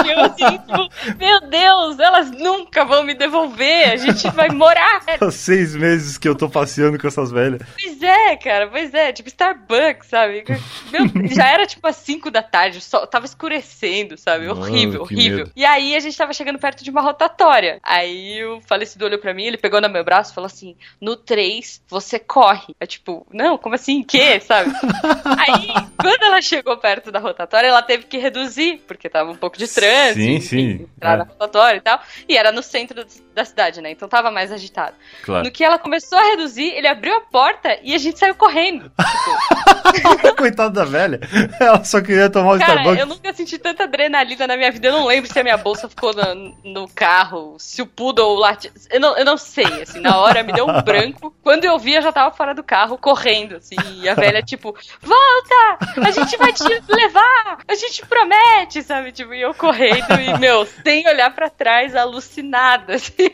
E 0.05 0.11
eu 0.11 0.21
assim, 0.21 0.59
tipo, 0.59 1.17
meu 1.19 1.41
Deus, 1.49 1.99
elas 1.99 2.31
nunca 2.31 2.85
vão 2.85 3.03
me 3.03 3.15
devolver. 3.15 3.91
A 3.91 3.97
gente 3.97 4.29
vai 4.31 4.49
morar. 4.51 5.03
Seis 5.33 5.75
meses 5.75 6.17
que 6.17 6.29
eu 6.29 6.35
tô 6.35 6.49
passeando 6.49 6.99
com 6.99 7.09
essas 7.09 7.31
velhas. 7.31 7.61
Pois 7.81 8.03
é, 8.03 8.37
cara, 8.37 8.69
pois 8.69 8.95
é, 8.95 9.13
tipo 9.13 9.29
Starbucks, 9.29 10.09
sabe? 10.09 10.45
Meu, 10.93 11.29
já 11.35 11.49
era 11.49 11.67
tipo 11.67 11.87
às 11.87 11.97
5 11.97 12.31
da 12.31 12.43
tarde, 12.43 12.81
só 12.81 13.07
tava 13.07 13.27
escurecendo, 13.27 14.17
sabe? 14.17 14.47
Mano, 14.47 14.61
horrível, 14.61 15.03
horrível. 15.03 15.39
medo. 15.39 15.53
E 15.57 15.65
aí 15.65 15.97
a 15.97 16.01
gente 16.01 16.17
tava 16.17 16.33
chegando 16.33 16.59
perto 16.59 16.85
de 16.85 16.91
uma 16.91 17.01
rotatória. 17.01 17.79
Aí 17.83 18.45
o 18.45 18.61
falecido 18.61 19.05
olhou 19.05 19.19
pra 19.19 19.35
mim, 19.35 19.45
ele 19.45 19.59
pegou 19.59 19.81
no 19.81 19.89
meu 19.89 20.05
braço 20.05 20.31
e 20.31 20.35
falou 20.35 20.47
assim: 20.47 20.77
no 21.01 21.17
3 21.17 21.83
você 21.89 22.19
corre. 22.19 22.75
É 22.79 22.87
tipo, 22.87 23.27
não, 23.33 23.59
como 23.59 23.75
assim? 23.75 24.03
Que? 24.03 24.41
Sabe? 24.41 24.71
aí, 25.39 25.69
quando 26.01 26.23
ela 26.23 26.41
chegou 26.41 26.77
perto 26.77 27.11
da 27.11 27.19
rotatória, 27.19 27.66
ela 27.69 27.83
teve 27.83 28.05
que 28.05 28.19
reduzir, 28.19 28.83
porque 28.87 29.09
tava 29.09 29.31
um 29.31 29.37
pouco 29.37 29.59
de 29.59 29.67
trânsito. 29.69 30.21
Sim, 30.21 30.41
sim, 30.41 30.89
Entrar 30.97 31.15
é. 31.15 31.17
na 31.19 31.25
rotatória 31.25 31.79
e 31.79 31.81
tal. 31.81 32.01
E 32.29 32.37
era 32.37 32.53
no 32.53 32.63
centro 32.63 33.05
da 33.35 33.45
cidade, 33.45 33.81
né? 33.81 33.91
Então 33.91 34.09
tava 34.09 34.31
mais 34.31 34.53
agitado. 34.53 34.97
Claro. 35.23 35.45
No 35.45 35.51
que 35.51 35.65
ela 35.65 35.79
começou 35.79 36.19
a 36.19 36.23
reduzir, 36.23 36.73
ele 36.75 36.87
abriu 36.89 37.15
a 37.15 37.21
porta 37.21 37.79
e 37.83 37.95
a 37.95 37.99
gente 37.99 38.19
saiu 38.19 38.35
correndo. 38.35 38.91
Coitada 40.37 40.71
da 40.71 40.85
velha. 40.85 41.21
Ela 41.59 41.83
só 41.85 42.01
queria 42.01 42.29
tomar 42.29 42.55
o 42.55 42.59
Cara, 42.59 42.73
Starbucks. 42.73 43.01
eu 43.01 43.07
nunca 43.07 43.33
senti 43.33 43.59
tanta 43.59 43.85
adrenalina 43.85 44.47
na 44.47 44.57
minha 44.57 44.71
vida. 44.71 44.89
Eu 44.89 44.93
não 44.93 45.07
lembro 45.07 45.33
se 45.33 45.39
a 45.39 45.43
minha 45.43 45.57
bolsa 45.57 45.89
ficou 45.89 46.13
no, 46.15 46.57
no 46.65 46.89
carro, 46.89 47.57
se 47.59 47.83
o 47.83 47.87
poodle 47.87 48.35
late... 48.37 48.71
Eu 48.91 49.01
não, 49.01 49.17
eu 49.17 49.25
não 49.25 49.37
sei, 49.37 49.83
assim, 49.83 50.01
na 50.01 50.19
hora 50.19 50.43
me 50.43 50.53
deu 50.53 50.67
um 50.67 50.83
branco. 50.83 51.35
Quando 51.43 51.65
eu 51.65 51.79
vi, 51.79 51.95
eu 51.95 52.03
já 52.03 52.13
tava 52.13 52.35
fora 52.35 52.55
do 52.55 52.63
carro, 52.63 52.99
correndo, 52.99 53.57
assim. 53.57 53.77
E 53.97 54.09
a 54.09 54.15
velha, 54.15 54.43
tipo, 54.43 54.75
volta! 55.01 55.79
A 56.05 56.11
gente 56.11 56.37
vai 56.37 56.53
te 56.53 56.65
levar! 56.89 57.59
A 57.67 57.75
gente 57.75 58.05
promete, 58.07 58.83
sabe? 58.83 59.13
Tipo, 59.13 59.35
e 59.35 59.43
eu 59.43 59.55
correndo 59.55 60.21
e, 60.21 60.39
meu, 60.39 60.67
sem 60.85 61.07
olhar 61.09 61.35
pra 61.35 61.49
trás, 61.49 61.95
alucinada, 61.95 62.95
assim. 62.95 63.31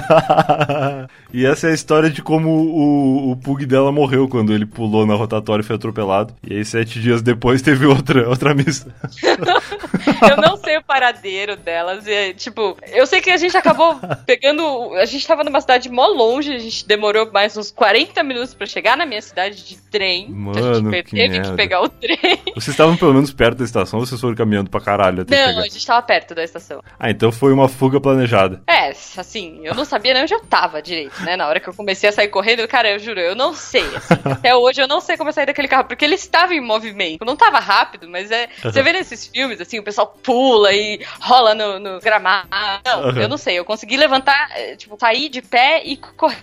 e 1.32 1.46
essa 1.46 1.68
é 1.68 1.70
a 1.70 1.74
história 1.74 2.10
de 2.10 2.22
como 2.22 2.50
o, 2.50 3.32
o 3.32 3.36
Pug 3.36 3.66
dela 3.66 3.92
morreu 3.92 4.28
quando 4.28 4.52
ele 4.52 4.66
pulou 4.66 5.06
na 5.06 5.14
rotatória 5.14 5.62
e 5.62 5.66
foi 5.74 5.76
atropelado. 5.76 6.34
E 6.48 6.56
aí, 6.56 6.64
sete 6.64 7.00
dias 7.00 7.22
depois, 7.22 7.60
teve 7.62 7.86
outra, 7.86 8.28
outra 8.28 8.54
missa. 8.54 8.94
Eu 10.30 10.36
não 10.36 10.56
sei 10.56 10.78
o 10.78 10.82
paradeiro 10.82 11.56
delas. 11.56 12.06
E, 12.06 12.34
tipo, 12.34 12.76
eu 12.92 13.06
sei 13.06 13.20
que 13.20 13.30
a 13.30 13.36
gente 13.36 13.56
acabou 13.56 13.98
pegando. 14.26 14.94
A 14.94 15.04
gente 15.04 15.26
tava 15.26 15.44
numa 15.44 15.60
cidade 15.60 15.88
mó 15.88 16.06
longe, 16.06 16.54
a 16.54 16.58
gente 16.58 16.86
demorou 16.86 17.30
mais 17.32 17.56
uns 17.56 17.70
40 17.70 18.22
minutos 18.22 18.54
pra 18.54 18.66
chegar 18.66 18.96
na 18.96 19.06
minha 19.06 19.20
cidade 19.20 19.66
de 19.66 19.76
trem. 19.76 20.26
então 20.28 20.50
a 20.50 20.60
Mano, 20.60 20.90
gente 20.90 21.04
que 21.04 21.16
teve 21.16 21.40
que, 21.40 21.52
pegar 21.52 21.82
o 21.82 21.88
trem. 21.88 22.18
Vocês 22.54 22.68
estavam 22.68 22.96
pelo 22.96 23.14
menos 23.14 23.32
perto 23.32 23.58
da 23.58 23.64
estação 23.64 23.98
ou 23.98 24.06
vocês 24.06 24.20
foram 24.20 24.34
caminhando 24.34 24.70
pra 24.70 24.80
caralho 24.80 25.22
até 25.22 25.52
Não, 25.52 25.60
a 25.60 25.68
gente 25.68 25.86
tava 25.86 26.02
perto 26.02 26.34
da 26.34 26.44
estação. 26.44 26.82
Ah, 26.98 27.10
então 27.10 27.30
foi 27.30 27.52
uma 27.52 27.68
fuga 27.68 28.00
planejada. 28.00 28.62
É, 28.66 28.90
assim, 28.90 29.60
eu 29.62 29.74
não 29.74 29.84
sabia 29.84 30.14
nem 30.14 30.22
onde 30.22 30.34
eu 30.34 30.40
tava 30.40 30.82
direito, 30.82 31.22
né? 31.22 31.36
Na 31.36 31.46
hora 31.48 31.60
que 31.60 31.68
eu 31.68 31.74
comecei 31.74 32.08
a 32.08 32.12
sair 32.12 32.28
correndo, 32.28 32.66
cara, 32.68 32.90
eu 32.90 32.98
juro, 32.98 33.20
eu 33.20 33.34
não 33.34 33.54
sei. 33.54 33.84
assim. 33.94 34.14
até 34.24 34.54
hoje 34.54 34.80
eu 34.80 34.88
não 34.88 35.00
sei 35.00 35.16
como 35.16 35.30
eu 35.30 35.32
saí 35.32 35.46
daquele 35.46 35.63
carro, 35.68 35.84
porque 35.84 36.04
ele 36.04 36.14
estava 36.14 36.54
em 36.54 36.60
movimento. 36.60 37.24
Não 37.24 37.36
tava 37.36 37.58
rápido, 37.58 38.08
mas 38.08 38.30
é. 38.30 38.48
Você 38.62 38.82
vê 38.82 38.92
nesses 38.92 39.26
filmes, 39.26 39.60
assim, 39.60 39.78
o 39.78 39.82
pessoal 39.82 40.06
pula 40.22 40.72
e 40.72 41.00
rola 41.20 41.54
no, 41.54 41.78
no 41.78 42.00
gramado. 42.00 42.48
Não, 42.84 43.08
Aham. 43.08 43.20
eu 43.20 43.28
não 43.28 43.36
sei. 43.36 43.58
Eu 43.58 43.64
consegui 43.64 43.96
levantar, 43.96 44.50
eh, 44.56 44.76
tipo, 44.76 44.96
sair 44.98 45.28
de 45.28 45.42
pé 45.42 45.82
e 45.84 45.96
correr. 46.16 46.36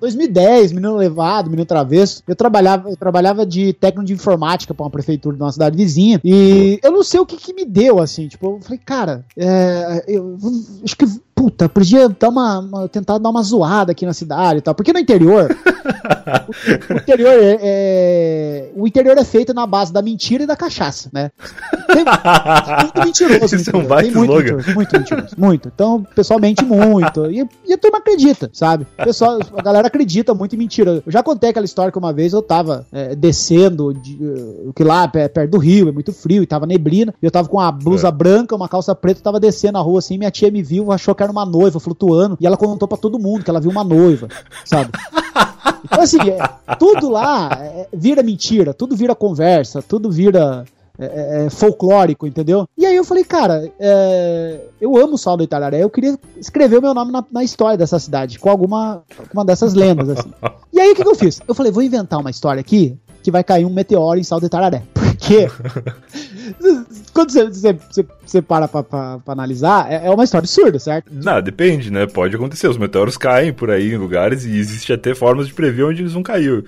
2010, 0.00 0.72
menino 0.72 0.96
levado, 0.96 1.50
menino 1.50 1.66
travesso. 1.66 2.22
Eu 2.26 2.34
trabalhava, 2.34 2.88
eu 2.88 2.96
trabalhava 2.96 3.44
de 3.44 3.72
técnico 3.74 4.06
de 4.06 4.14
informática 4.14 4.72
pra 4.72 4.84
uma 4.84 4.90
prefeitura 4.90 5.36
de 5.36 5.42
uma 5.42 5.52
cidade 5.52 5.76
vizinha. 5.76 6.20
E 6.24 6.80
eu 6.82 6.90
não 6.90 7.04
sei 7.04 7.20
o 7.20 7.26
que, 7.26 7.36
que 7.36 7.52
me 7.52 7.64
deu, 7.66 7.98
assim. 8.00 8.26
Tipo, 8.26 8.56
eu 8.56 8.60
falei, 8.62 8.80
cara, 8.84 9.24
é, 9.36 10.04
eu 10.08 10.36
acho 10.82 10.96
que. 10.96 11.04
Puta, 11.40 11.70
podia 11.70 12.06
dar 12.06 12.28
uma, 12.28 12.58
uma- 12.58 12.86
tentar 12.88 13.16
dar 13.16 13.30
uma 13.30 13.42
zoada 13.42 13.92
aqui 13.92 14.04
na 14.04 14.12
cidade 14.12 14.58
e 14.58 14.60
tal. 14.60 14.74
Porque 14.74 14.92
no 14.92 14.98
interior. 14.98 15.48
o, 16.90 16.92
o 16.92 16.96
interior 16.98 17.32
é, 17.32 17.58
é- 17.62 18.70
O 18.76 18.86
interior 18.86 19.16
é 19.16 19.24
feito 19.24 19.54
na 19.54 19.66
base 19.66 19.90
da 19.90 20.02
mentira 20.02 20.42
e 20.44 20.46
da 20.46 20.54
cachaça, 20.54 21.08
né? 21.14 21.30
Tem 21.86 22.04
muito 22.04 23.00
mentiroso. 23.04 23.56
Isso 23.56 23.70
é 23.74 23.76
um 23.78 23.86
baita 23.86 24.12
muito 24.18 24.30
slogan. 24.32 24.42
mentiroso, 24.56 24.74
muito 24.74 24.98
mentiroso, 24.98 25.34
muito. 25.38 25.68
Então, 25.74 25.96
o 25.96 26.14
pessoal 26.14 26.38
mente 26.38 26.62
muito. 26.62 27.24
E, 27.30 27.48
e 27.66 27.72
a 27.72 27.78
turma 27.78 27.98
acredita, 27.98 28.50
sabe? 28.52 28.86
O 28.98 29.04
pessoal, 29.04 29.38
a 29.56 29.62
galera 29.62 29.86
acredita 29.86 30.34
muito 30.34 30.54
em 30.54 30.58
mentira. 30.58 31.02
Eu 31.06 31.10
já 31.10 31.22
contei 31.22 31.48
aquela 31.50 31.64
história 31.64 31.90
que 31.90 31.98
uma 31.98 32.12
vez 32.12 32.34
eu 32.34 32.42
tava 32.42 32.86
é, 32.92 33.14
descendo, 33.14 33.94
de, 33.94 34.18
eh, 34.22 34.70
que 34.76 34.84
lá 34.84 35.08
perto 35.08 35.48
do 35.52 35.58
rio, 35.58 35.88
é 35.88 35.92
muito 35.92 36.12
frio, 36.12 36.42
e 36.42 36.46
tava 36.46 36.66
neblina. 36.66 37.14
E 37.22 37.24
eu 37.24 37.30
tava 37.30 37.48
com 37.48 37.56
uma 37.56 37.72
blusa 37.72 38.08
É. 38.08 38.12
branca, 38.12 38.54
uma 38.54 38.68
calça 38.68 38.94
preta, 38.94 39.20
tava 39.22 39.40
descendo 39.40 39.78
a 39.78 39.80
rua 39.80 40.00
assim. 40.00 40.18
Minha 40.18 40.30
tia 40.30 40.50
me 40.50 40.62
viu, 40.62 40.92
achou 40.92 41.14
que 41.14 41.22
era 41.22 41.29
uma 41.30 41.46
noiva 41.46 41.80
flutuando. 41.80 42.36
E 42.40 42.46
ela 42.46 42.56
contou 42.56 42.88
pra 42.88 42.98
todo 42.98 43.18
mundo 43.18 43.44
que 43.44 43.50
ela 43.50 43.60
viu 43.60 43.70
uma 43.70 43.84
noiva, 43.84 44.28
sabe? 44.64 44.90
Então, 45.84 46.02
assim, 46.02 46.18
é, 46.28 46.38
tudo 46.78 47.10
lá 47.10 47.50
é, 47.60 47.88
vira 47.92 48.22
mentira, 48.22 48.74
tudo 48.74 48.94
vira 48.94 49.14
conversa, 49.14 49.82
tudo 49.82 50.10
vira 50.10 50.64
é, 50.98 51.46
é, 51.46 51.50
folclórico, 51.50 52.26
entendeu? 52.26 52.68
E 52.76 52.84
aí 52.84 52.94
eu 52.94 53.04
falei, 53.04 53.24
cara, 53.24 53.72
é, 53.78 54.60
eu 54.80 54.96
amo 54.98 55.14
o 55.14 55.18
Sal 55.18 55.36
do 55.36 55.42
Itararé, 55.42 55.82
eu 55.82 55.88
queria 55.88 56.18
escrever 56.36 56.78
o 56.78 56.82
meu 56.82 56.92
nome 56.92 57.10
na, 57.10 57.24
na 57.32 57.42
história 57.42 57.78
dessa 57.78 57.98
cidade, 57.98 58.38
com 58.38 58.50
alguma 58.50 59.02
uma 59.32 59.44
dessas 59.44 59.72
lendas, 59.72 60.10
assim. 60.10 60.30
E 60.72 60.78
aí 60.78 60.92
o 60.92 60.94
que, 60.94 61.02
que 61.02 61.08
eu 61.08 61.14
fiz? 61.14 61.40
Eu 61.48 61.54
falei, 61.54 61.72
vou 61.72 61.82
inventar 61.82 62.20
uma 62.20 62.30
história 62.30 62.60
aqui 62.60 62.98
que 63.22 63.30
vai 63.30 63.42
cair 63.42 63.64
um 63.64 63.70
meteoro 63.70 64.18
em 64.18 64.24
Sal 64.24 64.40
do 64.40 64.46
Itararé. 64.46 64.82
Porque 64.92 65.48
quando 67.12 67.30
você, 67.32 67.46
você, 67.46 68.06
você, 68.24 68.42
para 68.42 68.66
pra, 68.68 68.82
pra- 68.82 69.18
pra 69.18 69.32
analisar, 69.32 69.90
é, 69.90 70.06
é 70.06 70.10
uma 70.10 70.24
história 70.24 70.44
absurda, 70.44 70.78
certo? 70.78 71.10
Não, 71.12 71.40
depende, 71.42 71.90
né? 71.90 72.06
Pode 72.06 72.34
acontecer. 72.36 72.68
Os 72.68 72.78
meteoros 72.78 73.16
caem 73.16 73.52
por 73.52 73.70
aí 73.70 73.92
em 73.92 73.96
lugares 73.96 74.44
e 74.44 74.56
existe 74.56 74.92
até 74.92 75.14
formas 75.14 75.46
de 75.48 75.54
prever 75.54 75.84
onde 75.84 76.02
eles 76.02 76.12
vão 76.12 76.22
cair. 76.22 76.64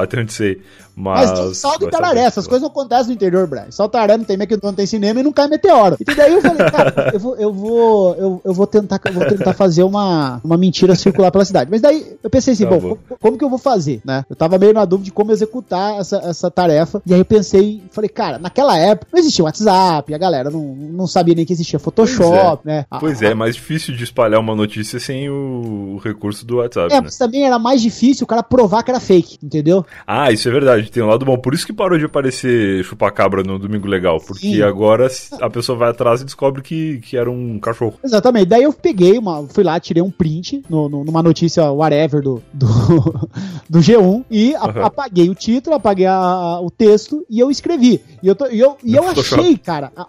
Até 0.00 0.20
onde 0.20 0.32
sei. 0.32 0.60
Mas. 0.96 1.30
Mas 1.30 1.38
tem 1.40 1.54
Sal 1.54 1.72
do 1.78 1.80
vai 1.80 1.88
Itararé, 1.88 2.14
saber. 2.16 2.26
essas 2.26 2.46
coisas 2.46 2.62
não 2.62 2.68
acontecem 2.70 3.06
no 3.08 3.12
interior, 3.12 3.46
Brian. 3.46 3.70
Sal 3.70 3.86
do 3.86 3.90
Itararé 3.90 4.16
não 4.16 4.24
tem 4.24 4.36
McDonald's, 4.36 4.66
não 4.70 4.74
tem 4.74 4.86
cinema 4.86 5.20
e 5.20 5.22
não 5.22 5.32
cai 5.32 5.48
meteoro. 5.48 5.96
E 6.00 6.14
daí 6.14 6.32
eu 6.32 6.42
falei, 6.42 6.70
cara, 6.70 7.10
eu 7.14 7.18
vou, 7.20 7.36
eu 7.36 7.52
vou, 7.52 8.14
eu, 8.16 8.40
eu 8.44 8.54
vou 8.54 8.66
tentar, 8.66 9.00
eu 9.04 9.12
vou 9.12 9.24
tentar 9.26 9.52
fazer 9.54 9.82
uma, 9.82 10.40
uma 10.44 10.56
mentira 10.56 10.94
circular 10.94 11.30
pela 11.30 11.44
cidade. 11.44 11.70
Mas 11.70 11.80
daí 11.80 12.16
eu 12.22 12.30
pensei 12.30 12.54
assim, 12.54 12.64
Tá 12.64 12.70
bom, 12.70 12.80
bom. 12.80 12.96
co- 13.08 13.16
como 13.20 13.38
que 13.38 13.44
eu 13.44 13.48
vou 13.50 13.58
fazer, 13.58 14.00
né? 14.04 14.24
Eu 14.28 14.36
tava 14.36 14.58
meio 14.58 14.72
na 14.72 14.84
dúvida 14.84 15.06
de 15.06 15.12
como 15.12 15.32
executar 15.32 15.98
essa, 15.98 16.16
essa 16.18 16.50
tarefa. 16.50 17.02
E 17.06 17.12
aí 17.14 17.20
eu 17.20 17.24
pensei, 17.24 17.82
falei, 17.90 18.08
cara, 18.08 18.38
naquela 18.38 18.76
época 18.78 19.08
não 19.12 19.18
existia 19.20 19.44
WhatsApp, 19.44 20.12
a 20.14 20.18
galera 20.18 20.50
não, 20.50 20.60
não 20.62 21.06
sabia 21.06 21.34
nem 21.34 21.44
que 21.46 21.52
existia 21.52 21.78
Photoshop, 21.78 22.66
né? 22.66 22.86
A- 22.90 22.98
Pois 22.98 23.22
é, 23.22 23.26
é 23.30 23.34
mais 23.34 23.54
difícil 23.54 23.94
de 23.96 24.04
espalhar 24.04 24.40
uma 24.40 24.54
notícia 24.54 24.98
sem 25.00 25.28
o, 25.30 25.94
o 25.96 26.00
recurso 26.02 26.44
do 26.44 26.56
WhatsApp, 26.56 26.92
É, 26.92 26.96
né? 26.96 27.00
mas 27.04 27.16
também 27.16 27.44
era 27.46 27.58
mais 27.58 27.80
difícil 27.82 28.24
o 28.24 28.26
cara 28.26 28.42
provar 28.42 28.82
que 28.82 28.90
era 28.90 29.00
fake, 29.00 29.38
entendeu? 29.42 29.84
Ah, 30.06 30.30
isso 30.30 30.48
é 30.48 30.52
verdade. 30.52 30.79
Verdade, 30.80 30.90
tem 30.92 31.02
um 31.02 31.06
lado 31.06 31.24
bom. 31.24 31.36
Por 31.38 31.54
isso 31.54 31.66
que 31.66 31.72
parou 31.72 31.98
de 31.98 32.04
aparecer 32.04 32.82
chupacabra 32.84 33.42
no 33.42 33.58
Domingo 33.58 33.86
Legal. 33.86 34.20
Porque 34.20 34.40
Sim. 34.56 34.62
agora 34.62 35.08
a 35.40 35.50
pessoa 35.50 35.76
vai 35.78 35.90
atrás 35.90 36.20
e 36.20 36.24
descobre 36.24 36.62
que, 36.62 36.98
que 36.98 37.16
era 37.16 37.30
um 37.30 37.58
cachorro. 37.58 37.94
Exatamente. 38.04 38.46
Daí 38.46 38.62
eu 38.62 38.72
peguei 38.72 39.18
uma. 39.18 39.46
Fui 39.48 39.62
lá, 39.64 39.78
tirei 39.80 40.02
um 40.02 40.10
print 40.10 40.62
no, 40.68 40.88
no- 40.88 41.04
numa 41.04 41.22
notícia 41.22 41.70
whatever 41.70 42.22
do, 42.22 42.42
do, 42.52 42.66
do 43.68 43.78
G1 43.80 44.24
e 44.30 44.54
a- 44.54 44.64
Aham. 44.64 44.82
apaguei 44.84 45.28
o 45.30 45.34
título, 45.34 45.76
apaguei 45.76 46.06
a- 46.06 46.60
o 46.60 46.70
texto 46.70 47.24
e 47.28 47.38
eu 47.38 47.50
escrevi. 47.50 48.00
E 48.22 48.28
eu, 48.28 48.34
tô- 48.34 48.46
e 48.48 48.60
eu, 48.60 48.76
e 48.84 48.94
eu 48.94 49.08
achei, 49.08 49.56
cara, 49.56 49.90
a, 49.96 50.06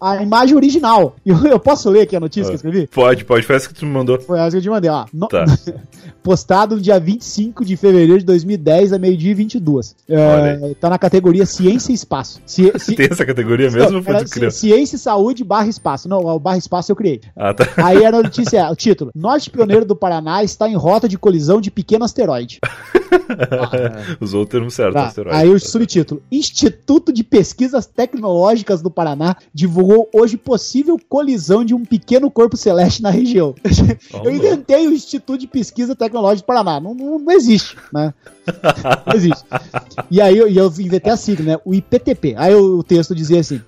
a 0.00 0.22
imagem 0.22 0.56
original. 0.56 1.14
Eu, 1.24 1.36
eu 1.46 1.58
posso 1.60 1.88
ler 1.88 2.02
aqui 2.02 2.16
a 2.16 2.20
notícia 2.20 2.46
que 2.48 2.52
eu 2.52 2.56
escrevi? 2.56 2.86
Pode, 2.88 3.24
pode. 3.24 3.46
Foi 3.46 3.54
essa 3.56 3.68
que 3.68 3.74
tu 3.74 3.86
me 3.86 3.92
mandou. 3.92 4.20
Foi 4.20 4.38
essa 4.38 4.50
que 4.50 4.56
eu 4.56 4.62
te 4.62 4.70
mandei, 4.70 4.90
ó. 4.90 5.04
No- 5.12 5.28
Tá. 5.28 5.44
postado 6.22 6.76
no 6.76 6.80
dia 6.80 6.98
25 7.00 7.64
de 7.64 7.76
fevereiro 7.76 8.18
de 8.18 8.24
2010, 8.24 8.92
a 8.92 8.98
meio-dia 8.98 9.30
e 9.32 9.34
22. 9.34 9.96
Olha 10.08 10.16
É, 10.70 10.74
tá 10.74 10.88
na 10.90 10.98
categoria 10.98 11.44
Ciência 11.46 11.90
e 11.92 11.94
Espaço. 11.94 12.40
Ci- 12.46 12.72
ci- 12.78 12.94
Tem 12.94 13.08
essa 13.10 13.24
categoria 13.26 13.70
mesmo 13.70 14.02
foi 14.02 14.14
era 14.14 14.26
ci- 14.26 14.50
Ciência 14.50 14.96
e 14.96 14.98
Saúde 14.98 15.42
barra 15.44 15.68
Espaço. 15.68 16.08
Não, 16.08 16.18
o 16.24 16.38
barra 16.38 16.58
Espaço 16.58 16.90
eu 16.92 16.96
criei. 16.96 17.20
Ah, 17.36 17.52
tá. 17.54 17.66
Aí 17.76 18.04
a 18.04 18.10
notícia, 18.12 18.58
é, 18.58 18.70
o 18.70 18.76
título: 18.76 19.10
Norte 19.14 19.50
Pioneiro 19.50 19.84
do 19.84 19.96
Paraná 19.96 20.42
está 20.44 20.68
em 20.68 20.74
rota 20.76 21.08
de 21.08 21.16
colisão 21.18 21.60
de 21.60 21.70
pequeno 21.70 22.04
asteroide. 22.04 22.58
Usou 24.20 24.42
o 24.42 24.46
termo 24.46 24.70
certo, 24.70 24.94
Tá, 24.94 25.06
asteroide. 25.06 25.38
Aí 25.38 25.48
o 25.48 25.58
subtítulo: 25.58 26.22
Instituto 26.30 27.12
de 27.12 27.22
Pesquisas 27.52 27.84
Tecnológicas 27.84 28.80
do 28.80 28.90
Paraná 28.90 29.36
divulgou 29.52 30.08
hoje 30.14 30.38
possível 30.38 30.98
colisão 31.06 31.62
de 31.62 31.74
um 31.74 31.84
pequeno 31.84 32.30
corpo 32.30 32.56
celeste 32.56 33.02
na 33.02 33.10
região. 33.10 33.54
Eu 34.24 34.30
inventei 34.30 34.88
o 34.88 34.92
Instituto 34.92 35.40
de 35.40 35.46
Pesquisa 35.46 35.94
Tecnológica 35.94 36.44
do 36.44 36.46
Paraná. 36.46 36.80
Não, 36.80 36.94
não, 36.94 37.18
não 37.18 37.32
existe, 37.32 37.76
né? 37.92 38.14
Não 39.06 39.14
existe. 39.14 39.44
E 40.10 40.20
aí 40.20 40.36
eu, 40.36 40.48
eu 40.48 40.66
inventei 40.66 41.12
a 41.12 41.16
sigla, 41.16 41.44
né? 41.44 41.60
O 41.64 41.72
IPTP. 41.72 42.34
Aí 42.36 42.52
o 42.54 42.82
texto 42.82 43.14
dizia 43.14 43.38
assim. 43.38 43.60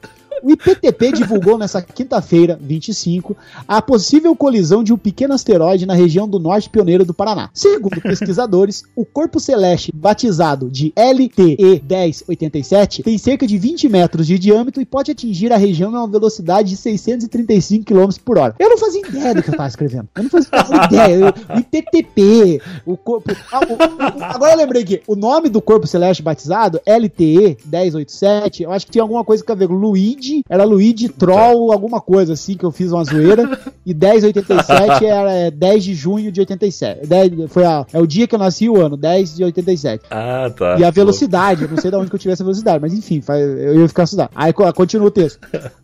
O 0.45 0.51
IPTP 0.51 1.13
divulgou 1.13 1.57
nessa 1.57 1.81
quinta-feira, 1.81 2.59
25, 2.61 3.35
a 3.67 3.81
possível 3.81 4.37
colisão 4.37 4.85
de 4.85 4.93
um 4.93 4.99
pequeno 4.99 5.33
asteroide 5.33 5.87
na 5.87 5.95
região 5.95 6.29
do 6.29 6.39
norte 6.39 6.69
pioneiro 6.69 7.05
do 7.05 7.15
Paraná. 7.15 7.49
Segundo 7.55 7.99
pesquisadores, 8.03 8.85
o 8.95 9.07
corpo 9.07 9.41
celeste 9.41 9.91
batizado 9.95 10.69
de 10.71 10.93
LTE 10.97 11.83
1087 11.89 13.03
tem 13.03 13.17
cerca 13.17 13.47
de 13.47 13.57
20 13.57 13.89
metros 13.89 14.27
de 14.27 14.39
diâmetro 14.39 14.83
e 14.83 14.85
pode 14.85 15.11
atingir 15.11 15.51
a 15.53 15.57
região 15.57 15.95
a 15.97 16.01
uma 16.01 16.09
velocidade 16.09 16.69
de 16.69 16.77
635 16.77 17.85
km 17.87 18.09
por 18.25 18.37
hora. 18.39 18.55
Eu 18.59 18.69
não 18.69 18.77
fazia 18.79 19.01
ideia 19.07 19.35
do 19.35 19.43
que 19.43 19.49
eu 19.49 19.53
estava 19.53 19.69
escrevendo. 19.69 20.09
Eu 20.15 20.23
não 20.25 20.31
fazia 20.31 20.51
ideia. 20.85 21.15
Eu- 21.15 21.57
O 21.57 21.59
IPTP, 21.59 22.61
o 22.85 22.97
corpo. 22.97 23.31
Ah, 23.51 23.61
o- 23.61 24.19
o- 24.19 24.25
agora 24.25 24.53
eu 24.53 24.59
lembrei 24.59 24.85
que 24.85 25.03
o 25.07 25.17
nome 25.17 25.49
do 25.49 25.63
corpo 25.63 25.87
celeste 25.87 26.23
batizado, 26.23 26.81
LTE 26.85 27.57
1087, 27.65 28.63
eu 28.63 28.73
acho 28.73 28.87
que 28.87 28.93
tinha 28.93 29.03
alguma 29.03 29.25
coisa 29.25 29.43
a 29.47 29.55
ver 29.55 29.69
com 29.69 29.75
Luigi, 29.75 30.34
era 30.49 30.65
Luigi 30.65 31.09
Troll, 31.09 31.73
alguma 31.73 32.01
coisa 32.01 32.33
assim, 32.33 32.57
que 32.57 32.65
eu 32.65 32.73
fiz 32.73 32.91
uma 32.93 33.05
zoeira. 33.05 33.59
E 33.87 33.93
1087 33.95 35.05
era 35.05 35.33
é, 35.33 35.51
10 35.51 35.85
de 35.85 35.95
junho 35.95 36.33
de 36.33 36.41
87. 36.41 37.07
10 37.07 37.33
foi 37.51 37.65
a, 37.65 37.87
é 37.93 38.01
o 38.01 38.07
dia 38.07 38.27
que 38.27 38.35
eu 38.35 38.39
nasci 38.39 38.69
o 38.69 38.81
ano, 38.81 38.97
10 38.97 39.37
de 39.37 39.45
87. 39.45 40.05
Ah, 40.11 40.51
tá. 40.57 40.77
E 40.79 40.85
a 40.85 40.91
velocidade, 40.91 41.63
eu 41.65 41.69
não 41.69 41.77
sei 41.77 41.91
de 41.91 41.97
onde 41.97 42.09
que 42.11 42.15
eu 42.17 42.19
tive 42.19 42.33
essa 42.33 42.43
velocidade, 42.45 42.81
mas 42.81 42.95
enfim, 42.95 43.23
eu 43.29 43.81
ia 43.81 43.89
ficar 43.89 44.05
estudando. 44.05 44.31
Aí 44.35 44.53
co- 44.53 44.73
continua 44.73 45.09
o 45.09 45.11
texto. 45.11 45.39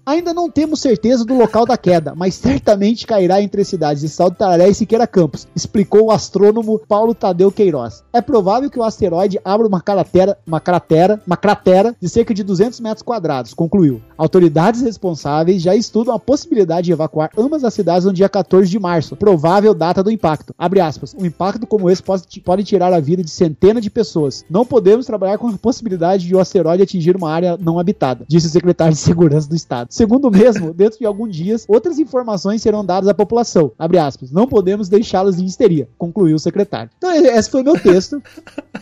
Ainda 0.04 0.32
não 0.34 0.50
temos 0.50 0.80
certeza 0.80 1.24
do 1.24 1.34
local 1.36 1.64
da 1.66 1.76
queda, 1.76 2.14
mas 2.16 2.34
certamente 2.34 3.06
cairá 3.06 3.40
entre 3.42 3.60
as 3.62 3.68
cidades 3.68 4.00
de 4.02 4.08
Salto 4.08 4.36
Tararé 4.36 4.68
e 4.68 4.74
Siqueira 4.74 5.06
Campos, 5.06 5.46
explicou 5.54 6.06
o 6.06 6.10
astrônomo 6.10 6.80
Paulo 6.88 7.14
Tadeu 7.14 7.52
Queiroz. 7.52 8.02
É 8.12 8.20
provável 8.20 8.70
que 8.70 8.78
o 8.78 8.82
asteroide 8.82 9.38
abra 9.44 9.66
uma 9.66 9.80
cratera, 9.80 10.36
uma 10.46 10.58
cratera, 10.60 11.20
uma 11.26 11.36
cratera 11.36 11.94
de 12.00 12.08
cerca 12.08 12.32
de 12.34 12.42
200 12.42 12.80
metros 12.80 13.02
quadrados, 13.02 13.54
concluiu. 13.54 14.00
Autoridades 14.40 14.80
responsáveis 14.80 15.60
já 15.60 15.76
estudam 15.76 16.14
a 16.14 16.18
possibilidade 16.18 16.86
de 16.86 16.92
evacuar 16.92 17.30
ambas 17.36 17.62
as 17.62 17.74
cidades 17.74 18.06
no 18.06 18.12
dia 18.12 18.26
14 18.26 18.70
de 18.70 18.78
março, 18.78 19.14
provável 19.14 19.74
data 19.74 20.02
do 20.02 20.10
impacto. 20.10 20.54
Abre 20.56 20.80
aspas. 20.80 21.14
Um 21.14 21.26
impacto 21.26 21.66
como 21.66 21.90
esse 21.90 22.02
pode, 22.02 22.40
pode 22.40 22.64
tirar 22.64 22.90
a 22.90 22.98
vida 22.98 23.22
de 23.22 23.28
centenas 23.28 23.82
de 23.82 23.90
pessoas. 23.90 24.42
Não 24.48 24.64
podemos 24.64 25.04
trabalhar 25.04 25.36
com 25.36 25.48
a 25.48 25.58
possibilidade 25.58 26.26
de 26.26 26.34
o 26.34 26.40
asteroide 26.40 26.82
atingir 26.82 27.16
uma 27.16 27.30
área 27.30 27.58
não 27.58 27.78
habitada, 27.78 28.24
disse 28.26 28.46
o 28.46 28.50
secretário 28.50 28.94
de 28.94 29.00
Segurança 29.00 29.46
do 29.46 29.54
Estado. 29.54 29.88
Segundo 29.90 30.28
o 30.28 30.30
mesmo, 30.30 30.72
dentro 30.72 30.98
de 30.98 31.04
alguns 31.04 31.36
dias, 31.36 31.66
outras 31.68 31.98
informações 31.98 32.62
serão 32.62 32.82
dadas 32.82 33.10
à 33.10 33.12
população. 33.12 33.72
Abre 33.78 33.98
aspas. 33.98 34.30
Não 34.30 34.46
podemos 34.46 34.88
deixá-los 34.88 35.38
em 35.38 35.44
histeria, 35.44 35.86
concluiu 35.98 36.36
o 36.36 36.40
secretário. 36.40 36.90
Então, 36.96 37.12
esse 37.12 37.50
foi 37.50 37.62
meu 37.62 37.78
texto. 37.78 38.22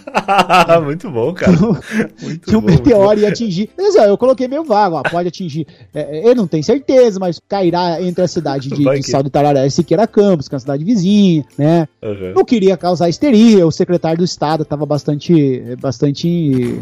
muito 0.84 1.10
bom, 1.10 1.34
cara. 1.34 1.58
Muito 2.22 2.46
que 2.46 2.56
o 2.56 2.60
muito 2.60 2.84
meteoro 2.84 3.20
ia 3.20 3.28
atingir. 3.28 3.70
Mas, 3.76 3.96
ó, 3.96 4.04
eu 4.04 4.18
coloquei 4.18 4.46
meio 4.46 4.64
vago, 4.64 4.96
ó, 4.96 5.02
pode 5.02 5.28
atingir. 5.28 5.37
É, 5.94 6.26
ele 6.26 6.34
não 6.34 6.46
tem 6.46 6.62
certeza, 6.62 7.18
mas 7.20 7.40
cairá 7.48 8.00
entre 8.02 8.24
a 8.24 8.28
cidade 8.28 8.68
de, 8.70 8.82
de 8.82 9.02
Sal 9.10 9.22
do 9.22 9.30
Tararé 9.30 9.66
e 9.66 9.70
Siqueira 9.70 10.06
Campos, 10.06 10.48
que 10.48 10.54
é 10.54 10.56
uma 10.56 10.60
cidade 10.60 10.84
vizinha, 10.84 11.44
né? 11.56 11.88
Aham. 12.02 12.32
Não 12.34 12.44
queria 12.44 12.76
causar 12.76 13.08
histeria, 13.08 13.66
o 13.66 13.72
secretário 13.72 14.18
do 14.18 14.24
Estado 14.24 14.62
estava 14.62 14.86
bastante. 14.86 15.76
bastante. 15.80 16.80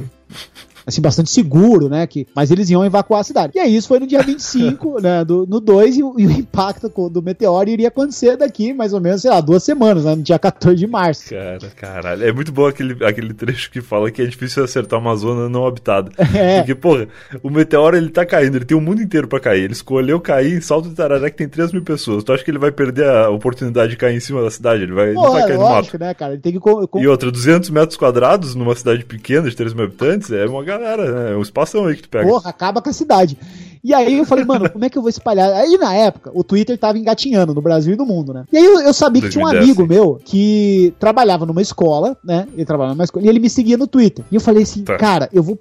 Assim, 0.86 1.00
bastante 1.00 1.30
seguro, 1.30 1.88
né? 1.88 2.06
Que, 2.06 2.26
mas 2.34 2.50
eles 2.50 2.70
iam 2.70 2.84
evacuar 2.84 3.20
a 3.20 3.24
cidade. 3.24 3.52
E 3.56 3.58
aí, 3.58 3.74
isso 3.76 3.88
foi 3.88 3.98
no 3.98 4.06
dia 4.06 4.22
25, 4.22 5.00
né? 5.02 5.24
Do, 5.24 5.46
no 5.46 5.58
2, 5.60 5.96
e, 5.98 6.02
o- 6.02 6.14
e 6.18 6.26
o 6.26 6.30
impacto 6.30 6.88
do 7.08 7.20
meteoro 7.22 7.68
iria 7.68 7.88
acontecer 7.88 8.36
daqui 8.36 8.72
mais 8.72 8.92
ou 8.92 9.00
menos, 9.00 9.22
sei 9.22 9.30
lá, 9.30 9.40
duas 9.40 9.62
semanas, 9.62 10.04
né? 10.04 10.14
No 10.14 10.22
dia 10.22 10.38
14 10.38 10.76
de 10.76 10.86
março. 10.86 11.30
Cara, 11.30 11.58
caralho. 11.76 12.24
É 12.24 12.32
muito 12.32 12.52
bom 12.52 12.66
aquele, 12.66 13.04
aquele 13.04 13.34
trecho 13.34 13.70
que 13.70 13.80
fala 13.80 14.10
que 14.10 14.22
é 14.22 14.26
difícil 14.26 14.62
acertar 14.62 14.98
uma 15.00 15.16
zona 15.16 15.48
não 15.48 15.66
habitada. 15.66 16.10
É. 16.36 16.58
Porque, 16.58 16.74
porra, 16.74 17.08
o 17.42 17.48
meteoro 17.50 17.96
ele 17.96 18.10
tá 18.10 18.24
caindo, 18.26 18.56
ele 18.56 18.64
tem 18.64 18.76
o 18.76 18.80
mundo 18.80 19.00
inteiro 19.00 19.26
pra 19.26 19.40
cair. 19.40 19.62
Ele 19.64 19.72
escolheu 19.72 20.20
cair 20.20 20.56
em 20.56 20.60
Salto 20.60 20.88
de 20.90 20.94
Tararé 20.94 21.30
que 21.30 21.36
tem 21.36 21.48
3 21.48 21.72
mil 21.72 21.82
pessoas. 21.82 22.22
Tu 22.22 22.32
acha 22.32 22.44
que 22.44 22.50
ele 22.50 22.58
vai 22.58 22.70
perder 22.70 23.08
a 23.08 23.30
oportunidade 23.30 23.90
de 23.90 23.96
cair 23.96 24.14
em 24.16 24.20
cima 24.20 24.42
da 24.42 24.50
cidade? 24.50 24.82
Ele 24.82 24.92
vai, 24.92 25.06
ele 25.06 25.14
Pô, 25.14 25.30
vai 25.30 25.42
cair 25.46 25.54
no 25.56 25.62
mato. 25.62 25.72
lógico, 25.76 25.98
né, 25.98 26.12
cara? 26.14 26.32
Ele 26.34 26.42
tem 26.42 26.52
que. 26.52 26.58
E 27.00 27.08
outra, 27.08 27.30
200 27.30 27.70
metros 27.70 27.96
quadrados 27.96 28.54
numa 28.54 28.74
cidade 28.74 29.04
pequena 29.04 29.48
de 29.48 29.56
3 29.56 29.72
mil 29.72 29.84
habitantes 29.84 30.30
é 30.30 30.44
uma 30.46 30.62
galera, 30.78 31.12
né? 31.12 31.32
É 31.32 31.36
um 31.36 31.42
espação 31.42 31.86
aí 31.86 31.96
que 31.96 32.02
tu 32.02 32.08
pega. 32.08 32.26
Porra, 32.26 32.50
acaba 32.50 32.80
com 32.82 32.88
a 32.88 32.92
cidade. 32.92 33.38
E 33.82 33.94
aí 33.94 34.18
eu 34.18 34.24
falei, 34.24 34.44
mano, 34.44 34.68
como 34.70 34.84
é 34.84 34.88
que 34.90 34.96
eu 34.98 35.02
vou 35.02 35.08
espalhar? 35.08 35.52
Aí 35.52 35.76
na 35.78 35.94
época, 35.94 36.30
o 36.34 36.42
Twitter 36.44 36.76
tava 36.78 36.98
engatinhando 36.98 37.54
no 37.54 37.60
Brasil 37.62 37.94
e 37.94 37.96
no 37.96 38.06
mundo, 38.06 38.32
né? 38.32 38.44
E 38.52 38.56
aí 38.56 38.64
eu, 38.64 38.80
eu 38.80 38.92
sabia 38.92 39.22
que 39.22 39.28
tinha 39.28 39.44
um 39.44 39.48
2010. 39.50 39.78
amigo 39.78 39.86
meu 39.88 40.20
que 40.24 40.94
trabalhava 40.98 41.46
numa 41.46 41.62
escola, 41.62 42.16
né? 42.24 42.46
Ele 42.54 42.64
trabalhava 42.64 42.94
numa 42.94 43.04
escola 43.04 43.24
e 43.24 43.28
ele 43.28 43.38
me 43.38 43.50
seguia 43.50 43.76
no 43.76 43.86
Twitter. 43.86 44.24
E 44.30 44.34
eu 44.34 44.40
falei 44.40 44.62
assim, 44.62 44.82
Tá. 44.82 44.96
cara, 44.96 45.28
eu 45.32 45.42
vou 45.42 45.56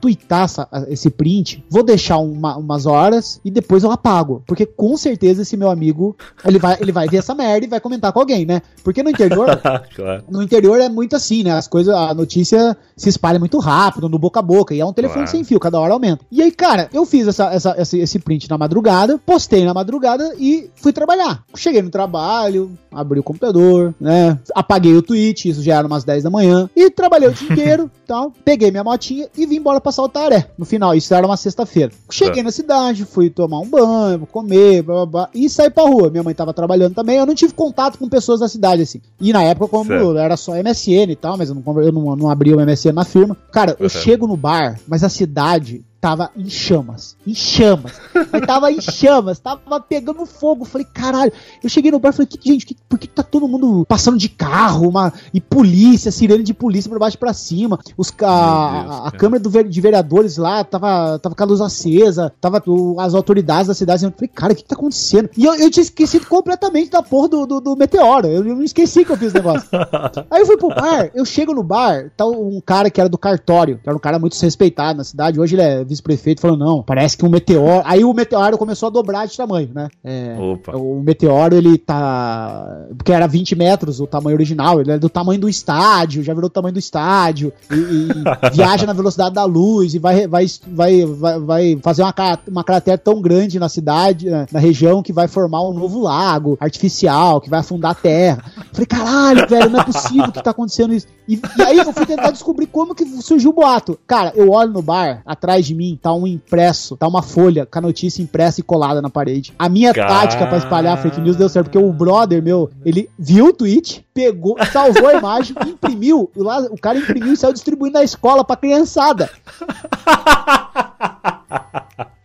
tweetar 0.00 0.44
essa- 0.44 0.68
esse 0.88 1.10
print, 1.10 1.64
vou 1.70 1.82
deixar 1.82 2.18
uma- 2.18 2.56
umas 2.56 2.86
horas 2.86 3.40
e 3.44 3.50
depois 3.50 3.84
eu 3.84 3.90
apago. 3.90 4.42
Porque 4.46 4.66
com 4.66 4.96
certeza 4.96 5.42
esse 5.42 5.56
meu 5.56 5.70
amigo, 5.70 6.16
ele 6.44 6.58
vai, 6.58 6.76
ele 6.80 6.92
vai 6.92 7.08
ver 7.08 7.18
essa 7.18 7.34
merda 7.34 7.66
e 7.66 7.68
vai 7.68 7.80
comentar 7.80 8.12
com 8.12 8.18
alguém, 8.20 8.44
né? 8.44 8.62
Porque 8.82 9.02
no 9.02 9.10
interior, 9.10 9.46
claro. 9.94 10.24
no 10.28 10.42
interior 10.42 10.80
é 10.80 10.88
muito 10.88 11.14
assim, 11.16 11.42
né? 11.44 11.52
As 11.52 11.68
coisas, 11.68 11.94
a 11.94 12.12
notícia 12.14 12.76
se 12.96 13.08
espalha 13.08 13.38
muito 13.38 13.58
rápido, 13.58 14.08
no 14.08 14.18
boca 14.18 14.40
a 14.40 14.42
boca, 14.42 14.74
e 14.74 14.80
é 14.80 14.84
um 14.86 14.92
telefone 14.92 15.22
Claro. 15.24 15.30
sem 15.30 15.44
fio, 15.44 15.60
cada 15.60 15.78
hora 15.78 15.92
aumenta. 15.92 16.24
E 16.30 16.42
aí, 16.42 16.50
cara, 16.50 16.88
eu 16.92 17.04
fiz 17.06 17.28
essa, 17.28 17.51
essa- 17.54 17.74
esse, 17.78 17.98
esse 17.98 18.18
print 18.18 18.48
na 18.48 18.56
madrugada, 18.58 19.18
postei 19.18 19.64
na 19.64 19.74
madrugada 19.74 20.34
e 20.38 20.68
fui 20.76 20.92
trabalhar. 20.92 21.42
Cheguei 21.56 21.82
no 21.82 21.90
trabalho, 21.90 22.70
abri 22.90 23.20
o 23.20 23.22
computador, 23.22 23.94
né? 24.00 24.38
Apaguei 24.54 24.94
o 24.94 25.02
tweet, 25.02 25.48
isso 25.48 25.62
já 25.62 25.76
era 25.78 25.86
umas 25.86 26.04
10 26.04 26.22
da 26.24 26.30
manhã, 26.30 26.68
e 26.76 26.90
trabalhei 26.90 27.28
o 27.28 27.32
dia 27.32 27.48
inteiro, 27.52 27.90
tal. 28.06 28.32
Peguei 28.44 28.70
minha 28.70 28.84
motinha 28.84 29.28
e 29.36 29.46
vim 29.46 29.56
embora 29.56 29.80
pra 29.80 29.92
Saltaré. 29.92 30.48
No 30.58 30.64
final, 30.64 30.94
isso 30.94 31.14
era 31.14 31.26
uma 31.26 31.36
sexta-feira. 31.36 31.92
Cheguei 32.10 32.42
Tá. 32.42 32.44
na 32.44 32.50
cidade, 32.52 33.04
fui 33.04 33.30
tomar 33.30 33.60
um 33.60 33.68
banho, 33.68 34.26
comer, 34.26 34.82
blá, 34.82 34.94
blá, 34.94 35.06
blá, 35.06 35.28
e 35.34 35.48
saí 35.48 35.70
pra 35.70 35.84
rua. 35.84 36.10
Minha 36.10 36.22
mãe 36.22 36.34
tava 36.34 36.52
trabalhando 36.54 36.94
também, 36.94 37.16
eu 37.18 37.26
não 37.26 37.34
tive 37.34 37.52
contato 37.54 37.98
com 37.98 38.08
pessoas 38.08 38.40
da 38.40 38.48
cidade, 38.48 38.82
assim. 38.82 39.00
E 39.20 39.32
na 39.32 39.42
época, 39.42 39.68
como 39.68 39.92
era 40.18 40.36
só 40.36 40.54
MSN 40.56 41.10
e 41.12 41.16
tal, 41.16 41.36
mas 41.36 41.48
eu 41.48 41.54
não, 41.54 41.80
eu 41.82 41.92
não, 41.92 42.16
não 42.16 42.30
abri 42.30 42.52
o 42.54 42.60
MSN 42.60 42.92
na 42.92 43.04
firma. 43.04 43.36
Cara, 43.52 43.76
eu 43.78 43.84
Uhum. 43.84 43.88
chego 43.88 44.26
no 44.26 44.36
bar, 44.36 44.78
mas 44.86 45.02
a 45.04 45.08
cidade 45.08 45.82
tava 46.02 46.32
em 46.36 46.50
chamas. 46.50 47.16
Em 47.24 47.32
chamas. 47.32 47.92
Mas 48.32 48.44
tava 48.44 48.72
em 48.72 48.80
chamas, 48.80 49.38
tava 49.38 49.80
pegando 49.80 50.26
fogo. 50.26 50.64
Falei, 50.64 50.84
caralho. 50.92 51.32
Eu 51.62 51.70
cheguei 51.70 51.92
no 51.92 52.00
bar 52.00 52.08
e 52.08 52.12
falei, 52.12 52.26
que, 52.26 52.40
gente, 52.50 52.66
que, 52.66 52.76
por 52.88 52.98
que 52.98 53.06
tá 53.06 53.22
todo 53.22 53.46
mundo 53.46 53.86
passando 53.88 54.18
de 54.18 54.28
carro? 54.28 54.88
Uma, 54.88 55.12
e 55.32 55.40
polícia, 55.40 56.10
sirene 56.10 56.42
de 56.42 56.52
polícia 56.52 56.90
pra 56.90 56.98
baixo 56.98 57.16
e 57.16 57.20
pra 57.20 57.32
cima. 57.32 57.78
Os, 57.96 58.10
Meu 58.10 58.18
Deus, 58.18 58.30
a, 58.32 59.06
a. 59.06 59.10
Câmara 59.12 59.40
do 59.40 59.62
de 59.62 59.80
Vereadores 59.80 60.36
lá 60.38 60.64
tava, 60.64 61.20
tava 61.20 61.36
com 61.36 61.42
a 61.44 61.46
luz 61.46 61.60
acesa, 61.60 62.32
tava 62.40 62.60
o- 62.66 62.98
as 62.98 63.14
autoridades 63.14 63.68
da 63.68 63.74
cidade. 63.74 64.04
Eu 64.04 64.10
falei, 64.10 64.28
cara, 64.34 64.52
o 64.54 64.56
que, 64.56 64.62
que 64.62 64.68
tá 64.68 64.74
acontecendo? 64.74 65.30
E 65.36 65.44
eu, 65.44 65.54
eu 65.54 65.70
tinha 65.70 65.82
esquecido 65.82 66.26
completamente 66.26 66.90
da 66.90 67.00
porra 67.00 67.28
do, 67.28 67.46
do, 67.46 67.60
do 67.60 67.76
meteoro. 67.76 68.26
Eu, 68.26 68.44
eu 68.44 68.56
não 68.56 68.64
esqueci 68.64 69.04
que 69.04 69.12
eu 69.12 69.16
fiz 69.16 69.30
o 69.30 69.36
negócio. 69.36 69.68
Aí 70.28 70.40
eu 70.42 70.46
fui 70.46 70.56
pro 70.56 70.68
bar, 70.70 71.12
eu 71.14 71.24
chego 71.24 71.54
no 71.54 71.62
bar, 71.62 72.10
tá 72.16 72.26
um 72.26 72.60
cara 72.60 72.90
que 72.90 73.00
era 73.00 73.08
do 73.08 73.16
cartório, 73.18 73.78
que 73.80 73.88
era 73.88 73.96
um 73.96 74.00
cara 74.00 74.18
muito 74.18 74.32
respeitado 74.40 74.98
na 74.98 75.04
cidade, 75.04 75.38
hoje 75.38 75.54
ele 75.54 75.62
é 75.62 75.84
vice-prefeito, 75.92 76.40
falou: 76.40 76.56
não, 76.56 76.82
parece 76.82 77.16
que 77.16 77.24
um 77.24 77.28
meteoro. 77.28 77.82
Aí 77.84 78.04
o 78.04 78.12
meteoro 78.12 78.58
começou 78.58 78.88
a 78.88 78.90
dobrar 78.90 79.26
de 79.26 79.36
tamanho, 79.36 79.70
né? 79.74 79.88
É, 80.02 80.36
Opa. 80.38 80.76
o 80.76 81.00
meteoro, 81.00 81.54
ele 81.54 81.78
tá. 81.78 82.86
Porque 82.96 83.12
era 83.12 83.26
20 83.26 83.54
metros 83.54 84.00
o 84.00 84.06
tamanho 84.06 84.36
original, 84.36 84.80
ele 84.80 84.92
é 84.92 84.98
do 84.98 85.08
tamanho 85.08 85.40
do 85.40 85.48
estádio, 85.48 86.22
já 86.22 86.34
virou 86.34 86.48
o 86.48 86.52
tamanho 86.52 86.72
do 86.72 86.78
estádio, 86.78 87.52
e, 87.70 87.74
e 87.74 88.12
viaja 88.54 88.86
na 88.86 88.92
velocidade 88.92 89.34
da 89.34 89.44
luz, 89.44 89.94
e 89.94 89.98
vai, 89.98 90.26
vai, 90.26 90.46
vai, 90.66 91.04
vai, 91.40 91.78
fazer 91.82 92.02
uma, 92.02 92.14
uma 92.48 92.64
cratera 92.64 92.98
tão 92.98 93.20
grande 93.20 93.58
na 93.58 93.68
cidade, 93.68 94.28
na, 94.28 94.46
na 94.50 94.58
região, 94.58 95.02
que 95.02 95.12
vai 95.12 95.28
formar 95.28 95.62
um 95.62 95.72
novo 95.72 96.00
lago 96.00 96.56
artificial, 96.60 97.40
que 97.40 97.50
vai 97.50 97.60
afundar 97.60 97.92
a 97.92 97.94
terra. 97.94 98.44
Falei, 98.72 98.86
caralho, 98.86 99.48
velho, 99.48 99.70
não 99.70 99.80
é 99.80 99.84
possível 99.84 100.32
que 100.32 100.42
tá 100.42 100.50
acontecendo 100.50 100.94
isso. 100.94 101.06
E, 101.28 101.40
e 101.56 101.62
aí 101.62 101.78
eu 101.78 101.92
fui 101.92 102.06
tentar 102.06 102.30
descobrir 102.30 102.66
como 102.66 102.94
que 102.94 103.04
surgiu 103.22 103.50
o 103.50 103.54
boato. 103.54 103.98
Cara, 104.06 104.32
eu 104.34 104.50
olho 104.50 104.72
no 104.72 104.82
bar, 104.82 105.22
atrás 105.24 105.66
de 105.66 105.74
mim 105.74 105.81
tá 106.00 106.12
um 106.12 106.26
impresso, 106.26 106.96
tá 106.96 107.06
uma 107.06 107.22
folha 107.22 107.66
com 107.66 107.78
a 107.78 107.82
notícia 107.82 108.22
impressa 108.22 108.60
e 108.60 108.62
colada 108.62 109.02
na 109.02 109.10
parede. 109.10 109.52
A 109.58 109.68
minha 109.68 109.92
Cara. 109.92 110.08
tática 110.08 110.46
pra 110.46 110.58
espalhar 110.58 111.00
fake 111.00 111.20
news 111.20 111.36
deu 111.36 111.48
certo, 111.48 111.66
porque 111.66 111.78
o 111.78 111.92
brother 111.92 112.42
meu, 112.42 112.70
ele 112.84 113.08
viu 113.18 113.46
o 113.46 113.52
tweet, 113.52 114.06
pegou, 114.14 114.56
salvou 114.72 115.08
a 115.08 115.14
imagem, 115.14 115.56
imprimiu, 115.66 116.30
e 116.36 116.40
lá, 116.40 116.60
o 116.70 116.78
cara 116.78 116.98
imprimiu 116.98 117.32
e 117.32 117.36
saiu 117.36 117.52
distribuindo 117.52 117.98
na 117.98 118.04
escola 118.04 118.44
pra 118.44 118.56
criançada. 118.56 119.30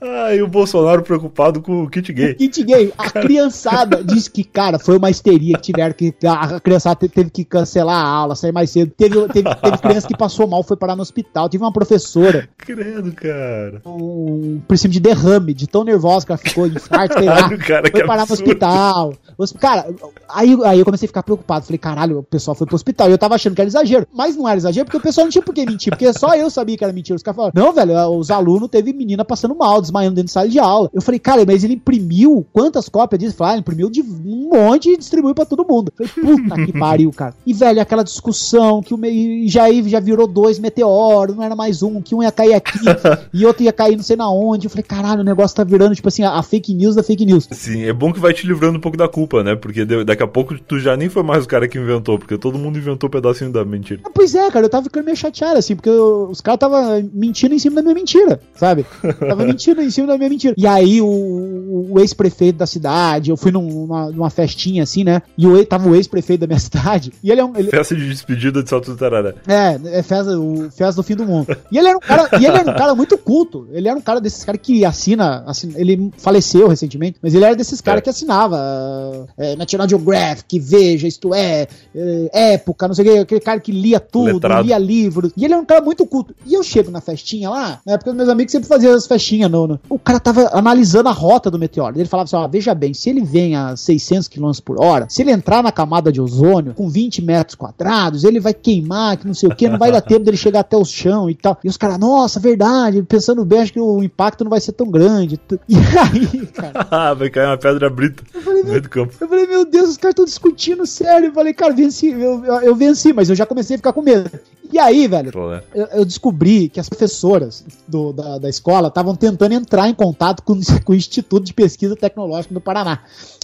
Ah, 0.00 0.34
e 0.34 0.42
o 0.42 0.48
Bolsonaro 0.48 1.02
preocupado 1.02 1.60
com 1.62 1.84
o 1.84 1.88
kit 1.90 2.12
gay. 2.12 2.34
Kit 2.34 2.62
gay, 2.64 2.92
a 2.98 3.10
criançada 3.10 4.02
disse 4.04 4.30
que, 4.30 4.42
cara, 4.44 4.78
foi 4.78 4.96
uma 4.96 5.10
histeria 5.10 5.54
que 5.56 5.62
tiveram 5.62 5.94
que. 5.94 6.14
A 6.26 6.58
criançada 6.60 6.96
te- 6.96 7.08
teve 7.08 7.30
que 7.30 7.44
cancelar 7.44 7.96
a 8.04 8.08
aula, 8.08 8.34
sair 8.34 8.52
mais 8.52 8.70
cedo. 8.70 8.92
Teve, 8.96 9.14
teve, 9.28 9.48
teve 9.56 9.78
criança 9.78 10.08
que 10.08 10.16
passou 10.16 10.46
mal, 10.46 10.62
foi 10.62 10.76
parar 10.76 10.96
no 10.96 11.02
hospital. 11.02 11.48
Tive 11.48 11.62
uma 11.64 11.72
professora, 11.72 12.48
Credo, 12.56 13.12
cara. 13.12 13.80
um 13.86 14.60
princípio 14.66 14.90
de 14.92 15.00
derrame, 15.00 15.54
de 15.54 15.66
tão 15.66 15.84
nervosa 15.84 16.26
que 16.26 16.32
ela 16.32 16.38
ficou, 16.38 16.66
infarto, 16.66 17.18
sei 17.18 17.28
lá. 17.28 17.48
Cara, 17.58 17.90
Foi 17.90 18.00
parar 18.04 18.16
no 18.16 18.22
absurdo. 18.22 18.42
hospital. 18.48 19.14
Hosp- 19.38 19.58
Cara, 19.58 19.86
aí, 20.28 20.56
aí 20.64 20.78
eu 20.78 20.84
comecei 20.84 21.06
a 21.06 21.08
ficar 21.08 21.22
preocupado. 21.22 21.64
Falei, 21.66 21.78
caralho, 21.78 22.18
o 22.18 22.22
pessoal 22.22 22.54
foi 22.54 22.66
pro 22.66 22.76
hospital. 22.76 23.08
E 23.08 23.12
eu 23.12 23.18
tava 23.18 23.34
achando 23.34 23.54
que 23.54 23.60
era 23.60 23.68
exagero. 23.68 24.06
Mas 24.12 24.36
não 24.36 24.48
era 24.48 24.56
exagero, 24.56 24.84
porque 24.86 24.98
o 24.98 25.00
pessoal 25.00 25.26
não 25.26 25.30
tinha 25.30 25.42
por 25.42 25.54
que 25.54 25.64
mentir. 25.64 25.90
Porque 25.90 26.12
só 26.12 26.34
eu 26.34 26.50
sabia 26.50 26.76
que 26.76 26.84
era 26.84 26.92
mentira. 26.92 27.16
Os 27.16 27.22
caras 27.22 27.36
falaram, 27.36 27.52
não, 27.54 27.72
velho, 27.72 28.08
os 28.18 28.30
alunos 28.30 28.68
teve 28.68 28.92
menina 28.92 29.24
passando 29.24 29.54
mal, 29.60 29.80
desmaiando 29.80 30.14
dentro 30.16 30.26
de 30.26 30.32
sala 30.32 30.48
de 30.48 30.58
aula. 30.58 30.90
Eu 30.92 31.00
falei, 31.02 31.18
cara, 31.20 31.44
mas 31.46 31.62
ele 31.62 31.74
imprimiu 31.74 32.44
quantas 32.52 32.88
cópias 32.88 33.18
disso? 33.20 33.36
Falei, 33.36 33.56
ah, 33.56 33.58
imprimiu 33.58 33.88
de 33.90 34.00
um 34.02 34.50
monte 34.52 34.90
e 34.90 34.96
distribuiu 34.96 35.34
pra 35.34 35.44
todo 35.44 35.64
mundo. 35.66 35.92
Eu 35.98 36.08
falei, 36.08 36.36
puta 36.36 36.54
que 36.66 36.72
pariu, 36.78 37.10
cara. 37.12 37.34
E, 37.46 37.52
velho, 37.54 37.80
aquela 37.80 38.02
discussão 38.02 38.82
que 38.82 38.92
o 38.94 38.98
meio 38.98 39.48
já, 39.48 39.70
já 39.86 40.00
virou 40.00 40.26
dois 40.26 40.58
meteoros, 40.58 41.36
não 41.36 41.42
era 41.44 41.54
mais 41.54 41.82
um, 41.82 42.00
que 42.00 42.14
um 42.14 42.22
ia 42.22 42.32
cair 42.32 42.54
aqui 42.54 42.78
e 43.32 43.44
outro 43.46 43.62
ia 43.62 43.72
cair 43.72 43.96
não 43.96 44.02
sei 44.02 44.16
na 44.16 44.30
onde. 44.30 44.66
Eu 44.66 44.70
falei, 44.70 44.84
caralho, 44.84 45.20
o 45.20 45.24
negócio 45.24 45.56
tá 45.56 45.64
virando, 45.64 45.94
tipo 45.94 46.08
assim, 46.08 46.22
a, 46.22 46.32
a 46.38 46.42
fake 46.42 46.72
news 46.74 46.94
da 46.96 47.02
fake 47.02 47.24
news. 47.26 47.46
Sim, 47.52 47.82
é 47.84 47.92
bom 47.92 48.12
que 48.12 48.20
vai 48.20 48.32
te 48.32 48.46
livrando 48.46 48.78
um 48.78 48.80
pouco 48.80 48.96
da 48.96 49.08
culpa, 49.08 49.42
né? 49.44 49.54
Porque 49.54 49.84
daqui 50.04 50.22
a 50.22 50.26
pouco 50.28 50.58
tu 50.58 50.78
já 50.78 50.96
nem 50.96 51.08
foi 51.08 51.22
mais 51.22 51.44
o 51.44 51.48
cara 51.48 51.68
que 51.68 51.78
inventou, 51.78 52.18
porque 52.18 52.38
todo 52.38 52.58
mundo 52.58 52.78
inventou 52.78 53.08
um 53.08 53.10
pedacinho 53.10 53.52
da 53.52 53.64
mentira. 53.64 54.00
Ah, 54.04 54.10
Pois 54.14 54.34
é, 54.34 54.50
cara, 54.50 54.66
eu 54.66 54.70
tava 54.70 54.84
ficando 54.84 55.04
meio 55.04 55.16
chateado, 55.16 55.58
assim, 55.58 55.74
porque 55.74 55.88
eu- 55.88 56.28
os 56.30 56.40
caras 56.40 56.60
tava 56.60 57.02
mentindo 57.12 57.54
em 57.54 57.58
cima 57.58 57.76
da 57.76 57.82
minha 57.82 57.94
mentira, 57.94 58.40
sabe? 58.54 58.84
Tava 59.20 59.44
mentindo 59.50 59.82
em 59.82 59.90
cima 59.90 60.06
da 60.06 60.16
minha 60.18 60.28
mentira. 60.30 60.54
E 60.56 60.66
aí, 60.66 61.00
o, 61.00 61.86
o 61.90 62.00
ex-prefeito 62.00 62.58
da 62.58 62.66
cidade, 62.66 63.30
eu 63.30 63.36
fui 63.36 63.50
num- 63.50 63.62
numa, 63.86 64.10
numa 64.10 64.30
festinha, 64.30 64.82
assim, 64.82 65.04
né? 65.04 65.22
E 65.36 65.46
o, 65.46 65.64
tava 65.66 65.88
o 65.88 65.94
ex-prefeito 65.94 66.40
da 66.40 66.46
minha 66.46 66.58
cidade, 66.60 67.12
e 67.22 67.30
ele 67.30 67.40
é 67.40 67.44
um. 67.44 67.56
Ele, 67.56 67.70
Festa 67.70 67.94
de 67.94 68.08
despedida 68.08 68.62
de 68.62 68.68
Salto 68.70 68.90
do 68.92 68.96
Tararé. 68.96 69.34
é, 69.46 69.98
é 69.98 70.02
festa, 70.02 70.38
o 70.38 70.70
festa 70.70 70.94
do 70.96 71.02
fim 71.02 71.14
do 71.16 71.24
mundo. 71.24 71.56
E 71.70 71.78
ele 71.78 71.88
era 71.88 71.96
um 71.96 72.00
cara, 72.00 72.28
e 72.40 72.44
ele 72.46 72.56
era 72.58 72.70
um 72.70 72.74
cara 72.76 72.94
muito 72.94 73.16
culto. 73.18 73.66
Ele 73.72 73.88
era 73.88 73.96
um 73.98 74.00
cara 74.02 74.20
desses 74.20 74.44
caras 74.44 74.60
que 74.62 74.84
assina, 74.84 75.42
assina- 75.46 75.78
ele 75.78 76.10
faleceu 76.18 76.68
recentemente, 76.68 77.18
mas 77.22 77.34
ele 77.34 77.44
era 77.44 77.54
desses 77.56 77.80
caras 77.80 77.98
É. 78.00 78.02
que 78.02 78.10
assinava 78.10 79.26
é, 79.38 79.56
National 79.56 79.88
Geographic, 79.88 80.58
Veja, 80.58 81.06
isto 81.08 81.34
é, 81.34 81.66
é, 81.94 82.52
época, 82.54 82.86
não 82.88 82.94
sei 82.94 83.04
o 83.06 83.12
que, 83.12 83.18
aquele 83.18 83.40
cara 83.40 83.60
que 83.60 83.72
lia 83.72 83.98
tudo, 84.00 84.34
Letrado. 84.34 84.66
lia 84.66 84.78
livros. 84.78 85.32
E 85.36 85.44
ele 85.44 85.54
era 85.54 85.62
um 85.62 85.66
cara 85.66 85.80
muito 85.80 86.04
culto. 86.06 86.34
E 86.46 86.54
eu 86.54 86.62
chego 86.62 86.90
na 86.90 87.00
festinha 87.00 87.48
lá, 87.50 87.80
na 87.86 87.94
época 87.94 88.12
meus 88.12 88.28
amigos 88.28 88.52
sempre 88.52 88.68
faziam 88.68 88.94
as 88.94 89.06
festinhas, 89.06 89.39
no, 89.48 89.66
no- 89.66 89.80
o 89.88 89.98
cara 89.98 90.18
tava 90.20 90.50
analisando 90.52 91.08
a 91.08 91.12
rota 91.12 91.50
do 91.50 91.58
meteoro. 91.58 91.96
Ele 91.98 92.08
falava 92.08 92.24
assim: 92.24 92.36
ó, 92.36 92.46
veja 92.48 92.74
bem, 92.74 92.92
se 92.94 93.10
ele 93.10 93.22
vem 93.24 93.56
a 93.56 93.76
600 93.76 94.28
km 94.28 94.50
por 94.64 94.82
hora, 94.82 95.06
se 95.08 95.22
ele 95.22 95.30
entrar 95.30 95.62
na 95.62 95.72
camada 95.72 96.12
de 96.12 96.20
ozônio 96.20 96.74
com 96.74 96.88
20 96.88 97.22
metros 97.22 97.54
quadrados, 97.54 98.24
ele 98.24 98.40
vai 98.40 98.54
queimar, 98.54 99.16
que 99.16 99.26
não 99.26 99.34
sei 99.34 99.48
o 99.48 99.54
que, 99.54 99.68
não 99.68 99.78
vai 99.78 99.90
dar 99.92 100.00
tempo 100.02 100.24
dele 100.24 100.36
chegar 100.36 100.60
até 100.60 100.76
o 100.76 100.84
chão 100.84 101.28
e 101.30 101.34
tal. 101.34 101.58
E 101.64 101.68
os 101.68 101.76
caras, 101.76 101.98
nossa, 101.98 102.38
verdade, 102.40 103.02
pensando 103.02 103.44
bem, 103.44 103.60
acho 103.60 103.72
que 103.72 103.80
o 103.80 104.02
impacto 104.02 104.44
não 104.44 104.50
vai 104.50 104.60
ser 104.60 104.72
tão 104.72 104.88
grande. 104.90 105.38
E 105.68 105.76
aí, 105.76 106.46
cara, 106.46 106.86
Ah, 106.90 107.14
vai 107.14 107.30
cair 107.30 107.46
uma 107.46 107.56
pedra 107.58 107.88
brita 107.88 108.22
no 108.34 108.64
meio 108.64 108.80
do 108.82 108.88
campo. 108.88 109.12
eu 109.20 109.28
falei, 109.28 109.46
meu 109.46 109.64
Deus, 109.64 109.90
os 109.90 109.96
caras 109.96 110.12
estão 110.12 110.24
discutindo 110.24 110.86
sério. 110.86 111.28
Eu 111.28 111.32
falei, 111.32 111.52
cara, 111.54 111.72
venci, 111.72 112.08
eu, 112.08 112.44
eu, 112.44 112.54
eu 112.62 112.74
venci, 112.74 113.12
mas 113.12 113.28
eu 113.30 113.36
já 113.36 113.46
comecei 113.46 113.74
a 113.76 113.78
ficar 113.78 113.92
com 113.92 114.02
medo. 114.02 114.30
E 114.72 114.78
aí, 114.78 115.08
velho, 115.08 115.30
né? 115.50 115.62
eu, 115.74 115.86
eu 115.86 116.04
descobri 116.04 116.68
que 116.68 116.78
as 116.78 116.88
professoras 116.88 117.64
do- 117.88 118.12
da, 118.12 118.38
da 118.38 118.48
escola 118.48 118.88
estavam 118.88 119.14
tentando 119.16 119.52
entrar 119.52 119.88
em 119.88 119.94
contato 119.94 120.42
com, 120.42 120.58
com 120.84 120.92
o 120.92 120.96
Instituto 120.96 121.44
de 121.44 121.52
Pesquisa 121.52 121.96
Tecnológica 121.96 122.54
do 122.54 122.60
Paraná. 122.60 123.00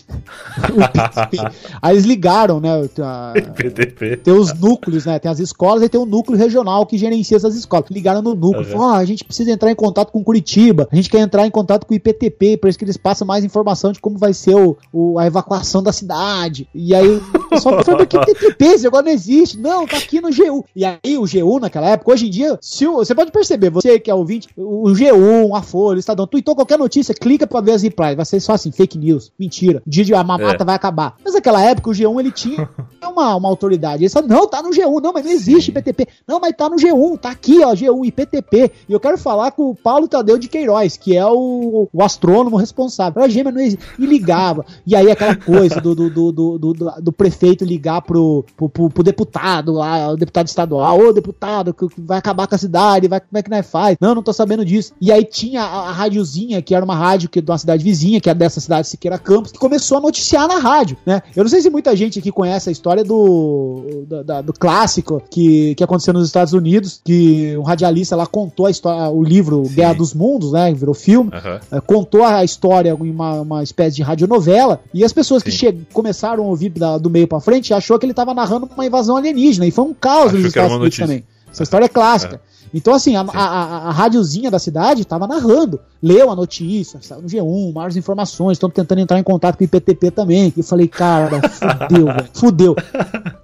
Aí 1.83 1.95
eles 1.95 2.05
ligaram, 2.05 2.61
né? 2.61 2.70
a- 3.01 3.33
PTP. 3.55 4.16
tem 4.19 4.35
os 4.35 4.53
núcleos, 4.59 5.05
né? 5.07 5.19
Tem 5.19 5.31
as 5.31 5.39
escolas 5.39 5.83
e 5.83 5.89
tem 5.89 6.01
o 6.01 6.07
núcleo 6.07 6.39
regional 6.39 6.87
que 6.87 6.97
gerencia 6.99 7.37
essas 7.37 7.55
escolas. 7.57 7.91
Ligaram 7.91 8.23
no 8.23 8.35
núcleo, 8.35 8.65
Uhum. 8.65 8.73
falaram, 8.73 8.91
ó, 8.93 8.97
a 8.97 9.05
gente 9.05 9.24
precisa 9.24 9.51
entrar 9.51 9.70
em 9.70 9.74
contato 9.74 10.11
com 10.12 10.23
Curitiba, 10.23 10.89
a 10.91 10.97
gente 10.97 11.09
quer 11.11 11.20
entrar 11.20 11.47
em 11.47 11.51
contato 11.51 11.87
com 11.87 11.93
o 11.93 11.97
IPTP, 11.97 12.57
para 12.57 12.70
isso 12.70 12.78
que 12.78 12.85
eles 12.85 12.97
passam 12.97 13.27
mais 13.27 13.45
informação 13.45 13.93
de 13.93 14.01
como 14.01 14.19
vai 14.19 14.33
ser 14.33 14.55
o, 14.57 14.77
o- 14.93 15.19
a 15.19 15.27
evacuação 15.27 15.83
da 15.83 15.93
cidade. 15.93 16.69
E 16.74 16.95
aí 16.95 17.09
o 17.16 17.49
pessoal 17.49 17.83
falou, 17.85 18.01
mas 18.01 18.09
que 18.09 18.16
IPTP? 18.16 18.65
Esse 18.65 18.85
negócio 18.85 19.07
não 19.07 19.12
existe. 19.12 19.59
Não, 19.59 19.87
tá 19.87 19.97
aqui 19.97 20.20
no 20.20 20.28
GU. 20.31 20.65
E 20.74 20.85
aí 20.85 21.16
o 21.19 21.24
GU 21.27 21.59
naquela 21.61 21.89
época, 21.91 22.12
hoje 22.12 22.27
em 22.27 22.31
dia, 22.31 22.59
se 22.61 22.87
o- 22.87 22.97
você 22.97 23.15
pode 23.15 23.31
perceber, 23.33 23.70
você 23.70 23.99
que 23.99 24.11
é 24.11 24.15
ouvinte, 24.15 24.49
o 24.57 24.89
G1, 24.91 25.55
a 25.57 25.62
Folha, 25.62 25.97
o 25.97 26.01
Estadão, 26.01 26.27
tweetou 26.27 26.55
qualquer 26.55 26.78
notícia, 26.78 27.15
clica 27.15 27.47
pra 27.47 27.61
ver 27.61 27.73
as 27.73 27.83
replies, 27.83 28.16
vai 28.16 28.24
ser 28.24 28.41
só 28.41 28.53
assim, 28.53 28.70
fake 28.73 28.99
news, 28.99 29.31
mentira, 29.39 29.83
dia 29.97 30.05
de 30.05 30.14
a 30.14 30.23
mamata 30.24 30.62
É. 30.62 30.64
vai 30.64 30.74
acabar. 30.74 31.14
Mas 31.24 31.35
naquela 31.35 31.60
época 31.62 31.90
o 31.90 31.93
G1 31.93 32.20
ele 32.20 32.31
tinha 32.32 32.68
uma, 33.02 33.35
uma 33.36 33.48
autoridade. 33.48 34.02
Ele 34.05 34.10
falou, 34.10 34.28
não, 34.28 34.47
tá 34.48 34.62
no 34.62 34.70
G1, 34.70 35.01
não, 35.02 35.12
mas 35.12 35.24
não 35.24 35.31
existe 35.32 35.70
IPTP. 35.70 36.06
Não, 36.27 36.39
mas 36.40 36.52
tá 36.56 36.68
no 36.68 36.77
G1, 36.77 37.18
tá 37.18 37.31
aqui, 37.31 37.62
ó, 37.64 37.73
G1, 37.74 38.06
IPTP. 38.06 38.73
E 38.89 38.93
eu 38.93 39.01
quero 39.01 39.16
falar 39.18 39.51
com 39.52 39.70
o 39.70 39.74
Paulo 39.74 40.09
Tadeu 40.09 40.39
de 40.39 40.48
Queiroz, 40.48 40.97
que 40.97 41.16
é 41.16 41.24
o, 41.27 41.89
o 41.93 42.02
astrônomo 42.02 42.56
responsável. 42.56 43.14
Pra 43.14 43.28
gêmea 43.28 43.52
não 43.52 43.60
existe. 43.60 43.85
E 43.98 44.06
ligava. 44.06 44.64
E 44.86 44.94
aí 44.94 45.10
aquela 45.10 45.36
coisa 45.36 45.81
do, 45.81 45.94
do, 45.94 46.10
do, 46.10 46.32
do, 46.32 46.59
do, 46.59 46.74
do- 47.01 47.12
prefeito 47.12 47.64
ligar 47.64 48.02
pro, 48.02 48.44
pro, 48.56 48.68
pro, 48.68 48.90
pro 48.90 49.02
deputado 49.02 49.73
lá, 49.73 50.10
o 50.10 50.16
deputado 50.16 50.47
estadual, 50.48 50.98
ô 51.01 51.12
deputado, 51.12 51.73
que 51.73 51.86
que 51.89 52.01
vai 52.01 52.18
acabar 52.18 52.47
com 52.47 52.55
a 52.55 52.59
cidade, 52.59 53.09
vai, 53.09 53.20
como 53.20 53.39
é 53.39 53.43
que 53.43 53.51
nós 53.51 53.66
faz? 53.66 53.97
Não, 54.01 54.14
não 54.14 54.23
tô 54.23 54.32
sabendo 54.32 54.64
disso. 54.64 54.93
E 55.01 55.10
aí 55.10 55.24
tinha 55.24 55.62
a, 55.62 55.89
a 55.89 55.93
rádiozinha, 55.93 56.60
que 56.60 56.74
era 56.74 56.85
uma 56.85 56.94
rádio 56.94 57.28
que, 57.28 57.40
de 57.40 57.51
uma 57.51 57.56
cidade 57.59 57.82
vizinha, 57.82 58.20
que 58.20 58.28
é 58.28 58.35
dessa 58.35 58.60
cidade 58.60 58.89
Siqueira 58.89 59.18
Campos, 59.18 59.52
que 59.52 59.59
começou 59.59 59.86
a 59.95 60.01
noticiar 60.01 60.49
na 60.49 60.59
rádio, 60.59 60.97
né? 61.05 61.23
Eu 61.35 61.45
não 61.45 61.51
sei 61.51 61.61
se 61.61 61.69
muita 61.69 61.95
gente 61.95 62.19
aqui 62.19 62.33
conhece 62.33 62.69
a 62.69 62.73
história 62.73 63.05
do, 63.05 64.05
da- 64.09 64.23
da- 64.23 64.41
do 64.41 64.53
clássico 64.53 65.23
que, 65.31 65.75
que 65.75 65.85
aconteceu 65.85 66.15
nos 66.15 66.27
Estados 66.27 66.53
Unidos, 66.53 67.01
que 67.05 67.57
um 67.59 67.63
radialista 67.63 68.17
lá 68.17 68.27
contou 68.27 68.67
a 68.67 68.71
história, 68.71 69.11
o 69.11 69.23
livro 69.23 69.63
Guerra 69.69 69.95
dos 69.95 70.15
Mundos, 70.15 70.53
né? 70.53 70.73
Virou 70.73 70.95
filme. 70.95 71.31
É, 71.71 71.81
contou 71.81 72.25
a 72.25 72.43
história 72.45 72.91
em 72.99 73.11
uma, 73.11 73.41
uma 73.43 73.63
espécie 73.63 73.97
de 73.97 74.03
radionovela, 74.03 74.81
e 74.95 75.05
as 75.05 75.13
pessoas 75.13 75.43
que 75.43 75.51
Sim. 75.51 75.57
che- 75.59 75.79
começaram 75.93 76.45
a 76.45 76.47
ouvir 76.47 76.71
da- 76.71 76.99
do 76.99 77.11
meio 77.11 77.29
pra 77.29 77.41
frente 77.41 77.75
achou 77.75 77.99
que 77.99 78.07
ele 78.07 78.15
tava 78.15 78.33
narrando 78.33 78.69
uma 78.75 78.87
invasão 78.87 79.17
alienígena, 79.17 79.67
e 79.67 79.71
foi 79.71 79.85
um 79.85 79.93
caos 79.95 80.27
Achou 80.29 80.33
nos 80.33 80.43
que 80.43 80.49
Estados 80.49 80.71
Unidos 80.71 80.85
notícia. 80.85 81.05
também. 81.07 81.25
Essa 81.53 81.63
história 81.63 81.85
é 81.87 81.89
clássica. 81.89 82.41
Então, 82.77 82.93
assim, 82.93 83.16
a, 83.16 83.23
a, 83.23 83.89
a, 83.89 83.90
rádiozinha 83.90 84.51
da 84.51 84.59
cidade 84.59 85.03
tava 85.07 85.27
narrando, 85.27 85.81
leu 86.03 86.31
a 86.31 86.36
notícia, 86.36 87.01
saiu 87.01 87.23
no 87.23 87.27
G1, 87.28 87.73
maiores 87.73 87.97
informações, 87.97 88.57
estão 88.57 88.69
tentando 88.69 89.01
entrar 89.01 89.19
em 89.19 89.23
contato 89.23 89.57
com 89.57 89.65
o 89.65 89.65
IPTP 89.65 90.11
também. 90.11 90.53
E 90.55 90.61
eu 90.61 90.65
falei, 90.65 90.86
cara, 90.86 91.40
fudeu, 91.48 92.05
velho, 92.12 92.28
fudeu. 92.35 92.77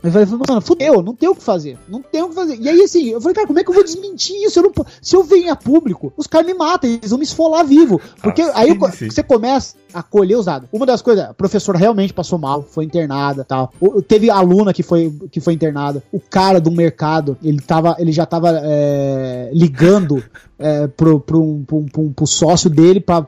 Eu 0.03 0.13
falei, 0.13 0.27
mano, 0.47 0.61
fudeu, 0.61 1.03
não 1.03 1.15
tem 1.15 1.31
o 1.31 1.35
que 1.35 1.43
fazer, 1.43 1.79
não 1.89 2.03
tem 2.03 2.23
o 2.23 2.29
que 2.29 2.35
fazer. 2.35 2.59
E 2.61 2.69
aí, 2.69 2.83
assim, 2.83 3.09
eu 3.09 3.23
falei, 3.23 3.35
cara, 3.35 3.47
como 3.47 3.59
é 3.59 3.65
que 3.65 3.71
eu 3.71 3.75
vou 3.75 3.83
desmentir 3.83 4.37
isso? 4.45 4.59
Eu 4.59 4.65
não 4.65 4.73
se 5.01 5.17
eu 5.17 5.25
venho 5.25 5.51
a 5.51 5.57
público, 5.57 6.13
os 6.15 6.27
caras 6.27 6.47
me 6.47 6.53
matam, 6.53 6.91
eles 6.91 7.09
vão 7.09 7.19
me 7.19 7.25
esfolar 7.25 7.65
vivo. 7.65 7.99
Porque 8.23 8.43
Ah, 8.43 8.53
aí 8.55 8.79
sim. 8.93 9.11
você 9.11 9.23
começa 9.23 9.77
a 9.95 10.03
colher 10.03 10.37
os 10.37 10.47
dados. 10.47 10.69
Uma 10.73 10.87
das 10.87 11.03
coisas, 11.03 11.25
a 11.25 11.35
professora 11.35 11.79
realmente 11.79 12.13
passou 12.13 12.39
mal, 12.39 12.63
foi 12.63 12.85
internada 12.85 13.45
tal. 13.45 13.73
O- 13.81 14.01
Teve 14.03 14.31
aluna 14.31 14.73
que 14.73 14.83
foi, 14.83 15.13
que 15.31 15.41
foi 15.41 15.53
internada. 15.55 16.03
O 16.13 16.21
cara 16.21 16.61
do 16.61 16.71
mercado, 16.71 17.37
ele, 17.43 17.61
tava, 17.61 17.97
ele 17.99 18.13
já 18.13 18.27
tava 18.27 18.51
é, 18.63 19.51
ligando 19.53 20.23
é, 20.63 20.87
pro, 20.87 21.21
pro, 21.21 21.41
um- 21.43 21.65
pro, 21.65 21.77
um- 22.03 22.13
pro, 22.13 22.27
sócio 22.27 22.71
dele 22.71 23.01
pra 23.01 23.21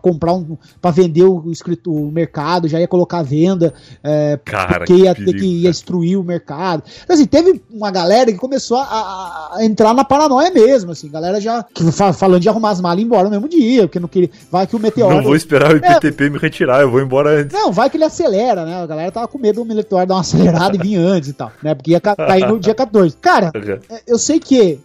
comprar 0.00 0.32
um. 0.34 0.56
pra 0.80 0.90
vender 0.90 1.24
o, 1.24 1.50
escrito, 1.50 1.92
o 1.92 2.10
mercado, 2.12 2.68
já 2.68 2.78
ia 2.80 2.86
colocar 2.88 3.18
a 3.18 3.22
venda, 3.22 3.72
é, 4.02 4.38
Cara, 4.44 4.78
porque 4.78 4.94
ia 4.94 5.14
ter 5.14 5.24
que 5.34 5.46
ia 5.62 5.70
destruir 5.70 6.16
o 6.18 6.22
mercado. 6.22 6.82
Então, 7.02 7.14
assim, 7.14 7.26
teve 7.26 7.62
uma 7.70 7.90
galera 7.90 8.30
que 8.30 8.38
começou 8.38 8.76
a, 8.76 8.82
a- 9.54 9.64
entrar 9.64 9.94
na 9.94 10.04
paranoia 10.04 10.50
mesmo, 10.50 10.92
assim, 10.92 11.10
galera 11.10 11.40
já 11.40 11.64
falando 12.12 12.40
de 12.40 12.48
arrumar 12.48 12.70
as 12.70 12.80
malas 12.80 12.98
e 12.98 13.02
ir 13.02 13.04
embora 13.06 13.24
no 13.24 13.30
mesmo 13.30 13.48
dia, 13.48 13.82
porque 13.82 13.98
não 14.00 14.08
queria, 14.08 14.30
vai 14.50 14.66
que 14.66 14.76
o 14.76 14.78
meteoro 14.78 15.16
Não 15.16 15.22
vou 15.22 15.36
esperar 15.36 15.72
o 15.72 15.76
IPTP 15.76 16.30
me 16.30 16.38
retirar, 16.38 16.80
eu 16.82 16.90
vou 16.90 17.00
embora 17.00 17.40
antes. 17.40 17.52
não, 17.52 17.72
vai 17.72 17.88
que 17.90 17.96
ele 17.96 18.04
acelera, 18.04 18.64
né? 18.64 18.82
A 18.82 18.86
galera 18.86 19.10
tava 19.10 19.28
com 19.28 19.38
medo 19.38 19.64
do 19.64 19.74
meteoro 19.74 20.06
dar 20.06 20.14
uma 20.14 20.20
acelerada 20.20 20.76
e 20.76 20.78
vir 20.78 20.96
antes 20.96 21.30
e 21.30 21.32
tal, 21.32 21.50
né? 21.62 21.74
Porque 21.74 21.92
ia 21.92 22.00
ca- 22.00 22.16
cair 22.16 22.46
no 22.46 22.58
dia 22.58 22.74
14. 22.74 23.16
Cara, 23.20 23.50
é, 23.90 24.02
eu 24.06 24.18
sei 24.18 24.38
que, 24.38 24.78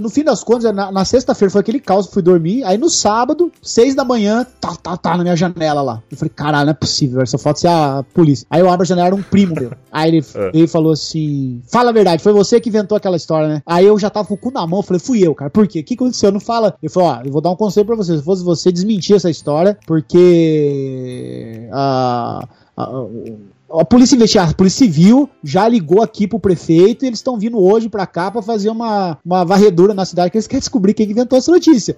no 0.00 0.08
fim 0.08 0.22
das 0.24 0.42
contas, 0.44 0.72
na, 0.74 0.90
na 0.92 1.04
sexta-feira 1.34 1.50
foi 1.52 1.60
aquele 1.60 1.80
caos, 1.80 2.06
fui 2.06 2.22
dormir. 2.22 2.62
Aí 2.64 2.76
no 2.78 2.88
sábado, 2.88 3.50
seis 3.62 3.94
da 3.94 4.04
manhã, 4.04 4.46
tá, 4.60 4.74
tá, 4.76 4.96
tá 4.96 5.16
na 5.16 5.22
minha 5.22 5.36
janela 5.36 5.82
lá. 5.82 6.02
Eu 6.10 6.16
falei, 6.16 6.32
caralho, 6.34 6.66
não 6.66 6.70
é 6.70 6.74
possível, 6.74 7.26
só 7.26 7.38
falta 7.38 7.60
ser 7.60 7.68
a 7.68 8.04
polícia. 8.14 8.46
Aí 8.50 8.60
eu 8.60 8.70
abro 8.70 8.82
a 8.82 8.86
janela, 8.86 9.06
era 9.08 9.16
um 9.16 9.22
primo 9.22 9.54
meu. 9.58 9.72
Aí 9.92 10.08
ele, 10.08 10.24
É. 10.34 10.50
ele 10.54 10.66
falou 10.66 10.92
assim: 10.92 11.60
fala 11.70 11.90
a 11.90 11.92
verdade, 11.92 12.22
foi 12.22 12.32
você 12.32 12.60
que 12.60 12.68
inventou 12.68 12.96
aquela 12.96 13.16
história, 13.16 13.48
né? 13.48 13.62
Aí 13.66 13.84
eu 13.86 13.98
já 13.98 14.08
tava 14.10 14.26
com 14.28 14.34
o 14.34 14.38
cu 14.38 14.50
na 14.50 14.66
mão, 14.66 14.82
falei, 14.82 15.00
fui 15.00 15.26
eu, 15.26 15.34
cara. 15.34 15.50
Por 15.50 15.66
quê? 15.68 15.80
O 15.80 15.84
que 15.84 15.94
aconteceu? 15.94 16.30
Não 16.32 16.40
fala. 16.40 16.74
Ele 16.82 16.90
falou: 16.92 17.08
ó, 17.10 17.20
eu 17.24 17.30
vou 17.32 17.40
dar 17.40 17.50
um 17.50 17.56
conselho 17.56 17.86
pra 17.86 17.96
você. 17.96 18.16
Se 18.16 18.22
fosse 18.24 18.42
você, 18.42 18.72
desmentir 18.72 19.16
essa 19.16 19.28
história, 19.30 19.78
porque. 19.86 21.68
a 21.72 22.46
a- 22.76 23.04
a 23.80 23.84
polícia 23.84 24.14
investigar, 24.14 24.50
a 24.50 24.54
polícia 24.54 24.84
civil 24.86 25.28
já 25.42 25.66
ligou 25.68 26.02
aqui 26.02 26.26
pro 26.26 26.38
prefeito 26.38 27.04
e 27.04 27.08
eles 27.08 27.18
estão 27.18 27.38
vindo 27.38 27.58
hoje 27.58 27.88
pra 27.88 28.06
cá 28.06 28.30
pra 28.30 28.42
fazer 28.42 28.68
uma, 28.70 29.18
uma 29.24 29.44
varredura 29.44 29.94
na 29.94 30.04
cidade 30.04 30.30
que 30.30 30.36
eles 30.36 30.46
querem 30.48 30.60
descobrir 30.60 30.94
quem 30.94 31.06
que 31.06 31.12
inventou 31.12 31.38
essa 31.38 31.50
notícia. 31.50 31.96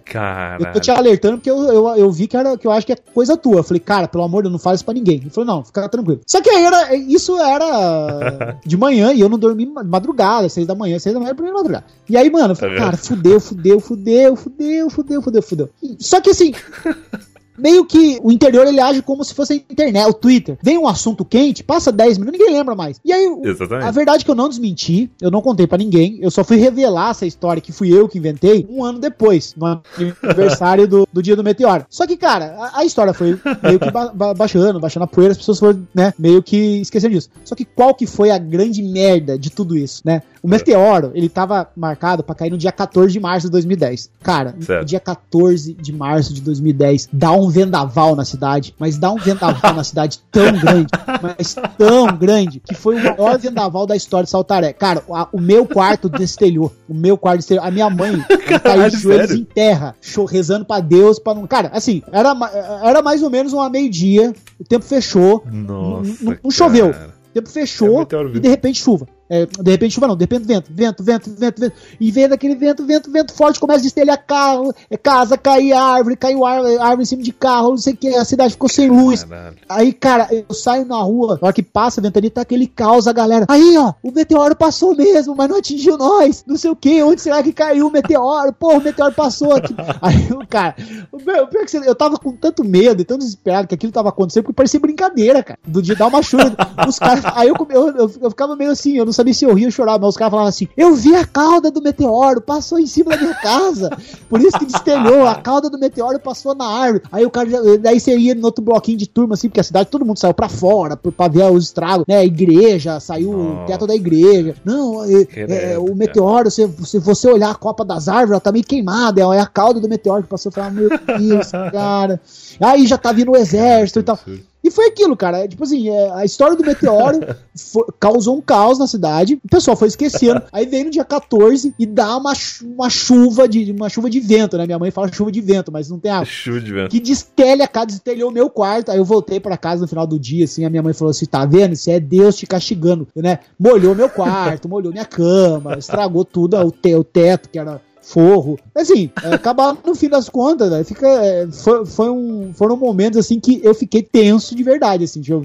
Eu 0.61 0.73
tô 0.73 0.81
te 0.81 0.91
alertando 0.91 1.39
porque 1.39 1.51
eu, 1.51 1.63
eu, 1.65 1.89
eu 1.97 2.11
vi 2.13 2.27
que, 2.27 2.37
era, 2.37 2.57
que 2.57 2.67
eu 2.67 2.71
acho 2.73 2.87
que 2.87 2.93
é 2.93 2.97
coisa 2.97 3.37
tua. 3.37 3.57
Eu 3.57 3.65
falei, 3.65 3.81
cara, 3.81 4.09
pelo 4.09 4.25
amor 4.25 4.43
de 4.43 4.49
Deus, 4.49 4.53
não 4.53 4.59
fala 4.59 4.75
isso 4.77 4.85
pra 4.85 4.95
ninguém. 4.95 5.17
Ele 5.17 5.31
falou, 5.31 5.47
não, 5.47 5.65
fica 5.65 5.89
tranquilo. 5.89 6.21
Só 6.27 6.41
que 6.41 6.51
aí 6.51 6.65
era, 6.65 6.95
isso 6.97 7.37
era 7.39 8.59
de 8.65 8.77
manhã 8.77 9.13
e 9.13 9.21
eu 9.21 9.29
não 9.29 9.39
dormi 9.39 9.67
ma- 9.67 9.83
madrugada, 9.85 10.49
seis 10.49 10.67
da 10.67 10.75
manhã, 10.75 10.99
seis 10.99 11.15
da 11.15 11.21
manhã, 11.21 11.35
dormi 11.35 11.51
de 11.51 11.57
madrugada. 11.57 11.85
E 12.09 12.17
aí, 12.17 12.31
mano, 12.31 12.53
eu 12.53 12.57
falei, 12.57 12.75
vendo? 12.75 12.85
cara, 12.85 12.97
fudeu, 12.97 13.41
fudeu, 13.41 13.81
fudeu, 13.81 14.37
fudeu, 14.37 14.91
fudeu, 14.91 15.23
fudeu, 15.23 15.43
fudeu. 15.43 15.71
Só 15.99 16.21
que 16.21 16.31
assim. 16.31 16.53
Meio 17.57 17.85
que 17.85 18.19
o 18.23 18.33
interior 18.33 18.67
ele 18.67 18.81
age 18.81 19.03
como 19.03 19.25
se 19.25 19.35
fosse 19.35 19.53
a 19.53 19.57
internet, 19.73 20.07
o 20.09 20.13
Twitter. 20.15 20.59
Vem 20.63 20.79
um 20.79 20.89
assunto 20.89 21.25
quente, 21.25 21.63
passa 21.63 21.93
10 21.93 22.19
minutos, 22.19 22.39
ninguém 22.41 22.55
lembra 22.57 22.75
mais. 22.75 23.01
E 23.05 23.13
aí, 23.13 23.27
Exatamente. 23.45 23.87
a 23.87 23.91
verdade 23.91 24.23
é 24.23 24.25
que 24.25 24.31
eu 24.31 24.35
não 24.35 24.49
desmenti, 24.49 25.11
eu 25.21 25.31
não 25.31 25.41
contei 25.41 25.67
pra 25.67 25.79
ninguém, 25.79 26.19
eu 26.21 26.31
só 26.31 26.43
fui 26.45 26.57
revelar 26.57 27.11
essa 27.11 27.27
história 27.27 27.61
que 27.63 27.73
fui 27.73 27.93
eu 27.93 28.09
que 28.09 28.19
inventei 28.19 28.67
um 28.69 28.85
ano 28.85 28.99
depois, 28.99 29.55
no 29.57 29.81
aniversário 30.27 30.87
do, 30.89 31.09
do 31.13 31.23
dia 31.23 31.37
do 31.37 31.45
meteoro. 31.45 31.87
Só 31.89 32.07
que, 32.07 32.17
cara, 32.17 32.57
a, 32.59 32.81
a 32.81 32.85
história 32.85 33.13
foi 33.13 33.39
meio 33.63 33.79
que 33.79 33.91
ba- 33.91 34.13
ba- 34.15 34.35
baixando, 34.35 34.81
baixando 34.81 35.05
a 35.05 35.09
poeira, 35.09 35.33
as 35.33 35.39
pessoas 35.39 35.59
foram, 35.59 35.87
né, 35.95 36.13
meio 36.19 36.43
que 36.43 36.81
esquecendo 36.81 37.15
disso. 37.15 37.29
Só 37.45 37.55
que 37.55 37.65
qual 37.65 37.95
que 37.95 38.07
foi 38.07 38.31
a 38.31 38.39
grande 38.39 38.83
merda 38.83 39.39
de 39.39 39.51
tudo 39.51 39.77
isso, 39.77 40.03
né? 40.05 40.23
O 40.45 40.49
meteoro, 40.49 41.11
ele 41.15 41.31
tava 41.31 41.67
marcado 41.75 42.23
pra 42.23 42.35
cair 42.35 42.51
no 42.51 42.59
dia 42.59 42.71
14 42.71 43.11
de 43.11 43.19
março 43.19 43.47
de 43.47 43.53
2010. 43.53 44.11
Cara, 44.23 44.55
Certo. 44.61 44.81
no 44.81 44.85
dia 44.85 45.01
14 45.01 45.73
de 45.73 45.91
março 45.91 46.35
de 46.35 46.43
2010, 46.43 47.09
dá 47.11 47.33
um 47.33 47.49
vendaval 47.49 48.15
na 48.15 48.27
cidade, 48.27 48.75
mas 48.79 48.99
dá 48.99 49.11
um 49.11 49.17
vendaval 49.17 49.73
na 49.73 49.83
cidade 49.83 50.21
tão 50.31 50.53
grande, 50.53 50.89
mas 51.23 51.57
tão 51.79 52.07
grande, 52.15 52.61
que 52.61 52.75
foi 52.75 52.97
o 52.97 53.03
maior 53.03 53.39
vendaval 53.39 53.87
da 53.87 53.97
história 53.97 54.25
de 54.25 54.31
Saltaré. 54.31 54.75
Cara, 54.75 55.03
a- 55.11 55.29
o 55.33 55.41
meu 55.41 55.65
quarto 55.67 56.11
destelhou. 56.11 56.71
O 56.87 56.93
meu 56.93 57.17
quarto 57.17 57.39
destelhou. 57.39 57.65
A 57.65 57.71
minha 57.71 57.89
mãe 57.89 58.13
caiu 58.47 58.61
Caralho, 58.61 58.91
de 58.91 58.99
joelhos 58.99 59.29
sério? 59.29 59.41
em 59.43 59.45
terra, 59.47 59.95
rezando 60.31 60.67
pra 60.67 60.79
Deus, 60.81 61.19
pra 61.19 61.33
não. 61.35 61.47
Cara, 61.47 61.71
assim, 61.73 62.03
era, 62.13 62.35
era 62.83 63.01
mais 63.01 63.23
ou 63.23 63.31
menos 63.31 63.55
uma 63.55 63.71
meio-dia, 63.71 64.35
o 64.61 64.65
tempo 64.65 64.85
fechou, 64.85 65.43
Nossa. 65.51 66.13
não- 66.23 66.37
não 66.45 66.51
choveu. 66.51 66.91
o 66.91 67.33
tempo 67.33 67.49
É 67.49 67.53
fechou 67.53 68.01
meteoro 68.01 68.37
e 68.37 68.41
de 68.41 68.49
repente 68.49 68.79
chuva. 68.83 69.07
É, 69.29 69.47
de 69.47 69.71
repente 69.71 69.95
chuva 69.95 70.07
não, 70.07 70.17
de 70.17 70.25
repente 70.25 70.45
vento, 70.45 70.71
vento, 70.71 71.03
vento, 71.03 71.31
vento, 71.31 71.61
vento. 71.61 71.73
E 71.99 72.11
vem 72.11 72.29
daquele 72.29 72.55
vento, 72.55 72.85
vento, 72.85 73.11
vento 73.11 73.33
forte, 73.33 73.59
começa 73.59 73.81
a 73.81 73.83
destelhar 73.83 74.23
carro, 74.27 74.73
é, 74.91 74.97
casa, 74.99 75.37
cair 75.39 75.73
árvore, 75.73 76.17
caiu 76.17 76.45
árvore, 76.45 76.77
árvore 76.79 77.03
em 77.03 77.07
cima 77.07 77.23
de 77.23 77.33
carro, 77.33 77.71
não 77.71 77.79
sei 77.79 77.95
o 77.95 77.97
que, 77.97 78.09
a 78.09 78.25
cidade 78.25 78.53
ficou 78.53 78.69
sem 78.69 78.91
luz. 78.91 79.25
Caralho. 79.25 79.57
Aí, 79.69 79.93
cara, 79.93 80.29
eu 80.31 80.55
saio 80.55 80.85
na 80.85 80.99
rua, 81.01 81.39
na 81.41 81.47
hora 81.47 81.53
que 81.55 81.63
passa 81.63 82.01
a 82.01 82.03
ventania, 82.03 82.31
tá 82.31 82.43
aquele 82.43 82.67
caos, 82.67 83.07
a 83.09 83.13
galera. 83.13 83.47
Aí, 83.49 83.77
ó, 83.79 83.95
o 84.03 84.13
meteoro 84.13 84.55
passou 84.55 84.95
mesmo, 84.95 85.35
mas 85.35 85.49
não 85.49 85.57
atingiu 85.57 85.97
nós. 85.97 86.45
Não 86.47 86.57
sei 86.57 86.71
o 86.71 86.77
que, 86.77 87.03
onde 87.03 87.21
será 87.23 87.43
que 87.43 87.53
caiu 87.53 87.87
o 87.87 87.91
meteoro? 87.91 88.53
Pô, 88.53 88.75
o 88.77 88.81
meteoro 88.83 89.15
passou 89.15 89.53
aqui. 89.55 89.75
Aí, 90.03 90.29
cara, 90.49 90.77
meu- 91.25 91.47
pior 91.47 91.65
que 91.65 91.71
você- 91.71 91.79
eu 91.89 91.95
tava 91.95 92.19
com 92.19 92.33
tanto 92.33 92.63
medo 92.63 93.01
e 93.01 93.05
tão 93.05 93.17
desesperado 93.17 93.67
que 93.69 93.75
aquilo 93.75 93.91
tava 93.93 94.11
acontecendo, 94.11 94.43
porque 94.45 94.57
parecia 94.57 94.79
brincadeira, 94.79 95.43
cara. 95.43 95.59
Do 95.67 95.81
dia 95.81 95.97
dar 95.97 96.09
uma 96.09 96.23
chuva. 96.23 96.55
Os 96.87 96.99
caras, 96.99 97.25
aí 97.35 97.49
eu, 97.49 97.57
eu, 97.71 97.89
eu, 97.97 98.13
eu 98.21 98.31
ficava 98.31 98.55
meio 98.55 98.71
assim, 98.71 98.97
eu 98.99 99.05
não 99.05 99.14
sabia 99.15 99.33
se 99.35 99.45
eu 99.45 99.55
ria 99.55 99.67
ou 99.67 99.71
chorava, 99.73 99.99
mas 100.01 100.11
os 100.11 100.17
caras 100.17 100.31
falavam 100.31 100.49
assim: 100.49 100.69
eu 100.77 100.95
vi 100.95 101.15
a 101.15 101.25
cauda 101.27 101.71
do 101.71 101.81
meteoro, 101.83 102.41
passou 102.41 102.79
em 102.79 102.87
cima 102.87 103.11
da 103.13 103.17
minha 103.23 103.35
casa. 103.35 103.91
Por 104.29 104.41
isso 104.41 104.59
que 104.59 104.67
destelhou, 104.67 105.27
a 105.27 105.37
cauda 105.37 105.71
do 105.71 105.79
meteoro 105.79 106.19
passou 106.19 106.55
na 106.55 106.67
árvore. 106.67 107.03
Aí 107.11 107.25
o 107.25 107.31
cara, 107.31 107.49
daí 107.79 107.99
você 108.01 108.17
ia 108.17 108.35
no 108.35 108.45
outro 108.47 108.63
bloquinho 108.65 108.99
de 108.99 109.07
turma, 109.09 109.35
assim, 109.35 109.49
porque 109.49 109.61
a 109.61 109.65
cidade 109.65 109.89
todo 109.89 110.05
mundo 110.05 110.19
saiu 110.19 110.35
pra 110.35 110.49
fora 110.49 110.97
pra, 110.97 111.29
ver 111.29 111.51
os 111.51 111.65
estragos, 111.65 112.05
né? 112.09 112.19
A 112.19 112.25
igreja, 112.25 113.01
saiu 113.01 113.31
o 113.31 113.65
teto 113.67 113.87
da 113.87 113.95
igreja. 113.95 114.55
Não, 114.65 115.05
é- 115.05 115.27
é, 115.73 115.79
o 115.79 115.95
meteoro, 115.95 116.51
se, 116.51 116.69
se 116.85 116.99
você 116.99 117.29
olhar 117.29 117.51
a 117.51 117.55
copa 117.55 117.85
das 117.85 118.09
árvores, 118.09 118.31
ela 118.33 118.41
tá 118.41 118.53
meio 118.53 118.65
queimada, 118.65 119.21
é 119.21 119.41
a 119.41 119.47
cauda 119.47 119.81
do 119.81 119.89
meteoro 119.89 120.23
que 120.23 120.29
passou. 120.29 120.51
Eu 120.51 120.55
falava, 120.55 120.75
meu 120.75 120.89
Deus, 121.19 121.51
cara. 121.73 122.21
Aí 122.61 122.87
já 122.87 122.97
tá 122.99 123.13
vindo 123.13 123.33
o 123.33 123.37
exército 123.37 124.01
e 124.01 124.03
tal. 124.03 124.19
E 124.63 124.71
foi 124.71 124.87
aquilo, 124.87 125.15
cara. 125.15 125.41
é, 125.45 125.47
Tipo 125.49 125.63
assim, 125.65 125.91
é, 125.91 126.11
a 126.13 126.25
história 126.25 126.57
do 126.57 126.65
meteoro 126.65 127.21
fo- 127.55 127.85
causou 128.01 128.35
um 128.35 128.41
caos 128.41 128.79
na 128.79 128.87
cidade. 128.87 129.39
O 129.45 129.49
pessoal 129.49 129.77
foi 129.77 129.89
esquecendo. 129.89 130.41
Aí 130.51 130.65
veio 130.65 130.87
no 130.87 130.91
dia 130.91 131.05
14 131.05 131.75
e 131.79 131.85
dá 131.85 132.17
uma, 132.17 132.33
uma 132.63 132.89
chuva 132.89 133.47
de 133.47 133.71
uma 133.73 133.91
chuva 133.91 134.09
de 134.09 134.21
vento, 134.21 134.57
né? 134.57 134.65
Minha 134.65 134.79
mãe 134.79 134.91
fala 134.91 135.13
chuva 135.13 135.31
de 135.31 135.43
vento, 135.43 135.71
mas 135.71 135.91
não 135.91 135.99
tem 135.99 136.11
água. 136.11 136.25
Chuva 136.25 136.61
de 136.63 136.73
vento. 136.73 136.91
Que 136.91 136.99
destelha 136.99 137.67
a 137.67 137.69
casa, 137.69 137.89
destelhou 137.89 138.31
o 138.31 138.33
meu 138.33 138.49
quarto. 138.49 138.91
Aí 138.91 138.97
eu 138.97 139.05
voltei 139.05 139.39
pra 139.39 139.59
casa 139.59 139.83
no 139.83 139.89
final 139.89 140.07
do 140.07 140.19
dia, 140.19 140.47
assim, 140.47 140.65
a 140.65 140.71
minha 140.71 140.83
mãe 140.83 140.95
falou 140.95 141.11
assim: 141.11 141.27
tá 141.27 141.45
vendo? 141.45 141.75
Isso 141.75 141.91
é 141.91 142.01
Deus 142.01 142.35
te 142.35 142.47
castigando, 142.47 143.07
né? 143.15 143.41
Molhou 143.61 143.95
meu 143.95 144.09
quarto, 144.09 144.67
molhou 144.67 144.93
minha 144.93 145.05
cama, 145.05 145.75
estragou 145.77 146.25
tudo, 146.25 146.57
o, 146.57 146.71
te- 146.73 146.95
o 146.95 147.05
teto, 147.05 147.51
que 147.51 147.59
era 147.59 147.83
forro. 148.07 148.59
Assim, 148.75 149.11
é, 149.23 149.35
acabar 149.35 149.75
no 149.85 149.95
fim 149.95 150.09
das 150.09 150.29
contas, 150.29 150.71
né, 150.71 150.85
fica, 150.85 151.07
é, 151.09 151.47
foi, 151.51 151.87
foi 151.87 152.11
um, 152.11 152.53
foram 152.55 152.77
momentos 152.77 153.19
assim 153.19 153.41
que 153.41 153.61
eu 153.63 153.75
fiquei 153.75 154.03
tenso 154.03 154.55
de 154.55 154.63
verdade, 154.63 155.05
assim, 155.05 155.23
eu, 155.27 155.43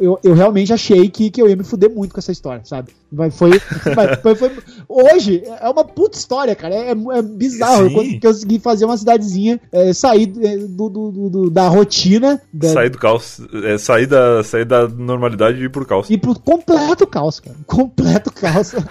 eu, 0.00 0.18
eu 0.22 0.34
realmente 0.34 0.72
achei 0.72 1.08
que, 1.08 1.30
que 1.30 1.42
eu 1.42 1.48
ia 1.48 1.56
me 1.56 1.64
fuder 1.64 1.90
muito 1.90 2.12
com 2.14 2.20
essa 2.20 2.30
história, 2.32 2.62
sabe? 2.64 2.92
Mas 3.10 3.36
foi, 3.36 3.50
mas 3.96 4.20
foi, 4.20 4.34
foi- 4.34 4.50
hoje 4.88 5.42
é 5.60 5.68
uma 5.68 5.84
puta 5.84 6.16
história, 6.16 6.54
cara, 6.54 6.74
é, 6.74 6.90
é 6.90 7.22
bizarro, 7.22 7.88
Sim. 7.88 8.14
eu 8.14 8.20
consegui, 8.20 8.58
fazer 8.60 8.84
uma 8.84 8.96
cidadezinha, 8.96 9.60
é, 9.72 9.92
sair 9.92 10.32
é, 10.42 10.56
do, 10.58 10.88
do- 10.88 11.10
do- 11.10 11.30
do- 11.30 11.50
da 11.50 11.68
rotina, 11.68 12.40
da, 12.52 12.68
Sair 12.68 12.90
do 12.90 12.98
caos. 12.98 13.40
É, 13.64 13.78
sair, 13.78 14.06
da, 14.06 14.42
sair 14.44 14.64
da 14.64 14.86
normalidade 14.88 15.58
e 15.58 15.64
ir 15.64 15.70
pro 15.70 15.84
caos. 15.84 16.08
e 16.10 16.16
pro 16.16 16.38
completo 16.38 17.06
caos, 17.06 17.40
cara, 17.40 17.56
completo 17.66 18.32
caos. 18.32 18.72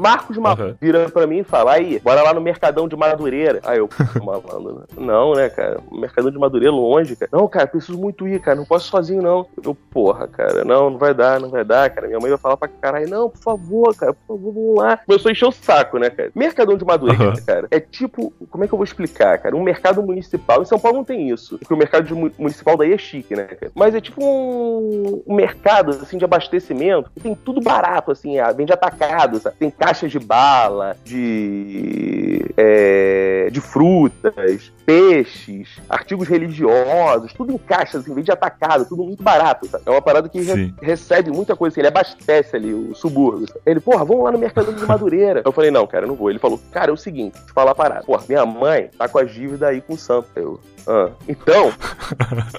Marcos 0.00 0.36
Malandro 0.36 0.76
vira 0.80 1.08
pra 1.10 1.26
mim 1.26 1.38
e 1.38 1.44
fala: 1.44 1.72
aí, 1.74 1.98
bora 2.00 2.22
lá 2.22 2.32
no 2.32 2.40
Mercadão 2.40 2.88
de 2.88 2.96
Madureira. 2.96 3.60
Aí 3.64 3.78
eu, 3.78 3.88
"Pô, 4.18 4.24
malandro, 4.24 4.84
não, 4.96 5.34
né, 5.34 5.48
cara? 5.48 5.80
Mercadão 5.92 6.30
de 6.30 6.38
Madureira 6.38 6.74
longe, 6.74 7.14
cara. 7.16 7.30
Não, 7.32 7.46
cara, 7.48 7.66
preciso 7.66 7.98
muito 7.98 8.26
ir, 8.26 8.40
cara. 8.40 8.56
Não 8.56 8.64
posso 8.64 8.88
sozinho, 8.88 9.22
não. 9.22 9.46
Eu, 9.62 9.74
porra, 9.74 10.26
cara, 10.26 10.64
não, 10.64 10.90
não 10.90 10.98
vai 10.98 11.12
dar, 11.14 11.38
não 11.40 11.48
vai 11.50 11.64
dar, 11.64 11.90
cara. 11.90 12.06
Minha 12.06 12.18
mãe 12.18 12.30
vai 12.30 12.38
falar 12.38 12.56
pra 12.56 12.68
caralho, 12.68 13.08
não, 13.08 13.28
por 13.30 13.38
favor, 13.42 13.94
cara, 13.94 14.12
por 14.12 14.36
favor, 14.36 14.52
vamos 14.52 14.74
lá. 14.78 14.96
Começou 15.06 15.28
a 15.28 15.32
encher 15.32 15.46
o 15.46 15.52
saco, 15.52 15.98
né, 15.98 16.10
cara? 16.10 16.30
Mercadão 16.34 16.76
de 16.76 16.84
Madureira, 16.84 17.24
Aham. 17.24 17.42
cara, 17.46 17.68
é 17.70 17.78
tipo, 17.80 18.32
como 18.50 18.64
é 18.64 18.68
que 18.68 18.72
eu 18.74 18.78
vou 18.78 18.84
explicar, 18.84 19.38
cara? 19.38 19.54
Um 19.56 19.62
mercado 19.62 20.02
municipal. 20.02 20.62
Em 20.62 20.64
São 20.66 20.78
Paulo 20.78 20.98
não 20.98 21.04
tem 21.04 21.28
isso. 21.28 21.58
Porque 21.58 21.74
o 21.74 21.76
mercado 21.76 22.14
municipal 22.38 22.76
daí 22.76 22.92
é 22.92 22.98
chique, 22.98 23.34
né, 23.36 23.44
cara? 23.44 23.70
Mas 23.74 23.94
é 23.94 24.00
tipo 24.00 24.24
um, 24.24 25.22
um 25.26 25.34
mercado, 25.34 25.90
assim, 25.90 26.18
de 26.18 26.24
abastecimento. 26.24 27.10
Tem 27.22 27.34
tudo 27.34 27.60
barato, 27.60 28.10
assim, 28.10 28.38
ah, 28.38 28.50
vende 28.52 28.72
atacado, 28.72 29.38
sabe? 29.38 29.56
Tem 29.58 29.70
caixas 29.90 30.12
de 30.12 30.18
bala, 30.20 30.96
de. 31.04 32.44
é, 32.56 33.48
de 33.50 33.60
frutas, 33.60 34.72
peixes, 34.86 35.68
artigos 35.88 36.28
religiosos, 36.28 37.32
tudo 37.32 37.52
em 37.52 37.58
caixas, 37.58 38.02
assim, 38.02 38.14
vende 38.14 38.30
atacado, 38.30 38.86
tudo 38.88 39.02
muito 39.04 39.22
barato, 39.22 39.66
sabe? 39.66 39.82
É 39.86 39.90
uma 39.90 40.00
parada 40.02 40.28
que 40.28 40.40
re- 40.40 40.72
recebe 40.80 41.30
muita 41.32 41.56
coisa, 41.56 41.74
assim, 41.74 41.80
ele 41.80 41.88
abastece 41.88 42.54
ali 42.56 42.72
o 42.72 42.94
subúrbio. 42.94 43.48
sabe? 43.48 43.60
Ele, 43.66 43.80
porra, 43.80 44.04
vamos 44.04 44.24
lá 44.24 44.30
no 44.32 44.38
Mercadão 44.38 44.72
de 44.74 44.84
Madureira. 44.86 45.42
Eu 45.44 45.52
falei, 45.52 45.70
não, 45.70 45.86
cara, 45.86 46.04
eu 46.04 46.08
não 46.08 46.14
vou. 46.14 46.30
Ele 46.30 46.38
falou, 46.38 46.60
cara, 46.70 46.90
é 46.90 46.94
o 46.94 46.96
seguinte, 46.96 47.36
eu 47.48 47.52
falar 47.54 47.72
a 47.72 47.74
parada. 47.74 48.04
Porra, 48.04 48.22
minha 48.28 48.46
mãe 48.46 48.90
tá 48.96 49.08
com 49.08 49.18
as 49.18 49.30
dívidas 49.32 49.62
aí 49.64 49.80
com 49.80 49.94
o 49.94 49.98
Santo. 49.98 50.28
Eu, 50.36 50.60
ah, 50.86 51.10
então, 51.28 51.72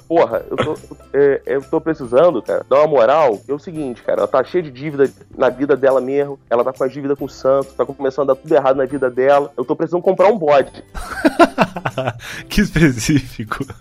porra, 0.08 0.44
eu 0.50 0.58
tô, 0.58 0.78
é, 1.14 1.42
eu 1.46 1.62
tô 1.62 1.82
precisando, 1.82 2.42
cara, 2.42 2.66
dar 2.70 2.80
uma 2.80 2.88
moral. 2.88 3.40
É 3.48 3.54
o 3.54 3.60
seguinte, 3.60 4.02
cara, 4.04 4.20
ela 4.20 4.28
tá 4.28 4.44
cheia 4.44 4.64
de 4.64 4.72
dívida 4.72 5.12
na 5.38 5.50
vida 5.50 5.76
dela 5.76 6.00
mesmo. 6.02 6.40
Ela 6.50 6.64
tá 6.64 6.74
com 6.74 6.84
as 6.84 6.92
dívidas 6.92 7.18
com 7.18 7.26
o 7.26 7.30
Santos, 7.30 7.74
tá 7.74 7.86
começando 7.86 8.30
a 8.30 8.34
dar 8.34 8.40
tudo 8.40 8.54
errado 8.54 8.78
na 8.78 8.86
vida 8.86 9.10
dela. 9.10 9.52
Eu 9.58 9.66
tô 9.66 9.76
precisando 9.76 10.02
comprar 10.02 10.28
um 10.28 10.38
bode. 10.38 10.84
que 12.50 12.62
específico. 12.62 13.66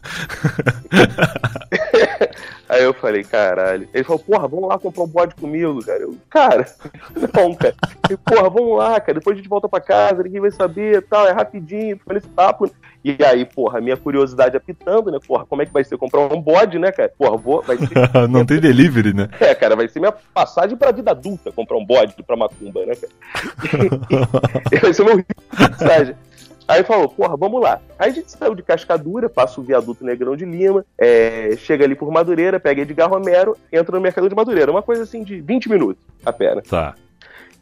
Aí 2.69 2.85
eu 2.85 2.95
falei, 2.95 3.25
caralho. 3.25 3.89
Ele 3.93 4.05
falou, 4.05 4.21
porra, 4.21 4.47
vamos 4.47 4.69
lá 4.69 4.79
comprar 4.79 5.03
um 5.03 5.09
bode 5.09 5.35
comigo, 5.35 5.85
cara. 5.85 6.01
Eu, 6.01 6.17
cara, 6.29 6.67
não, 7.35 7.55
cara. 7.55 7.75
Ele, 8.09 8.19
porra, 8.19 8.49
vamos 8.49 8.79
lá, 8.79 9.01
cara. 9.01 9.19
Depois 9.19 9.35
a 9.35 9.39
gente 9.39 9.49
volta 9.49 9.69
pra 9.69 9.81
casa, 9.81 10.23
ninguém 10.23 10.41
vai 10.41 10.51
saber 10.51 10.99
e 10.99 11.01
tal. 11.01 11.27
É 11.27 11.33
rapidinho, 11.33 11.99
fica 11.99 12.15
nesse 12.15 12.29
papo. 12.29 12.71
E 13.05 13.17
aí, 13.25 13.45
porra, 13.45 13.79
a 13.79 13.81
minha 13.81 13.97
curiosidade 13.97 14.57
apitando, 14.57 15.11
né? 15.11 15.19
Porra, 15.27 15.47
como 15.47 15.63
é 15.63 15.67
que 15.67 15.73
vai 15.73 15.83
ser 15.83 15.97
comprar 15.97 16.21
um 16.33 16.41
bode, 16.41 16.79
né, 16.79 16.93
cara? 16.93 17.13
Porra, 17.17 17.37
vou. 17.37 17.63
Vai 17.63 17.77
ser, 17.79 17.89
Não 18.29 18.45
tem 18.45 18.61
delivery, 18.61 19.15
né? 19.15 19.29
é, 19.41 19.55
cara, 19.55 19.75
vai 19.75 19.89
ser 19.89 20.01
minha 20.01 20.13
passagem 20.13 20.77
pra 20.77 20.93
vida 20.93 21.11
adulta 21.11 21.51
comprar 21.51 21.77
um 21.77 21.85
bode 21.85 22.15
pra 22.23 22.37
macumba, 22.37 22.85
né, 22.85 22.95
cara? 22.95 23.13
vai 24.83 24.93
ser 24.95 25.05
meu 25.05 25.17
de 25.17 25.25
passagem. 25.57 26.15
Aí 26.71 26.85
falou, 26.85 27.09
porra, 27.09 27.37
vamos 27.37 27.61
lá. 27.61 27.81
Aí 27.99 28.11
a 28.11 28.15
gente 28.15 28.31
saiu 28.31 28.55
de 28.55 28.63
Cascadura, 28.63 29.29
passa 29.29 29.61
o 29.61 29.65
viaduto 29.65 30.05
Negrão 30.05 30.37
de 30.37 30.45
Lima, 30.45 30.85
é, 30.97 31.57
chega 31.57 31.85
ali 31.85 31.97
por 31.97 32.11
Madureira, 32.13 32.61
pega 32.61 32.83
Edgar 32.83 33.11
Romero, 33.11 33.57
entra 33.73 33.97
no 33.97 34.01
Mercado 34.01 34.29
de 34.29 34.35
Madureira. 34.35 34.71
Uma 34.71 34.83
coisa 34.83 35.03
assim 35.03 35.25
de 35.25 35.41
20 35.41 35.69
minutos 35.69 36.03
a 36.25 36.33
pé, 36.33 36.55
né? 36.55 36.63
Tá. 36.69 36.95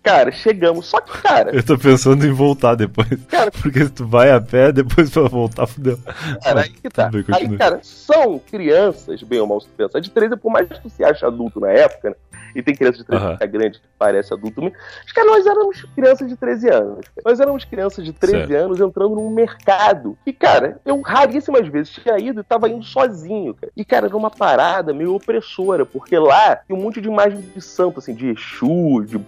Cara, 0.08 0.32
chegamos. 0.32 0.86
Só 0.86 1.00
que, 1.00 1.18
cara, 1.22 1.54
Eu 1.54 1.62
tô 1.62 1.76
pensando 1.78 2.24
em 2.26 2.32
voltar 2.32 2.74
depois. 2.74 3.08
Cara- 3.28 3.50
Porque 3.62 3.84
se 3.84 3.90
tu 3.90 4.06
vai 4.06 4.30
a 4.30 4.40
pé, 4.40 4.72
depois 4.72 5.10
pra 5.10 5.22
voltar, 5.28 5.66
fudeu. 5.66 5.98
cara, 6.42 6.62
aí 6.62 6.70
que 6.70 6.88
tá. 6.88 7.08
Bem, 7.08 7.24
Aí, 7.32 7.56
cara, 7.58 7.80
são 7.82 8.38
crianças, 8.38 9.22
bem 9.22 9.40
ou 9.40 9.46
mal 9.46 9.60
se 9.60 9.68
pensar, 9.68 10.00
de 10.00 10.10
13, 10.10 10.36
por 10.36 10.50
mais 10.50 10.66
que 10.68 10.80
tu 10.80 10.88
se 10.88 11.04
ache 11.04 11.24
adulto 11.24 11.60
na 11.60 11.70
época, 11.70 12.10
né? 12.10 12.16
E 12.54 12.62
tem 12.62 12.74
criança 12.74 12.96
de 12.98 13.04
13 13.04 13.22
Aham. 13.24 13.36
que 13.36 13.44
é 13.44 13.46
grande, 13.46 13.78
que 13.78 13.86
parece 13.98 14.32
adulto. 14.32 14.62
Mas, 14.62 15.12
cara, 15.12 15.26
nós 15.26 15.46
éramos 15.46 15.82
crianças 15.94 16.28
de 16.28 16.34
13 16.36 16.70
anos. 16.70 17.06
Nós 17.24 17.38
éramos 17.38 17.64
crianças 17.64 18.02
de 18.04 18.12
13 18.12 18.46
Certo. 18.48 18.54
anos 18.64 18.80
entrando 18.80 19.14
num 19.16 19.30
mercado. 19.30 20.16
E, 20.24 20.32
cara, 20.32 20.80
eu 20.84 20.98
raríssimas 21.02 21.68
vezes 21.68 21.92
tinha 21.92 22.18
ido 22.18 22.40
e 22.40 22.44
tava 22.44 22.68
indo 22.70 22.82
sozinho, 22.84 23.54
cara. 23.54 23.70
E, 23.76 23.84
cara, 23.84 24.06
era 24.06 24.16
uma 24.16 24.30
parada 24.30 24.94
meio 24.94 25.14
opressora, 25.14 25.84
porque 25.84 26.18
lá 26.18 26.56
tem 26.56 26.74
um 26.74 26.80
monte 26.80 27.02
de 27.02 27.08
imagem 27.08 27.38
de 27.54 27.60
santo, 27.60 27.98
assim, 27.98 28.14
de 28.14 28.28
Exu, 28.30 29.04
de 29.06 29.20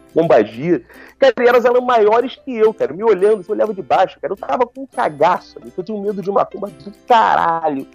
Pombagira. 0.71 0.83
Cara, 1.19 1.35
e 1.39 1.49
elas 1.49 1.65
eram 1.65 1.81
maiores 1.81 2.37
que 2.37 2.57
eu, 2.57 2.73
cara. 2.73 2.93
Me 2.93 3.03
olhando, 3.03 3.43
você 3.43 3.53
olhava 3.53 3.75
de 3.75 3.83
baixo, 3.83 4.19
cara. 4.21 4.33
Eu 4.33 4.37
tava 4.37 4.67
com 4.67 4.83
um 4.83 4.87
cagaço, 4.87 5.59
amigo. 5.59 5.75
Eu 5.77 5.85
tinha 5.85 6.01
medo 6.01 6.23
de 6.23 6.31
uma 6.31 6.45
cumba 6.45 6.69
do 6.69 6.93
caralho. 7.07 7.87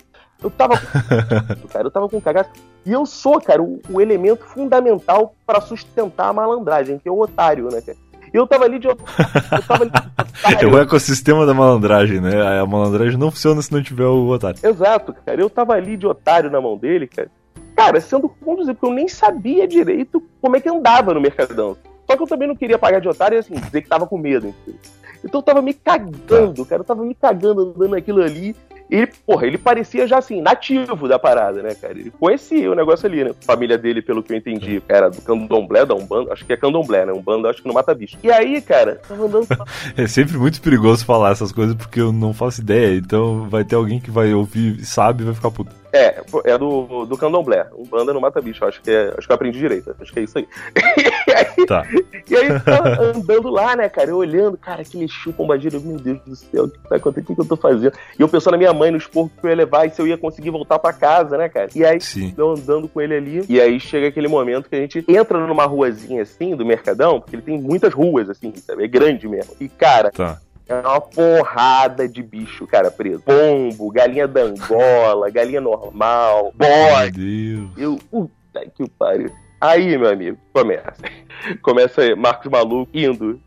Eu 0.44 0.50
tava 0.50 0.78
com 0.78 1.68
cara. 1.70 1.88
Eu 1.88 1.92
tava 1.92 2.10
com 2.10 2.22
cagaço. 2.22 2.50
E 2.86 2.92
eu 2.92 3.06
sou, 3.06 3.42
cara, 3.42 3.62
o, 3.62 3.82
o 3.90 4.02
elemento 4.02 4.46
fundamental 4.46 5.34
pra 5.46 5.62
sustentar 5.62 6.30
a 6.30 6.34
malandragem, 6.34 7.00
que 7.00 7.08
é 7.08 7.12
o 7.12 7.20
otário, 7.20 7.70
né, 7.72 7.82
cara? 7.82 7.98
E 8.34 8.38
eu 8.38 8.46
tava 8.46 8.66
ali 8.66 8.80
de 8.80 8.88
otário. 8.88 9.16
Eu 9.52 9.64
tava 9.64 9.84
ali 9.84 9.92
de 9.92 10.62
É 10.66 10.68
o 10.68 10.78
ecossistema 10.78 11.46
da 11.46 11.54
malandragem, 11.54 12.20
né? 12.20 12.60
A 12.60 12.66
malandragem 12.66 13.18
não 13.18 13.32
funciona 13.32 13.62
se 13.62 13.72
não 13.72 13.82
tiver 13.82 14.06
o 14.06 14.28
otário. 14.28 14.60
Exato, 14.62 15.16
cara. 15.26 15.40
Eu 15.40 15.50
tava 15.50 15.74
ali 15.74 15.96
de 15.96 16.06
otário 16.06 16.52
na 16.52 16.60
mão 16.60 16.78
dele, 16.78 17.08
cara. 17.08 17.32
Cara, 17.76 18.00
sendo 18.00 18.30
conduzido, 18.30 18.74
porque 18.76 18.86
eu 18.86 18.96
nem 18.96 19.08
sabia 19.08 19.68
direito 19.68 20.24
como 20.42 20.56
é 20.56 20.62
que 20.62 20.70
andava 20.70 21.14
no 21.14 21.22
Mercadão. 21.22 21.76
Só 22.08 22.16
que 22.16 22.24
eu 22.24 22.28
também 22.28 22.48
não 22.48 22.56
queria 22.56 22.78
pagar 22.78 23.00
de 23.00 23.08
otário 23.08 23.36
e 23.36 23.40
assim, 23.40 23.56
dizer 23.56 23.82
que 23.82 23.90
tava 23.90 24.08
com 24.08 24.18
medo. 24.18 24.48
entendeu? 24.48 24.80
Então 25.24 25.40
eu 25.40 25.44
tava 25.44 25.62
me 25.62 25.74
cagando, 25.74 26.66
cara. 26.66 26.82
Eu 26.82 26.86
tava 26.86 27.04
me 27.04 27.16
cagando 27.16 27.62
andando 27.62 27.90
naquilo 27.90 28.22
ali. 28.22 28.56
E 28.90 28.98
ele, 28.98 29.08
porra, 29.26 29.48
ele 29.48 29.58
parecia 29.58 30.08
já 30.08 30.20
assim, 30.20 30.42
nativo 30.42 31.08
da 31.08 31.18
parada, 31.18 31.64
né, 31.64 31.74
cara? 31.74 31.94
Ele 31.94 32.12
conhecia 32.12 32.72
o 32.72 32.76
negócio 32.76 33.08
ali, 33.08 33.24
né? 33.24 33.32
A 33.32 33.46
família 33.46 33.80
dele, 33.80 34.00
pelo 34.00 34.22
que 34.22 34.32
eu 34.32 34.38
entendi, 34.38 34.82
era 34.88 35.10
do 35.10 35.22
candomblé, 35.24 35.84
da 35.86 35.96
Umbanda. 35.96 36.32
Acho 36.32 36.46
que 36.46 36.54
é 36.54 36.58
candomblé, 36.58 37.04
né? 37.04 37.12
Umbanda, 37.12 37.50
acho 37.50 37.64
que 37.64 37.68
não 37.68 37.74
mata 37.74 37.96
bicho. 37.96 38.16
E 38.24 38.32
aí, 38.32 38.62
cara, 38.62 39.02
tava 39.08 39.26
andando. 39.26 39.48
É 39.98 40.08
sempre 40.08 40.38
muito 40.38 40.62
perigoso 40.62 41.06
falar 41.06 41.32
essas 41.32 41.52
coisas 41.52 41.76
porque 41.76 42.00
eu 42.00 42.12
não 42.12 42.34
faço 42.34 42.62
ideia. 42.62 42.96
Então 42.96 43.50
vai 43.50 43.64
ter 43.64 43.76
alguém 43.76 44.00
que 44.00 44.12
vai 44.12 44.34
ouvir 44.34 44.86
sabe 44.86 45.24
e 45.24 45.26
vai 45.26 45.34
ficar 45.34 45.50
puto. 45.50 45.74
É, 45.92 46.22
é 46.44 46.58
do, 46.58 47.06
do 47.06 47.18
candomblé. 47.18 47.68
Umbanda 47.76 48.14
não 48.14 48.22
mata 48.22 48.42
bicho. 48.42 48.64
Acho 48.66 48.82
que, 48.82 48.92
é, 48.92 49.14
acho 49.18 49.26
que 49.26 49.32
eu 49.32 49.36
aprendi 49.36 49.58
direito. 49.58 49.96
Acho 50.00 50.14
que 50.14 50.20
é 50.20 50.24
isso 50.24 50.38
aí. 50.38 50.48
e 51.28 51.32
aí, 51.34 51.66
Tá. 51.66 51.84
e 52.30 52.36
aí 52.36 52.60
tava 52.62 53.02
andando 53.02 53.50
lá, 53.50 53.76
né, 53.76 53.90
cara? 53.90 54.10
Eu 54.10 54.18
olhando, 54.18 54.58
cara, 54.58 54.82
aquele 54.82 55.08
pombagira. 55.36 55.80
Meu 55.80 55.98
Deus 55.98 56.20
do 56.26 56.36
céu, 56.36 56.66
o 56.66 56.70
que 56.70 56.80
tá 56.88 56.96
acontecendo? 56.96 57.24
O 57.24 57.28
que, 57.28 57.36
que 57.36 57.42
eu 57.42 57.46
tô 57.46 57.56
fazendo? 57.58 57.94
E 58.18 58.22
eu 58.22 58.28
pensando 58.28 58.52
na 58.54 58.58
minha 58.58 58.74
mãe, 58.74 58.92
nos 58.92 59.08
porcos 59.08 59.40
que 59.40 59.46
eu 59.46 59.50
ia 59.50 59.56
levar 59.56 59.86
e 59.86 59.90
se 59.90 60.02
eu 60.02 60.08
ia 60.08 60.18
conseguir 60.18 60.50
voltar 60.50 60.80
pra 60.80 60.94
casa, 60.94 61.38
né, 61.38 61.50
cara? 61.50 61.70
E 61.76 61.84
aí, 61.86 62.00
Sim. 62.02 62.34
eu 62.38 62.52
andando 62.52 62.88
com 62.88 63.02
ele 63.02 63.16
ali. 63.16 63.46
E 63.50 63.60
aí 63.60 63.80
chega 63.80 64.08
aquele 64.08 64.28
momento 64.28 64.70
que 64.70 64.76
a 64.76 64.80
gente 64.80 65.04
entra 65.08 65.46
numa 65.46 65.66
ruazinha 65.66 66.22
assim, 66.22 66.56
do 66.56 66.66
Mercadão, 66.66 67.20
porque 67.20 67.36
ele 67.36 67.44
tem 67.44 67.60
muitas 67.60 67.94
ruas, 67.94 68.30
assim, 68.30 68.54
sabe? 68.56 68.84
É 68.84 68.88
grande 68.88 69.28
mesmo. 69.28 69.54
E, 69.60 69.68
cara, 69.68 70.12
Tá. 70.12 70.40
é 70.68 70.74
uma 70.76 71.02
porrada 71.02 72.08
de 72.08 72.22
bicho, 72.24 72.66
cara, 72.68 72.90
preso. 72.92 73.22
Pombo, 73.22 73.92
galinha 73.92 74.28
da 74.28 74.42
Angola, 74.42 75.30
galinha 75.30 75.62
normal, 75.62 76.54
Meu 76.58 76.70
bode. 76.70 77.12
Deus. 77.12 77.70
Eu, 77.78 78.00
puta 78.10 78.66
que 78.76 78.90
pariu. 78.90 79.32
Aí, 79.66 79.98
meu 79.98 80.10
amigo, 80.10 80.38
começa. 80.54 80.94
Começa 81.62 82.02
aí, 82.02 82.16
Marcos 82.16 82.52
Maluco 82.52 82.90
indo 82.94 83.42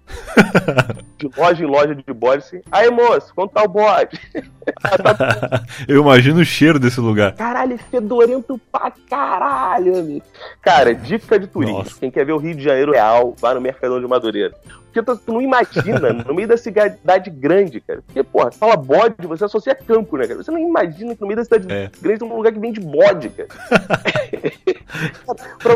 de 1.19 1.31
loja 1.37 1.65
em 1.65 1.67
loja 1.67 1.95
de 1.95 2.13
bode 2.13 2.39
assim. 2.39 2.61
Aí, 2.71 2.91
moço, 2.91 3.33
quanto 3.35 3.53
tá 3.53 3.63
o 3.63 3.69
bode? 3.69 4.19
Eu 5.89 6.01
imagino 6.03 6.41
o 6.41 6.45
cheiro 6.45 6.79
desse 6.79 7.01
lugar. 7.01 7.33
Caralho, 7.35 7.75
é 7.75 7.79
fedorento 7.79 8.61
pra 8.71 8.93
caralho, 9.09 9.99
amigo. 9.99 10.25
Cara, 10.63 10.95
dica 10.95 11.39
de 11.39 11.47
turista. 11.47 11.79
Nossa. 11.79 12.01
Quem 12.01 12.11
quer 12.11 12.25
ver 12.25 12.33
o 12.33 12.39
Rio 12.39 12.55
de 12.55 12.63
Janeiro 12.63 12.93
real, 12.93 13.35
vá 13.41 13.55
no 13.55 13.61
Mercadão 13.61 14.01
de 14.01 14.07
Madureira. 14.07 14.55
Porque 14.85 15.03
tu, 15.03 15.17
tu 15.19 15.33
não 15.33 15.43
imagina, 15.43 16.13
no 16.13 16.35
meio 16.35 16.49
da 16.49 16.57
cidade 16.57 17.31
grande, 17.31 17.81
cara. 17.81 18.03
Porque, 18.07 18.23
porra, 18.23 18.51
fala 18.51 18.77
bode, 18.77 19.15
você 19.27 19.45
associa 19.45 19.75
campo, 19.75 20.17
né, 20.17 20.27
cara? 20.27 20.43
Você 20.43 20.51
não 20.51 20.59
imagina 20.59 21.15
que 21.15 21.21
no 21.21 21.27
meio 21.27 21.37
da 21.37 21.45
cidade 21.45 21.71
É. 21.71 21.91
grande 22.01 22.21
tem 22.21 22.29
um 22.29 22.37
lugar 22.37 22.53
que 22.53 22.59
vende 22.59 22.81
bode, 22.81 23.29
cara. 23.31 23.49
Pra 25.59 25.75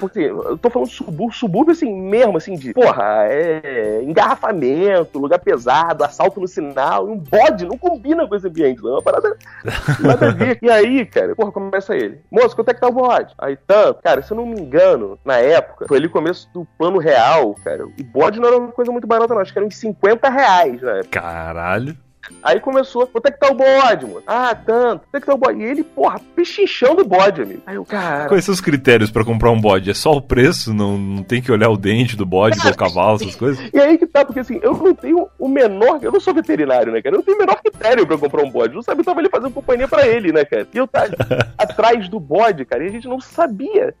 Porque 0.00 0.20
eu 0.20 0.56
tô 0.58 0.70
falando 0.70 0.88
subúrbio, 0.88 1.32
subúrbio 1.36 1.72
assim 1.72 1.92
mesmo, 1.92 2.36
assim, 2.36 2.56
de 2.56 2.72
porra, 2.72 3.26
é 3.28 3.73
engarrafamento, 4.02 5.18
lugar 5.18 5.38
pesado, 5.38 6.04
assalto 6.04 6.40
no 6.40 6.48
sinal, 6.48 7.08
e 7.08 7.10
um 7.10 7.18
bode 7.18 7.64
não 7.64 7.76
combina 7.76 8.26
com 8.26 8.34
esse 8.34 8.46
ambiente, 8.46 8.82
não. 8.82 8.90
É 8.90 8.92
uma 8.94 9.02
parada 9.02 9.36
nada 10.00 10.28
a 10.28 10.30
ver. 10.32 10.58
E 10.62 10.70
aí, 10.70 11.04
cara, 11.06 11.34
porra, 11.34 11.52
começa 11.52 11.96
ele. 11.96 12.20
Moço, 12.30 12.54
quanto 12.54 12.70
é 12.70 12.74
que 12.74 12.80
tá 12.80 12.88
o 12.88 12.92
bode? 12.92 13.34
Aí, 13.38 13.56
tanto, 13.66 14.02
cara, 14.02 14.22
se 14.22 14.32
eu 14.32 14.36
não 14.36 14.46
me 14.46 14.60
engano, 14.60 15.18
na 15.24 15.38
época, 15.38 15.86
foi 15.86 15.98
ali 15.98 16.06
o 16.06 16.10
começo 16.10 16.48
do 16.52 16.66
plano 16.78 16.98
real, 16.98 17.54
cara. 17.64 17.86
O 17.86 18.04
bode 18.04 18.40
não 18.40 18.48
era 18.48 18.58
uma 18.58 18.72
coisa 18.72 18.92
muito 18.92 19.06
barata, 19.06 19.34
não. 19.34 19.40
Acho 19.40 19.52
que 19.52 19.58
era 19.58 19.66
uns 19.66 19.76
50 19.76 20.28
reais, 20.28 20.80
né? 20.80 21.00
Caralho. 21.10 21.96
Aí 22.42 22.60
começou, 22.60 23.06
quanto 23.06 23.26
é 23.26 23.30
que 23.30 23.38
tá 23.38 23.48
o 23.50 23.54
bode, 23.54 24.06
mano? 24.06 24.22
Ah, 24.26 24.54
tanto. 24.54 25.06
Quanto 25.06 25.14
é 25.16 25.20
que 25.20 25.26
tá 25.26 25.34
o 25.34 25.38
bode? 25.38 25.60
E 25.60 25.64
ele, 25.64 25.82
porra, 25.82 26.20
pechinchando 26.34 27.02
o 27.02 27.04
bode, 27.04 27.42
amigo. 27.42 27.62
Aí 27.66 27.78
o 27.78 27.84
cara. 27.84 28.26
Quais 28.28 28.44
são 28.44 28.52
os 28.52 28.60
critérios 28.60 29.10
pra 29.10 29.24
comprar 29.24 29.50
um 29.50 29.60
bode? 29.60 29.90
É 29.90 29.94
só 29.94 30.12
o 30.12 30.20
preço? 30.22 30.72
Não, 30.72 30.98
não 30.98 31.22
tem 31.22 31.40
que 31.40 31.50
olhar 31.50 31.70
o 31.70 31.76
dente 31.76 32.16
do 32.16 32.26
bode, 32.26 32.58
do 32.58 32.76
cavalo, 32.76 33.16
essas 33.16 33.36
coisas? 33.36 33.70
E 33.72 33.78
aí 33.78 33.98
que 33.98 34.06
tá, 34.06 34.24
porque 34.24 34.40
assim, 34.40 34.58
eu 34.62 34.74
não 34.76 34.94
tenho 34.94 35.28
o 35.38 35.48
menor. 35.48 35.98
Eu 36.02 36.12
não 36.12 36.20
sou 36.20 36.34
veterinário, 36.34 36.92
né, 36.92 37.00
cara? 37.02 37.14
Eu 37.14 37.18
não 37.18 37.24
tenho 37.24 37.36
o 37.36 37.40
menor 37.40 37.56
critério 37.56 38.06
pra 38.06 38.18
comprar 38.18 38.42
um 38.42 38.50
bode. 38.50 38.72
Eu 38.72 38.76
não 38.76 38.82
sabia, 38.82 39.00
eu 39.00 39.04
tava 39.04 39.20
ali 39.20 39.28
fazendo 39.28 39.52
companhia 39.52 39.88
pra 39.88 40.06
ele, 40.06 40.32
né, 40.32 40.44
cara? 40.44 40.66
E 40.72 40.76
eu 40.76 40.86
tava 40.86 41.08
atrás 41.58 42.08
do 42.08 42.20
bode, 42.20 42.64
cara, 42.64 42.84
e 42.84 42.88
a 42.88 42.92
gente 42.92 43.08
não 43.08 43.20
sabia. 43.20 43.94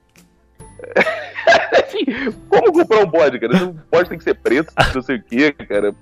assim, 1.94 2.32
como 2.48 2.72
comprar 2.72 3.00
um 3.00 3.06
bode, 3.06 3.38
cara? 3.38 3.64
O 3.64 3.76
bode 3.90 4.08
tem 4.08 4.18
que 4.18 4.24
ser 4.24 4.34
preto, 4.34 4.72
não 4.94 5.02
sei 5.02 5.16
o 5.16 5.22
que, 5.22 5.52
cara. 5.52 5.94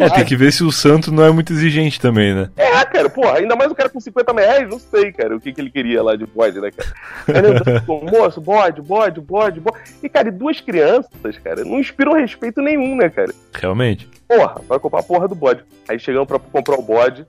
É, 0.00 0.10
tem 0.10 0.24
que 0.24 0.36
ver 0.36 0.52
se 0.52 0.64
o 0.64 0.72
santo 0.72 1.12
não 1.12 1.24
é 1.24 1.30
muito 1.30 1.52
exigente 1.52 2.00
também, 2.00 2.34
né? 2.34 2.50
É, 2.56 2.84
cara, 2.84 3.08
pô, 3.08 3.28
ainda 3.28 3.56
mais 3.56 3.70
o 3.70 3.74
cara 3.74 3.88
com 3.88 4.00
50 4.00 4.32
reais, 4.32 4.68
não 4.68 4.78
sei, 4.78 5.12
cara, 5.12 5.36
o 5.36 5.40
que, 5.40 5.52
que 5.52 5.60
ele 5.60 5.70
queria 5.70 6.02
lá 6.02 6.16
de 6.16 6.26
bode, 6.26 6.60
né, 6.60 6.70
cara? 6.70 6.92
Aí 7.28 7.80
ficou, 7.80 8.04
moço, 8.04 8.40
bode, 8.40 8.80
bode, 8.80 9.20
bode, 9.20 9.60
bode. 9.60 9.78
E, 10.02 10.08
cara, 10.08 10.28
e 10.28 10.32
duas 10.32 10.60
crianças, 10.60 11.38
cara, 11.42 11.64
não 11.64 11.78
inspiram 11.78 12.12
respeito 12.12 12.60
nenhum, 12.60 12.96
né, 12.96 13.08
cara? 13.08 13.32
Realmente. 13.52 14.08
Porra, 14.28 14.60
vai 14.68 14.78
comprar 14.78 15.00
a 15.00 15.04
porra 15.04 15.28
do 15.28 15.34
bode. 15.34 15.64
Aí 15.88 15.98
chegamos 15.98 16.26
pra 16.26 16.38
comprar 16.38 16.78
o 16.78 16.82
bode. 16.82 17.26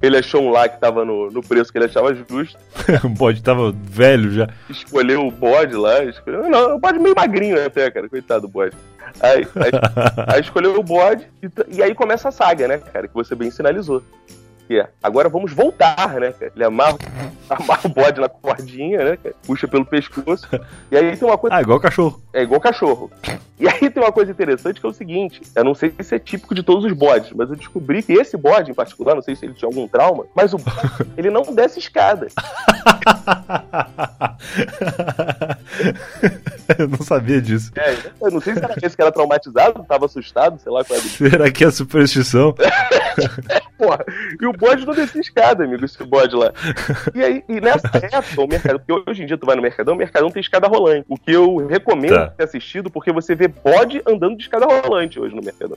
Ele 0.00 0.16
achou 0.16 0.42
um 0.42 0.50
lá 0.50 0.68
que 0.68 0.80
tava 0.80 1.04
no, 1.04 1.30
no 1.30 1.42
preço 1.42 1.70
que 1.70 1.78
ele 1.78 1.86
achava 1.86 2.14
justo. 2.14 2.58
o 3.04 3.08
bode 3.08 3.42
tava 3.42 3.72
velho 3.72 4.30
já. 4.30 4.48
Escolheu 4.68 5.26
o 5.26 5.30
bode 5.30 5.74
lá. 5.74 6.04
Escolheu... 6.04 6.48
Não, 6.48 6.76
o 6.76 6.78
bode 6.78 6.98
meio 6.98 7.14
magrinho 7.14 7.64
até, 7.64 7.90
cara. 7.90 8.08
Coitado 8.08 8.42
do 8.42 8.48
bode. 8.48 8.76
Aí, 9.20 9.46
aí, 9.56 9.70
aí 10.34 10.40
escolheu 10.40 10.78
o 10.78 10.82
bode. 10.82 11.26
E, 11.42 11.76
e 11.76 11.82
aí 11.82 11.94
começa 11.94 12.28
a 12.28 12.32
saga, 12.32 12.68
né, 12.68 12.78
cara? 12.78 13.08
Que 13.08 13.14
você 13.14 13.34
bem 13.34 13.50
sinalizou. 13.50 14.02
É, 14.70 14.88
agora 15.02 15.28
vamos 15.28 15.52
voltar, 15.52 16.14
né, 16.20 16.32
cara? 16.32 16.52
Ele 16.54 16.64
amarra, 16.64 16.98
amarra 17.48 17.80
o 17.84 17.88
bode 17.88 18.20
na 18.20 18.28
cordinha, 18.28 19.04
né, 19.04 19.16
cara? 19.16 19.34
Puxa 19.46 19.66
pelo 19.66 19.84
pescoço. 19.84 20.46
E 20.90 20.96
aí 20.96 21.16
tem 21.16 21.26
uma 21.28 21.38
coisa. 21.38 21.56
Ah, 21.56 21.62
igual 21.62 21.80
cachorro. 21.80 22.20
É 22.32 22.42
igual 22.42 22.60
cachorro. 22.60 23.10
E 23.58 23.66
aí 23.66 23.90
tem 23.90 24.02
uma 24.02 24.12
coisa 24.12 24.30
interessante 24.30 24.80
que 24.80 24.86
é 24.86 24.88
o 24.88 24.92
seguinte: 24.92 25.40
eu 25.54 25.64
não 25.64 25.74
sei 25.74 25.92
se 26.00 26.14
é 26.14 26.18
típico 26.18 26.54
de 26.54 26.62
todos 26.62 26.84
os 26.84 26.92
bodes, 26.92 27.32
mas 27.32 27.48
eu 27.50 27.56
descobri 27.56 28.02
que 28.02 28.12
esse 28.12 28.36
bode 28.36 28.70
em 28.70 28.74
particular, 28.74 29.14
não 29.14 29.22
sei 29.22 29.34
se 29.34 29.46
ele 29.46 29.54
tinha 29.54 29.68
algum 29.68 29.88
trauma, 29.88 30.26
mas 30.34 30.52
o 30.52 30.58
bode, 30.58 30.78
ele 31.16 31.30
não 31.30 31.42
desce 31.54 31.78
escada. 31.78 32.28
Eu 36.78 36.86
não 36.88 36.98
sabia 36.98 37.40
disso. 37.40 37.72
É, 37.76 37.96
eu 38.20 38.30
não 38.30 38.40
sei 38.40 38.54
se 38.54 38.62
era 38.62 38.74
esse 38.82 38.94
que 38.94 39.00
era 39.00 39.10
traumatizado, 39.10 39.82
tava 39.84 40.04
assustado, 40.04 40.60
sei 40.60 40.70
lá 40.70 40.84
qual 40.84 40.98
era. 40.98 41.08
Será 41.08 41.50
que 41.50 41.64
é 41.64 41.70
superstição? 41.70 42.54
Porra, 43.76 44.04
E 44.40 44.46
o 44.46 44.52
bode 44.58 44.84
não 44.86 44.94
descia 44.94 45.20
escada, 45.20 45.64
amigo, 45.64 45.84
esse 45.84 46.02
bode 46.04 46.34
lá. 46.36 46.52
E 47.14 47.22
aí, 47.22 47.44
e 47.48 47.60
nessa 47.60 47.88
época, 48.12 48.42
o 48.42 48.46
mercado, 48.48 48.80
porque 48.80 49.10
hoje 49.10 49.22
em 49.22 49.26
dia 49.26 49.38
tu 49.38 49.46
vai 49.46 49.56
no 49.56 49.62
Mercadão, 49.62 49.94
o 49.94 49.98
Mercadão 49.98 50.30
tem 50.30 50.40
escada 50.40 50.66
rolante. 50.66 51.04
O 51.08 51.16
que 51.16 51.32
eu 51.32 51.66
recomendo 51.66 52.08
Tá. 52.14 52.28
ter 52.28 52.44
assistido, 52.44 52.90
porque 52.90 53.12
você 53.12 53.34
vê 53.34 53.48
bode 53.48 54.02
andando 54.06 54.36
de 54.36 54.42
escada 54.42 54.66
rolante 54.66 55.20
hoje 55.20 55.34
no 55.34 55.42
Mercadão. 55.42 55.76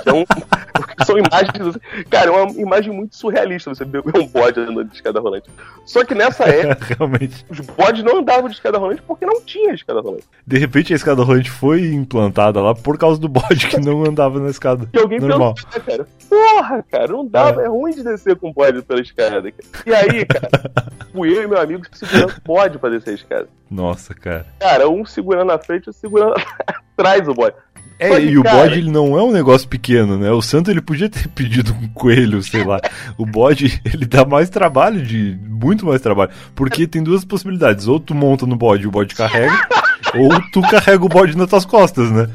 Então, 0.00 0.24
são 1.06 1.16
imagens. 1.16 1.78
Cara, 2.10 2.30
é 2.30 2.30
uma 2.30 2.52
imagem 2.60 2.92
muito 2.92 3.16
surrealista 3.16 3.74
você 3.74 3.84
ver 3.84 4.02
um 4.14 4.26
bode 4.26 4.60
andando 4.60 4.84
de 4.84 4.94
escada 4.96 5.20
rolante. 5.20 5.48
Só 5.86 6.04
que 6.04 6.14
nessa 6.14 6.44
época, 6.50 6.94
Realmente. 6.98 7.44
os 7.48 7.60
bodes 7.60 8.02
não 8.02 8.18
andavam 8.18 8.48
de 8.48 8.54
escada 8.54 8.78
rolante 8.78 9.02
porque 9.06 9.24
não 9.24 9.40
tinha 9.42 9.72
escada 9.72 10.00
rolante. 10.00 10.24
De 10.46 10.58
repente 10.58 10.92
a 10.92 10.96
escada 10.96 11.22
rolante 11.22 11.50
foi 11.50 11.92
implantada 11.92 12.60
lá 12.60 12.74
por 12.74 12.98
causa 12.98 13.20
do 13.20 13.28
bode 13.28 13.66
que 13.68 13.80
não 13.80 14.04
andava 14.04 14.38
na 14.38 14.50
escada. 14.50 14.88
E 14.92 14.98
alguém 14.98 15.20
Normal. 15.20 15.54
pensou, 15.54 15.70
né, 15.72 15.80
cara? 15.86 16.06
Porra, 16.28 16.84
cara, 16.90 17.08
não 17.08 17.26
dava, 17.26 17.62
é. 17.62 17.68
ruim 17.68 17.92
de 17.92 18.02
descer 18.10 18.36
com 18.36 18.52
bode 18.52 18.82
pela 18.82 19.00
escada. 19.00 19.50
Cara. 19.50 19.54
E 19.86 19.94
aí, 19.94 20.24
cara, 20.24 20.50
fui 21.12 21.36
eu 21.36 21.42
e 21.42 21.46
meu 21.46 21.60
amigo 21.60 21.84
segurando 21.92 22.32
o 22.32 22.40
bode 22.44 22.78
pra 22.78 22.90
descer 22.90 23.10
a 23.10 23.14
escada. 23.14 23.48
Nossa, 23.70 24.14
cara. 24.14 24.46
Cara, 24.58 24.88
um 24.88 25.04
segurando 25.04 25.48
na 25.48 25.58
frente 25.58 25.86
e 25.86 25.88
outro 25.88 26.00
segurando 26.00 26.34
atrás 26.96 27.26
o 27.28 27.34
bode. 27.34 27.54
É, 27.98 28.16
que, 28.16 28.26
e 28.28 28.38
o 28.38 28.42
cara, 28.42 28.56
bode 28.56 28.78
ele 28.78 28.90
não 28.90 29.18
é 29.18 29.22
um 29.22 29.30
negócio 29.30 29.68
pequeno, 29.68 30.16
né? 30.16 30.30
O 30.32 30.40
santo 30.40 30.70
ele 30.70 30.80
podia 30.80 31.10
ter 31.10 31.28
pedido 31.36 31.72
um 31.74 31.86
coelho, 31.88 32.42
sei 32.42 32.64
lá. 32.64 32.80
O 33.18 33.26
bode 33.26 33.80
ele 33.84 34.06
dá 34.06 34.24
mais 34.24 34.48
trabalho, 34.48 35.02
de 35.02 35.38
muito 35.46 35.84
mais 35.84 36.00
trabalho. 36.00 36.30
Porque 36.54 36.86
tem 36.86 37.02
duas 37.02 37.24
possibilidades: 37.26 37.86
ou 37.86 38.00
tu 38.00 38.14
monta 38.14 38.46
no 38.46 38.56
bode 38.56 38.84
e 38.84 38.86
o 38.86 38.90
bode 38.90 39.14
carrega, 39.14 39.68
ou 40.14 40.30
tu 40.50 40.62
carrega 40.62 41.04
o 41.04 41.08
bode 41.08 41.36
nas 41.36 41.50
tuas 41.50 41.66
costas, 41.66 42.10
né? 42.10 42.26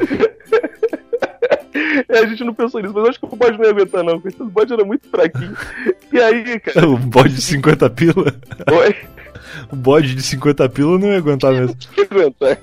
É, 2.10 2.20
a 2.20 2.26
gente 2.26 2.44
não 2.44 2.54
pensou 2.54 2.82
nisso, 2.82 2.94
mas 2.94 3.04
eu 3.04 3.10
acho 3.10 3.20
que 3.20 3.26
o 3.26 3.36
bode 3.36 3.58
não 3.58 3.66
ia 3.66 3.72
aguentar, 3.72 4.04
não, 4.04 4.16
o 4.18 4.46
bode 4.50 4.74
era 4.74 4.84
muito 4.84 5.08
fraquinho. 5.10 5.56
E 6.12 6.20
aí, 6.20 6.60
cara, 6.60 6.88
O 6.88 6.98
bode 6.98 7.36
de 7.36 7.42
50 7.42 7.90
pila. 7.92 8.36
oi, 8.72 8.96
O 9.72 9.76
bode 9.76 10.16
de 10.16 10.22
50 10.24 10.68
pila 10.70 10.98
não 11.00 11.08
ia 11.10 11.18
aguentar 11.18 11.52
mesmo. 11.54 11.76
que 11.76 12.02
aguentar. 12.02 12.58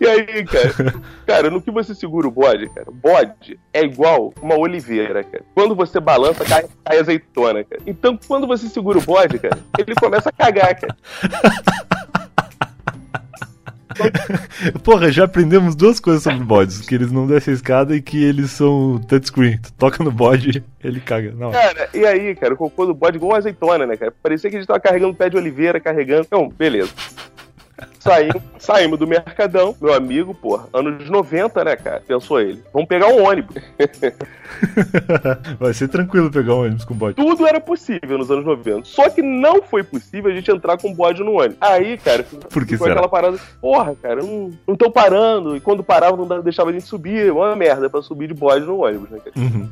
E 0.00 0.06
aí, 0.06 0.44
cara, 0.44 0.94
cara, 1.26 1.50
no 1.50 1.60
que 1.62 1.70
você 1.70 1.94
segura 1.94 2.26
o 2.28 2.30
bode, 2.30 2.68
cara, 2.70 2.86
bode 2.92 3.58
é 3.72 3.82
igual 3.82 4.32
uma 4.42 4.56
oliveira, 4.56 5.22
cara. 5.24 5.44
Quando 5.54 5.74
você 5.74 5.98
balança, 6.00 6.44
cai, 6.44 6.64
cai 6.84 6.98
azeitona, 6.98 7.64
cara. 7.64 7.80
Então, 7.86 8.18
quando 8.26 8.46
você 8.46 8.68
segura 8.68 8.98
o 8.98 9.02
bode, 9.02 9.38
cara, 9.38 9.58
ele 9.78 9.94
começa 9.94 10.28
a 10.28 10.32
cagar, 10.32 10.78
cara. 10.78 10.96
Porra, 14.82 15.10
já 15.10 15.24
aprendemos 15.24 15.74
duas 15.74 16.00
coisas 16.00 16.22
sobre 16.22 16.40
bodes: 16.40 16.80
que 16.80 16.94
eles 16.94 17.10
não 17.10 17.26
descem 17.26 17.54
escada 17.54 17.94
e 17.94 18.02
que 18.02 18.22
eles 18.22 18.50
são 18.50 18.98
touchscreen. 19.08 19.58
Tu 19.58 19.72
toca 19.74 20.02
no 20.02 20.10
bode, 20.10 20.62
ele 20.82 21.00
caga. 21.00 21.32
Não. 21.32 21.50
Cara, 21.50 21.88
e 21.94 22.04
aí, 22.06 22.34
cara, 22.34 22.54
o 22.54 22.56
cocô 22.56 22.86
do 22.86 22.94
bode 22.94 23.16
igual 23.16 23.32
uma 23.32 23.38
azeitona, 23.38 23.86
né, 23.86 23.96
cara? 23.96 24.12
Parecia 24.22 24.50
que 24.50 24.56
a 24.56 24.58
gente 24.58 24.68
tava 24.68 24.80
carregando 24.80 25.14
pé 25.14 25.28
de 25.28 25.36
oliveira, 25.36 25.80
carregando. 25.80 26.22
Então, 26.26 26.48
beleza. 26.48 26.90
Saímos, 27.98 28.42
saímos 28.58 28.98
do 28.98 29.06
Mercadão, 29.06 29.76
meu 29.80 29.92
amigo, 29.92 30.34
porra, 30.34 30.66
anos 30.72 31.08
90, 31.08 31.64
né, 31.64 31.76
cara? 31.76 32.02
Pensou 32.06 32.40
ele. 32.40 32.62
Vamos 32.72 32.88
pegar 32.88 33.08
um 33.08 33.24
ônibus. 33.26 33.56
Vai 35.60 35.74
ser 35.74 35.88
tranquilo 35.88 36.30
pegar 36.30 36.54
um 36.54 36.62
ônibus 36.62 36.84
com 36.84 36.94
bode. 36.94 37.16
Tudo 37.16 37.46
era 37.46 37.60
possível 37.60 38.18
nos 38.18 38.30
anos 38.30 38.44
90. 38.44 38.84
Só 38.84 39.08
que 39.10 39.22
não 39.22 39.62
foi 39.62 39.82
possível 39.82 40.30
a 40.30 40.34
gente 40.34 40.50
entrar 40.50 40.78
com 40.78 40.94
bode 40.94 41.22
no 41.22 41.32
ônibus. 41.38 41.58
Aí, 41.60 41.98
cara, 41.98 42.22
Por 42.22 42.64
que 42.64 42.72
ficou 42.72 42.86
será? 42.86 42.92
aquela 42.92 43.08
parada. 43.08 43.38
Porra, 43.60 43.94
cara, 43.94 44.22
não, 44.22 44.50
não 44.66 44.76
tão 44.76 44.90
parando. 44.90 45.56
E 45.56 45.60
quando 45.60 45.84
parava, 45.84 46.16
não 46.16 46.42
deixava 46.42 46.70
a 46.70 46.72
gente 46.72 46.86
subir. 46.86 47.30
Uma 47.30 47.54
merda 47.54 47.90
pra 47.90 48.02
subir 48.02 48.28
de 48.28 48.34
bode 48.34 48.64
no 48.64 48.84
ônibus, 48.84 49.10
né, 49.10 49.18
cara? 49.18 49.32
Uhum. 49.38 49.68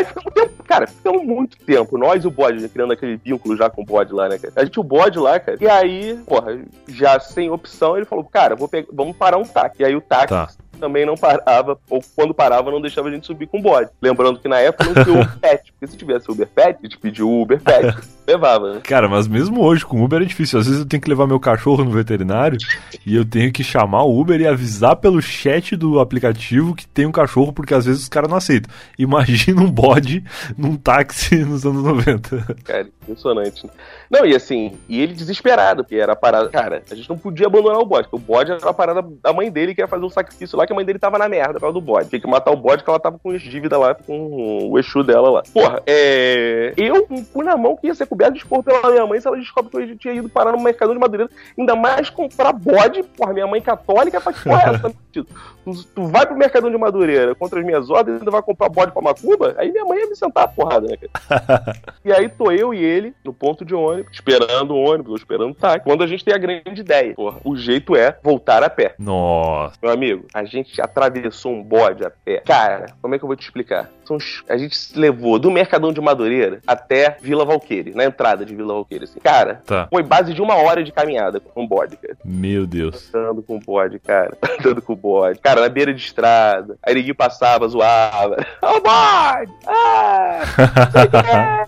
Aí 0.00 0.04
ficamos 0.04 0.32
cara, 0.66 0.86
ficamos 0.86 1.24
muito 1.24 1.58
tempo. 1.58 1.98
Nós 1.98 2.24
e 2.24 2.26
o 2.26 2.30
bode, 2.30 2.66
criando 2.68 2.92
aquele 2.92 3.16
vínculo 3.16 3.56
já 3.56 3.68
com 3.68 3.82
o 3.82 3.84
bode 3.84 4.12
lá, 4.12 4.28
né, 4.28 4.38
cara? 4.38 4.52
A 4.56 4.64
gente 4.64 4.80
o 4.80 4.84
bode 4.84 5.18
lá, 5.18 5.38
cara. 5.38 5.58
E 5.60 5.68
aí, 5.68 6.18
porra, 6.26 6.58
já 6.88 7.20
sem 7.20 7.50
opção, 7.50 7.96
ele 7.96 8.06
falou, 8.06 8.24
cara, 8.24 8.56
vou 8.56 8.68
pegar, 8.68 8.88
vamos 8.92 9.16
parar 9.16 9.36
um 9.36 9.44
táxi. 9.44 9.82
E 9.82 9.84
aí 9.84 9.94
o 9.94 10.00
táxi 10.00 10.28
Tá. 10.28 10.48
Também 10.80 11.06
não 11.06 11.14
parava, 11.14 11.78
ou 11.88 12.02
quando 12.16 12.34
parava, 12.34 12.70
não 12.70 12.80
deixava 12.80 13.08
a 13.08 13.12
gente 13.12 13.26
subir 13.26 13.46
com 13.46 13.58
o 13.58 13.62
bode. 13.62 13.90
Lembrando 14.00 14.40
que 14.40 14.48
na 14.48 14.58
época 14.58 14.84
não 14.84 15.04
tinha 15.04 15.14
Uber 15.14 15.38
Pet, 15.38 15.72
porque 15.72 15.86
se 15.86 15.96
tivesse 15.96 16.30
Uber 16.30 16.48
Pet, 16.48 16.78
a 16.78 16.82
gente 16.82 16.98
pediu 16.98 17.28
o 17.28 17.42
Uber 17.42 17.60
Pet, 17.60 17.96
levava, 18.26 18.74
né? 18.74 18.80
Cara, 18.82 19.08
mas 19.08 19.28
mesmo 19.28 19.62
hoje 19.62 19.84
com 19.84 20.02
Uber 20.02 20.22
é 20.22 20.24
difícil. 20.24 20.58
Às 20.58 20.66
vezes 20.66 20.80
eu 20.80 20.88
tenho 20.88 21.02
que 21.02 21.08
levar 21.08 21.26
meu 21.26 21.38
cachorro 21.38 21.84
no 21.84 21.90
veterinário 21.90 22.58
e 23.04 23.14
eu 23.14 23.24
tenho 23.24 23.52
que 23.52 23.62
chamar 23.62 24.02
o 24.04 24.18
Uber 24.18 24.40
e 24.40 24.46
avisar 24.46 24.96
pelo 24.96 25.20
chat 25.20 25.76
do 25.76 26.00
aplicativo 26.00 26.74
que 26.74 26.86
tem 26.86 27.06
um 27.06 27.12
cachorro, 27.12 27.52
porque 27.52 27.74
às 27.74 27.84
vezes 27.84 28.02
os 28.02 28.08
caras 28.08 28.30
não 28.30 28.36
aceitam. 28.36 28.72
Imagina 28.98 29.60
um 29.60 29.70
bode 29.70 30.24
num 30.56 30.76
táxi 30.76 31.44
nos 31.44 31.64
anos 31.66 31.82
90. 31.82 32.56
Cara, 32.64 32.88
impressionante. 33.02 33.68
Não, 34.10 34.26
e 34.26 34.34
assim, 34.34 34.76
e 34.88 35.00
ele 35.00 35.14
desesperado, 35.14 35.84
porque 35.84 35.94
era 35.94 36.14
a 36.14 36.16
parada. 36.16 36.48
Cara, 36.48 36.82
a 36.90 36.94
gente 36.96 37.08
não 37.08 37.16
podia 37.16 37.46
abandonar 37.46 37.78
o 37.78 37.86
bode, 37.86 38.08
porque 38.08 38.16
o 38.16 38.26
bode 38.26 38.50
era 38.50 38.68
a 38.68 38.74
parada 38.74 39.02
da 39.22 39.32
mãe 39.32 39.48
dele 39.48 39.72
que 39.72 39.80
ia 39.80 39.86
fazer 39.86 40.04
um 40.04 40.10
sacrifício 40.10 40.58
lá, 40.58 40.66
que 40.66 40.72
a 40.72 40.76
mãe 40.76 40.84
dele 40.84 40.98
tava 40.98 41.16
na 41.16 41.28
merda 41.28 41.54
por 41.54 41.60
causa 41.60 41.74
do 41.74 41.80
bode. 41.80 42.08
Tinha 42.08 42.20
que 42.20 42.26
matar 42.26 42.50
o 42.50 42.56
bode, 42.56 42.78
porque 42.78 42.90
ela 42.90 42.98
tava 42.98 43.20
com 43.20 43.30
as 43.30 43.40
dívidas 43.40 43.78
lá, 43.78 43.94
com 43.94 44.68
o 44.68 44.78
Exu 44.80 45.04
dela 45.04 45.30
lá. 45.30 45.42
Porra, 45.52 45.80
é. 45.86 46.74
Eu 46.76 47.06
fui 47.32 47.44
na 47.44 47.56
mão 47.56 47.76
que 47.76 47.86
ia 47.86 47.94
ser 47.94 48.06
coberto 48.06 48.32
de 48.32 48.40
esporro 48.40 48.64
pela 48.64 48.90
minha 48.90 49.06
mãe 49.06 49.20
se 49.20 49.28
ela 49.28 49.36
descobre 49.36 49.70
que 49.70 49.92
eu 49.92 49.96
tinha 49.96 50.14
ido 50.14 50.28
parar 50.28 50.50
no 50.50 50.60
mercado 50.60 50.92
de 50.92 50.98
Madureira. 50.98 51.30
Ainda 51.56 51.76
mais 51.76 52.10
comprar 52.10 52.52
bode, 52.52 53.04
porra, 53.16 53.32
minha 53.32 53.46
mãe 53.46 53.62
católica, 53.62 54.20
pra 54.20 54.32
que 54.32 54.42
porra 54.42 54.62
é 54.62 54.74
essa? 54.74 54.92
Tu, 55.64 55.84
tu 55.84 56.06
vai 56.06 56.26
pro 56.26 56.36
Mercadão 56.36 56.70
de 56.70 56.78
Madureira 56.78 57.34
contra 57.34 57.60
as 57.60 57.64
minhas 57.64 57.90
ordens 57.90 58.16
e 58.16 58.18
ainda 58.18 58.30
vai 58.30 58.42
comprar 58.42 58.68
bode 58.68 58.92
pra 58.92 59.02
Macumba? 59.02 59.54
Aí 59.58 59.70
minha 59.70 59.84
mãe 59.84 59.98
ia 59.98 60.06
me 60.06 60.16
sentar 60.16 60.44
a 60.44 60.48
porrada, 60.48 60.86
né, 60.86 60.96
cara? 60.96 61.76
E 62.04 62.12
aí 62.12 62.28
tô 62.28 62.50
eu 62.50 62.72
e 62.72 62.82
ele 62.82 63.14
no 63.24 63.32
ponto 63.32 63.64
de 63.64 63.74
ônibus, 63.74 64.12
esperando 64.12 64.74
o 64.74 64.78
ônibus, 64.78 65.10
ou 65.10 65.16
esperando 65.16 65.50
o 65.50 65.54
táxi. 65.54 65.84
Quando 65.84 66.02
a 66.02 66.06
gente 66.06 66.24
tem 66.24 66.32
a 66.32 66.38
grande 66.38 66.80
ideia, 66.80 67.14
porra, 67.14 67.38
o 67.44 67.56
jeito 67.56 67.94
é 67.94 68.16
voltar 68.22 68.62
a 68.62 68.70
pé. 68.70 68.94
Nossa. 68.98 69.76
Meu 69.82 69.92
amigo, 69.92 70.26
a 70.32 70.44
gente 70.44 70.80
atravessou 70.80 71.52
um 71.52 71.62
bode 71.62 72.04
a 72.04 72.10
pé. 72.10 72.38
Cara, 72.38 72.86
como 73.02 73.14
é 73.14 73.18
que 73.18 73.24
eu 73.24 73.28
vou 73.28 73.36
te 73.36 73.42
explicar? 73.42 73.90
São 74.10 74.16
os- 74.16 74.42
A 74.48 74.56
gente 74.56 74.76
se 74.76 74.98
levou 74.98 75.38
do 75.38 75.50
Mercadão 75.52 75.92
de 75.92 76.00
Madureira 76.00 76.60
até 76.66 77.16
Vila 77.22 77.44
Valqueire, 77.44 77.92
na 77.94 78.04
entrada 78.04 78.44
de 78.44 78.56
Vila 78.56 78.74
Valqueire, 78.74 79.04
assim. 79.04 79.20
Cara, 79.20 79.62
Tá. 79.64 79.86
foi 79.88 80.02
base 80.02 80.34
de 80.34 80.42
uma 80.42 80.56
hora 80.56 80.82
de 80.82 80.90
caminhada 80.90 81.38
com 81.38 81.62
o 81.62 81.68
bode, 81.68 81.96
cara. 81.96 82.16
Meu 82.24 82.66
Deus. 82.66 83.08
Andando 83.14 83.40
com 83.42 83.56
o 83.56 83.60
bode, 83.60 84.00
cara. 84.00 84.36
Andando 84.58 84.82
com 84.82 84.94
o 84.94 84.96
bode. 84.96 85.38
Cara, 85.38 85.60
na 85.60 85.68
beira 85.68 85.94
de 85.94 86.00
estrada. 86.00 86.76
Aí 86.84 86.92
ninguém 86.94 87.14
passava, 87.14 87.68
zoava. 87.68 88.36
Ó 88.62 88.76
o 88.78 88.80
bode! 88.80 89.52
Ah! 89.66 90.40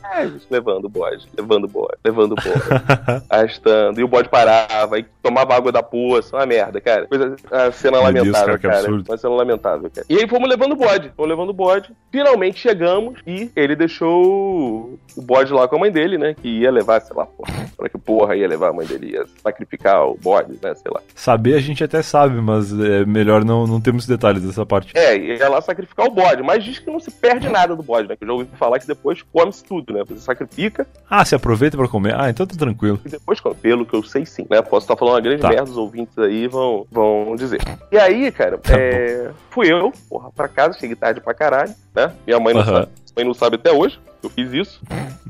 é. 0.23 0.31
levando 0.51 0.87
o 0.87 0.89
bode, 0.89 1.29
levando 1.39 1.65
o 1.65 1.69
bode, 1.69 1.97
levando 2.05 2.33
o 2.33 2.35
bode. 2.35 3.25
arrastando. 3.31 4.01
E 4.01 4.05
o 4.05 4.09
bode 4.09 4.29
parava, 4.29 4.97
aí 4.97 5.05
tomava 5.23 5.55
água 5.55 5.71
da 5.71 5.83
poça. 5.83 6.37
Uma 6.37 6.47
merda, 6.47 6.81
cara. 6.81 7.07
Coisa, 7.07 7.37
a 7.51 7.71
cena 7.73 7.99
Meu 8.03 8.13
Deus, 8.13 8.27
lamentável, 8.27 8.47
cara, 8.47 8.59
que 8.59 8.67
cara. 8.67 8.79
absurdo. 8.79 9.11
Uma 9.11 9.17
cena 9.17 9.35
lamentável, 9.35 9.91
cara. 9.95 10.07
E 10.09 10.17
aí 10.19 10.29
fomos 10.29 10.49
levando 10.49 10.73
o 10.73 10.77
bode. 10.77 11.13
Fomos 11.17 11.29
levando 11.31 11.51
o 11.51 11.55
bode. 11.55 11.93
Finalmente 12.11 12.32
chegamos 12.55 13.19
e 13.27 13.51
ele 13.55 13.75
deixou 13.77 14.99
o 15.17 15.23
bode 15.23 15.53
lá 15.53 15.67
com 15.69 15.77
a 15.77 15.79
mãe 15.79 15.91
dele, 15.91 16.17
né? 16.19 16.35
Que 16.35 16.49
ia 16.61 16.71
levar, 16.71 17.01
sei 17.01 17.17
lá, 17.17 17.27
porra. 17.27 17.67
Pra 17.77 17.89
que 17.89 17.99
porra 17.99 18.37
ia 18.37 18.47
levar 18.49 18.69
a 18.69 18.73
mãe 18.73 18.87
dele? 18.87 19.13
Ia 19.13 19.25
sacrificar 19.43 20.07
o 20.07 20.17
bode, 20.17 20.53
né? 20.63 20.75
Sei 20.75 20.91
lá. 20.91 21.01
Saber 21.15 21.55
a 21.55 21.61
gente 21.61 21.83
até 21.85 22.03
sabe, 22.03 22.41
mas 22.41 22.73
é 22.79 23.05
melhor 23.05 23.45
não, 23.45 23.67
não 23.67 23.81
termos 23.81 24.07
detalhes 24.07 24.43
dessa 24.43 24.65
parte. 24.65 24.97
É, 24.97 25.17
ia 25.17 25.49
lá 25.49 25.61
sacrificar 25.61 26.07
o 26.07 26.11
bode, 26.11 26.43
mas 26.43 26.65
diz 26.65 26.79
que 26.79 26.91
não 26.91 27.01
se 27.01 27.11
perde 27.11 27.49
nada 27.49 27.75
do 27.77 27.83
bode, 27.83 28.09
né? 28.09 28.17
Que 28.17 28.25
eu 28.25 28.29
já 28.29 28.33
ouvi 28.35 28.49
falar 28.59 28.79
que 28.79 28.87
depois 28.87 29.23
come-se 29.33 29.65
tudo, 29.65 29.93
né? 29.93 30.03
Você 30.07 30.21
sacrifica 30.21 30.87
Ah, 31.09 31.25
se 31.25 31.35
aproveita 31.35 31.77
pra 31.77 31.89
comer? 31.89 32.15
Ah, 32.19 32.31
então 32.31 32.47
tá 32.47 32.55
tranquilo. 32.57 33.01
e 33.05 33.09
depois 33.09 33.41
come. 33.41 33.55
Pelo 33.57 33.85
que 33.87 33.95
eu 33.95 34.03
sei, 34.03 34.25
sim, 34.25 34.47
né? 34.51 34.61
Posso 34.63 34.85
estar 34.85 34.97
falando 34.97 35.15
uma 35.15 35.21
grande 35.21 35.43
Tá. 35.43 35.49
merda, 35.49 35.65
os 35.71 35.77
ouvintes 35.77 36.17
aí 36.19 36.47
vão, 36.47 36.87
vão 36.91 37.35
dizer. 37.37 37.61
E 37.91 37.99
aí, 37.99 38.31
cara, 38.33 38.59
Tá 38.59 38.75
é... 38.79 39.31
fui 39.51 39.71
eu, 39.73 39.93
porra, 40.09 40.31
pra 40.31 40.49
casa, 40.49 40.79
cheguei 40.79 40.97
tarde 40.97 41.21
pra 41.21 41.35
caralho, 41.35 41.73
né? 41.95 42.13
Minha 42.27 42.41
mãe 42.41 42.55
não 42.55 42.61
Aham. 42.63 42.73
sabe. 42.81 42.89
Mãe 43.17 43.25
não 43.27 43.35
sabe 43.35 43.57
até 43.57 43.71
hoje. 43.73 43.99
Eu 44.23 44.31
fiz 44.31 44.53
isso. 44.53 44.81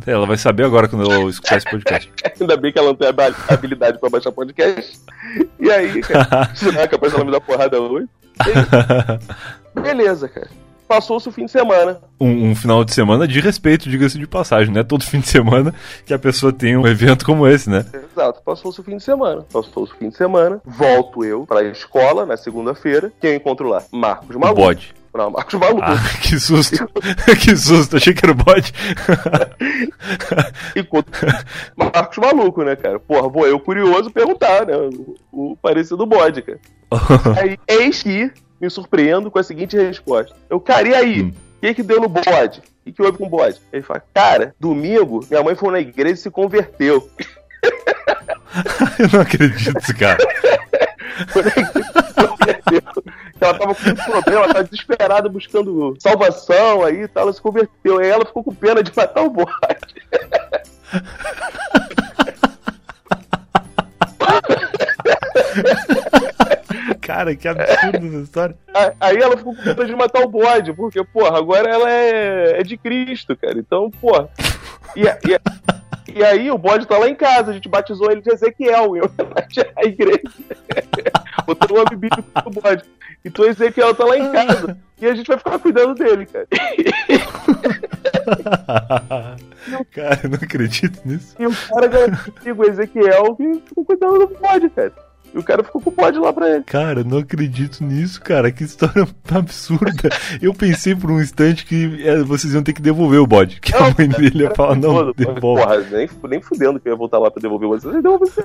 Ela 0.06 0.26
vai 0.26 0.36
saber 0.36 0.64
agora 0.64 0.86
quando 0.86 1.10
eu 1.10 1.28
escutar 1.28 1.56
esse 1.56 1.68
podcast. 1.70 2.12
Ainda 2.40 2.56
bem 2.56 2.70
que 2.72 2.78
ela 2.78 2.88
não 2.88 2.94
tem 2.94 3.08
hab- 3.08 3.34
habilidade 3.48 3.98
pra 3.98 4.10
baixar 4.10 4.30
podcast. 4.32 4.98
E 5.58 5.70
aí, 5.70 6.00
cara, 6.02 6.50
senão 6.54 6.80
é 6.80 6.86
capaz 6.86 7.12
dela 7.12 7.24
me 7.24 7.32
dar 7.32 7.40
porrada 7.40 7.80
hoje. 7.80 8.06
E- 9.76 9.80
Beleza, 9.80 10.28
cara. 10.28 10.48
Passou-se 10.86 11.26
o 11.26 11.32
fim 11.32 11.46
de 11.46 11.50
semana. 11.50 11.98
um, 12.20 12.50
um 12.50 12.54
final 12.54 12.84
de 12.84 12.92
semana 12.92 13.26
de 13.26 13.40
respeito, 13.40 13.88
diga-se 13.88 14.18
de 14.18 14.26
passagem, 14.26 14.74
né? 14.74 14.82
Todo 14.82 15.02
fim 15.04 15.20
de 15.20 15.26
semana 15.28 15.72
que 16.04 16.12
a 16.12 16.18
pessoa 16.18 16.52
tem 16.52 16.76
um 16.76 16.86
evento 16.86 17.24
como 17.24 17.48
esse, 17.48 17.70
né? 17.70 17.86
Exato, 17.94 18.42
passou-se 18.44 18.78
o 18.78 18.84
fim 18.84 18.98
de 18.98 19.02
semana. 19.02 19.46
Passou-se 19.50 19.94
o 19.94 19.96
fim 19.96 20.10
de 20.10 20.16
semana. 20.18 20.60
Volto 20.66 21.24
eu 21.24 21.46
pra 21.46 21.62
escola 21.64 22.26
na 22.26 22.36
segunda-feira. 22.36 23.10
Quem 23.22 23.30
eu 23.30 23.36
encontro 23.36 23.68
lá? 23.70 23.82
Marcos 23.90 24.36
O 24.36 24.38
Maluco. 24.38 24.60
bode. 24.60 24.94
Não, 25.14 25.30
Marcos 25.30 25.54
Maluco. 25.54 25.82
Ah, 25.82 25.98
que 26.22 26.40
susto. 26.40 26.88
que 27.40 27.56
susto. 27.56 27.96
Achei 27.96 28.14
que 28.14 28.24
era 28.24 28.32
o 28.32 28.34
bode. 28.34 28.72
Encontro 30.74 31.12
Marcos 31.76 32.18
Maluco, 32.18 32.62
né, 32.62 32.76
cara? 32.76 32.98
Porra, 32.98 33.28
vou 33.28 33.46
eu 33.46 33.60
curioso 33.60 34.10
perguntar, 34.10 34.66
né? 34.66 34.74
O, 34.76 35.16
o 35.52 35.56
parecido 35.56 35.98
do 35.98 36.06
bode, 36.06 36.40
cara. 36.42 36.60
Aí, 37.40 37.58
eis 37.68 38.02
que 38.02 38.30
me 38.60 38.70
surpreendo 38.70 39.30
com 39.30 39.38
a 39.38 39.42
seguinte 39.42 39.76
resposta. 39.76 40.34
Eu, 40.48 40.60
cara, 40.60 40.88
e 40.88 40.94
aí? 40.94 41.22
Hum. 41.22 41.32
que 41.60 41.74
que 41.74 41.82
deu 41.82 42.00
no 42.00 42.08
bode? 42.08 42.60
O 42.60 42.84
que, 42.84 42.92
que 42.92 43.02
houve 43.02 43.18
com 43.18 43.26
o 43.26 43.30
bode? 43.30 43.60
Ele 43.72 43.82
fala, 43.82 44.02
cara, 44.12 44.54
domingo 44.58 45.24
minha 45.28 45.42
mãe 45.42 45.54
foi 45.54 45.72
na 45.72 45.80
igreja 45.80 46.14
e 46.14 46.16
se 46.16 46.30
converteu. 46.30 47.08
Eu 48.98 49.08
não 49.12 49.20
acredito, 49.20 49.98
cara. 49.98 50.18
Foi 51.28 51.42
na 51.42 51.50
igreja 51.50 51.90
e 51.94 52.06
se 52.06 52.28
converteu. 52.28 52.82
Ela 53.44 53.58
tava 53.58 53.74
com 53.74 53.82
muito 53.82 54.04
problema, 54.04 54.44
ela 54.44 54.52
tava 54.54 54.64
desesperada 54.64 55.28
buscando 55.28 55.96
salvação 56.00 56.84
aí 56.84 57.02
e 57.02 57.08
tal, 57.08 57.24
ela 57.24 57.32
se 57.32 57.42
converteu. 57.42 57.98
Aí 57.98 58.08
ela 58.08 58.24
ficou 58.24 58.44
com 58.44 58.54
pena 58.54 58.82
de 58.82 58.92
matar 58.94 59.22
o 59.22 59.30
bode. 59.30 59.52
Cara, 67.00 67.34
que 67.34 67.48
absurdo 67.48 68.06
essa 68.06 68.16
história. 68.22 68.56
Aí- 69.00 69.16
ela 69.18 69.36
ficou 69.36 69.54
com 69.54 69.62
pena 69.62 69.84
de 69.84 69.94
matar 69.96 70.22
o 70.22 70.28
bode, 70.28 70.72
porque, 70.72 71.02
porra, 71.04 71.38
agora 71.38 71.68
ela 71.68 71.90
é, 71.90 72.60
é 72.60 72.62
de 72.62 72.76
Cristo, 72.76 73.36
cara. 73.36 73.58
Então, 73.58 73.90
porra. 73.90 74.28
E, 74.96 75.08
a- 75.08 75.18
e, 75.26 75.34
a- 75.34 75.40
e 76.14 76.24
aí 76.24 76.50
o 76.50 76.58
bode 76.58 76.86
tá 76.86 76.98
lá 76.98 77.08
em 77.08 77.14
casa, 77.14 77.50
a 77.50 77.54
gente 77.54 77.68
batizou 77.68 78.10
ele 78.10 78.20
de 78.20 78.30
Ezequiel 78.32 78.96
em 78.96 79.00
homenagem 79.02 79.64
à 79.76 79.84
igreja. 79.84 80.22
Botou 81.46 81.76
uma 81.78 81.84
bíblico 81.84 82.22
pro 82.22 82.50
bode. 82.50 82.84
Então 83.24 83.44
Ezequiel 83.44 83.94
tá 83.94 84.04
lá 84.04 84.18
em 84.18 84.32
casa. 84.32 84.76
E 85.00 85.06
a 85.06 85.14
gente 85.14 85.26
vai 85.26 85.38
ficar 85.38 85.58
cuidando 85.58 85.94
dele, 85.94 86.26
cara. 86.26 86.46
cara, 89.90 90.20
eu 90.22 90.30
não 90.30 90.38
acredito 90.40 91.00
nisso. 91.04 91.34
E 91.38 91.46
o 91.46 91.52
cara 91.52 91.88
ganhou 91.88 92.10
o 92.56 92.64
Ezequiel 92.64 93.36
que 93.36 93.54
ficou 93.66 93.84
cuidando 93.84 94.20
do 94.20 94.28
bode, 94.38 94.70
cara. 94.70 94.92
E 95.34 95.38
o 95.38 95.42
cara 95.42 95.64
ficou 95.64 95.80
com 95.80 95.90
o 95.90 95.94
bode 95.94 96.18
lá 96.18 96.32
pra 96.32 96.50
ele. 96.50 96.64
Cara, 96.64 97.00
eu 97.00 97.04
não 97.04 97.18
acredito 97.18 97.82
nisso, 97.82 98.20
cara. 98.20 98.52
Que 98.52 98.64
história 98.64 99.08
absurda. 99.32 100.10
Eu 100.42 100.52
pensei 100.52 100.94
por 100.94 101.10
um 101.10 101.20
instante 101.20 101.64
que 101.64 102.06
é, 102.06 102.22
vocês 102.22 102.52
iam 102.52 102.62
ter 102.62 102.74
que 102.74 102.82
devolver 102.82 103.18
o 103.18 103.26
bode. 103.26 103.60
Que 103.60 103.74
a 103.74 103.80
mãe 103.80 104.08
dele 104.08 104.44
ia 104.44 104.54
falar, 104.54 104.76
não, 104.76 105.10
devolve. 105.12 105.62
Porra, 105.62 105.78
nem, 105.90 106.08
nem 106.28 106.42
fudendo 106.42 106.78
que 106.78 106.88
eu 106.88 106.92
ia 106.92 106.98
voltar 106.98 107.18
lá 107.18 107.30
pra 107.30 107.40
devolver 107.40 107.68
você. 107.68 107.90
Devolve 107.90 108.26
você. 108.26 108.42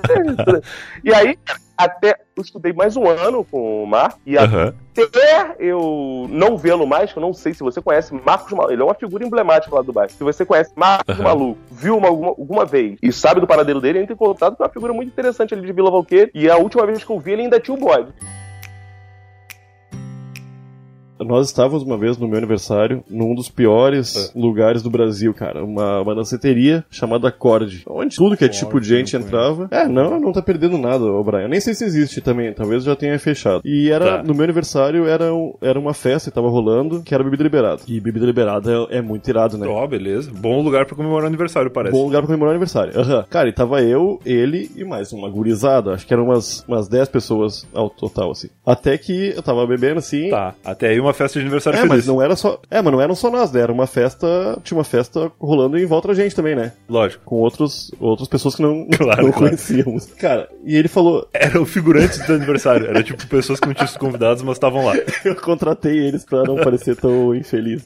e 1.04 1.12
aí, 1.12 1.38
até 1.78 2.18
eu 2.36 2.42
estudei 2.42 2.72
mais 2.72 2.96
um 2.96 3.08
ano 3.08 3.44
com 3.44 3.84
o 3.84 3.86
Marco. 3.86 4.18
E 4.26 4.36
Aham. 4.36 4.74
até 4.92 5.54
eu 5.60 6.26
não 6.28 6.56
vê-lo 6.56 6.86
mais, 6.86 7.12
que 7.12 7.18
eu 7.18 7.22
não 7.22 7.32
sei 7.32 7.54
se 7.54 7.62
você 7.62 7.80
conhece 7.80 8.12
Marcos 8.12 8.52
Maluco. 8.52 8.72
Ele 8.72 8.82
é 8.82 8.84
uma 8.84 8.94
figura 8.94 9.24
emblemática 9.24 9.74
lá 9.74 9.82
do 9.82 9.92
bairro. 9.92 10.10
Se 10.10 10.24
você 10.24 10.44
conhece 10.44 10.72
Marcos 10.74 11.14
Aham. 11.14 11.22
Maluco, 11.22 11.60
viu 11.70 11.96
uma, 11.96 12.08
alguma, 12.08 12.30
alguma 12.30 12.64
vez 12.64 12.98
e 13.00 13.12
sabe 13.12 13.40
do 13.40 13.46
paradeiro 13.46 13.80
dele, 13.80 14.00
entra 14.00 14.12
em 14.12 14.16
contato 14.16 14.56
com 14.56 14.64
uma 14.64 14.68
figura 14.68 14.92
muito 14.92 15.08
interessante 15.08 15.54
ali 15.54 15.64
de 15.64 15.72
Vila 15.72 15.90
Valqueire. 15.90 16.30
E 16.34 16.50
a 16.50 16.56
última 16.56 16.84
vez 16.84 17.04
que 17.04 17.10
eu 17.10 17.20
vi, 17.20 17.32
ele 17.32 17.42
ainda 17.42 17.60
tinha 17.60 17.76
o 17.76 17.80
bode. 17.80 18.12
Nós 21.20 21.46
estávamos 21.46 21.82
uma 21.82 21.96
vez 21.98 22.16
no 22.18 22.26
meu 22.28 22.38
aniversário 22.38 23.02
num 23.10 23.34
dos 23.34 23.48
piores 23.48 24.32
lugares 24.34 24.82
do 24.82 24.90
Brasil, 24.90 25.32
cara. 25.34 25.64
Uma, 25.64 26.00
uma 26.02 26.14
danceteria 26.14 26.84
chamada 26.90 27.28
Acorde. 27.28 27.82
Onde 27.86 28.16
tudo 28.16 28.36
que 28.36 28.44
é 28.44 28.48
tipo 28.48 28.80
de 28.80 28.88
gente 28.88 29.16
entrava. 29.16 29.68
É, 29.70 29.86
não, 29.86 30.18
não 30.20 30.32
tá 30.32 30.42
perdendo 30.42 30.78
nada, 30.78 31.04
ô 31.04 31.22
Brian. 31.22 31.42
Eu 31.42 31.48
nem 31.48 31.60
sei 31.60 31.74
se 31.74 31.84
existe 31.84 32.20
também, 32.20 32.52
talvez 32.52 32.84
já 32.84 32.94
tenha 32.96 33.18
fechado. 33.18 33.62
E 33.64 33.90
era, 33.90 34.18
Tá. 34.18 34.22
no 34.22 34.34
meu 34.34 34.44
aniversário, 34.44 35.06
era, 35.06 35.32
um- 35.34 35.54
era 35.60 35.78
uma 35.78 35.92
festa 35.94 36.30
que 36.30 36.34
tava 36.34 36.48
rolando, 36.48 37.02
que 37.02 37.14
era 37.14 37.22
bebida 37.24 37.42
liberada. 37.42 37.82
E 37.86 38.00
bebida 38.00 38.24
liberada 38.26 38.72
é, 38.90 38.98
é 38.98 39.02
muito 39.02 39.28
irado, 39.28 39.58
né? 39.58 39.66
Ó, 39.66 39.86
beleza. 39.86 40.30
Bom 40.34 40.62
lugar 40.62 40.86
pra 40.86 40.96
comemorar 40.96 41.24
o 41.24 41.26
aniversário, 41.28 41.70
parece. 41.70 41.92
Bom 41.92 42.04
lugar 42.04 42.18
pra 42.20 42.26
comemorar 42.26 42.50
o 42.50 42.54
aniversário. 42.54 42.98
Aham. 42.98 43.24
Cara, 43.28 43.48
e 43.48 43.52
tava 43.52 43.82
eu, 43.82 44.20
ele 44.24 44.70
e 44.76 44.84
mais 44.84 45.12
uma 45.12 45.28
gurizada. 45.28 45.92
Acho 45.92 46.06
que 46.06 46.12
eram 46.14 46.24
umas, 46.24 46.64
umas 46.66 46.88
10 46.88 47.08
pessoas 47.08 47.66
ao 47.74 47.90
total, 47.90 48.30
assim. 48.30 48.48
Até 48.64 48.96
que 48.98 49.32
eu 49.36 49.42
tava 49.42 49.66
bebendo 49.66 49.98
assim. 49.98 50.30
Tá, 50.30 50.54
até 50.64 50.88
aí 50.88 51.00
uma 51.00 51.07
festa 51.14 51.38
de 51.38 51.44
aniversário 51.44 51.76
É, 51.78 51.82
feliz. 51.82 51.96
mas 51.96 52.06
não 52.06 52.20
era 52.22 52.36
só. 52.36 52.60
É, 52.70 52.80
mas 52.82 52.92
não 52.92 53.00
eram 53.00 53.14
só 53.14 53.30
nós, 53.30 53.52
né? 53.52 53.60
Era 53.60 53.72
uma 53.72 53.86
festa. 53.86 54.58
Tinha 54.62 54.76
uma 54.78 54.84
festa 54.84 55.30
rolando 55.38 55.78
em 55.78 55.86
volta 55.86 56.08
da 56.08 56.14
gente 56.14 56.34
também, 56.34 56.54
né? 56.54 56.72
Lógico. 56.88 57.24
Com 57.24 57.36
outros, 57.36 57.90
outras 58.00 58.28
pessoas 58.28 58.54
que 58.54 58.62
não, 58.62 58.86
Claro, 58.96 59.22
não 59.24 59.30
claro. 59.32 59.46
conhecíamos. 59.48 60.06
Cara, 60.18 60.48
e 60.64 60.76
ele 60.76 60.88
falou. 60.88 61.28
Eram 61.32 61.64
figurantes 61.64 62.24
do 62.26 62.32
aniversário. 62.34 62.86
Era 62.86 63.02
tipo 63.02 63.26
pessoas 63.26 63.60
que 63.60 63.66
não 63.66 63.74
tinham 63.74 63.86
sido 63.88 63.98
convidadas, 64.00 64.42
mas 64.42 64.56
estavam 64.56 64.84
lá. 64.84 64.94
Eu 65.24 65.34
contratei 65.36 65.96
eles 65.98 66.24
pra 66.24 66.42
não 66.44 66.56
parecer 66.56 66.96
tão 66.96 67.34
infeliz. 67.34 67.84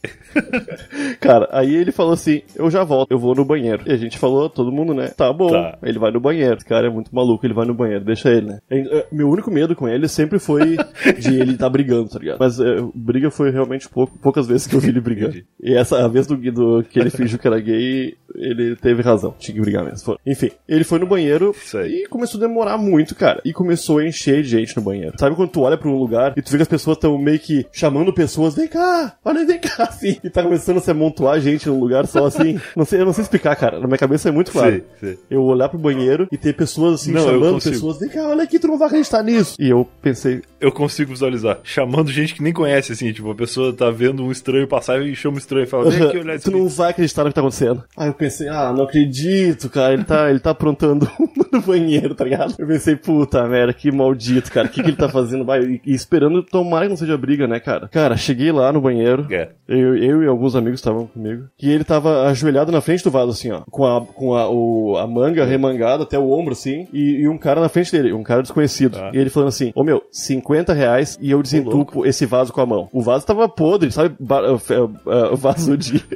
Cara, 1.20 1.48
aí 1.52 1.74
ele 1.74 1.92
falou 1.92 2.12
assim: 2.12 2.42
Eu 2.56 2.70
já 2.70 2.84
volto, 2.84 3.10
eu 3.12 3.18
vou 3.18 3.34
no 3.34 3.44
banheiro. 3.44 3.82
E 3.86 3.92
a 3.92 3.96
gente 3.96 4.18
falou, 4.18 4.48
todo 4.48 4.72
mundo, 4.72 4.94
né? 4.94 5.08
Tá 5.16 5.32
bom. 5.32 5.50
Tá. 5.50 5.78
Ele 5.82 5.98
vai 5.98 6.10
no 6.10 6.20
banheiro. 6.20 6.56
Esse 6.56 6.64
cara 6.64 6.86
é 6.86 6.90
muito 6.90 7.14
maluco, 7.14 7.44
ele 7.46 7.54
vai 7.54 7.66
no 7.66 7.74
banheiro, 7.74 8.04
deixa 8.04 8.30
ele, 8.30 8.46
né? 8.46 8.58
E, 8.70 8.78
eh, 8.90 9.06
Meu 9.12 9.28
único 9.28 9.50
medo 9.50 9.74
com 9.74 9.88
ele 9.88 10.08
sempre 10.08 10.38
foi 10.38 10.76
de 11.18 11.40
ele 11.40 11.56
tá 11.56 11.68
brigando, 11.68 12.08
tá 12.10 12.18
ligado? 12.18 12.38
Mas 12.38 12.58
eh, 12.60 12.76
briga 13.12 13.30
foi 13.30 13.50
realmente 13.50 13.88
pouco, 13.88 14.18
poucas 14.18 14.46
vezes 14.46 14.66
que 14.66 14.74
eu 14.74 14.80
vi 14.80 14.88
ele 14.88 15.00
brigando. 15.00 15.42
E 15.62 15.74
essa 15.74 16.02
a 16.04 16.08
vez 16.08 16.26
do, 16.26 16.36
do 16.36 16.82
que 16.82 16.98
ele 16.98 17.10
fingiu 17.10 17.38
que 17.38 17.46
era 17.46 17.60
gay, 17.60 18.16
ele 18.34 18.76
teve 18.76 19.02
razão. 19.02 19.34
Tinha 19.38 19.54
que 19.54 19.60
brigar 19.60 19.84
mesmo. 19.84 20.04
Foi. 20.04 20.16
Enfim, 20.26 20.50
ele 20.68 20.84
foi 20.84 20.98
no 20.98 21.06
banheiro 21.06 21.54
e 21.86 22.06
começou 22.08 22.38
a 22.38 22.46
demorar 22.46 22.78
muito, 22.78 23.14
cara. 23.14 23.40
E 23.44 23.52
começou 23.52 23.98
a 23.98 24.06
encher 24.06 24.42
de 24.42 24.48
gente 24.48 24.76
no 24.76 24.82
banheiro. 24.82 25.14
Sabe 25.18 25.36
quando 25.36 25.50
tu 25.50 25.62
olha 25.62 25.76
pra 25.76 25.88
um 25.88 25.96
lugar 25.98 26.32
e 26.36 26.42
tu 26.42 26.50
vê 26.50 26.58
que 26.58 26.62
as 26.62 26.68
pessoas 26.68 26.96
estão 26.96 27.16
meio 27.18 27.38
que 27.38 27.66
chamando 27.72 28.12
pessoas, 28.12 28.54
vem 28.54 28.68
cá, 28.68 29.16
olha, 29.24 29.44
vem 29.44 29.58
cá, 29.58 29.84
assim. 29.88 30.18
E 30.22 30.30
tá 30.30 30.42
começando 30.42 30.78
a 30.78 30.80
se 30.80 30.90
amontoar 30.90 31.40
gente 31.40 31.68
num 31.68 31.78
lugar 31.78 32.06
só 32.06 32.26
assim. 32.26 32.60
Não 32.76 32.84
sei, 32.84 33.00
eu 33.00 33.04
não 33.04 33.12
sei 33.12 33.22
explicar, 33.22 33.54
cara. 33.56 33.78
Na 33.78 33.86
minha 33.86 33.98
cabeça 33.98 34.28
é 34.28 34.32
muito 34.32 34.50
claro. 34.52 34.70
Sei, 34.72 34.84
sei. 35.00 35.18
Eu 35.30 35.42
olhar 35.42 35.68
pro 35.68 35.78
banheiro 35.78 36.26
e 36.30 36.36
ter 36.36 36.54
pessoas 36.54 37.00
assim 37.00 37.12
Não, 37.12 37.24
chamando 37.24 37.60
pessoas, 37.62 37.98
vem 37.98 38.08
cá, 38.08 38.28
olha 38.28 38.42
aqui, 38.44 38.58
tu 38.58 38.68
não 38.68 38.78
vai 38.78 38.88
acreditar 38.88 39.22
nisso. 39.22 39.56
E 39.58 39.68
eu 39.68 39.88
pensei, 40.00 40.42
Eu 40.60 40.72
consigo 40.72 41.10
visualizar. 41.12 41.60
Chamando 41.62 42.10
gente 42.10 42.34
que 42.34 42.42
nem 42.42 42.52
conhece, 42.52 42.92
assim. 42.92 43.12
Tipo, 43.12 43.30
a 43.30 43.34
pessoa 43.34 43.72
tá 43.72 43.90
vendo 43.90 44.24
um 44.24 44.30
estranho 44.30 44.66
passar 44.66 45.02
e 45.02 45.14
chama 45.14 45.36
um 45.36 45.38
estranho 45.38 45.64
e 45.64 45.66
fala, 45.66 45.90
vem 45.90 46.02
aqui 46.02 46.18
olhar 46.18 46.38
tu 46.40 46.50
não 46.50 46.68
vai 46.68 46.90
acreditar 46.90 47.24
no 47.24 47.30
que 47.30 47.34
tá 47.34 47.40
acontecendo. 47.40 47.84
Aí 47.96 48.08
eu 48.08 48.14
pensei, 48.22 48.48
ah, 48.48 48.72
não 48.72 48.84
acredito, 48.84 49.68
cara, 49.68 49.92
ele 49.94 50.04
tá, 50.04 50.30
ele 50.30 50.38
tá 50.40 50.50
aprontando 50.50 51.08
no 51.52 51.60
banheiro, 51.60 52.14
tá 52.14 52.24
ligado? 52.24 52.54
Eu 52.58 52.66
pensei, 52.66 52.96
puta 52.96 53.46
merda, 53.46 53.72
que 53.72 53.90
maldito, 53.90 54.50
cara, 54.52 54.66
o 54.66 54.70
que, 54.70 54.82
que 54.82 54.90
ele 54.90 54.96
tá 54.96 55.08
fazendo? 55.08 55.44
Vai, 55.44 55.60
e, 55.62 55.80
e 55.86 55.94
esperando 55.94 56.42
tomar 56.42 56.82
que 56.82 56.88
não 56.88 56.96
seja 56.96 57.16
briga, 57.16 57.46
né, 57.46 57.58
cara? 57.60 57.88
Cara, 57.88 58.16
cheguei 58.16 58.52
lá 58.52 58.72
no 58.72 58.80
banheiro, 58.80 59.26
É. 59.30 59.48
eu, 59.68 59.96
eu 59.96 60.22
e 60.22 60.26
alguns 60.26 60.54
amigos 60.56 60.78
estavam 60.80 61.06
comigo, 61.06 61.44
e 61.60 61.70
ele 61.70 61.84
tava 61.84 62.28
ajoelhado 62.28 62.70
na 62.72 62.80
frente 62.80 63.04
do 63.04 63.10
vaso, 63.10 63.30
assim, 63.30 63.50
ó, 63.50 63.62
com 63.70 63.84
a, 63.84 64.00
com 64.04 64.34
a, 64.34 64.48
o, 64.48 64.96
a 64.98 65.06
manga 65.06 65.44
remangada 65.44 66.02
até 66.04 66.18
o 66.18 66.30
ombro, 66.30 66.52
assim, 66.52 66.86
e, 66.92 67.20
e 67.22 67.28
um 67.28 67.36
cara 67.38 67.60
na 67.60 67.68
frente 67.68 67.90
dele, 67.92 68.12
um 68.12 68.22
cara 68.22 68.42
desconhecido. 68.42 68.98
Tá. 68.98 69.10
E 69.12 69.18
ele 69.18 69.30
falando 69.30 69.48
assim, 69.48 69.72
ô 69.74 69.82
meu, 69.84 70.02
50 70.10 70.72
reais 70.72 71.18
e 71.20 71.30
eu 71.30 71.42
desentupo 71.42 72.06
esse 72.06 72.24
vaso 72.26 72.52
com 72.52 72.60
a 72.60 72.66
mão. 72.66 72.88
O 72.92 73.02
vaso 73.02 73.26
tava 73.26 73.48
podre, 73.48 73.90
sabe? 73.90 74.14
Ba- 74.20 74.52
uh, 74.52 74.58
fe- 74.58 74.74
uh, 74.78 75.36
vaso 75.36 75.76
de... 75.76 76.02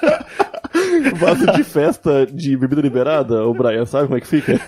vaso 1.16 1.46
de 1.52 1.64
festa 1.64 2.26
de 2.26 2.56
bebida 2.56 2.80
liberada, 2.80 3.44
o 3.46 3.54
Brian, 3.54 3.86
sabe 3.86 4.06
como 4.06 4.18
é 4.18 4.20
que 4.20 4.26
fica? 4.26 4.60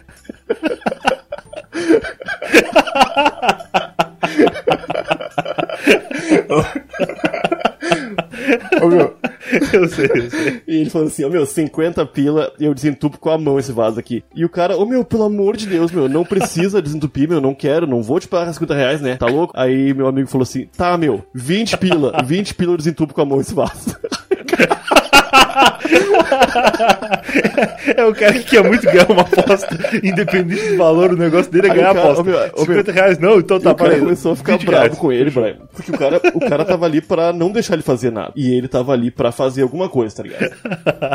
Ô, 8.82 8.86
meu, 8.88 9.16
Eu 9.72 9.88
sei, 9.88 10.06
eu 10.06 10.30
sei. 10.30 10.62
E 10.66 10.76
ele 10.76 10.90
falou 10.90 11.08
assim, 11.08 11.24
ô 11.24 11.30
meu, 11.30 11.44
50 11.44 12.04
pila 12.06 12.52
e 12.58 12.64
eu 12.64 12.74
desentupo 12.74 13.18
com 13.18 13.30
a 13.30 13.38
mão 13.38 13.58
esse 13.58 13.72
vaso 13.72 13.98
aqui. 13.98 14.24
E 14.34 14.44
o 14.44 14.48
cara, 14.48 14.76
ô 14.76 14.86
meu, 14.86 15.04
pelo 15.04 15.24
amor 15.24 15.56
de 15.56 15.66
Deus, 15.66 15.90
meu, 15.90 16.08
não 16.08 16.24
precisa 16.24 16.80
desentupir, 16.80 17.28
meu, 17.28 17.40
não 17.40 17.54
quero, 17.54 17.86
não 17.86 18.02
vou 18.02 18.18
te 18.18 18.28
pagar 18.28 18.52
50 18.52 18.74
reais, 18.74 19.00
né? 19.00 19.16
Tá 19.16 19.26
louco? 19.26 19.52
Aí 19.56 19.92
meu 19.92 20.06
amigo 20.06 20.28
falou 20.28 20.42
assim, 20.42 20.66
tá, 20.76 20.96
meu, 20.96 21.24
20 21.34 21.76
pila, 21.78 22.22
20 22.24 22.54
pila 22.54 22.72
eu 22.72 22.76
desentupo 22.76 23.12
com 23.12 23.20
a 23.20 23.26
mão 23.26 23.40
esse 23.40 23.54
vaso. 23.54 23.96
É 27.96 28.04
o 28.04 28.14
cara 28.14 28.32
que 28.34 28.44
quer 28.44 28.62
muito 28.64 28.82
ganhar 28.84 29.10
uma 29.10 29.22
aposta, 29.22 29.68
independente 30.02 30.68
do 30.70 30.76
valor, 30.76 31.12
o 31.12 31.16
negócio 31.16 31.50
dele 31.50 31.68
é 31.68 31.70
Aí 31.70 31.76
ganhar 31.76 31.94
cara- 31.94 32.12
aposta. 32.12 32.22
ô, 32.22 32.24
meu, 32.24 32.38
ô, 32.54 32.60
50 32.60 32.92
reais 32.92 33.18
não, 33.18 33.38
então 33.38 33.60
tá, 33.60 33.72
o 33.72 33.74
cara 33.74 33.90
para 33.90 33.98
aí. 33.98 34.04
começou 34.04 34.32
a 34.32 34.36
ficar 34.36 34.52
20 34.52 34.66
bravo 34.66 34.82
reais. 34.84 34.98
com 34.98 35.12
ele, 35.12 35.30
Brian. 35.30 35.56
Porque 35.72 35.90
o 35.90 35.98
cara, 35.98 36.20
o 36.34 36.40
cara 36.40 36.64
tava 36.64 36.86
ali 36.86 37.00
pra 37.00 37.32
não 37.32 37.50
deixar 37.50 37.74
ele 37.74 37.82
fazer 37.82 38.10
nada. 38.10 38.32
E 38.36 38.52
ele 38.54 38.68
tava 38.68 38.92
ali 38.92 39.10
pra 39.10 39.32
fazer 39.32 39.62
alguma 39.62 39.88
coisa, 39.88 40.16
tá 40.16 40.22
ligado? 40.22 40.50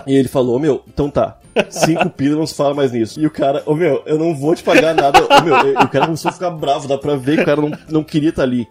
E 0.05 0.15
ele 0.15 0.27
falou, 0.27 0.59
meu, 0.59 0.83
então 0.87 1.09
tá. 1.09 1.37
Cinco 1.69 2.09
pila, 2.09 2.35
não 2.37 2.45
se 2.47 2.55
fala 2.55 2.73
mais 2.73 2.91
nisso. 2.91 3.19
E 3.19 3.25
o 3.25 3.31
cara, 3.31 3.63
ô 3.65 3.73
meu, 3.73 4.03
eu 4.05 4.17
não 4.17 4.35
vou 4.35 4.55
te 4.55 4.63
pagar 4.63 4.93
nada. 4.93 5.19
Ô 5.23 5.41
meu, 5.43 5.55
o 5.83 5.87
cara 5.87 6.05
começou 6.05 6.29
a 6.29 6.33
ficar 6.33 6.49
bravo, 6.51 6.87
dá 6.87 6.97
pra 6.97 7.15
ver 7.15 7.37
que 7.37 7.41
o 7.41 7.45
cara 7.45 7.61
não, 7.61 7.71
não 7.89 8.03
queria 8.03 8.29
estar 8.29 8.43
ali. 8.43 8.67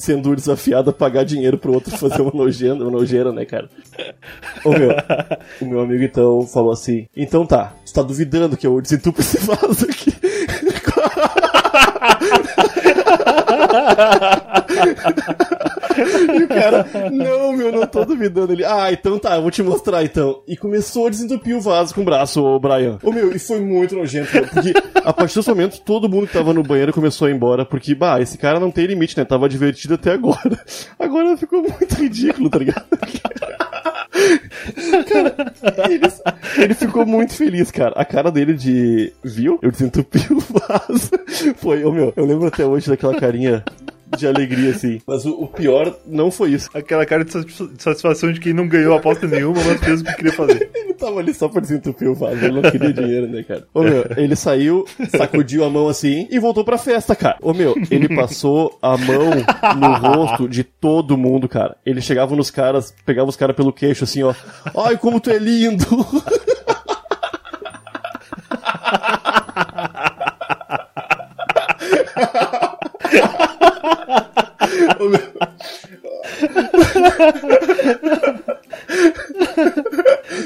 Sendo 0.00 0.34
desafiado 0.34 0.88
a 0.88 0.94
pagar 0.94 1.24
dinheiro 1.24 1.58
pro 1.58 1.74
outro 1.74 1.94
fazer 1.94 2.22
uma 2.22 2.32
nojeira, 2.32 2.74
uma 2.74 2.90
nojeira, 2.90 3.30
né, 3.32 3.44
cara? 3.44 3.68
Ô 4.64 4.70
meu, 4.70 4.92
o 5.60 5.66
meu 5.66 5.80
amigo 5.80 6.02
então 6.02 6.46
falou 6.46 6.72
assim: 6.72 7.06
Então 7.14 7.44
tá, 7.44 7.74
tu 7.84 7.92
tá 7.92 8.00
duvidando 8.00 8.56
que 8.56 8.66
eu 8.66 8.80
desentupo 8.80 9.20
esse 9.20 9.36
vaso 9.38 9.84
aqui? 9.84 10.10
E 16.36 16.42
o 16.44 16.48
cara, 16.48 16.86
não, 17.10 17.52
meu, 17.52 17.72
não 17.72 17.86
tô 17.86 18.04
duvidando. 18.04 18.52
Ele, 18.52 18.64
ah, 18.64 18.92
então 18.92 19.18
tá, 19.18 19.36
eu 19.36 19.42
vou 19.42 19.50
te 19.50 19.62
mostrar 19.62 20.04
então. 20.04 20.42
E 20.46 20.56
começou 20.56 21.06
a 21.06 21.10
desentupir 21.10 21.56
o 21.56 21.60
vaso 21.60 21.94
com 21.94 22.02
o 22.02 22.04
braço, 22.04 22.42
ô 22.42 22.58
Brian. 22.58 22.98
Ô 23.02 23.12
meu, 23.12 23.34
e 23.34 23.38
foi 23.38 23.60
muito 23.60 23.94
nojento, 23.94 24.32
meu, 24.32 24.46
porque 24.46 24.72
a 25.04 25.12
partir 25.12 25.36
desse 25.36 25.48
momento 25.48 25.80
todo 25.80 26.08
mundo 26.08 26.26
que 26.26 26.32
tava 26.32 26.54
no 26.54 26.62
banheiro 26.62 26.92
começou 26.92 27.26
a 27.26 27.30
ir 27.30 27.34
embora, 27.34 27.64
porque, 27.64 27.94
bah, 27.94 28.20
esse 28.20 28.38
cara 28.38 28.60
não 28.60 28.70
tem 28.70 28.86
limite, 28.86 29.16
né? 29.16 29.24
Tava 29.24 29.48
divertido 29.48 29.94
até 29.94 30.12
agora. 30.12 30.58
Agora 30.98 31.36
ficou 31.36 31.62
muito 31.62 31.94
ridículo, 31.94 32.48
tá 32.48 32.58
ligado? 32.58 32.86
Ele, 35.88 36.00
ele 36.62 36.74
ficou 36.74 37.06
muito 37.06 37.34
feliz, 37.34 37.70
cara. 37.70 37.92
A 37.96 38.04
cara 38.04 38.30
dele 38.30 38.54
de. 38.54 39.12
Viu? 39.22 39.58
Eu 39.62 39.70
desentupi 39.70 40.20
o 40.32 40.40
vaso. 40.40 41.10
Foi, 41.56 41.84
ô 41.84 41.92
meu, 41.92 42.12
eu 42.16 42.24
lembro 42.24 42.46
até 42.46 42.64
hoje 42.64 42.88
daquela 42.88 43.18
carinha 43.18 43.64
de 44.16 44.26
alegria, 44.26 44.70
assim. 44.70 45.00
Mas 45.06 45.24
o, 45.24 45.30
o 45.32 45.46
pior 45.46 45.94
não 46.06 46.30
foi 46.30 46.50
isso. 46.50 46.68
Aquela 46.74 47.06
cara 47.06 47.24
de 47.24 47.32
satisfa- 47.32 47.66
de 47.68 47.82
satisfação 47.82 48.32
de 48.32 48.40
quem 48.40 48.52
não 48.52 48.68
ganhou 48.68 48.94
aposta 48.94 49.26
nenhuma, 49.26 49.62
mas 49.64 49.80
fez 49.80 50.00
o 50.00 50.04
que 50.04 50.14
queria 50.14 50.32
fazer. 50.32 50.70
Ele 50.74 50.94
tava 50.94 51.20
ali 51.20 51.32
só 51.32 51.48
pra 51.48 51.60
desentupir 51.60 52.08
o 52.10 52.14
vaso, 52.14 52.36
ele 52.44 52.60
não 52.60 52.70
queria 52.70 52.92
dinheiro, 52.92 53.26
né, 53.26 53.42
cara? 53.42 53.66
Ô 53.72 53.82
meu, 53.82 54.04
ele 54.18 54.36
saiu, 54.36 54.84
sacudiu 55.16 55.64
a 55.64 55.70
mão 55.70 55.88
assim 55.88 56.28
e 56.30 56.38
voltou 56.38 56.62
pra 56.62 56.76
festa, 56.76 57.16
cara. 57.16 57.38
Ô 57.40 57.54
meu, 57.54 57.74
ele 57.90 58.14
passou 58.14 58.78
a 58.82 58.98
mão 58.98 59.30
no 59.78 59.94
rosto 59.94 60.46
de 60.46 60.62
todo 60.62 61.16
mundo, 61.16 61.48
cara. 61.48 61.74
Ele 61.86 62.02
chegava 62.02 62.36
nos 62.36 62.50
caras, 62.50 62.92
pegava 63.06 63.30
os 63.30 63.36
caras 63.36 63.56
pelo 63.56 63.72
queixo 63.72 64.04
assim, 64.04 64.22
ó. 64.22 64.34
Ai, 64.76 64.98
como 64.98 65.20
tu 65.20 65.30
é 65.30 65.38
lindo! 65.38 65.86
Meu, 74.98 75.20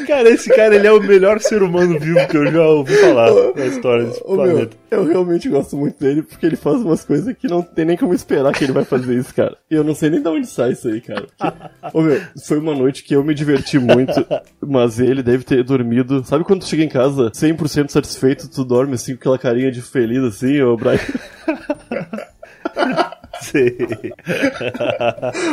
Cara, 0.07 0.29
esse 0.31 0.49
cara, 0.55 0.75
ele 0.75 0.87
é 0.87 0.93
o 0.93 1.01
melhor 1.03 1.41
ser 1.41 1.63
humano 1.63 1.99
vivo 1.99 2.27
que 2.29 2.37
eu 2.37 2.51
já 2.51 2.67
ouvi 2.67 2.95
falar 2.97 3.31
na 3.55 3.67
história 3.67 4.05
desse 4.07 4.21
Ô, 4.25 4.37
meu, 4.37 4.45
planeta. 4.45 4.77
eu 4.91 5.05
realmente 5.05 5.49
gosto 5.49 5.77
muito 5.77 5.99
dele 5.99 6.23
porque 6.23 6.47
ele 6.47 6.57
faz 6.57 6.81
umas 6.81 7.05
coisas 7.05 7.35
que 7.37 7.49
não 7.49 7.63
tem 7.63 7.85
nem 7.85 7.97
como 7.97 8.15
esperar 8.15 8.53
que 8.53 8.65
ele 8.65 8.73
vai 8.73 8.85
fazer 8.85 9.17
isso, 9.17 9.35
cara. 9.35 9.57
E 9.71 9.75
eu 9.75 9.85
não 9.85 9.95
sei 9.95 10.11
nem 10.11 10.23
de 10.23 10.29
onde 10.29 10.47
sai 10.47 10.73
isso 10.73 10.89
aí, 10.89 11.01
cara. 11.01 11.27
Porque, 11.39 11.99
ô, 11.99 12.03
meu, 12.03 12.21
foi 12.47 12.59
uma 12.59 12.75
noite 12.75 13.03
que 13.03 13.15
eu 13.15 13.25
me 13.25 13.35
diverti 13.35 13.79
muito, 13.79 14.13
mas 14.61 14.99
ele 14.99 15.23
deve 15.23 15.45
ter 15.45 15.63
dormido. 15.65 16.25
Sabe 16.25 16.45
quando 16.45 16.61
tu 16.61 16.67
chega 16.67 16.83
em 16.83 16.89
casa 16.89 17.31
100% 17.31 17.91
satisfeito, 17.91 18.49
tu 18.49 18.65
dorme 18.65 18.95
assim 18.95 19.15
com 19.15 19.21
aquela 19.21 19.39
carinha 19.39 19.71
de 19.71 19.83
feliz 19.83 20.23
assim, 20.23 20.61
ô 20.63 20.77
Brian? 20.77 20.99
Sei. 23.41 23.77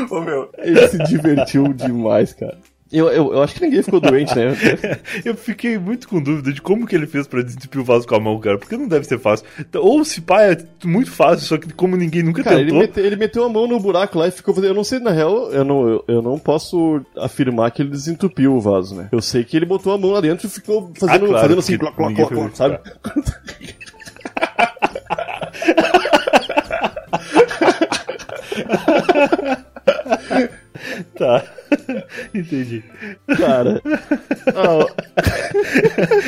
Ô, 0.09 0.21
meu, 0.21 0.49
ele 0.59 0.87
se 0.87 0.97
divertiu 1.03 1.73
demais, 1.73 2.33
cara. 2.33 2.57
Eu, 2.91 3.07
eu, 3.07 3.33
eu 3.33 3.41
acho 3.41 3.55
que 3.55 3.61
ninguém 3.61 3.81
ficou 3.81 4.01
doente, 4.01 4.35
né? 4.35 4.49
Eu 5.23 5.33
fiquei 5.33 5.77
muito 5.77 6.09
com 6.09 6.21
dúvida 6.21 6.51
de 6.51 6.61
como 6.61 6.85
que 6.85 6.93
ele 6.93 7.07
fez 7.07 7.25
pra 7.25 7.41
desentupir 7.41 7.79
o 7.79 7.85
vaso 7.85 8.05
com 8.05 8.15
a 8.15 8.19
mão, 8.19 8.37
cara. 8.37 8.57
Porque 8.57 8.75
não 8.75 8.85
deve 8.85 9.05
ser 9.05 9.17
fácil. 9.17 9.45
Então, 9.57 9.81
Ou 9.81 10.03
se 10.03 10.19
pá, 10.19 10.41
é 10.43 10.57
muito 10.83 11.09
fácil, 11.09 11.47
só 11.47 11.57
que 11.57 11.71
como 11.71 11.95
ninguém 11.95 12.21
nunca 12.21 12.43
Cara, 12.43 12.57
ele, 12.59 12.65
tentou. 12.65 12.81
mete- 12.81 12.99
ele 12.99 13.15
meteu 13.15 13.45
a 13.45 13.49
mão 13.49 13.65
no 13.65 13.79
buraco 13.79 14.19
lá 14.19 14.27
e 14.27 14.31
ficou 14.31 14.53
fazendo. 14.53 14.71
Eu 14.71 14.75
não 14.75 14.83
sei, 14.83 14.99
na 14.99 15.11
real, 15.11 15.49
eu 15.53 15.63
não, 15.63 15.87
eu, 15.87 16.03
eu 16.05 16.21
não 16.21 16.37
posso 16.37 16.99
afirmar 17.17 17.71
que 17.71 17.81
ele 17.81 17.91
desentupiu 17.91 18.53
o 18.55 18.59
vaso, 18.59 18.93
né? 18.93 19.07
Eu 19.09 19.21
sei 19.21 19.45
que 19.45 19.55
ele 19.55 19.65
botou 19.65 19.93
a 19.93 19.97
mão 19.97 20.11
lá 20.11 20.19
dentro 20.19 20.45
e 20.45 20.49
ficou 20.49 20.91
fazendo, 20.99 21.27
Ah, 21.27 21.29
claro, 21.29 21.41
fazendo 21.43 21.59
assim, 21.59 21.77
cloc, 21.77 21.95
cloc, 21.95 22.13
foi 22.27 22.49
sabe? 22.55 22.77
Tá. 31.17 31.43
Entendi. 32.33 32.83
Cara, 33.37 33.81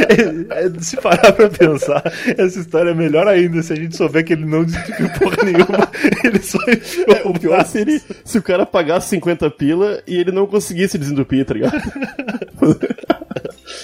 É, 0.09 0.65
é, 0.65 0.69
se 0.79 0.97
parar 0.97 1.31
pra 1.33 1.49
pensar, 1.49 2.03
essa 2.37 2.59
história 2.59 2.91
é 2.91 2.93
melhor 2.93 3.27
ainda 3.27 3.61
se 3.63 3.73
a 3.73 3.75
gente 3.75 3.95
souber 3.95 4.23
que 4.23 4.33
ele 4.33 4.45
não 4.45 4.63
desentupiu 4.63 5.09
porra 5.19 5.37
nenhuma. 5.43 5.89
Ele 6.23 6.41
só 6.41 6.57
enfiou 6.67 7.31
o 7.31 7.39
pior 7.39 7.65
seria 7.65 8.01
se 8.23 8.37
o 8.37 8.41
cara 8.41 8.65
pagasse 8.65 9.09
50 9.09 9.49
pila 9.51 10.01
e 10.07 10.17
ele 10.17 10.31
não 10.31 10.45
conseguisse 10.45 10.97
desentupir, 10.97 11.45
tá 11.45 11.53
ligado? 11.53 11.81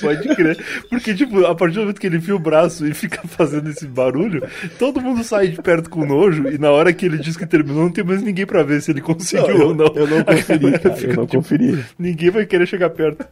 Pode 0.01 0.35
crer. 0.35 0.57
Porque, 0.89 1.13
tipo, 1.13 1.45
a 1.45 1.53
partir 1.55 1.75
do 1.75 1.81
momento 1.81 1.99
que 1.99 2.07
ele 2.07 2.17
enfia 2.17 2.35
o 2.35 2.39
braço 2.39 2.85
e 2.85 2.93
fica 2.93 3.21
fazendo 3.27 3.69
esse 3.69 3.85
barulho, 3.87 4.47
todo 4.77 5.01
mundo 5.01 5.23
sai 5.23 5.47
de 5.49 5.61
perto 5.61 5.89
com 5.89 6.05
nojo 6.05 6.47
e 6.49 6.57
na 6.57 6.71
hora 6.71 6.91
que 6.93 7.05
ele 7.05 7.17
diz 7.17 7.35
que 7.37 7.45
terminou, 7.45 7.83
não 7.83 7.91
tem 7.91 8.03
mais 8.03 8.21
ninguém 8.21 8.45
pra 8.45 8.63
ver 8.63 8.81
se 8.81 8.91
ele 8.91 9.01
conseguiu 9.01 9.47
Não, 9.47 9.55
eu- 9.55 9.67
ou 9.69 9.75
não. 9.75 9.85
eu 9.95 10.07
não 10.07 10.23
conferi, 10.23 10.79
cara, 10.79 10.95
fica, 10.95 11.11
eu 11.11 11.15
não 11.17 11.25
tipo, 11.25 11.37
conferi. 11.43 11.83
Ninguém 11.97 12.29
vai 12.29 12.45
querer 12.45 12.65
chegar 12.67 12.89
perto. 12.89 13.25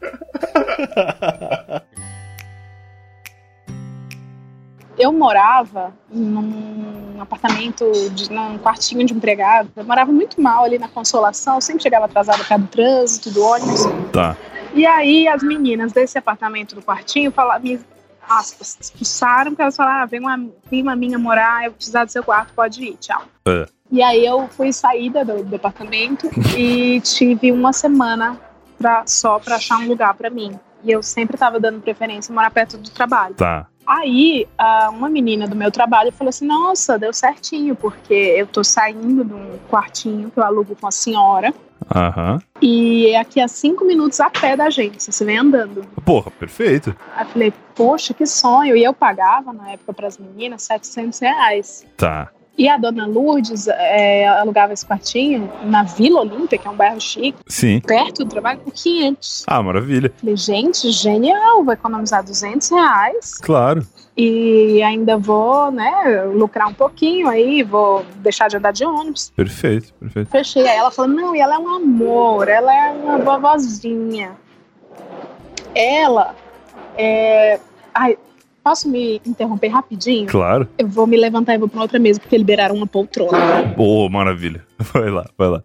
Eu 4.98 5.14
morava 5.14 5.94
num 6.12 7.22
apartamento, 7.22 7.86
de, 8.16 8.32
num 8.32 8.58
quartinho 8.58 9.06
de 9.06 9.14
empregado. 9.14 9.70
Eu 9.76 9.86
morava 9.86 10.12
muito 10.12 10.42
mal 10.42 10.64
ali 10.64 10.80
na 10.80 10.88
Consolação, 10.88 11.62
sempre 11.62 11.84
chegava 11.84 12.06
atrasada 12.06 12.40
por 12.40 12.48
causa 12.48 12.64
do 12.64 12.68
trânsito, 12.70 13.30
do 13.30 13.44
ônibus. 13.44 13.82
Tá. 14.12 14.36
E 14.74 14.86
aí 14.86 15.28
as 15.28 15.44
meninas 15.44 15.92
desse 15.92 16.18
apartamento 16.18 16.76
do 16.76 16.82
quartinho 16.82 17.32
falaram, 17.32 17.64
me 17.64 17.80
aspas, 18.28 18.78
expulsaram, 18.80 19.52
porque 19.52 19.62
elas 19.62 19.76
falaram, 19.76 20.04
ah, 20.04 20.06
vem 20.06 20.20
uma 20.20 20.38
prima 20.68 20.96
minha 20.96 21.18
morar, 21.18 21.66
eu 21.66 21.72
precisar 21.72 22.06
do 22.06 22.12
seu 22.12 22.24
quarto, 22.24 22.54
pode 22.54 22.84
ir, 22.84 22.98
tchau. 22.98 23.24
É. 23.48 23.66
E 23.90 24.02
aí 24.02 24.26
eu 24.26 24.48
fui 24.50 24.74
saída 24.74 25.24
do, 25.24 25.44
do 25.44 25.56
apartamento 25.56 26.30
e 26.58 27.00
tive 27.02 27.52
uma 27.52 27.72
semana 27.72 28.38
pra, 28.78 29.04
só 29.08 29.40
pra 29.40 29.56
achar 29.56 29.80
um 29.80 29.88
lugar 29.88 30.14
pra 30.14 30.30
mim. 30.30 30.60
E 30.84 30.92
eu 30.92 31.02
sempre 31.02 31.38
tava 31.38 31.60
dando 31.60 31.82
preferência 31.82 32.34
morar 32.34 32.52
perto 32.52 32.78
do 32.78 32.90
trabalho. 32.90 33.36
Tá. 33.36 33.68
Aí, 33.88 34.45
uma 34.91 35.09
menina 35.09 35.48
do 35.48 35.56
meu 35.56 35.72
trabalho 35.72 36.11
falou 36.11 36.30
assim: 36.30 36.45
Nossa, 36.45 36.99
deu 36.99 37.14
certinho, 37.14 37.74
porque 37.74 38.14
eu 38.14 38.45
tô 38.45 38.61
saindo 38.61 39.24
de 39.24 39.33
um 39.33 39.57
quartinho 39.69 40.30
que 40.30 40.38
eu 40.38 40.43
alugo 40.43 40.75
com 40.75 40.88
a 40.88 40.91
senhora. 40.91 41.53
Aham. 41.95 42.40
E 42.61 43.07
é 43.07 43.19
aqui 43.19 43.40
a 43.40 43.48
cinco 43.48 43.85
minutos 43.85 44.19
a 44.19 44.30
pé 44.30 44.57
da 44.57 44.66
agência, 44.66 45.11
você 45.11 45.24
vem 45.24 45.38
andando. 45.38 45.85
Porra, 46.03 46.30
perfeito. 46.32 46.93
Aí 47.16 47.24
eu 47.24 47.30
falei, 47.30 47.53
poxa, 47.75 48.14
que 48.14 48.25
sonho. 48.25 48.75
E 48.75 48.83
eu 48.83 48.93
pagava, 48.93 49.53
na 49.53 49.72
época, 49.72 49.93
para 49.93 50.07
as 50.07 50.17
meninas, 50.17 50.64
700 50.64 51.19
reais. 51.19 51.85
Tá. 51.95 52.30
E 52.58 52.68
a 52.68 52.76
dona 52.77 53.06
Lourdes 53.06 53.68
é, 53.68 54.27
alugava 54.27 54.74
esse 54.74 54.84
quartinho 54.86 55.48
na 55.64 55.84
Vila 55.84 56.22
Olímpia, 56.22 56.58
que 56.58 56.68
é 56.68 56.72
um 56.72 56.76
bairro 56.76 57.00
chique, 57.00 57.38
Sim. 57.48 57.80
perto 57.82 58.24
do 58.24 58.30
trabalho, 58.30 58.60
por 58.61 58.74
500. 58.74 59.44
Ah, 59.45 59.61
maravilha. 59.61 60.11
Falei, 60.19 60.36
gente, 60.36 60.90
genial, 60.92 61.64
vou 61.64 61.72
economizar 61.74 62.24
200 62.24 62.68
reais 62.72 63.36
Claro. 63.36 63.86
e 64.18 64.82
ainda 64.82 65.18
vou, 65.19 65.69
né, 65.72 66.24
lucrar 66.34 66.68
um 66.68 66.74
pouquinho 66.74 67.30
aí, 67.30 67.61
vou 67.61 68.03
deixar 68.16 68.48
de 68.48 68.58
andar 68.58 68.72
de 68.74 68.84
ônibus. 68.84 69.32
Perfeito, 69.36 69.94
perfeito. 69.94 70.30
Fechei. 70.32 70.68
Aí 70.68 70.77
ela 70.77 70.90
falou: 70.90 71.11
não, 71.11 71.36
e 71.36 71.40
ela 71.40 71.56
é 71.56 71.60
um 71.60 71.69
amor, 71.76 72.48
ela 72.48 72.74
é 72.74 72.92
uma 72.92 73.19
vovozinha. 73.19 74.32
Ela 75.76 76.36
é. 76.98 77.60
Ai, 77.94 78.18
posso 78.68 78.90
me 78.90 79.22
interromper 79.26 79.70
rapidinho? 79.70 80.28
Claro. 80.28 80.68
Eu 80.78 80.88
vou 80.88 81.08
me 81.08 81.16
levantar 81.16 81.56
e 81.56 81.58
vou 81.58 81.70
pra 81.70 81.82
outra 81.82 81.98
mesa, 81.98 82.20
porque 82.20 82.38
liberaram 82.38 82.76
uma 82.76 82.86
poltrona. 82.88 83.74
Ô, 83.78 84.10
maravilha. 84.10 84.64
Vai 84.94 85.10
lá, 85.10 85.26
vai 85.38 85.48
lá. 85.48 85.64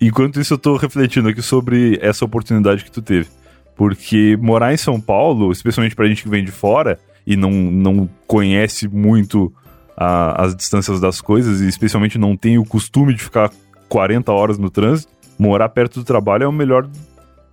Enquanto 0.00 0.38
isso, 0.40 0.54
eu 0.54 0.58
tô 0.58 0.76
refletindo 0.76 1.28
aqui 1.28 1.40
sobre 1.42 1.98
essa 2.02 2.24
oportunidade 2.24 2.84
que 2.84 2.90
tu 2.90 3.00
teve. 3.02 3.26
Porque 3.74 4.36
morar 4.40 4.72
em 4.72 4.76
São 4.76 5.00
Paulo, 5.00 5.50
especialmente 5.50 5.96
pra 5.96 6.06
gente 6.06 6.22
que 6.22 6.28
vem 6.28 6.44
de 6.44 6.50
fora 6.52 6.98
e 7.26 7.36
não, 7.36 7.50
não 7.50 8.08
conhece 8.26 8.86
muito 8.86 9.52
a- 9.96 10.44
as 10.44 10.54
distâncias 10.54 11.00
das 11.00 11.20
coisas, 11.20 11.60
e 11.60 11.68
especialmente 11.68 12.18
não 12.18 12.36
tem 12.36 12.58
o 12.58 12.64
costume 12.64 13.14
de 13.14 13.22
ficar 13.22 13.50
40 13.88 14.30
horas 14.32 14.58
no 14.58 14.68
trânsito, 14.70 15.10
morar 15.38 15.68
perto 15.70 16.00
do 16.00 16.04
trabalho 16.04 16.44
é 16.44 16.46
o 16.48 16.52
melhor 16.52 16.88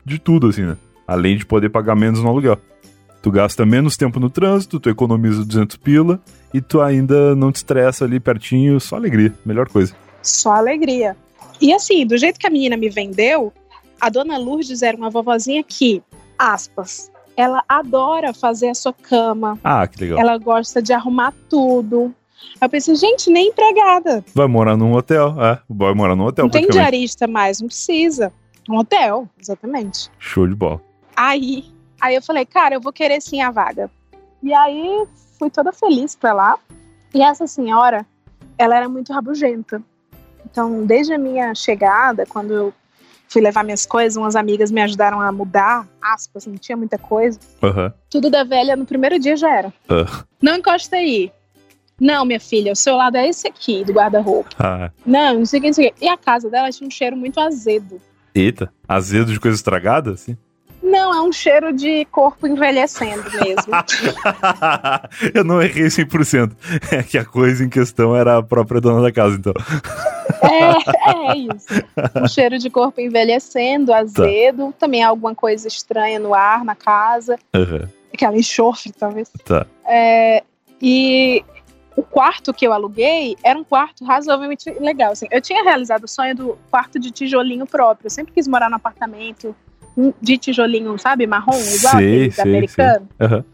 de 0.06 0.20
tudo, 0.20 0.48
assim, 0.48 0.64
né? 0.64 0.78
Além 1.08 1.38
de 1.38 1.46
poder 1.46 1.70
pagar 1.70 1.96
menos 1.96 2.22
no 2.22 2.30
aluguel. 2.30 2.58
Tu 3.24 3.32
gasta 3.32 3.66
menos 3.66 3.96
tempo 3.96 4.20
no 4.20 4.30
trânsito, 4.30 4.82
tu 4.82 4.90
economiza 4.90 5.46
200 5.46 5.78
pila 5.78 6.20
e 6.54 6.60
tu 6.60 6.82
ainda 6.82 7.34
não 7.34 7.54
te 7.54 7.56
estressa 7.56 8.04
ali 8.04 8.20
pertinho, 8.20 8.78
só 8.82 8.98
alegria, 8.98 9.34
melhor 9.46 9.70
coisa. 9.70 9.96
Só 10.22 10.52
alegria. 10.52 11.16
E 11.62 11.74
assim, 11.74 12.06
do 12.06 12.18
jeito 12.18 12.38
que 12.38 12.46
a 12.46 12.50
menina 12.50 12.76
me 12.76 12.90
vendeu, 12.90 13.54
a 14.02 14.10
dona 14.10 14.38
Lourdes 14.38 14.82
era 14.82 14.98
uma 14.98 15.10
vovozinha 15.10 15.64
que, 15.64 16.04
aspas, 16.38 17.10
ela 17.38 17.64
adora 17.70 18.34
fazer 18.34 18.68
a 18.68 18.76
sua 18.76 18.92
cama. 18.92 19.58
Ah, 19.64 19.88
que 19.88 20.02
legal. 20.02 20.20
Ela 20.20 20.38
gosta 20.38 20.82
de 20.82 20.92
arrumar 20.92 21.34
tudo. 21.50 22.14
Eu 22.62 22.68
pensei, 22.68 22.94
gente, 22.94 23.30
nem 23.30 23.48
empregada. 23.48 24.22
Vai 24.36 24.48
morar 24.48 24.76
num 24.76 24.92
hotel, 24.92 25.34
é. 25.42 25.60
Vai 25.70 25.94
morar 25.94 26.18
num 26.18 26.26
hotel, 26.26 26.44
não 26.44 26.52
tem 26.52 26.68
diarista 26.68 27.26
mais, 27.26 27.62
não 27.62 27.68
precisa. 27.68 28.34
Um 28.70 28.76
hotel, 28.76 29.30
exatamente. 29.42 30.12
Show 30.20 30.46
de 30.46 30.56
bola. 30.56 30.82
Aí, 31.16 31.73
aí 32.04 32.16
eu 32.16 32.22
falei, 32.22 32.46
cara, 32.46 32.76
eu 32.76 32.82
vou 32.82 32.92
querer 32.94 33.22
sim 33.22 33.42
a 33.42 33.50
vaga. 33.50 33.90
E 34.42 34.54
aí 34.54 35.06
fui 35.40 35.50
toda 35.50 35.72
feliz 35.72 36.16
pra 36.16 36.34
lá. 36.34 36.58
E 37.14 37.22
essa 37.22 37.48
senhora, 37.48 38.06
ela 38.58 38.76
era 38.76 38.90
muito 38.90 39.14
rabugenta. 39.14 39.82
Então, 40.46 40.86
desde 40.86 41.14
a 41.14 41.18
minha 41.18 41.56
chegada, 41.56 42.26
quando 42.26 42.54
eu 42.54 42.74
fui 43.30 43.42
levar 43.42 43.64
minhas 43.64 43.86
coisas, 43.86 44.18
umas 44.18 44.36
amigas 44.36 44.70
me 44.70 44.82
ajudaram 44.82 45.20
a 45.22 45.32
mudar, 45.32 45.88
aspas, 46.02 46.46
não 46.46 46.56
tinha 46.56 46.78
muita 46.78 46.98
coisa. 46.98 47.40
Aham. 47.64 47.94
Tudo 48.10 48.30
da 48.30 48.44
velha 48.44 48.76
no 48.76 48.86
primeiro 48.86 49.18
dia 49.18 49.36
já 49.38 49.50
era. 49.52 49.74
Ah. 49.90 50.24
Não 50.42 50.56
encosta 50.58 50.98
aí. 50.98 51.32
Não, 52.00 52.26
minha 52.26 52.40
filha, 52.40 52.74
o 52.74 52.76
seu 52.76 52.96
lado 52.96 53.16
é 53.16 53.28
esse 53.28 53.48
aqui, 53.48 53.84
do 53.86 53.94
guarda-roupa. 53.94 54.50
Ah, 54.60 54.92
Não, 55.06 55.36
não 55.36 55.46
sei 55.46 55.60
o 55.60 55.62
que, 55.62 55.68
não 55.70 55.74
sei 55.74 55.88
o 55.90 55.94
que. 55.94 56.06
E 56.06 56.10
a 56.10 56.18
casa 56.18 56.50
dela 56.50 56.70
tinha 56.72 56.88
um 56.88 56.92
cheiro 56.92 57.16
muito 57.16 57.40
azedo. 57.40 58.02
eita. 58.36 58.72
Azedo 58.88 59.32
de 59.32 59.40
coisa 59.40 59.56
estragada, 59.56 60.12
assim? 60.12 60.36
Não, 60.94 61.12
é 61.12 61.22
um 61.24 61.32
cheiro 61.32 61.74
de 61.74 62.06
corpo 62.06 62.46
envelhecendo 62.46 63.24
mesmo. 63.24 63.74
eu 65.34 65.44
não 65.44 65.60
errei 65.60 65.88
100%. 65.88 66.52
É 66.92 67.02
que 67.02 67.18
a 67.18 67.26
coisa 67.26 67.66
em 67.66 67.70
questão 67.70 68.16
era 68.16 68.38
a 68.38 68.44
própria 68.44 68.80
dona 68.80 69.02
da 69.02 69.12
casa, 69.12 69.36
então. 69.36 69.54
É, 70.44 71.32
é 71.32 71.36
isso. 71.36 71.66
Um 72.16 72.28
cheiro 72.28 72.60
de 72.60 72.70
corpo 72.70 73.02
envelhecendo, 73.02 73.92
azedo, 73.92 74.72
também 74.78 75.02
alguma 75.02 75.34
coisa 75.34 75.68
estranha 75.68 76.20
no 76.20 76.36
ar, 76.36 76.64
na 76.64 76.76
casa. 76.76 77.40
Aham, 77.56 77.90
Aquela 78.14 78.38
enxofre, 78.38 78.92
talvez. 78.92 79.32
Tá. 79.44 79.66
É, 79.88 80.44
e 80.80 81.44
o 81.96 82.04
quarto 82.04 82.54
que 82.54 82.68
eu 82.68 82.72
aluguei 82.72 83.36
era 83.44 83.58
um 83.58 83.64
quarto 83.64 84.06
razoavelmente 84.06 84.70
legal. 84.80 85.14
Assim. 85.14 85.26
Eu 85.32 85.42
tinha 85.42 85.64
realizado 85.64 86.04
o 86.04 86.08
sonho 86.08 86.36
do 86.36 86.58
quarto 86.70 87.00
de 87.00 87.10
tijolinho 87.10 87.66
próprio. 87.66 88.06
Eu 88.06 88.12
sempre 88.12 88.32
quis 88.32 88.48
morar 88.48 88.70
num 88.70 88.76
apartamento 88.76 89.56
de 90.22 90.38
tijolinho, 90.38 90.98
sabe? 90.98 91.28
Marrom, 91.28 91.54
igual 91.54 91.98
Sei, 91.98 92.32
sei, 92.32 92.44
americanos. 92.44 93.08
sei. 93.18 93.28
Aham. 93.28 93.46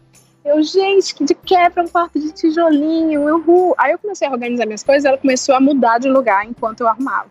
Eu, 0.44 0.62
gente, 0.62 1.14
que 1.14 1.24
de 1.24 1.34
quebra 1.34 1.84
um 1.84 1.88
quarto 1.88 2.18
de 2.18 2.32
tijolinho, 2.32 3.22
uhul. 3.22 3.74
Aí 3.76 3.92
eu 3.92 3.98
comecei 3.98 4.26
a 4.26 4.30
organizar 4.30 4.64
minhas 4.64 4.82
coisas, 4.82 5.04
ela 5.04 5.18
começou 5.18 5.54
a 5.54 5.60
mudar 5.60 5.98
de 5.98 6.08
lugar 6.08 6.46
enquanto 6.46 6.80
eu 6.80 6.88
arrumava. 6.88 7.28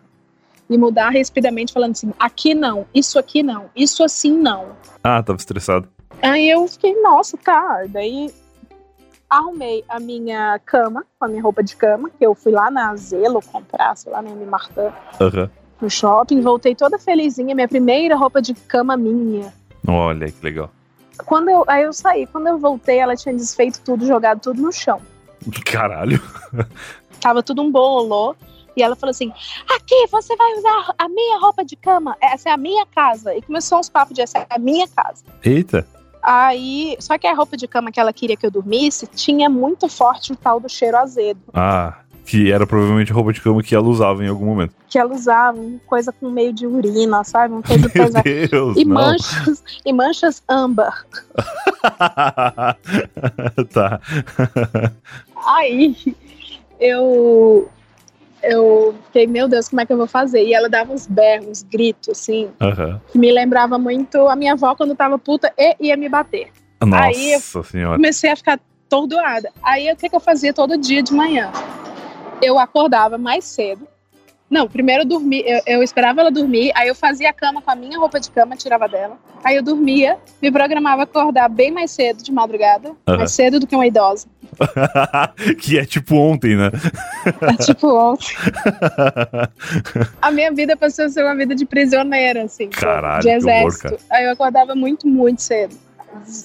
E 0.68 0.78
mudar 0.78 1.10
rapidamente, 1.10 1.72
falando 1.72 1.92
assim: 1.92 2.12
aqui 2.18 2.54
não, 2.54 2.86
isso 2.94 3.18
aqui 3.18 3.42
não, 3.42 3.68
isso 3.74 4.04
assim 4.04 4.32
não. 4.38 4.68
Ah, 5.02 5.20
tava 5.22 5.36
estressado. 5.38 5.88
Aí 6.22 6.48
eu 6.48 6.66
fiquei, 6.68 6.94
nossa, 7.02 7.36
tá. 7.36 7.84
Daí 7.88 8.32
arrumei 9.28 9.84
a 9.88 9.98
minha 9.98 10.60
cama, 10.64 11.04
com 11.18 11.24
a 11.24 11.28
minha 11.28 11.42
roupa 11.42 11.62
de 11.62 11.74
cama, 11.74 12.10
que 12.10 12.24
eu 12.24 12.34
fui 12.34 12.52
lá 12.52 12.70
na 12.70 12.94
Zelo 12.96 13.40
comprar, 13.42 13.96
sei 13.96 14.12
lá, 14.12 14.22
na 14.22 14.30
M. 14.30 14.44
Martin, 14.46 14.92
Aham. 15.20 15.50
No 15.80 15.90
shopping, 15.90 16.40
voltei 16.40 16.74
toda 16.74 16.98
felizinha, 16.98 17.54
minha 17.54 17.68
primeira 17.68 18.16
roupa 18.16 18.40
de 18.40 18.54
cama 18.54 18.96
minha. 18.96 19.52
Olha 19.86 20.30
que 20.30 20.44
legal. 20.44 20.70
Quando 21.26 21.50
eu, 21.50 21.64
aí 21.66 21.82
eu 21.82 21.92
saí, 21.92 22.26
quando 22.26 22.46
eu 22.46 22.58
voltei, 22.58 22.98
ela 22.98 23.16
tinha 23.16 23.34
desfeito 23.34 23.80
tudo, 23.84 24.06
jogado 24.06 24.40
tudo 24.40 24.60
no 24.60 24.72
chão. 24.72 25.00
Caralho. 25.64 26.20
Tava 27.20 27.42
tudo 27.42 27.62
um 27.62 27.70
bololô. 27.70 28.34
E 28.76 28.82
ela 28.82 28.94
falou 28.94 29.10
assim: 29.10 29.32
Aqui, 29.74 30.06
você 30.10 30.34
vai 30.36 30.52
usar 30.54 30.94
a 30.96 31.08
minha 31.08 31.38
roupa 31.38 31.64
de 31.64 31.76
cama. 31.76 32.16
Essa 32.20 32.50
é 32.50 32.52
a 32.52 32.56
minha 32.56 32.86
casa. 32.86 33.34
E 33.34 33.42
começou 33.42 33.78
uns 33.78 33.88
papos 33.88 34.14
de 34.14 34.22
essa 34.22 34.38
é 34.38 34.46
a 34.48 34.58
minha 34.58 34.86
casa. 34.88 35.24
Eita. 35.44 35.86
Aí, 36.22 36.96
só 37.00 37.16
que 37.16 37.26
a 37.26 37.34
roupa 37.34 37.56
de 37.56 37.66
cama 37.66 37.90
que 37.90 37.98
ela 37.98 38.12
queria 38.12 38.36
que 38.36 38.44
eu 38.44 38.50
dormisse 38.50 39.06
tinha 39.06 39.48
muito 39.48 39.88
forte 39.88 40.32
o 40.32 40.36
tal 40.36 40.60
do 40.60 40.68
cheiro 40.68 40.96
azedo. 40.96 41.40
Ah, 41.52 42.00
que 42.24 42.50
era 42.52 42.66
provavelmente 42.66 43.12
roupa 43.12 43.32
de 43.32 43.40
cama 43.40 43.62
que 43.62 43.74
ela 43.74 43.86
usava 43.88 44.24
em 44.24 44.28
algum 44.28 44.46
momento. 44.46 44.74
Que 44.88 44.98
ela 44.98 45.12
usava, 45.14 45.58
coisa 45.86 46.12
com 46.12 46.30
meio 46.30 46.52
de 46.52 46.66
urina, 46.66 47.24
sabe? 47.24 47.54
Uma 47.54 47.62
coisa 47.62 47.88
Meu 47.94 48.04
pesada. 48.04 48.22
Deus, 48.22 48.76
E 48.76 48.84
não. 48.84 48.94
manchas, 48.94 49.62
e 49.84 49.92
manchas 49.92 50.42
âmbar. 50.48 51.06
tá. 53.72 54.00
Aí 55.46 55.96
eu 56.78 57.68
eu 58.42 58.94
fiquei, 59.06 59.26
meu 59.26 59.46
Deus, 59.46 59.68
como 59.68 59.82
é 59.82 59.86
que 59.86 59.92
eu 59.92 59.98
vou 59.98 60.06
fazer? 60.06 60.42
E 60.44 60.54
ela 60.54 60.66
dava 60.68 60.92
uns 60.94 61.06
berros, 61.06 61.46
uns 61.48 61.62
gritos, 61.62 62.08
assim, 62.08 62.48
Aham. 62.58 62.98
que 63.12 63.18
me 63.18 63.30
lembrava 63.30 63.78
muito 63.78 64.16
a 64.28 64.34
minha 64.36 64.54
avó 64.54 64.74
quando 64.74 64.94
tava 64.94 65.18
puta 65.18 65.52
e 65.58 65.76
ia 65.88 65.96
me 65.96 66.08
bater. 66.08 66.48
Nossa 66.82 67.04
Aí 67.04 67.32
eu 67.34 67.40
senhora. 67.62 67.96
comecei 67.96 68.30
a 68.30 68.36
ficar 68.36 68.58
tordoada. 68.88 69.50
Aí 69.62 69.92
o 69.92 69.96
que, 69.96 70.08
que 70.08 70.16
eu 70.16 70.20
fazia 70.20 70.54
todo 70.54 70.78
dia 70.78 71.02
de 71.02 71.12
manhã? 71.12 71.52
Eu 72.42 72.58
acordava 72.58 73.18
mais 73.18 73.44
cedo. 73.44 73.86
Não, 74.50 74.66
primeiro 74.68 75.02
eu 75.02 75.06
dormia, 75.06 75.44
eu, 75.46 75.62
eu 75.76 75.82
esperava 75.82 76.20
ela 76.22 76.30
dormir, 76.30 76.72
aí 76.74 76.88
eu 76.88 76.94
fazia 76.94 77.30
a 77.30 77.32
cama 77.32 77.62
com 77.62 77.70
a 77.70 77.76
minha 77.76 77.96
roupa 77.96 78.18
de 78.18 78.28
cama, 78.32 78.56
tirava 78.56 78.88
dela. 78.88 79.16
Aí 79.44 79.54
eu 79.54 79.62
dormia, 79.62 80.18
me 80.42 80.50
programava 80.50 81.04
acordar 81.04 81.48
bem 81.48 81.70
mais 81.70 81.92
cedo 81.92 82.20
de 82.20 82.32
madrugada, 82.32 82.90
Aham. 83.06 83.18
mais 83.18 83.30
cedo 83.30 83.60
do 83.60 83.66
que 83.66 83.76
uma 83.76 83.86
idosa. 83.86 84.26
que 85.56 85.78
é 85.78 85.84
tipo 85.84 86.16
ontem, 86.16 86.56
né? 86.56 86.72
É 87.42 87.64
tipo 87.64 87.86
ontem. 87.94 88.26
A 90.20 90.32
minha 90.32 90.50
vida 90.50 90.76
passou 90.76 91.04
a 91.04 91.08
ser 91.08 91.22
uma 91.22 91.36
vida 91.36 91.54
de 91.54 91.64
prisioneira, 91.64 92.42
assim, 92.42 92.68
Caralho, 92.70 93.22
de 93.22 93.28
que 93.28 93.36
horror, 93.46 93.68
exército. 93.68 93.82
cara. 93.82 93.98
Aí 94.10 94.24
eu 94.24 94.32
acordava 94.32 94.74
muito, 94.74 95.06
muito 95.06 95.42
cedo. 95.42 95.76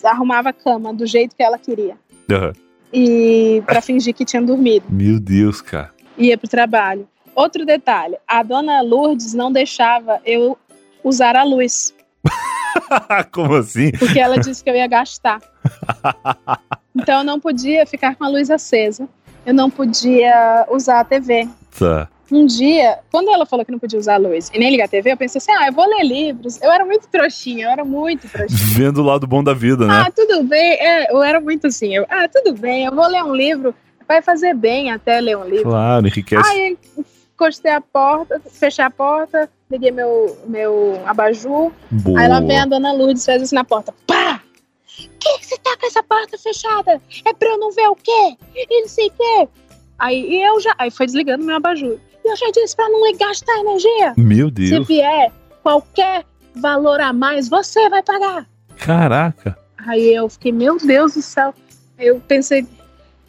Arrumava 0.04 0.50
a 0.50 0.54
cama 0.54 0.94
do 0.94 1.08
jeito 1.08 1.36
que 1.36 1.42
ela 1.42 1.58
queria. 1.58 1.98
Aham. 2.30 2.54
E 2.98 3.62
pra 3.66 3.82
fingir 3.82 4.14
que 4.14 4.24
tinha 4.24 4.42
dormido. 4.42 4.86
Meu 4.90 5.20
Deus, 5.20 5.60
cara. 5.62 5.92
Ia 6.18 6.38
pro 6.38 6.48
trabalho. 6.48 7.08
Outro 7.36 7.66
detalhe, 7.66 8.16
a 8.26 8.42
dona 8.42 8.82
Lourdes 8.82 9.34
não 9.34 9.52
deixava 9.52 10.22
eu 10.26 10.58
usar 11.04 11.36
a 11.36 11.44
luz, 11.44 11.94
Como 13.32 13.56
assim? 13.56 13.92
porque 13.92 14.20
ela 14.20 14.38
disse 14.40 14.64
que 14.64 14.70
eu 14.70 14.76
ia 14.76 14.88
gastar. 14.88 15.42
Então 16.98 17.20
eu 17.20 17.24
não 17.26 17.42
podia 17.42 17.86
ficar 17.86 18.16
com 18.16 18.24
a 18.24 18.30
luz 18.30 18.50
acesa. 18.50 19.06
Eu 19.46 19.54
não 19.54 19.70
podia 19.70 20.66
usar 20.72 21.02
a 21.02 21.04
TV. 21.04 21.46
Tá. 21.78 22.08
Um 22.32 22.46
dia, 22.46 23.00
quando 23.12 23.30
ela 23.30 23.46
falou 23.46 23.64
que 23.64 23.72
não 23.72 23.78
podia 23.78 24.00
usar 24.00 24.16
a 24.16 24.18
luz 24.18 24.50
e 24.54 24.58
nem 24.58 24.72
ligar 24.72 24.86
a 24.86 24.88
TV, 24.88 25.12
eu 25.12 25.18
pensei 25.18 25.38
assim: 25.38 25.52
ah, 25.52 25.68
eu 25.68 25.74
vou 25.74 25.86
ler 25.88 26.04
livros. 26.04 26.60
Eu 26.62 26.72
era 26.72 26.84
muito 26.84 27.08
trouxinha, 27.08 27.66
eu 27.66 27.72
era 27.72 27.86
muito 27.86 28.28
trouxinha. 28.28 28.60
Vendo 28.74 29.02
o 29.02 29.04
lado 29.04 29.28
bom 29.28 29.44
da 29.44 29.54
vida, 29.54 29.86
né? 29.86 30.06
Ah, 30.08 30.12
tudo 30.12 30.44
bem. 30.44 30.74
É, 30.74 31.12
eu 31.14 31.22
era 31.22 31.40
muito 31.40 31.68
assim. 31.68 31.96
Eu, 31.96 32.06
ah, 32.10 32.28
tudo 32.28 32.54
bem, 32.60 32.86
eu 32.86 32.96
vou 32.96 33.08
ler 33.08 33.24
um 33.24 33.36
livro. 33.36 33.76
Vai 34.08 34.22
fazer 34.22 34.54
bem 34.54 34.92
até 34.92 35.20
ler 35.20 35.38
um 35.38 35.46
livro. 35.46 35.70
Claro, 35.70 36.08
enriquece. 36.08 36.48
Aí 36.48 36.78
encostei 37.34 37.72
a 37.72 37.82
porta, 37.82 38.42
fechei 38.52 38.84
a 38.84 38.90
porta, 38.90 39.50
liguei 39.70 39.92
meu, 39.92 40.38
meu 40.48 41.02
abajur. 41.06 41.72
Boa. 41.92 42.20
Aí 42.20 42.28
lá 42.28 42.40
vem 42.40 42.60
a 42.60 42.66
dona 42.66 42.92
Lourdes, 42.94 43.26
fez 43.26 43.42
assim 43.42 43.56
na 43.56 43.64
porta. 43.64 43.94
Pá! 44.08 44.42
Que 45.20 45.40
que 45.40 45.46
você 45.46 45.58
tá 45.58 45.76
com 45.78 45.88
essa 45.88 46.02
porta 46.02 46.38
fechada? 46.38 47.02
É 47.26 47.34
pra 47.34 47.50
eu 47.50 47.58
não 47.58 47.72
ver 47.72 47.88
o 47.88 47.96
quê? 47.96 48.38
E 48.56 48.82
não 48.82 48.88
sei 48.88 49.08
o 49.08 49.12
quê. 49.12 49.50
Aí 50.00 50.42
eu 50.42 50.60
já. 50.60 50.74
Aí 50.78 50.90
foi 50.92 51.06
desligando 51.06 51.44
meu 51.44 51.56
abajur. 51.56 52.00
Eu 52.26 52.36
já 52.36 52.50
disse 52.52 52.76
pra 52.76 52.90
não 52.90 53.02
gastar 53.18 53.58
energia. 53.60 54.14
Meu 54.18 54.48
Se 54.48 54.52
Deus. 54.54 54.88
vier 54.88 55.32
qualquer 55.62 56.26
valor 56.56 57.00
a 57.00 57.14
mais, 57.14 57.48
você 57.48 57.88
vai 57.90 58.02
pagar. 58.02 58.48
Caraca. 58.78 59.58
Aí 59.88 60.14
eu 60.14 60.28
fiquei, 60.30 60.52
meu 60.52 60.78
Deus 60.78 61.14
do 61.14 61.22
céu. 61.22 61.54
Eu 62.00 62.20
pensei, 62.28 62.66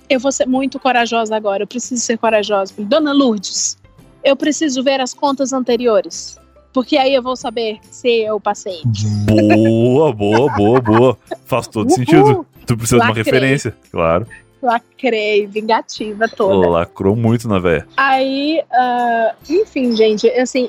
eu 0.09 0.19
vou 0.19 0.33
ser 0.33 0.47
muito 0.47 0.79
corajosa 0.81 1.37
agora, 1.37 1.63
eu 1.63 1.67
preciso 1.67 2.01
ser 2.03 2.17
corajosa. 2.19 2.73
Dona 2.79 3.13
Lourdes, 3.13 3.77
eu 4.25 4.35
preciso 4.35 4.83
ver 4.83 5.01
as 5.01 5.13
contas 5.13 5.53
anteriores. 5.53 6.39
Porque 6.73 6.97
aí 6.97 7.15
eu 7.15 7.23
vou 7.23 7.37
saber 7.37 7.79
se 7.91 8.23
eu 8.23 8.39
passei. 8.41 8.81
Boa, 9.27 10.13
boa, 10.13 10.53
boa, 10.55 10.81
boa. 10.81 11.19
Faz 11.47 11.67
todo 11.67 11.89
Uhul. 11.89 11.97
sentido. 11.97 12.47
Tu 12.67 12.77
precisa 12.77 12.97
de 12.99 13.03
uma 13.03 13.09
Lacrei. 13.09 13.25
referência, 13.25 13.77
claro. 13.91 14.27
Lacrei, 14.67 15.47
vingativa 15.47 16.29
toda. 16.29 16.69
Lacrou 16.69 17.15
muito 17.15 17.47
na 17.49 17.59
véia. 17.59 17.87
Aí, 17.97 18.63
ah, 18.73 19.35
enfim, 19.49 19.95
gente, 19.95 20.29
assim, 20.31 20.69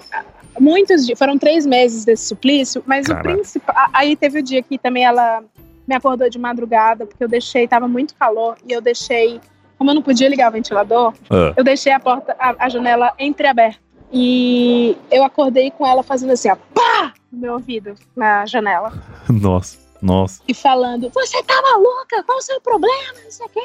muitos 0.59 1.05
dias, 1.05 1.17
foram 1.17 1.37
três 1.37 1.65
meses 1.65 2.05
desse 2.05 2.25
suplício, 2.27 2.83
mas 2.85 3.07
Caraca. 3.07 3.29
o 3.29 3.33
principal. 3.33 3.75
Aí 3.91 4.15
teve 4.15 4.39
o 4.39 4.43
dia 4.43 4.61
que 4.61 4.77
também 4.77 5.03
ela 5.03 5.43
me 5.87 5.95
acordou 5.95 6.29
de 6.29 6.37
madrugada, 6.37 7.05
porque 7.05 7.23
eu 7.23 7.27
deixei, 7.27 7.67
tava 7.67 7.87
muito 7.87 8.13
calor, 8.15 8.57
e 8.67 8.71
eu 8.73 8.81
deixei, 8.81 9.39
como 9.77 9.89
eu 9.89 9.95
não 9.95 10.01
podia 10.01 10.29
ligar 10.29 10.49
o 10.49 10.53
ventilador, 10.53 11.13
Ah. 11.29 11.53
eu 11.57 11.63
deixei 11.63 11.91
a 11.91 11.99
porta, 11.99 12.35
a, 12.39 12.65
a 12.65 12.69
janela 12.69 13.13
entreaberta. 13.17 13.79
E 14.11 14.95
eu 15.11 15.23
acordei 15.23 15.69
com 15.71 15.85
ela 15.85 16.01
fazendo 16.03 16.31
assim, 16.31 16.49
ó, 16.49 16.55
pá! 16.73 17.13
No 17.31 17.39
meu 17.39 17.53
ouvido, 17.53 17.93
na 18.15 18.45
janela. 18.45 18.93
Nossa, 19.29 19.77
nossa. 20.01 20.41
E 20.47 20.53
falando, 20.53 21.09
você 21.13 21.41
tá 21.43 21.61
maluca? 21.61 22.23
Qual 22.23 22.37
o 22.37 22.41
seu 22.41 22.59
problema? 22.61 23.13
Não 23.23 23.31
sei 23.31 23.45
o 23.45 23.49
quê. 23.49 23.61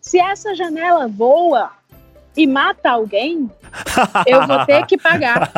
Se 0.00 0.18
essa 0.20 0.54
janela 0.54 1.08
voa 1.08 1.70
e 2.36 2.46
mata 2.46 2.90
alguém, 2.90 3.50
eu 4.26 4.46
vou 4.46 4.64
ter 4.66 4.84
que 4.86 4.98
pagar. 4.98 5.50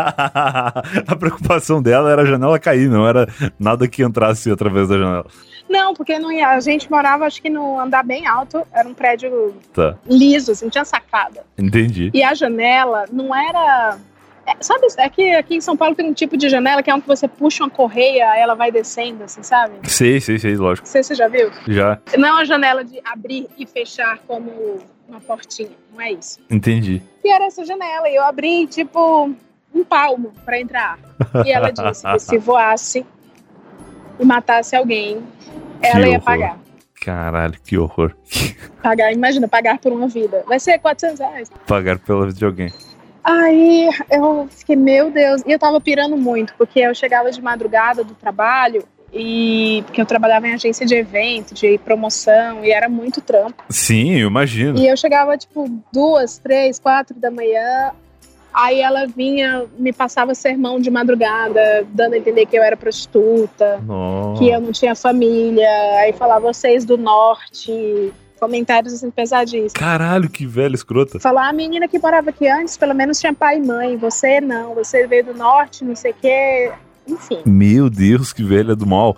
a 1.07 1.17
preocupação 1.17 1.83
dela 1.83 2.11
era 2.11 2.23
a 2.23 2.27
janela 2.27 2.59
cair, 2.59 2.89
não 2.89 3.07
era 3.09 3.27
nada 3.59 3.89
que 3.89 4.03
entrasse 4.03 4.51
através 4.51 4.89
da 4.89 4.99
janela. 4.99 5.27
Não, 5.69 5.95
porque 5.95 6.17
não 6.19 6.31
ia, 6.31 6.51
a 6.51 6.61
gente 6.61 6.89
morava, 6.89 7.25
acho 7.27 7.43
que 7.43 7.51
no 7.51 7.81
andar 7.81 8.05
bem 8.05 8.25
alto, 8.27 8.65
era 8.73 8.89
um 8.89 8.95
prédio 8.95 9.53
Tá, 9.73 9.97
liso, 10.07 10.53
assim, 10.53 10.67
não 10.67 10.70
tinha 10.70 10.85
sacada. 10.85 11.45
entendi. 11.59 12.11
E 12.15 12.23
a 12.23 12.35
janela 12.35 13.05
não 13.11 13.35
era. 13.35 13.99
É, 14.47 14.57
sabe, 14.60 14.86
é 14.99 15.08
que 15.08 15.34
aqui 15.34 15.57
em 15.57 15.60
São 15.60 15.76
Paulo 15.76 15.94
tem 15.94 16.08
um 16.08 16.12
tipo 16.12 16.36
de 16.36 16.49
janela 16.49 16.83
que 16.83 16.91
é 16.91 16.94
um 16.94 17.00
que 17.00 17.07
você 17.08 17.26
puxa 17.28 17.65
uma 17.65 17.70
correia, 17.70 18.36
ela 18.36 18.55
vai 18.55 18.70
descendo, 18.70 19.25
assim, 19.25 19.42
sabe? 19.42 19.75
Sei, 19.91 20.20
sei, 20.20 20.39
sei, 20.39 20.57
lógico. 20.57 20.86
se 20.86 21.02
você 21.02 21.15
já 21.15 21.28
viu. 21.28 21.50
Já, 21.68 21.99
Não 22.16 22.28
é 22.28 22.33
uma 22.33 22.44
janela 22.44 22.84
de 22.84 23.00
abrir 23.05 23.49
e 23.58 23.66
fechar 23.66 24.18
como 24.26 24.78
uma 25.08 25.20
portinha, 25.20 25.70
não 25.92 26.00
é 26.00 26.12
isso. 26.12 26.39
entendi. 26.50 27.02
E 27.25 27.28
era 27.31 27.47
essa 27.47 27.65
janela, 27.65 28.08
e 28.08 28.15
eu 28.16 28.23
abri, 28.25 28.66
tipo, 28.66 29.31
um 29.75 29.84
palmo 29.84 30.33
pra 30.44 30.60
entrar. 30.60 30.99
E 31.44 31.50
ela 31.52 31.70
disse 31.70 32.02
que 32.07 32.18
se 32.18 32.39
voasse 32.39 33.05
e 34.18 34.25
matasse 34.25 34.75
alguém, 34.76 35.23
ela 35.83 35.94
Que 35.94 36.00
ia 36.00 36.08
horror. 36.12 36.20
pagar. 36.25 36.58
Caralho, 37.05 37.55
que 37.65 37.76
horror. 37.78 38.16
Pagar, 38.83 39.12
imagina, 39.12 39.47
pagar 39.47 39.78
por 39.78 39.92
uma 39.92 40.08
vida. 40.08 40.42
Vai 40.47 40.58
ser 40.58 40.78
400 40.78 41.20
reais. 41.20 41.50
Pagar 41.66 41.99
pela 41.99 42.26
vida 42.26 42.39
de 42.39 42.44
alguém. 42.44 42.73
Aí 43.29 43.91
eu 44.09 44.47
fiquei, 44.51 44.77
meu 44.77 45.11
Deus. 45.11 45.43
E 45.45 45.51
eu 45.51 45.59
tava 45.59 45.81
pirando 45.81 46.17
muito, 46.17 46.55
porque 46.57 46.79
eu 46.79 46.95
chegava 46.95 47.29
de 47.33 47.43
madrugada 47.43 48.05
do 48.05 48.15
trabalho 48.15 48.85
E 49.13 49.83
porque 49.87 50.01
eu 50.01 50.07
trabalhava 50.07 50.47
em 50.47 50.55
agência 50.55 50.85
de 50.87 50.95
evento, 50.95 51.55
de 51.55 51.79
promoção, 51.79 52.65
e 52.65 52.71
era 52.71 52.89
muito 52.89 53.21
trampo. 53.21 53.65
Sim, 53.69 54.13
eu 54.13 54.29
imagino. 54.29 54.79
E 54.79 54.87
eu 54.87 54.97
chegava, 54.97 55.37
tipo, 55.37 55.69
duas, 55.93 56.39
três, 56.39 56.79
quatro 56.79 57.19
da 57.19 57.31
manhã. 57.31 57.93
Aí 58.53 58.81
ela 58.81 59.07
vinha, 59.07 59.67
me 59.79 59.93
passava 59.93 60.35
sermão 60.35 60.81
de 60.81 60.91
madrugada, 60.91 61.87
dando 61.91 62.15
a 62.15 62.19
entender 62.19 62.47
que 62.47 62.57
eu 62.57 62.63
era 62.63 62.77
prostituta, 62.77 63.79
Nossa. 63.85 64.39
que 64.39 64.49
eu 64.49 64.61
não 64.61 64.73
tinha 64.73 64.95
família. 64.95 65.69
Aí 66.01 66.13
falava 66.13 66.53
vocês 66.53 66.85
do 66.85 66.97
norte, 66.97 68.13
comentários 68.47 68.94
assim 68.94 69.10
pesadíssimos. 69.10 69.73
Caralho, 69.73 70.31
que 70.31 70.47
velha 70.47 70.75
escrota. 70.75 71.18
Falar, 71.18 71.49
a 71.49 71.52
menina 71.52 71.89
que 71.89 71.99
morava 71.99 72.31
aqui 72.31 72.49
antes, 72.49 72.76
pelo 72.76 72.94
menos 72.94 73.18
tinha 73.18 73.34
pai 73.34 73.58
e 73.58 73.66
mãe. 73.66 73.97
Você 73.97 74.41
não, 74.41 74.75
você 74.75 75.07
veio 75.07 75.25
do 75.25 75.34
norte, 75.34 75.84
não 75.84 75.97
sei 75.97 76.12
o 76.12 76.15
quê. 76.15 76.73
Enfim. 77.08 77.39
Meu 77.44 77.91
Deus, 77.91 78.33
que 78.33 78.42
velha 78.42 78.75
do 78.75 78.86
mal. 78.86 79.16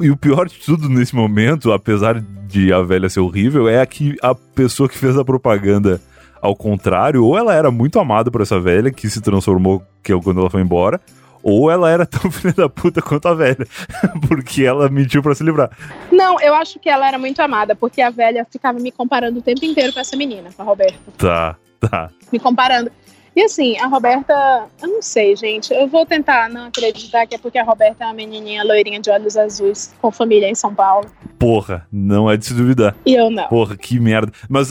E 0.00 0.10
o 0.10 0.16
pior 0.16 0.48
de 0.48 0.56
tudo 0.58 0.88
nesse 0.88 1.14
momento, 1.14 1.72
apesar 1.72 2.20
de 2.20 2.72
a 2.72 2.82
velha 2.82 3.08
ser 3.08 3.20
horrível, 3.20 3.68
é 3.68 3.84
que 3.86 4.16
a 4.20 4.34
pessoa 4.34 4.88
que 4.88 4.98
fez 4.98 5.16
a 5.16 5.24
propaganda 5.24 6.00
ao 6.42 6.54
contrário, 6.54 7.24
ou 7.24 7.38
ela 7.38 7.54
era 7.54 7.70
muito 7.70 7.98
amada 7.98 8.30
por 8.30 8.42
essa 8.42 8.60
velha, 8.60 8.90
que 8.90 9.08
se 9.08 9.20
transformou 9.20 9.82
que 10.02 10.12
é 10.12 10.20
quando 10.20 10.40
ela 10.40 10.50
foi 10.50 10.60
embora, 10.60 11.00
ou 11.44 11.70
ela 11.70 11.90
era 11.90 12.06
tão 12.06 12.30
filha 12.32 12.54
da 12.54 12.68
puta 12.70 13.02
quanto 13.02 13.28
a 13.28 13.34
velha, 13.34 13.66
porque 14.26 14.64
ela 14.64 14.88
mentiu 14.88 15.22
pra 15.22 15.34
se 15.34 15.44
livrar. 15.44 15.70
Não, 16.10 16.40
eu 16.40 16.54
acho 16.54 16.80
que 16.80 16.88
ela 16.88 17.06
era 17.06 17.18
muito 17.18 17.40
amada, 17.40 17.76
porque 17.76 18.00
a 18.00 18.08
velha 18.08 18.46
ficava 18.50 18.78
me 18.80 18.90
comparando 18.90 19.38
o 19.38 19.42
tempo 19.42 19.62
inteiro 19.64 19.92
com 19.92 20.00
essa 20.00 20.16
menina, 20.16 20.48
com 20.56 20.62
a 20.62 20.64
Roberta. 20.64 20.98
Tá, 21.18 21.56
tá. 21.78 22.10
Me 22.32 22.38
comparando. 22.38 22.90
E 23.36 23.42
assim, 23.42 23.76
a 23.78 23.88
Roberta, 23.88 24.66
eu 24.80 24.88
não 24.88 25.02
sei, 25.02 25.34
gente. 25.34 25.74
Eu 25.74 25.88
vou 25.88 26.06
tentar 26.06 26.48
não 26.48 26.66
acreditar 26.66 27.26
que 27.26 27.34
é 27.34 27.38
porque 27.38 27.58
a 27.58 27.64
Roberta 27.64 28.04
é 28.04 28.06
uma 28.06 28.14
menininha 28.14 28.62
loirinha 28.62 29.00
de 29.00 29.10
olhos 29.10 29.36
azuis, 29.36 29.92
com 30.00 30.10
família 30.12 30.48
em 30.48 30.54
São 30.54 30.72
Paulo. 30.72 31.10
Porra, 31.36 31.84
não 31.90 32.30
é 32.30 32.36
de 32.36 32.46
se 32.46 32.54
duvidar. 32.54 32.94
E 33.04 33.12
eu 33.12 33.30
não. 33.30 33.48
Porra, 33.48 33.76
que 33.76 33.98
merda. 33.98 34.32
Mas 34.48 34.70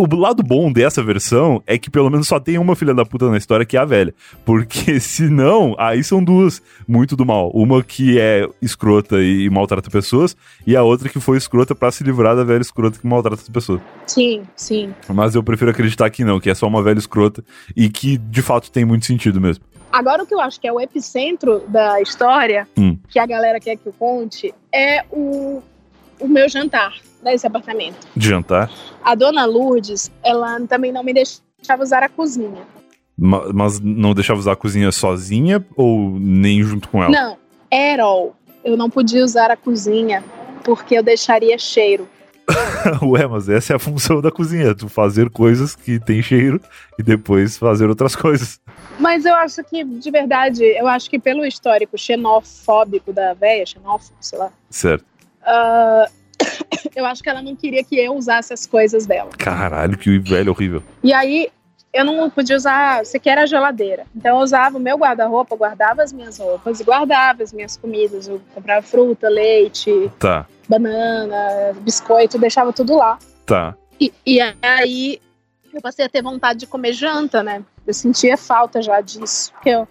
o 0.00 0.06
lado 0.14 0.44
bom 0.44 0.70
dessa 0.72 1.02
versão 1.02 1.60
é 1.66 1.76
que 1.76 1.90
pelo 1.90 2.08
menos 2.08 2.28
só 2.28 2.38
tem 2.38 2.56
uma 2.56 2.76
filha 2.76 2.94
da 2.94 3.04
puta 3.04 3.28
na 3.28 3.36
história 3.36 3.66
que 3.66 3.76
é 3.76 3.80
a 3.80 3.84
velha. 3.84 4.14
Porque 4.44 4.98
senão, 5.00 5.74
aí 5.76 6.04
são 6.04 6.22
duas 6.22 6.62
muito 6.86 7.16
do 7.16 7.26
mal. 7.26 7.50
Uma 7.52 7.82
que 7.82 8.16
é 8.18 8.48
escrota 8.62 9.20
e 9.20 9.50
maltrata 9.50 9.90
pessoas, 9.90 10.36
e 10.64 10.76
a 10.76 10.84
outra 10.84 11.08
que 11.08 11.18
foi 11.18 11.36
escrota 11.36 11.74
pra 11.74 11.90
se 11.90 12.04
livrar 12.04 12.36
da 12.36 12.44
velha 12.44 12.62
escrota 12.62 12.96
que 12.98 13.06
maltrata 13.06 13.42
as 13.42 13.48
pessoas. 13.48 13.80
Sim, 14.06 14.42
sim. 14.54 14.94
Mas 15.08 15.34
eu 15.34 15.42
prefiro 15.42 15.72
acreditar 15.72 16.08
que 16.10 16.22
não, 16.22 16.38
que 16.38 16.48
é 16.48 16.54
só 16.54 16.68
uma 16.68 16.82
velha 16.82 16.98
escrota 16.98 17.44
e 17.76 17.88
que 17.88 18.16
de 18.16 18.40
fato 18.40 18.70
tem 18.70 18.84
muito 18.84 19.04
sentido 19.04 19.40
mesmo. 19.40 19.64
Agora, 19.90 20.22
o 20.22 20.26
que 20.26 20.34
eu 20.34 20.40
acho 20.40 20.60
que 20.60 20.68
é 20.68 20.72
o 20.72 20.80
epicentro 20.80 21.60
da 21.66 22.00
história, 22.00 22.68
Hum. 22.76 22.96
que 23.08 23.18
a 23.18 23.26
galera 23.26 23.58
quer 23.58 23.74
que 23.76 23.86
eu 23.86 23.92
conte, 23.98 24.54
é 24.72 25.04
o, 25.10 25.60
o 26.20 26.28
meu 26.28 26.48
jantar 26.48 26.94
nesse 27.22 27.46
apartamento. 27.46 28.06
De 28.16 28.28
jantar. 28.28 28.70
A 29.04 29.14
dona 29.14 29.44
Lourdes, 29.44 30.10
ela 30.22 30.60
também 30.66 30.92
não 30.92 31.02
me 31.02 31.12
deixava 31.12 31.82
usar 31.82 32.02
a 32.02 32.08
cozinha. 32.08 32.62
Ma- 33.16 33.50
Mas 33.52 33.80
não 33.80 34.14
deixava 34.14 34.38
usar 34.38 34.52
a 34.52 34.56
cozinha 34.56 34.92
sozinha 34.92 35.64
ou 35.76 36.18
nem 36.20 36.62
junto 36.62 36.88
com 36.88 37.02
ela? 37.02 37.10
Não, 37.10 37.36
all. 38.00 38.34
Eu 38.64 38.76
não 38.76 38.90
podia 38.90 39.24
usar 39.24 39.50
a 39.50 39.56
cozinha 39.56 40.22
porque 40.64 40.96
eu 40.96 41.02
deixaria 41.02 41.56
cheiro. 41.58 42.08
Ué, 43.02 43.26
mas 43.26 43.48
essa 43.48 43.74
é 43.74 43.76
a 43.76 43.78
função 43.78 44.20
da 44.22 44.30
cozinha, 44.30 44.74
tu 44.74 44.88
fazer 44.88 45.28
coisas 45.30 45.76
que 45.76 45.98
tem 46.00 46.22
cheiro 46.22 46.60
e 46.98 47.02
depois 47.02 47.58
fazer 47.58 47.88
outras 47.88 48.16
coisas. 48.16 48.58
Mas 48.98 49.24
eu 49.26 49.34
acho 49.34 49.62
que, 49.64 49.84
de 49.84 50.10
verdade, 50.10 50.64
eu 50.64 50.86
acho 50.86 51.10
que 51.10 51.18
pelo 51.18 51.44
histórico 51.44 51.96
xenofóbico 51.98 53.12
da 53.12 53.34
véia, 53.34 53.66
xenófobo, 53.66 54.16
sei 54.20 54.38
lá, 54.38 54.50
Certo. 54.70 55.04
ah, 55.42 56.06
eu 56.94 57.04
acho 57.06 57.22
que 57.22 57.28
ela 57.28 57.42
não 57.42 57.54
queria 57.56 57.82
que 57.84 57.98
eu 57.98 58.14
usasse 58.14 58.52
as 58.52 58.66
coisas 58.66 59.06
dela. 59.06 59.30
Caralho, 59.38 59.96
que 59.96 60.18
velho 60.18 60.52
horrível. 60.52 60.82
E 61.02 61.12
aí, 61.12 61.48
eu 61.92 62.04
não 62.04 62.28
podia 62.28 62.56
usar, 62.56 63.04
sequer 63.06 63.38
a 63.38 63.46
geladeira. 63.46 64.04
Então 64.14 64.36
eu 64.36 64.42
usava 64.42 64.76
o 64.76 64.80
meu 64.80 64.96
guarda-roupa, 64.98 65.56
guardava 65.56 66.02
as 66.02 66.12
minhas 66.12 66.38
roupas, 66.38 66.80
guardava 66.82 67.42
as 67.42 67.52
minhas 67.52 67.76
comidas, 67.76 68.28
eu 68.28 68.40
comprava 68.54 68.82
fruta, 68.82 69.28
leite, 69.28 70.10
Tá, 70.18 70.46
banana, 70.68 71.72
biscoito, 71.80 72.38
deixava 72.38 72.72
tudo 72.72 72.96
lá. 72.96 73.18
tá. 73.46 73.74
E, 74.00 74.12
e 74.24 74.38
aí 74.62 75.20
eu 75.74 75.80
passei 75.80 76.04
a 76.04 76.08
ter 76.08 76.22
vontade 76.22 76.60
de 76.60 76.66
comer 76.68 76.92
janta, 76.92 77.42
né? 77.42 77.64
Eu 77.86 77.92
sentia 77.92 78.36
falta 78.36 78.80
já 78.80 79.00
disso. 79.00 79.50
Porque 79.54 79.70
eu, 79.70 79.88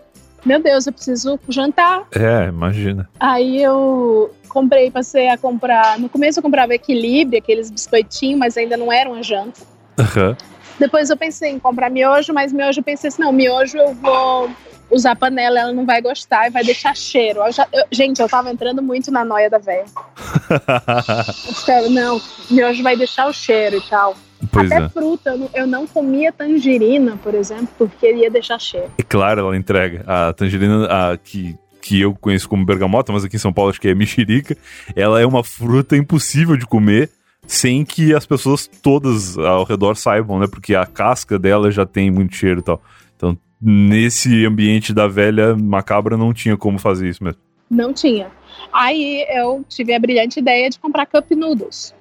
meu 0.48 0.62
Deus, 0.62 0.88
eu 0.88 0.94
preciso 0.94 1.40
jantar. 1.50 2.04
É, 2.16 2.48
imagina. 2.48 3.10
Aí 3.20 3.62
eu 3.62 4.34
comprei, 4.48 4.90
passei 4.90 5.30
a 5.30 5.38
comprar. 5.38 6.00
No 6.00 6.10
começo 6.10 6.40
eu 6.40 6.44
comprava 6.44 6.74
equilíbrio, 6.74 7.38
aqueles 7.40 7.70
biscoitinhos, 7.70 8.40
mas 8.40 8.58
ainda 8.58 8.78
não 8.78 8.92
eram 8.92 9.14
a 9.14 9.22
janta. 9.22 9.62
Aham. 10.00 10.36
Depois 10.80 11.10
eu 11.10 11.18
pensei 11.18 11.52
em 11.52 11.60
comprar 11.60 11.90
miojo, 11.90 12.34
mas 12.34 12.54
miojo 12.54 12.80
eu 12.80 12.84
pensei 12.84 13.08
assim, 13.10 13.22
não, 13.22 13.32
miojo 13.32 13.78
eu 13.78 13.94
vou 13.96 14.50
usar 14.92 15.16
panela, 15.16 15.60
ela 15.60 15.74
não 15.74 15.86
vai 15.86 16.02
gostar 16.02 16.48
e 16.48 16.52
vai 16.52 16.64
deixar 16.64 16.96
cheiro. 16.96 17.42
Eu 17.46 17.52
já- 17.52 17.68
eu- 17.74 17.84
gente, 17.92 18.22
eu 18.22 18.30
tava 18.30 18.50
entrando 18.52 18.82
muito 18.82 19.12
na 19.12 19.26
noia 19.26 19.50
da 19.50 19.58
velha. 19.58 19.86
Eu 21.48 21.54
ficava, 21.54 21.90
não, 21.90 22.22
miojo 22.50 22.84
vai 22.84 22.96
deixar 22.96 23.28
o 23.28 23.34
cheiro 23.34 23.78
e 23.78 23.82
tal. 23.82 24.16
Pois 24.52 24.72
Até 24.72 24.86
é. 24.86 24.90
fruta, 24.90 25.32
eu 25.32 25.38
não, 25.38 25.50
eu 25.54 25.68
não 25.68 25.88
comia 25.88 26.32
tangerina, 26.32 27.18
por 27.18 27.34
exemplo, 27.34 27.70
porque 27.78 28.14
ia 28.14 28.30
deixar 28.30 28.60
cheiro. 28.60 28.92
É 28.98 29.04
claro, 29.04 29.42
ela 29.42 29.58
entrega. 29.58 30.04
A 30.06 30.34
tangerina 30.34 30.86
a, 30.86 31.18
que, 31.18 31.56
que 31.82 32.00
eu 32.00 32.14
conheço 32.14 32.48
como 32.48 32.66
bergamota, 32.66 33.12
mas 33.12 33.24
aqui 33.24 33.36
em 33.36 33.40
São 33.40 33.52
Paulo 33.52 33.72
acho 33.72 33.82
que 33.82 33.88
é 33.88 33.96
mexerica. 33.96 34.56
Ela 34.96 35.20
é 35.20 35.26
uma 35.26 35.44
fruta 35.44 35.98
impossível 35.98 36.56
de 36.56 36.66
comer 36.66 37.10
sem 37.48 37.84
que 37.86 38.14
as 38.14 38.26
pessoas 38.26 38.68
todas 38.68 39.38
ao 39.38 39.64
redor 39.64 39.96
saibam, 39.96 40.40
né? 40.40 40.48
Porque 40.48 40.76
a 40.76 40.86
casca 40.86 41.40
dela 41.40 41.72
já 41.72 41.86
tem 41.86 42.12
muito 42.12 42.36
cheiro 42.36 42.60
e 42.60 42.64
tal. 42.64 42.82
Então, 43.16 43.38
nesse 43.62 44.46
ambiente 44.46 44.94
da 44.94 45.08
velha 45.08 45.56
macabra, 45.56 46.18
não 46.18 46.34
tinha 46.34 46.58
como 46.58 46.78
fazer 46.78 47.10
isso 47.10 47.24
mesmo. 47.24 47.40
Não 47.70 47.94
tinha. 47.94 48.30
Aí 48.72 49.26
eu 49.30 49.66
tive 49.68 49.94
a 49.94 50.00
brilhante 50.00 50.40
ideia 50.40 50.70
de 50.70 50.80
comprar 50.80 51.06
cup 51.06 51.32
noodles, 51.32 51.94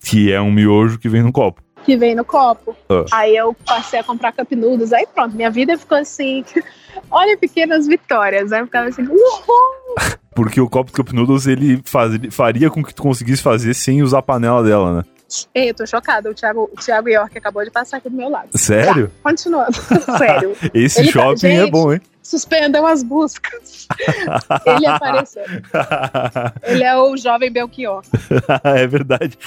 Que 0.00 0.32
é 0.32 0.40
um 0.40 0.50
miojo 0.52 0.98
que 0.98 1.08
vem 1.08 1.22
no 1.22 1.32
copo. 1.32 1.62
que 1.84 1.96
vem 1.96 2.14
no 2.14 2.24
copo. 2.24 2.76
Ah. 2.88 3.04
Aí 3.12 3.36
eu 3.36 3.54
passei 3.66 4.00
a 4.00 4.04
comprar 4.04 4.32
cup 4.32 4.52
noodles, 4.52 4.92
aí 4.92 5.06
pronto, 5.14 5.34
minha 5.34 5.50
vida 5.50 5.76
ficou 5.78 5.98
assim. 5.98 6.44
Olha 7.10 7.36
pequenas 7.38 7.86
vitórias, 7.86 8.52
aí 8.52 8.60
eu 8.60 8.66
ficava 8.66 8.88
assim, 8.88 9.02
uhul! 9.02 10.18
Porque 10.34 10.60
o 10.60 10.68
copo 10.68 10.90
de 10.90 10.96
Cup 10.96 11.12
Noodles 11.12 11.48
ele 11.48 11.80
faz, 11.84 12.14
ele 12.14 12.30
faria 12.30 12.70
com 12.70 12.84
que 12.84 12.94
tu 12.94 13.02
conseguisse 13.02 13.42
fazer 13.42 13.74
sem 13.74 14.02
usar 14.04 14.18
a 14.18 14.22
panela 14.22 14.62
dela, 14.62 14.98
né? 14.98 15.04
Ei, 15.54 15.70
eu 15.70 15.74
tô 15.74 15.86
chocada, 15.86 16.30
o 16.30 16.34
Thiago, 16.34 16.70
o 16.72 16.76
Thiago 16.80 17.08
York 17.08 17.36
acabou 17.36 17.62
de 17.64 17.70
passar 17.70 17.98
aqui 17.98 18.08
do 18.08 18.16
meu 18.16 18.30
lado. 18.30 18.48
Sério? 18.54 19.08
Tá, 19.08 19.30
continuando, 19.30 19.72
sério. 20.18 20.56
Esse 20.72 21.00
Ele 21.00 21.12
tá- 21.12 21.20
shopping 21.20 21.46
é 21.48 21.60
gente, 21.60 21.70
bom, 21.70 21.92
hein? 21.92 22.00
Suspendam 22.22 22.86
as 22.86 23.02
buscas. 23.02 23.86
Ele 24.66 24.86
apareceu. 24.86 25.42
Ele 26.62 26.82
é 26.84 26.96
o 26.96 27.16
jovem 27.16 27.50
Belchior. 27.50 28.02
é 28.64 28.86
verdade. 28.86 29.38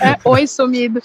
É, 0.00 0.16
oi, 0.28 0.46
sumido. 0.46 1.00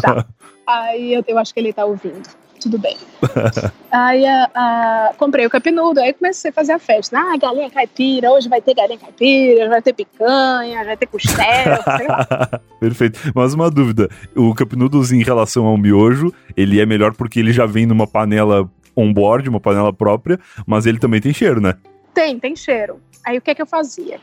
Tá. 0.00 0.26
Aí 0.66 1.14
eu, 1.14 1.24
eu 1.26 1.38
acho 1.38 1.52
que 1.54 1.60
ele 1.60 1.72
tá 1.72 1.84
ouvindo. 1.84 2.28
Tudo 2.62 2.78
bem. 2.78 2.96
Aí 3.90 4.24
a- 4.24 4.50
a- 4.54 5.14
comprei 5.18 5.44
o 5.46 5.50
capinudo, 5.50 6.00
aí 6.00 6.12
comecei 6.12 6.50
a 6.50 6.54
fazer 6.54 6.72
a 6.72 6.78
festa. 6.78 7.18
Ah, 7.18 7.36
galinha 7.36 7.70
caipira, 7.70 8.30
hoje 8.30 8.48
vai 8.48 8.60
ter 8.60 8.74
galinha 8.74 8.98
caipira, 8.98 9.68
vai 9.68 9.82
ter 9.82 9.92
picanha, 9.92 10.84
vai 10.84 10.96
ter 10.96 11.06
costela, 11.06 11.82
sei 11.98 12.06
lá. 12.06 12.60
Perfeito. 12.80 13.18
Mas 13.34 13.52
uma 13.54 13.70
dúvida: 13.70 14.08
o 14.36 14.54
Noodles 14.76 15.12
em 15.12 15.22
relação 15.22 15.66
ao 15.66 15.76
miojo, 15.76 16.32
ele 16.56 16.80
é 16.80 16.86
melhor 16.86 17.12
porque 17.14 17.38
ele 17.40 17.52
já 17.52 17.66
vem 17.66 17.84
numa 17.86 18.06
panela 18.06 18.68
on-board, 18.96 19.48
uma 19.48 19.60
panela 19.60 19.92
própria, 19.92 20.38
mas 20.66 20.86
ele 20.86 20.98
também 20.98 21.20
tem 21.20 21.32
cheiro, 21.32 21.60
né? 21.60 21.74
Tem, 22.14 22.38
tem 22.38 22.54
cheiro. 22.54 23.00
Aí 23.24 23.38
o 23.38 23.40
que 23.40 23.50
é 23.50 23.54
que 23.54 23.62
eu 23.62 23.66
fazia? 23.66 24.18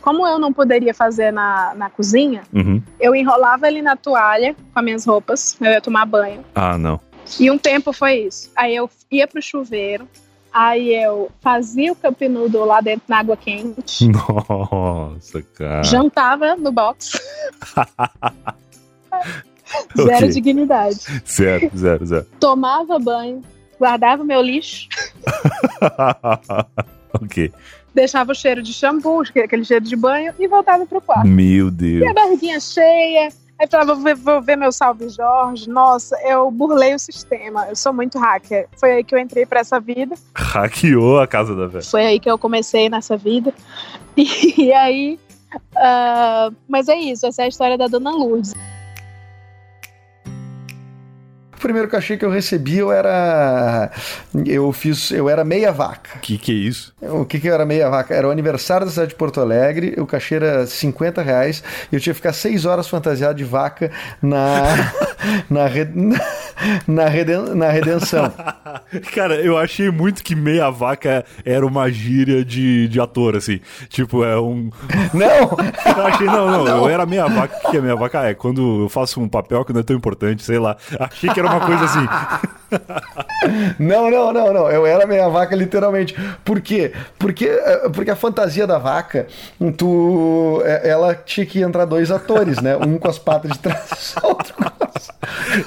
Como 0.00 0.26
eu 0.26 0.38
não 0.38 0.52
poderia 0.52 0.92
fazer 0.92 1.32
na, 1.32 1.72
na 1.74 1.88
cozinha, 1.88 2.42
Uhum. 2.52 2.82
eu 3.00 3.14
enrolava 3.14 3.66
ele 3.68 3.80
na 3.80 3.96
toalha 3.96 4.54
com 4.72 4.78
as 4.78 4.84
minhas 4.84 5.04
roupas, 5.06 5.56
eu 5.60 5.70
ia 5.70 5.80
tomar 5.80 6.04
banho. 6.04 6.44
Ah, 6.54 6.76
não. 6.76 7.00
E 7.40 7.50
um 7.50 7.58
tempo 7.58 7.92
foi 7.92 8.20
isso. 8.26 8.50
Aí 8.56 8.74
eu 8.76 8.88
ia 9.10 9.26
pro 9.26 9.40
chuveiro, 9.42 10.08
aí 10.52 10.94
eu 10.94 11.30
fazia 11.40 11.92
o 11.92 11.96
noodle 12.28 12.64
lá 12.64 12.80
dentro 12.80 13.04
na 13.08 13.18
água 13.18 13.36
quente, 13.36 14.06
Nossa, 14.12 15.42
cara. 15.42 15.82
jantava 15.84 16.54
no 16.56 16.70
box. 16.72 17.12
Zero 19.96 20.16
Ok. 20.26 20.28
dignidade. 20.28 21.00
Zero, 21.26 21.70
zero, 21.76 22.06
zero. 22.06 22.26
Tomava 22.38 22.98
banho, 22.98 23.42
guardava 23.78 24.22
meu 24.22 24.40
lixo, 24.42 24.88
ok. 27.20 27.52
deixava 27.94 28.32
o 28.32 28.34
cheiro 28.34 28.62
de 28.62 28.72
shampoo, 28.72 29.22
aquele 29.22 29.64
cheiro 29.64 29.84
de 29.84 29.96
banho 29.96 30.32
e 30.38 30.46
voltava 30.46 30.86
pro 30.86 31.00
quarto. 31.00 31.26
Meu 31.26 31.68
E 31.68 31.70
Deus. 31.70 32.06
a 32.08 32.12
barriguinha 32.12 32.60
cheia, 32.60 33.30
aí 33.64 33.68
falava, 33.70 33.94
vou 33.94 34.04
ver, 34.04 34.14
vou 34.14 34.42
ver 34.42 34.56
meu 34.56 34.70
salve 34.70 35.08
Jorge. 35.08 35.68
Nossa, 35.68 36.16
eu 36.22 36.50
burlei 36.50 36.94
o 36.94 36.98
sistema. 36.98 37.66
Eu 37.68 37.76
sou 37.76 37.92
muito 37.92 38.18
hacker. 38.18 38.68
Foi 38.78 38.92
aí 38.92 39.04
que 39.04 39.14
eu 39.14 39.18
entrei 39.18 39.44
pra 39.44 39.60
essa 39.60 39.80
vida. 39.80 40.14
Hackeou 40.34 41.18
a 41.20 41.26
casa 41.26 41.54
da 41.54 41.66
velha. 41.66 41.84
Foi 41.84 42.04
aí 42.04 42.20
que 42.20 42.30
eu 42.30 42.38
comecei 42.38 42.88
nessa 42.88 43.16
vida. 43.16 43.52
E, 44.16 44.72
aí. 44.72 45.18
ah, 45.74 46.50
mas 46.68 46.88
é 46.88 46.94
isso, 46.94 47.26
essa 47.26 47.42
é 47.42 47.46
a 47.46 47.48
história 47.48 47.76
da 47.76 47.88
Dona 47.88 48.12
Lourdes. 48.12 48.54
Primeiro 51.64 51.88
cachê 51.88 52.18
que 52.18 52.24
eu 52.26 52.30
recebi, 52.30 52.76
eu 52.76 52.92
era. 52.92 53.90
Eu 54.44 54.70
fiz. 54.70 55.10
Eu 55.10 55.30
era 55.30 55.42
meia 55.44 55.72
vaca. 55.72 56.18
Que 56.20 56.36
que 56.36 56.52
é 56.52 56.54
isso? 56.54 56.92
O 57.00 57.24
que, 57.24 57.40
que 57.40 57.48
era 57.48 57.64
meia 57.64 57.88
vaca? 57.88 58.12
Era 58.14 58.28
o 58.28 58.30
aniversário 58.30 58.84
da 58.84 58.92
cidade 58.92 59.08
de 59.08 59.14
Porto 59.14 59.40
Alegre, 59.40 59.94
o 59.96 60.04
cachê 60.06 60.34
era 60.34 60.66
50 60.66 61.22
reais 61.22 61.64
e 61.90 61.96
eu 61.96 62.00
tinha 62.00 62.12
que 62.12 62.18
ficar 62.18 62.34
6 62.34 62.66
horas 62.66 62.86
fantasiado 62.86 63.34
de 63.34 63.44
vaca 63.44 63.90
na. 64.20 64.62
na, 65.48 65.66
re- 65.66 65.88
na, 66.86 67.06
reden- 67.08 67.54
na 67.54 67.70
redenção. 67.70 68.30
Cara, 69.14 69.36
eu 69.36 69.56
achei 69.56 69.90
muito 69.90 70.22
que 70.22 70.34
meia 70.34 70.68
vaca 70.70 71.24
era 71.46 71.66
uma 71.66 71.90
gíria 71.90 72.44
de, 72.44 72.88
de 72.88 73.00
ator, 73.00 73.36
assim. 73.36 73.58
Tipo, 73.88 74.22
é 74.22 74.38
um. 74.38 74.68
Não! 75.14 75.56
Eu 75.96 76.06
achei, 76.06 76.26
não, 76.26 76.64
não, 76.64 76.76
eu 76.84 76.88
era 76.88 77.06
meia 77.06 77.26
vaca. 77.26 77.56
O 77.64 77.70
que 77.70 77.76
é 77.76 77.80
meia 77.80 77.96
vaca? 77.96 78.20
Ah, 78.20 78.30
é 78.30 78.34
quando 78.34 78.82
eu 78.82 78.88
faço 78.88 79.20
um 79.20 79.28
papel 79.28 79.64
que 79.64 79.72
não 79.72 79.80
é 79.80 79.82
tão 79.82 79.96
importante, 79.96 80.42
sei 80.42 80.58
lá. 80.58 80.76
Achei 80.98 81.30
que 81.30 81.38
era 81.40 81.48
uma 81.48 81.53
coisa 81.60 81.84
assim. 81.84 82.06
Não, 83.78 84.10
não, 84.10 84.32
não, 84.32 84.52
não. 84.52 84.70
Eu 84.70 84.84
era 84.86 85.06
meia 85.06 85.28
vaca, 85.28 85.54
literalmente. 85.54 86.14
Por 86.44 86.60
quê? 86.60 86.92
Porque, 87.18 87.46
eh, 87.46 87.88
porque 87.92 88.10
a 88.10 88.16
fantasia 88.16 88.66
da 88.66 88.78
vaca, 88.78 89.26
tu. 89.76 90.60
eh, 90.64 90.88
Ela 90.88 91.14
tinha 91.14 91.44
que 91.46 91.60
entrar 91.60 91.84
dois 91.84 92.10
atores, 92.10 92.60
né? 92.60 92.74
Um 92.76 92.98
com 92.98 93.06
as 93.08 93.18
patas 93.18 93.52
de 93.52 93.58
trás, 93.60 94.14
outro 94.22 94.54
com 94.54 94.64
as. 94.64 95.10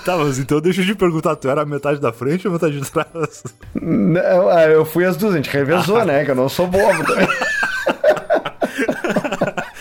Tá, 0.03 0.17
mas 0.17 0.37
então 0.39 0.59
deixa 0.59 0.81
eu 0.81 0.85
te 0.85 0.95
perguntar, 0.95 1.35
tu 1.35 1.47
era 1.49 1.61
a 1.61 1.65
metade 1.65 2.01
da 2.01 2.11
frente 2.11 2.45
ou 2.47 2.53
metade 2.53 2.79
de 2.81 2.91
trás? 2.91 3.43
Não, 3.79 4.49
ah, 4.49 4.63
eu 4.65 4.83
fui 4.83 5.05
as 5.05 5.15
duas, 5.15 5.33
a 5.33 5.37
gente 5.37 5.49
revezou, 5.49 6.03
né? 6.05 6.25
Que 6.25 6.31
eu 6.31 6.35
não 6.35 6.49
sou 6.49 6.67
bobo 6.67 7.05
também. 7.05 7.27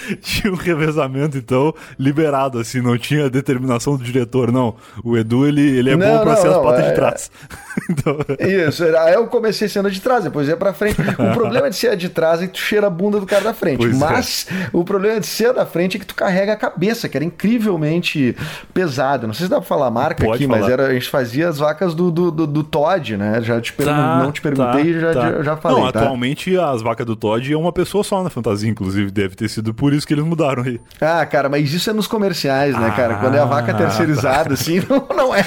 Tinha 0.23 0.53
um 0.53 0.57
revezamento, 0.57 1.37
então, 1.39 1.75
liberado, 1.99 2.59
assim, 2.59 2.81
não 2.81 2.97
tinha 2.99 3.29
determinação 3.31 3.97
do 3.97 4.05
diretor, 4.05 4.53
não. 4.53 4.75
O 5.05 5.17
Edu, 5.17 5.47
ele, 5.47 5.61
ele 5.79 5.91
é 5.91 5.97
Não, 5.97 6.07
bom 6.07 6.23
pra 6.23 6.33
não, 6.35 6.41
ser 6.41 6.49
as 6.49 6.55
não, 6.57 6.63
patas 6.63 6.85
é- 6.85 6.89
de 6.89 6.95
trás. 6.95 7.31
Então, 7.91 8.17
Isso, 8.41 8.85
aí 8.97 9.13
eu 9.15 9.27
comecei 9.27 9.69
sendo 9.69 9.91
de 9.91 10.01
trás, 10.01 10.25
depois 10.25 10.49
ia 10.49 10.57
pra 10.57 10.73
frente. 10.73 10.97
O 11.01 11.35
problema 11.35 11.69
de 11.69 11.77
ser 11.77 11.89
a 11.89 11.95
de 11.95 12.09
trás 12.09 12.41
é 12.41 12.47
que 12.47 12.55
tu 12.55 12.59
cheira 12.59 12.87
a 12.87 12.91
bunda 12.91 13.21
do 13.21 13.27
cara 13.27 13.45
da 13.45 13.55
frente. 13.55 13.77
Pois 13.77 13.95
é. 13.95 13.99
Mas 13.99 14.47
o 14.73 14.83
problema 14.83 15.21
de 15.21 15.27
ser 15.27 15.51
a 15.51 15.53
da 15.53 15.67
frente 15.67 15.97
é 15.99 16.01
que 16.01 16.07
tu 16.07 16.15
carrega 16.15 16.55
a 16.55 16.57
cabeça, 16.57 17.07
que 17.07 17.17
era 17.19 17.23
incrivelmente 17.67 18.35
pesado. 18.73 19.27
Não 19.27 19.35
sei 19.35 19.45
se 19.47 19.51
dá 19.51 19.57
pra 19.59 19.67
falar 19.67 19.87
a 19.89 19.91
marca 19.91 20.25
Pode 20.25 20.37
aqui, 20.37 20.47
mas 20.47 20.61
falar. 20.61 20.73
era, 20.73 20.87
a 20.87 20.93
gente 20.95 21.09
fazia 21.11 21.49
as 21.49 21.59
vacas 21.59 21.95
do, 21.95 22.11
do, 22.11 22.31
do, 22.31 22.47
do 22.47 22.65
Todd, 22.65 23.17
né? 23.17 23.41
Já 23.43 23.61
te 23.61 23.73
Tá, 23.75 24.23
não 24.23 24.33
te 24.33 24.41
perguntei, 24.41 24.95
tá, 24.95 25.01
já, 25.01 25.13
tá. 25.13 25.21
já, 25.33 25.43
já 25.43 25.57
falei. 25.57 25.83
Não, 25.83 25.93
tá? 25.93 26.01
atualmente 26.01 26.57
as 26.59 26.81
vacas 26.83 27.05
do 27.07 27.15
Todd 27.15 27.53
é 27.53 27.57
uma 27.57 27.73
pessoa 27.73 28.03
só 28.03 28.23
na 28.23 28.31
fantasia, 28.31 28.71
inclusive. 28.71 29.11
Deve 29.11 29.35
ter 29.37 29.49
sido 29.49 29.75
por 29.75 29.93
isso 29.97 30.07
que 30.07 30.15
eles 30.15 30.25
mudaram 30.25 30.63
aí. 30.63 30.81
Ah, 31.01 31.25
cara, 31.27 31.49
mas 31.49 31.73
isso 31.73 31.89
é 31.91 31.93
nos 31.93 32.07
comerciais, 32.07 32.79
né, 32.79 32.93
cara? 32.95 33.17
Quando 33.17 33.35
é 33.37 33.41
a 33.41 33.45
vaca 33.45 33.73
Ah, 33.73 33.75
terceirizada, 33.75 34.55
assim, 34.55 34.83
não, 34.89 35.07
não 35.17 35.35
é, 35.35 35.45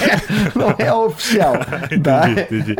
não 0.55 0.75
é 0.77 0.91
oficial. 0.93 1.53
tá? 2.03 2.29
Entendi, 2.29 2.71
entendi. 2.73 2.75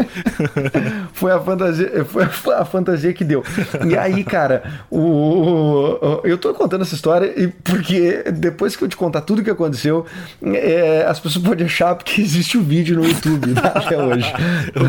Foi 1.13 1.31
a 1.31 1.39
fantasia, 1.39 2.05
foi 2.05 2.53
a 2.55 2.63
fantasia 2.65 3.11
que 3.13 3.23
deu. 3.25 3.43
E 3.85 3.97
aí, 3.97 4.23
cara, 4.23 4.63
o, 4.89 4.99
o- 4.99 6.21
eu 6.23 6.37
tô 6.37 6.53
contando 6.53 6.81
essa 6.81 6.95
história 6.95 7.33
e 7.35 7.47
porque 7.49 8.23
depois 8.33 8.75
que 8.75 8.83
eu 8.83 8.87
te 8.87 8.95
contar 8.95 9.21
tudo 9.21 9.43
que 9.43 9.49
aconteceu, 9.49 10.05
é, 10.41 11.05
as 11.07 11.19
pessoas 11.19 11.43
podem 11.43 11.65
achar 11.65 11.95
porque 11.95 12.21
existe 12.21 12.57
o 12.57 12.61
vídeo 12.61 12.95
no 12.95 13.05
YouTube 13.05 13.53
tá, 13.53 13.67
até 13.75 13.97
hoje. 14.01 14.31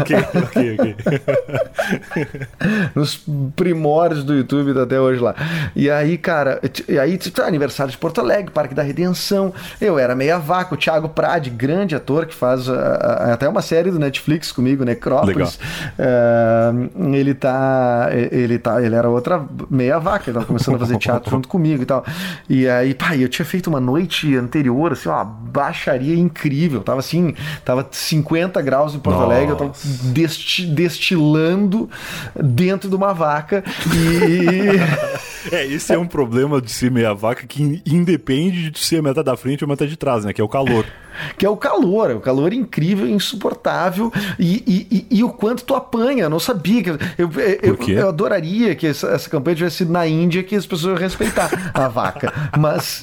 ok, 0.00 0.17
ok, 0.44 0.76
ok. 0.78 0.97
Nos 2.94 3.20
primórdios 3.57 4.25
do 4.25 4.34
YouTube 4.34 4.75
tá 4.75 4.83
até 4.83 5.00
hoje 5.00 5.20
lá. 5.20 5.34
E 5.75 5.91
aí, 5.91 6.17
cara, 6.17 6.60
e 6.89 6.99
aí, 6.99 7.18
tá, 7.18 7.47
aniversário 7.47 7.90
de 7.90 7.99
Porto 7.99 8.20
Alegre, 8.20 8.50
Parque 8.50 8.74
da 8.74 8.82
Redenção. 8.82 9.52
Eu 9.81 9.99
era 9.99 10.15
meia 10.15 10.39
vaca, 10.39 10.74
o 10.74 10.76
Thiago 10.76 11.08
Prade, 11.08 11.50
grande 11.50 11.94
ator 11.94 12.26
que 12.26 12.34
faz 12.34 12.68
ah, 12.68 12.99
ah, 13.28 13.32
até 13.32 13.49
uma 13.49 13.62
série 13.62 13.90
do 13.90 13.99
Netflix 13.99 14.52
comigo, 14.52 14.84
Necrópolis. 14.84 15.58
Ah, 15.99 16.73
ele 17.12 17.34
tá. 17.34 18.08
Ele 18.12 18.58
tá. 18.58 18.82
Ele 18.82 18.94
era 18.94 19.08
outra 19.08 19.44
meia 19.68 19.99
vaca, 19.99 20.24
ele 20.31 20.34
tava 20.34 20.47
começando 20.47 20.76
a 20.76 20.78
fazer 20.78 20.97
teatro 20.99 21.31
junto 21.31 21.49
comigo 21.49 21.82
e 21.82 21.86
tal. 21.86 22.05
E 22.49 22.68
aí, 22.68 22.94
pá, 22.94 23.16
eu 23.16 23.28
tinha 23.28 23.44
feito 23.44 23.68
uma 23.68 23.81
noite 23.81 24.36
anterior, 24.36 24.92
assim, 24.92 25.08
uma 25.08 25.24
baixaria 25.24 26.15
incrível. 26.16 26.81
Tava 26.82 27.00
assim, 27.00 27.34
tava 27.65 27.86
50 27.90 28.60
graus 28.62 28.94
em 28.94 28.99
Porto 28.99 29.18
Nossa. 29.18 29.32
Alegre, 29.32 29.52
eu 29.52 29.57
tava 29.57 29.73
desti- 30.12 30.66
destilando 30.66 31.89
dentro 32.34 32.89
de 32.89 32.94
uma 32.97 33.12
vaca 33.12 33.65
e. 33.94 35.20
É, 35.50 35.65
esse 35.65 35.90
é 35.94 35.99
um 35.99 36.07
problema 36.07 36.60
de 36.61 36.71
ser 36.71 36.91
meia 36.91 37.13
vaca 37.15 37.47
que 37.47 37.83
independe 37.87 38.71
de 38.71 38.79
ser 38.79 38.99
a 38.99 39.03
metade 39.03 39.25
da 39.27 39.37
frente 39.37 39.65
ou 39.65 39.67
a 39.67 39.71
metade 39.71 39.91
de 39.91 39.97
trás, 39.97 40.25
né? 40.25 40.33
Que 40.33 40.41
é 40.41 40.45
o 40.45 40.49
calor. 40.49 40.85
que 41.37 41.45
é 41.45 41.49
o 41.51 41.57
calor, 41.57 42.11
é 42.11 42.15
o 42.15 42.21
calor 42.21 42.53
incrível, 42.53 43.07
insuportável 43.09 44.13
e, 44.39 44.63
e, 44.67 44.97
e- 45.11 45.19
e 45.19 45.25
o 45.25 45.31
quanto 45.31 45.65
tu 45.65 45.75
apanha. 45.75 46.25
Eu 46.25 46.31
não 46.31 46.41
sabia 46.41 46.83
que 46.83 46.91
eu, 46.91 46.99
eu, 47.19 47.31
eu, 47.63 47.89
eu 47.89 48.09
adoraria 48.09 48.75
que 48.75 48.87
essa, 48.87 49.09
essa 49.09 49.29
campanha 49.29 49.57
tivesse 49.57 49.77
sido 49.79 49.93
na 49.93 50.07
Índia 50.07 50.43
que 50.43 50.55
as 50.55 50.67
pessoas 50.67 51.01
respeitar 51.01 51.71
a 51.75 51.89
vaca, 51.89 52.33
mas 52.59 53.03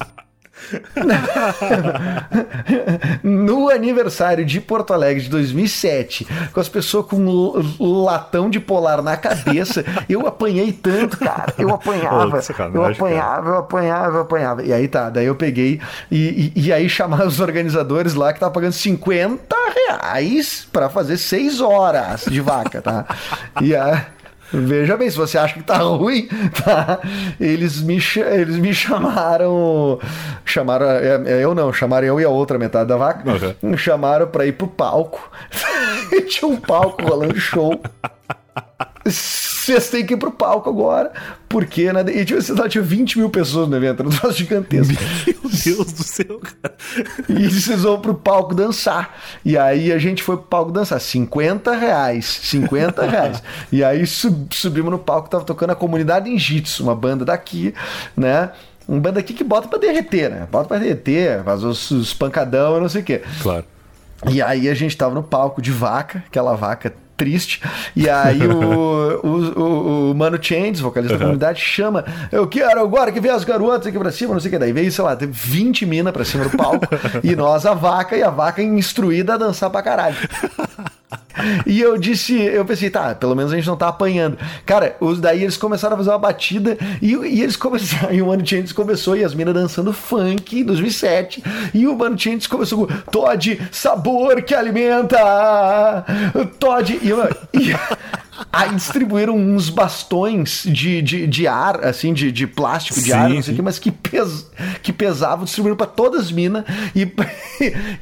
no 3.23 3.69
aniversário 3.69 4.45
de 4.45 4.59
Porto 4.59 4.93
Alegre 4.93 5.23
de 5.23 5.29
2007, 5.29 6.27
com 6.53 6.59
as 6.59 6.69
pessoas 6.69 7.05
com 7.05 7.17
um 7.79 8.03
latão 8.03 8.49
de 8.49 8.59
polar 8.59 9.01
na 9.01 9.15
cabeça, 9.17 9.83
eu 10.09 10.27
apanhei 10.27 10.71
tanto, 10.71 11.17
cara. 11.17 11.53
Eu 11.57 11.73
apanhava, 11.73 12.39
eu 12.73 12.85
apanhava, 12.85 13.49
eu 13.49 13.57
apanhava, 13.57 14.17
eu 14.17 14.21
apanhava. 14.21 14.63
E 14.63 14.73
aí 14.73 14.87
tá, 14.87 15.09
daí 15.09 15.25
eu 15.25 15.35
peguei 15.35 15.79
e, 16.11 16.51
e, 16.55 16.67
e 16.67 16.73
aí 16.73 16.89
chamaram 16.89 17.27
os 17.27 17.39
organizadores 17.39 18.13
lá 18.13 18.33
que 18.33 18.39
tava 18.39 18.51
pagando 18.51 18.73
50 18.73 19.55
reais 19.87 20.67
pra 20.71 20.89
fazer 20.89 21.17
6 21.17 21.61
horas 21.61 22.25
de 22.25 22.41
vaca, 22.41 22.81
tá? 22.81 23.05
E 23.61 23.75
a. 23.75 24.05
Veja 24.51 24.95
bem, 24.95 25.09
se 25.09 25.17
você 25.17 25.37
acha 25.37 25.55
que 25.55 25.63
tá 25.63 25.77
ruim, 25.83 26.27
tá? 26.63 26.99
Eles 27.39 27.81
me, 27.81 27.97
eles 28.17 28.57
me 28.57 28.73
chamaram. 28.73 29.99
Chamaram. 30.45 30.85
é, 30.85 31.21
é, 31.25 31.43
eu 31.43 31.53
não, 31.53 31.73
chamaram 31.73 32.07
eu 32.07 32.19
e 32.19 32.23
a 32.23 32.29
outra 32.29 32.57
metade 32.57 32.87
da 32.89 32.97
vaca. 32.97 33.23
Me 33.61 33.77
chamaram 33.77 34.27
pra 34.27 34.45
ir 34.45 34.53
pro 34.53 34.67
palco. 34.67 35.29
Tinha 36.29 36.49
um 36.49 36.57
palco 36.57 37.03
rolando 37.03 37.39
show. 37.39 37.79
Vocês 39.11 39.89
têm 39.89 40.05
que 40.05 40.13
ir 40.13 40.17
pro 40.17 40.31
palco 40.31 40.69
agora, 40.69 41.11
porque 41.49 41.91
né, 41.91 42.03
e 42.07 42.53
lá, 42.53 42.69
tinha 42.69 42.83
20 42.83 43.19
mil 43.19 43.29
pessoas 43.29 43.67
no 43.67 43.75
evento, 43.75 43.99
era 44.01 44.07
um 44.07 44.11
troço 44.11 44.37
gigantesco. 44.37 44.93
Meu 45.25 45.35
Deus 45.51 45.91
do 45.93 46.03
céu, 46.03 46.39
cara. 46.39 46.75
E 47.27 47.47
vocês 47.49 47.81
vão 47.81 47.99
pro 47.99 48.13
palco 48.13 48.55
dançar. 48.55 49.17
E 49.43 49.57
aí 49.57 49.91
a 49.91 49.97
gente 49.97 50.23
foi 50.23 50.37
pro 50.37 50.45
palco 50.45 50.71
dançar. 50.71 50.99
50 51.01 51.75
reais. 51.75 52.39
50 52.43 53.03
reais. 53.07 53.43
E 53.71 53.83
aí 53.83 54.05
sub- 54.07 54.47
subimos 54.53 54.91
no 54.91 54.99
palco, 54.99 55.29
tava 55.29 55.43
tocando 55.43 55.71
a 55.71 55.75
comunidade 55.75 56.29
em 56.29 56.37
Jitsu, 56.39 56.83
uma 56.83 56.95
banda 56.95 57.25
daqui, 57.25 57.73
né? 58.15 58.51
Uma 58.87 59.01
banda 59.01 59.19
aqui 59.19 59.33
que 59.33 59.43
bota 59.43 59.67
pra 59.67 59.77
derreter, 59.77 60.29
né? 60.29 60.47
Bota 60.49 60.69
pra 60.69 60.77
derreter, 60.77 61.43
faz 61.43 61.61
os, 61.63 61.91
os 61.91 62.13
pancadão 62.13 62.77
e 62.77 62.81
não 62.81 62.87
sei 62.89 63.01
o 63.01 63.03
quê. 63.03 63.21
Claro. 63.41 63.65
E 64.29 64.41
aí 64.41 64.69
a 64.69 64.73
gente 64.73 64.95
tava 64.95 65.13
no 65.13 65.21
palco 65.21 65.61
de 65.61 65.71
vaca, 65.71 66.23
aquela 66.25 66.55
vaca 66.55 66.93
triste. 67.17 67.61
E 67.95 68.07
aí 68.09 68.39
o, 68.45 69.21
o, 69.23 69.59
o, 69.59 70.11
o 70.11 70.15
Mano 70.15 70.37
Changes, 70.41 70.79
vocalista 70.79 71.17
da 71.17 71.23
comunidade, 71.23 71.59
chama. 71.59 72.05
Eu 72.31 72.47
quero 72.47 72.79
agora 72.79 73.11
que 73.11 73.19
vem 73.19 73.31
as 73.31 73.43
garotas 73.43 73.87
aqui 73.87 73.97
pra 73.97 74.11
cima, 74.11 74.33
não 74.33 74.39
sei 74.39 74.49
o 74.49 74.51
que. 74.53 74.59
Daí 74.59 74.71
veio, 74.71 74.91
sei 74.91 75.03
lá, 75.03 75.15
teve 75.15 75.33
20 75.33 75.85
minas 75.85 76.13
pra 76.13 76.23
cima 76.23 76.45
do 76.45 76.55
palco. 76.55 76.87
e 77.23 77.35
nós, 77.35 77.65
a 77.65 77.73
vaca, 77.73 78.15
e 78.15 78.23
a 78.23 78.29
vaca 78.29 78.61
instruída 78.61 79.33
a 79.33 79.37
dançar 79.37 79.69
pra 79.69 79.81
caralho. 79.81 80.15
E 81.65 81.79
eu 81.79 81.97
disse, 81.97 82.35
eu 82.41 82.65
pensei, 82.65 82.89
tá, 82.89 83.13
pelo 83.13 83.35
menos 83.35 83.53
a 83.53 83.55
gente 83.55 83.67
não 83.67 83.77
tá 83.77 83.87
apanhando. 83.87 84.37
Cara, 84.65 84.95
os 84.99 85.21
daí 85.21 85.43
eles 85.43 85.55
começaram 85.55 85.93
a 85.93 85.97
fazer 85.97 86.09
uma 86.09 86.17
batida 86.17 86.77
e, 87.01 87.13
e 87.13 87.41
eles 87.43 87.55
começaram, 87.55 88.11
e 88.13 88.21
o 88.21 88.27
Mano 88.27 88.45
Changes 88.45 88.71
começou 88.71 89.15
e 89.15 89.23
as 89.23 89.33
minas 89.35 89.53
dançando 89.53 89.93
funk 89.93 90.59
em 90.59 90.63
2007. 90.63 91.43
E 91.73 91.87
o 91.87 91.95
Mano 91.95 92.17
Changes 92.17 92.47
começou 92.47 92.87
com 92.87 92.93
Todd, 93.11 93.61
sabor 93.71 94.41
que 94.41 94.53
alimenta. 94.55 96.03
Todd, 96.59 96.99
e, 97.01 97.09
eu- 97.09 97.23
e, 97.53 97.75
Aí 98.51 98.73
distribuíram 98.75 99.35
uns 99.35 99.69
bastões 99.69 100.63
de, 100.65 101.01
de, 101.01 101.27
de 101.27 101.47
ar, 101.47 101.83
assim, 101.83 102.13
de, 102.13 102.31
de 102.31 102.45
plástico 102.45 102.99
de 102.99 103.07
Sim, 103.07 103.13
ar, 103.13 103.29
não 103.29 103.41
sei 103.41 103.53
o 103.53 103.55
que, 103.55 103.61
mas 103.61 103.79
que, 103.79 103.91
pes, 103.91 104.49
que 104.81 104.93
pesavam, 104.93 105.45
distribuíram 105.45 105.77
pra 105.77 105.87
todas 105.87 106.25
as 106.25 106.31
minas 106.31 106.63
e, 106.95 107.11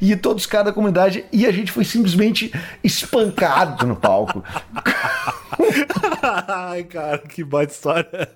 e 0.00 0.16
todos 0.16 0.42
os 0.42 0.46
caras 0.46 0.66
da 0.66 0.72
comunidade. 0.72 1.24
E 1.32 1.46
a 1.46 1.52
gente 1.52 1.72
foi 1.72 1.84
simplesmente 1.84 2.52
espancado 2.82 3.86
no 3.86 3.96
palco. 3.96 4.44
Ai, 6.48 6.84
cara, 6.84 7.18
que 7.18 7.44
baita 7.44 7.72
história. 7.72 8.28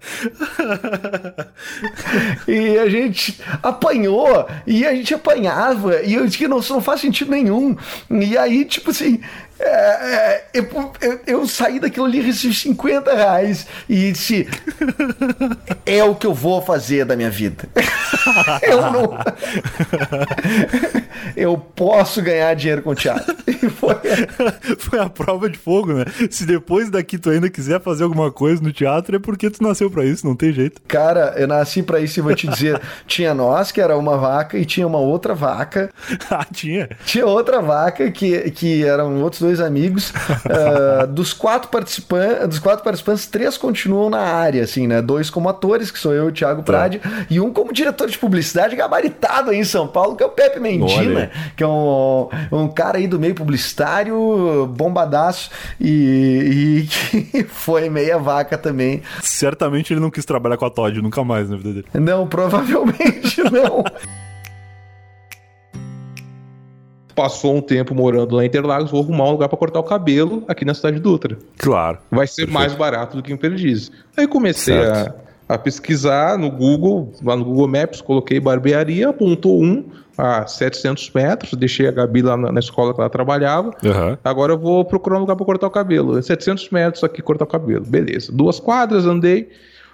E 2.47 2.79
a 2.79 2.89
gente 2.89 3.41
apanhou, 3.63 4.49
e 4.67 4.87
a 4.87 4.95
gente 4.95 5.15
apanhava, 5.15 6.03
e 6.03 6.15
eu 6.15 6.25
disse 6.25 6.39
que 6.39 6.49
não, 6.49 6.61
não 6.61 6.81
faz 6.81 7.01
sentido 7.01 7.31
nenhum. 7.31 7.77
E 8.11 8.39
aí, 8.39 8.65
tipo 8.65 8.91
assim, 8.91 9.21
é, 9.61 9.67
é, 9.69 10.45
eu, 10.55 10.69
eu, 11.03 11.21
eu 11.27 11.47
saí 11.47 11.79
daquilo 11.79 12.07
ali, 12.07 12.21
recebi 12.21 12.55
50 12.55 13.15
reais 13.15 13.67
e 13.89 14.13
disse: 14.13 14.49
É 15.85 16.03
o 16.03 16.15
que 16.15 16.27
eu 16.27 16.33
vou 16.33 16.63
fazer 16.63 17.05
da 17.05 17.15
minha 17.15 17.31
vida. 17.31 17.69
eu 18.63 18.81
não. 18.91 19.19
eu 21.37 21.59
posso 21.59 22.23
ganhar 22.23 22.55
dinheiro 22.55 22.83
com 22.83 22.95
teatro. 22.95 23.37
E 23.47 23.69
foi. 23.69 23.91
Foi 24.79 24.99
a 24.99 25.09
prova 25.09 25.49
de 25.49 25.59
fogo, 25.59 25.93
né? 25.93 26.05
Se 26.31 26.47
depois 26.47 26.91
daqui 26.91 27.19
tu 27.19 27.31
ainda 27.31 27.51
quiser 27.51 27.81
fazer 27.81 28.05
alguma 28.05 28.31
coisa 28.31 28.63
no 28.63 28.73
teatro, 28.73 29.17
é 29.17 29.19
porque 29.19 29.51
tu 29.51 29.63
nasceu 29.63 29.91
pra 29.91 30.05
isso, 30.05 30.27
não 30.27 30.35
tem 30.35 30.53
jeito. 30.53 30.81
Cara, 30.87 31.35
eu 31.37 31.47
nasci 31.47 31.83
pra 31.83 32.01
isso 32.01 32.19
e 32.19 32.23
vou 32.23 32.35
te 32.35 32.47
dizer: 32.49 32.81
tinha 33.07 33.35
nós, 33.35 33.71
que 33.71 33.81
era 33.81 33.97
uma 33.97 34.17
vaca, 34.17 34.59
e 34.59 34.65
tinha 34.65 34.87
uma 34.87 34.99
outra 34.99 35.35
vaca. 35.35 35.91
ah, 36.31 36.47
tinha? 36.51 36.89
Tinha 37.05 37.27
outra 37.27 37.61
vaca 37.61 38.11
que, 38.11 38.51
que 38.51 38.85
eram 38.85 39.21
outros 39.23 39.43
dois 39.43 39.50
amigos. 39.59 40.13
Ah, 40.51 41.07
dos 41.07 41.33
quatro 41.33 41.69
participantes, 41.69 42.49
dos 42.49 42.59
quatro 42.59 42.85
participantes, 42.85 43.27
três 43.27 43.57
continuam 43.57 44.11
na 44.11 44.21
área, 44.21 44.63
assim, 44.63 44.87
né? 44.87 45.01
Dois 45.01 45.31
como 45.31 45.49
atores, 45.49 45.91
que 45.91 45.99
sou 45.99 46.13
eu 46.13 46.27
e 46.27 46.29
o 46.29 46.33
Thiago 46.33 46.63
Prade, 46.63 47.01
e 47.31 47.41
um 47.41 47.53
como 47.53 47.73
diretor 47.73 48.09
de 48.09 48.19
publicidade 48.19 48.77
gabaritado 48.77 49.51
aí 49.51 49.59
em 49.59 49.65
São 49.65 49.87
Paulo, 49.87 50.17
que 50.17 50.23
é 50.23 50.27
o 50.27 50.31
Pepe 50.31 50.61
Mendina, 50.61 51.31
que 51.57 51.63
é 51.63 51.67
um, 51.67 52.29
um 52.53 52.69
cara 52.69 52.99
aí 52.99 53.07
do 53.07 53.19
meio 53.19 53.35
publicitário, 53.35 54.67
bombadaço, 54.67 55.51
e, 55.81 56.83
e 56.83 57.31
que 57.31 57.45
foi 57.49 57.89
meia 57.89 58.19
vaca 58.19 58.59
também. 58.59 59.03
Certamente 59.23 59.93
ele 59.93 60.01
não 60.01 60.11
quis 60.11 60.25
trabalhar 60.25 60.57
com 60.57 60.67
a 60.67 60.71
Todd 60.71 61.01
nunca 61.01 61.25
mais 61.25 61.49
na 61.49 61.57
vida 61.57 61.73
dele. 61.73 61.87
Não, 61.95 62.27
provavelmente 62.27 63.43
não. 63.51 63.85
Passou 67.21 67.55
um 67.55 67.61
tempo 67.61 67.95
morando 67.95 68.35
lá 68.35 68.43
em 68.43 68.47
Interlagos, 68.47 68.91
vou 68.91 69.03
arrumar 69.03 69.29
um 69.29 69.33
lugar 69.33 69.47
pra 69.47 69.59
cortar 69.59 69.79
o 69.79 69.83
cabelo 69.83 70.43
aqui 70.49 70.65
na 70.65 70.73
cidade 70.73 70.97
de 70.97 71.03
Dutra. 71.03 71.37
Claro. 71.59 71.99
Vai 72.11 72.27
ser 72.27 72.49
mais 72.49 72.75
barato 72.75 73.19
do 73.19 73.23
que 73.23 73.31
em 73.31 73.37
Perdizes. 73.37 73.93
Aí 74.17 74.27
comecei 74.27 74.79
a, 74.79 75.15
a 75.47 75.59
pesquisar 75.59 76.39
no 76.39 76.51
Google, 76.51 77.13
lá 77.23 77.37
no 77.37 77.45
Google 77.45 77.69
Maps, 77.69 78.01
coloquei 78.01 78.41
barbearia, 78.41 79.11
apontou 79.11 79.63
um 79.63 79.85
a 80.17 80.47
700 80.47 81.11
metros, 81.15 81.53
deixei 81.53 81.89
a 81.89 81.91
Gabi 81.91 82.23
lá 82.23 82.39
na, 82.39 82.53
na 82.53 82.61
escola 82.61 82.95
que 82.95 83.01
ela 83.03 83.11
trabalhava. 83.11 83.71
Aham. 83.85 84.17
Agora 84.25 84.55
eu 84.55 84.59
vou 84.59 84.83
procurar 84.83 85.19
um 85.19 85.21
lugar 85.21 85.37
pra 85.37 85.45
cortar 85.45 85.67
o 85.67 85.71
cabelo. 85.71 86.23
700 86.23 86.71
metros 86.71 87.05
aqui 87.05 87.21
cortar 87.21 87.45
o 87.45 87.49
cabelo. 87.49 87.85
Beleza. 87.85 88.33
Duas 88.33 88.59
quadras, 88.59 89.05
andei. 89.05 89.51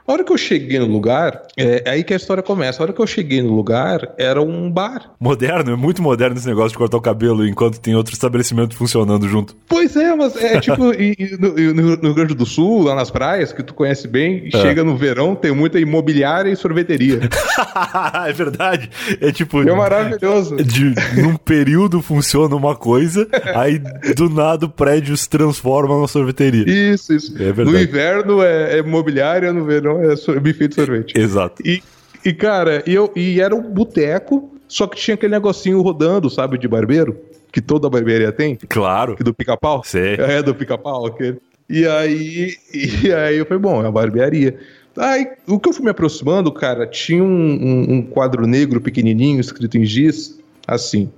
A 0.06 0.12
hora 0.12 0.22
que 0.24 0.32
eu 0.32 0.38
cheguei 0.38 0.78
no 0.78 0.86
lugar, 0.86 1.42
é 1.56 1.82
aí 1.86 2.04
que 2.04 2.12
a 2.12 2.16
história 2.16 2.42
começa. 2.42 2.80
A 2.80 2.84
hora 2.84 2.92
que 2.92 3.00
eu 3.00 3.06
cheguei 3.06 3.42
no 3.42 3.54
lugar, 3.54 4.14
era 4.16 4.40
um 4.40 4.70
bar. 4.70 5.10
Moderno, 5.18 5.72
é 5.72 5.76
muito 5.76 6.00
moderno 6.02 6.36
esse 6.36 6.46
negócio 6.46 6.70
de 6.70 6.78
cortar 6.78 6.96
o 6.96 7.00
cabelo 7.00 7.46
enquanto 7.46 7.80
tem 7.80 7.94
outro 7.96 8.12
estabelecimento 8.14 8.76
funcionando 8.76 9.28
junto. 9.28 9.56
Pois 9.68 9.96
é, 9.96 10.14
mas 10.14 10.36
é 10.36 10.58
tipo 10.60 10.92
e- 10.94 11.16
e 11.18 11.36
no, 11.38 11.58
e 11.58 11.72
no- 11.72 11.82
no 11.96 12.02
Rio 12.02 12.14
Grande 12.14 12.34
do 12.34 12.46
Sul, 12.46 12.82
lá 12.84 12.94
nas 12.94 13.10
praias, 13.10 13.52
que 13.52 13.62
tu 13.62 13.74
conhece 13.74 14.06
bem, 14.06 14.48
É. 14.52 14.60
chega 14.60 14.84
no 14.84 14.96
verão, 14.96 15.34
tem 15.34 15.52
muita 15.52 15.80
imobiliária 15.80 16.50
e 16.50 16.56
sorveteria. 16.56 17.20
é 18.28 18.32
verdade. 18.32 18.88
É 19.20 19.32
tipo. 19.32 19.60
É 19.62 19.74
maravilhoso. 19.74 20.56
De, 20.56 20.94
num 21.20 21.36
período 21.36 22.00
funciona 22.00 22.54
uma 22.54 22.76
coisa, 22.76 23.26
aí 23.54 23.80
do 24.14 24.28
nada 24.30 24.66
o 24.66 24.68
prédio 24.68 25.16
se 25.16 25.28
transforma 25.28 25.94
numa 25.94 26.08
sorveteria. 26.08 26.64
Isso, 26.94 27.12
isso. 27.14 27.34
É 27.42 27.46
no 27.48 27.54
verdade. 27.54 27.82
inverno 27.84 28.42
é, 28.42 28.74
é 28.74 28.78
imobiliária, 28.78 29.52
no 29.52 29.64
verão 29.64 29.95
é 30.02 30.16
sor- 30.16 30.40
buffet 30.40 30.68
de 30.68 30.74
sorvete. 30.74 31.14
Exato. 31.18 31.62
E, 31.66 31.82
e 32.24 32.32
cara, 32.32 32.82
eu, 32.86 33.12
e 33.16 33.40
era 33.40 33.54
um 33.54 33.62
boteco, 33.62 34.50
só 34.68 34.86
que 34.86 34.96
tinha 34.96 35.14
aquele 35.14 35.32
negocinho 35.34 35.80
rodando, 35.82 36.28
sabe, 36.30 36.58
de 36.58 36.66
barbeiro, 36.68 37.16
que 37.52 37.60
toda 37.60 37.88
barbearia 37.88 38.32
tem. 38.32 38.56
Claro. 38.68 39.16
Do 39.20 39.32
pica-pau. 39.34 39.82
É, 39.94 40.42
do 40.42 40.54
pica-pau, 40.54 41.06
aquele. 41.06 41.38
E 41.68 41.86
aí, 41.86 42.54
e 42.72 43.12
aí 43.12 43.36
eu 43.38 43.46
falei, 43.46 43.60
bom, 43.60 43.76
é 43.80 43.84
uma 43.84 43.92
barbearia. 43.92 44.56
Aí, 44.96 45.26
o 45.46 45.58
que 45.60 45.68
eu 45.68 45.72
fui 45.72 45.84
me 45.84 45.90
aproximando, 45.90 46.50
cara, 46.52 46.86
tinha 46.86 47.22
um, 47.22 47.26
um- 47.28 47.92
um 47.96 48.02
quadro 48.02 48.46
negro 48.46 48.80
pequenininho, 48.80 49.40
escrito 49.40 49.76
em 49.76 49.84
giz, 49.84 50.38
assim, 50.66 51.10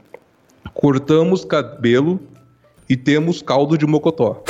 cortamos 0.74 1.44
cabelo 1.44 2.18
e 2.88 2.96
temos 2.96 3.42
caldo 3.42 3.76
de 3.76 3.86
mocotó. 3.86 4.42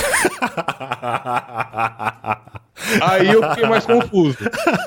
Aí 3.03 3.29
eu 3.29 3.43
fiquei 3.51 3.69
mais 3.69 3.85
confuso. 3.85 4.39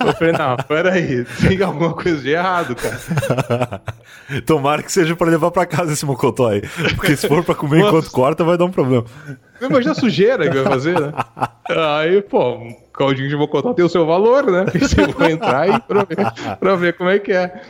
Eu 0.06 0.14
falei, 0.14 0.34
não, 0.34 0.58
peraí, 0.58 1.26
tem 1.26 1.62
alguma 1.62 1.94
coisa 1.94 2.22
de 2.22 2.30
errado, 2.32 2.76
cara. 2.76 3.82
Tomara 4.46 4.82
que 4.82 4.92
seja 4.92 5.16
pra 5.16 5.28
levar 5.28 5.52
pra 5.52 5.66
casa 5.66 5.94
esse 5.94 6.06
mocotó 6.06 6.48
aí. 6.50 6.62
Porque 6.96 7.16
se 7.16 7.28
for 7.28 7.44
pra 7.44 7.54
comer 7.54 7.80
Nossa. 7.80 7.90
enquanto 7.90 8.12
corta, 8.12 8.44
vai 8.44 8.58
dar 8.58 8.66
um 8.66 8.72
problema. 8.72 9.06
Imagina 9.62 9.92
a 9.92 9.96
sujeira 9.96 10.50
que 10.50 10.56
vai 10.58 10.64
fazer, 10.64 11.00
né? 11.00 11.12
Aí, 12.00 12.22
pô, 12.22 12.56
um 12.56 12.76
caldinho 12.94 13.30
de 13.30 13.36
mocotó 13.36 13.74
tem 13.74 13.86
o 13.86 13.90
seu 13.90 14.06
valor, 14.06 14.50
né? 14.50 14.66
Pensei, 14.72 15.06
vou 15.08 15.30
entrar 15.30 15.62
aí 15.62 15.80
pra 15.82 16.04
ver, 16.04 16.58
pra 16.60 16.76
ver 16.76 16.94
como 16.98 17.10
é 17.10 17.20
que 17.20 17.32
é. 17.32 17.62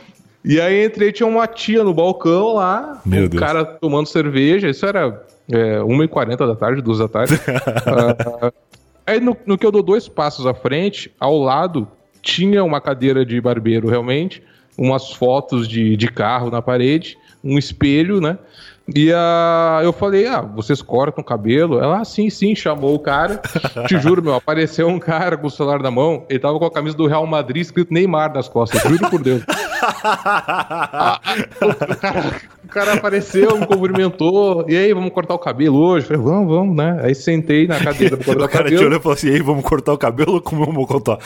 E 0.44 0.60
aí 0.60 0.84
entrei, 0.86 1.12
tinha 1.12 1.26
uma 1.26 1.46
tia 1.46 1.84
no 1.84 1.92
balcão 1.94 2.54
lá, 2.54 3.00
Meu 3.04 3.24
um 3.24 3.28
Deus. 3.28 3.40
cara 3.40 3.64
tomando 3.64 4.06
cerveja, 4.06 4.68
isso 4.68 4.84
era 4.86 5.22
é, 5.52 5.78
1h40 5.80 6.36
da 6.36 6.56
tarde, 6.56 6.82
2 6.82 6.98
da 6.98 7.08
tarde. 7.08 7.34
Ah, 7.84 8.52
aí 9.06 9.20
no, 9.20 9.36
no 9.44 9.58
que 9.58 9.66
eu 9.66 9.72
dou 9.72 9.82
dois 9.82 10.08
passos 10.08 10.46
à 10.46 10.54
frente, 10.54 11.12
ao 11.18 11.38
lado, 11.38 11.86
tinha 12.22 12.62
uma 12.64 12.80
cadeira 12.80 13.26
de 13.26 13.40
barbeiro 13.40 13.88
realmente, 13.88 14.42
umas 14.78 15.12
fotos 15.12 15.68
de, 15.68 15.96
de 15.96 16.08
carro 16.08 16.50
na 16.50 16.62
parede, 16.62 17.18
um 17.44 17.58
espelho, 17.58 18.20
né? 18.20 18.38
E 18.94 19.12
ah, 19.12 19.80
eu 19.82 19.92
falei, 19.92 20.26
ah, 20.26 20.40
vocês 20.40 20.82
cortam 20.82 21.22
o 21.22 21.26
cabelo? 21.26 21.78
Ela, 21.78 22.00
ah, 22.00 22.04
sim, 22.04 22.28
sim, 22.30 22.54
chamou 22.54 22.94
o 22.94 22.98
cara. 22.98 23.40
Te 23.86 23.98
juro, 23.98 24.22
meu, 24.22 24.34
apareceu 24.34 24.88
um 24.88 24.98
cara 24.98 25.36
com 25.36 25.46
o 25.46 25.50
celular 25.50 25.80
na 25.80 25.90
mão, 25.90 26.24
ele 26.28 26.38
tava 26.38 26.58
com 26.58 26.64
a 26.64 26.70
camisa 26.70 26.96
do 26.96 27.06
Real 27.06 27.26
Madrid 27.26 27.62
escrito 27.62 27.92
Neymar 27.92 28.32
nas 28.34 28.48
costas, 28.48 28.82
juro 28.82 29.10
por 29.10 29.22
Deus. 29.22 29.42
Ah, 29.82 31.20
o, 31.60 31.96
cara, 31.96 32.40
o 32.64 32.68
cara 32.68 32.92
apareceu, 32.94 33.58
me 33.58 33.66
cumprimentou, 33.66 34.64
e 34.68 34.76
aí, 34.76 34.92
vamos 34.92 35.12
cortar 35.12 35.34
o 35.34 35.38
cabelo 35.38 35.78
hoje? 35.78 36.06
Eu 36.06 36.08
falei, 36.18 36.22
vamos, 36.22 36.54
vamos, 36.54 36.76
né? 36.76 37.00
Aí 37.02 37.14
sentei 37.14 37.66
na 37.66 37.78
cadeira 37.80 38.16
pra 38.16 38.24
cortar 38.26 38.42
O 38.42 38.44
o 38.46 38.48
cara 38.48 38.64
te 38.64 38.70
cabelo. 38.70 38.86
olhou 38.86 38.98
e 38.98 39.02
falou 39.02 39.14
assim: 39.14 39.28
ei, 39.28 39.42
vamos 39.42 39.64
cortar 39.64 39.92
o 39.92 39.98
cabelo 39.98 40.34
ou 40.34 40.40
comer 40.40 40.68
um 40.68 40.72
mocotó? 40.72 41.18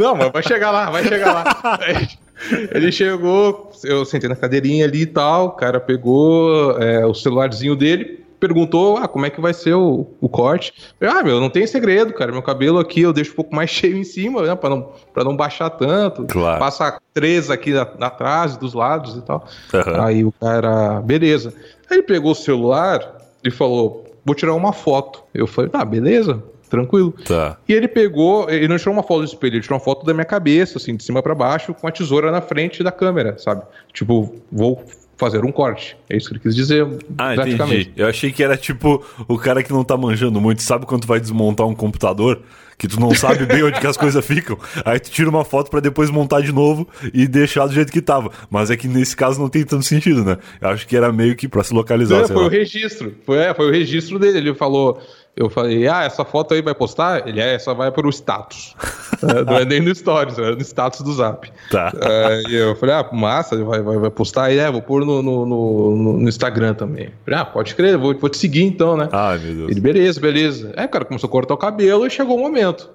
Não, 0.00 0.14
mas 0.16 0.32
vai 0.32 0.42
chegar 0.42 0.70
lá, 0.70 0.90
vai 0.90 1.04
chegar 1.04 1.32
lá. 1.32 1.78
Aí, 1.80 2.08
Ele 2.72 2.90
chegou, 2.90 3.70
eu 3.84 4.04
sentei 4.04 4.28
na 4.28 4.36
cadeirinha 4.36 4.84
ali 4.84 5.02
e 5.02 5.06
tal, 5.06 5.46
o 5.46 5.50
cara 5.52 5.80
pegou 5.80 6.76
é, 6.78 7.06
o 7.06 7.14
celularzinho 7.14 7.76
dele, 7.76 8.23
perguntou, 8.40 8.96
ah, 8.96 9.08
como 9.08 9.26
é 9.26 9.30
que 9.30 9.40
vai 9.40 9.54
ser 9.54 9.74
o, 9.74 10.06
o 10.20 10.28
corte? 10.28 10.72
Eu 11.00 11.10
ah, 11.10 11.22
meu, 11.22 11.40
não 11.40 11.50
tem 11.50 11.66
segredo, 11.66 12.12
cara, 12.12 12.32
meu 12.32 12.42
cabelo 12.42 12.78
aqui 12.78 13.00
eu 13.00 13.12
deixo 13.12 13.32
um 13.32 13.36
pouco 13.36 13.54
mais 13.54 13.70
cheio 13.70 13.96
em 13.96 14.04
cima, 14.04 14.42
né, 14.42 14.54
pra 14.54 14.70
não, 14.70 14.92
pra 15.12 15.24
não 15.24 15.36
baixar 15.36 15.70
tanto. 15.70 16.24
Claro. 16.26 16.58
Passa 16.58 16.98
três 17.12 17.50
aqui 17.50 17.72
na- 17.72 17.82
atrás, 18.00 18.56
dos 18.56 18.74
lados 18.74 19.16
e 19.16 19.22
tal. 19.22 19.46
Aham. 19.72 20.04
Aí 20.04 20.24
o 20.24 20.32
cara, 20.32 21.00
beleza. 21.00 21.54
Aí 21.90 21.98
ele 21.98 22.02
pegou 22.02 22.32
o 22.32 22.34
celular 22.34 23.18
e 23.42 23.50
falou, 23.50 24.04
vou 24.24 24.34
tirar 24.34 24.54
uma 24.54 24.72
foto. 24.72 25.22
Eu 25.32 25.46
falei, 25.46 25.70
ah, 25.74 25.84
beleza, 25.84 26.42
tranquilo. 26.70 27.14
Tá. 27.26 27.56
E 27.68 27.72
ele 27.72 27.86
pegou, 27.86 28.48
ele 28.50 28.66
não 28.68 28.76
tirou 28.76 28.94
uma 28.94 29.02
foto 29.02 29.20
do 29.20 29.26
espelho, 29.26 29.54
ele 29.56 29.62
tirou 29.62 29.78
uma 29.78 29.84
foto 29.84 30.04
da 30.04 30.12
minha 30.12 30.24
cabeça, 30.24 30.78
assim, 30.78 30.96
de 30.96 31.04
cima 31.04 31.22
pra 31.22 31.34
baixo, 31.34 31.72
com 31.74 31.86
a 31.86 31.92
tesoura 31.92 32.30
na 32.30 32.40
frente 32.40 32.82
da 32.82 32.90
câmera, 32.90 33.36
sabe? 33.38 33.62
Tipo, 33.92 34.34
vou 34.50 34.82
fazer 35.16 35.44
um 35.44 35.52
corte. 35.52 35.96
É 36.08 36.16
isso 36.16 36.28
que 36.28 36.34
ele 36.34 36.40
quis 36.40 36.54
dizer, 36.54 36.86
Ah, 37.18 37.34
entendi. 37.34 37.92
Eu 37.96 38.06
achei 38.08 38.30
que 38.32 38.42
era 38.42 38.56
tipo 38.56 39.04
o 39.28 39.38
cara 39.38 39.62
que 39.62 39.72
não 39.72 39.84
tá 39.84 39.96
manjando 39.96 40.40
muito, 40.40 40.62
sabe 40.62 40.86
quando 40.86 41.02
tu 41.02 41.08
vai 41.08 41.20
desmontar 41.20 41.66
um 41.66 41.74
computador? 41.74 42.40
Que 42.76 42.88
tu 42.88 42.98
não 42.98 43.14
sabe 43.14 43.46
bem 43.46 43.62
onde 43.62 43.78
que 43.80 43.86
as 43.86 43.96
coisas 43.96 44.26
ficam. 44.26 44.58
Aí 44.84 44.98
tu 44.98 45.08
tira 45.08 45.30
uma 45.30 45.44
foto 45.44 45.70
pra 45.70 45.78
depois 45.78 46.10
montar 46.10 46.40
de 46.40 46.50
novo 46.50 46.88
e 47.12 47.28
deixar 47.28 47.66
do 47.66 47.72
jeito 47.72 47.92
que 47.92 48.02
tava. 48.02 48.32
Mas 48.50 48.68
é 48.68 48.76
que 48.76 48.88
nesse 48.88 49.16
caso 49.16 49.40
não 49.40 49.48
tem 49.48 49.62
tanto 49.64 49.84
sentido, 49.84 50.24
né? 50.24 50.36
Eu 50.60 50.70
acho 50.70 50.84
que 50.86 50.96
era 50.96 51.12
meio 51.12 51.36
que 51.36 51.46
pra 51.46 51.62
se 51.62 51.72
localizar, 51.72 52.22
Não, 52.22 52.26
foi 52.26 52.36
lá. 52.36 52.42
o 52.46 52.48
registro. 52.48 53.14
Foi, 53.24 53.38
é, 53.38 53.54
foi 53.54 53.68
o 53.68 53.70
registro 53.70 54.18
dele. 54.18 54.38
Ele 54.38 54.54
falou. 54.54 55.00
Eu 55.36 55.50
falei, 55.50 55.88
ah, 55.88 56.04
essa 56.04 56.24
foto 56.24 56.54
aí 56.54 56.62
vai 56.62 56.74
postar? 56.74 57.26
Ele, 57.26 57.40
é, 57.40 57.54
essa 57.54 57.74
vai 57.74 57.90
pro 57.90 58.08
status. 58.10 58.74
É, 59.22 59.42
não 59.42 59.56
é 59.56 59.64
nem 59.64 59.80
no 59.80 59.94
stories, 59.94 60.38
é 60.38 60.50
no 60.50 60.60
status 60.60 61.00
do 61.00 61.10
zap. 61.14 61.50
Tá. 61.70 61.90
É, 61.98 62.42
e 62.50 62.56
eu 62.56 62.76
falei, 62.76 62.94
ah, 62.94 63.08
massa, 63.10 63.56
vai, 63.64 63.80
vai, 63.80 63.96
vai 63.96 64.10
postar 64.10 64.44
aí, 64.44 64.58
é, 64.58 64.70
vou 64.70 64.82
pôr 64.82 65.06
no, 65.06 65.22
no, 65.22 65.46
no, 65.46 66.18
no 66.18 66.28
Instagram 66.28 66.74
também. 66.74 67.04
Eu 67.06 67.12
falei, 67.24 67.40
ah, 67.40 67.44
pode 67.46 67.74
crer, 67.74 67.96
vou, 67.96 68.14
vou 68.18 68.28
te 68.28 68.36
seguir 68.36 68.64
então, 68.64 68.98
né? 68.98 69.08
Ai, 69.12 69.38
meu 69.38 69.54
Deus. 69.54 69.70
Ele, 69.70 69.80
beleza, 69.80 70.20
beleza. 70.20 70.74
É, 70.76 70.86
cara, 70.86 71.06
começou 71.06 71.28
a 71.28 71.30
cortar 71.30 71.54
o 71.54 71.56
cabelo 71.56 72.06
e 72.06 72.10
chegou 72.10 72.36
o 72.36 72.40
momento. 72.40 72.90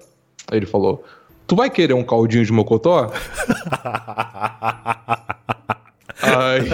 Aí 0.48 0.58
ele 0.58 0.66
falou, 0.66 1.02
tu 1.48 1.56
vai 1.56 1.68
querer 1.68 1.94
um 1.94 2.04
caldinho 2.04 2.44
de 2.44 2.52
mocotó? 2.52 3.10
Aí, 6.22 6.68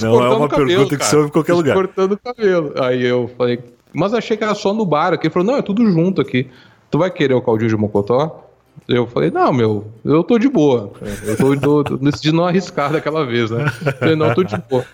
Não 0.00 0.24
é 0.24 0.28
uma 0.34 0.48
cabelo, 0.48 0.68
pergunta 0.68 0.90
que 0.90 0.96
cara. 0.96 1.10
você 1.10 1.16
ouve 1.16 1.28
em 1.28 1.32
qualquer 1.32 1.52
lugar. 1.52 1.74
Cortando 1.74 2.12
o 2.12 2.18
cabelo. 2.18 2.72
Aí 2.82 3.04
eu 3.04 3.30
falei, 3.36 3.60
mas 3.94 4.14
achei 4.14 4.36
que 4.36 4.44
era 4.44 4.54
só 4.54 4.72
no 4.72 4.84
bar 4.84 5.12
aqui. 5.12 5.26
Ele 5.26 5.34
falou, 5.34 5.46
não, 5.46 5.56
é 5.56 5.62
tudo 5.62 5.90
junto 5.90 6.20
aqui. 6.20 6.48
Tu 6.90 6.98
vai 6.98 7.10
querer 7.10 7.34
o 7.34 7.42
caldinho 7.42 7.70
de 7.70 7.76
mocotó? 7.76 8.48
Eu 8.88 9.06
falei, 9.06 9.30
não, 9.30 9.52
meu, 9.52 9.86
eu 10.04 10.24
tô 10.24 10.38
de 10.38 10.48
boa. 10.48 10.92
Eu 11.24 11.36
tô, 11.36 11.56
tô, 11.56 11.84
tô 11.84 11.96
decidi 11.96 12.32
não 12.32 12.44
arriscar 12.44 12.92
daquela 12.92 13.24
vez, 13.24 13.50
né? 13.50 13.66
Eu 13.84 13.92
falei, 13.92 14.16
não, 14.16 14.26
eu 14.26 14.34
tô 14.34 14.42
de 14.42 14.56
boa. 14.56 14.84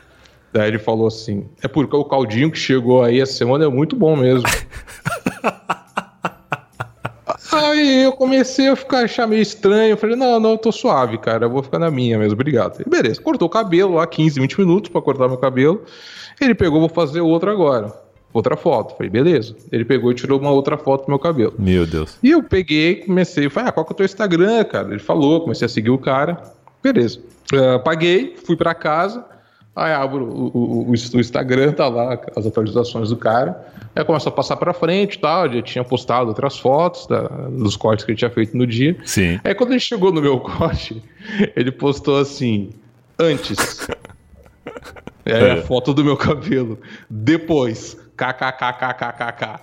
Daí 0.52 0.68
ele 0.68 0.78
falou 0.78 1.06
assim: 1.06 1.46
é 1.62 1.68
porque 1.68 1.94
o 1.94 2.04
caldinho 2.04 2.50
que 2.50 2.58
chegou 2.58 3.02
aí 3.02 3.20
essa 3.20 3.34
semana 3.34 3.64
é 3.64 3.68
muito 3.68 3.94
bom 3.94 4.16
mesmo. 4.16 4.48
Aí 7.50 8.02
eu 8.02 8.12
comecei 8.12 8.68
a 8.68 8.76
ficar 8.76 9.04
achar 9.04 9.26
meio 9.26 9.42
estranho. 9.42 9.92
Eu 9.92 9.96
falei, 9.96 10.16
não, 10.16 10.38
não, 10.38 10.50
eu 10.52 10.58
tô 10.58 10.70
suave, 10.70 11.18
cara. 11.18 11.46
Eu 11.46 11.50
vou 11.50 11.62
ficar 11.62 11.78
na 11.78 11.90
minha 11.90 12.18
mesmo, 12.18 12.34
obrigado. 12.34 12.82
Beleza, 12.86 13.20
cortou 13.20 13.48
o 13.48 13.50
cabelo 13.50 13.94
lá, 13.94 14.06
15, 14.06 14.38
20 14.38 14.60
minutos 14.60 14.90
pra 14.90 15.00
cortar 15.00 15.28
meu 15.28 15.38
cabelo. 15.38 15.82
Ele 16.40 16.54
pegou, 16.54 16.78
vou 16.78 16.88
fazer 16.88 17.20
outra 17.20 17.50
agora. 17.50 17.92
Outra 18.32 18.56
foto. 18.56 18.94
Falei, 18.96 19.10
beleza. 19.10 19.56
Ele 19.72 19.84
pegou 19.84 20.10
e 20.10 20.14
tirou 20.14 20.38
uma 20.38 20.50
outra 20.50 20.76
foto 20.76 21.06
do 21.06 21.08
meu 21.08 21.18
cabelo. 21.18 21.54
Meu 21.58 21.86
Deus. 21.86 22.18
E 22.22 22.30
eu 22.30 22.42
peguei, 22.42 22.96
comecei, 22.96 23.48
falei, 23.48 23.70
ah, 23.70 23.72
qual 23.72 23.86
que 23.86 23.92
é 23.92 23.94
o 23.94 23.96
teu 23.96 24.06
Instagram, 24.06 24.64
cara? 24.64 24.88
Ele 24.90 24.98
falou, 24.98 25.40
comecei 25.40 25.64
a 25.66 25.68
seguir 25.68 25.90
o 25.90 25.98
cara. 25.98 26.40
Beleza. 26.82 27.20
Ah, 27.52 27.78
paguei, 27.78 28.36
fui 28.44 28.54
pra 28.56 28.74
casa. 28.74 29.24
Aí 29.74 29.92
abro 29.92 30.24
o, 30.24 30.46
o- 30.46 30.88
o- 30.88 30.90
o 30.90 30.94
Instagram, 31.20 31.72
tá 31.72 31.86
lá 31.88 32.20
as 32.36 32.44
atualizações 32.44 33.10
do 33.10 33.16
cara. 33.16 33.64
Aí 33.94 34.04
começa 34.04 34.28
a 34.28 34.32
passar 34.32 34.56
pra 34.56 34.74
frente 34.74 35.14
e 35.14 35.18
tal. 35.20 35.50
Já 35.52 35.62
tinha 35.62 35.84
postado 35.84 36.28
outras 36.28 36.58
fotos 36.58 37.06
da- 37.06 37.28
dos 37.48 37.76
cortes 37.76 38.04
que 38.04 38.10
ele 38.10 38.18
tinha 38.18 38.30
feito 38.30 38.56
no 38.56 38.66
dia. 38.66 38.96
Sim. 39.04 39.38
Aí 39.44 39.54
quando 39.54 39.70
ele 39.70 39.80
chegou 39.80 40.12
no 40.12 40.20
meu 40.20 40.38
corte, 40.40 41.00
ele 41.56 41.70
postou 41.72 42.18
assim: 42.18 42.70
antes. 43.18 43.56
É, 45.24 45.52
a 45.52 45.62
foto 45.62 45.92
do 45.92 46.02
meu 46.02 46.16
cabelo. 46.16 46.78
Depois, 47.10 47.98
kkkkkkk. 48.18 49.60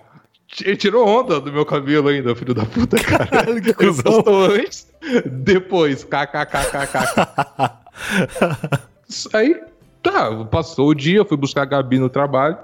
Ele 0.63 0.77
tirou 0.77 1.05
onda 1.05 1.41
do 1.41 1.51
meu 1.51 1.65
cabelo 1.65 2.07
ainda, 2.07 2.35
filho 2.35 2.53
da 2.53 2.65
puta, 2.65 2.97
cara. 2.97 3.49
Ele 3.49 3.73
postou 3.73 4.45
antes, 4.45 4.87
depois, 5.25 6.05
kkkkkk. 6.05 6.97
Aí, 9.33 9.61
tá, 10.01 10.45
passou 10.45 10.89
o 10.89 10.95
dia, 10.95 11.17
eu 11.17 11.25
fui 11.25 11.37
buscar 11.37 11.63
a 11.63 11.65
Gabi 11.65 11.99
no 11.99 12.09
trabalho. 12.09 12.57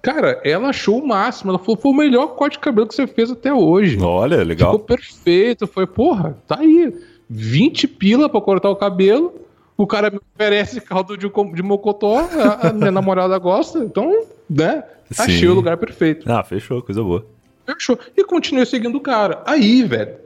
Cara, 0.00 0.40
ela 0.44 0.68
achou 0.68 0.98
o 0.98 1.06
máximo. 1.06 1.50
Ela 1.50 1.58
falou, 1.58 1.76
foi 1.76 1.90
o 1.90 1.94
melhor 1.94 2.28
corte 2.28 2.54
de 2.54 2.60
cabelo 2.60 2.86
que 2.86 2.94
você 2.94 3.06
fez 3.06 3.30
até 3.30 3.52
hoje. 3.52 3.98
Olha, 4.00 4.42
legal. 4.44 4.72
Ficou 4.72 4.86
perfeito. 4.86 5.66
Foi, 5.66 5.86
porra, 5.86 6.36
tá 6.46 6.58
aí. 6.60 6.94
20 7.28 7.88
pila 7.88 8.28
pra 8.28 8.40
cortar 8.40 8.70
o 8.70 8.76
cabelo. 8.76 9.34
O 9.76 9.86
cara 9.86 10.10
me 10.10 10.18
oferece 10.34 10.80
caldo 10.80 11.16
de, 11.16 11.28
de 11.28 11.62
mocotó. 11.62 12.18
A, 12.18 12.68
a 12.68 12.72
minha 12.72 12.92
namorada 12.92 13.36
gosta. 13.38 13.80
Então, 13.80 14.24
né? 14.48 14.84
Achei 15.16 15.38
Sim. 15.38 15.48
o 15.48 15.54
lugar 15.54 15.76
perfeito. 15.76 16.30
Ah, 16.30 16.42
fechou, 16.42 16.82
coisa 16.82 17.02
boa. 17.02 17.26
Fechou. 17.66 17.98
E 18.16 18.24
continuei 18.24 18.66
seguindo 18.66 18.96
o 18.96 19.00
cara. 19.00 19.42
Aí, 19.46 19.82
velho, 19.82 20.16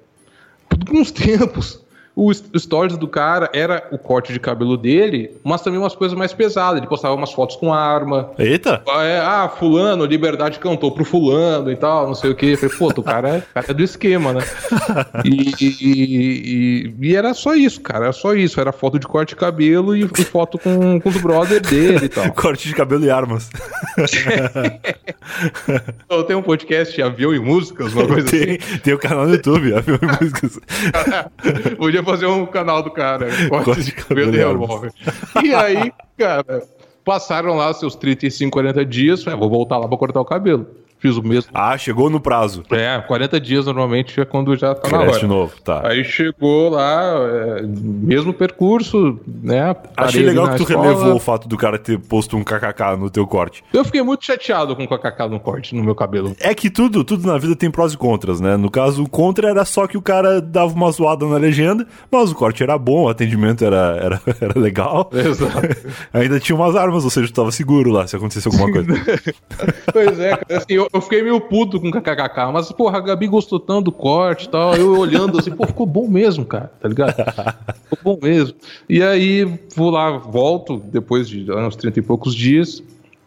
por 0.69 0.97
uns 0.97 1.11
tempos, 1.11 1.82
o 2.15 2.31
s- 2.31 2.45
o 2.55 2.59
stories 2.59 2.97
do 2.97 3.09
cara 3.09 3.49
era 3.55 3.89
o 3.91 3.99
corte 3.99 4.33
de 4.33 4.39
cabelo 4.41 4.77
dele, 4.77 5.31
mas 5.43 5.63
também 5.63 5.79
umas 5.79 5.95
coisas 5.95 6.17
mais 6.17 6.33
pesadas. 6.33 6.79
Ele 6.79 6.87
postava 6.87 7.15
umas 7.15 7.33
fotos 7.33 7.57
com 7.57 7.73
arma. 7.73 8.31
Eita! 8.39 8.83
Ah, 8.89 9.05
é, 9.05 9.19
ah, 9.19 9.49
fulano, 9.49 10.05
Liberdade 10.05 10.59
cantou 10.59 10.93
pro 10.93 11.05
fulano 11.05 11.71
e 11.71 11.77
tal, 11.77 12.07
não 12.07 12.15
sei 12.15 12.31
o 12.31 12.35
que. 12.35 12.57
Falei, 12.57 12.77
pô, 12.77 12.89
o 13.01 13.03
cara 13.03 13.29
é, 13.29 13.39
o 13.39 13.43
cara 13.55 13.67
é 13.71 13.75
do 13.75 13.83
esquema, 13.83 14.33
né? 14.33 14.41
E, 15.25 15.53
e- 15.61 15.75
e- 15.81 16.95
e 17.01 17.17
era 17.17 17.33
só 17.35 17.55
isso, 17.55 17.81
cara, 17.81 18.05
era 18.07 18.13
só 18.13 18.35
isso. 18.35 18.61
Era 18.61 18.73
foto 18.73 18.99
de 18.99 19.07
corte 19.07 19.31
de 19.31 19.37
cabelo 19.37 19.97
e, 19.97 20.07
foto 20.25 20.59
com, 20.59 21.01
com 21.01 21.09
os 21.09 21.17
brother 21.19 21.61
dele 21.61 22.07
e 22.07 22.09
tal. 22.09 22.31
Corte 22.35 22.69
de 22.69 22.75
cabelo 22.75 23.05
e 23.05 23.11
armas. 23.11 23.49
Eu 26.09 26.25
tenho 26.25 26.39
um 26.39 26.43
podcast, 26.43 27.01
Avião 27.01 27.35
e 27.35 27.39
Músicas, 27.39 27.93
uma 27.93 28.07
coisa 28.07 28.29
tem, 28.29 28.59
tem 28.83 28.95
o 28.95 28.99
canal 28.99 29.27
no 29.27 29.33
YouTube, 29.35 29.75
Avião 29.75 29.99
e 30.01 30.07
Músicas. 30.07 30.59
assim. 30.59 31.77
Podia 32.03 32.05
fazer 32.05 32.27
um 32.27 32.47
canal 32.47 32.83
do 32.83 32.91
cara, 32.91 33.29
corte, 33.49 33.83
de 33.85 33.93
cabelo 33.93 34.35
e 34.35 34.39
revólver. 34.39 34.93
E 35.43 35.55
aí, 35.55 35.93
cara, 36.19 36.63
passaram 37.05 37.55
lá 37.55 37.73
seus 37.75 37.95
35, 37.97 38.51
40 38.53 38.85
dias, 38.85 39.23
falei, 39.23 39.37
"Ah, 39.37 39.41
vou 39.41 39.51
voltar 39.51 39.79
lá 39.79 39.89
pra 39.89 39.97
cortar 39.97 40.21
o 40.21 40.25
cabelo. 40.25 40.67
Fiz 41.03 41.17
o 41.17 41.23
mesmo. 41.23 41.51
Ah, 41.53 41.77
chegou 41.77 42.09
no 42.09 42.21
prazo. 42.21 42.63
É, 42.71 42.97
40 43.01 43.41
dias 43.41 43.67
normalmente 43.67 44.21
é 44.21 44.25
quando 44.25 44.55
já 44.57 44.73
tá 44.73 44.89
na 44.89 44.99
Cresce 44.99 45.11
hora. 45.11 45.19
de 45.19 45.27
novo, 45.27 45.53
tá. 45.65 45.81
Aí 45.85 46.05
chegou 46.05 46.69
lá, 46.69 47.03
é, 47.59 47.63
mesmo 47.63 48.33
percurso, 48.33 49.19
né? 49.27 49.75
Achei 49.97 50.23
legal 50.23 50.47
na 50.47 50.53
que 50.53 50.59
tu 50.59 50.63
escola. 50.71 50.87
relevou 50.87 51.17
o 51.17 51.19
fato 51.19 51.49
do 51.49 51.57
cara 51.57 51.77
ter 51.77 51.99
posto 51.99 52.37
um 52.37 52.45
kkk 52.45 52.97
no 52.97 53.11
teu 53.11 53.27
corte. 53.27 53.65
Eu 53.73 53.85
fiquei 53.85 54.01
muito 54.01 54.25
chateado 54.25 54.77
com 54.77 54.85
o 54.85 54.87
kkk 54.87 55.29
no 55.29 55.41
corte, 55.41 55.75
no 55.75 55.83
meu 55.83 55.97
cabelo. 55.97 56.37
É 56.39 56.55
que 56.55 56.71
tudo, 56.71 57.03
tudo 57.03 57.27
na 57.27 57.37
vida 57.37 57.57
tem 57.57 57.69
prós 57.69 57.95
e 57.95 57.97
contras, 57.97 58.41
né? 58.41 58.57
No 58.57 58.71
caso, 58.71 59.03
o 59.03 59.09
contra 59.09 59.51
era 59.51 59.65
só 59.65 59.89
que 59.89 59.99
o 59.99 60.03
cara 60.03 60.41
dava 60.41 60.73
uma 60.73 60.89
zoada 60.93 61.27
na 61.27 61.37
legenda, 61.37 61.85
mas 62.13 62.31
o 62.31 62.35
corte 62.37 62.63
era 62.63 62.79
bom, 62.79 63.07
o 63.07 63.09
atendimento 63.09 63.65
era, 63.65 63.99
era, 64.01 64.23
era 64.41 64.57
legal. 64.57 65.11
Exato. 65.13 65.67
Ainda 66.15 66.39
tinha 66.39 66.55
umas 66.55 66.77
armas, 66.77 67.03
ou 67.03 67.11
seja, 67.11 67.27
tu 67.27 67.35
tava 67.35 67.51
seguro 67.51 67.91
lá 67.91 68.07
se 68.07 68.15
acontecesse 68.15 68.47
alguma 68.47 68.71
coisa. 68.71 68.93
Pois 69.93 70.19
é, 70.19 70.31
cara, 70.31 70.59
assim, 70.59 70.75
eu, 70.75 70.89
eu 70.93 71.01
fiquei 71.01 71.23
meio 71.23 71.41
puto 71.41 71.81
com 71.81 71.89
o 71.89 71.93
kkkk, 71.93 72.53
mas, 72.53 72.71
porra, 72.73 72.99
a 72.99 73.01
Gabi 73.01 73.27
gostou 73.27 73.59
tanto 73.59 73.85
do 73.85 73.93
corte 73.93 74.47
e 74.47 74.49
tal, 74.49 74.75
eu 74.75 74.99
olhando 74.99 75.39
assim, 75.39 75.51
pô, 75.51 75.67
ficou 75.67 75.87
bom 75.87 76.09
mesmo, 76.09 76.45
cara, 76.45 76.71
tá 76.81 76.89
ligado? 76.89 77.15
Ficou 77.89 78.17
bom 78.17 78.19
mesmo. 78.23 78.57
E 78.89 79.03
aí, 79.03 79.59
vou 79.75 79.91
lá, 79.91 80.11
volto, 80.19 80.79
depois 80.79 81.29
de 81.29 81.51
uns 81.51 81.77
30 81.77 81.99
e 81.99 82.03
poucos 82.03 82.35
dias, 82.35 82.83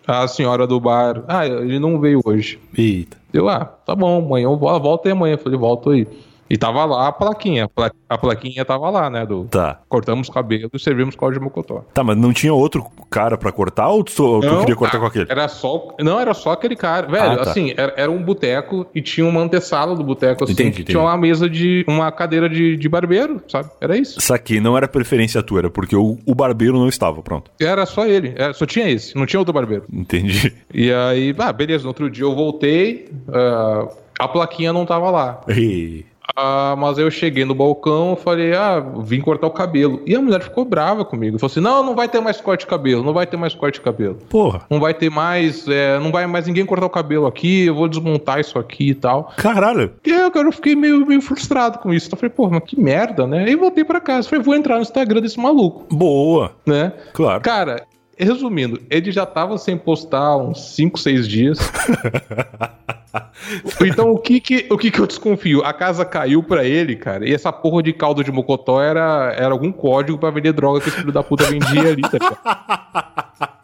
a 0.08 0.27
senhora 0.27 0.68
do 0.68 0.80
bar, 0.80 1.24
ah, 1.27 1.45
ele 1.48 1.80
não 1.80 2.00
veio 2.00 2.22
hoje. 2.24 2.60
Eita. 2.77 3.18
Eu, 3.34 3.50
ah, 3.50 3.66
tá 3.66 3.95
bom, 3.95 4.24
amanhã 4.24 4.45
eu 4.45 4.56
vou, 4.56 4.80
volta 4.80 5.10
aí 5.10 5.11
amanhã. 5.11 5.34
Eu 5.34 5.40
falei, 5.40 5.58
volto 5.58 5.90
aí. 5.90 6.08
E 6.56 6.58
tava 6.58 6.85
lá 6.85 7.08
a 7.08 7.11
plaquinha, 7.11 7.66
a, 7.66 7.67
pla- 7.67 7.92
a 8.09 8.17
plaquinha 8.17 8.64
tava 8.64 8.90
lá, 8.90 9.09
né, 9.09 9.25
do... 9.25 9.43
Tá. 9.45 9.82
Cortamos 9.90 10.30
o 10.30 10.32
cabelo 10.32 10.69
e 10.74 10.80
servimos 10.80 11.16
caldo 11.16 11.34
de 11.34 11.40
mocotó. 11.43 11.84
Tá, 11.93 12.01
mas 12.03 12.16
não 12.16 12.32
tinha 12.32 12.53
outro 12.53 12.85
cara 13.09 13.38
pra 13.38 13.51
cortar 13.51 13.90
ou 13.90 14.03
tu, 14.03 14.24
ou 14.24 14.40
tu 14.42 14.59
queria 14.61 14.75
cortar 14.75 14.98
ah, 14.98 15.00
com 15.01 15.06
aquele? 15.08 15.25
Era 15.30 15.48
só. 15.50 15.95
Não, 16.00 16.17
era 16.19 16.34
só 16.34 16.51
aquele 16.51 16.75
cara. 16.75 17.08
Velho, 17.08 17.32
Ah, 17.32 17.43
tá. 17.43 17.51
assim, 17.51 17.74
era, 17.75 17.93
era 17.98 18.09
um 18.11 18.24
boteco 18.24 18.85
e 18.95 19.01
tinha 19.01 19.27
uma 19.27 19.42
antessala 19.42 19.95
do 19.95 20.03
boteco, 20.03 20.43
assim, 20.45 20.53
Entendi, 20.53 20.69
entendi. 20.69 20.92
tinha 20.92 21.01
uma 21.01 21.17
mesa 21.17 21.50
de. 21.50 21.84
uma 21.88 22.11
cadeira 22.11 22.48
de, 22.48 22.77
de 22.77 22.88
barbeiro, 22.90 23.42
sabe? 23.50 23.69
Era 23.82 23.98
isso. 23.98 24.22
Saquei, 24.22 24.61
não 24.61 24.77
era 24.77 24.88
preferência 24.88 25.43
tua, 25.43 25.59
era 25.59 25.69
porque 25.69 25.95
o, 25.95 26.17
o 26.25 26.34
barbeiro 26.35 26.77
não 26.80 26.88
estava, 26.88 27.22
pronto. 27.22 27.51
Era 27.59 27.85
só 27.85 28.06
ele, 28.06 28.34
era- 28.38 28.53
só 28.53 28.66
tinha 28.66 28.90
esse, 28.90 29.16
não 29.16 29.25
tinha 29.25 29.40
outro 29.40 29.53
barbeiro. 29.53 29.84
Entendi. 29.92 30.53
E 30.74 30.92
aí, 30.93 31.35
ah, 31.38 31.51
beleza, 31.51 31.84
no 31.84 31.90
outro 31.90 32.09
dia 32.09 32.24
eu 32.24 32.34
voltei, 32.35 33.09
ah, 33.34 33.88
a 34.19 34.27
plaquinha 34.27 34.72
não 34.72 34.85
tava 34.85 35.09
lá. 35.09 35.42
Ei. 35.48 36.06
Ah, 36.36 36.76
mas 36.78 36.98
eu 36.98 37.12
cheguei 37.12 37.45
no 37.45 37.54
balcão, 37.54 38.16
falei, 38.16 38.54
ah, 38.54 38.80
vim 39.00 39.20
cortar 39.22 39.48
o 39.48 39.52
cabelo. 39.52 40.02
E 40.06 40.16
a 40.16 40.22
mulher 40.22 40.42
ficou 40.42 40.66
brava 40.66 41.04
comigo. 41.04 41.38
Falou 41.38 41.52
assim: 41.52 41.60
não, 41.60 41.84
não 41.84 41.95
vai 41.95 42.08
ter 42.08 42.20
mais 42.20 42.40
corte 42.40 42.62
de 42.62 42.68
cabelo, 42.68 43.04
não 43.04 43.14
vai 43.14 43.28
ter 43.28 43.38
mais 43.38 43.54
corte 43.54 43.76
de 43.76 43.82
cabelo. 43.82 44.16
Porra. 44.30 44.62
Não 44.70 44.80
vai 44.80 44.94
ter 44.94 45.10
mais, 45.10 45.68
é, 45.68 46.00
não 46.00 46.12
vai 46.12 46.26
mais 46.28 46.48
ninguém 46.48 46.66
cortar 46.66 46.86
o 46.86 46.90
cabelo 46.90 47.28
aqui, 47.28 47.66
eu 47.66 47.76
vou 47.76 47.88
desmontar 47.88 48.40
isso 48.40 48.58
aqui 48.58 48.90
e 48.90 48.95
tal. 48.95 49.34
Caralho. 49.38 49.94
E 50.06 50.12
aí, 50.12 50.32
cara, 50.32 50.48
eu 50.48 50.52
fiquei 50.52 50.76
meio, 50.76 51.06
meio 51.06 51.22
frustrado 51.22 51.80
com 51.80 51.94
isso. 51.94 52.10
Eu 52.12 52.18
falei, 52.18 52.34
pô, 52.34 52.50
mas 52.50 52.64
que 52.64 52.80
merda, 52.80 53.28
né? 53.28 53.50
E 53.50 53.56
voltei 53.56 53.84
pra 53.84 54.00
casa. 54.00 54.28
Falei, 54.30 54.44
vou 54.44 54.56
entrar 54.56 54.76
no 54.76 54.82
Instagram 54.82 55.22
desse 55.22 55.40
maluco. 55.40 55.86
Boa. 55.95 56.52
Né? 56.66 56.92
Claro. 57.14 57.42
Cara, 57.42 57.84
resumindo, 58.18 58.82
ele 58.90 59.12
já 59.12 59.26
tava 59.26 59.58
sem 59.58 59.78
postar 59.78 60.38
uns 60.38 60.76
5, 60.76 61.00
6 61.00 61.28
dias. 61.28 61.60
então, 63.82 64.11
o 64.11 64.18
que 64.18 64.40
que, 64.40 64.68
o 64.69 64.77
que 64.77 64.92
que 64.92 65.00
eu 65.00 65.08
desconfio? 65.08 65.64
A 65.64 65.74
casa 65.74 66.06
caiu 66.06 66.44
pra 66.44 66.64
ele, 66.64 66.95
cara, 66.95 67.27
e 67.27 67.34
essa 67.34 67.52
porra 67.52 67.84
de 67.84 67.94
caldo 67.94 68.24
de 68.24 68.32
mocotó 68.32 68.82
era, 68.82 69.34
era 69.38 69.52
algum 69.52 69.72
código 69.72 70.18
pra 70.18 70.32
vender 70.32 70.53
droga 70.53 70.82
que 70.82 70.90
esse 70.90 70.98
filho 70.98 71.11
da 71.11 71.24
puta 71.24 71.45
vendia 71.45 71.92
ali, 71.92 72.02
tá 72.02 72.18
ligado? 72.18 73.52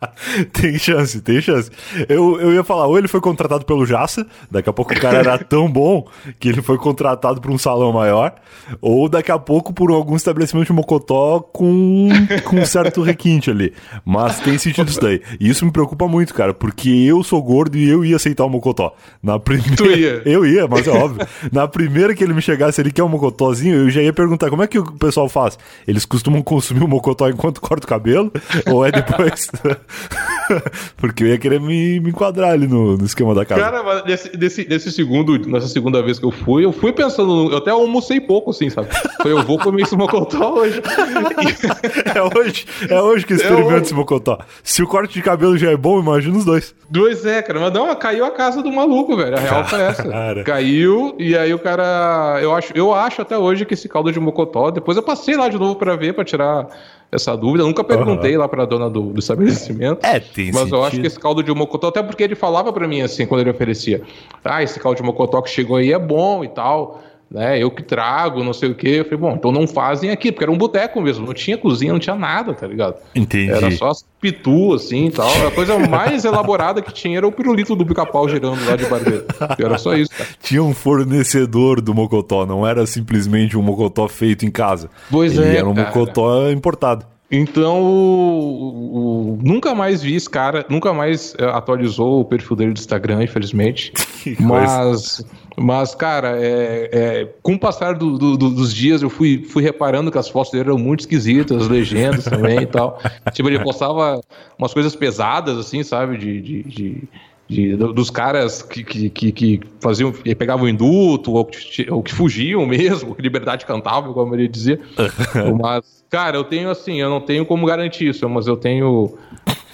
tem 0.52 0.78
chance, 0.78 1.20
tem 1.20 1.40
chance. 1.40 1.70
Eu, 2.08 2.40
eu 2.40 2.52
ia 2.52 2.62
falar, 2.64 2.86
ou 2.86 2.98
ele 2.98 3.08
foi 3.08 3.20
contratado 3.20 3.64
pelo 3.64 3.86
Jaça, 3.86 4.26
daqui 4.50 4.68
a 4.68 4.72
pouco 4.72 4.92
o 4.92 5.00
cara 5.00 5.18
era 5.18 5.38
tão 5.42 5.70
bom 5.70 6.06
que 6.38 6.48
ele 6.48 6.62
foi 6.62 6.78
contratado 6.78 7.40
por 7.40 7.50
um 7.50 7.58
salão 7.58 7.92
maior, 7.92 8.34
ou 8.80 9.08
daqui 9.08 9.30
a 9.30 9.38
pouco 9.38 9.72
por 9.72 9.90
algum 9.90 10.16
estabelecimento 10.16 10.66
de 10.66 10.72
Mocotó 10.72 11.40
com, 11.40 12.08
com 12.44 12.56
um 12.56 12.66
certo 12.66 13.02
requinte 13.02 13.50
ali. 13.50 13.72
Mas 14.04 14.38
tem 14.40 14.58
sentido 14.58 14.88
isso 14.88 15.00
daí. 15.00 15.22
E 15.40 15.48
isso 15.48 15.64
me 15.64 15.72
preocupa 15.72 16.06
muito, 16.06 16.34
cara, 16.34 16.52
porque 16.52 16.90
eu 16.90 17.22
sou 17.22 17.42
gordo 17.42 17.76
e 17.76 17.88
eu 17.88 18.04
ia 18.04 18.16
aceitar 18.16 18.44
o 18.44 18.50
Mocotó. 18.50 18.94
Na 19.22 19.38
primeira... 19.40 19.76
Tu 19.76 19.86
ia? 19.86 20.22
Eu 20.24 20.44
ia, 20.46 20.66
mas 20.66 20.86
é 20.86 20.90
óbvio. 20.90 21.26
Na 21.52 21.66
primeira 21.66 22.14
que 22.14 22.22
ele 22.22 22.34
me 22.34 22.42
chegasse 22.42 22.80
ali, 22.80 22.92
que 22.92 23.00
é 23.00 23.04
um 23.04 23.08
mocotózinho, 23.08 23.76
eu 23.76 23.90
já 23.90 24.02
ia 24.02 24.12
perguntar 24.12 24.50
como 24.50 24.62
é 24.62 24.66
que 24.66 24.78
o 24.78 24.84
pessoal 24.92 25.28
faz? 25.28 25.58
Eles 25.86 26.04
costumam 26.04 26.42
consumir 26.42 26.82
o 26.82 26.88
mocotó 26.88 27.28
enquanto 27.28 27.60
corta 27.60 27.86
o 27.86 27.88
cabelo? 27.88 28.30
ou 28.66 28.84
é 28.84 28.90
depois? 28.90 29.50
Porque 30.96 31.24
eu 31.24 31.28
ia 31.28 31.38
querer 31.38 31.60
me, 31.60 32.00
me 32.00 32.10
enquadrar 32.10 32.52
ali 32.52 32.66
no, 32.66 32.96
no 32.96 33.04
esquema 33.04 33.34
da 33.34 33.44
casa. 33.44 33.60
Cara, 33.60 33.82
mas 33.82 34.30
nesse, 34.34 34.90
segundo, 34.90 35.38
nessa 35.48 35.68
segunda 35.68 36.02
vez 36.02 36.18
que 36.18 36.24
eu 36.24 36.30
fui, 36.30 36.64
eu 36.64 36.72
fui 36.72 36.92
pensando, 36.92 37.50
eu 37.52 37.58
até 37.58 37.70
almocei 37.70 38.20
pouco, 38.20 38.50
assim, 38.50 38.70
sabe? 38.70 38.88
Falei, 39.18 39.32
eu 39.32 39.42
vou 39.42 39.58
comer 39.58 39.82
esse 39.82 39.96
mocotó 39.96 40.54
hoje. 40.54 40.80
é 42.14 42.38
hoje, 42.38 42.66
é 42.88 43.00
hoje 43.00 43.26
que 43.26 43.34
experimento 43.34 43.82
esse 43.82 43.94
mocotó. 43.94 44.38
Se 44.62 44.82
o 44.82 44.86
corte 44.86 45.14
de 45.14 45.22
cabelo 45.22 45.56
já 45.58 45.70
é 45.70 45.76
bom, 45.76 46.00
imagina 46.00 46.36
os 46.36 46.44
dois. 46.44 46.74
Dois 46.88 47.26
é, 47.26 47.42
cara, 47.42 47.58
mas 47.58 47.72
não, 47.72 47.92
caiu 47.96 48.24
a 48.24 48.30
casa 48.30 48.62
do 48.62 48.70
maluco, 48.70 49.16
velho. 49.16 49.36
A 49.36 49.40
real 49.40 49.64
foi 49.64 49.80
essa. 49.80 50.02
Cara. 50.08 50.44
Caiu, 50.44 51.16
e 51.18 51.36
aí 51.36 51.52
o 51.52 51.58
cara. 51.58 52.38
Eu 52.40 52.54
acho, 52.54 52.72
eu 52.76 52.94
acho 52.94 53.22
até 53.22 53.36
hoje 53.36 53.64
que 53.66 53.74
esse 53.74 53.88
caldo 53.88 54.12
de 54.12 54.20
mocotó. 54.20 54.70
Depois 54.70 54.96
eu 54.96 55.02
passei 55.02 55.36
lá 55.36 55.48
de 55.48 55.58
novo 55.58 55.74
pra 55.74 55.96
ver, 55.96 56.14
pra 56.14 56.24
tirar 56.24 56.68
essa 57.10 57.36
dúvida. 57.36 57.64
Eu 57.64 57.66
nunca 57.66 57.82
perguntei 57.82 58.36
lá 58.36 58.48
pra 58.48 58.64
dona 58.64 58.88
do, 58.88 59.12
do 59.12 59.18
estabelecimento. 59.18 60.04
É, 60.04 60.20
tem 60.20 60.52
Mas 60.52 60.70
eu 60.70 60.78
acho 60.78 60.90
sentido. 60.90 61.00
que 61.00 61.06
esse 61.08 61.18
caldo 61.18 61.42
de 61.42 61.52
mocotó, 61.52 61.88
até 61.88 62.02
porque 62.02 62.22
ele 62.22 62.34
falava 62.36 62.72
pra 62.72 62.86
mim 62.86 63.02
assim, 63.02 63.26
quando 63.26 63.40
ele 63.40 63.50
oferecia: 63.50 64.02
Ah, 64.44 64.62
esse 64.62 64.78
caldo 64.78 64.96
de 64.96 65.02
mocotó 65.02 65.42
que 65.42 65.50
chegou 65.50 65.76
aí 65.76 65.92
é 65.92 65.98
bom 65.98 66.44
e 66.44 66.48
tal. 66.48 67.02
Né, 67.28 67.60
eu 67.60 67.72
que 67.72 67.82
trago, 67.82 68.44
não 68.44 68.52
sei 68.52 68.70
o 68.70 68.74
quê. 68.74 69.00
Eu 69.00 69.04
falei, 69.04 69.18
bom, 69.18 69.32
então 69.34 69.50
não 69.50 69.66
fazem 69.66 70.10
aqui, 70.10 70.30
porque 70.30 70.44
era 70.44 70.52
um 70.52 70.56
boteco 70.56 71.00
mesmo, 71.00 71.26
não 71.26 71.34
tinha 71.34 71.58
cozinha, 71.58 71.92
não 71.92 71.98
tinha 71.98 72.14
nada, 72.14 72.54
tá 72.54 72.68
ligado? 72.68 72.94
Entendi. 73.16 73.50
Era 73.50 73.68
só 73.72 73.88
as 73.88 74.04
pitu, 74.20 74.72
assim 74.74 75.06
e 75.06 75.10
tal. 75.10 75.28
A 75.44 75.50
coisa 75.50 75.76
mais 75.76 76.24
elaborada 76.24 76.80
que 76.80 76.92
tinha 76.94 77.18
era 77.18 77.26
o 77.26 77.32
pirulito 77.32 77.74
do 77.74 77.84
pica-pau 77.84 78.28
girando 78.28 78.64
lá 78.64 78.76
de 78.76 78.86
barbeiro. 78.86 79.24
Era 79.58 79.76
só 79.76 79.96
isso, 79.96 80.10
cara. 80.12 80.30
Tinha 80.40 80.62
um 80.62 80.72
fornecedor 80.72 81.80
do 81.80 81.92
mocotó, 81.92 82.46
não 82.46 82.64
era 82.64 82.86
simplesmente 82.86 83.58
um 83.58 83.62
mocotó 83.62 84.06
feito 84.06 84.46
em 84.46 84.50
casa. 84.50 84.88
Pois 85.10 85.36
Ele 85.36 85.48
é, 85.48 85.56
era 85.58 85.68
um 85.68 85.74
cara. 85.74 85.88
mocotó 85.88 86.48
importado. 86.52 87.04
Então, 87.28 87.82
o- 87.82 89.34
o- 89.34 89.38
nunca 89.42 89.74
mais 89.74 90.00
vi 90.00 90.14
esse 90.14 90.30
cara, 90.30 90.64
nunca 90.68 90.92
mais 90.92 91.34
eh, 91.38 91.44
atualizou 91.44 92.20
o 92.20 92.24
perfil 92.24 92.54
dele 92.56 92.72
do 92.72 92.78
Instagram, 92.78 93.22
infelizmente. 93.24 93.92
mas, 94.38 95.24
mas, 95.56 95.94
cara, 95.94 96.36
é, 96.38 96.90
é, 96.92 97.28
com 97.42 97.54
o 97.54 97.58
passar 97.58 97.94
do- 97.94 98.18
do- 98.18 98.36
do- 98.36 98.50
dos 98.50 98.74
dias, 98.74 99.02
eu 99.02 99.08
fui, 99.10 99.44
fui 99.48 99.62
reparando 99.62 100.10
que 100.12 100.18
as 100.18 100.28
fotos 100.28 100.52
dele 100.52 100.64
eram 100.68 100.78
muito 100.78 101.00
esquisitas, 101.00 101.62
as 101.62 101.68
legendas 101.68 102.24
também 102.28 102.60
e 102.62 102.66
tal. 102.66 103.00
Tipo, 103.32 103.48
ele 103.48 103.58
postava 103.60 104.20
umas 104.58 104.72
coisas 104.74 104.94
pesadas, 104.94 105.56
assim, 105.58 105.82
sabe? 105.82 106.16
De. 106.18 106.40
de- 106.40 106.62
de- 106.62 107.02
de- 107.48 107.76
do- 107.76 107.92
dos 107.92 108.10
caras 108.10 108.60
que, 108.60 108.82
que, 108.82 109.08
que, 109.08 109.30
que 109.30 109.60
faziam, 109.80 110.10
que 110.10 110.34
pegavam 110.34 110.66
o 110.66 110.68
induto, 110.68 111.32
ou 111.32 111.44
que, 111.44 111.88
ou 111.88 112.02
que 112.02 112.12
fugiam 112.12 112.66
mesmo, 112.66 113.14
que 113.14 113.22
liberdade 113.22 113.64
cantável, 113.64 114.12
como 114.12 114.34
ele 114.34 114.48
dizia. 114.48 114.80
Mas, 115.56 115.95
cara, 116.10 116.36
eu 116.36 116.44
tenho 116.44 116.70
assim, 116.70 117.00
eu 117.00 117.10
não 117.10 117.20
tenho 117.20 117.44
como 117.44 117.66
garantir 117.66 118.08
isso, 118.08 118.28
mas 118.28 118.46
eu 118.46 118.56
tenho 118.56 119.16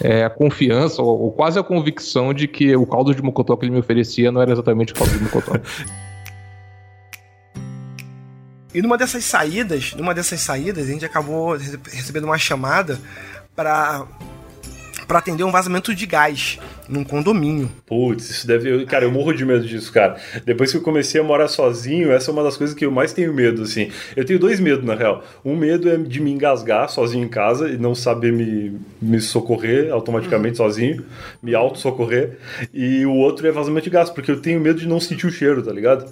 é, 0.01 0.25
a 0.25 0.31
confiança, 0.31 1.03
ou, 1.03 1.21
ou 1.23 1.33
quase 1.33 1.59
a 1.59 1.63
convicção 1.63 2.33
de 2.35 2.49
que 2.49 2.75
o 2.77 2.87
caldo 2.87 3.15
de 3.15 3.23
mocotó 3.23 3.57
que 3.57 3.65
ele 3.65 3.73
me 3.73 3.79
oferecia 3.81 4.33
não 4.33 4.41
era 4.41 4.53
exatamente 4.53 4.93
o 4.93 4.97
caldo 4.97 5.13
de 5.13 5.23
mocotó. 5.23 5.53
E 8.75 8.81
numa 8.81 8.97
dessas 8.97 9.25
saídas, 9.25 9.93
numa 9.95 10.15
dessas 10.15 10.41
saídas, 10.41 10.89
a 10.89 10.91
gente 10.91 11.05
acabou 11.05 11.57
rece- 11.57 11.79
recebendo 11.93 12.25
uma 12.25 12.39
chamada 12.39 12.99
para 13.55 14.07
para 15.13 15.19
atender 15.19 15.45
um 15.45 15.51
vazamento 15.53 15.95
de 15.95 16.07
gás 16.07 16.59
num 16.89 17.05
condomínio. 17.05 17.71
Putz, 17.85 18.31
isso 18.31 18.47
deve. 18.47 18.71
eu- 18.71 18.87
Cara, 18.87 19.05
eu 19.05 19.13
morro 19.13 19.35
de 19.35 19.45
medo 19.45 19.63
disso, 19.67 19.93
cara. 19.93 20.17
Depois 20.47 20.71
que 20.71 20.79
eu 20.79 20.81
comecei 20.81 21.21
a 21.21 21.25
morar 21.25 21.49
sozinho, 21.49 22.11
essa 22.11 22.31
é 22.31 22.33
uma 22.33 22.43
das 22.43 22.57
coisas 22.57 22.75
que 22.75 22.87
eu 22.87 22.91
mais 22.91 23.13
tenho 23.13 23.31
medo, 23.35 23.61
assim. 23.63 23.91
Eu 24.17 24.25
tenho 24.25 24.39
dois 24.39 24.59
medos, 24.59 24.83
na 24.87 24.95
real. 24.95 25.23
Um 25.45 25.55
medo 25.55 25.87
é 25.91 25.99
de 25.99 26.19
me 26.19 26.31
engasgar 26.33 26.89
sozinho 26.89 27.27
em 27.27 27.29
casa 27.29 27.69
e 27.69 27.77
não 27.77 27.95
saber 27.95 28.33
me, 28.33 28.81
me 29.03 29.21
socorrer 29.21 29.93
automaticamente 29.93 30.57
sozinho, 30.57 31.05
me 31.43 31.55
auto-socorrer. 31.55 32.39
E 32.73 33.05
o 33.05 33.13
outro 33.13 33.47
é 33.47 33.53
vazamento 33.53 33.85
de 33.85 33.91
gás, 33.91 34.09
porque 34.09 34.31
eu 34.31 34.41
tenho 34.41 34.59
medo 34.61 34.81
de 34.81 34.89
não 34.89 34.99
sentir 34.99 35.27
o 35.27 35.31
cheiro, 35.31 35.63
tá 35.63 35.73
ligado? 35.73 36.11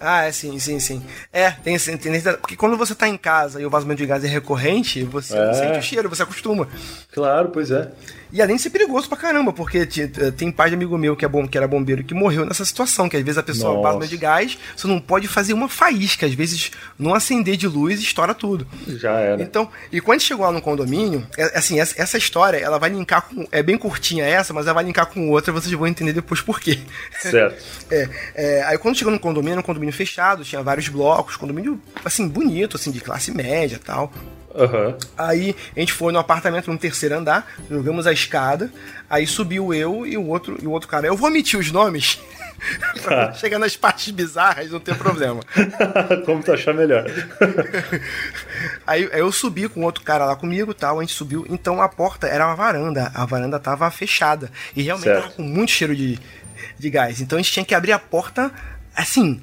Ah, 0.00 0.24
é 0.24 0.32
sim, 0.32 0.58
sim, 0.58 0.78
sim. 0.80 1.02
É, 1.32 1.50
tem 1.50 1.76
tem 1.78 2.14
esse- 2.14 2.32
Porque 2.38 2.56
quando 2.56 2.76
você 2.76 2.94
tá 2.94 3.06
em 3.08 3.16
casa 3.16 3.60
e 3.60 3.66
o 3.66 3.70
vazamento 3.70 3.98
de 4.00 4.06
gás 4.06 4.24
é 4.24 4.28
recorrente, 4.28 5.02
você 5.04 5.36
É. 5.36 5.52
sente 5.52 5.78
o 5.78 5.82
cheiro, 5.82 6.08
você 6.08 6.22
acostuma. 6.22 6.66
Claro, 7.12 7.50
pois 7.50 7.70
é. 7.70 7.90
E 8.32 8.40
além 8.40 8.56
de 8.56 8.62
ser 8.62 8.70
perigoso 8.70 9.08
pra 9.08 9.16
caramba, 9.18 9.52
porque 9.52 9.78
eh, 9.98 10.30
tem 10.30 10.50
pai 10.52 10.68
de 10.70 10.74
amigo 10.74 10.96
meu 10.96 11.16
que, 11.16 11.24
é 11.24 11.28
bom, 11.28 11.46
que 11.48 11.56
era 11.56 11.66
bombeiro 11.66 12.04
que 12.04 12.14
morreu 12.14 12.44
nessa 12.44 12.64
situação, 12.64 13.08
que 13.08 13.16
às 13.16 13.22
vezes 13.22 13.38
a 13.38 13.42
pessoa 13.42 13.82
vazamento 13.82 14.10
de 14.10 14.16
gás, 14.16 14.58
você 14.76 14.86
não 14.86 15.00
pode 15.00 15.26
fazer 15.28 15.52
uma 15.52 15.68
faísca, 15.68 16.26
às 16.26 16.34
vezes 16.34 16.70
não 16.98 17.14
acender 17.14 17.56
de 17.56 17.66
luz 17.66 18.00
e 18.00 18.02
estoura 18.04 18.34
tudo. 18.34 18.66
Já 18.86 19.12
era. 19.18 19.42
Então, 19.42 19.68
e 19.92 20.00
quando 20.00 20.20
chegou 20.20 20.44
lá 20.46 20.52
no 20.52 20.62
condomínio, 20.62 21.26
é- 21.36 21.58
assim, 21.58 21.80
essa, 21.80 22.00
essa 22.00 22.18
história, 22.18 22.58
ela 22.58 22.78
vai 22.78 22.90
linkar 22.90 23.22
com. 23.22 23.46
É 23.50 23.62
bem 23.62 23.76
curtinha 23.76 24.24
essa, 24.24 24.52
mas 24.52 24.66
ela 24.66 24.74
vai 24.74 24.84
linkar 24.84 25.06
com 25.06 25.28
outra, 25.30 25.52
vocês 25.52 25.72
vão 25.72 25.86
entender 25.86 26.12
depois 26.12 26.40
por 26.40 26.60
quê. 26.60 26.78
Certo. 27.20 27.62
É, 27.90 28.08
é, 28.36 28.62
aí 28.64 28.78
quando 28.78 28.96
chegou 28.96 29.12
no 29.12 29.18
condomínio, 29.18 29.54
era 29.54 29.60
um 29.60 29.64
condomínio 29.64 29.92
fechado, 29.92 30.44
tinha 30.44 30.62
vários 30.62 30.86
blocos, 30.88 31.34
condomínio, 31.36 31.80
assim, 32.04 32.28
bonito, 32.28 32.76
assim, 32.76 32.92
de 32.92 33.00
classe 33.00 33.32
média 33.32 33.76
e 33.76 33.78
tal. 33.84 34.12
Aham. 34.54 34.96
Aí 35.16 35.54
a 35.76 35.80
gente 35.80 35.92
foi 35.92 36.12
no 36.12 36.18
apartamento 36.18 36.70
no 36.70 36.78
terceiro 36.78 37.16
andar, 37.16 37.46
jogamos 37.70 38.06
a 38.06 38.12
escada, 38.12 38.70
aí 39.08 39.26
subiu 39.26 39.72
eu 39.72 40.06
e 40.06 40.16
o 40.16 40.26
outro, 40.26 40.58
e 40.60 40.66
o 40.66 40.70
outro 40.70 40.88
cara. 40.88 41.06
Eu 41.06 41.16
vou 41.16 41.28
omitir 41.28 41.58
os 41.58 41.70
nomes 41.70 42.18
pra 43.02 43.26
quando 43.28 43.36
chegar 43.38 43.58
nas 43.58 43.76
partes 43.76 44.10
bizarras 44.12 44.70
não 44.70 44.80
ter 44.80 44.96
problema. 44.96 45.40
Como 46.26 46.42
tu 46.42 46.52
achar 46.52 46.74
melhor. 46.74 47.04
Aí, 48.86 49.08
aí 49.12 49.20
eu 49.20 49.30
subi 49.30 49.68
com 49.68 49.84
outro 49.84 50.02
cara 50.02 50.24
lá 50.24 50.34
comigo 50.36 50.74
tal, 50.74 50.98
a 50.98 51.02
gente 51.02 51.14
subiu, 51.14 51.46
então 51.48 51.80
a 51.80 51.88
porta 51.88 52.26
era 52.26 52.44
uma 52.46 52.56
varanda, 52.56 53.10
a 53.14 53.24
varanda 53.24 53.58
tava 53.58 53.88
fechada 53.90 54.50
e 54.74 54.82
realmente 54.82 55.04
Certo. 55.04 55.22
tava 55.22 55.34
com 55.34 55.42
muito 55.42 55.70
cheiro 55.70 55.94
de, 55.94 56.18
de 56.78 56.90
gás. 56.90 57.20
Então 57.20 57.38
a 57.38 57.42
gente 57.42 57.52
tinha 57.52 57.64
que 57.64 57.74
abrir 57.74 57.92
a 57.92 57.98
porta 57.98 58.50
assim. 58.94 59.40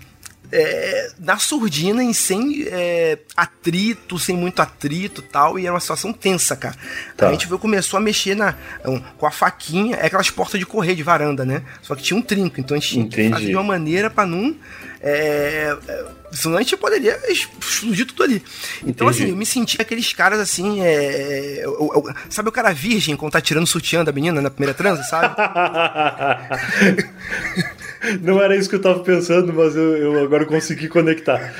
É, 0.51 1.11
na 1.19 1.37
surdina 1.37 2.03
e 2.03 2.13
sem 2.13 2.63
é, 2.67 3.19
atrito, 3.35 4.17
sem 4.17 4.35
muito 4.37 4.61
atrito 4.61 5.21
e 5.21 5.25
tal, 5.25 5.59
e 5.59 5.63
era 5.65 5.73
uma 5.73 5.79
situação 5.79 6.13
tensa, 6.13 6.55
cara. 6.55 6.75
Tá. 7.15 7.27
A 7.27 7.31
gente 7.31 7.47
veio, 7.47 7.59
começou 7.59 7.97
a 7.97 8.01
mexer 8.01 8.35
na, 8.35 8.55
com 9.17 9.25
a 9.25 9.31
faquinha, 9.31 9.97
é 9.97 10.05
aquelas 10.07 10.29
portas 10.29 10.59
de 10.59 10.65
correr 10.65 10.95
de 10.95 11.03
varanda, 11.03 11.45
né? 11.45 11.63
Só 11.81 11.95
que 11.95 12.03
tinha 12.03 12.17
um 12.17 12.21
trinco, 12.21 12.59
então 12.59 12.75
a 12.75 12.79
gente 12.79 12.89
tinha 12.93 13.07
que 13.07 13.13
Entendi. 13.15 13.33
fazer 13.33 13.45
de 13.47 13.55
uma 13.55 13.63
maneira 13.63 14.09
pra 14.09 14.25
não. 14.25 14.55
É, 14.99 15.77
é, 15.87 16.05
senão 16.31 16.57
a 16.57 16.61
gente 16.61 16.75
poderia 16.75 17.19
explodir 17.31 18.05
tudo 18.07 18.23
ali. 18.23 18.43
Então, 18.85 19.07
Entendi. 19.07 19.23
assim, 19.23 19.31
eu 19.31 19.37
me 19.37 19.45
senti 19.45 19.79
aqueles 19.81 20.11
caras 20.11 20.39
assim. 20.39 20.81
É, 20.81 21.59
eu- 21.63 21.91
eu- 21.93 22.13
sabe 22.29 22.49
o 22.49 22.51
cara 22.51 22.73
virgem 22.73 23.15
quando 23.15 23.31
tá 23.33 23.41
tirando 23.41 23.63
o 23.65 23.67
sutiã 23.67 24.03
da 24.03 24.11
menina 24.11 24.41
na 24.41 24.49
primeira 24.49 24.73
transa, 24.73 25.03
sabe? 25.03 25.35
Não 28.21 28.41
era 28.41 28.55
isso 28.55 28.69
que 28.69 28.75
eu 28.75 28.81
tava 28.81 28.99
pensando, 29.03 29.53
mas 29.53 29.75
eu, 29.75 29.97
eu 29.97 30.23
agora 30.23 30.45
consegui 30.45 30.87
conectar. 30.87 31.53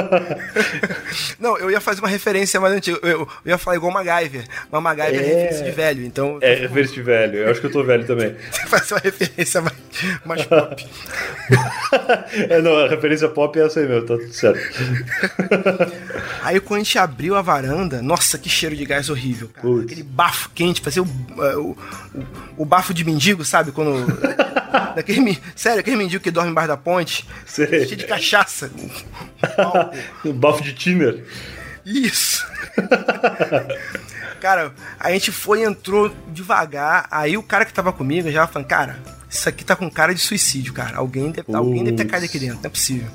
Não, 1.38 1.56
eu 1.58 1.70
ia 1.70 1.80
fazer 1.80 2.00
uma 2.00 2.08
referência 2.08 2.60
mais 2.60 2.74
antiga. 2.74 2.98
Eu, 3.02 3.20
eu 3.20 3.28
ia 3.44 3.58
falar 3.58 3.76
igual 3.76 3.92
MacGyver. 3.92 4.44
Mas 4.70 4.82
MacGyver 4.82 5.20
é, 5.20 5.24
É. 5.24 5.26
referência 5.34 5.64
de 5.64 5.70
velho, 5.72 6.04
então 6.04 6.38
É, 6.40 6.54
referência 6.54 6.94
de 6.94 7.02
velho. 7.02 7.38
Eu 7.38 7.50
acho 7.50 7.60
que 7.60 7.66
eu 7.66 7.72
tô 7.72 7.82
velho 7.84 8.04
também. 8.06 8.34
você 8.50 8.66
faz 8.66 8.90
uma 8.90 9.00
referência 9.00 9.60
mais, 9.60 9.76
mais 10.24 10.44
pop. 10.44 10.86
É, 12.48 12.60
não, 12.62 12.76
a 12.76 12.88
referência 12.88 13.28
pop 13.28 13.58
é 13.58 13.64
essa 13.66 13.80
aí 13.80 13.88
mesmo, 13.88 14.06
tá 14.06 14.16
tudo 14.16 14.32
certo. 14.32 14.60
Aí 16.42 16.60
quando 16.60 16.80
a 16.80 16.84
gente 16.84 16.98
abriu 16.98 17.34
a 17.34 17.42
varanda, 17.42 18.00
nossa, 18.00 18.38
que 18.38 18.48
cheiro 18.48 18.76
de 18.76 18.84
gás 18.84 19.10
horrível, 19.10 19.48
cara. 19.48 19.82
Aquele 19.82 20.02
bafo 20.02 20.50
quente, 20.54 20.80
parecia 20.80 21.02
o, 21.02 21.06
é, 21.44 21.56
o, 21.56 21.76
o, 22.14 22.26
o 22.58 22.64
bafo 22.64 22.94
de 22.94 23.04
mendigo, 23.04 23.44
sabe? 23.44 23.72
Quando. 23.72 24.06
daquele, 24.94 25.38
sério, 25.56 25.80
aquele 25.80 25.96
mendigo 25.96 26.22
que 26.22 26.30
dorme 26.30 26.50
embaixo 26.50 26.68
da 26.68 26.76
ponte, 26.76 27.26
Sei. 27.46 27.66
cheio 27.66 27.96
de 27.96 28.06
cachaça. 28.06 28.70
Um 30.24 30.32
bafo 30.32 30.62
de 30.62 30.72
Isso. 31.84 32.46
cara, 34.40 34.72
a 34.98 35.10
gente 35.12 35.32
foi 35.32 35.60
e 35.60 35.64
entrou 35.64 36.14
devagar. 36.28 37.06
Aí 37.10 37.36
o 37.36 37.42
cara 37.42 37.64
que 37.64 37.72
tava 37.72 37.92
comigo 37.92 38.30
já 38.30 38.46
falando, 38.46 38.68
cara, 38.68 38.98
isso 39.28 39.48
aqui 39.48 39.64
tá 39.64 39.76
com 39.76 39.90
cara 39.90 40.14
de 40.14 40.20
suicídio, 40.20 40.72
cara. 40.72 40.98
Alguém 40.98 41.30
deve, 41.30 41.54
alguém 41.54 41.84
deve 41.84 41.96
ter 41.96 42.04
caído 42.06 42.26
aqui 42.26 42.38
dentro, 42.38 42.56
não 42.56 42.66
é 42.66 42.68
possível. 42.68 43.08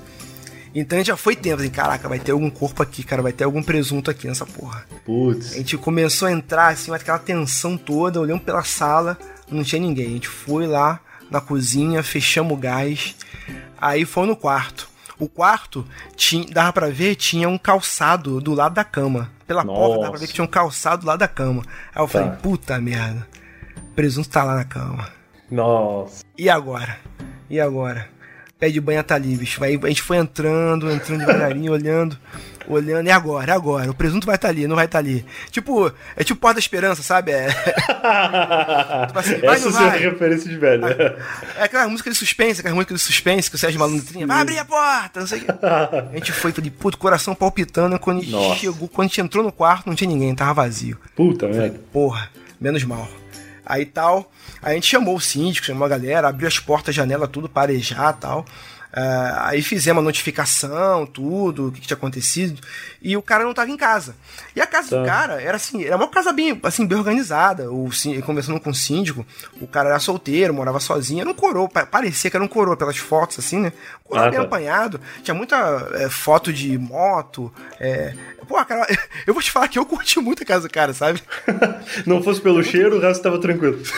Então 0.73 0.97
a 0.97 0.99
gente 0.99 1.07
já 1.07 1.15
foi 1.15 1.37
tempo, 1.37 1.61
assim, 1.61 1.69
caraca, 1.69 2.09
vai 2.09 2.19
ter 2.19 2.33
algum 2.33 2.49
corpo 2.49 2.83
aqui, 2.83 3.01
cara, 3.01 3.21
vai 3.21 3.31
ter 3.31 3.45
algum 3.45 3.63
presunto 3.63 4.11
aqui 4.11 4.27
nessa 4.27 4.45
porra. 4.45 4.85
A 4.91 4.99
Putz. 5.05 5.53
gente 5.53 5.77
começou 5.77 6.27
a 6.27 6.31
entrar, 6.33 6.73
assim, 6.73 6.93
aquela 6.93 7.17
tensão 7.17 7.77
toda, 7.77 8.19
olhando 8.19 8.41
pela 8.41 8.61
sala, 8.61 9.17
não 9.49 9.63
tinha 9.63 9.81
ninguém. 9.81 10.07
A 10.07 10.09
gente 10.09 10.27
foi 10.27 10.67
lá 10.67 10.99
na 11.31 11.39
cozinha, 11.39 12.03
fechamos 12.03 12.51
o 12.51 12.57
gás, 12.57 13.15
aí 13.77 14.03
foi 14.03 14.27
no 14.27 14.35
quarto. 14.35 14.89
O 15.19 15.29
quarto, 15.29 15.85
tinha, 16.15 16.45
dava 16.51 16.73
pra 16.73 16.89
ver, 16.89 17.15
tinha 17.15 17.47
um 17.47 17.57
calçado 17.57 18.41
do 18.41 18.53
lado 18.53 18.73
da 18.73 18.83
cama. 18.83 19.31
Pela 19.47 19.63
porta 19.63 19.99
dava 19.99 20.11
pra 20.11 20.19
ver 20.19 20.27
que 20.27 20.33
tinha 20.33 20.43
um 20.43 20.49
calçado 20.49 21.01
do 21.01 21.07
lado 21.07 21.19
da 21.19 21.27
cama. 21.27 21.63
Aí 21.93 22.01
eu 22.01 22.07
falei, 22.07 22.31
puta 22.41 22.79
merda, 22.79 23.27
o 23.77 23.95
presunto 23.95 24.29
tá 24.29 24.43
lá 24.43 24.55
na 24.55 24.65
cama. 24.65 25.07
Nossa. 25.49 26.23
E 26.37 26.49
agora? 26.49 26.97
E 27.49 27.59
agora? 27.59 28.09
Pé 28.59 28.69
de 28.69 28.81
banha 28.81 29.03
tá 29.03 29.15
ali, 29.15 29.35
bicho. 29.35 29.63
Aí 29.63 29.79
a 29.81 29.87
gente 29.87 30.01
foi 30.01 30.17
entrando, 30.17 30.89
entrando 30.89 31.19
devagarinho, 31.19 31.71
olhando, 31.73 32.17
olhando. 32.67 33.07
E 33.07 33.11
agora? 33.11 33.51
E 33.51 33.53
agora? 33.53 33.91
O 33.91 33.93
presunto 33.93 34.25
vai 34.25 34.35
estar 34.35 34.49
ali, 34.49 34.67
não 34.67 34.75
vai 34.75 34.85
estar 34.85 34.99
ali. 34.99 35.25
Tipo, 35.51 35.91
é 36.15 36.23
tipo 36.23 36.39
Porta 36.39 36.55
da 36.55 36.59
Esperança, 36.59 37.01
sabe? 37.03 37.31
É, 37.31 37.47
Tipo 39.07 39.19
assim, 39.19 39.37
vai, 39.39 39.55
Essa 39.55 39.69
não 39.69 39.81
é 39.81 39.89
vai? 39.89 39.99
referência 39.99 40.49
de 40.49 40.57
velho. 40.57 40.85
é 40.85 41.63
aquela 41.63 41.87
música 41.87 42.09
de 42.09 42.15
suspense, 42.15 42.59
aquela 42.59 42.75
música 42.75 42.93
de 42.93 42.99
suspense 42.99 43.49
que 43.49 43.55
o 43.55 43.59
Sérgio 43.59 43.79
Malandro 43.79 44.05
tinha. 44.05 44.27
Vai 44.27 44.41
abrir 44.41 44.59
a 44.59 44.65
porta, 44.65 45.19
não 45.21 45.27
sei 45.27 45.39
o 45.39 45.45
que. 45.45 45.51
A 45.65 46.15
gente 46.15 46.31
foi, 46.31 46.51
falei, 46.51 46.71
puto, 46.71 46.97
coração 46.97 47.35
palpitando. 47.35 47.97
Quando 47.99 48.19
a 48.19 48.21
gente 48.21 48.31
Nossa. 48.31 48.59
chegou, 48.59 48.87
quando 48.87 49.05
a 49.05 49.07
gente 49.09 49.21
entrou 49.21 49.43
no 49.43 49.51
quarto, 49.51 49.87
não 49.87 49.95
tinha 49.95 50.09
ninguém, 50.09 50.33
tava 50.35 50.53
vazio. 50.53 50.97
Puta 51.15 51.47
merda. 51.47 51.79
Porra, 51.91 52.29
menos 52.59 52.83
mal. 52.83 53.07
Aí 53.65 53.85
tal, 53.85 54.31
aí 54.61 54.73
a 54.73 54.75
gente 54.75 54.87
chamou 54.87 55.15
o 55.15 55.19
síndico, 55.19 55.65
chamou 55.65 55.85
a 55.85 55.89
galera, 55.89 56.27
abriu 56.27 56.47
as 56.47 56.59
portas, 56.59 56.93
janela, 56.93 57.27
tudo, 57.27 57.49
parejar 57.49 58.13
tal. 58.13 58.45
Ah, 58.97 59.49
aí 59.49 59.61
fizemos 59.61 60.01
a 60.01 60.05
notificação, 60.05 61.05
tudo, 61.05 61.67
o 61.67 61.71
que, 61.71 61.81
que 61.81 61.87
tinha 61.87 61.97
acontecido, 61.97 62.61
e 63.05 63.15
o 63.15 63.21
cara 63.21 63.43
não 63.43 63.53
tava 63.53 63.69
em 63.69 63.77
casa. 63.77 64.15
E 64.55 64.59
a 64.59 64.65
casa 64.67 64.89
do 64.89 64.95
Tá. 65.03 65.05
cara 65.05 65.41
era 65.41 65.55
assim, 65.55 65.83
era 65.83 65.95
uma 65.95 66.07
casa 66.07 66.33
bem, 66.33 66.59
assim, 66.63 66.85
bem 66.87 66.97
organizada. 66.97 67.71
O, 67.71 67.89
conversando 68.25 68.59
com 68.59 68.71
o 68.71 68.75
síndico, 68.75 69.25
o 69.61 69.67
cara 69.67 69.89
era 69.89 69.99
solteiro, 69.99 70.53
morava 70.53 70.79
sozinho, 70.79 71.21
era 71.21 71.29
um 71.29 71.33
coroa, 71.33 71.69
pa- 71.69 71.85
parecia 71.85 72.29
que 72.31 72.35
era 72.35 72.43
um 72.43 72.47
coroa 72.47 72.75
pelas 72.75 72.97
fotos, 72.97 73.39
assim, 73.39 73.59
né? 73.59 73.71
Coroa 74.03 74.25
Ah, 74.27 74.29
bem 74.29 74.39
tá. 74.39 74.45
apanhado, 74.45 74.99
tinha 75.23 75.33
muita 75.35 75.55
é, 75.93 76.09
foto 76.09 76.51
de 76.51 76.77
moto. 76.77 77.53
É... 77.79 78.13
Pô, 78.47 78.63
cara, 78.65 78.85
eu 79.25 79.33
vou 79.33 79.41
te 79.41 79.51
falar 79.51 79.67
que 79.67 79.77
eu 79.79 79.85
curti 79.85 80.19
muito 80.19 80.43
a 80.43 80.45
casa 80.45 80.67
do 80.67 80.71
cara, 80.71 80.93
sabe? 80.93 81.21
Não 82.05 82.21
fosse 82.23 82.41
pelo 82.41 82.63
cheiro, 82.63 82.97
o 82.97 82.99
resto 82.99 83.21
tava 83.23 83.39
tranquilo. 83.39 83.79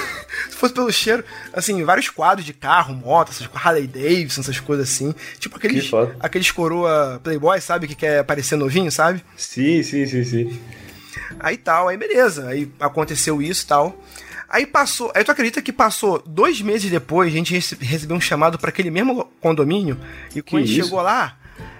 Se 0.49 0.55
fosse 0.55 0.73
pelo 0.73 0.91
cheiro, 0.91 1.23
assim, 1.53 1.83
vários 1.83 2.09
quadros 2.09 2.45
de 2.45 2.53
carro, 2.53 2.93
moto, 2.93 3.29
essas 3.31 3.49
Harley 3.53 3.87
Davidson, 3.87 4.41
essas 4.41 4.59
coisas 4.59 4.87
assim. 4.89 5.13
Tipo 5.39 5.57
aqueles, 5.57 5.89
aqueles 6.19 6.51
coroa 6.51 7.19
playboy, 7.23 7.59
sabe? 7.61 7.87
Que 7.87 7.95
quer 7.95 8.23
parecer 8.23 8.55
novinho, 8.55 8.91
sabe? 8.97 9.23
Sim, 9.37 9.81
sim, 9.83 10.05
sim, 10.05 10.23
sim. 10.23 10.59
Aí 11.39 11.55
tal, 11.57 11.87
aí 11.87 11.97
beleza. 11.97 12.47
Aí 12.49 12.69
aconteceu 12.79 13.41
isso 13.41 13.63
e 13.63 13.67
tal. 13.67 14.03
Aí 14.49 14.65
passou. 14.65 15.11
Aí 15.13 15.23
tu 15.23 15.31
acredita 15.31 15.61
que 15.61 15.71
passou 15.73 16.21
dois 16.25 16.61
meses 16.61 16.89
depois, 16.89 17.31
a 17.31 17.35
gente 17.35 17.53
rece- 17.53 17.77
recebeu 17.79 18.15
um 18.15 18.21
chamado 18.21 18.57
para 18.57 18.69
aquele 18.69 18.89
mesmo 18.89 19.25
condomínio. 19.41 19.97
E 20.35 20.41
quando 20.41 20.63
a 20.63 20.65
gente 20.65 20.79
isso? 20.79 20.87
chegou 20.89 21.01
lá, 21.01 21.37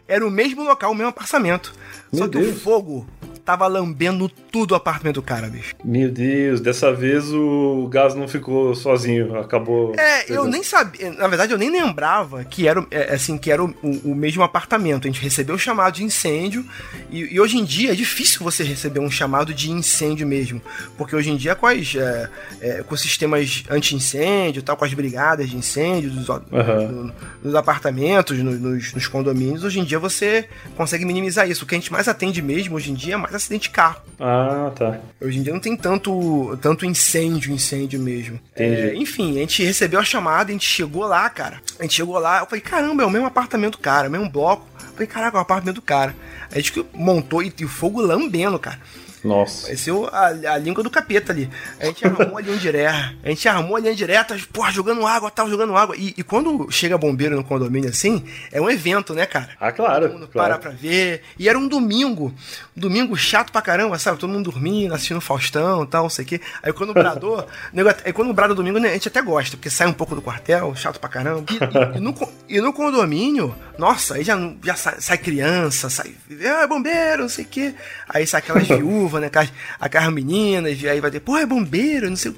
era 0.07 0.25
o 0.25 0.31
mesmo 0.31 0.63
local, 0.63 0.91
o 0.91 0.95
mesmo 0.95 1.09
apartamento. 1.09 1.73
Só 2.13 2.21
Meu 2.21 2.29
que 2.29 2.37
o 2.37 2.41
Deus. 2.41 2.61
fogo 2.61 3.07
tava 3.47 3.65
lambendo 3.65 4.27
tudo 4.27 4.73
o 4.73 4.75
apartamento 4.75 5.15
do 5.15 5.21
cara, 5.21 5.47
bicho. 5.47 5.73
Meu 5.85 6.11
Deus, 6.11 6.59
dessa 6.59 6.91
vez 6.91 7.31
o 7.31 7.87
gás 7.89 8.13
não 8.13 8.27
ficou 8.27 8.75
sozinho, 8.75 9.39
acabou. 9.39 9.93
É, 9.97 10.29
eu 10.29 10.43
nem 10.43 10.61
sabia. 10.61 11.11
Na 11.13 11.29
verdade, 11.29 11.53
eu 11.53 11.57
nem 11.57 11.71
lembrava 11.71 12.43
que 12.43 12.67
era, 12.67 12.81
o- 12.81 12.87
é, 12.91 13.13
assim, 13.13 13.37
que 13.37 13.49
era 13.49 13.63
o, 13.63 13.73
o- 13.81 14.11
o 14.11 14.15
mesmo 14.15 14.43
apartamento. 14.43 15.07
A 15.07 15.09
gente 15.11 15.21
recebeu 15.21 15.55
o 15.55 15.59
chamado 15.59 15.93
de 15.93 16.03
incêndio. 16.03 16.65
E, 17.09 17.35
e 17.35 17.39
hoje 17.39 17.57
em 17.57 17.63
dia 17.63 17.93
é 17.93 17.95
difícil 17.95 18.41
você 18.43 18.65
receber 18.65 18.99
um 18.99 19.09
chamado 19.09 19.53
de 19.53 19.71
incêndio 19.71 20.27
mesmo. 20.27 20.61
Porque 20.97 21.15
hoje 21.15 21.29
em 21.31 21.37
dia, 21.37 21.55
com, 21.55 21.67
as, 21.67 21.95
é, 21.95 22.29
é, 22.59 22.83
com 22.83 22.97
sistemas 22.97 23.63
anti-incêndio, 23.69 24.61
tal, 24.61 24.75
com 24.75 24.83
as 24.83 24.93
brigadas 24.93 25.49
de 25.49 25.55
incêndio 25.55 26.09
dos, 26.09 26.29
Aham. 26.29 26.87
no- 26.91 27.13
nos 27.43 27.55
apartamentos, 27.55 28.37
no- 28.39 28.51
nos, 28.59 28.93
nos 28.93 29.07
condomínios, 29.07 29.63
hoje 29.63 29.79
em 29.79 29.85
dia 29.85 29.99
você 29.99 30.49
consegue 30.75 31.05
minimizar 31.05 31.49
isso. 31.49 31.63
O 31.63 31.67
que 31.67 31.75
a 31.75 31.77
gente 31.77 31.93
mais 31.93 32.09
atende 32.09 32.41
mesmo 32.41 32.75
hoje 32.75 32.91
em 32.91 32.93
dia 32.93 33.13
é 33.13 33.17
mais 33.17 33.36
acidente 33.37 33.63
de 33.63 33.69
carro. 33.69 34.01
Ah, 34.19 34.71
tá. 34.75 34.99
Hoje 35.21 35.39
em 35.39 35.43
dia 35.43 35.53
não 35.53 35.59
tem 35.59 35.75
tanto, 35.75 36.57
tanto 36.61 36.85
incêndio, 36.85 37.53
incêndio 37.53 37.99
mesmo. 37.99 38.39
Entendi. 38.53 38.81
É, 38.81 38.95
enfim, 38.95 39.37
a 39.37 39.39
gente 39.41 39.63
recebeu 39.63 39.99
a 39.99 40.03
chamada, 40.03 40.49
a 40.49 40.53
gente 40.53 40.67
chegou 40.67 41.05
lá, 41.05 41.29
cara. 41.29 41.61
A 41.79 41.83
gente 41.83 41.95
chegou 41.95 42.17
lá, 42.19 42.39
eu 42.39 42.45
falei, 42.45 42.61
caramba, 42.61 43.03
é 43.03 43.05
o 43.05 43.09
mesmo 43.09 43.27
apartamento 43.27 43.73
do 43.73 43.79
cara, 43.79 44.07
é 44.07 44.09
o 44.09 44.11
mesmo 44.11 44.29
bloco. 44.29 44.67
Eu 44.79 44.93
falei, 44.93 45.07
caraca, 45.07 45.37
é 45.37 45.39
o 45.39 45.41
apartamento 45.41 45.75
do 45.75 45.81
cara. 45.81 46.15
A 46.51 46.55
gente 46.55 46.85
montou 46.93 47.43
e, 47.43 47.53
e 47.57 47.65
o 47.65 47.69
fogo 47.69 48.01
lambendo, 48.01 48.57
cara. 48.57 48.79
Nossa. 49.23 49.63
Pareceu 49.67 50.07
a, 50.11 50.27
a 50.27 50.57
língua 50.57 50.83
do 50.83 50.89
capeta 50.89 51.31
ali. 51.33 51.49
A 51.79 51.85
gente 51.85 52.05
arrumou 52.05 52.37
a 52.37 52.41
linha 52.41 52.57
direta. 52.57 53.15
A 53.23 53.29
gente 53.29 53.47
arrumou 53.49 53.75
a 53.75 53.79
linha 53.79 53.95
direta, 53.95 54.37
porra, 54.53 54.71
jogando 54.71 55.05
água, 55.05 55.29
tal, 55.31 55.49
jogando 55.49 55.75
água. 55.75 55.95
E, 55.97 56.13
e 56.17 56.23
quando 56.23 56.69
chega 56.71 56.97
bombeiro 56.97 57.35
no 57.35 57.43
condomínio 57.43 57.89
assim, 57.89 58.23
é 58.51 58.61
um 58.61 58.69
evento, 58.69 59.13
né, 59.13 59.25
cara? 59.25 59.49
Ah, 59.59 59.71
claro. 59.71 60.07
Todo 60.07 60.13
mundo 60.19 60.27
claro. 60.27 60.51
para 60.53 60.59
pra 60.61 60.71
ver. 60.71 61.21
E 61.37 61.49
era 61.49 61.57
um 61.57 61.67
domingo. 61.67 62.33
Um 62.75 62.79
domingo 62.79 63.15
chato 63.17 63.51
pra 63.51 63.61
caramba, 63.61 63.97
sabe? 63.97 64.17
Todo 64.19 64.29
mundo 64.31 64.51
dormindo, 64.51 64.93
assistindo 64.93 65.19
Faustão 65.19 65.85
tal, 65.85 66.03
não 66.03 66.09
sei 66.09 66.23
o 66.23 66.27
quê. 66.27 66.41
Aí 66.61 66.71
quando 66.71 66.91
o 66.91 66.93
brador. 66.93 67.45
nego- 67.73 67.89
aí 68.05 68.13
quando 68.13 68.29
o 68.29 68.33
brado 68.33 68.53
domingo, 68.55 68.77
né, 68.79 68.89
a 68.89 68.93
gente 68.93 69.07
até 69.07 69.21
gosta, 69.21 69.57
porque 69.57 69.69
sai 69.69 69.87
um 69.87 69.93
pouco 69.93 70.13
do 70.15 70.21
quartel, 70.21 70.73
chato 70.75 70.99
pra 70.99 71.09
caramba. 71.09 71.43
E, 71.51 71.55
e- 71.55 71.97
e 71.97 71.99
no, 71.99 72.15
e 72.47 72.61
no 72.61 72.71
condomínio, 72.71 73.53
nossa, 73.77 74.15
aí 74.15 74.23
já, 74.23 74.37
já 74.63 74.75
sai, 74.75 74.95
sai 74.99 75.17
criança, 75.17 75.89
sai. 75.89 76.13
Ah, 76.45 76.67
bombeiro, 76.67 77.23
não 77.23 77.29
sei 77.29 77.45
o 77.45 77.47
quê. 77.47 77.73
Aí 78.07 78.25
sai 78.27 78.39
aquelas 78.39 78.67
viúvas, 78.67 79.06
né? 79.19 79.27
Aquelas, 79.27 79.51
aquelas 79.79 80.11
meninas, 80.13 80.81
e 80.81 80.89
aí 80.89 80.99
vai 80.99 81.11
ter, 81.11 81.19
pô, 81.19 81.37
é 81.37 81.45
bombeiro, 81.45 82.09
não 82.09 82.15
sei 82.17 82.31
o 82.31 82.35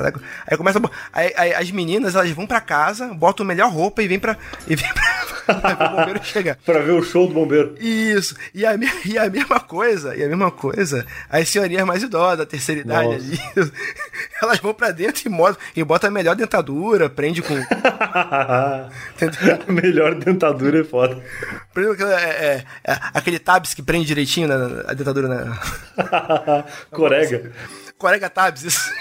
lá. 0.00 0.12
Aí 0.46 0.56
começa. 0.56 0.78
a 0.78 0.90
Aí, 1.12 1.32
aí 1.36 1.54
as 1.54 1.70
meninas, 1.70 2.14
elas 2.14 2.30
vão 2.30 2.46
pra 2.46 2.60
casa, 2.60 3.08
botam 3.14 3.44
a 3.44 3.48
melhor 3.48 3.70
roupa 3.70 4.02
e 4.02 4.08
vem 4.08 4.18
pra. 4.18 4.36
E 4.66 4.74
vem 4.76 4.88
pra, 4.92 5.92
o 5.92 5.96
bombeiro 5.96 6.24
chegar. 6.24 6.56
Pra 6.64 6.78
ver 6.80 6.92
o 6.92 7.02
show 7.02 7.26
do 7.26 7.34
bombeiro. 7.34 7.74
Isso. 7.80 8.34
E 8.54 8.64
a, 8.64 8.72
e 9.04 9.18
a 9.18 9.28
mesma 9.28 9.58
coisa, 9.60 10.14
e 10.16 10.22
a 10.24 10.28
mesma 10.28 10.50
coisa, 10.50 11.04
as 11.28 11.48
senhorinhas 11.48 11.84
mais 11.86 12.02
idosas, 12.02 12.38
da 12.38 12.46
terceira 12.46 12.80
idade 12.80 13.08
Nossa. 13.08 13.16
ali, 13.26 13.40
elas 14.40 14.58
vão 14.58 14.72
pra 14.72 14.90
dentro 14.92 15.22
e, 15.26 15.28
mo- 15.28 15.56
e 15.76 15.82
botam 15.84 16.08
a 16.08 16.12
melhor 16.12 16.34
dentadura, 16.36 17.10
prende 17.10 17.42
com. 17.42 17.54
Melhor 19.72 20.14
dentadura 20.14 20.80
é 20.80 20.84
foda. 20.84 21.22
com 21.74 21.92
aquela- 21.92 22.20
é, 22.20 22.64
é, 22.84 22.92
é, 22.92 22.98
aquele 23.14 23.38
tabs 23.38 23.74
que 23.74 23.82
prende 23.82 24.06
direitinho 24.06 24.48
na, 24.48 24.58
na- 24.68 24.90
a 24.90 24.94
dentadura 24.94 25.28
na. 25.28 25.58
Corega. 26.90 27.52
Corega 27.98 28.30
tabs, 28.30 28.64
isso. 28.64 28.92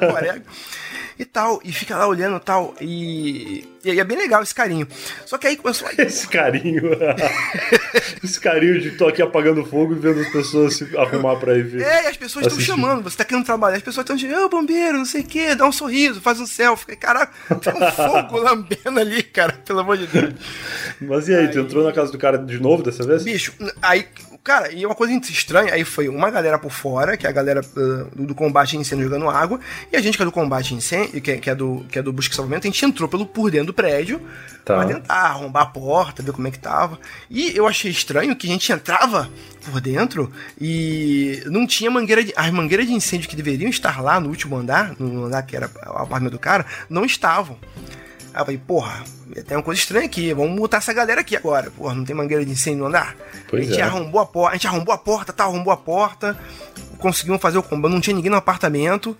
Corega. 0.00 0.42
E 1.18 1.24
tal, 1.24 1.60
e 1.64 1.72
fica 1.72 1.96
lá 1.96 2.06
olhando 2.06 2.36
e 2.36 2.40
tal, 2.40 2.76
e, 2.80 3.68
é 3.84 4.04
bem 4.04 4.16
legal 4.16 4.40
esse 4.40 4.54
carinho. 4.54 4.86
Só 5.26 5.36
que 5.36 5.48
aí 5.48 5.56
começou 5.56 5.88
a... 5.88 5.92
Esse 6.00 6.28
carinho. 6.28 6.82
Esse 8.22 8.38
carinho 8.38 8.80
de 8.80 8.92
tô 8.92 9.08
aqui 9.08 9.20
apagando 9.20 9.64
fogo 9.64 9.94
e 9.94 9.98
vendo 9.98 10.20
as 10.20 10.28
pessoas 10.28 10.76
se 10.76 10.96
arrumar 10.96 11.34
pra 11.36 11.56
ir 11.56 11.64
ver. 11.64 11.82
É, 11.82 12.04
e 12.04 12.06
as 12.06 12.16
pessoas 12.16 12.46
estão 12.46 12.60
chamando, 12.60 13.02
você 13.02 13.16
tá 13.16 13.24
querendo 13.24 13.44
trabalhar, 13.44 13.76
as 13.76 13.82
pessoas 13.82 14.04
estão 14.04 14.14
dizendo, 14.14 14.44
ô 14.44 14.48
bombeiro, 14.48 14.98
não 14.98 15.04
sei 15.04 15.22
o 15.22 15.24
quê, 15.24 15.56
dá 15.56 15.66
um 15.66 15.72
sorriso, 15.72 16.20
faz 16.20 16.38
um 16.38 16.46
selfie. 16.46 16.94
Caraca, 16.94 17.32
tem 17.56 17.72
um 17.72 17.90
fogo 17.90 18.38
lambendo 18.38 19.00
ali, 19.00 19.22
cara, 19.24 19.52
pelo 19.64 19.80
amor 19.80 19.96
de 19.96 20.06
Deus. 20.06 20.34
Mas 21.00 21.28
e 21.28 21.34
aí, 21.34 21.48
tu 21.48 21.58
entrou 21.58 21.82
na 21.82 21.92
casa 21.92 22.12
do 22.12 22.18
cara 22.18 22.38
de 22.38 22.60
novo 22.60 22.82
dessa 22.82 23.04
vez? 23.04 23.24
Bicho, 23.24 23.52
aí, 23.82 24.06
cara, 24.42 24.72
e 24.72 24.84
uma 24.86 24.94
coisa 24.94 25.12
estranha, 25.14 25.74
aí 25.74 25.84
foi 25.84 26.08
uma 26.08 26.30
galera 26.30 26.58
por 26.58 26.70
fora, 26.70 27.16
que 27.16 27.26
é 27.26 27.30
a 27.30 27.32
galera 27.32 27.60
uh, 27.60 28.24
do, 28.24 28.34
combate 28.34 28.76
a 28.76 28.80
incêndio 28.80 29.04
jogando 29.04 29.28
água, 29.28 29.60
e 29.92 29.96
a 29.96 30.00
gente 30.00 30.16
que 30.16 30.22
é 30.22 30.26
do 30.26 30.32
combate 30.32 30.72
a 30.72 30.76
incêndio, 30.76 31.20
que, 31.20 31.30
é- 31.32 31.36
que 31.38 31.50
é 31.50 31.54
do, 31.54 31.84
que 31.90 31.98
é 31.98 32.02
do 32.02 32.12
busca 32.12 32.32
e 32.32 32.36
salvamento, 32.36 32.66
a 32.66 32.70
gente 32.70 32.84
entrou 32.84 33.08
pelo, 33.08 33.26
por 33.26 33.50
dentro 33.50 33.66
do 33.68 33.74
prédio 33.74 34.20
Tá. 34.64 34.76
pra 34.76 34.84
tentar 34.86 35.14
arrombar 35.14 35.62
a 35.62 35.66
porta, 35.66 36.22
ver 36.22 36.32
como 36.32 36.46
é 36.46 36.50
que 36.50 36.58
tava. 36.58 36.98
E 37.30 37.56
eu 37.56 37.66
achei 37.66 37.90
estranho 37.90 38.36
que 38.36 38.46
a 38.46 38.50
gente 38.50 38.70
entrava 38.70 39.26
por 39.64 39.80
dentro 39.80 40.30
e 40.60 41.42
não 41.46 41.66
tinha 41.66 41.90
mangueira 41.90 42.22
de. 42.22 42.34
As 42.36 42.50
mangueiras 42.50 42.86
de 42.86 42.92
incêndio 42.92 43.30
que 43.30 43.36
deveriam 43.36 43.70
estar 43.70 44.02
lá 44.02 44.20
no 44.20 44.28
último 44.28 44.56
andar, 44.56 44.94
no 44.98 45.24
andar 45.24 45.42
que 45.44 45.56
era 45.56 45.70
o 45.86 45.90
apartamento 46.02 46.32
do 46.32 46.38
cara, 46.38 46.66
não 46.90 47.02
estavam. 47.06 47.56
Aí 48.34 48.40
eu 48.42 48.44
falei, 48.44 48.58
porra, 48.58 49.04
tem 49.46 49.56
uma 49.56 49.62
coisa 49.62 49.80
estranha 49.80 50.06
aqui, 50.06 50.32
vamos 50.32 50.56
multar 50.56 50.78
essa 50.78 50.92
galera 50.92 51.20
aqui 51.20 51.36
agora. 51.36 51.70
Porra, 51.70 51.94
não 51.94 52.04
tem 52.04 52.14
mangueira 52.14 52.44
de 52.44 52.52
incêndio 52.52 52.80
no 52.80 52.86
andar? 52.86 53.16
Pois 53.48 53.66
a 53.66 53.70
gente 53.70 53.80
é. 53.80 53.84
arrombou 53.84 54.20
a 54.20 54.26
porta, 54.26 54.50
a 54.50 54.54
gente 54.54 54.66
arrombou 54.66 54.94
a 54.94 54.98
porta, 54.98 55.32
tá, 55.32 55.44
arrombou 55.44 55.72
a 55.72 55.76
porta, 55.76 56.38
conseguimos 56.98 57.40
fazer 57.40 57.58
o 57.58 57.62
combate, 57.62 57.92
não 57.92 58.00
tinha 58.00 58.16
ninguém 58.16 58.30
no 58.30 58.36
apartamento. 58.36 59.16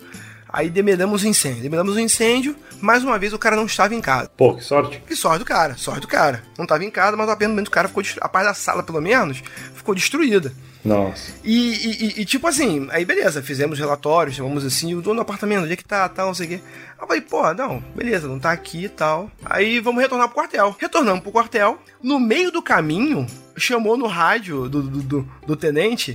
Aí 0.50 0.70
demedamos 0.70 1.24
o 1.24 1.26
incêndio. 1.28 1.62
Demedamos 1.62 1.94
o 1.94 2.00
incêndio, 2.00 2.56
mais 2.80 3.04
uma 3.04 3.18
vez 3.18 3.34
o 3.34 3.38
cara 3.38 3.54
não 3.54 3.66
estava 3.66 3.94
em 3.94 4.00
casa. 4.00 4.30
Pô, 4.34 4.54
que 4.54 4.64
sorte. 4.64 5.02
Que 5.06 5.14
sorte 5.14 5.40
do 5.40 5.44
cara, 5.44 5.76
sorte 5.76 6.00
do 6.00 6.08
cara. 6.08 6.42
Não 6.56 6.64
estava 6.64 6.82
em 6.84 6.90
casa, 6.90 7.16
mas 7.16 7.28
apenas 7.28 7.64
do 7.64 7.70
cara 7.70 7.88
ficou 7.88 8.02
A 8.20 8.28
parte 8.28 8.46
da 8.46 8.54
sala, 8.54 8.82
pelo 8.82 9.00
menos, 9.00 9.42
ficou 9.74 9.94
destruída. 9.94 10.52
Nossa. 10.84 11.32
E, 11.44 11.72
e- 11.72 12.20
e- 12.20 12.24
tipo 12.24 12.46
assim, 12.46 12.86
aí 12.90 13.04
beleza, 13.04 13.42
fizemos 13.42 13.78
relatórios, 13.78 14.36
chamamos 14.36 14.64
assim, 14.64 14.94
o 14.94 15.02
dono 15.02 15.16
do 15.16 15.22
apartamento, 15.22 15.64
onde 15.64 15.72
é 15.72 15.76
que 15.76 15.84
tá, 15.84 16.08
tal, 16.08 16.28
não 16.28 16.34
sei 16.34 16.46
o 16.46 16.48
quê. 16.50 16.60
Aí 16.96 17.02
eu 17.02 17.06
falei, 17.06 17.20
pô, 17.20 17.54
não, 17.54 17.82
beleza, 17.94 18.28
não 18.28 18.38
tá 18.38 18.52
aqui 18.52 18.84
e 18.84 18.88
tal. 18.88 19.30
Aí 19.44 19.80
vamos 19.80 20.00
retornar 20.00 20.28
pro 20.28 20.36
quartel. 20.36 20.76
Retornamos 20.78 21.20
pro 21.22 21.32
quartel. 21.32 21.78
No 22.02 22.18
meio 22.20 22.50
do 22.52 22.62
caminho, 22.62 23.26
chamou 23.56 23.96
no 23.96 24.06
rádio 24.06 24.68
do, 24.68 24.82
do, 24.82 25.02
do- 25.02 25.28
do 25.46 25.56
tenente, 25.56 26.14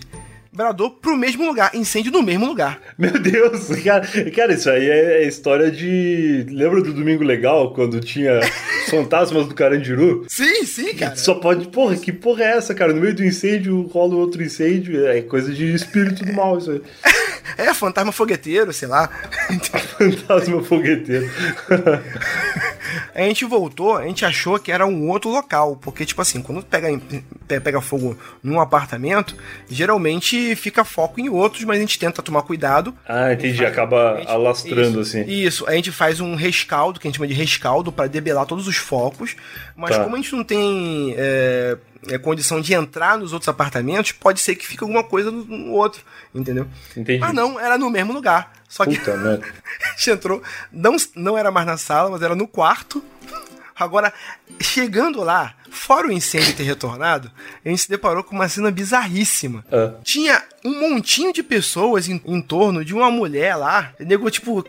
bradou 0.53 0.91
pro 0.91 1.17
mesmo 1.17 1.45
lugar, 1.45 1.71
incêndio 1.73 2.11
no 2.11 2.21
mesmo 2.21 2.45
lugar. 2.45 2.79
Meu 2.97 3.19
Deus, 3.19 3.67
cara, 3.83 4.07
cara, 4.31 4.53
isso 4.53 4.69
aí 4.69 4.89
é 4.89 5.27
história 5.27 5.71
de. 5.71 6.45
Lembra 6.49 6.81
do 6.81 6.93
Domingo 6.93 7.23
Legal, 7.23 7.73
quando 7.73 7.99
tinha 7.99 8.39
os 8.39 8.49
fantasmas 8.89 9.47
do 9.47 9.55
Carandiru? 9.55 10.25
Sim, 10.27 10.65
sim, 10.65 10.93
cara. 10.93 11.15
Só 11.15 11.35
pode. 11.35 11.67
Porra, 11.67 11.95
que 11.95 12.11
porra 12.11 12.43
é 12.43 12.57
essa, 12.57 12.75
cara? 12.75 12.93
No 12.93 13.01
meio 13.01 13.15
do 13.15 13.25
incêndio 13.25 13.81
rola 13.87 14.15
outro 14.15 14.43
incêndio. 14.43 15.05
É 15.07 15.21
coisa 15.21 15.51
de 15.51 15.73
espírito 15.73 16.23
do 16.23 16.33
mal, 16.33 16.57
isso 16.57 16.71
aí. 16.71 16.81
É, 17.55 17.71
fantasma 17.73 18.11
fogueteiro, 18.11 18.73
sei 18.73 18.87
lá. 18.87 19.07
Fantasma 19.99 20.63
fogueteiro. 20.63 21.29
A 23.15 23.21
gente 23.21 23.45
voltou, 23.45 23.97
a 23.97 24.05
gente 24.07 24.25
achou 24.25 24.57
que 24.59 24.71
era 24.71 24.85
um 24.85 25.09
outro 25.09 25.29
local, 25.29 25.75
porque, 25.75 26.05
tipo 26.05 26.21
assim, 26.21 26.41
quando 26.41 26.63
pega, 26.63 26.87
pe- 27.47 27.59
pega 27.59 27.81
fogo 27.81 28.17
num 28.41 28.59
apartamento, 28.59 29.35
geralmente 29.69 30.55
fica 30.55 30.83
foco 30.83 31.19
em 31.19 31.29
outros, 31.29 31.63
mas 31.63 31.77
a 31.77 31.81
gente 31.81 31.99
tenta 31.99 32.21
tomar 32.21 32.41
cuidado. 32.43 32.93
Ah, 33.07 33.33
entendi. 33.33 33.65
Acaba 33.65 34.21
alastrando 34.27 35.01
Isso, 35.01 35.17
assim. 35.17 35.23
Isso, 35.29 35.67
a 35.67 35.73
gente 35.73 35.91
faz 35.91 36.19
um 36.19 36.35
rescaldo, 36.35 36.99
que 36.99 37.07
a 37.07 37.09
gente 37.09 37.17
chama 37.17 37.27
de 37.27 37.33
rescaldo, 37.33 37.91
para 37.91 38.07
debelar 38.07 38.45
todos 38.45 38.67
os 38.67 38.77
focos, 38.77 39.35
mas 39.75 39.95
Tá. 39.95 40.03
como 40.03 40.15
a 40.15 40.19
gente 40.19 40.35
não 40.35 40.43
tem 40.43 41.13
é, 41.17 41.77
é, 42.09 42.17
condição 42.17 42.61
de 42.61 42.73
entrar 42.73 43.17
nos 43.17 43.33
outros 43.33 43.49
apartamentos, 43.49 44.11
pode 44.11 44.39
ser 44.39 44.55
que 44.55 44.65
fique 44.65 44.83
alguma 44.83 45.03
coisa 45.03 45.31
no, 45.31 45.43
no 45.45 45.71
outro, 45.71 46.01
entendeu? 46.33 46.67
Entendi. 46.95 47.19
Mas 47.19 47.33
não, 47.33 47.59
era 47.59 47.77
no 47.77 47.89
mesmo 47.89 48.13
lugar. 48.13 48.51
Só 48.67 48.85
que 48.85 48.97
Puta 48.97 49.15
merda. 49.17 49.45
a 49.85 49.89
gente 49.89 50.11
entrou, 50.11 50.41
não, 50.71 50.95
não 51.15 51.37
era 51.37 51.51
mais 51.51 51.67
na 51.67 51.77
sala, 51.77 52.09
mas 52.09 52.21
era 52.21 52.35
no 52.35 52.47
quarto. 52.47 53.03
Agora, 53.75 54.13
chegando 54.61 55.21
lá, 55.23 55.55
fora 55.69 56.07
o 56.07 56.11
incêndio 56.11 56.53
ter 56.55 56.63
retornado, 56.63 57.31
a 57.65 57.69
gente 57.69 57.81
se 57.81 57.89
deparou 57.89 58.23
com 58.23 58.35
uma 58.35 58.47
cena 58.47 58.69
bizarríssima. 58.71 59.65
Ah. 59.71 59.93
Tinha 60.03 60.41
um 60.63 60.89
montinho 60.89 61.33
de 61.33 61.41
pessoas 61.43 62.07
em, 62.07 62.21
em 62.25 62.41
torno 62.41 62.85
de 62.85 62.93
uma 62.93 63.09
mulher 63.11 63.55
lá, 63.55 63.91
nego, 63.99 64.29
tipo, 64.29 64.63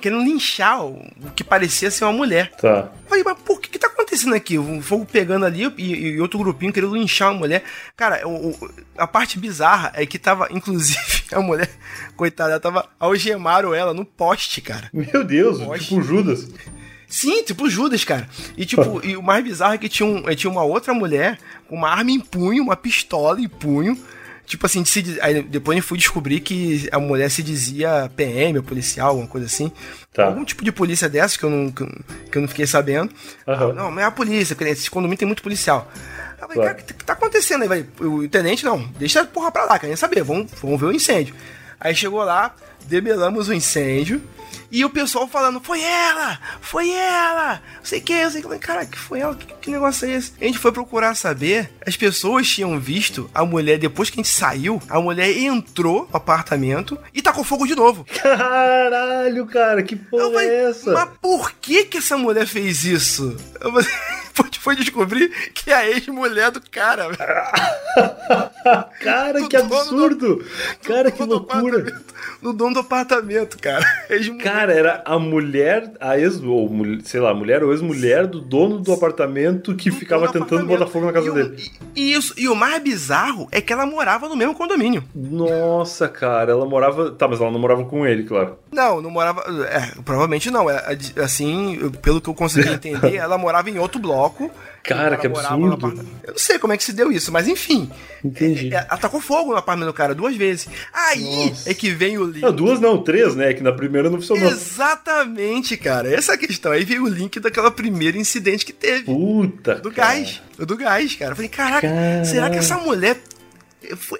querendo 0.00 0.22
linchar 0.24 0.84
o, 0.84 0.92
o 1.24 1.30
que 1.34 1.42
parecia 1.44 1.90
ser 1.90 2.04
uma 2.04 2.12
mulher. 2.12 2.50
Tá. 2.52 2.90
Falei, 3.08 3.24
mas 3.24 3.38
por 3.40 3.60
que, 3.60 3.68
que 3.68 3.78
tá 3.78 3.86
acontecendo 3.88 4.34
aqui? 4.34 4.58
O 4.58 4.80
fogo 4.80 5.04
pegando 5.04 5.44
ali 5.46 5.72
e, 5.76 5.94
e 5.94 6.20
outro 6.20 6.38
grupinho 6.38 6.72
querendo 6.72 6.94
linchar 6.96 7.30
uma 7.32 7.38
mulher. 7.40 7.64
Cara, 7.96 8.26
o- 8.26 8.50
o- 8.50 8.70
a 8.96 9.06
parte 9.06 9.38
bizarra 9.38 9.92
é 9.94 10.06
que 10.06 10.18
tava, 10.18 10.48
inclusive, 10.52 11.24
a 11.32 11.40
mulher, 11.40 11.68
coitada, 12.16 12.52
ela 12.52 12.60
tava. 12.60 12.88
Algemaram 12.98 13.74
ela 13.74 13.92
no 13.92 14.04
poste, 14.04 14.60
cara. 14.60 14.88
Meu 14.92 15.22
Deus, 15.24 15.58
tipo 15.80 16.00
Judas. 16.02 16.48
Sim, 17.08 17.42
tipo 17.44 17.68
Judas, 17.70 18.04
cara. 18.04 18.28
E 18.56 18.64
tipo, 18.66 19.00
e 19.06 19.16
o 19.16 19.22
mais 19.22 19.44
bizarro 19.44 19.74
é 19.74 19.78
que 19.78 19.88
tinha, 19.88 20.06
um, 20.08 20.22
tinha 20.34 20.50
uma 20.50 20.62
outra 20.64 20.92
mulher 20.92 21.38
com 21.68 21.76
uma 21.76 21.88
arma 21.90 22.10
em 22.10 22.20
punho, 22.20 22.62
uma 22.62 22.76
pistola 22.76 23.40
em 23.40 23.48
punho. 23.48 23.98
Tipo 24.44 24.64
assim, 24.66 24.84
se 24.84 25.18
aí 25.20 25.42
depois 25.42 25.76
eu 25.76 25.82
fui 25.82 25.98
descobrir 25.98 26.38
que 26.38 26.88
a 26.92 27.00
mulher 27.00 27.28
se 27.32 27.42
dizia 27.42 28.08
PM, 28.14 28.58
ou 28.58 28.62
policial, 28.62 29.08
alguma 29.08 29.26
coisa 29.26 29.46
assim. 29.46 29.72
Tá. 30.14 30.26
Algum 30.26 30.44
tipo 30.44 30.64
de 30.64 30.70
polícia 30.70 31.08
dessa 31.08 31.36
que 31.36 31.44
eu 31.44 31.50
não, 31.50 31.70
que 31.72 31.82
eu- 31.82 32.40
não 32.42 32.46
fiquei 32.48 32.64
sabendo. 32.66 33.12
Aham. 33.46 33.72
Não, 33.72 33.90
mas 33.90 34.04
é 34.04 34.06
a 34.06 34.10
polícia, 34.12 34.54
porque 34.54 34.70
esse 34.70 34.88
condomínio 34.88 35.18
tem 35.18 35.26
muito 35.26 35.42
policial. 35.42 35.90
Eu 36.40 36.46
falei, 36.46 36.62
cara, 36.62 36.72
o 36.74 36.84
que, 36.84 36.94
tá 36.94 37.12
acontecendo 37.14 37.72
aí? 37.72 37.84
O 37.98 38.28
tenente, 38.28 38.64
não, 38.64 38.78
deixa 38.98 39.22
a 39.22 39.24
porra 39.24 39.50
pra 39.50 39.64
lá, 39.64 39.78
quer 39.80 39.88
nem 39.88 39.96
saber, 39.96 40.22
vamos, 40.22 40.48
vamos 40.62 40.78
ver 40.78 40.86
o 40.86 40.92
incêndio. 40.92 41.34
Aí 41.80 41.92
chegou 41.94 42.22
lá, 42.22 42.54
debelamos 42.84 43.48
o 43.48 43.52
incêndio, 43.54 44.22
e 44.70 44.84
o 44.84 44.90
pessoal 44.90 45.26
falando, 45.28 45.60
foi 45.60 45.80
ela, 45.80 46.38
foi 46.60 46.90
ela, 46.90 47.62
não 47.78 47.84
sei 47.84 48.00
o 48.00 48.02
que, 48.02 48.12
eu 48.12 48.30
sei 48.30 48.42
que, 48.42 48.58
cara, 48.58 48.86
que 48.86 48.98
foi 48.98 49.20
ela, 49.20 49.34
que, 49.34 49.46
que 49.46 49.70
negócio 49.70 50.08
é 50.08 50.12
esse? 50.12 50.32
A 50.40 50.44
gente 50.44 50.58
foi 50.58 50.72
procurar 50.72 51.14
saber, 51.14 51.70
as 51.86 51.96
pessoas 51.96 52.48
tinham 52.48 52.78
visto 52.78 53.30
a 53.34 53.44
mulher, 53.44 53.78
depois 53.78 54.10
que 54.10 54.20
a 54.20 54.22
gente 54.22 54.32
saiu, 54.32 54.80
a 54.88 55.00
mulher 55.00 55.36
entrou 55.36 56.08
no 56.10 56.16
apartamento 56.16 56.98
e 57.14 57.22
tacou 57.22 57.44
fogo 57.44 57.66
de 57.66 57.74
novo. 57.74 58.04
Caralho, 58.22 59.46
cara, 59.46 59.82
que 59.82 59.96
porra 59.96 60.42
é 60.42 60.70
essa? 60.70 60.92
Mas 60.92 61.08
por 61.20 61.52
que 61.52 61.84
que 61.84 61.98
essa 61.98 62.16
mulher 62.16 62.46
fez 62.46 62.84
isso? 62.84 63.36
Eu 63.60 63.72
falei, 63.72 63.88
foi- 64.36 64.50
foi 64.60 64.76
descobrir 64.76 65.28
que 65.54 65.70
é 65.70 65.74
a 65.74 65.88
ex-mulher 65.88 66.50
do 66.50 66.60
cara. 66.70 67.08
velho. 67.08 67.16
Cara, 69.00 69.46
que 69.48 69.56
absurdo! 69.56 70.44
Cara, 70.82 71.10
que 71.10 71.22
loucura! 71.22 72.00
No 72.42 72.52
dono 72.52 72.74
do 72.74 72.80
apartamento, 72.80 73.56
cara. 73.58 73.84
Cara, 74.42 74.72
era 74.72 75.02
a 75.04 75.18
mulher, 75.18 75.92
a 76.00 76.18
ex, 76.18 76.42
ou 76.42 76.68
sei 77.04 77.20
lá, 77.20 77.30
a 77.30 77.34
mulher 77.34 77.62
ou 77.62 77.72
ex-mulher 77.72 78.26
do 78.26 78.40
dono 78.40 78.80
do 78.80 78.92
apartamento 78.92 79.74
que 79.76 79.90
ficava 79.92 80.30
tentando 80.32 80.66
botar 80.66 80.86
fogo 80.86 81.06
na 81.06 81.12
casa 81.12 81.30
dele. 81.30 81.70
E 81.94 82.12
isso, 82.12 82.34
e 82.36 82.48
o 82.48 82.54
mais 82.56 82.82
bizarro 82.82 83.46
é 83.52 83.60
que 83.60 83.72
ela 83.72 83.86
morava 83.86 84.28
no 84.28 84.36
mesmo 84.36 84.54
condomínio. 84.54 85.04
Nossa, 85.14 86.08
cara, 86.08 86.50
ela 86.52 86.66
morava. 86.66 87.12
Tá, 87.12 87.28
mas 87.28 87.40
ela 87.40 87.50
não 87.52 87.60
morava 87.60 87.84
com 87.84 88.04
ele, 88.06 88.24
claro. 88.24 88.58
Não, 88.72 89.00
não 89.00 89.10
morava. 89.10 89.42
É, 89.70 89.92
provavelmente 90.04 90.50
não. 90.50 90.68
É, 90.68 90.98
assim, 91.22 91.76
eu- 91.80 91.90
pelo 91.92 92.20
que 92.20 92.28
eu 92.28 92.34
consegui 92.34 92.68
entender, 92.74 93.14
ela 93.14 93.38
morava 93.38 93.70
em 93.70 93.78
outro 93.78 94.00
bloco. 94.00 94.25
Cara, 94.86 95.16
O 95.16 95.18
que 95.18 95.26
absurdo. 95.26 96.06
Eu 96.22 96.32
não 96.32 96.38
sei 96.38 96.60
como 96.60 96.72
é 96.72 96.76
que 96.76 96.84
se 96.84 96.92
deu 96.92 97.10
isso, 97.10 97.32
mas 97.32 97.48
enfim. 97.48 97.90
Entendi. 98.24 98.72
É, 98.72 98.86
Ela 98.88 98.96
tacou 98.96 99.20
fogo 99.20 99.50
no 99.50 99.56
apartamento 99.56 99.88
do 99.88 99.92
cara 99.92 100.14
duas 100.14 100.36
vezes. 100.36 100.68
Aí 100.92 101.52
é 101.66 101.74
que 101.74 101.90
vem 101.90 102.16
o 102.18 102.24
link. 102.24 102.42
Não, 102.42 102.52
duas 102.52 102.78
não, 102.80 103.02
três, 103.02 103.34
né? 103.34 103.52
Que 103.52 103.64
na 103.64 103.72
primeira 103.72 104.08
não 104.08 104.18
funcionou. 104.18 104.48
Exatamente, 104.48 105.76
cara. 105.76 106.08
Essa 106.08 106.32
é 106.32 106.34
a 106.36 106.38
questão. 106.38 106.70
Aí 106.70 106.84
veio 106.84 107.02
o 107.02 107.08
link 107.08 107.40
daquela 107.40 107.70
primeira 107.70 108.16
incidente 108.16 108.64
que 108.64 108.72
teve. 108.72 109.04
Puta. 109.04 109.74
Do 109.76 109.90
gás. 109.90 110.40
O 110.56 110.64
do 110.64 110.76
gás, 110.76 111.16
cara. 111.16 111.32
Eu 111.32 111.36
falei, 111.36 111.48
caraca, 111.50 111.88
será 112.24 112.48
que 112.48 112.56
essa 112.58 112.78
mulher. 112.78 113.18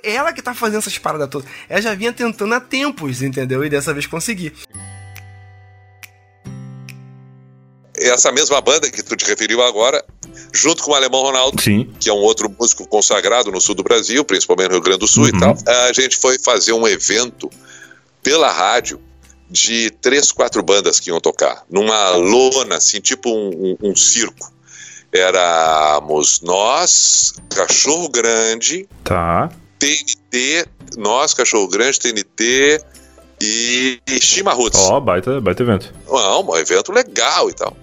Ela 0.03 0.33
que 0.33 0.43
tá 0.43 0.55
fazendo 0.55 0.79
essas 0.79 0.99
paradas 0.99 1.29
todas. 1.29 1.49
Ela 1.69 1.81
já 1.81 1.95
vinha 1.95 2.13
tentando 2.13 2.55
há 2.55 2.61
tempos, 2.61 3.23
entendeu? 3.23 3.65
E 3.65 3.69
dessa 3.71 3.93
vez 3.93 4.07
consegui. 4.07 4.53
Essa 7.99 8.31
mesma 8.33 8.61
banda 8.61 8.91
que 8.91 9.03
tu 9.03 9.17
te 9.17 9.25
referiu 9.27 9.63
agora, 9.63 10.05
junto 10.53 10.83
com 10.83 10.91
o 10.93 10.95
Alemão 10.95 11.23
Ronaldo, 11.23 11.61
Sim. 11.63 11.91
que 12.01 12.09
é 12.09 12.13
um 12.13 12.19
outro 12.19 12.49
músico 12.59 12.87
consagrado 12.89 13.51
no 13.51 13.61
sul 13.61 13.75
do 13.75 13.83
Brasil, 13.83 14.25
principalmente 14.25 14.69
no 14.69 14.75
Rio 14.75 14.83
Grande 14.83 14.99
do 15.01 15.09
Sul 15.09 15.29
e 15.29 15.33
tal, 15.39 15.57
a 15.89 15.93
gente 15.93 16.17
foi 16.17 16.39
fazer 16.39 16.73
um 16.73 16.87
evento 16.87 17.51
pela 18.23 18.51
rádio 18.51 19.01
de 19.49 19.91
três, 20.01 20.33
quatro 20.33 20.63
bandas 20.63 20.99
que 20.99 21.11
iam 21.11 21.21
tocar, 21.21 21.65
numa 21.71 22.11
lona, 22.11 22.77
assim, 22.77 23.01
tipo 23.01 23.31
um, 23.31 23.77
um- 23.81 23.91
um 23.91 23.97
circo. 23.97 24.53
Éramos 25.13 26.41
nós, 26.41 27.35
Cachorro 27.51 28.09
Grande, 28.09 28.89
Tá. 29.05 29.51
TNT, 29.79 30.67
nós, 30.97 31.33
Cachorro 31.35 31.69
Grande, 31.69 31.99
TNT 32.01 32.81
e 33.41 34.01
Chimarruts. 34.21 34.81
Ó, 34.81 35.01
baita, 35.01 35.41
baita 35.41 35.63
evento. 35.63 35.93
Não, 36.09 36.43
um 36.49 36.57
evento 36.57 36.93
legal 36.93 37.51
e 37.51 37.53
tal. 37.53 37.77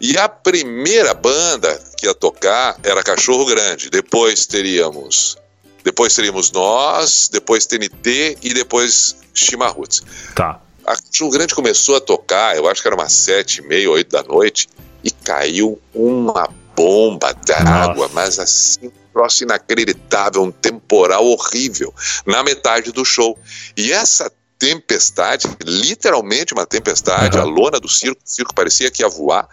E 0.00 0.18
a 0.18 0.28
primeira 0.28 1.14
banda 1.14 1.80
que 1.96 2.06
ia 2.06 2.14
tocar 2.14 2.78
era 2.82 3.02
Cachorro 3.02 3.46
Grande. 3.46 3.88
Depois 3.88 4.46
teríamos. 4.46 5.36
Depois 5.82 6.14
teríamos 6.14 6.50
nós, 6.50 7.28
depois 7.32 7.64
TNT 7.64 8.38
e 8.42 8.52
depois 8.52 9.16
Chimarruts. 9.32 10.02
Tá. 10.34 10.60
A 10.84 10.96
Cachorro 10.96 11.30
Grande 11.30 11.54
começou 11.54 11.96
a 11.96 12.00
tocar, 12.00 12.56
eu 12.56 12.68
acho 12.68 12.82
que 12.82 12.88
era 12.88 12.96
umas 12.96 13.12
sete 13.12 13.60
e 13.60 13.66
meia, 13.66 13.90
oito 13.90 14.10
da 14.10 14.22
noite, 14.22 14.68
e 15.02 15.10
caiu 15.10 15.80
uma 15.94 16.48
bomba 16.76 17.32
d'água, 17.32 18.10
mas 18.12 18.38
assim, 18.38 18.88
um 18.88 18.92
troço 19.12 19.44
inacreditável, 19.44 20.42
um 20.42 20.50
temporal 20.50 21.24
horrível, 21.24 21.94
na 22.26 22.42
metade 22.42 22.92
do 22.92 23.04
show. 23.04 23.38
E 23.76 23.92
essa 23.92 24.30
tempestade, 24.58 25.46
literalmente 25.64 26.54
uma 26.54 26.66
tempestade, 26.66 27.38
a 27.38 27.44
lona 27.44 27.78
do 27.78 27.88
circo, 27.88 28.20
o 28.24 28.28
circo 28.28 28.54
parecia 28.54 28.90
que 28.90 29.02
ia 29.02 29.08
voar, 29.08 29.46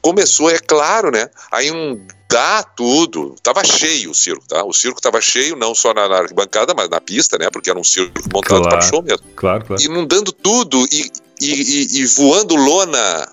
começou, 0.00 0.50
é 0.50 0.58
claro, 0.58 1.10
né, 1.10 1.28
a 1.52 1.62
inundar 1.62 2.72
tudo. 2.74 3.36
Tava 3.42 3.62
cheio 3.64 4.10
o 4.10 4.14
circo, 4.14 4.44
tá? 4.48 4.64
O 4.64 4.72
circo 4.72 5.00
tava 5.00 5.20
cheio, 5.20 5.56
não 5.56 5.74
só 5.74 5.92
na, 5.92 6.08
na 6.08 6.16
arquibancada, 6.18 6.74
mas 6.74 6.88
na 6.88 7.00
pista, 7.00 7.36
né, 7.38 7.48
porque 7.50 7.68
era 7.70 7.78
um 7.78 7.84
circo 7.84 8.12
montado 8.32 8.62
para 8.62 8.80
show 8.80 9.02
mesmo 9.02 9.24
Claro, 9.36 9.64
claro. 9.64 9.82
inundando 9.82 10.32
tudo 10.32 10.86
e, 10.90 11.10
e, 11.40 11.52
e- 11.52 12.00
e 12.00 12.06
voando 12.06 12.54
lona, 12.56 13.28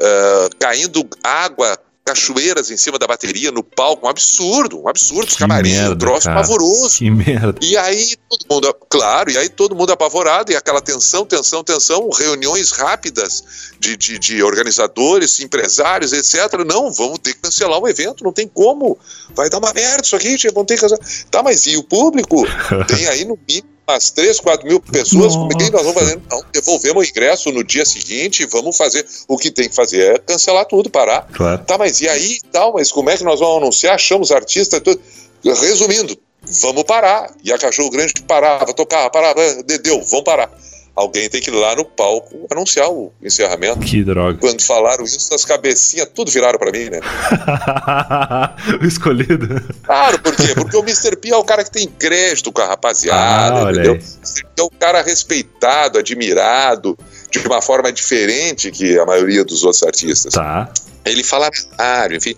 ah, 0.00 0.48
caindo 0.58 1.06
água 1.22 1.76
cachoeiras 2.04 2.70
em 2.70 2.76
cima 2.76 2.98
da 2.98 3.06
bateria, 3.06 3.50
no 3.50 3.62
palco, 3.62 4.06
um 4.06 4.10
absurdo, 4.10 4.82
um 4.82 4.88
absurdo, 4.88 5.28
os 5.28 5.36
camarins, 5.36 5.78
um 5.88 5.96
troço 5.96 6.26
cara. 6.26 6.40
pavoroso. 6.40 6.98
Que 6.98 7.10
merda. 7.10 7.58
E 7.60 7.76
aí 7.76 8.16
todo 8.28 8.46
mundo, 8.50 8.74
claro, 8.88 9.30
e 9.30 9.38
aí 9.38 9.48
todo 9.48 9.74
mundo 9.74 9.92
apavorado, 9.92 10.50
e 10.50 10.56
aquela 10.56 10.80
tensão, 10.80 11.24
tensão, 11.24 11.62
tensão, 11.62 12.08
reuniões 12.10 12.72
rápidas 12.72 13.72
de, 13.78 13.96
de, 13.96 14.18
de 14.18 14.42
organizadores, 14.42 15.40
empresários, 15.40 16.12
etc. 16.12 16.64
Não, 16.66 16.90
vamos 16.90 17.18
ter 17.20 17.34
que 17.34 17.40
cancelar 17.40 17.78
o 17.78 17.88
evento, 17.88 18.24
não 18.24 18.32
tem 18.32 18.48
como. 18.48 18.98
Vai 19.34 19.48
dar 19.48 19.58
uma 19.58 19.72
merda 19.72 20.02
isso 20.04 20.16
aqui, 20.16 20.36
vamos 20.52 20.66
ter 20.66 20.74
que 20.74 20.80
cancelar. 20.80 21.00
Tá, 21.30 21.42
mas 21.42 21.66
e 21.66 21.76
o 21.76 21.84
público? 21.84 22.44
Tem 22.88 23.06
aí 23.06 23.24
no 23.24 23.38
mínimo 23.48 23.71
umas 23.86 24.10
3, 24.10 24.40
4 24.40 24.66
mil 24.66 24.80
pessoas, 24.80 25.34
como 25.34 25.52
é 25.52 25.56
que 25.56 25.70
nós 25.70 25.82
vamos 25.82 25.94
fazer? 25.94 26.20
Não, 26.30 26.44
devolvemos 26.52 27.06
o 27.06 27.10
ingresso 27.10 27.50
no 27.50 27.64
dia 27.64 27.84
seguinte, 27.84 28.46
vamos 28.46 28.76
fazer. 28.76 29.06
O 29.28 29.36
que 29.36 29.50
tem 29.50 29.68
que 29.68 29.74
fazer 29.74 30.14
é 30.14 30.18
cancelar 30.18 30.64
tudo, 30.66 30.90
parar. 30.90 31.26
Claro. 31.32 31.64
Tá, 31.64 31.76
mas 31.76 32.00
e 32.00 32.08
aí 32.08 32.34
e 32.34 32.40
tal? 32.50 32.74
Mas 32.74 32.92
como 32.92 33.10
é 33.10 33.16
que 33.16 33.24
nós 33.24 33.40
vamos 33.40 33.58
anunciar? 33.58 33.94
Achamos 33.94 34.30
artistas, 34.30 34.80
tudo. 34.80 35.00
Resumindo, 35.44 36.16
vamos 36.62 36.84
parar. 36.84 37.34
E 37.42 37.52
a 37.52 37.58
Cachorro 37.58 37.90
Grande 37.90 38.14
parava, 38.26 38.72
tocava, 38.72 39.10
parava, 39.10 39.40
deu, 39.64 40.02
vamos 40.02 40.24
parar. 40.24 40.50
Alguém 40.94 41.28
tem 41.30 41.40
que 41.40 41.48
ir 41.50 41.54
lá 41.54 41.74
no 41.74 41.86
palco 41.86 42.46
anunciar 42.50 42.90
o 42.90 43.10
encerramento. 43.22 43.80
Que 43.80 44.04
droga. 44.04 44.38
Quando 44.38 44.60
falaram 44.62 45.04
isso, 45.04 45.34
as 45.34 45.42
cabecinhas 45.44 46.06
tudo 46.14 46.30
viraram 46.30 46.58
pra 46.58 46.70
mim, 46.70 46.90
né? 46.90 47.00
o 48.80 48.84
escolhido. 48.84 49.48
Claro, 49.82 50.18
por 50.20 50.36
quê? 50.36 50.54
Porque 50.54 50.76
o 50.76 50.80
Mr. 50.82 51.16
P 51.16 51.30
é 51.30 51.36
o 51.36 51.44
cara 51.44 51.64
que 51.64 51.70
tem 51.70 51.86
crédito 51.88 52.52
com 52.52 52.60
a 52.60 52.66
rapaziada, 52.66 53.68
Ah, 53.68 53.72
entendeu? 53.72 53.92
aí. 53.94 53.98
O 53.98 54.02
Mr. 54.02 54.42
P 54.44 54.60
é 54.60 54.62
o 54.62 54.70
cara 54.70 55.02
respeitado, 55.02 55.98
admirado, 55.98 56.98
de 57.30 57.38
uma 57.38 57.62
forma 57.62 57.90
diferente 57.90 58.70
que 58.70 58.98
a 58.98 59.06
maioria 59.06 59.44
dos 59.44 59.64
outros 59.64 59.82
artistas. 59.82 60.34
Tá. 60.34 60.68
Ele 61.04 61.24
fala 61.24 61.50
rádio, 61.78 62.18
enfim. 62.18 62.34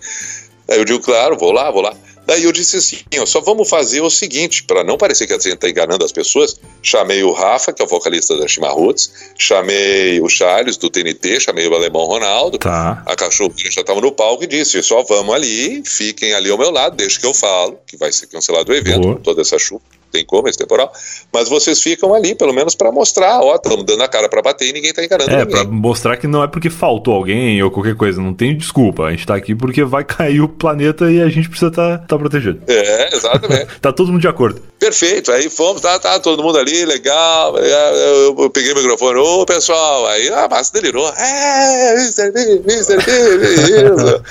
Aí 0.69 0.77
eu 0.79 0.85
digo, 0.85 0.99
claro, 1.01 1.37
vou 1.37 1.51
lá, 1.51 1.69
vou 1.69 1.81
lá. 1.81 1.93
Daí 2.25 2.43
eu 2.43 2.51
disse 2.51 2.77
assim, 2.77 2.97
ó, 3.19 3.25
só 3.25 3.39
vamos 3.41 3.69
fazer 3.69 4.01
o 4.01 4.09
seguinte, 4.09 4.63
para 4.63 4.83
não 4.83 4.97
parecer 4.97 5.27
que 5.27 5.33
a 5.33 5.37
gente 5.37 5.57
tá 5.57 5.69
enganando 5.69 6.03
as 6.03 6.11
pessoas, 6.11 6.59
chamei 6.81 7.23
o 7.23 7.31
Rafa, 7.31 7.71
que 7.71 7.81
é 7.81 7.85
o 7.85 7.87
vocalista 7.87 8.37
da 8.37 8.47
Chimarruts, 8.47 9.11
chamei 9.37 10.19
o 10.21 10.27
Charles, 10.27 10.77
do 10.77 10.89
TNT, 10.89 11.39
chamei 11.39 11.67
o 11.67 11.75
Alemão 11.75 12.05
Ronaldo, 12.05 12.57
Tá. 12.57 13.03
a 13.05 13.15
cachorro 13.15 13.53
já 13.55 13.81
estava 13.81 14.01
no 14.01 14.11
palco 14.11 14.43
e 14.43 14.47
disse, 14.47 14.81
só 14.81 15.03
vamos 15.03 15.33
ali, 15.35 15.83
fiquem 15.85 16.33
ali 16.33 16.49
ao 16.49 16.57
meu 16.57 16.71
lado, 16.71 16.95
deixa 16.95 17.19
que 17.19 17.25
eu 17.25 17.33
falo, 17.33 17.77
que 17.85 17.95
vai 17.97 18.11
ser 18.11 18.27
cancelado 18.27 18.71
o 18.71 18.75
evento, 18.75 19.01
com 19.01 19.15
toda 19.21 19.41
essa 19.41 19.59
chuva, 19.59 19.81
tem 20.15 20.25
como, 20.25 20.47
esse 20.47 20.57
temporal, 20.57 20.91
mas 21.33 21.49
vocês 21.49 21.81
ficam 21.81 22.13
ali, 22.13 22.35
pelo 22.35 22.53
menos 22.53 22.73
para 22.75 22.91
mostrar, 22.91 23.41
ó, 23.41 23.55
estamos 23.55 23.83
dando 23.83 24.01
a 24.03 24.07
cara 24.07 24.29
para 24.29 24.41
bater 24.41 24.69
e 24.69 24.73
ninguém 24.73 24.93
tá 24.93 25.03
enganando 25.03 25.31
É, 25.31 25.45
pra 25.45 25.63
mostrar 25.65 26.15
que 26.17 26.27
não 26.27 26.43
é 26.43 26.47
porque 26.47 26.69
faltou 26.69 27.13
alguém 27.13 27.61
ou 27.61 27.69
qualquer 27.69 27.95
coisa. 27.95 28.21
Não 28.21 28.33
tem 28.33 28.55
desculpa. 28.57 29.03
A 29.03 29.11
gente 29.11 29.25
tá 29.25 29.35
aqui 29.35 29.53
porque 29.53 29.83
vai 29.83 30.03
cair 30.05 30.41
o 30.41 30.47
planeta 30.47 31.11
e 31.11 31.21
a 31.21 31.27
gente 31.29 31.49
precisa 31.49 31.71
tá, 31.71 31.97
tá 31.97 32.17
protegido. 32.17 32.61
É, 32.67 33.15
exatamente. 33.15 33.67
tá 33.81 33.91
todo 33.91 34.11
mundo 34.11 34.21
de 34.21 34.27
acordo. 34.27 34.61
Perfeito, 34.79 35.31
aí 35.31 35.49
fomos, 35.49 35.81
tá, 35.81 35.97
tá, 35.99 36.19
todo 36.19 36.43
mundo 36.43 36.57
ali, 36.57 36.85
legal. 36.85 37.55
aí, 37.57 37.71
Eu, 37.71 38.35
eu 38.39 38.49
peguei 38.49 38.71
o 38.71 38.75
microfone, 38.75 39.19
ô 39.19 39.45
pessoal, 39.45 40.05
aí 40.07 40.29
a 40.29 40.47
massa 40.47 40.73
delirou. 40.73 41.07
É, 41.17 41.93
Mr. 41.93 42.31
B, 42.31 42.61
Mr. 42.65 42.97
B, 42.97 43.37
beleza. 43.37 44.23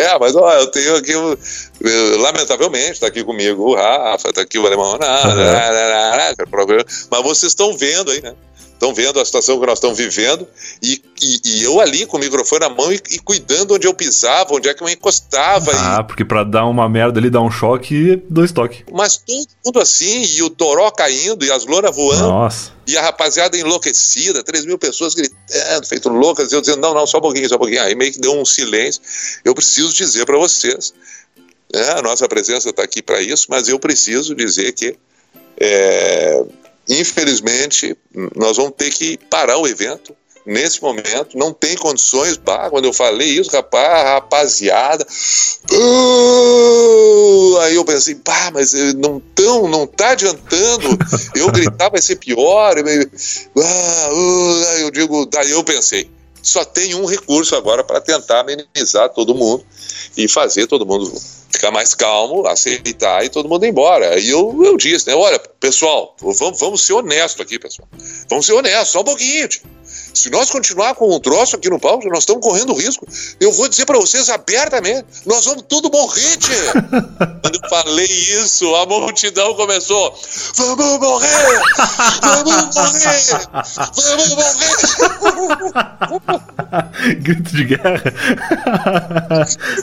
É, 0.00 0.18
mas 0.18 0.34
ó, 0.34 0.50
eu 0.54 0.66
tenho 0.68 0.96
aqui, 0.96 1.14
o- 1.14 1.38
eu- 1.80 2.18
lamentavelmente, 2.20 3.00
tá 3.00 3.06
aqui 3.06 3.22
comigo 3.22 3.62
o 3.70 3.74
Rafa, 3.74 4.32
tá 4.32 4.40
aqui 4.42 4.58
o 4.58 4.66
Alemão 4.66 4.96
né, 4.98 5.06
né, 5.34 6.34
problema. 6.50 6.84
mas 7.10 7.22
vocês 7.22 7.52
estão 7.52 7.76
vendo 7.76 8.10
aí, 8.10 8.22
né? 8.22 8.34
Estão 8.80 8.94
vendo 8.94 9.20
a 9.20 9.24
situação 9.26 9.60
que 9.60 9.66
nós 9.66 9.76
estamos 9.76 9.98
vivendo 9.98 10.48
e, 10.82 11.02
e, 11.20 11.40
e 11.44 11.62
eu 11.62 11.78
ali 11.80 12.06
com 12.06 12.16
o 12.16 12.20
microfone 12.20 12.60
na 12.60 12.70
mão 12.70 12.90
e, 12.90 12.94
e 13.10 13.18
cuidando 13.18 13.74
onde 13.74 13.86
eu 13.86 13.92
pisava, 13.92 14.54
onde 14.54 14.70
é 14.70 14.72
que 14.74 14.82
eu 14.82 14.88
encostava. 14.88 15.70
e- 15.70 15.76
Ah, 15.76 16.02
porque 16.02 16.24
pra 16.24 16.44
dar 16.44 16.64
uma 16.64 16.88
merda 16.88 17.20
ali, 17.20 17.28
dar 17.28 17.42
um 17.42 17.50
choque, 17.50 18.16
dois 18.30 18.52
toques. 18.52 18.82
mas 18.90 19.22
mundo 19.66 19.78
assim, 19.80 20.22
e 20.22 20.42
o 20.42 20.48
toró 20.48 20.90
caindo, 20.90 21.44
e 21.44 21.52
as 21.52 21.66
louras 21.66 21.94
voando. 21.94 22.26
Nossa. 22.26 22.72
E 22.86 22.96
a 22.96 23.02
rapaziada 23.02 23.54
enlouquecida, 23.58 24.42
3 24.42 24.64
mil 24.64 24.78
pessoas 24.78 25.12
gritando, 25.14 25.86
feito 25.86 26.08
loucas, 26.08 26.50
e 26.50 26.54
eu 26.54 26.62
dizendo, 26.62 26.80
não, 26.80 26.94
não, 26.94 27.06
só 27.06 27.18
um 27.18 27.20
pouquinho, 27.20 27.46
só 27.50 27.56
um 27.56 27.58
pouquinho. 27.58 27.82
Aí 27.82 27.94
meio 27.94 28.12
que 28.12 28.18
deu 28.18 28.32
um 28.32 28.46
silêncio. 28.46 29.02
Eu 29.44 29.54
preciso 29.54 29.92
dizer 29.92 30.24
para 30.24 30.38
vocês, 30.38 30.94
né, 31.72 31.90
a 31.98 32.00
nossa 32.02 32.26
presença 32.26 32.70
está 32.70 32.82
aqui 32.82 33.02
para 33.02 33.20
isso, 33.20 33.44
mas 33.50 33.68
eu 33.68 33.78
preciso 33.78 34.34
dizer 34.34 34.72
que, 34.72 34.96
é, 35.60 36.42
infelizmente, 36.90 37.96
nós 38.36 38.56
vamos 38.56 38.72
ter 38.76 38.90
que 38.90 39.16
parar 39.30 39.56
o 39.58 39.66
evento. 39.66 40.14
Nesse 40.44 40.82
momento, 40.82 41.36
não 41.36 41.52
tem 41.52 41.76
condições. 41.76 42.36
Bah, 42.38 42.70
quando 42.70 42.86
eu 42.86 42.92
falei 42.92 43.28
isso, 43.28 43.50
rapaz, 43.50 44.04
rapaziada. 44.04 45.06
"Ah!" 45.70 46.30
aí 47.62 47.74
eu 47.76 47.84
pensei, 47.84 48.14
pá, 48.16 48.50
mas 48.52 48.72
não 48.94 49.20
tão, 49.34 49.68
não 49.68 49.86
tá 49.86 50.10
adiantando. 50.10 50.98
Eu 51.34 51.50
gritar 51.52 51.90
vai 51.90 52.00
ser 52.02 52.16
pior. 52.16 52.74
Ah, 52.76 53.60
ah, 53.60 54.72
aí 54.74 54.82
eu 54.82 54.90
digo, 54.90 55.26
daí 55.26 55.50
eu 55.50 55.62
pensei, 55.62 56.10
só 56.42 56.64
tem 56.64 56.94
um 56.94 57.04
recurso 57.04 57.54
agora 57.54 57.84
para 57.84 58.00
tentar 58.00 58.40
amenizar 58.40 59.10
todo 59.10 59.34
mundo 59.34 59.64
e 60.16 60.26
fazer 60.26 60.66
todo 60.66 60.86
mundo 60.86 61.12
ficar 61.50 61.70
mais 61.70 61.94
calmo, 61.94 62.46
aceitar 62.46 63.24
e 63.24 63.28
todo 63.28 63.48
mundo 63.48 63.64
ir 63.64 63.70
embora. 63.70 64.18
E 64.18 64.30
eu, 64.30 64.58
eu 64.64 64.76
disse, 64.76 65.08
né? 65.08 65.14
Olha, 65.14 65.38
pessoal, 65.38 66.16
vamos, 66.20 66.60
vamos 66.60 66.86
ser 66.86 66.94
honestos 66.94 67.40
aqui, 67.40 67.58
pessoal. 67.58 67.88
Vamos 68.28 68.46
ser 68.46 68.52
honestos, 68.52 68.90
só 68.90 69.00
um 69.00 69.04
pouquinho. 69.04 69.48
tio. 69.48 69.62
Se 70.14 70.30
nós 70.30 70.50
continuar 70.50 70.94
com 70.94 71.14
um 71.14 71.20
troço 71.20 71.56
aqui 71.56 71.70
no 71.70 71.78
palco, 71.78 72.08
nós 72.08 72.20
estamos 72.20 72.42
correndo 72.42 72.74
risco. 72.74 73.06
Eu 73.40 73.52
vou 73.52 73.68
dizer 73.68 73.86
para 73.86 73.98
vocês 73.98 74.28
abertamente, 74.28 75.04
nós 75.26 75.44
vamos 75.44 75.64
tudo 75.68 75.90
morrer, 75.90 76.36
tchê. 76.36 76.72
Quando 77.42 77.60
eu 77.62 77.68
falei 77.68 78.06
isso, 78.06 78.74
a 78.74 78.86
multidão 78.86 79.54
começou, 79.54 80.14
vamos 80.56 80.98
morrer, 80.98 81.28
vamos 82.22 82.52
morrer, 82.52 83.20
vamos 84.02 84.34
morrer. 84.34 85.70
Grito 87.20 87.56
de 87.56 87.64
guerra. 87.64 88.02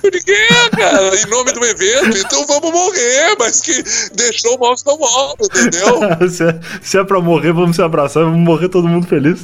Ninguém, 0.04 0.70
cara, 0.78 1.16
em 1.16 1.26
nome 1.28 1.52
do 1.52 1.66
evento, 1.66 2.18
então 2.18 2.46
vamos 2.46 2.72
morrer, 2.72 3.36
mas 3.40 3.62
que 3.62 3.84
deixou 4.14 4.56
o 4.56 4.60
mouse 4.60 4.84
tão 4.84 5.04
alto, 5.04 5.46
entendeu? 5.46 6.00
se, 6.30 6.44
é, 6.44 6.60
se 6.82 6.98
é 6.98 7.04
pra 7.04 7.20
morrer, 7.20 7.54
vamos 7.54 7.76
se 7.76 7.82
abraçar, 7.82 8.24
vamos 8.24 8.40
morrer 8.40 8.70
todo 8.70 8.88
mundo 8.88 9.08
feliz. 9.08 9.40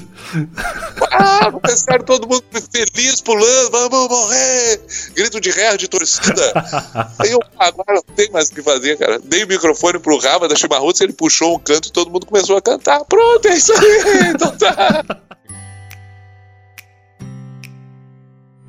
Ah, 1.11 1.51
começaram 1.51 2.03
todo 2.05 2.27
mundo 2.27 2.43
feliz, 2.71 3.21
pulando, 3.21 3.71
vamos 3.71 4.07
morrer! 4.09 4.81
Grito 5.15 5.39
de 5.41 5.51
guerra 5.51 5.77
de 5.77 5.87
torcida. 5.87 6.53
Aí 7.19 7.31
eu, 7.33 7.39
agora 7.57 7.93
não 7.95 8.15
tem 8.15 8.29
mais 8.31 8.49
o 8.49 8.53
que 8.55 8.61
fazer, 8.61 8.97
cara. 8.97 9.19
Dei 9.23 9.43
o 9.43 9.47
microfone 9.47 9.99
pro 9.99 10.17
Rava 10.19 10.47
da 10.47 10.55
Chimarruts, 10.55 11.01
ele 11.01 11.13
puxou 11.13 11.55
um 11.55 11.59
canto 11.59 11.87
e 11.87 11.91
todo 11.91 12.11
mundo 12.11 12.25
começou 12.25 12.57
a 12.57 12.61
cantar. 12.61 13.03
Pronto, 13.05 13.47
é 13.47 13.55
isso 13.55 13.71
aí, 13.73 14.29
então 14.33 14.55
tá. 14.57 15.03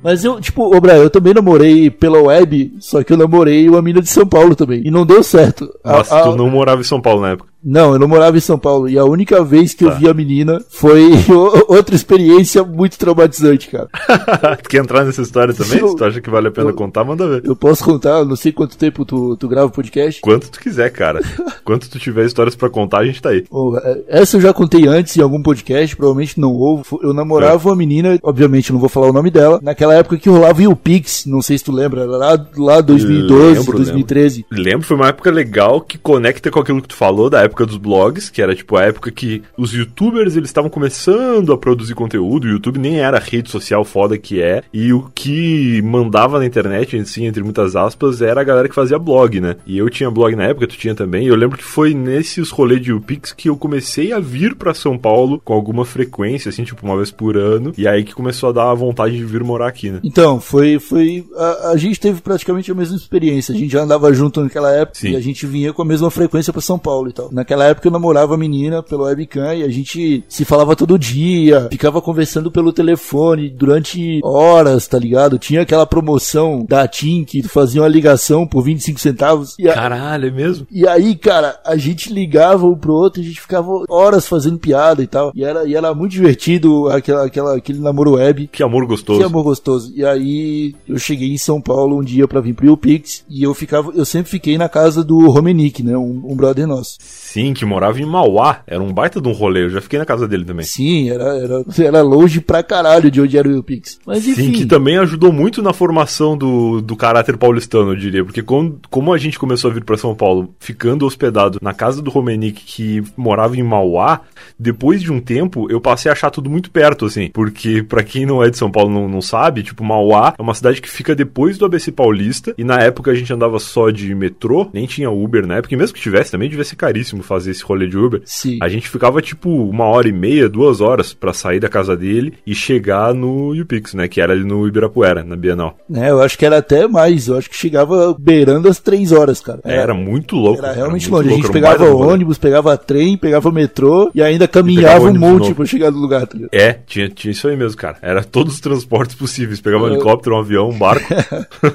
Mas 0.03 0.23
eu, 0.23 0.39
tipo, 0.39 0.63
ô 0.75 0.79
Brian, 0.79 0.97
eu 0.97 1.09
também 1.09 1.33
namorei 1.33 1.89
pela 1.89 2.21
web, 2.21 2.75
só 2.79 3.03
que 3.03 3.11
eu 3.11 3.17
namorei 3.17 3.67
uma 3.67 3.81
mina 3.81 4.01
de 4.01 4.09
São 4.09 4.27
Paulo 4.27 4.55
também. 4.55 4.83
E 4.85 4.91
não 4.91 5.03
deu 5.03 5.23
certo. 5.23 5.67
Mas 5.83 6.11
A- 6.11 6.19
a- 6.19 6.23
tu 6.23 6.35
não 6.35 6.47
morava 6.47 6.79
em 6.81 6.83
São 6.83 7.01
Paulo 7.01 7.21
na 7.21 7.31
época. 7.31 7.49
Não, 7.65 7.93
eu 7.93 7.99
não 7.99 8.07
morava 8.07 8.37
em 8.37 8.41
São 8.41 8.59
Paulo. 8.59 8.87
E 8.87 8.97
a 8.97 9.03
única 9.03 9.43
vez 9.43 9.73
que 9.73 9.83
eu 9.83 9.95
vi 9.95 10.07
a 10.07 10.13
menina 10.13 10.63
foi 10.69 11.09
outra 11.67 11.95
experiência 11.95 12.63
muito 12.63 12.97
traumatizante, 12.99 13.69
cara. 13.69 13.89
tu 14.61 14.69
quer 14.69 14.77
entrar 14.77 15.03
nessa 15.03 15.23
história 15.23 15.51
também? 15.51 15.79
Se 15.87 15.95
tu 15.95 16.05
acha 16.05 16.21
que 16.21 16.29
vale 16.29 16.49
a 16.49 16.51
pena 16.51 16.71
contar, 16.71 17.03
manda 17.03 17.27
ver. 17.27 17.41
Eu 17.43 17.55
posso 17.55 17.83
contar, 17.83 18.19
eu 18.19 18.25
não 18.25 18.35
sei 18.35 18.51
quanto 18.51 18.77
tempo 18.77 19.03
tu, 19.03 19.35
tu 19.35 19.47
grava 19.47 19.67
o 19.67 19.71
podcast. 19.71 20.21
Quanto 20.21 20.51
tu 20.51 20.59
quiser, 20.59 20.91
cara. 20.91 21.21
Quanto 21.65 21.89
tu 21.89 21.97
tiver 21.97 22.25
histórias 22.25 22.55
pra 22.55 22.69
contar, 22.69 22.99
a 22.99 23.05
gente 23.05 23.19
tá 23.19 23.29
aí. 23.29 23.43
Bom, 23.49 23.75
é, 23.75 24.03
essa 24.07 24.37
eu 24.37 24.41
já 24.41 24.53
contei 24.53 24.87
antes 24.87 25.17
em 25.17 25.21
algum 25.21 25.41
podcast, 25.41 25.95
provavelmente 25.95 26.39
não 26.39 26.53
houve. 26.53 26.83
Eu 27.01 27.11
namorava 27.11 27.69
uma 27.69 27.75
menina, 27.75 28.19
obviamente 28.21 28.71
não 28.71 28.79
vou 28.79 28.87
falar 28.87 29.09
o 29.09 29.13
nome 29.13 29.31
dela, 29.31 29.59
naquela 29.63 29.95
época 29.95 30.17
que 30.17 30.29
rolava 30.29 30.61
o 30.61 30.75
Pix, 30.75 31.25
não 31.25 31.41
sei 31.41 31.57
se 31.57 31.63
tu 31.63 31.71
lembra, 31.71 32.05
lá, 32.05 32.47
lá 32.55 32.81
2012, 32.81 33.59
Lembro, 33.59 33.77
2013. 33.77 34.45
Lembro. 34.51 34.63
lembro, 34.63 34.87
foi 34.87 34.95
uma 34.95 35.07
época 35.07 35.31
legal 35.31 35.81
que 35.81 35.97
conecta 35.97 36.51
com 36.51 36.59
aquilo 36.59 36.81
que 36.83 36.89
tu 36.89 36.95
falou 36.95 37.29
da 37.31 37.41
época 37.41 37.54
dos 37.63 37.77
blogs, 37.77 38.31
que 38.31 38.41
era 38.41 38.55
tipo 38.55 38.75
a 38.75 38.83
época 38.83 39.11
que 39.11 39.43
os 39.55 39.71
youtubers 39.71 40.35
eles 40.35 40.49
estavam 40.49 40.69
começando 40.69 41.53
a 41.53 41.57
produzir 41.57 41.93
conteúdo, 41.93 42.45
o 42.45 42.49
YouTube 42.49 42.79
nem 42.79 42.99
era 42.99 43.17
a 43.17 43.19
rede 43.19 43.51
social 43.51 43.85
foda 43.85 44.17
que 44.17 44.41
é, 44.41 44.63
e 44.73 44.91
o 44.91 45.11
que 45.13 45.79
mandava 45.83 46.39
na 46.39 46.45
internet, 46.45 46.97
assim, 46.97 47.25
entre 47.25 47.43
muitas 47.43 47.75
aspas, 47.75 48.21
era 48.21 48.41
a 48.41 48.43
galera 48.43 48.67
que 48.67 48.73
fazia 48.73 48.97
blog, 48.97 49.39
né? 49.39 49.57
E 49.67 49.77
eu 49.77 49.89
tinha 49.89 50.09
blog 50.09 50.35
na 50.35 50.45
época, 50.45 50.67
tu 50.67 50.77
tinha 50.77 50.95
também, 50.95 51.25
e 51.25 51.27
eu 51.27 51.35
lembro 51.35 51.57
que 51.57 51.63
foi 51.63 51.93
nesses 51.93 52.49
rolês 52.49 52.81
de 52.81 52.91
UPix 52.91 53.31
que 53.31 53.49
eu 53.49 53.55
comecei 53.55 54.11
a 54.11 54.19
vir 54.19 54.55
pra 54.55 54.73
São 54.73 54.97
Paulo 54.97 55.39
com 55.43 55.53
alguma 55.53 55.85
frequência, 55.85 56.49
assim, 56.49 56.63
tipo 56.63 56.85
uma 56.85 56.97
vez 56.97 57.11
por 57.11 57.37
ano, 57.37 57.73
e 57.77 57.87
aí 57.87 58.03
que 58.03 58.15
começou 58.15 58.49
a 58.49 58.51
dar 58.51 58.71
a 58.71 58.73
vontade 58.73 59.15
de 59.15 59.23
vir 59.23 59.43
morar 59.43 59.67
aqui, 59.67 59.91
né? 59.91 59.99
Então, 60.03 60.39
foi. 60.39 60.79
foi 60.79 61.25
a, 61.35 61.71
a 61.71 61.77
gente 61.77 61.99
teve 61.99 62.21
praticamente 62.21 62.71
a 62.71 62.75
mesma 62.75 62.95
experiência. 62.95 63.53
A 63.53 63.57
gente 63.57 63.71
já 63.71 63.81
andava 63.81 64.11
junto 64.13 64.41
naquela 64.41 64.71
época 64.71 64.99
Sim. 64.99 65.11
e 65.11 65.15
a 65.15 65.19
gente 65.19 65.45
vinha 65.45 65.73
com 65.73 65.81
a 65.81 65.85
mesma 65.85 66.09
frequência 66.09 66.51
pra 66.51 66.61
São 66.61 66.79
Paulo 66.79 67.09
e 67.09 67.13
tal. 67.13 67.29
Na, 67.31 67.44
naquela 67.45 67.65
época 67.65 67.87
eu 67.87 67.91
namorava 67.91 68.33
a 68.33 68.37
menina 68.37 68.81
pelo 68.81 69.03
webcam 69.03 69.53
e 69.53 69.61
a 69.63 69.69
gente 69.69 70.23
se 70.27 70.43
falava 70.43 70.75
todo 70.75 70.97
dia, 70.97 71.67
ficava 71.71 72.01
conversando 72.01 72.49
pelo 72.49 72.73
telefone 72.73 73.49
durante 73.49 74.19
horas, 74.23 74.87
tá 74.87 74.97
ligado? 74.97 75.37
Tinha 75.37 75.61
aquela 75.61 75.85
promoção 75.85 76.65
da 76.67 76.87
TIM 76.87 77.23
que 77.23 77.43
fazia 77.43 77.81
uma 77.83 77.87
ligação 77.87 78.47
por 78.47 78.63
25 78.63 78.99
centavos. 78.99 79.55
E 79.59 79.69
a- 79.69 79.73
Caralho, 79.75 80.27
é 80.27 80.31
mesmo? 80.31 80.65
e 80.71 80.87
aí, 80.87 81.15
cara, 81.15 81.59
a 81.63 81.77
gente 81.77 82.11
ligava 82.11 82.65
um 82.65 82.75
pro 82.75 82.93
outro, 82.93 83.21
a 83.21 83.23
gente 83.23 83.39
ficava 83.39 83.69
horas 83.89 84.27
fazendo 84.27 84.57
piada 84.57 85.03
e 85.03 85.07
tal. 85.07 85.31
E 85.35 85.43
era, 85.43 85.65
e 85.67 85.75
era 85.75 85.93
muito 85.93 86.11
divertido 86.13 86.87
aquela, 86.89 87.25
aquela, 87.25 87.55
aquele 87.55 87.79
namoro 87.79 88.13
web. 88.13 88.49
Que 88.51 88.63
amor 88.63 88.85
gostoso. 88.87 89.19
Que 89.19 89.25
amor 89.25 89.43
gostoso. 89.43 89.93
E 89.95 90.03
aí, 90.03 90.73
eu 90.87 90.97
cheguei 90.97 91.31
em 91.31 91.37
São 91.37 91.61
Paulo 91.61 91.99
um 91.99 92.03
dia 92.03 92.27
pra 92.27 92.41
vir 92.41 92.55
pro 92.55 92.71
UPix 92.73 93.23
e 93.29 93.43
eu 93.43 93.53
ficava, 93.53 93.91
eu 93.93 94.05
sempre 94.05 94.31
fiquei 94.31 94.57
na 94.57 94.67
casa 94.67 95.03
do 95.03 95.29
Romenick, 95.29 95.83
né? 95.83 95.95
Um, 95.95 96.21
um 96.25 96.35
brother 96.35 96.65
nosso. 96.65 96.97
Sim, 97.35 97.53
que 97.53 97.65
morava 97.65 97.99
em 97.99 98.05
Mauá. 98.05 98.61
Era 98.65 98.81
um 98.81 98.93
baita 98.93 99.19
de 99.19 99.27
um 99.27 99.33
rolê. 99.33 99.65
Eu 99.65 99.69
já 99.69 99.81
fiquei 99.81 99.99
na 99.99 100.05
casa 100.05 100.25
dele 100.25 100.45
também. 100.45 100.65
Sim, 100.65 101.09
era, 101.09 101.35
era, 101.35 101.65
era 101.79 102.01
longe 102.01 102.39
pra 102.39 102.63
caralho 102.63 103.11
de 103.11 103.19
onde 103.19 103.37
era 103.37 103.45
o 103.45 103.57
UPix. 103.57 103.99
Mas 104.05 104.25
enfim. 104.25 104.45
Sim, 104.45 104.51
que 104.53 104.65
também 104.65 104.97
ajudou 104.99 105.33
muito 105.33 105.61
na 105.61 105.73
formação 105.73 106.37
do, 106.37 106.79
do 106.79 106.95
caráter 106.95 107.35
paulistano, 107.35 107.91
eu 107.91 107.95
diria. 107.97 108.23
Porque 108.23 108.41
como, 108.41 108.79
como 108.89 109.13
a 109.13 109.17
gente 109.17 109.37
começou 109.37 109.69
a 109.69 109.73
vir 109.73 109.83
pra 109.83 109.97
São 109.97 110.15
Paulo, 110.15 110.55
ficando 110.61 111.05
hospedado 111.05 111.59
na 111.61 111.73
casa 111.73 112.01
do 112.01 112.09
Romenick, 112.09 112.63
que 112.63 113.03
morava 113.17 113.57
em 113.57 113.63
Mauá, 113.63 114.21
depois 114.57 115.01
de 115.01 115.11
um 115.11 115.19
tempo, 115.19 115.69
eu 115.69 115.81
passei 115.81 116.09
a 116.09 116.13
achar 116.13 116.31
tudo 116.31 116.49
muito 116.49 116.71
perto, 116.71 117.05
assim. 117.05 117.29
Porque, 117.33 117.83
pra 117.83 118.01
quem 118.01 118.25
não 118.25 118.41
é 118.41 118.49
de 118.49 118.57
São 118.57 118.71
Paulo 118.71 118.89
não, 118.89 119.09
não 119.09 119.21
sabe, 119.21 119.61
tipo, 119.61 119.83
Mauá 119.83 120.33
é 120.39 120.41
uma 120.41 120.53
cidade 120.53 120.81
que 120.81 120.89
fica 120.89 121.13
depois 121.13 121.57
do 121.57 121.65
ABC 121.65 121.91
Paulista. 121.91 122.53
E 122.57 122.63
na 122.63 122.79
época 122.79 123.11
a 123.11 123.13
gente 123.13 123.33
andava 123.33 123.59
só 123.59 123.89
de 123.89 124.15
metrô, 124.15 124.69
nem 124.73 124.85
tinha 124.85 125.11
Uber 125.11 125.45
na 125.45 125.57
época. 125.57 125.73
E 125.73 125.77
mesmo 125.77 125.93
que 125.93 126.01
tivesse, 126.01 126.31
também 126.31 126.47
devia 126.47 126.63
ser 126.63 126.77
caríssimo 126.77 127.24
fazer 127.25 127.51
esse 127.51 127.63
rolê 127.63 127.87
de 127.87 127.97
Uber. 127.97 128.21
Sim. 128.25 128.57
A 128.61 128.69
gente 128.69 128.89
ficava, 128.89 129.21
tipo, 129.21 129.49
uma 129.49 129.85
hora 129.85 130.07
e 130.07 130.13
meia, 130.13 130.47
duas 130.47 130.81
horas 130.81 131.13
pra 131.13 131.33
sair 131.33 131.59
da 131.59 131.67
casa 131.69 131.95
dele 131.95 132.33
e 132.45 132.53
chegar 132.55 133.13
no 133.13 133.51
UPix, 133.59 133.93
né? 133.93 134.07
Que 134.07 134.21
era 134.21 134.33
ali 134.33 134.43
no 134.43 134.67
Ibirapuera, 134.67 135.23
na 135.23 135.35
Bienal. 135.35 135.77
né, 135.89 136.09
eu 136.09 136.21
acho 136.21 136.37
que 136.37 136.45
era 136.45 136.57
até 136.57 136.87
mais, 136.87 137.27
eu 137.27 137.37
acho 137.37 137.49
que 137.49 137.55
chegava 137.55 138.15
beirando 138.17 138.67
as 138.69 138.79
três 138.79 139.11
horas, 139.11 139.39
cara. 139.41 139.59
Era, 139.63 139.93
muito 139.93 140.35
louco. 140.35 140.63
Era 140.63 140.73
realmente 140.73 141.09
muito 141.09 141.23
longe. 141.23 141.27
A 141.27 141.31
louco, 141.31 141.47
gente 141.53 141.57
era 141.65 141.73
um 141.73 141.75
pegava 141.77 141.95
ônibus, 141.95 142.37
pegava 142.37 142.77
trem, 142.77 143.17
pegava 143.17 143.51
metrô 143.51 144.11
e 144.13 144.21
ainda 144.21 144.47
caminhava 144.47 145.05
um 145.05 145.07
ônibus 145.09 145.29
de 145.29 145.33
monte 145.39 145.53
pra 145.53 145.65
chegar 145.65 145.91
no 145.91 145.97
lugar, 145.97 146.27
tá? 146.27 146.37
É, 146.51 146.73
tinha, 146.85 147.09
tinha 147.09 147.31
isso 147.31 147.47
aí 147.47 147.55
mesmo, 147.57 147.77
cara. 147.77 147.97
Era 148.01 148.23
todos 148.23 148.55
os 148.55 148.59
transportes 148.59 149.15
possíveis. 149.15 149.59
Pegava 149.61 149.83
um 149.83 149.87
Eu- 149.87 149.93
helicóptero, 149.93 150.35
um 150.35 150.39
avião, 150.39 150.69
um 150.69 150.77
barco. 150.77 151.05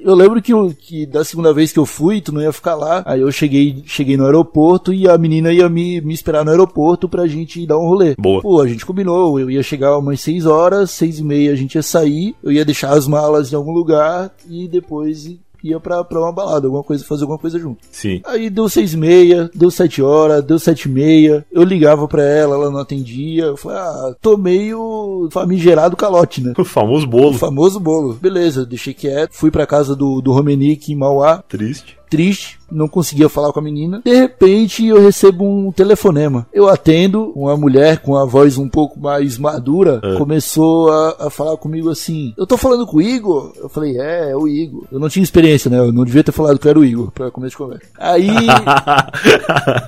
Eu 0.00 0.14
lembro 0.14 0.40
que, 0.42 0.52
eu- 0.52 0.74
que 0.78 1.06
da 1.06 1.24
segunda 1.24 1.52
vez 1.52 1.72
que 1.72 1.78
eu 1.78 1.86
fui, 1.86 2.20
tu 2.20 2.32
não 2.32 2.40
ia 2.42 2.52
ficar 2.52 2.74
lá. 2.74 3.02
Aí 3.06 3.20
eu 3.20 3.30
cheguei, 3.32 3.82
cheguei 3.86 4.16
no 4.16 4.24
aeroporto 4.26 4.73
e 4.92 5.08
a 5.08 5.16
menina 5.18 5.52
ia 5.52 5.68
me, 5.68 6.00
me 6.00 6.14
esperar 6.14 6.44
no 6.44 6.50
aeroporto 6.50 7.08
pra 7.08 7.26
gente 7.26 7.66
dar 7.66 7.78
um 7.78 7.86
rolê. 7.86 8.14
Boa. 8.18 8.40
Pô, 8.42 8.60
a 8.60 8.68
gente 8.68 8.86
combinou, 8.86 9.38
eu 9.38 9.50
ia 9.50 9.62
chegar 9.62 9.98
umas 9.98 10.20
6 10.20 10.46
horas, 10.46 10.90
seis 10.90 11.18
e 11.18 11.24
meia 11.24 11.52
a 11.52 11.56
gente 11.56 11.74
ia 11.74 11.82
sair, 11.82 12.34
eu 12.42 12.52
ia 12.52 12.64
deixar 12.64 12.90
as 12.90 13.06
malas 13.06 13.52
em 13.52 13.56
algum 13.56 13.72
lugar 13.72 14.32
e 14.48 14.68
depois 14.68 15.38
ia 15.64 15.80
pra, 15.80 16.04
pra 16.04 16.20
uma 16.20 16.30
balada, 16.30 16.66
alguma 16.66 16.82
coisa, 16.82 17.04
fazer 17.04 17.22
alguma 17.22 17.38
coisa 17.38 17.58
junto. 17.58 17.78
Sim. 17.90 18.20
Aí 18.26 18.50
deu 18.50 18.68
seis 18.68 18.92
e 18.92 18.98
meia, 18.98 19.50
deu 19.54 19.70
sete 19.70 20.02
horas, 20.02 20.44
deu 20.44 20.58
sete 20.58 20.84
e 20.86 20.90
meia. 20.90 21.44
Eu 21.50 21.62
ligava 21.62 22.06
pra 22.06 22.22
ela, 22.22 22.54
ela 22.54 22.70
não 22.70 22.78
atendia. 22.78 23.44
Eu 23.44 23.56
falei, 23.56 23.78
ah, 23.78 24.14
tô 24.20 24.36
meio 24.36 25.26
famigerado 25.32 25.96
calote, 25.96 26.42
né? 26.42 26.52
O 26.64 26.64
famoso 26.64 27.06
bolo. 27.06 27.30
O 27.30 27.38
famoso 27.38 27.80
bolo. 27.80 28.14
Beleza, 28.14 28.66
deixei 28.66 28.92
quieto. 28.92 29.32
Fui 29.32 29.50
pra 29.50 29.66
casa 29.66 29.96
do, 29.96 30.20
do 30.20 30.32
Romenick 30.32 30.92
em 30.92 30.96
Mauá. 30.96 31.42
Triste. 31.48 31.96
Triste, 32.14 32.58
não 32.70 32.86
conseguia 32.86 33.28
falar 33.28 33.52
com 33.52 33.58
a 33.58 33.62
menina. 33.62 34.00
De 34.04 34.14
repente 34.14 34.86
eu 34.86 35.00
recebo 35.02 35.44
um 35.44 35.72
telefonema. 35.72 36.46
Eu 36.52 36.68
atendo, 36.68 37.32
uma 37.34 37.56
mulher 37.56 37.98
com 37.98 38.16
a 38.16 38.24
voz 38.24 38.56
um 38.56 38.68
pouco 38.68 39.00
mais 39.00 39.36
madura 39.36 40.00
Ah. 40.02 40.16
começou 40.16 40.90
a, 40.92 41.26
a 41.26 41.30
falar 41.30 41.56
comigo 41.56 41.90
assim: 41.90 42.32
Eu 42.38 42.46
tô 42.46 42.56
falando 42.56 42.86
com 42.86 42.98
o 42.98 43.02
Igor? 43.02 43.52
Eu 43.56 43.68
falei: 43.68 43.98
É, 43.98 44.30
é 44.30 44.36
o 44.36 44.46
Igor. 44.46 44.84
Eu 44.92 45.00
não 45.00 45.08
tinha 45.08 45.22
experiência, 45.24 45.68
né? 45.68 45.78
Eu 45.78 45.90
não 45.92 46.04
devia 46.04 46.22
ter 46.22 46.30
falado 46.32 46.58
que 46.58 46.68
era 46.68 46.78
o 46.78 46.84
Igor 46.84 47.10
pra 47.10 47.30
começo 47.32 47.50
de 47.50 47.56
conversa. 47.56 47.86
Aí, 47.98 48.28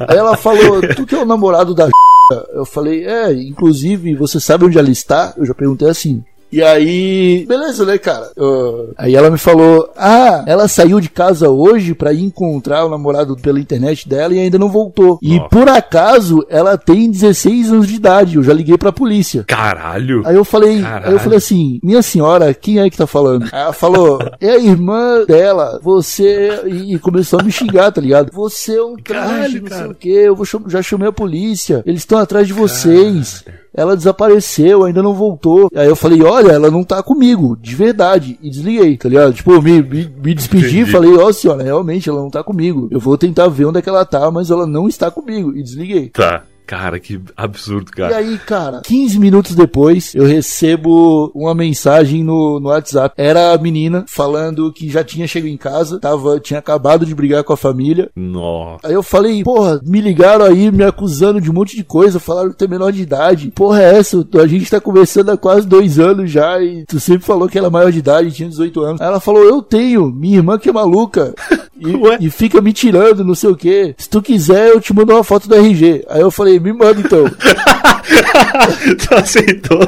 aí 0.09 0.17
ela 0.19 0.37
falou: 0.37 0.81
Tu 0.95 1.07
que 1.07 1.15
é 1.15 1.23
o 1.23 1.27
namorado 1.27 1.75
da 1.75 1.89
eu 2.55 2.65
falei, 2.65 3.05
é, 3.07 3.33
inclusive, 3.33 4.17
você 4.17 4.41
sabe 4.41 4.65
onde 4.65 4.77
ela 4.77 4.91
está? 4.91 5.33
Eu 5.37 5.47
já 5.47 5.55
perguntei 5.55 5.89
assim. 5.89 6.25
E 6.57 6.63
aí, 6.63 7.45
beleza, 7.47 7.85
né, 7.85 7.99
cara? 7.99 8.31
Eu- 8.35 8.93
aí 8.97 9.15
ela 9.15 9.31
me 9.31 9.37
falou: 9.37 9.91
Ah, 9.97 10.43
ela 10.47 10.67
saiu 10.69 11.01
de 11.01 11.11
casa 11.11 11.51
hoje 11.51 11.95
pra 11.95 12.13
ir 12.15 12.23
encontrar 12.25 12.87
o 12.87 12.89
namorado 12.89 13.37
pela 13.37 13.61
internet 13.61 14.09
dela 14.09 14.33
e 14.33 14.39
ainda 14.39 14.59
não 14.59 14.71
voltou. 14.71 15.19
E 15.21 15.39
por 15.51 15.69
acaso 15.69 16.47
ela 16.49 16.79
tem 16.79 17.11
16 17.11 17.71
anos 17.71 17.87
de 17.89 17.97
idade. 17.97 18.37
Eu 18.37 18.43
já 18.43 18.55
liguei 18.55 18.79
pra 18.79 18.91
polícia. 18.91 19.45
Caralho. 19.47 20.23
Aí 20.25 20.35
eu 20.35 20.45
falei, 20.45 20.81
Caralho. 20.81 21.07
aí 21.09 21.13
eu 21.13 21.19
falei 21.19 21.37
assim, 21.39 21.79
minha 21.83 22.01
senhora, 22.01 22.55
quem 22.55 22.79
é 22.79 22.89
que 22.89 22.97
tá 22.97 23.07
falando? 23.07 23.45
Aí 23.53 23.61
ela 23.61 23.73
falou, 23.75 24.19
é 24.41 24.51
a 24.53 24.59
irmã 24.59 25.25
dela, 25.27 25.79
você. 25.83 26.63
E, 26.67 26.99
começou 26.99 27.39
a 27.39 27.43
me 27.43 27.53
xingar, 27.53 27.93
tá 27.93 28.01
ligado? 28.01 28.31
Você 28.33 28.77
é 28.77 28.83
um 28.83 28.97
traje, 28.97 29.61
não 29.61 29.69
sei 29.77 29.87
o 29.87 29.95
que, 29.95 30.09
eu 30.09 30.35
vou 30.35 30.47
já 30.69 30.81
chamei 30.81 31.09
a 31.09 31.13
polícia, 31.13 31.83
eles 31.85 32.01
estão 32.01 32.19
atrás 32.19 32.47
de 32.47 32.53
vocês. 32.55 33.45
Ela 33.79 33.95
desapareceu, 33.95 34.85
ainda 34.85 35.03
não 35.03 35.13
voltou. 35.13 35.69
Aí 35.77 35.87
eu 35.87 35.95
falei, 35.95 36.23
olha, 36.23 36.46
ela 36.49 36.71
não 36.71 36.85
tá 36.85 37.03
comigo, 37.03 37.57
de 37.61 37.75
verdade. 37.75 38.39
E 38.43 38.51
desliguei, 38.51 38.97
tá 38.97 39.09
ligado? 39.09 39.33
Tipo, 39.33 39.53
eu 39.53 39.63
me, 39.63 39.83
me, 39.83 40.13
me 40.23 40.35
despedi 40.35 40.81
e 40.81 40.87
falei, 40.87 41.15
ó 41.17 41.33
senhora, 41.33 41.63
realmente 41.63 42.09
ela 42.09 42.21
não 42.21 42.31
tá 42.31 42.43
comigo. 42.43 42.89
Eu 42.91 43.01
vou 43.01 43.17
tentar 43.17 43.49
ver 43.49 43.67
onde 43.67 43.79
é 43.79 43.83
que 43.83 43.89
ela 43.89 44.05
tá, 44.05 44.31
mas 44.31 44.51
ela 44.51 44.67
não 44.67 44.89
está 44.89 45.11
comigo. 45.11 45.57
E 45.57 45.63
desliguei. 45.63 46.09
Tá. 46.11 46.45
Cara, 46.67 46.99
que 46.99 47.21
absurdo, 47.37 47.91
E 47.93 47.97
cara. 47.97 48.17
aí, 48.17 48.39
cara, 48.39 48.83
15 48.85 49.19
minutos 49.19 49.55
depois, 49.55 50.15
eu 50.15 50.25
recebo 50.25 51.31
uma 51.35 51.55
mensagem 51.55 52.25
no, 52.25 52.59
no 52.61 52.69
WhatsApp. 52.69 53.15
Era 53.17 53.53
a 53.53 53.59
menina 53.59 54.05
falando 54.09 54.73
que 54.73 54.89
já 54.91 55.05
tinha 55.05 55.27
chegado 55.27 55.49
em 55.49 55.57
casa, 55.57 56.01
tava, 56.01 56.41
tinha 56.41 56.59
acabado 56.59 57.07
de 57.07 57.15
brigar 57.15 57.45
com 57.45 57.53
a 57.53 57.57
família. 57.57 58.11
Nossa. 58.17 58.87
Aí 58.87 58.95
eu 58.95 59.03
falei, 59.03 59.43
porra, 59.45 59.81
me 59.85 60.01
ligaram 60.01 60.45
aí 60.45 60.71
me 60.71 60.83
acusando 60.85 61.41
de 61.41 61.51
um 61.51 61.55
monte 61.55 61.77
de 61.77 61.85
coisa, 61.85 62.19
falaram 62.19 62.51
que 62.51 62.57
tu 62.57 62.65
é 62.65 62.69
menor 62.69 62.91
de 62.93 63.03
idade. 63.03 63.53
Porra, 63.55 63.83
é 63.83 63.99
essa? 63.99 64.27
A 64.43 64.47
gente 64.47 64.71
tá 64.71 64.81
conversando 64.81 65.31
há 65.31 65.37
quase 65.37 65.67
dois 65.67 65.99
anos 65.99 66.31
já 66.31 66.61
e 66.61 66.85
tu 66.87 66.99
sempre 66.99 67.25
falou 67.27 67.49
que 67.49 67.59
era 67.59 67.71
maior 67.71 67.93
de 67.93 67.99
idade, 67.99 68.33
tinha 68.33 68.49
18 68.49 68.81
anos. 68.83 69.01
Aí 69.01 69.07
ela 69.07 69.21
falou, 69.21 69.45
eu 69.45 69.63
tenho, 69.63 70.11
minha 70.11 70.39
irmã 70.39 70.59
que 70.59 70.69
é 70.69 70.73
maluca. 70.73 71.35
E, 71.79 72.27
e 72.27 72.31
fica 72.31 72.61
me 72.61 72.73
tirando, 72.73 73.25
não 73.25 73.35
sei 73.35 73.51
o 73.51 73.57
que. 73.57 73.95
Se 73.99 74.09
tu 74.09 74.23
quiser, 74.23 74.69
eu 74.69 74.81
te 74.81 74.95
mando 74.95 75.13
uma 75.13 75.25
foto 75.25 75.49
do 75.49 75.55
RG. 75.55 76.05
Aí 76.09 76.21
eu 76.21 76.31
falei, 76.31 76.59
me 76.59 76.73
manda 76.73 77.01
então. 77.01 77.25
tu 79.07 79.15
aceitou. 79.15 79.81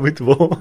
Muito 0.00 0.24
bom. 0.24 0.50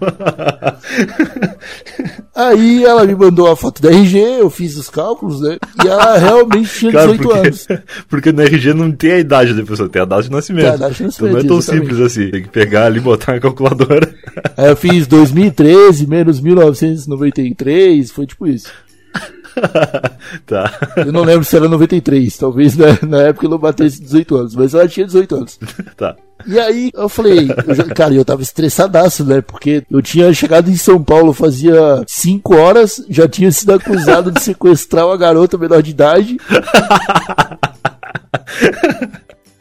Aí 2.37 2.85
ela 2.85 3.03
me 3.03 3.15
mandou 3.15 3.47
a 3.51 3.55
foto 3.55 3.81
da 3.81 3.89
RG, 3.89 4.19
eu 4.19 4.49
fiz 4.51 4.77
os 4.77 4.91
cálculos, 4.91 5.41
né? 5.41 5.57
E 5.83 5.87
ela 5.87 6.17
realmente 6.19 6.69
tinha 6.69 6.91
Claro, 6.91 7.13
18 7.13 7.27
porque, 7.27 7.47
anos. 7.47 7.67
porque 8.07 8.31
no 8.31 8.41
RG 8.43 8.73
não 8.75 8.91
tem 8.91 9.11
a 9.13 9.17
idade 9.17 9.55
da 9.55 9.63
pessoa, 9.63 9.89
tem 9.89 10.03
a 10.03 10.05
data 10.05 10.21
de 10.21 10.31
nascimento. 10.31 10.65
Tem 10.65 10.73
a 10.73 10.77
data 10.77 10.93
de 10.93 11.03
então 11.03 11.15
não 11.19 11.27
é 11.29 11.31
nascimento, 11.33 11.47
tão 11.47 11.57
exatamente. 11.57 11.87
simples 11.87 12.05
assim. 12.05 12.29
Tem 12.29 12.43
que 12.43 12.49
pegar 12.49 12.85
ali 12.85 12.99
e 12.99 13.01
botar 13.01 13.33
na 13.33 13.39
calculadora. 13.39 14.13
Aí 14.55 14.69
eu 14.69 14.75
fiz 14.77 15.07
2013 15.07 16.05
menos 16.05 16.39
1993, 16.39 18.11
foi 18.11 18.27
tipo 18.27 18.45
isso. 18.45 18.71
tá. 20.45 20.71
Eu 20.97 21.11
não 21.11 21.23
lembro 21.23 21.43
se 21.43 21.55
era 21.55 21.67
93, 21.67 22.37
talvez 22.37 22.75
na, 22.77 22.85
na 23.07 23.21
época 23.23 23.45
eu 23.45 23.49
não 23.49 23.57
batesse 23.57 24.01
18 24.01 24.35
anos, 24.35 24.55
mas 24.55 24.73
ela 24.73 24.87
tinha 24.87 25.05
18 25.05 25.35
anos. 25.35 25.59
Tá. 25.97 26.15
E 26.45 26.59
aí 26.59 26.91
eu 26.93 27.09
falei, 27.09 27.49
eu 27.67 27.73
já- 27.73 27.83
cara, 27.85 28.13
eu 28.13 28.23
tava 28.23 28.43
estressadaço, 28.43 29.25
né? 29.25 29.41
Porque 29.41 29.83
eu 29.89 30.01
tinha 30.03 30.31
chegado 30.31 30.69
em 30.69 30.75
São 30.77 31.03
Paulo 31.03 31.33
fazia 31.33 32.03
5 32.05 32.55
horas, 32.55 33.03
já 33.09 33.27
tinha 33.27 33.51
sido 33.51 33.73
acusado 33.73 34.31
de 34.31 34.39
sequestrar 34.41 35.07
uma 35.07 35.17
garota 35.17 35.57
menor 35.57 35.81
de 35.81 35.89
idade. 35.91 36.37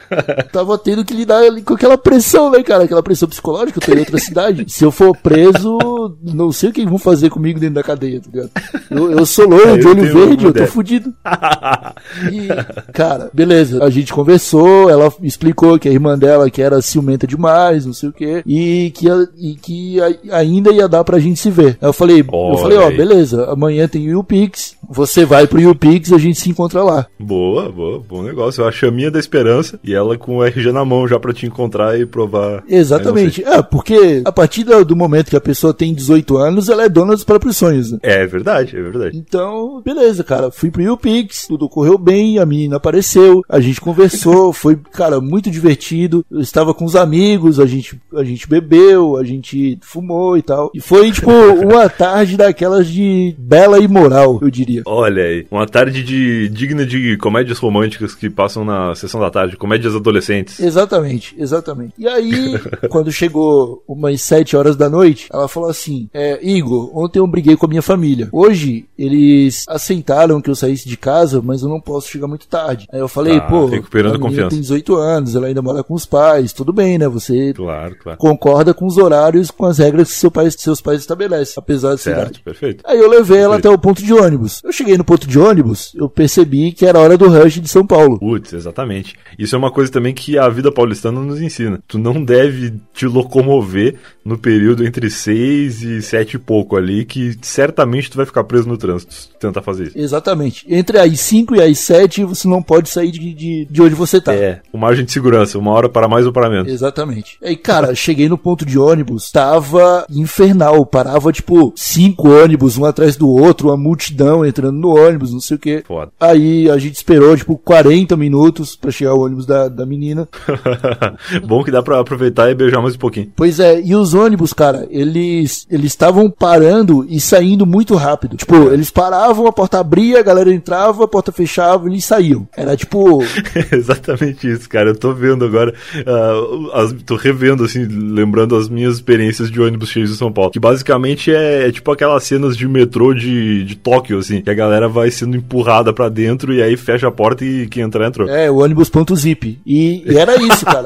Tava 0.51 0.77
tendo 0.77 1.03
que 1.03 1.13
lidar 1.13 1.39
ali 1.43 1.61
com 1.61 1.73
aquela 1.73 1.97
pressão, 1.97 2.51
né, 2.51 2.63
cara? 2.63 2.83
Aquela 2.83 3.03
pressão 3.03 3.27
psicológica, 3.27 3.79
eu 3.79 3.85
tô 3.85 3.93
em 3.93 3.99
outra 3.99 4.17
cidade. 4.17 4.65
Se 4.67 4.83
eu 4.83 4.91
for 4.91 5.15
preso, 5.15 5.77
não 6.21 6.51
sei 6.51 6.69
o 6.69 6.73
que 6.73 6.85
vão 6.85 6.97
fazer 6.97 7.29
comigo 7.29 7.59
dentro 7.59 7.75
da 7.75 7.83
cadeia, 7.83 8.21
tá 8.21 8.29
ligado? 8.31 8.51
Eu, 8.89 9.11
eu 9.11 9.25
sou 9.25 9.47
loiro, 9.47 9.71
É, 9.71 9.77
de 9.77 9.85
eu 9.85 9.91
olho 9.91 10.13
verde, 10.13 10.45
eu 10.45 10.53
tô 10.53 10.65
fudido. 10.67 11.13
E, 12.31 12.47
cara, 12.93 13.29
beleza. 13.33 13.83
A 13.83 13.89
gente 13.89 14.13
conversou, 14.13 14.89
ela 14.89 15.11
explicou 15.21 15.77
que 15.77 15.87
a 15.87 15.91
irmã 15.91 16.17
dela 16.17 16.49
que 16.49 16.61
era 16.61 16.81
ciumenta 16.81 17.27
demais, 17.27 17.85
não 17.85 17.93
sei 17.93 18.09
o 18.09 18.13
quê, 18.13 18.41
e 18.45 18.91
que, 18.95 19.07
e 19.37 19.55
que 19.55 19.97
ainda 20.31 20.71
ia 20.71 20.87
dar 20.87 21.03
pra 21.03 21.19
gente 21.19 21.39
se 21.39 21.49
ver. 21.49 21.77
Aí 21.81 21.87
eu 21.87 21.93
falei, 21.93 22.21
eu 22.21 22.25
Olha 22.31 22.57
falei, 22.57 22.77
ó, 22.77 22.89
beleza, 22.89 23.51
amanhã 23.51 23.87
tem 23.87 24.07
o 24.07 24.11
YouPix, 24.11 24.75
você 24.89 25.25
vai 25.25 25.47
pro 25.47 25.59
e 25.59 26.13
a 26.13 26.17
gente 26.17 26.39
se 26.39 26.49
encontra 26.49 26.83
lá. 26.83 27.05
Boa, 27.19 27.71
boa, 27.71 27.99
bom 27.99 28.23
negócio. 28.23 28.61
Eu 28.61 28.67
a 28.87 28.91
minha 28.91 29.11
da 29.11 29.19
esperança 29.19 29.79
e 29.83 29.95
ela 29.97 30.17
com 30.17 30.37
o 30.37 30.43
RG 30.43 30.71
na 30.71 30.85
mão 30.85 31.07
já 31.07 31.19
pra 31.19 31.33
te 31.33 31.45
encontrar 31.45 31.99
e 31.99 32.05
provar. 32.05 32.63
Exatamente. 32.67 33.43
É, 33.43 33.61
porque 33.61 34.21
a 34.23 34.31
partir 34.31 34.63
do 34.63 34.77
do 34.85 34.95
momento 34.95 35.29
que 35.29 35.35
a 35.35 35.41
pessoa 35.41 35.73
tem 35.73 35.93
18 35.93 36.37
anos, 36.37 36.69
ela 36.69 36.83
é 36.83 36.89
dona 36.89 37.13
dos 37.13 37.23
próprios 37.23 37.57
sonhos, 37.57 37.91
né? 37.91 37.99
É 38.01 38.25
verdade, 38.25 38.77
é 38.77 38.81
verdade. 38.81 39.17
Então, 39.17 39.81
beleza, 39.83 40.23
cara. 40.23 40.51
Fui 40.51 40.69
pro 40.69 40.81
YouPix, 40.81 41.47
tudo 41.47 41.69
correu 41.69 41.97
bem, 41.97 42.39
a 42.39 42.45
menina 42.45 42.77
apareceu, 42.77 43.43
a 43.49 43.59
gente 43.59 43.81
conversou, 43.81 44.51
foi, 44.53 44.75
cara, 44.75 45.19
muito 45.19 45.49
divertido. 45.49 46.25
Eu 46.29 46.39
estava 46.39 46.73
com 46.73 46.85
os 46.85 46.95
amigos, 46.95 47.59
a 47.59 47.65
gente, 47.65 47.99
a 48.13 48.23
gente 48.23 48.47
bebeu, 48.47 49.17
a 49.17 49.23
gente 49.23 49.77
fumou 49.81 50.37
e 50.37 50.41
tal. 50.41 50.71
E 50.73 50.81
foi, 50.81 51.11
tipo, 51.11 51.31
uma 51.63 51.89
tarde 51.89 52.37
daquelas 52.37 52.87
de 52.87 53.35
bela 53.37 53.79
e 53.79 53.87
moral, 53.87 54.39
eu 54.41 54.49
diria. 54.49 54.83
Olha 54.85 55.23
aí, 55.23 55.45
uma 55.49 55.65
tarde 55.65 56.03
de 56.03 56.49
digna 56.49 56.85
de 56.85 57.17
comédias 57.17 57.59
românticas 57.59 58.15
que 58.15 58.29
passam 58.29 58.63
na 58.63 58.93
sessão 58.95 59.19
da 59.19 59.29
tarde, 59.29 59.57
comédias 59.57 59.86
adolescentes. 59.95 60.59
Exatamente, 60.59 61.35
exatamente. 61.37 61.93
E 61.97 62.07
aí, 62.07 62.53
quando 62.89 63.11
chegou 63.11 63.83
umas 63.87 64.21
7 64.21 64.55
horas 64.55 64.75
da 64.75 64.89
noite, 64.89 65.27
ela 65.31 65.47
falou 65.47 65.69
assim: 65.69 66.09
é, 66.13 66.39
Igor, 66.41 66.91
ontem 66.97 67.19
eu 67.19 67.27
briguei 67.27 67.55
com 67.55 67.65
a 67.65 67.69
minha 67.69 67.81
família. 67.81 68.29
Hoje 68.31 68.85
eles 68.97 69.63
aceitaram 69.67 70.41
que 70.41 70.49
eu 70.49 70.55
saísse 70.55 70.87
de 70.87 70.97
casa, 70.97 71.41
mas 71.41 71.61
eu 71.61 71.69
não 71.69 71.79
posso 71.79 72.09
chegar 72.09 72.27
muito 72.27 72.47
tarde. 72.47 72.87
Aí 72.91 72.99
eu 72.99 73.07
falei, 73.07 73.37
Ah, 73.37 73.41
pô, 73.41 73.65
recuperando 73.67 74.25
a 74.25 74.49
tem 74.49 74.59
18 74.59 74.95
anos, 74.95 75.35
ela 75.35 75.47
ainda 75.47 75.61
mora 75.61 75.83
com 75.83 75.93
os 75.93 76.05
pais, 76.05 76.53
tudo 76.53 76.73
bem, 76.73 76.97
né? 76.97 77.07
Você 77.07 77.53
Claro, 77.53 77.95
claro. 78.01 78.17
concorda 78.17 78.73
com 78.73 78.85
os 78.85 78.97
horários, 78.97 79.51
com 79.51 79.65
as 79.65 79.77
regras 79.77 80.09
que 80.09 80.15
seu 80.15 80.31
pai, 80.31 80.49
seus 80.51 80.81
pais 80.81 80.99
estabelecem, 81.01 81.53
apesar 81.57 81.95
de 81.95 82.01
Certo, 82.01 82.17
cidade. 82.17 82.41
perfeito. 82.43 82.83
Aí 82.85 82.97
eu 82.99 83.09
levei 83.09 83.39
ela 83.39 83.57
até 83.57 83.69
o 83.69 83.77
ponto 83.77 84.03
de 84.03 84.13
ônibus. 84.13 84.61
Eu 84.63 84.71
cheguei 84.71 84.97
no 84.97 85.03
ponto 85.03 85.27
de 85.27 85.37
ônibus, 85.39 85.91
eu 85.95 86.09
percebi 86.09 86.71
que 86.71 86.85
era 86.85 86.99
hora 86.99 87.17
do 87.17 87.27
rush 87.29 87.59
de 87.59 87.67
São 87.67 87.85
Paulo. 87.85 88.19
Putz, 88.19 88.53
exatamente. 88.53 89.15
Isso 89.37 89.55
é 89.55 89.57
uma 89.57 89.71
coisa 89.77 89.91
também 89.91 90.11
que 90.11 90.39
a 90.39 90.49
vida 90.49 90.71
paulistana 90.71 91.21
nos 91.21 91.39
ensina. 91.39 91.79
Tu 91.87 91.99
não 91.99 92.25
deve 92.25 92.73
te 92.95 93.05
locomover 93.05 93.93
no 94.25 94.35
período 94.35 94.83
entre 94.83 95.07
6 95.07 95.83
e 95.83 96.01
7 96.01 96.33
e 96.33 96.39
pouco 96.39 96.75
ali, 96.75 97.05
que 97.05 97.37
certamente 97.43 98.09
tu 98.09 98.17
vai 98.17 98.25
ficar 98.25 98.43
preso 98.43 98.67
no 98.67 98.75
trânsito 98.75 99.13
se 99.13 99.29
tu 99.29 99.35
tentar 99.35 99.61
fazer 99.61 99.89
isso. 99.89 99.99
Exatamente. 99.99 100.65
Entre 100.67 100.97
as 100.97 101.19
5 101.19 101.55
e 101.55 101.61
as 101.61 101.77
7, 101.77 102.23
você 102.23 102.47
não 102.47 102.59
pode 102.59 102.89
sair 102.89 103.11
de, 103.11 103.31
de, 103.35 103.67
de 103.69 103.81
onde 103.83 103.93
você 103.93 104.19
tá. 104.19 104.33
É, 104.33 104.61
com 104.71 104.79
margem 104.79 105.05
de 105.05 105.11
segurança, 105.11 105.59
uma 105.59 105.71
hora 105.71 105.87
para 105.87 106.07
mais 106.07 106.25
ou 106.25 106.33
para 106.33 106.49
menos. 106.49 106.73
Exatamente. 106.73 107.37
Aí, 107.43 107.55
cara, 107.55 107.93
cheguei 107.95 108.27
no 108.27 108.37
ponto 108.37 108.65
de 108.65 108.79
ônibus, 108.79 109.29
tava 109.31 110.07
infernal. 110.09 110.87
Parava, 110.87 111.31
tipo, 111.31 111.71
cinco 111.75 112.29
ônibus, 112.29 112.79
um 112.79 112.85
atrás 112.85 113.15
do 113.15 113.29
outro, 113.29 113.67
uma 113.67 113.77
multidão 113.77 114.43
entrando 114.43 114.79
no 114.79 114.97
ônibus, 114.97 115.31
não 115.31 115.39
sei 115.39 115.55
o 115.55 115.59
quê. 115.59 115.83
Foda. 115.87 116.11
Aí 116.19 116.67
a 116.67 116.79
gente 116.79 116.95
esperou, 116.95 117.37
tipo, 117.37 117.55
40 117.59 118.17
minutos 118.17 118.75
pra 118.75 118.89
chegar 118.89 119.13
o 119.13 119.23
ônibus 119.23 119.45
da, 119.45 119.66
da 119.69 119.85
menina. 119.85 120.27
Bom 121.45 121.63
que 121.63 121.71
dá 121.71 121.81
pra 121.81 121.99
aproveitar 121.99 122.49
e 122.49 122.55
beijar 122.55 122.81
mais 122.81 122.95
um 122.95 122.99
pouquinho. 122.99 123.31
Pois 123.35 123.59
é, 123.59 123.81
e 123.81 123.95
os 123.95 124.13
ônibus, 124.13 124.53
cara, 124.53 124.87
eles 124.89 125.65
eles 125.69 125.87
estavam 125.91 126.29
parando 126.29 127.05
e 127.09 127.19
saindo 127.19 127.65
muito 127.65 127.95
rápido. 127.95 128.35
Tipo, 128.37 128.55
eles 128.71 128.89
paravam, 128.89 129.47
a 129.47 129.53
porta 129.53 129.79
abria, 129.79 130.19
a 130.19 130.23
galera 130.23 130.53
entrava, 130.53 131.03
a 131.03 131.07
porta 131.07 131.31
fechava 131.31 131.87
e 131.87 131.91
eles 131.93 132.05
saíam. 132.05 132.47
Era 132.55 132.75
tipo. 132.75 133.19
Exatamente 133.71 134.49
isso, 134.49 134.69
cara. 134.69 134.89
Eu 134.89 134.95
tô 134.95 135.13
vendo 135.13 135.45
agora, 135.45 135.73
ah, 136.05 136.81
as- 136.81 136.93
tô 137.05 137.15
revendo, 137.15 137.63
assim, 137.63 137.85
lembrando 137.85 138.55
as 138.55 138.69
minhas 138.69 138.95
experiências 138.95 139.49
de 139.51 139.61
ônibus 139.61 139.89
cheios 139.89 140.11
em 140.11 140.15
São 140.15 140.31
Paulo. 140.31 140.51
Que 140.51 140.59
basicamente 140.59 141.31
é, 141.33 141.67
é 141.67 141.71
tipo 141.71 141.91
aquelas 141.91 142.23
cenas 142.23 142.55
de 142.57 142.67
metrô 142.67 143.13
de, 143.13 143.63
de 143.63 143.75
Tóquio, 143.75 144.19
assim, 144.19 144.41
que 144.41 144.49
a 144.49 144.53
galera 144.53 144.87
vai 144.87 145.11
sendo 145.11 145.35
empurrada 145.37 145.93
pra 145.93 146.09
dentro 146.09 146.53
e 146.53 146.61
aí 146.61 146.75
fecha 146.77 147.07
a 147.07 147.11
porta 147.11 147.43
e 147.45 147.67
quem 147.67 147.83
entrar 147.83 148.07
entrou. 148.07 148.27
É, 148.29 148.49
o 148.49 148.57
ônibus 148.57 148.89
ponto 148.89 149.15
zip. 149.15 149.56
E, 149.65 150.03
e 150.05 150.17
era 150.17 150.35
isso, 150.41 150.65
cara. 150.65 150.85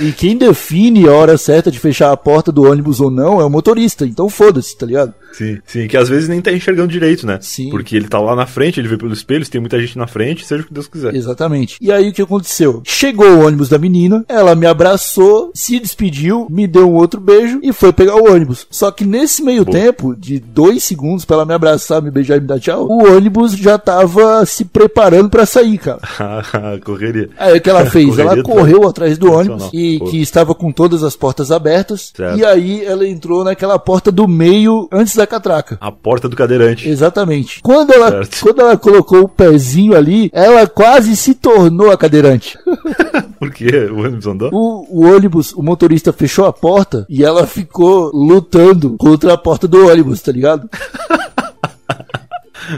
E, 0.00 0.08
e 0.08 0.12
quem 0.12 0.36
define 0.36 1.08
a 1.08 1.12
hora 1.12 1.36
certa 1.36 1.70
de 1.70 1.78
fechar 1.78 2.12
a 2.12 2.16
porta 2.16 2.50
do 2.50 2.64
ônibus 2.64 3.00
ou 3.00 3.10
não 3.10 3.40
é 3.40 3.44
o 3.44 3.50
motorista. 3.50 4.06
Então 4.06 4.28
foda-se, 4.28 4.76
tá 4.76 4.86
ligado? 4.86 5.14
Sim, 5.32 5.58
sim, 5.64 5.86
que 5.86 5.96
às 5.96 6.08
vezes 6.08 6.28
nem 6.28 6.40
tá 6.40 6.52
enxergando 6.52 6.88
direito, 6.88 7.26
né? 7.26 7.38
Sim. 7.40 7.70
Porque 7.70 7.96
ele 7.96 8.08
tá 8.08 8.18
lá 8.18 8.34
na 8.34 8.46
frente, 8.46 8.80
ele 8.80 8.88
vê 8.88 8.96
pelo 8.96 9.12
espelho, 9.12 9.44
se 9.44 9.50
tem 9.50 9.60
muita 9.60 9.80
gente 9.80 9.96
na 9.96 10.06
frente, 10.06 10.44
seja 10.44 10.62
o 10.62 10.66
que 10.66 10.74
Deus 10.74 10.88
quiser. 10.88 11.14
Exatamente. 11.14 11.76
E 11.80 11.92
aí 11.92 12.08
o 12.08 12.12
que 12.12 12.22
aconteceu? 12.22 12.82
Chegou 12.84 13.26
o 13.26 13.46
ônibus 13.46 13.68
da 13.68 13.78
menina, 13.78 14.24
ela 14.28 14.54
me 14.54 14.66
abraçou, 14.66 15.50
se 15.54 15.78
despediu, 15.78 16.46
me 16.50 16.66
deu 16.66 16.88
um 16.88 16.94
outro 16.94 17.20
beijo 17.20 17.60
e 17.62 17.72
foi 17.72 17.92
pegar 17.92 18.16
o 18.16 18.32
ônibus. 18.32 18.66
Só 18.70 18.90
que 18.90 19.04
nesse 19.04 19.42
meio 19.42 19.64
tempo, 19.64 20.14
de 20.16 20.38
dois 20.38 20.82
segundos 20.82 21.24
pra 21.24 21.36
ela 21.36 21.46
me 21.46 21.54
abraçar, 21.54 22.02
me 22.02 22.10
beijar 22.10 22.36
e 22.36 22.40
me 22.40 22.46
dar 22.46 22.58
tchau, 22.58 22.86
o 22.88 23.14
ônibus 23.14 23.52
já 23.52 23.78
tava 23.78 24.44
se 24.44 24.64
preparando 24.64 25.30
pra 25.30 25.46
sair, 25.46 25.78
cara. 25.78 26.00
Correria. 27.12 27.30
Aí 27.38 27.58
o 27.58 27.60
que 27.60 27.70
ela 27.70 27.86
fez? 27.90 28.18
ela 28.18 28.42
correu 28.42 28.88
atrás 28.88 29.18
do 29.18 29.32
ônibus 29.32 29.68
e 29.72 29.98
Pô. 29.98 30.04
que 30.06 30.20
estava 30.20 30.54
com 30.54 30.70
todas 30.72 31.02
as 31.02 31.16
portas 31.16 31.50
abertas. 31.50 32.12
Certo. 32.14 32.38
E 32.38 32.44
aí 32.44 32.84
ela 32.84 33.06
entrou 33.06 33.44
naquela 33.44 33.78
porta 33.78 34.10
do 34.12 34.26
meio 34.28 34.88
antes 34.92 35.14
da 35.16 35.26
catraca. 35.26 35.76
A 35.80 35.90
porta 35.90 36.28
do 36.28 36.36
cadeirante. 36.36 36.88
Exatamente. 36.88 37.60
Quando 37.62 37.92
ela, 37.92 38.10
Certo. 38.10 38.40
quando 38.42 38.60
ela 38.60 38.76
colocou 38.76 39.22
o 39.22 39.28
pezinho 39.28 39.96
ali, 39.96 40.30
ela 40.32 40.66
quase 40.66 41.16
se 41.16 41.34
tornou 41.34 41.90
a 41.90 41.96
cadeirante. 41.96 42.58
Por 43.38 43.50
quê? 43.52 43.88
O 43.90 44.00
ônibus 44.00 44.26
andou? 44.26 44.50
O, 44.52 44.86
o 44.90 45.06
ônibus, 45.06 45.52
o 45.54 45.62
motorista 45.62 46.12
fechou 46.12 46.44
a 46.44 46.52
porta 46.52 47.06
e 47.08 47.24
ela 47.24 47.46
ficou 47.46 48.10
lutando 48.14 48.96
contra 48.98 49.32
a 49.32 49.38
porta 49.38 49.66
do 49.66 49.88
ônibus, 49.88 50.20
tá 50.20 50.30
ligado? 50.30 50.68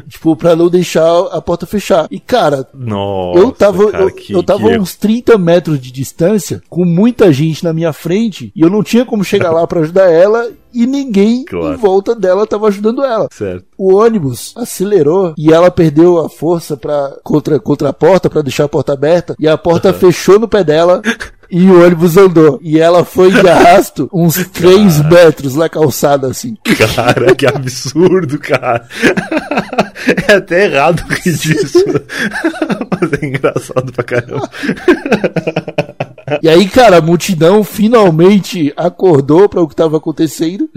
tipo, 0.09 0.35
pra 0.37 0.55
não 0.57 0.69
deixar 0.69 1.07
a 1.33 1.41
porta 1.41 1.67
fechar. 1.67 2.07
E, 2.11 2.19
cara, 2.21 2.67
Nossa, 2.75 3.39
eu 3.39 3.51
tava, 3.53 3.91
cara, 3.91 4.05
eu, 4.05 4.11
que- 4.15 4.33
eu 4.33 4.43
tava 4.43 4.69
que 4.69 4.79
uns 4.79 4.95
30 4.97 5.37
metros 5.39 5.81
de 5.81 5.91
distância, 5.93 6.63
com 6.69 6.85
muita 6.85 7.33
gente 7.33 7.65
na 7.65 7.73
minha 7.73 7.93
frente, 7.93 8.53
e 8.55 8.61
eu 8.61 8.71
não 8.71 8.83
tinha 8.83 9.05
como 9.05 9.25
chegar 9.25 9.51
lá 9.53 9.67
pra 9.67 9.81
ajudar 9.81 10.11
ela, 10.11 10.49
e 10.75 10.87
ninguém 10.87 11.45
Claro. 11.45 11.75
em 11.75 11.77
volta 11.77 12.15
dela 12.15 12.47
tava 12.47 12.69
ajudando 12.69 13.05
ela. 13.05 13.29
Certo. 13.31 13.65
O 13.77 13.95
ônibus 13.97 14.55
acelerou 14.57 15.35
e 15.37 15.53
ela 15.53 15.71
perdeu 15.71 16.19
a 16.19 16.29
força 16.31 16.77
para 16.77 17.17
contra, 17.23 17.61
contra 17.61 17.91
a 17.91 17.93
porta 17.93 18.31
para 18.31 18.41
deixar 18.43 18.65
a 18.65 18.69
porta 18.69 18.93
aberta 18.95 19.35
e 19.39 19.47
a 19.47 19.59
porta 19.59 19.93
fechou 19.93 20.39
no 20.39 20.49
pé 20.49 20.65
dela 20.65 21.03
e 21.53 21.71
o 21.71 21.85
ônibus 21.85 22.17
andou. 22.17 22.59
E 22.63 22.81
ela 22.81 23.05
foi 23.05 23.31
de 23.31 23.47
arrasto 23.47 24.09
uns 24.11 24.37
3 24.49 25.03
metros 25.03 25.55
na 25.55 25.69
calçada 25.69 26.29
assim. 26.29 26.57
Cara, 26.65 27.35
que 27.35 27.47
absurdo, 27.47 28.39
cara. 28.39 28.89
É 30.29 30.33
até 30.33 30.65
errado 30.65 31.01
rir 31.09 31.33
disso. 31.33 31.79
Mas 32.91 33.13
é 33.13 33.25
engraçado 33.25 33.93
pra 33.93 34.03
caramba. 34.03 34.51
E 36.43 36.49
aí, 36.49 36.69
cara, 36.69 36.97
a 36.97 37.01
multidão 37.01 37.63
finalmente 37.63 38.73
acordou 38.77 39.49
para 39.49 39.61
o 39.61 39.69
que 39.69 39.75
estava 39.75 39.99
acontecendo. 39.99 40.69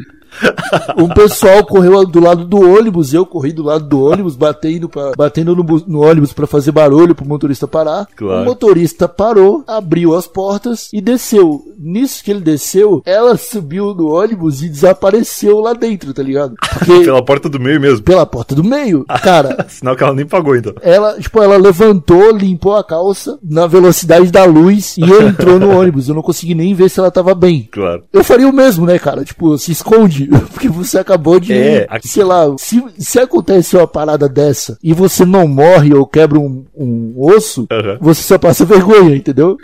Um 0.98 1.10
pessoal 1.10 1.66
correu 1.66 2.06
do 2.06 2.20
lado 2.20 2.46
do 2.46 2.58
ônibus, 2.58 3.14
eu 3.14 3.26
corri 3.26 3.52
do 3.52 3.64
lado 3.64 3.86
do 3.88 4.04
ônibus, 4.04 4.36
batendo, 4.36 4.88
pra, 4.90 5.12
batendo 5.16 5.56
no, 5.56 5.64
no 5.88 6.04
ônibus 6.04 6.34
para 6.34 6.48
fazer 6.48 6.72
barulho 6.72 7.16
pro 7.16 7.28
motorista 7.28 7.68
parar. 7.68 8.08
Claro. 8.16 8.42
O 8.42 8.46
motorista 8.46 9.08
parou, 9.08 9.64
abriu 9.68 10.16
as 10.16 10.28
portas 10.28 10.90
e 10.94 11.02
desceu. 11.02 11.62
Nisso 11.78 12.24
que 12.24 12.32
ele 12.32 12.42
desceu, 12.42 13.02
ela 13.06 13.38
subiu 13.38 13.94
no 13.94 14.10
ônibus 14.14 14.62
e 14.62 14.70
desapareceu 14.70 15.60
lá 15.60 15.74
dentro, 15.74 16.14
tá 16.14 16.24
ligado? 16.24 16.56
Porque 16.78 17.02
Pela 17.06 17.24
porta 17.24 17.50
do 17.50 17.60
meio 17.60 17.80
mesmo. 17.80 18.04
pela 18.04 18.26
porta 18.26 18.56
do 18.56 18.64
meio, 18.64 19.06
cara, 19.22 19.66
Sinal 19.70 19.96
que 19.96 20.04
ela 20.04 20.14
nem 20.14 20.26
pagou, 20.26 20.56
então. 20.56 20.74
ela, 20.82 21.20
tipo, 21.20 21.42
ela 21.42 21.58
levantou, 21.58 22.32
limpou 22.32 22.76
a 22.76 22.84
calça 22.84 23.38
na 23.44 23.68
velocidade 23.68 24.32
da 24.32 24.46
luz 24.46 24.96
e 24.98 25.04
entrou 25.04 25.60
no 25.60 25.78
ônibus. 25.78 26.08
Eu 26.08 26.16
não 26.16 26.22
consegui 26.22 26.56
nem 26.56 26.74
ver 26.74 26.90
se 26.90 27.00
ela 27.00 27.12
tava 27.12 27.34
bem. 27.36 27.68
Claro. 27.72 28.04
Eu 28.12 28.24
faria 28.24 28.48
o 28.48 28.54
mesmo, 28.54 28.86
né, 28.86 28.98
cara? 28.98 29.24
Tipo, 29.24 29.58
se 29.58 29.72
esconde, 29.72 30.25
porque 30.52 30.68
você 30.70 31.00
acabou 31.00 31.40
de. 31.40 31.54
É, 31.54 31.86
aqui- 31.90 32.08
Sei 32.08 32.24
lá, 32.24 32.46
se, 32.58 32.84
se 32.98 33.20
acontece 33.20 33.76
uma 33.76 33.88
parada 33.88 34.28
dessa 34.30 34.78
e 34.84 34.94
você 34.94 35.26
não 35.26 35.48
morre 35.48 35.94
ou 35.94 36.06
quebra 36.06 36.40
um, 36.40 36.66
um 36.76 37.14
osso, 37.18 37.68
Aham. 37.72 37.98
você 38.02 38.22
só 38.24 38.38
passa 38.38 38.66
vergonha, 38.66 39.16
entendeu? 39.16 39.58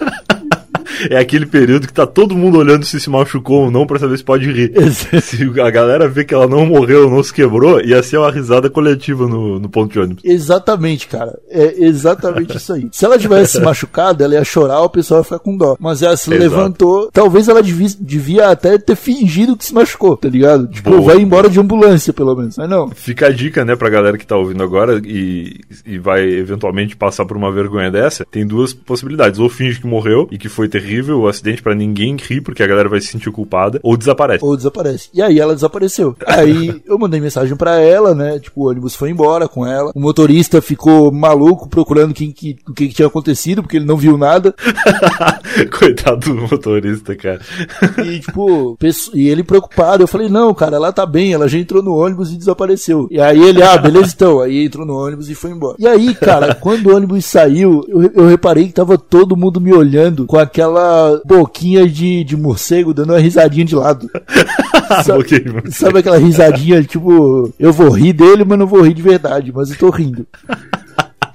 É 1.10 1.16
aquele 1.18 1.46
período 1.46 1.86
que 1.86 1.92
tá 1.92 2.06
todo 2.06 2.36
mundo 2.36 2.58
olhando 2.58 2.84
se 2.84 2.98
se 3.00 3.10
machucou 3.10 3.64
ou 3.64 3.70
não 3.70 3.86
pra 3.86 3.98
saber 3.98 4.16
se 4.16 4.24
pode 4.24 4.50
rir. 4.50 4.72
Se 5.22 5.42
a 5.60 5.70
galera 5.70 6.08
vê 6.08 6.24
que 6.24 6.34
ela 6.34 6.46
não 6.46 6.66
morreu, 6.66 7.08
não 7.10 7.22
se 7.22 7.32
quebrou, 7.32 7.80
ia 7.80 8.02
ser 8.02 8.18
uma 8.18 8.30
risada 8.30 8.68
coletiva 8.68 9.26
no, 9.26 9.58
no 9.58 9.68
ponto 9.68 9.92
de 9.92 9.98
ônibus. 9.98 10.24
Exatamente, 10.24 11.06
cara. 11.06 11.38
É 11.48 11.84
exatamente 11.84 12.56
isso 12.56 12.72
aí. 12.72 12.88
Se 12.92 13.04
ela 13.04 13.18
tivesse 13.18 13.52
se 13.52 13.60
machucado, 13.60 14.22
ela 14.22 14.34
ia 14.34 14.44
chorar, 14.44 14.80
o 14.82 14.90
pessoal 14.90 15.20
ia 15.20 15.24
ficar 15.24 15.38
com 15.38 15.56
dó. 15.56 15.76
Mas 15.78 16.02
ela 16.02 16.16
se 16.16 16.30
Exato. 16.32 16.42
levantou. 16.42 17.10
Talvez 17.12 17.48
ela 17.48 17.62
devia, 17.62 17.88
devia 18.00 18.48
até 18.48 18.78
ter 18.78 18.96
fingido 18.96 19.56
que 19.56 19.64
se 19.64 19.74
machucou, 19.74 20.16
tá 20.16 20.28
ligado? 20.28 20.66
Tipo, 20.68 20.90
Boa. 20.90 21.02
vai 21.02 21.18
embora 21.18 21.48
de 21.48 21.60
ambulância, 21.60 22.12
pelo 22.12 22.34
menos. 22.34 22.56
Mas 22.56 22.68
não. 22.68 22.90
Fica 22.90 23.26
a 23.26 23.30
dica, 23.32 23.64
né, 23.64 23.76
pra 23.76 23.88
galera 23.90 24.18
que 24.18 24.26
tá 24.26 24.36
ouvindo 24.36 24.62
agora 24.62 25.00
e, 25.04 25.60
e 25.86 25.98
vai 25.98 26.22
eventualmente 26.28 26.96
passar 26.96 27.24
por 27.24 27.36
uma 27.36 27.52
vergonha 27.52 27.90
dessa. 27.90 28.24
Tem 28.30 28.46
duas 28.46 28.72
possibilidades. 28.72 29.38
Ou 29.38 29.48
finge 29.48 29.80
que 29.80 29.86
morreu 29.86 30.28
e 30.30 30.38
que 30.38 30.48
foi 30.48 30.68
terrível 30.68 30.87
terrível 30.88 31.20
o 31.20 31.28
acidente 31.28 31.62
pra 31.62 31.74
ninguém 31.74 32.16
rir, 32.16 32.40
porque 32.40 32.62
a 32.62 32.66
galera 32.66 32.88
vai 32.88 33.00
se 33.00 33.08
sentir 33.08 33.30
culpada, 33.30 33.78
ou 33.82 33.96
desaparece. 33.96 34.44
Ou 34.44 34.56
desaparece. 34.56 35.10
E 35.12 35.20
aí 35.20 35.38
ela 35.38 35.54
desapareceu. 35.54 36.16
Aí 36.26 36.80
eu 36.86 36.98
mandei 36.98 37.20
mensagem 37.20 37.56
pra 37.56 37.80
ela, 37.80 38.14
né? 38.14 38.38
Tipo, 38.38 38.62
o 38.62 38.68
ônibus 38.68 38.94
foi 38.94 39.10
embora 39.10 39.48
com 39.48 39.66
ela. 39.66 39.90
O 39.94 40.00
motorista 40.00 40.62
ficou 40.62 41.10
maluco 41.10 41.68
procurando 41.68 42.14
quem 42.14 42.30
que, 42.30 42.56
o 42.68 42.72
que, 42.72 42.88
que 42.88 42.94
tinha 42.94 43.08
acontecido, 43.08 43.62
porque 43.62 43.76
ele 43.76 43.84
não 43.84 43.96
viu 43.96 44.16
nada. 44.16 44.54
Coitado 45.76 46.32
do 46.32 46.34
motorista, 46.34 47.16
cara. 47.16 47.40
E, 48.04 48.20
tipo, 48.20 48.78
e 49.12 49.28
ele 49.28 49.42
preocupado. 49.42 50.04
Eu 50.04 50.06
falei, 50.06 50.28
não, 50.28 50.54
cara, 50.54 50.76
ela 50.76 50.92
tá 50.92 51.04
bem, 51.04 51.32
ela 51.32 51.48
já 51.48 51.58
entrou 51.58 51.82
no 51.82 51.94
ônibus 51.94 52.32
e 52.32 52.36
desapareceu. 52.36 53.08
E 53.10 53.20
aí 53.20 53.42
ele, 53.42 53.62
ah, 53.62 53.76
beleza 53.76 54.12
então. 54.14 54.40
Aí 54.40 54.64
entrou 54.64 54.86
no 54.86 54.94
ônibus 54.94 55.28
e 55.28 55.34
foi 55.34 55.50
embora. 55.50 55.76
E 55.78 55.88
aí, 55.88 56.14
cara, 56.14 56.54
quando 56.54 56.86
o 56.86 56.96
ônibus 56.96 57.24
saiu, 57.24 57.84
eu, 57.88 58.10
eu 58.14 58.28
reparei 58.28 58.66
que 58.66 58.74
tava 58.74 58.96
todo 58.96 59.36
mundo 59.36 59.60
me 59.60 59.72
olhando 59.72 60.24
com 60.26 60.38
aquela 60.38 60.77
boquinha 61.24 61.86
de, 61.88 62.24
de 62.24 62.36
morcego 62.36 62.94
dando 62.94 63.12
uma 63.12 63.18
risadinha 63.18 63.64
de 63.64 63.74
lado. 63.74 64.10
Sabe, 65.04 65.18
morcego. 65.18 65.62
sabe 65.70 65.98
aquela 65.98 66.16
risadinha, 66.16 66.82
tipo, 66.82 67.52
eu 67.58 67.72
vou 67.72 67.90
rir 67.90 68.14
dele, 68.14 68.42
mas 68.42 68.58
não 68.58 68.66
vou 68.66 68.80
rir 68.80 68.94
de 68.94 69.02
verdade, 69.02 69.52
mas 69.54 69.70
eu 69.70 69.76
tô 69.76 69.90
rindo. 69.90 70.26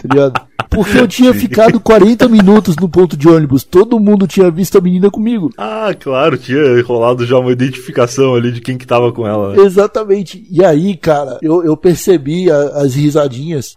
Tá 0.07 0.13
ligado? 0.15 0.41
Porque 0.69 0.97
eu 0.97 1.07
tinha 1.07 1.31
ficado 1.35 1.79
40 1.79 2.27
minutos 2.27 2.75
no 2.77 2.89
ponto 2.89 3.15
de 3.15 3.29
ônibus, 3.29 3.63
todo 3.63 3.99
mundo 3.99 4.25
tinha 4.25 4.49
visto 4.49 4.75
a 4.75 4.81
menina 4.81 5.07
comigo. 5.11 5.51
Ah, 5.55 5.93
claro, 5.99 6.35
tinha 6.35 6.81
rolado 6.83 7.27
já 7.27 7.37
uma 7.37 7.51
identificação 7.51 8.33
ali 8.33 8.51
de 8.51 8.59
quem 8.59 8.75
que 8.75 8.87
tava 8.87 9.11
com 9.11 9.27
ela. 9.27 9.53
né? 9.53 9.61
Exatamente. 9.61 10.43
E 10.49 10.65
aí, 10.65 10.97
cara, 10.97 11.37
eu, 11.43 11.63
eu 11.63 11.77
percebi 11.77 12.49
a- 12.49 12.69
as 12.81 12.95
risadinhas 12.95 13.75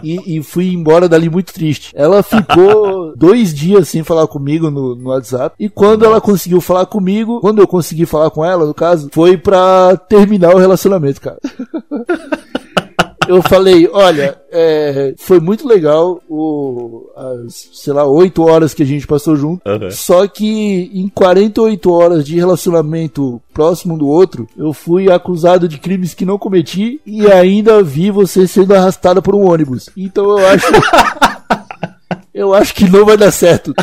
e, 0.00 0.36
e 0.38 0.42
fui 0.44 0.72
embora 0.72 1.08
dali 1.08 1.28
muito 1.28 1.52
triste. 1.52 1.90
Ela 1.96 2.22
ficou 2.22 3.12
dois 3.18 3.52
dias 3.52 3.88
sem 3.88 4.04
falar 4.04 4.28
comigo 4.28 4.70
no, 4.70 4.94
no 4.94 5.08
WhatsApp. 5.10 5.56
E 5.58 5.68
quando 5.68 6.04
ela 6.04 6.20
conseguiu 6.20 6.60
falar 6.60 6.86
comigo, 6.86 7.40
quando 7.40 7.60
eu 7.60 7.66
consegui 7.66 8.06
falar 8.06 8.30
com 8.30 8.44
ela, 8.44 8.64
no 8.64 8.74
caso, 8.74 9.08
foi 9.12 9.36
pra 9.36 9.96
terminar 10.08 10.54
o 10.54 10.58
relacionamento, 10.58 11.20
cara. 11.20 11.38
Eu 13.28 13.42
falei, 13.42 13.88
olha, 13.92 14.38
é, 14.50 15.14
foi 15.18 15.40
muito 15.40 15.66
legal 15.66 16.20
o, 16.28 17.10
as, 17.16 17.70
sei 17.72 17.92
lá, 17.92 18.04
oito 18.06 18.42
horas 18.42 18.72
que 18.72 18.82
a 18.82 18.86
gente 18.86 19.06
passou 19.06 19.36
junto. 19.36 19.62
Só 19.90 20.26
que 20.26 20.90
em 20.92 21.08
48 21.08 21.92
horas 21.92 22.24
de 22.24 22.36
relacionamento 22.36 23.40
próximo 23.52 23.98
do 23.98 24.06
outro, 24.06 24.48
eu 24.56 24.72
fui 24.72 25.10
acusado 25.10 25.68
de 25.68 25.78
crimes 25.78 26.14
que 26.14 26.24
não 26.24 26.38
cometi 26.38 27.00
e 27.06 27.26
ainda 27.26 27.82
vi 27.82 28.10
você 28.10 28.46
sendo 28.46 28.74
arrastada 28.74 29.20
por 29.20 29.34
um 29.34 29.48
ônibus. 29.48 29.88
Então 29.96 30.38
eu 30.38 30.46
acho. 30.46 30.66
eu 32.32 32.54
acho 32.54 32.74
que 32.74 32.88
não 32.88 33.04
vai 33.04 33.16
dar 33.16 33.30
certo. 33.30 33.74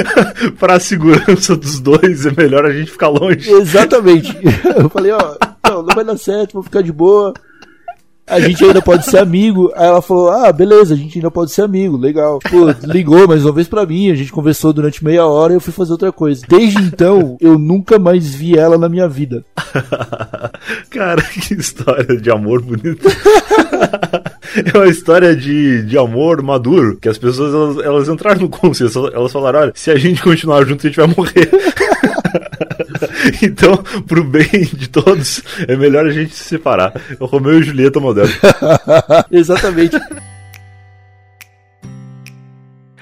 pra 0.58 0.80
segurança 0.80 1.56
dos 1.56 1.78
dois, 1.80 2.26
é 2.26 2.32
melhor 2.36 2.64
a 2.64 2.72
gente 2.72 2.90
ficar 2.90 3.08
longe. 3.08 3.50
Exatamente. 3.50 4.36
Eu 4.76 4.88
falei, 4.88 5.12
ó, 5.12 5.36
não, 5.68 5.82
não 5.82 5.94
vai 5.94 6.04
dar 6.04 6.18
certo, 6.18 6.54
vou 6.54 6.62
ficar 6.62 6.82
de 6.82 6.92
boa. 6.92 7.32
A 8.26 8.40
gente 8.40 8.64
ainda 8.64 8.80
pode 8.80 9.04
ser 9.04 9.18
amigo. 9.18 9.70
Aí 9.76 9.86
ela 9.86 10.00
falou: 10.00 10.30
Ah, 10.30 10.50
beleza, 10.52 10.94
a 10.94 10.96
gente 10.96 11.18
ainda 11.18 11.30
pode 11.30 11.52
ser 11.52 11.62
amigo, 11.62 11.96
legal. 11.96 12.38
Pô, 12.38 12.74
ligou 12.86 13.28
mais 13.28 13.44
uma 13.44 13.52
vez 13.52 13.68
pra 13.68 13.84
mim, 13.84 14.10
a 14.10 14.14
gente 14.14 14.32
conversou 14.32 14.72
durante 14.72 15.04
meia 15.04 15.26
hora 15.26 15.52
e 15.52 15.56
eu 15.56 15.60
fui 15.60 15.72
fazer 15.72 15.92
outra 15.92 16.10
coisa. 16.10 16.44
Desde 16.48 16.78
então, 16.82 17.36
eu 17.40 17.58
nunca 17.58 17.98
mais 17.98 18.34
vi 18.34 18.56
ela 18.56 18.78
na 18.78 18.88
minha 18.88 19.08
vida. 19.08 19.44
Cara, 20.90 21.22
que 21.22 21.54
história 21.54 22.16
de 22.16 22.30
amor 22.30 22.62
bonita. 22.62 23.08
É 24.72 24.78
uma 24.78 24.86
história 24.86 25.34
de, 25.34 25.82
de 25.82 25.98
amor 25.98 26.40
maduro, 26.40 26.96
que 26.96 27.08
as 27.08 27.18
pessoas 27.18 27.52
elas, 27.52 27.84
elas 27.84 28.08
entraram 28.08 28.42
no 28.42 28.48
consenso, 28.48 29.10
elas 29.12 29.32
falaram, 29.32 29.58
olha, 29.58 29.72
se 29.74 29.90
a 29.90 29.96
gente 29.96 30.22
continuar 30.22 30.64
junto, 30.64 30.86
a 30.86 30.90
gente 30.90 30.96
vai 30.96 31.08
morrer. 31.08 31.50
então, 33.42 33.76
pro 34.06 34.24
bem 34.24 34.64
de 34.72 34.88
todos, 34.88 35.42
é 35.66 35.76
melhor 35.76 36.06
a 36.06 36.10
gente 36.10 36.34
se 36.34 36.44
separar. 36.44 36.92
É 37.10 37.16
o 37.22 37.26
Romeu 37.26 37.58
e 37.58 37.62
Julieta 37.62 38.00
moderno. 38.00 38.32
Exatamente. 39.30 39.96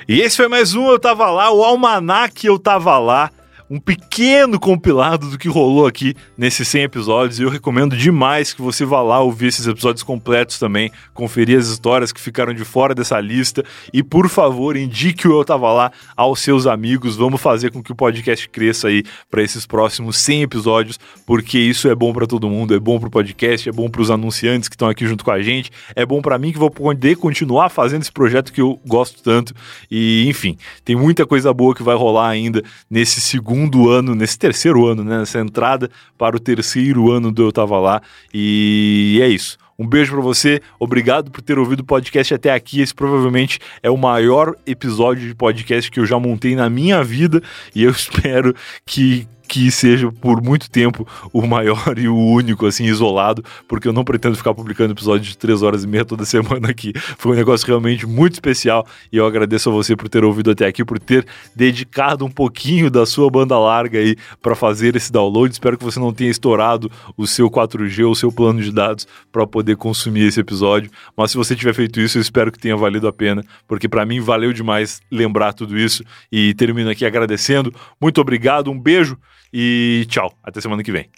E 0.08 0.20
esse 0.20 0.36
foi 0.36 0.48
mais 0.48 0.74
um 0.74 0.88
Eu 0.90 0.98
Tava 0.98 1.30
Lá, 1.30 1.50
o 1.52 1.62
Almanac 1.62 2.46
Eu 2.46 2.58
Tava 2.58 2.98
Lá. 2.98 3.30
Um 3.72 3.80
pequeno 3.80 4.60
compilado 4.60 5.30
do 5.30 5.38
que 5.38 5.48
rolou 5.48 5.86
aqui 5.86 6.14
nesses 6.36 6.68
100 6.68 6.82
episódios. 6.82 7.40
E 7.40 7.42
eu 7.42 7.48
recomendo 7.48 7.96
demais 7.96 8.52
que 8.52 8.60
você 8.60 8.84
vá 8.84 9.00
lá 9.00 9.18
ouvir 9.20 9.46
esses 9.46 9.66
episódios 9.66 10.02
completos 10.02 10.58
também, 10.58 10.92
conferir 11.14 11.58
as 11.58 11.68
histórias 11.68 12.12
que 12.12 12.20
ficaram 12.20 12.52
de 12.52 12.66
fora 12.66 12.94
dessa 12.94 13.18
lista. 13.18 13.64
E 13.90 14.02
por 14.02 14.28
favor, 14.28 14.76
indique 14.76 15.26
o 15.26 15.40
Eu 15.40 15.42
Tava 15.42 15.72
Lá 15.72 15.90
aos 16.14 16.40
seus 16.40 16.66
amigos. 16.66 17.16
Vamos 17.16 17.40
fazer 17.40 17.70
com 17.70 17.82
que 17.82 17.90
o 17.90 17.94
podcast 17.94 18.46
cresça 18.50 18.88
aí 18.88 19.04
para 19.30 19.42
esses 19.42 19.64
próximos 19.64 20.18
100 20.18 20.42
episódios, 20.42 21.00
porque 21.24 21.58
isso 21.58 21.88
é 21.88 21.94
bom 21.94 22.12
para 22.12 22.26
todo 22.26 22.50
mundo. 22.50 22.74
É 22.74 22.78
bom 22.78 23.00
pro 23.00 23.08
podcast, 23.08 23.70
é 23.70 23.72
bom 23.72 23.88
pros 23.88 24.10
anunciantes 24.10 24.68
que 24.68 24.74
estão 24.74 24.90
aqui 24.90 25.06
junto 25.06 25.24
com 25.24 25.30
a 25.30 25.40
gente, 25.40 25.70
é 25.96 26.04
bom 26.04 26.20
para 26.20 26.36
mim 26.36 26.52
que 26.52 26.58
vou 26.58 26.70
poder 26.70 27.16
continuar 27.16 27.70
fazendo 27.70 28.02
esse 28.02 28.12
projeto 28.12 28.52
que 28.52 28.60
eu 28.60 28.78
gosto 28.86 29.22
tanto. 29.22 29.54
E 29.90 30.28
enfim, 30.28 30.58
tem 30.84 30.94
muita 30.94 31.24
coisa 31.24 31.54
boa 31.54 31.74
que 31.74 31.82
vai 31.82 31.96
rolar 31.96 32.28
ainda 32.28 32.62
nesse 32.90 33.18
segundo 33.18 33.61
ano, 33.88 34.14
nesse 34.14 34.38
terceiro 34.38 34.86
ano, 34.86 35.04
né? 35.04 35.18
Nessa 35.18 35.40
entrada 35.40 35.90
para 36.16 36.36
o 36.36 36.40
terceiro 36.40 37.10
ano 37.10 37.30
do 37.30 37.42
Eu 37.42 37.52
Tava 37.52 37.78
Lá. 37.78 38.02
E 38.32 39.18
é 39.22 39.28
isso. 39.28 39.58
Um 39.78 39.86
beijo 39.86 40.12
pra 40.12 40.20
você, 40.20 40.60
obrigado 40.78 41.30
por 41.30 41.40
ter 41.42 41.58
ouvido 41.58 41.80
o 41.80 41.84
podcast 41.84 42.32
até 42.32 42.52
aqui. 42.52 42.80
Esse 42.80 42.94
provavelmente 42.94 43.58
é 43.82 43.90
o 43.90 43.96
maior 43.96 44.54
episódio 44.66 45.26
de 45.26 45.34
podcast 45.34 45.90
que 45.90 45.98
eu 45.98 46.06
já 46.06 46.18
montei 46.18 46.54
na 46.54 46.70
minha 46.70 47.02
vida 47.02 47.42
e 47.74 47.82
eu 47.82 47.90
espero 47.92 48.54
que 48.86 49.26
que 49.52 49.70
seja 49.70 50.10
por 50.10 50.42
muito 50.42 50.70
tempo 50.70 51.06
o 51.30 51.46
maior 51.46 51.92
e 52.00 52.08
o 52.08 52.16
único, 52.16 52.64
assim, 52.64 52.86
isolado, 52.86 53.44
porque 53.68 53.86
eu 53.86 53.92
não 53.92 54.02
pretendo 54.02 54.34
ficar 54.34 54.54
publicando 54.54 54.94
episódios 54.94 55.28
de 55.28 55.36
três 55.36 55.60
horas 55.60 55.84
e 55.84 55.86
meia 55.86 56.06
toda 56.06 56.24
semana 56.24 56.70
aqui. 56.70 56.94
Foi 57.18 57.32
um 57.32 57.34
negócio 57.34 57.66
realmente 57.66 58.06
muito 58.06 58.32
especial 58.32 58.86
e 59.12 59.18
eu 59.18 59.26
agradeço 59.26 59.68
a 59.68 59.72
você 59.72 59.94
por 59.94 60.08
ter 60.08 60.24
ouvido 60.24 60.50
até 60.50 60.66
aqui, 60.66 60.82
por 60.82 60.98
ter 60.98 61.26
dedicado 61.54 62.24
um 62.24 62.30
pouquinho 62.30 62.90
da 62.90 63.04
sua 63.04 63.28
banda 63.30 63.58
larga 63.58 63.98
aí 63.98 64.16
para 64.40 64.54
fazer 64.54 64.96
esse 64.96 65.12
download. 65.12 65.52
Espero 65.52 65.76
que 65.76 65.84
você 65.84 66.00
não 66.00 66.14
tenha 66.14 66.30
estourado 66.30 66.90
o 67.14 67.26
seu 67.26 67.50
4G 67.50 68.06
ou 68.06 68.12
o 68.12 68.16
seu 68.16 68.32
plano 68.32 68.62
de 68.62 68.72
dados 68.72 69.06
para 69.30 69.46
poder 69.46 69.76
consumir 69.76 70.28
esse 70.28 70.40
episódio. 70.40 70.90
Mas 71.14 71.30
se 71.30 71.36
você 71.36 71.54
tiver 71.54 71.74
feito 71.74 72.00
isso, 72.00 72.16
eu 72.16 72.22
espero 72.22 72.50
que 72.50 72.58
tenha 72.58 72.74
valido 72.74 73.06
a 73.06 73.12
pena, 73.12 73.44
porque 73.68 73.86
para 73.86 74.06
mim 74.06 74.18
valeu 74.18 74.50
demais 74.50 75.02
lembrar 75.10 75.52
tudo 75.52 75.78
isso 75.78 76.02
e 76.30 76.54
termino 76.54 76.88
aqui 76.88 77.04
agradecendo. 77.04 77.70
Muito 78.00 78.18
obrigado, 78.18 78.70
um 78.70 78.80
beijo 78.80 79.18
e 79.52 80.06
tchau. 80.08 80.32
Até 80.42 80.60
semana 80.60 80.82
que 80.82 80.92
vem. 80.92 81.08